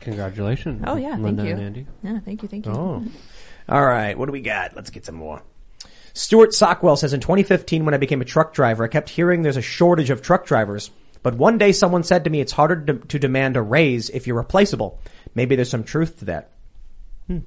Congratulations. 0.00 0.82
Oh 0.86 0.96
yeah, 0.96 1.16
Linda 1.16 1.42
thank 1.42 1.48
you. 1.48 1.54
and 1.54 1.62
Andy. 1.62 1.86
Yeah, 2.02 2.20
thank 2.20 2.42
you, 2.42 2.48
thank 2.48 2.66
you. 2.66 2.72
Oh. 2.72 3.04
All 3.68 3.84
right. 3.84 4.18
What 4.18 4.26
do 4.26 4.32
we 4.32 4.40
got? 4.40 4.74
Let's 4.74 4.90
get 4.90 5.06
some 5.06 5.14
more. 5.14 5.42
Stuart 6.12 6.50
Sockwell 6.50 6.98
says 6.98 7.12
in 7.12 7.20
2015 7.20 7.84
when 7.84 7.94
I 7.94 7.98
became 7.98 8.20
a 8.20 8.24
truck 8.26 8.52
driver, 8.52 8.84
I 8.84 8.88
kept 8.88 9.08
hearing 9.08 9.42
there's 9.42 9.56
a 9.56 9.62
shortage 9.62 10.10
of 10.10 10.20
truck 10.20 10.44
drivers. 10.44 10.90
But 11.22 11.34
one 11.34 11.58
day 11.58 11.72
someone 11.72 12.02
said 12.02 12.24
to 12.24 12.30
me 12.30 12.40
it's 12.40 12.52
harder 12.52 12.84
to, 12.86 12.94
to 13.06 13.18
demand 13.18 13.56
a 13.56 13.62
raise 13.62 14.10
if 14.10 14.26
you're 14.26 14.36
replaceable. 14.36 15.00
Maybe 15.34 15.56
there's 15.56 15.70
some 15.70 15.84
truth 15.84 16.18
to 16.20 16.24
that. 16.26 16.50
Hmm. 17.26 17.38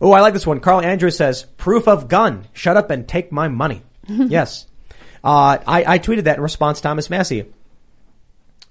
Oh, 0.00 0.12
I 0.12 0.20
like 0.20 0.34
this 0.34 0.46
one. 0.46 0.60
Carl 0.60 0.80
Andrews 0.80 1.16
says, 1.16 1.44
proof 1.56 1.88
of 1.88 2.08
gun. 2.08 2.46
Shut 2.52 2.76
up 2.76 2.90
and 2.90 3.06
take 3.06 3.32
my 3.32 3.48
money. 3.48 3.82
yes. 4.08 4.66
Uh, 5.24 5.58
I, 5.66 5.84
I 5.94 5.98
tweeted 5.98 6.24
that 6.24 6.36
in 6.36 6.42
response 6.42 6.78
to 6.78 6.82
Thomas 6.82 7.08
Massie. 7.08 7.46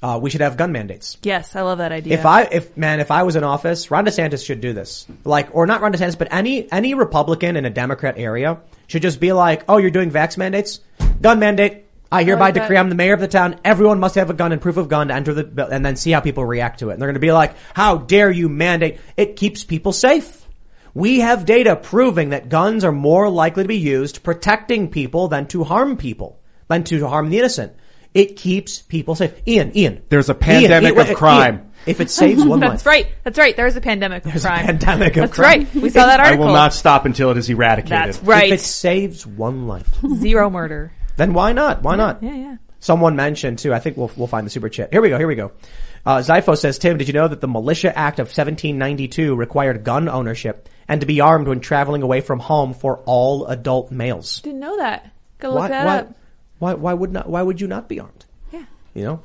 Uh, 0.02 0.20
we 0.22 0.30
should 0.30 0.42
have 0.42 0.56
gun 0.56 0.72
mandates. 0.72 1.18
Yes, 1.24 1.56
I 1.56 1.62
love 1.62 1.80
that 1.80 1.92
idea. 1.92 2.14
If 2.14 2.26
I, 2.26 2.44
if 2.44 2.78
man, 2.78 3.00
if 3.00 3.10
I 3.10 3.24
was 3.24 3.36
in 3.36 3.44
office, 3.44 3.90
Ron 3.90 4.06
DeSantis 4.06 4.46
should 4.46 4.62
do 4.62 4.72
this. 4.72 5.08
Like, 5.24 5.56
or 5.56 5.66
not 5.66 5.82
Ron 5.82 5.94
DeSantis, 5.94 6.18
but 6.18 6.28
any 6.32 6.72
any 6.72 6.94
Republican 6.94 7.56
in 7.56 7.66
a 7.66 7.70
Democrat 7.72 8.16
area 8.18 8.60
should 8.88 9.02
just 9.02 9.20
be 9.20 9.34
like, 9.34 9.64
"Oh, 9.68 9.78
you're 9.78 9.90
doing 9.90 10.12
vax 10.12 10.38
mandates, 10.38 10.82
gun 11.22 11.40
mandate. 11.40 11.85
I 12.12 12.24
hereby 12.24 12.46
like 12.46 12.54
that. 12.56 12.60
decree 12.62 12.78
I'm 12.78 12.90
the 12.90 12.96
mayor 12.96 13.14
of 13.14 13.20
the 13.20 13.28
town. 13.28 13.60
Everyone 13.66 14.00
must 14.00 14.16
have 14.16 14.30
a 14.30 14.34
gun 14.34 14.52
and 14.52 14.62
proof 14.62 14.78
of 14.78 14.88
gun 14.90 15.08
to 15.10 15.14
enter 15.16 15.34
the, 15.34 15.44
bill," 15.44 15.68
and 15.68 15.86
then 15.86 15.96
see 15.96 16.12
how 16.12 16.20
people 16.20 16.46
react 16.46 16.80
to 16.80 16.90
it. 16.90 16.94
And 16.94 17.02
they're 17.02 17.08
going 17.10 17.16
to 17.16 17.20
be 17.20 17.32
like, 17.32 17.56
"How 17.74 17.98
dare 17.98 18.32
you 18.32 18.48
mandate? 18.50 19.00
It 19.18 19.36
keeps 19.36 19.64
people 19.64 19.92
safe." 19.92 20.44
We 20.94 21.20
have 21.20 21.46
data 21.46 21.76
proving 21.76 22.30
that 22.30 22.48
guns 22.48 22.86
are 22.86 22.92
more 22.94 23.30
likely 23.30 23.64
to 23.64 23.68
be 23.68 23.78
used 23.78 24.24
protecting 24.24 24.90
people 24.90 25.28
than 25.28 25.46
to 25.48 25.64
harm 25.66 25.98
people, 25.98 26.40
than 26.70 26.84
to 26.86 27.06
harm 27.08 27.30
the 27.30 27.38
innocent. 27.40 27.74
It 28.14 28.38
keeps 28.38 28.82
people 28.82 29.14
safe. 29.16 29.34
Ian, 29.46 29.78
Ian. 29.78 30.04
There's 30.08 30.30
a 30.30 30.34
pandemic 30.34 30.90
Ian, 30.92 30.96
wait, 30.96 31.10
of 31.10 31.18
crime. 31.18 31.56
Ian, 31.56 31.72
if 31.86 32.00
it 32.00 32.10
saves 32.10 32.46
one 32.46 32.60
life. 32.62 32.70
That's 32.70 32.86
right. 32.86 33.08
That's 33.26 33.38
right. 33.38 33.54
There's 33.58 33.76
a 33.76 33.82
pandemic 33.82 34.26
of 34.26 34.32
There's 34.32 34.46
a 34.46 34.48
crime. 34.48 34.66
pandemic 34.68 35.18
of 35.18 35.22
That's 35.24 35.34
crime. 35.34 35.60
right. 35.74 35.76
We 35.76 35.90
saw 35.90 36.06
that 36.06 36.22
article. 36.22 36.46
I 36.46 36.48
will 36.48 36.54
not 36.54 36.74
stop 36.74 37.06
until 37.06 37.30
it 37.32 37.38
is 37.38 37.50
eradicated. 37.50 37.92
That's 37.92 38.24
right. 38.24 38.54
If 38.54 38.62
it 38.62 38.64
saves 38.64 39.28
one 39.28 39.68
life, 39.68 39.90
Zero 40.16 40.50
murder. 40.50 40.94
Then 41.18 41.34
why 41.34 41.54
not? 41.54 41.82
Why 41.84 41.96
not? 41.96 42.22
Yeah, 42.22 42.36
yeah. 42.36 42.58
Someone 42.80 43.16
mentioned 43.16 43.60
too. 43.60 43.74
I 43.74 43.80
think 43.80 43.98
we'll 43.98 44.12
we'll 44.16 44.28
find 44.28 44.46
the 44.46 44.52
super 44.52 44.70
chat. 44.70 44.92
Here 44.92 45.02
we 45.02 45.10
go. 45.10 45.18
Here 45.18 45.28
we 45.28 45.36
go. 45.36 45.52
Uh, 46.06 46.18
Zypho 46.18 46.56
says, 46.56 46.78
Tim, 46.78 46.98
did 46.98 47.08
you 47.08 47.14
know 47.14 47.28
that 47.28 47.42
the 47.42 47.48
Militia 47.48 47.98
Act 47.98 48.20
of 48.20 48.28
1792 48.28 49.36
required 49.36 49.84
gun 49.84 50.08
ownership 50.08 50.70
and 50.88 51.02
to 51.02 51.08
be 51.08 51.20
armed 51.20 51.48
when 51.48 51.62
traveling 51.62 52.04
away 52.04 52.22
from 52.22 52.40
home 52.40 52.76
for 52.76 53.00
all 53.06 53.48
adult 53.48 53.90
males? 53.90 54.42
Didn't 54.42 54.60
know 54.60 54.78
that. 54.78 55.12
Go 55.40 55.50
look 55.50 55.60
why, 55.60 55.68
that 55.70 55.86
why, 55.86 55.98
up. 55.98 56.16
why, 56.60 56.74
why 56.76 56.94
would 56.94 57.12
not, 57.12 57.28
why 57.28 57.42
would 57.42 57.60
you 57.60 57.68
not 57.68 57.90
be 57.90 58.00
armed? 58.00 58.26
Yeah. 58.52 58.66
You 58.94 59.04
know? 59.04 59.24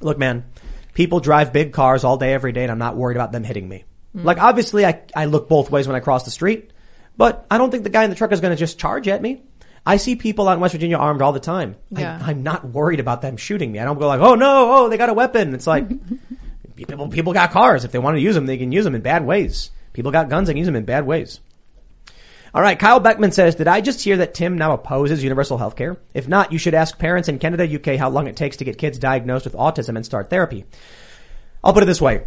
Look, 0.00 0.18
man, 0.18 0.44
people 0.92 1.20
drive 1.20 1.52
big 1.52 1.72
cars 1.72 2.02
all 2.02 2.16
day, 2.16 2.34
every 2.34 2.50
day, 2.50 2.64
and 2.64 2.72
I'm 2.72 2.78
not 2.78 2.96
worried 2.96 3.16
about 3.16 3.30
them 3.30 3.44
hitting 3.44 3.68
me. 3.68 3.84
Mm. 4.16 4.24
Like, 4.24 4.38
obviously, 4.38 4.84
I, 4.84 5.02
I 5.14 5.26
look 5.26 5.48
both 5.48 5.70
ways 5.70 5.86
when 5.86 5.94
I 5.94 6.00
cross 6.00 6.24
the 6.24 6.32
street, 6.32 6.72
but 7.16 7.46
I 7.48 7.58
don't 7.58 7.70
think 7.70 7.84
the 7.84 7.90
guy 7.90 8.02
in 8.02 8.10
the 8.10 8.16
truck 8.16 8.32
is 8.32 8.40
going 8.40 8.52
to 8.52 8.58
just 8.58 8.76
charge 8.78 9.06
at 9.06 9.22
me. 9.22 9.42
I 9.84 9.96
see 9.96 10.14
people 10.14 10.48
out 10.48 10.54
in 10.54 10.60
West 10.60 10.72
Virginia 10.72 10.96
armed 10.96 11.22
all 11.22 11.32
the 11.32 11.40
time. 11.40 11.76
Yeah. 11.90 12.18
I, 12.20 12.30
I'm 12.30 12.42
not 12.42 12.64
worried 12.64 13.00
about 13.00 13.20
them 13.22 13.36
shooting 13.36 13.72
me. 13.72 13.80
I 13.80 13.84
don't 13.84 13.98
go 13.98 14.06
like, 14.06 14.20
oh 14.20 14.34
no, 14.34 14.72
oh, 14.72 14.88
they 14.88 14.96
got 14.96 15.08
a 15.08 15.14
weapon. 15.14 15.54
It's 15.54 15.66
like, 15.66 15.88
people, 16.76 17.08
people 17.08 17.32
got 17.32 17.50
cars. 17.50 17.84
If 17.84 17.92
they 17.92 17.98
want 17.98 18.16
to 18.16 18.20
use 18.20 18.34
them, 18.34 18.46
they 18.46 18.58
can 18.58 18.70
use 18.70 18.84
them 18.84 18.94
in 18.94 19.02
bad 19.02 19.26
ways. 19.26 19.70
People 19.92 20.12
got 20.12 20.28
guns, 20.28 20.46
they 20.46 20.52
can 20.52 20.58
use 20.58 20.66
them 20.66 20.76
in 20.76 20.84
bad 20.84 21.04
ways. 21.04 21.40
All 22.54 22.60
right, 22.60 22.78
Kyle 22.78 23.00
Beckman 23.00 23.32
says, 23.32 23.54
did 23.54 23.66
I 23.66 23.80
just 23.80 24.04
hear 24.04 24.18
that 24.18 24.34
Tim 24.34 24.58
now 24.58 24.72
opposes 24.72 25.22
universal 25.22 25.56
health 25.56 25.74
care? 25.74 25.96
If 26.12 26.28
not, 26.28 26.52
you 26.52 26.58
should 26.58 26.74
ask 26.74 26.98
parents 26.98 27.30
in 27.30 27.38
Canada, 27.38 27.64
UK 27.64 27.98
how 27.98 28.10
long 28.10 28.26
it 28.26 28.36
takes 28.36 28.58
to 28.58 28.64
get 28.64 28.76
kids 28.76 28.98
diagnosed 28.98 29.46
with 29.46 29.54
autism 29.54 29.96
and 29.96 30.04
start 30.04 30.28
therapy. 30.28 30.66
I'll 31.64 31.72
put 31.72 31.82
it 31.82 31.86
this 31.86 32.00
way. 32.00 32.24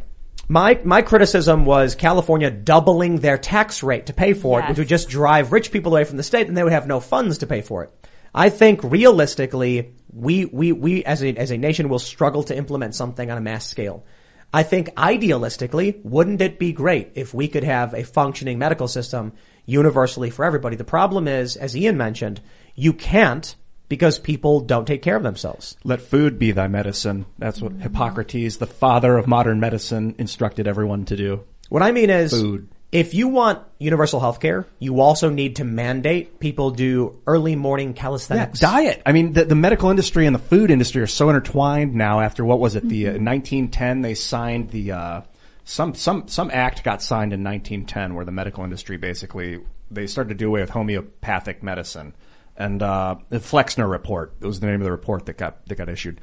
My, 0.47 0.79
my 0.83 1.01
criticism 1.01 1.65
was 1.65 1.95
California 1.95 2.51
doubling 2.51 3.17
their 3.17 3.37
tax 3.37 3.81
rate 3.81 4.07
to 4.07 4.13
pay 4.13 4.33
for 4.33 4.59
it, 4.59 4.69
which 4.69 4.77
would 4.77 4.87
just 4.87 5.09
drive 5.09 5.51
rich 5.51 5.71
people 5.71 5.91
away 5.91 6.03
from 6.03 6.17
the 6.17 6.23
state 6.23 6.47
and 6.47 6.55
they 6.55 6.63
would 6.63 6.71
have 6.71 6.87
no 6.87 6.99
funds 6.99 7.39
to 7.39 7.47
pay 7.47 7.61
for 7.61 7.83
it. 7.83 8.07
I 8.33 8.49
think 8.49 8.83
realistically, 8.83 9.95
we, 10.13 10.45
we, 10.45 10.71
we 10.71 11.03
as 11.03 11.23
a, 11.23 11.35
as 11.35 11.51
a 11.51 11.57
nation 11.57 11.89
will 11.89 11.99
struggle 11.99 12.43
to 12.43 12.55
implement 12.55 12.93
something 12.93 13.31
on 13.31 13.37
a 13.37 13.41
mass 13.41 13.65
scale. 13.67 14.05
I 14.53 14.63
think 14.63 14.89
idealistically, 14.95 16.03
wouldn't 16.03 16.41
it 16.41 16.59
be 16.59 16.73
great 16.73 17.13
if 17.15 17.33
we 17.33 17.47
could 17.47 17.63
have 17.63 17.93
a 17.93 18.03
functioning 18.03 18.59
medical 18.59 18.87
system 18.87 19.33
universally 19.65 20.29
for 20.29 20.45
everybody? 20.45 20.75
The 20.75 20.83
problem 20.83 21.27
is, 21.27 21.57
as 21.57 21.75
Ian 21.75 21.97
mentioned, 21.97 22.39
you 22.75 22.93
can't 22.93 23.55
because 23.89 24.17
people 24.19 24.59
don't 24.61 24.85
take 24.85 25.01
care 25.01 25.15
of 25.15 25.23
themselves. 25.23 25.75
Let 25.83 26.01
food 26.01 26.39
be 26.39 26.51
thy 26.51 26.67
medicine. 26.67 27.25
That's 27.37 27.61
what 27.61 27.73
Hippocrates, 27.73 28.57
the 28.57 28.65
father 28.67 29.17
of 29.17 29.27
modern 29.27 29.59
medicine, 29.59 30.15
instructed 30.17 30.67
everyone 30.67 31.05
to 31.05 31.15
do. 31.15 31.43
What 31.69 31.83
I 31.83 31.91
mean 31.91 32.09
is, 32.09 32.31
Food. 32.31 32.67
if 32.91 33.13
you 33.13 33.27
want 33.27 33.59
universal 33.79 34.19
health 34.19 34.39
care, 34.39 34.67
you 34.79 34.99
also 35.01 35.29
need 35.29 35.55
to 35.57 35.63
mandate 35.63 36.39
people 36.39 36.71
do 36.71 37.19
early 37.27 37.55
morning 37.55 37.89
Yeah, 37.95 38.01
calisthenics. 38.01 38.59
diet. 38.59 39.01
I 39.05 39.11
mean, 39.11 39.33
the, 39.33 39.45
the 39.45 39.55
medical 39.55 39.89
industry 39.89 40.25
and 40.25 40.35
the 40.35 40.39
food 40.39 40.69
industry 40.71 41.01
are 41.01 41.07
so 41.07 41.29
intertwined 41.29 41.93
now. 41.95 42.21
After 42.21 42.45
what 42.45 42.59
was 42.59 42.75
it? 42.75 42.87
The 42.87 43.07
uh, 43.07 43.11
Mm-hmm. 43.13 43.25
1910 43.25 44.01
they 44.01 44.13
signed 44.13 44.69
the 44.69 44.91
uh, 44.91 45.21
some 45.63 45.95
some 45.95 46.27
some 46.27 46.51
act 46.53 46.83
got 46.83 47.01
signed 47.01 47.33
in 47.33 47.43
1910 47.43 48.13
where 48.15 48.25
the 48.25 48.31
medical 48.31 48.63
industry 48.63 48.97
basically 48.97 49.59
they 49.89 50.05
started 50.07 50.29
to 50.29 50.35
do 50.35 50.47
away 50.47 50.61
with 50.61 50.69
homeopathic 50.71 51.63
medicine. 51.63 52.13
And 52.57 52.81
uh, 52.81 53.15
the 53.29 53.39
Flexner 53.39 53.87
report 53.89 54.35
that 54.39 54.47
was 54.47 54.59
the 54.59 54.67
name 54.67 54.81
of 54.81 54.85
the 54.85 54.91
report 54.91 55.25
that 55.25 55.37
got 55.37 55.65
that 55.67 55.75
got 55.75 55.89
issued. 55.89 56.21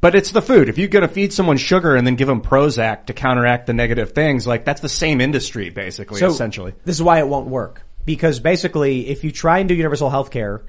But 0.00 0.14
it's 0.14 0.32
the 0.32 0.42
food. 0.42 0.68
If 0.68 0.76
you're 0.76 0.88
going 0.88 1.06
to 1.06 1.12
feed 1.12 1.32
someone 1.32 1.56
sugar 1.56 1.94
and 1.96 2.06
then 2.06 2.16
give 2.16 2.28
them 2.28 2.42
Prozac 2.42 3.06
to 3.06 3.12
counteract 3.12 3.66
the 3.66 3.72
negative 3.72 4.12
things, 4.12 4.46
like 4.46 4.64
that's 4.64 4.80
the 4.80 4.88
same 4.88 5.20
industry 5.20 5.70
basically, 5.70 6.20
So, 6.20 6.28
essentially. 6.28 6.74
This 6.84 6.96
is 6.96 7.02
why 7.02 7.20
it 7.20 7.28
won't 7.28 7.48
work. 7.48 7.82
Because 8.04 8.38
basically, 8.38 9.08
if 9.08 9.24
you 9.24 9.32
try 9.32 9.60
and 9.60 9.68
do 9.68 9.74
universal 9.74 10.10
health 10.10 10.30
care, 10.30 10.66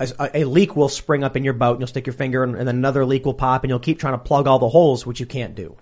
a, 0.00 0.30
a 0.42 0.44
leak 0.44 0.74
will 0.74 0.88
spring 0.88 1.22
up 1.22 1.36
in 1.36 1.44
your 1.44 1.52
boat 1.52 1.72
and 1.72 1.80
you'll 1.80 1.88
stick 1.88 2.06
your 2.06 2.14
finger 2.14 2.42
in, 2.42 2.56
and 2.56 2.66
then 2.66 2.76
another 2.76 3.04
leak 3.04 3.24
will 3.24 3.34
pop 3.34 3.62
and 3.62 3.70
you'll 3.70 3.78
keep 3.78 3.98
trying 4.00 4.14
to 4.14 4.18
plug 4.18 4.46
all 4.46 4.58
the 4.58 4.68
holes, 4.68 5.06
which 5.06 5.20
you 5.20 5.26
can't 5.26 5.54
do. 5.54 5.76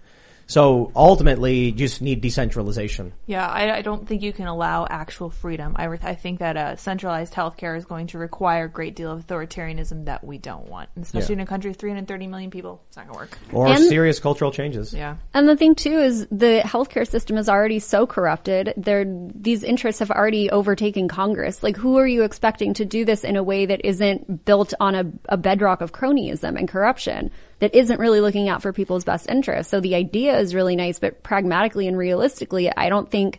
So 0.50 0.90
ultimately, 0.96 1.66
you 1.66 1.72
just 1.72 2.02
need 2.02 2.20
decentralization. 2.22 3.12
Yeah, 3.26 3.46
I, 3.46 3.76
I 3.76 3.82
don't 3.82 4.08
think 4.08 4.22
you 4.22 4.32
can 4.32 4.48
allow 4.48 4.84
actual 4.90 5.30
freedom. 5.30 5.76
I, 5.76 5.84
re- 5.84 5.98
I 6.02 6.16
think 6.16 6.40
that 6.40 6.56
uh, 6.56 6.74
centralized 6.74 7.34
healthcare 7.34 7.76
is 7.76 7.84
going 7.84 8.08
to 8.08 8.18
require 8.18 8.64
a 8.64 8.68
great 8.68 8.96
deal 8.96 9.12
of 9.12 9.24
authoritarianism 9.28 10.06
that 10.06 10.24
we 10.24 10.38
don't 10.38 10.66
want, 10.68 10.88
and 10.96 11.04
especially 11.04 11.36
Yeah. 11.36 11.42
in 11.42 11.44
a 11.44 11.46
country 11.46 11.70
of 11.70 11.76
330 11.76 12.26
million 12.26 12.50
people. 12.50 12.82
It's 12.88 12.96
not 12.96 13.06
going 13.06 13.14
to 13.14 13.20
work. 13.20 13.38
Or 13.52 13.68
And- 13.68 13.84
serious 13.84 14.18
cultural 14.18 14.50
changes. 14.50 14.92
Yeah. 14.92 15.18
And 15.32 15.48
the 15.48 15.54
thing 15.54 15.76
too 15.76 15.98
is 16.00 16.26
the 16.32 16.62
healthcare 16.64 17.06
system 17.06 17.38
is 17.38 17.48
already 17.48 17.78
so 17.78 18.04
corrupted. 18.04 18.74
There, 18.76 19.04
these 19.06 19.62
interests 19.62 20.00
have 20.00 20.10
already 20.10 20.50
overtaken 20.50 21.06
Congress. 21.06 21.62
Like, 21.62 21.76
who 21.76 21.96
are 21.96 22.08
you 22.08 22.24
expecting 22.24 22.74
to 22.74 22.84
do 22.84 23.04
this 23.04 23.22
in 23.22 23.36
a 23.36 23.42
way 23.44 23.66
that 23.66 23.82
isn't 23.84 24.44
built 24.46 24.74
on 24.80 24.96
a, 24.96 25.04
a 25.28 25.36
bedrock 25.36 25.80
of 25.80 25.92
cronyism 25.92 26.58
and 26.58 26.66
corruption? 26.68 27.30
That 27.60 27.74
isn't 27.74 28.00
really 28.00 28.20
looking 28.20 28.48
out 28.48 28.62
for 28.62 28.72
people's 28.72 29.04
best 29.04 29.28
interests. 29.30 29.70
So 29.70 29.80
the 29.80 29.94
idea 29.94 30.38
is 30.38 30.54
really 30.54 30.76
nice, 30.76 30.98
but 30.98 31.22
pragmatically 31.22 31.86
and 31.86 31.96
realistically, 31.96 32.74
I 32.74 32.88
don't 32.88 33.10
think 33.10 33.38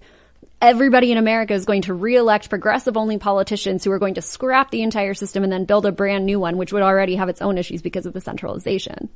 everybody 0.61 1.11
in 1.11 1.17
America 1.17 1.53
is 1.55 1.65
going 1.65 1.81
to 1.83 1.93
re-elect 1.95 2.49
progressive 2.49 2.95
only 2.97 3.17
politicians 3.17 3.83
who 3.83 3.91
are 3.91 3.97
going 3.99 4.13
to 4.13 4.21
scrap 4.21 4.69
the 4.69 4.83
entire 4.83 5.15
system 5.15 5.43
and 5.43 5.51
then 5.51 5.65
build 5.65 5.87
a 5.87 5.91
brand 5.91 6.25
new 6.25 6.39
one, 6.39 6.57
which 6.57 6.71
would 6.71 6.83
already 6.83 7.15
have 7.15 7.29
its 7.29 7.41
own 7.41 7.57
issues 7.57 7.81
because 7.81 8.05
of 8.05 8.13
the 8.13 8.21
centralization. 8.21 9.09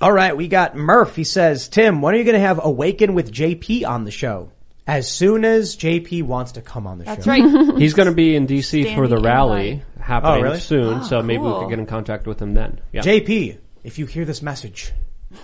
All 0.00 0.12
right, 0.12 0.36
we 0.36 0.48
got 0.48 0.76
Murph. 0.76 1.14
He 1.16 1.24
says, 1.24 1.68
Tim, 1.68 2.00
when 2.00 2.14
are 2.14 2.18
you 2.18 2.24
going 2.24 2.34
to 2.34 2.40
have 2.40 2.60
Awaken 2.64 3.14
with 3.14 3.32
JP 3.32 3.86
on 3.86 4.04
the 4.04 4.10
show? 4.10 4.50
As 4.86 5.08
soon 5.10 5.44
as 5.44 5.76
JP 5.76 6.24
wants 6.24 6.52
to 6.52 6.60
come 6.62 6.88
on 6.88 6.98
the 6.98 7.04
That's 7.04 7.24
show. 7.24 7.30
right. 7.30 7.76
He's 7.78 7.94
going 7.94 8.08
to 8.08 8.14
be 8.14 8.34
in 8.34 8.46
DC 8.48 8.94
for 8.96 9.06
the 9.06 9.18
rally 9.18 9.70
invite. 9.70 9.86
happening 10.00 10.40
Oh, 10.40 10.42
really? 10.42 10.58
soon, 10.60 10.98
Oh, 11.00 11.02
so 11.02 11.18
ah, 11.18 11.22
maybe 11.22 11.38
we 11.42 11.50
cool. 11.50 11.60
could 11.62 11.70
get 11.70 11.78
in 11.78 11.86
contact 11.86 12.26
with 12.26 12.40
him 12.42 12.54
then. 12.54 12.80
Yeah. 12.92 13.02
JP, 13.02 13.58
if 13.84 13.98
you 13.98 14.06
hear 14.06 14.24
this 14.24 14.42
message, 14.42 14.92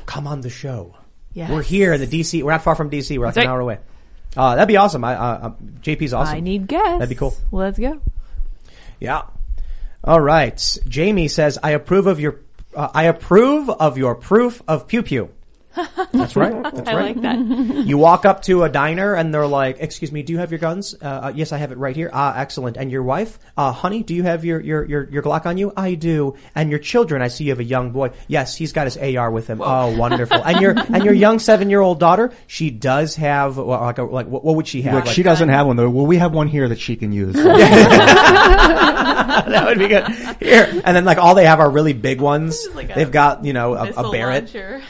come 0.06 0.26
on 0.26 0.40
the 0.40 0.50
show. 0.50 0.96
Yes. 1.32 1.50
We're 1.50 1.62
here 1.62 1.92
in 1.92 2.00
the 2.00 2.06
DC. 2.06 2.42
We're 2.42 2.52
not 2.52 2.62
far 2.62 2.74
from 2.74 2.90
DC. 2.90 3.16
We're 3.18 3.26
like 3.26 3.34
That's 3.34 3.44
an 3.44 3.50
right. 3.50 3.54
hour 3.54 3.60
away. 3.60 3.78
Uh, 4.36 4.54
that'd 4.54 4.68
be 4.68 4.76
awesome. 4.76 5.04
I, 5.04 5.14
uh, 5.14 5.18
uh, 5.18 5.50
JP's 5.80 6.12
awesome. 6.12 6.36
I 6.36 6.40
need 6.40 6.66
guests. 6.66 6.98
That'd 6.98 7.08
be 7.08 7.14
cool. 7.14 7.34
Let's 7.50 7.78
go. 7.78 8.00
Yeah. 9.00 9.22
All 10.04 10.20
right. 10.20 10.78
Jamie 10.86 11.28
says, 11.28 11.58
I 11.62 11.70
approve 11.70 12.06
of 12.06 12.20
your, 12.20 12.40
uh, 12.74 12.88
I 12.94 13.04
approve 13.04 13.68
of 13.68 13.98
your 13.98 14.14
proof 14.14 14.62
of 14.68 14.86
pew 14.86 15.02
pew. 15.02 15.30
That's 16.12 16.36
right. 16.36 16.62
That's 16.74 16.88
I 16.88 16.94
right. 16.94 17.16
like 17.16 17.22
that. 17.22 17.38
You 17.86 17.98
walk 17.98 18.24
up 18.24 18.42
to 18.42 18.64
a 18.64 18.68
diner 18.68 19.14
and 19.14 19.32
they're 19.32 19.46
like, 19.46 19.76
"Excuse 19.80 20.10
me, 20.12 20.22
do 20.22 20.32
you 20.32 20.38
have 20.38 20.50
your 20.50 20.58
guns?" 20.58 20.94
Uh, 21.00 21.04
uh, 21.06 21.32
yes, 21.34 21.52
I 21.52 21.58
have 21.58 21.72
it 21.72 21.78
right 21.78 21.94
here. 21.94 22.10
Ah, 22.12 22.36
excellent. 22.38 22.76
And 22.76 22.90
your 22.90 23.02
wife, 23.02 23.38
uh, 23.56 23.72
honey, 23.72 24.02
do 24.02 24.14
you 24.14 24.22
have 24.24 24.44
your, 24.44 24.60
your 24.60 24.84
your 24.84 25.08
your 25.10 25.22
Glock 25.22 25.46
on 25.46 25.56
you? 25.58 25.72
I 25.76 25.94
do. 25.94 26.36
And 26.54 26.70
your 26.70 26.78
children, 26.78 27.22
I 27.22 27.28
see 27.28 27.44
you 27.44 27.50
have 27.50 27.60
a 27.60 27.64
young 27.64 27.90
boy. 27.92 28.10
Yes, 28.26 28.56
he's 28.56 28.72
got 28.72 28.86
his 28.86 28.96
AR 28.96 29.30
with 29.30 29.46
him. 29.46 29.60
Oh, 29.62 29.96
wonderful. 29.96 30.36
and 30.44 30.60
your 30.60 30.74
and 30.78 31.04
your 31.04 31.14
young 31.14 31.38
seven 31.38 31.70
year 31.70 31.80
old 31.80 32.00
daughter, 32.00 32.32
she 32.46 32.70
does 32.70 33.16
have 33.16 33.56
well, 33.56 33.80
like 33.80 33.98
a, 33.98 34.02
like 34.04 34.26
what, 34.26 34.44
what 34.44 34.56
would 34.56 34.66
she 34.68 34.82
have? 34.82 34.94
Look, 34.94 35.04
Like- 35.06 35.14
she 35.14 35.22
doesn't 35.22 35.48
have 35.48 35.66
one 35.66 35.76
though. 35.76 35.88
Well, 35.90 36.06
we 36.06 36.16
have 36.18 36.32
one 36.32 36.48
here 36.48 36.68
that 36.68 36.80
she 36.80 36.96
can 36.96 37.12
use. 37.12 37.34
that 39.48 39.64
would 39.66 39.78
be 39.78 39.88
good. 39.88 40.08
Here, 40.40 40.68
and 40.84 40.96
then 40.96 41.04
like 41.04 41.18
all 41.18 41.34
they 41.34 41.46
have 41.46 41.60
are 41.60 41.70
really 41.70 41.92
big 41.92 42.20
ones. 42.20 42.66
like 42.74 42.94
They've 42.94 43.10
got 43.10 43.44
you 43.44 43.52
know 43.52 43.74
a, 43.74 43.90
a 43.90 44.10
Barrett. 44.10 44.44
launcher. 44.54 44.82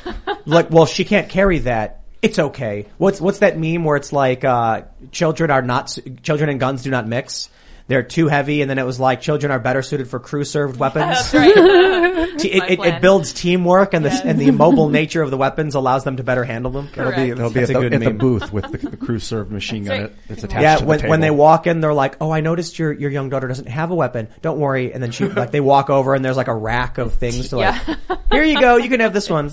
like, 0.46 0.70
well, 0.70 0.77
she 0.86 1.04
can't 1.04 1.28
carry 1.28 1.60
that. 1.60 2.02
It's 2.20 2.38
okay. 2.38 2.86
What's 2.98 3.20
what's 3.20 3.38
that 3.40 3.58
meme 3.58 3.84
where 3.84 3.96
it's 3.96 4.12
like 4.12 4.44
uh, 4.44 4.82
children 5.12 5.50
are 5.50 5.62
not 5.62 5.96
children 6.22 6.50
and 6.50 6.58
guns 6.58 6.82
do 6.82 6.90
not 6.90 7.06
mix. 7.06 7.48
They're 7.86 8.02
too 8.02 8.28
heavy, 8.28 8.60
and 8.60 8.68
then 8.70 8.78
it 8.78 8.84
was 8.84 9.00
like 9.00 9.22
children 9.22 9.50
are 9.50 9.58
better 9.58 9.80
suited 9.80 10.08
for 10.08 10.18
crew 10.20 10.44
served 10.44 10.78
weapons. 10.80 11.04
That's 11.04 11.34
right. 11.34 12.04
It, 12.38 12.44
it, 12.78 12.80
it 12.80 13.00
builds 13.02 13.32
teamwork, 13.32 13.94
and 13.94 14.04
the 14.04 14.10
Yes. 14.10 14.22
and 14.24 14.38
the 14.38 14.46
immobile 14.46 14.88
nature 14.90 15.22
of 15.22 15.30
the 15.30 15.36
weapons 15.36 15.74
allows 15.74 16.04
them 16.04 16.18
to 16.18 16.22
better 16.22 16.44
handle 16.44 16.70
them. 16.70 16.88
It'll 16.92 17.12
be, 17.12 17.30
it'll 17.30 17.50
be 17.50 17.60
at, 17.60 17.70
a 17.70 17.72
the, 17.72 17.80
good 17.80 17.94
at 17.94 18.00
the 18.00 18.10
booth 18.12 18.52
with 18.52 18.70
the, 18.70 18.78
the 18.90 18.96
crew 18.96 19.18
served 19.18 19.50
machine 19.50 19.84
gun. 19.84 20.14
That's 20.28 20.44
it's 20.44 20.44
right. 20.44 20.44
attached 20.44 20.62
Yeah, 20.62 20.74
to 20.76 20.80
the 20.82 20.86
when 20.86 20.98
table. 21.00 21.10
when 21.10 21.20
they 21.20 21.30
walk 21.30 21.66
in, 21.66 21.80
they're 21.80 21.94
like, 21.94 22.16
"Oh, 22.20 22.30
I 22.30 22.40
noticed 22.40 22.78
your 22.78 22.92
your 22.92 23.10
young 23.10 23.28
daughter 23.28 23.48
doesn't 23.48 23.68
have 23.68 23.90
a 23.90 23.94
weapon. 23.94 24.28
Don't 24.42 24.58
worry." 24.58 24.92
And 24.92 25.02
then 25.02 25.10
she 25.10 25.26
like 25.26 25.50
they 25.50 25.60
walk 25.60 25.90
over 25.90 26.14
and 26.14 26.24
there's 26.24 26.36
like 26.36 26.48
a 26.48 26.54
rack 26.54 26.98
of 26.98 27.14
things 27.14 27.48
to 27.48 27.56
like, 27.56 27.82
"Here 28.32 28.44
you 28.44 28.60
go, 28.60 28.76
you 28.76 28.88
can 28.88 29.00
have 29.00 29.12
this 29.14 29.28
one." 29.30 29.52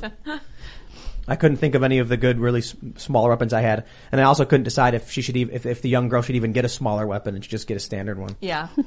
I 1.27 1.35
couldn't 1.35 1.57
think 1.57 1.73
of 1.75 1.83
any 1.83 1.99
of 1.99 2.07
the 2.09 2.17
good, 2.17 2.39
really 2.39 2.59
s- 2.59 2.75
smaller 2.97 3.29
weapons 3.29 3.51
I 3.53 3.61
had, 3.61 3.85
and 4.11 4.21
I 4.21 4.25
also 4.25 4.45
couldn't 4.45 4.63
decide 4.65 4.93
if 4.93 5.09
she 5.11 5.21
should 5.21 5.35
even 5.37 5.55
if, 5.55 5.65
if 5.65 5.81
the 5.81 5.89
young 5.89 6.07
girl 6.09 6.21
should 6.21 6.35
even 6.35 6.53
get 6.53 6.65
a 6.65 6.69
smaller 6.69 7.07
weapon 7.07 7.33
and 7.35 7.43
should 7.43 7.51
just 7.51 7.67
get 7.67 7.77
a 7.77 7.79
standard 7.79 8.19
one. 8.19 8.35
yeah. 8.41 8.67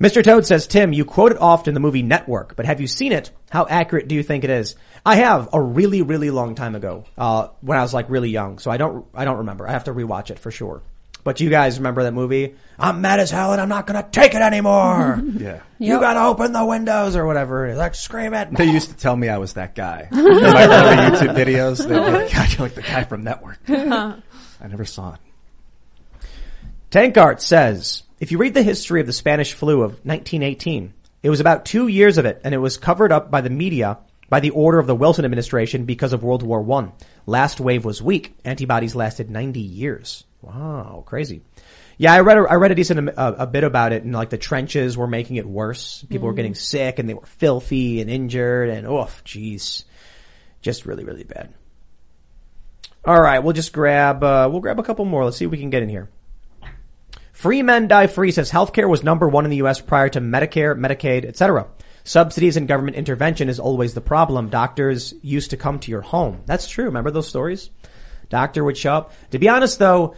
Mr. 0.00 0.24
Toad 0.24 0.44
says, 0.44 0.66
Tim, 0.66 0.92
you 0.92 1.04
quote 1.04 1.30
it 1.30 1.40
often 1.40 1.70
in 1.70 1.74
the 1.74 1.80
movie 1.80 2.02
Network, 2.02 2.56
but 2.56 2.66
have 2.66 2.80
you 2.80 2.88
seen 2.88 3.12
it? 3.12 3.30
How 3.50 3.64
accurate 3.64 4.08
do 4.08 4.16
you 4.16 4.24
think 4.24 4.42
it 4.42 4.50
is? 4.50 4.74
I 5.06 5.16
have 5.16 5.48
a 5.52 5.60
really, 5.62 6.02
really 6.02 6.30
long 6.32 6.56
time 6.56 6.74
ago, 6.74 7.04
uh, 7.16 7.48
when 7.60 7.78
I 7.78 7.82
was 7.82 7.94
like 7.94 8.10
really 8.10 8.28
young, 8.30 8.58
so 8.58 8.72
I 8.72 8.76
don't, 8.76 9.06
I 9.14 9.24
don't 9.24 9.38
remember. 9.38 9.68
I 9.68 9.72
have 9.72 9.84
to 9.84 9.94
rewatch 9.94 10.30
it 10.30 10.40
for 10.40 10.50
sure. 10.50 10.82
But 11.24 11.40
you 11.40 11.48
guys 11.48 11.78
remember 11.78 12.02
that 12.02 12.12
movie? 12.12 12.54
I'm 12.78 13.00
mad 13.00 13.18
as 13.18 13.30
hell 13.30 13.52
and 13.52 13.60
I'm 13.60 13.68
not 13.68 13.86
gonna 13.86 14.06
take 14.12 14.34
it 14.34 14.42
anymore. 14.42 15.22
yeah. 15.38 15.60
You 15.78 15.98
gotta 15.98 16.20
open 16.20 16.52
the 16.52 16.64
windows 16.64 17.16
or 17.16 17.26
whatever. 17.26 17.66
It's 17.66 17.78
like 17.78 17.94
scream 17.94 18.34
it. 18.34 18.52
They 18.52 18.70
used 18.70 18.90
to 18.90 18.96
tell 18.96 19.16
me 19.16 19.30
I 19.30 19.38
was 19.38 19.54
that 19.54 19.74
guy. 19.74 20.08
In 20.12 20.22
my 20.22 20.66
early 20.66 20.96
YouTube 20.96 21.34
videos, 21.34 21.78
they'd 21.78 21.94
be 21.94 22.12
like, 22.12 22.32
God, 22.32 22.52
you're 22.52 22.66
like 22.66 22.74
the 22.74 22.82
guy 22.82 23.04
from 23.04 23.24
Network. 23.24 23.58
I 23.68 24.68
never 24.68 24.84
saw 24.84 25.14
it. 25.14 25.20
Tankart 26.90 27.40
says, 27.40 28.02
if 28.20 28.30
you 28.30 28.38
read 28.38 28.54
the 28.54 28.62
history 28.62 29.00
of 29.00 29.06
the 29.06 29.12
Spanish 29.12 29.54
flu 29.54 29.82
of 29.82 29.92
1918, 30.04 30.92
it 31.22 31.30
was 31.30 31.40
about 31.40 31.64
two 31.64 31.88
years 31.88 32.18
of 32.18 32.26
it, 32.26 32.42
and 32.44 32.54
it 32.54 32.58
was 32.58 32.76
covered 32.76 33.10
up 33.10 33.30
by 33.30 33.40
the 33.40 33.50
media 33.50 33.98
by 34.28 34.40
the 34.40 34.50
order 34.50 34.78
of 34.78 34.86
the 34.86 34.94
Wilson 34.94 35.24
administration 35.24 35.84
because 35.84 36.12
of 36.12 36.22
World 36.22 36.42
War 36.42 36.60
One. 36.60 36.92
Last 37.26 37.60
wave 37.60 37.84
was 37.84 38.02
weak. 38.02 38.36
Antibodies 38.44 38.94
lasted 38.94 39.30
90 39.30 39.60
years. 39.60 40.24
Wow, 40.44 41.02
crazy. 41.06 41.42
Yeah, 41.96 42.12
I 42.12 42.20
read 42.20 42.38
a, 42.38 42.40
I 42.42 42.54
read 42.54 42.72
a 42.72 42.74
decent 42.74 43.08
a, 43.08 43.42
a 43.42 43.46
bit 43.46 43.64
about 43.64 43.92
it, 43.92 44.02
and 44.02 44.12
like 44.12 44.30
the 44.30 44.38
trenches 44.38 44.96
were 44.96 45.06
making 45.06 45.36
it 45.36 45.46
worse. 45.46 46.04
People 46.10 46.26
were 46.26 46.34
getting 46.34 46.54
sick, 46.54 46.98
and 46.98 47.08
they 47.08 47.14
were 47.14 47.26
filthy 47.26 48.00
and 48.00 48.10
injured, 48.10 48.68
and 48.68 48.86
oof, 48.86 49.22
jeez, 49.24 49.84
just 50.60 50.86
really, 50.86 51.04
really 51.04 51.24
bad. 51.24 51.54
All 53.04 53.20
right, 53.20 53.38
we'll 53.38 53.52
just 53.52 53.72
grab 53.72 54.22
uh, 54.22 54.48
we'll 54.50 54.60
grab 54.60 54.78
a 54.78 54.82
couple 54.82 55.04
more. 55.04 55.24
Let's 55.24 55.36
see 55.36 55.46
what 55.46 55.52
we 55.52 55.58
can 55.58 55.70
get 55.70 55.82
in 55.82 55.88
here. 55.88 56.10
Free 57.32 57.62
Men 57.62 57.88
Die 57.88 58.06
Free 58.08 58.32
says 58.32 58.50
healthcare 58.50 58.88
was 58.88 59.02
number 59.02 59.28
one 59.28 59.44
in 59.44 59.50
the 59.50 59.58
U.S. 59.58 59.80
prior 59.80 60.08
to 60.10 60.20
Medicare, 60.20 60.78
Medicaid, 60.78 61.24
etc. 61.24 61.68
Subsidies 62.04 62.56
and 62.56 62.68
government 62.68 62.96
intervention 62.96 63.48
is 63.48 63.58
always 63.58 63.94
the 63.94 64.00
problem. 64.00 64.50
Doctors 64.50 65.14
used 65.22 65.50
to 65.50 65.56
come 65.56 65.78
to 65.80 65.90
your 65.90 66.02
home. 66.02 66.42
That's 66.44 66.68
true. 66.68 66.84
Remember 66.86 67.10
those 67.10 67.28
stories? 67.28 67.70
Doctor 68.28 68.64
would 68.64 68.76
show 68.76 68.94
up. 68.94 69.12
To 69.30 69.38
be 69.38 69.48
honest 69.48 69.78
though, 69.78 70.14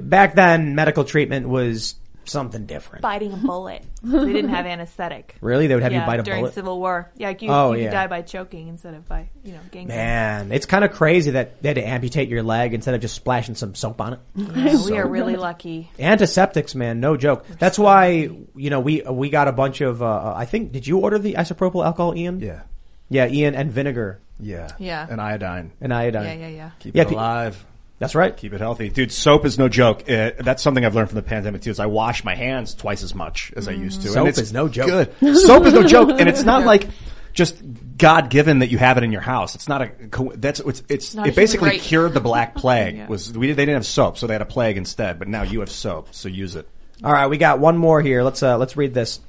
back 0.00 0.34
then 0.34 0.74
medical 0.74 1.04
treatment 1.04 1.48
was 1.48 1.94
something 2.24 2.66
different. 2.66 3.00
Biting 3.02 3.32
a 3.32 3.36
bullet. 3.38 3.82
they 4.02 4.32
didn't 4.34 4.50
have 4.50 4.66
anesthetic. 4.66 5.34
Really? 5.40 5.66
They 5.66 5.74
would 5.74 5.82
have 5.82 5.94
you 5.94 6.00
bite 6.00 6.20
a 6.20 6.22
during 6.22 6.42
bullet? 6.42 6.52
Civil 6.54 6.78
War. 6.78 7.10
Yeah, 7.16 7.30
you, 7.30 7.48
Oh, 7.48 7.72
you 7.72 7.84
yeah. 7.84 7.88
could 7.88 7.94
die 7.94 8.06
by 8.06 8.20
choking 8.20 8.68
instead 8.68 8.92
of 8.92 9.08
by, 9.08 9.30
you 9.44 9.52
know, 9.52 9.60
gangrene. 9.70 9.88
Man, 9.96 10.52
it's 10.52 10.66
kind 10.66 10.84
of 10.84 10.92
crazy 10.92 11.30
that 11.30 11.62
they 11.62 11.70
had 11.70 11.76
to 11.76 11.86
amputate 11.88 12.28
your 12.28 12.42
leg 12.42 12.74
instead 12.74 12.94
of 12.94 13.00
just 13.00 13.14
splashing 13.14 13.54
some 13.54 13.74
soap 13.74 14.02
on 14.02 14.12
it. 14.12 14.20
Yeah, 14.36 14.76
we 14.84 14.98
are 14.98 15.08
really 15.08 15.36
lucky. 15.36 15.90
Antiseptics, 15.98 16.74
man, 16.74 17.00
no 17.00 17.16
joke. 17.16 17.46
That's 17.58 17.78
why 17.78 18.28
you 18.54 18.68
know 18.70 18.80
we 18.80 19.00
we 19.08 19.30
got 19.30 19.48
a 19.48 19.52
bunch 19.52 19.80
of. 19.80 20.02
Uh, 20.02 20.34
I 20.36 20.44
think 20.44 20.72
did 20.72 20.86
you 20.86 20.98
order 20.98 21.18
the 21.18 21.34
isopropyl 21.34 21.82
alcohol, 21.82 22.14
Ian? 22.14 22.40
Yeah. 22.40 22.60
Yeah, 23.08 23.26
Ian 23.28 23.54
and 23.54 23.72
vinegar 23.72 24.20
Yeah. 24.38 24.68
Yeah. 24.78 25.06
And 25.08 25.18
iodine. 25.18 25.70
and 25.80 25.94
iodine. 25.94 26.24
Yeah, 26.24 26.46
yeah, 26.46 26.54
yeah. 26.54 26.70
Keep 26.80 26.94
Yeah, 26.94 27.02
it 27.04 27.08
pe- 27.08 27.14
alive. 27.14 27.64
That's 27.98 28.14
right. 28.14 28.36
Keep 28.36 28.52
it 28.52 28.60
healthy. 28.60 28.90
Dude, 28.90 29.10
soap 29.10 29.44
is 29.44 29.58
no 29.58 29.68
joke. 29.68 30.08
Uh, 30.08 30.30
that's 30.38 30.62
something 30.62 30.84
I've 30.84 30.94
learned 30.94 31.08
from 31.08 31.16
the 31.16 31.22
pandemic 31.22 31.62
too, 31.62 31.70
is 31.70 31.80
I 31.80 31.86
wash 31.86 32.22
my 32.22 32.34
hands 32.34 32.74
twice 32.74 33.02
as 33.02 33.14
much 33.14 33.52
as 33.56 33.66
I 33.66 33.72
used 33.72 34.02
to. 34.02 34.08
Soap 34.08 34.18
and 34.18 34.28
it's 34.28 34.38
is 34.38 34.52
no 34.52 34.68
joke. 34.68 34.86
Good. 35.20 35.36
Soap 35.36 35.64
is 35.66 35.74
no 35.74 35.82
joke. 35.82 36.10
And 36.10 36.28
it's 36.28 36.44
not 36.44 36.64
like 36.64 36.88
just 37.32 37.60
God 37.96 38.30
given 38.30 38.60
that 38.60 38.70
you 38.70 38.78
have 38.78 38.98
it 38.98 39.04
in 39.04 39.10
your 39.10 39.20
house. 39.20 39.56
It's 39.56 39.68
not 39.68 39.82
a, 39.82 39.90
that's, 40.36 40.60
it's, 40.60 40.82
it's, 40.88 41.14
not 41.14 41.26
it 41.26 41.34
basically 41.34 41.70
right. 41.70 41.80
cured 41.80 42.14
the 42.14 42.20
black 42.20 42.54
plague 42.56 42.96
Yeah. 42.96 43.08
was, 43.08 43.36
we, 43.36 43.48
they 43.48 43.64
didn't 43.64 43.74
have 43.74 43.86
soap, 43.86 44.16
so 44.16 44.28
they 44.28 44.34
had 44.34 44.42
a 44.42 44.46
plague 44.46 44.76
instead, 44.76 45.18
but 45.18 45.26
now 45.26 45.42
you 45.42 45.60
have 45.60 45.70
soap, 45.70 46.14
so 46.14 46.28
use 46.28 46.54
it. 46.54 46.68
All 47.02 47.12
right, 47.12 47.28
we 47.28 47.38
got 47.38 47.60
one 47.60 47.76
more 47.76 48.02
here. 48.02 48.24
Let's 48.24 48.42
uh, 48.42 48.58
let's 48.58 48.76
read 48.76 48.92
this. 48.92 49.20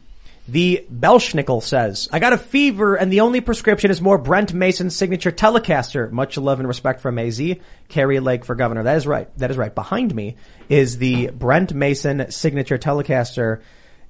The 0.51 0.83
Belschnickel 0.91 1.61
says, 1.61 2.09
I 2.11 2.17
got 2.17 2.33
a 2.33 2.37
fever 2.37 2.95
and 2.95 3.13
the 3.13 3.19
only 3.19 3.39
prescription 3.39 3.91
is 3.91 4.01
more 4.01 4.17
Brent 4.17 4.51
Mason's 4.51 4.95
signature 4.95 5.31
Telecaster. 5.31 6.11
Much 6.11 6.37
love 6.37 6.59
and 6.59 6.67
respect 6.67 7.01
from 7.01 7.19
AZ. 7.19 7.39
Kari 7.87 8.19
Lake 8.19 8.43
for 8.45 8.55
governor. 8.55 8.81
That 8.81 8.97
is 8.97 9.05
right. 9.05 9.29
That 9.37 9.51
is 9.51 9.57
right. 9.57 9.73
Behind 9.73 10.13
me 10.15 10.37
is 10.67 10.97
the 10.97 11.27
Brent 11.27 11.75
Mason 11.75 12.31
signature 12.31 12.79
Telecaster. 12.79 13.61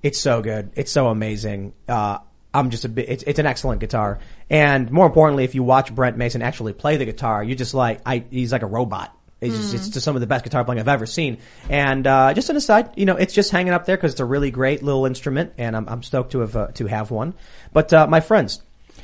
It's 0.02 0.18
so 0.18 0.42
good. 0.42 0.72
It's 0.76 0.94
so 0.94 1.08
amazing. 1.08 1.74
Uh, 1.90 2.20
I'm 2.54 2.70
just 2.70 2.86
a 2.86 2.90
bit, 2.90 3.10
it's, 3.10 3.24
it's 3.24 3.40
an 3.40 3.46
excellent 3.46 3.82
guitar. 3.82 4.20
And 4.50 4.90
more 4.92 5.08
importantly, 5.08 5.44
if 5.44 5.56
you 5.56 5.64
watch 5.64 5.94
Brent 5.94 6.16
Mason 6.16 6.42
actually 6.42 6.72
play 6.72 6.96
the 6.96 7.06
guitar, 7.06 7.44
you're 7.44 7.58
just 7.58 7.74
like, 7.74 8.00
I, 8.06 8.24
he's 8.32 8.54
like 8.54 8.64
a 8.64 8.68
robot. 8.68 9.14
It's, 9.42 9.56
just, 9.56 9.74
it's 9.74 9.90
just 9.90 10.04
some 10.04 10.16
of 10.16 10.20
the 10.20 10.28
best 10.28 10.44
guitar 10.44 10.66
playing 10.66 10.80
I've 10.80 10.88
ever 10.90 11.06
seen. 11.06 11.38
And 11.70 12.06
uh, 12.06 12.34
just 12.34 12.50
an 12.50 12.58
aside, 12.58 12.92
you 12.98 13.06
know, 13.06 13.16
it's 13.16 13.34
just 13.34 13.52
hanging 13.52 13.72
up 13.72 13.86
there 13.86 13.96
because 13.96 14.12
it's 14.12 14.20
a 14.20 14.26
really 14.26 14.52
great 14.52 14.84
little 14.84 15.06
instrument, 15.06 15.54
and 15.58 15.78
I'm, 15.78 15.88
I'm 15.88 16.04
stoked 16.04 16.34
to 16.34 16.40
have 16.40 16.56
uh, 16.56 16.68
to 16.74 16.88
have 16.88 17.10
one. 17.10 17.34
But 17.72 17.94
uh, 17.94 18.08
my 18.08 18.20
friends, 18.20 18.62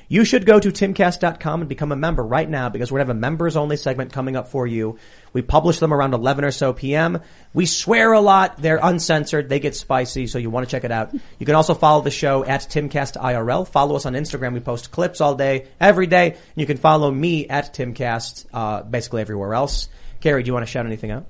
You 0.07 0.23
should 0.23 0.45
go 0.45 0.59
to 0.59 0.69
timcast.com 0.69 1.61
and 1.61 1.69
become 1.69 1.91
a 1.91 1.95
member 1.95 2.23
right 2.23 2.47
now 2.47 2.69
because 2.69 2.91
we're 2.91 2.99
to 2.99 3.05
have 3.05 3.09
a 3.09 3.19
members 3.19 3.57
only 3.57 3.75
segment 3.75 4.13
coming 4.13 4.35
up 4.35 4.49
for 4.49 4.67
you. 4.67 4.99
We 5.33 5.41
publish 5.41 5.79
them 5.79 5.93
around 5.93 6.13
11 6.13 6.45
or 6.45 6.51
so 6.51 6.73
p.m. 6.73 7.21
We 7.53 7.65
swear 7.65 8.13
a 8.13 8.21
lot. 8.21 8.61
They're 8.61 8.79
uncensored. 8.81 9.49
They 9.49 9.59
get 9.59 9.75
spicy, 9.75 10.27
so 10.27 10.37
you 10.37 10.49
want 10.49 10.67
to 10.67 10.71
check 10.71 10.83
it 10.83 10.91
out. 10.91 11.13
You 11.39 11.45
can 11.45 11.55
also 11.55 11.73
follow 11.73 12.01
the 12.01 12.11
show 12.11 12.45
at 12.45 12.61
timcastirl. 12.61 13.67
Follow 13.67 13.95
us 13.95 14.05
on 14.05 14.13
Instagram. 14.13 14.53
We 14.53 14.59
post 14.59 14.91
clips 14.91 15.21
all 15.21 15.35
day, 15.35 15.67
every 15.79 16.07
day. 16.07 16.37
You 16.55 16.65
can 16.65 16.77
follow 16.77 17.09
me 17.09 17.47
at 17.47 17.73
timcast, 17.73 18.45
uh, 18.53 18.83
basically 18.83 19.21
everywhere 19.21 19.53
else. 19.55 19.89
Carrie, 20.25 20.41
do 20.41 20.47
you 20.47 20.53
want 20.53 20.65
to 20.65 20.71
shout 20.71 20.87
anything 20.87 21.11
out? 21.11 21.27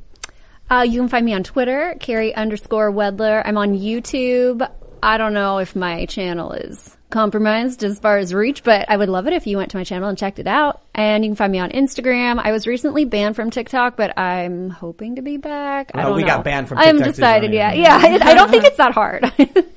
Uh, 0.72 0.86
you 0.88 1.02
can 1.02 1.10
find 1.10 1.26
me 1.26 1.34
on 1.34 1.44
Twitter, 1.44 1.98
Carrie 2.00 2.34
underscore 2.34 2.90
Wedler. 2.94 3.42
I'm 3.44 3.58
on 3.58 3.78
YouTube. 3.78 4.66
I 5.04 5.18
don't 5.18 5.34
know 5.34 5.58
if 5.58 5.76
my 5.76 6.06
channel 6.06 6.54
is 6.54 6.96
compromised 7.10 7.84
as 7.84 8.00
far 8.00 8.18
as 8.18 8.34
reach, 8.34 8.64
but 8.64 8.90
I 8.90 8.96
would 8.96 9.10
love 9.10 9.28
it 9.28 9.34
if 9.34 9.48
you 9.48 9.58
went 9.58 9.72
to 9.72 9.78
my 9.78 9.84
channel 9.84 10.08
and 10.08 10.18
checked 10.18 10.40
it 10.40 10.48
out. 10.48 10.82
And 10.94 11.26
you 11.26 11.30
can 11.32 11.36
find 11.36 11.52
me 11.52 11.60
on 11.60 11.72
Instagram. 11.72 12.40
I 12.42 12.54
was 12.54 12.68
recently 12.68 13.04
banned 13.04 13.36
from 13.36 13.52
TikTok, 13.52 13.98
but 13.98 14.18
I'm 14.18 14.70
hoping 14.70 15.18
to 15.18 15.22
be 15.22 15.36
back. 15.36 15.92
I 15.94 15.98
No, 16.02 16.08
don't 16.08 16.16
we 16.16 16.22
know. 16.22 16.28
got 16.30 16.46
banned 16.46 16.70
from 16.70 16.78
TikTok. 16.78 16.86
I 16.86 16.96
haven't 16.96 17.12
decided 17.12 17.52
yet. 17.52 17.76
Yeah, 17.78 17.98
I, 18.02 18.18
I 18.32 18.34
don't 18.34 18.50
think 18.50 18.64
it's 18.64 18.78
that 18.78 18.94
hard. 18.94 19.30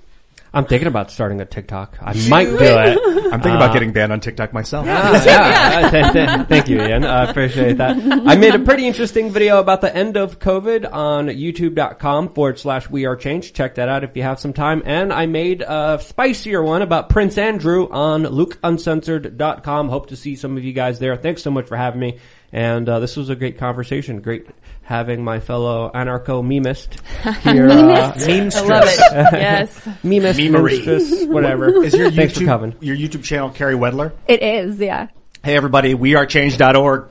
I'm 0.55 0.65
thinking 0.65 0.89
about 0.89 1.11
starting 1.11 1.41
a 1.41 1.45
TikTok. 1.45 1.99
I 2.01 2.15
might 2.29 2.47
do 2.47 2.57
it. 2.59 2.99
I'm 3.33 3.41
thinking 3.43 3.57
about 3.57 3.71
Uh, 3.71 3.73
getting 3.75 3.93
banned 3.93 4.13
on 4.13 4.21
TikTok 4.21 4.53
myself. 4.55 4.87
Yeah, 4.87 5.23
yeah. 5.25 5.91
Th- 5.91 6.13
th- 6.13 6.47
Thank 6.49 6.69
you, 6.69 6.81
Ian. 6.81 7.05
I 7.05 7.25
appreciate 7.31 7.77
that. 7.79 7.97
I 8.27 8.37
made 8.37 8.55
a 8.55 8.59
pretty 8.59 8.87
interesting 8.87 9.31
video 9.31 9.59
about 9.61 9.83
the 9.83 9.95
end 9.95 10.17
of 10.17 10.39
COVID 10.39 10.91
on 10.91 11.27
youtube.com 11.29 12.33
forward 12.35 12.59
slash 12.59 12.89
we 12.89 13.05
are 13.05 13.15
changed. 13.17 13.55
Check 13.55 13.75
that 13.75 13.89
out 13.91 14.05
if 14.05 14.17
you 14.17 14.23
have 14.23 14.41
some 14.41 14.53
time. 14.55 14.83
And 14.87 15.13
I 15.13 15.27
made 15.27 15.61
a 15.61 15.99
spicier 16.01 16.63
one 16.63 16.81
about 16.83 17.11
Prince 17.11 17.37
Andrew 17.37 17.89
on 17.91 18.25
lukeuncensored.com. 18.25 19.89
Hope 19.89 20.09
to 20.09 20.17
see 20.17 20.37
some 20.37 20.57
of 20.57 20.65
you 20.65 20.73
guys 20.73 20.99
there. 20.99 21.17
Thanks 21.17 21.43
so 21.43 21.51
much 21.51 21.67
for 21.67 21.77
having 21.77 22.01
me. 22.01 22.19
And 22.53 22.89
uh, 22.89 22.99
this 23.01 23.17
was 23.17 23.29
a 23.29 23.37
great 23.37 23.59
conversation. 23.59 24.21
Great 24.23 24.47
having 24.83 25.23
my 25.23 25.39
fellow 25.39 25.91
anarcho 25.95 26.43
memist 26.43 26.99
here. 27.43 27.69
Uh, 27.69 28.13
Memester. 28.15 28.57
I 28.57 28.79
love 28.79 28.85
it. 28.89 28.99
Yes. 29.39 29.79
memist, 30.03 30.39
Memery. 30.39 30.85
memstress, 30.87 31.27
whatever. 31.27 31.83
Is 31.85 31.93
your 31.95 32.11
Thanks 32.11 32.35
for 32.35 32.41
YouTube 32.41 32.47
coming. 32.47 32.75
your 32.81 32.97
YouTube 32.97 33.23
channel 33.23 33.51
Carrie 33.51 33.75
Wedler? 33.75 34.13
it 34.27 34.43
is, 34.43 34.79
yeah. 34.79 35.09
Hey 35.45 35.57
everybody, 35.57 35.95
wearechange.org. 35.95 37.09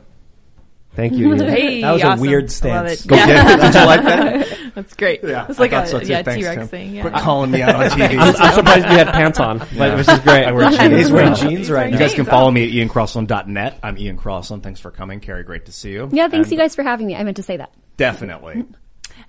Thank 0.95 1.13
you. 1.13 1.27
Ian. 1.35 1.39
Hey, 1.39 1.81
That 1.81 1.91
was 1.91 2.03
a 2.03 2.15
weird 2.19 2.45
I 2.45 2.47
stance. 2.47 3.05
Love 3.05 3.19
it. 3.19 3.27
Yeah. 3.27 3.55
Did 3.57 3.75
you 3.75 3.85
like 3.85 4.03
that? 4.03 4.56
That's 4.77 4.93
great. 4.93 5.23
Yeah, 5.23 5.47
It's 5.49 5.57
like 5.57 5.73
I 5.73 5.77
a 5.77 5.79
thought 5.81 5.89
so 5.89 5.99
too. 6.01 6.05
yeah 6.05 6.21
Thanks, 6.21 6.39
T-Rex 6.39 6.59
Tim. 6.59 6.67
thing. 6.67 7.01
Quit 7.01 7.11
Yeah. 7.11 7.19
calling 7.21 7.49
me 7.49 7.63
out 7.63 7.73
on 7.75 7.89
TV. 7.89 8.11
I'm, 8.19 8.35
I'm 8.35 8.53
surprised 8.53 8.85
you 8.85 8.91
had 8.91 9.07
pants 9.07 9.39
on, 9.39 9.57
but, 9.77 9.97
which 9.97 10.07
is 10.07 10.19
great. 10.19 10.45
I 10.45 10.51
wear 10.51 10.69
jeans. 10.69 10.95
He's 10.95 11.11
wearing 11.11 11.29
now. 11.31 11.35
jeans 11.35 11.71
right 11.71 11.91
You 11.91 11.97
guys 11.97 12.13
can 12.13 12.25
follow 12.25 12.51
me 12.51 12.63
at 12.81 12.87
iancrossland.net. 12.87 13.79
I'm 13.81 13.97
Ian 13.97 14.17
Crossland. 14.17 14.61
Thanks 14.61 14.79
for 14.79 14.91
coming, 14.91 15.19
Carrie. 15.19 15.43
Great 15.43 15.65
to 15.65 15.71
see 15.71 15.93
you. 15.93 16.09
Yeah, 16.11 16.27
thanks 16.27 16.49
And 16.49 16.51
you 16.51 16.57
guys 16.59 16.75
for 16.75 16.83
having 16.83 17.07
me. 17.07 17.15
I 17.15 17.23
meant 17.23 17.37
to 17.37 17.43
say 17.43 17.57
that. 17.57 17.71
Definitely. 17.97 18.65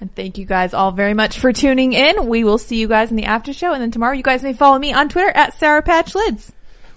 And 0.03 0.15
thank 0.15 0.37
you 0.37 0.45
guys 0.45 0.75
all 0.75 0.93
very 0.93 1.15
much 1.15 1.39
for 1.39 1.51
tuning 1.55 1.95
in. 1.95 2.27
We 2.27 2.45
will 2.45 2.59
see 2.59 2.77
you 2.77 2.87
guys 2.87 3.09
in 3.11 3.17
the 3.17 3.25
after 3.25 3.55
show, 3.55 3.73
and 3.73 3.81
then 3.83 3.91
tomorrow 3.91 4.13
you 4.13 4.23
guys 4.23 4.43
may 4.43 4.53
follow 4.53 4.79
me 4.79 4.93
on 4.93 5.09
Twitter 5.09 5.31
at 5.31 5.55
Sour 5.55 5.81
Patch 5.81 6.13
Lyds. 6.13 6.51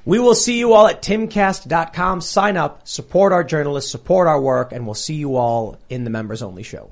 We 0.04 0.20
will 0.20 0.36
see 0.36 0.60
you 0.60 0.74
all 0.74 0.88
at 0.88 1.02
timcast.com. 1.02 2.20
Sign 2.20 2.58
up, 2.58 2.86
support 2.88 3.32
our 3.32 3.44
journalists, 3.46 3.92
support 3.92 4.28
our 4.28 4.42
work, 4.42 4.74
and 4.74 4.86
we'll 4.86 4.94
see 4.94 5.14
you 5.16 5.38
all 5.38 5.78
in 5.90 6.04
the 6.04 6.10
members 6.10 6.42
only 6.42 6.64
show. 6.64 6.92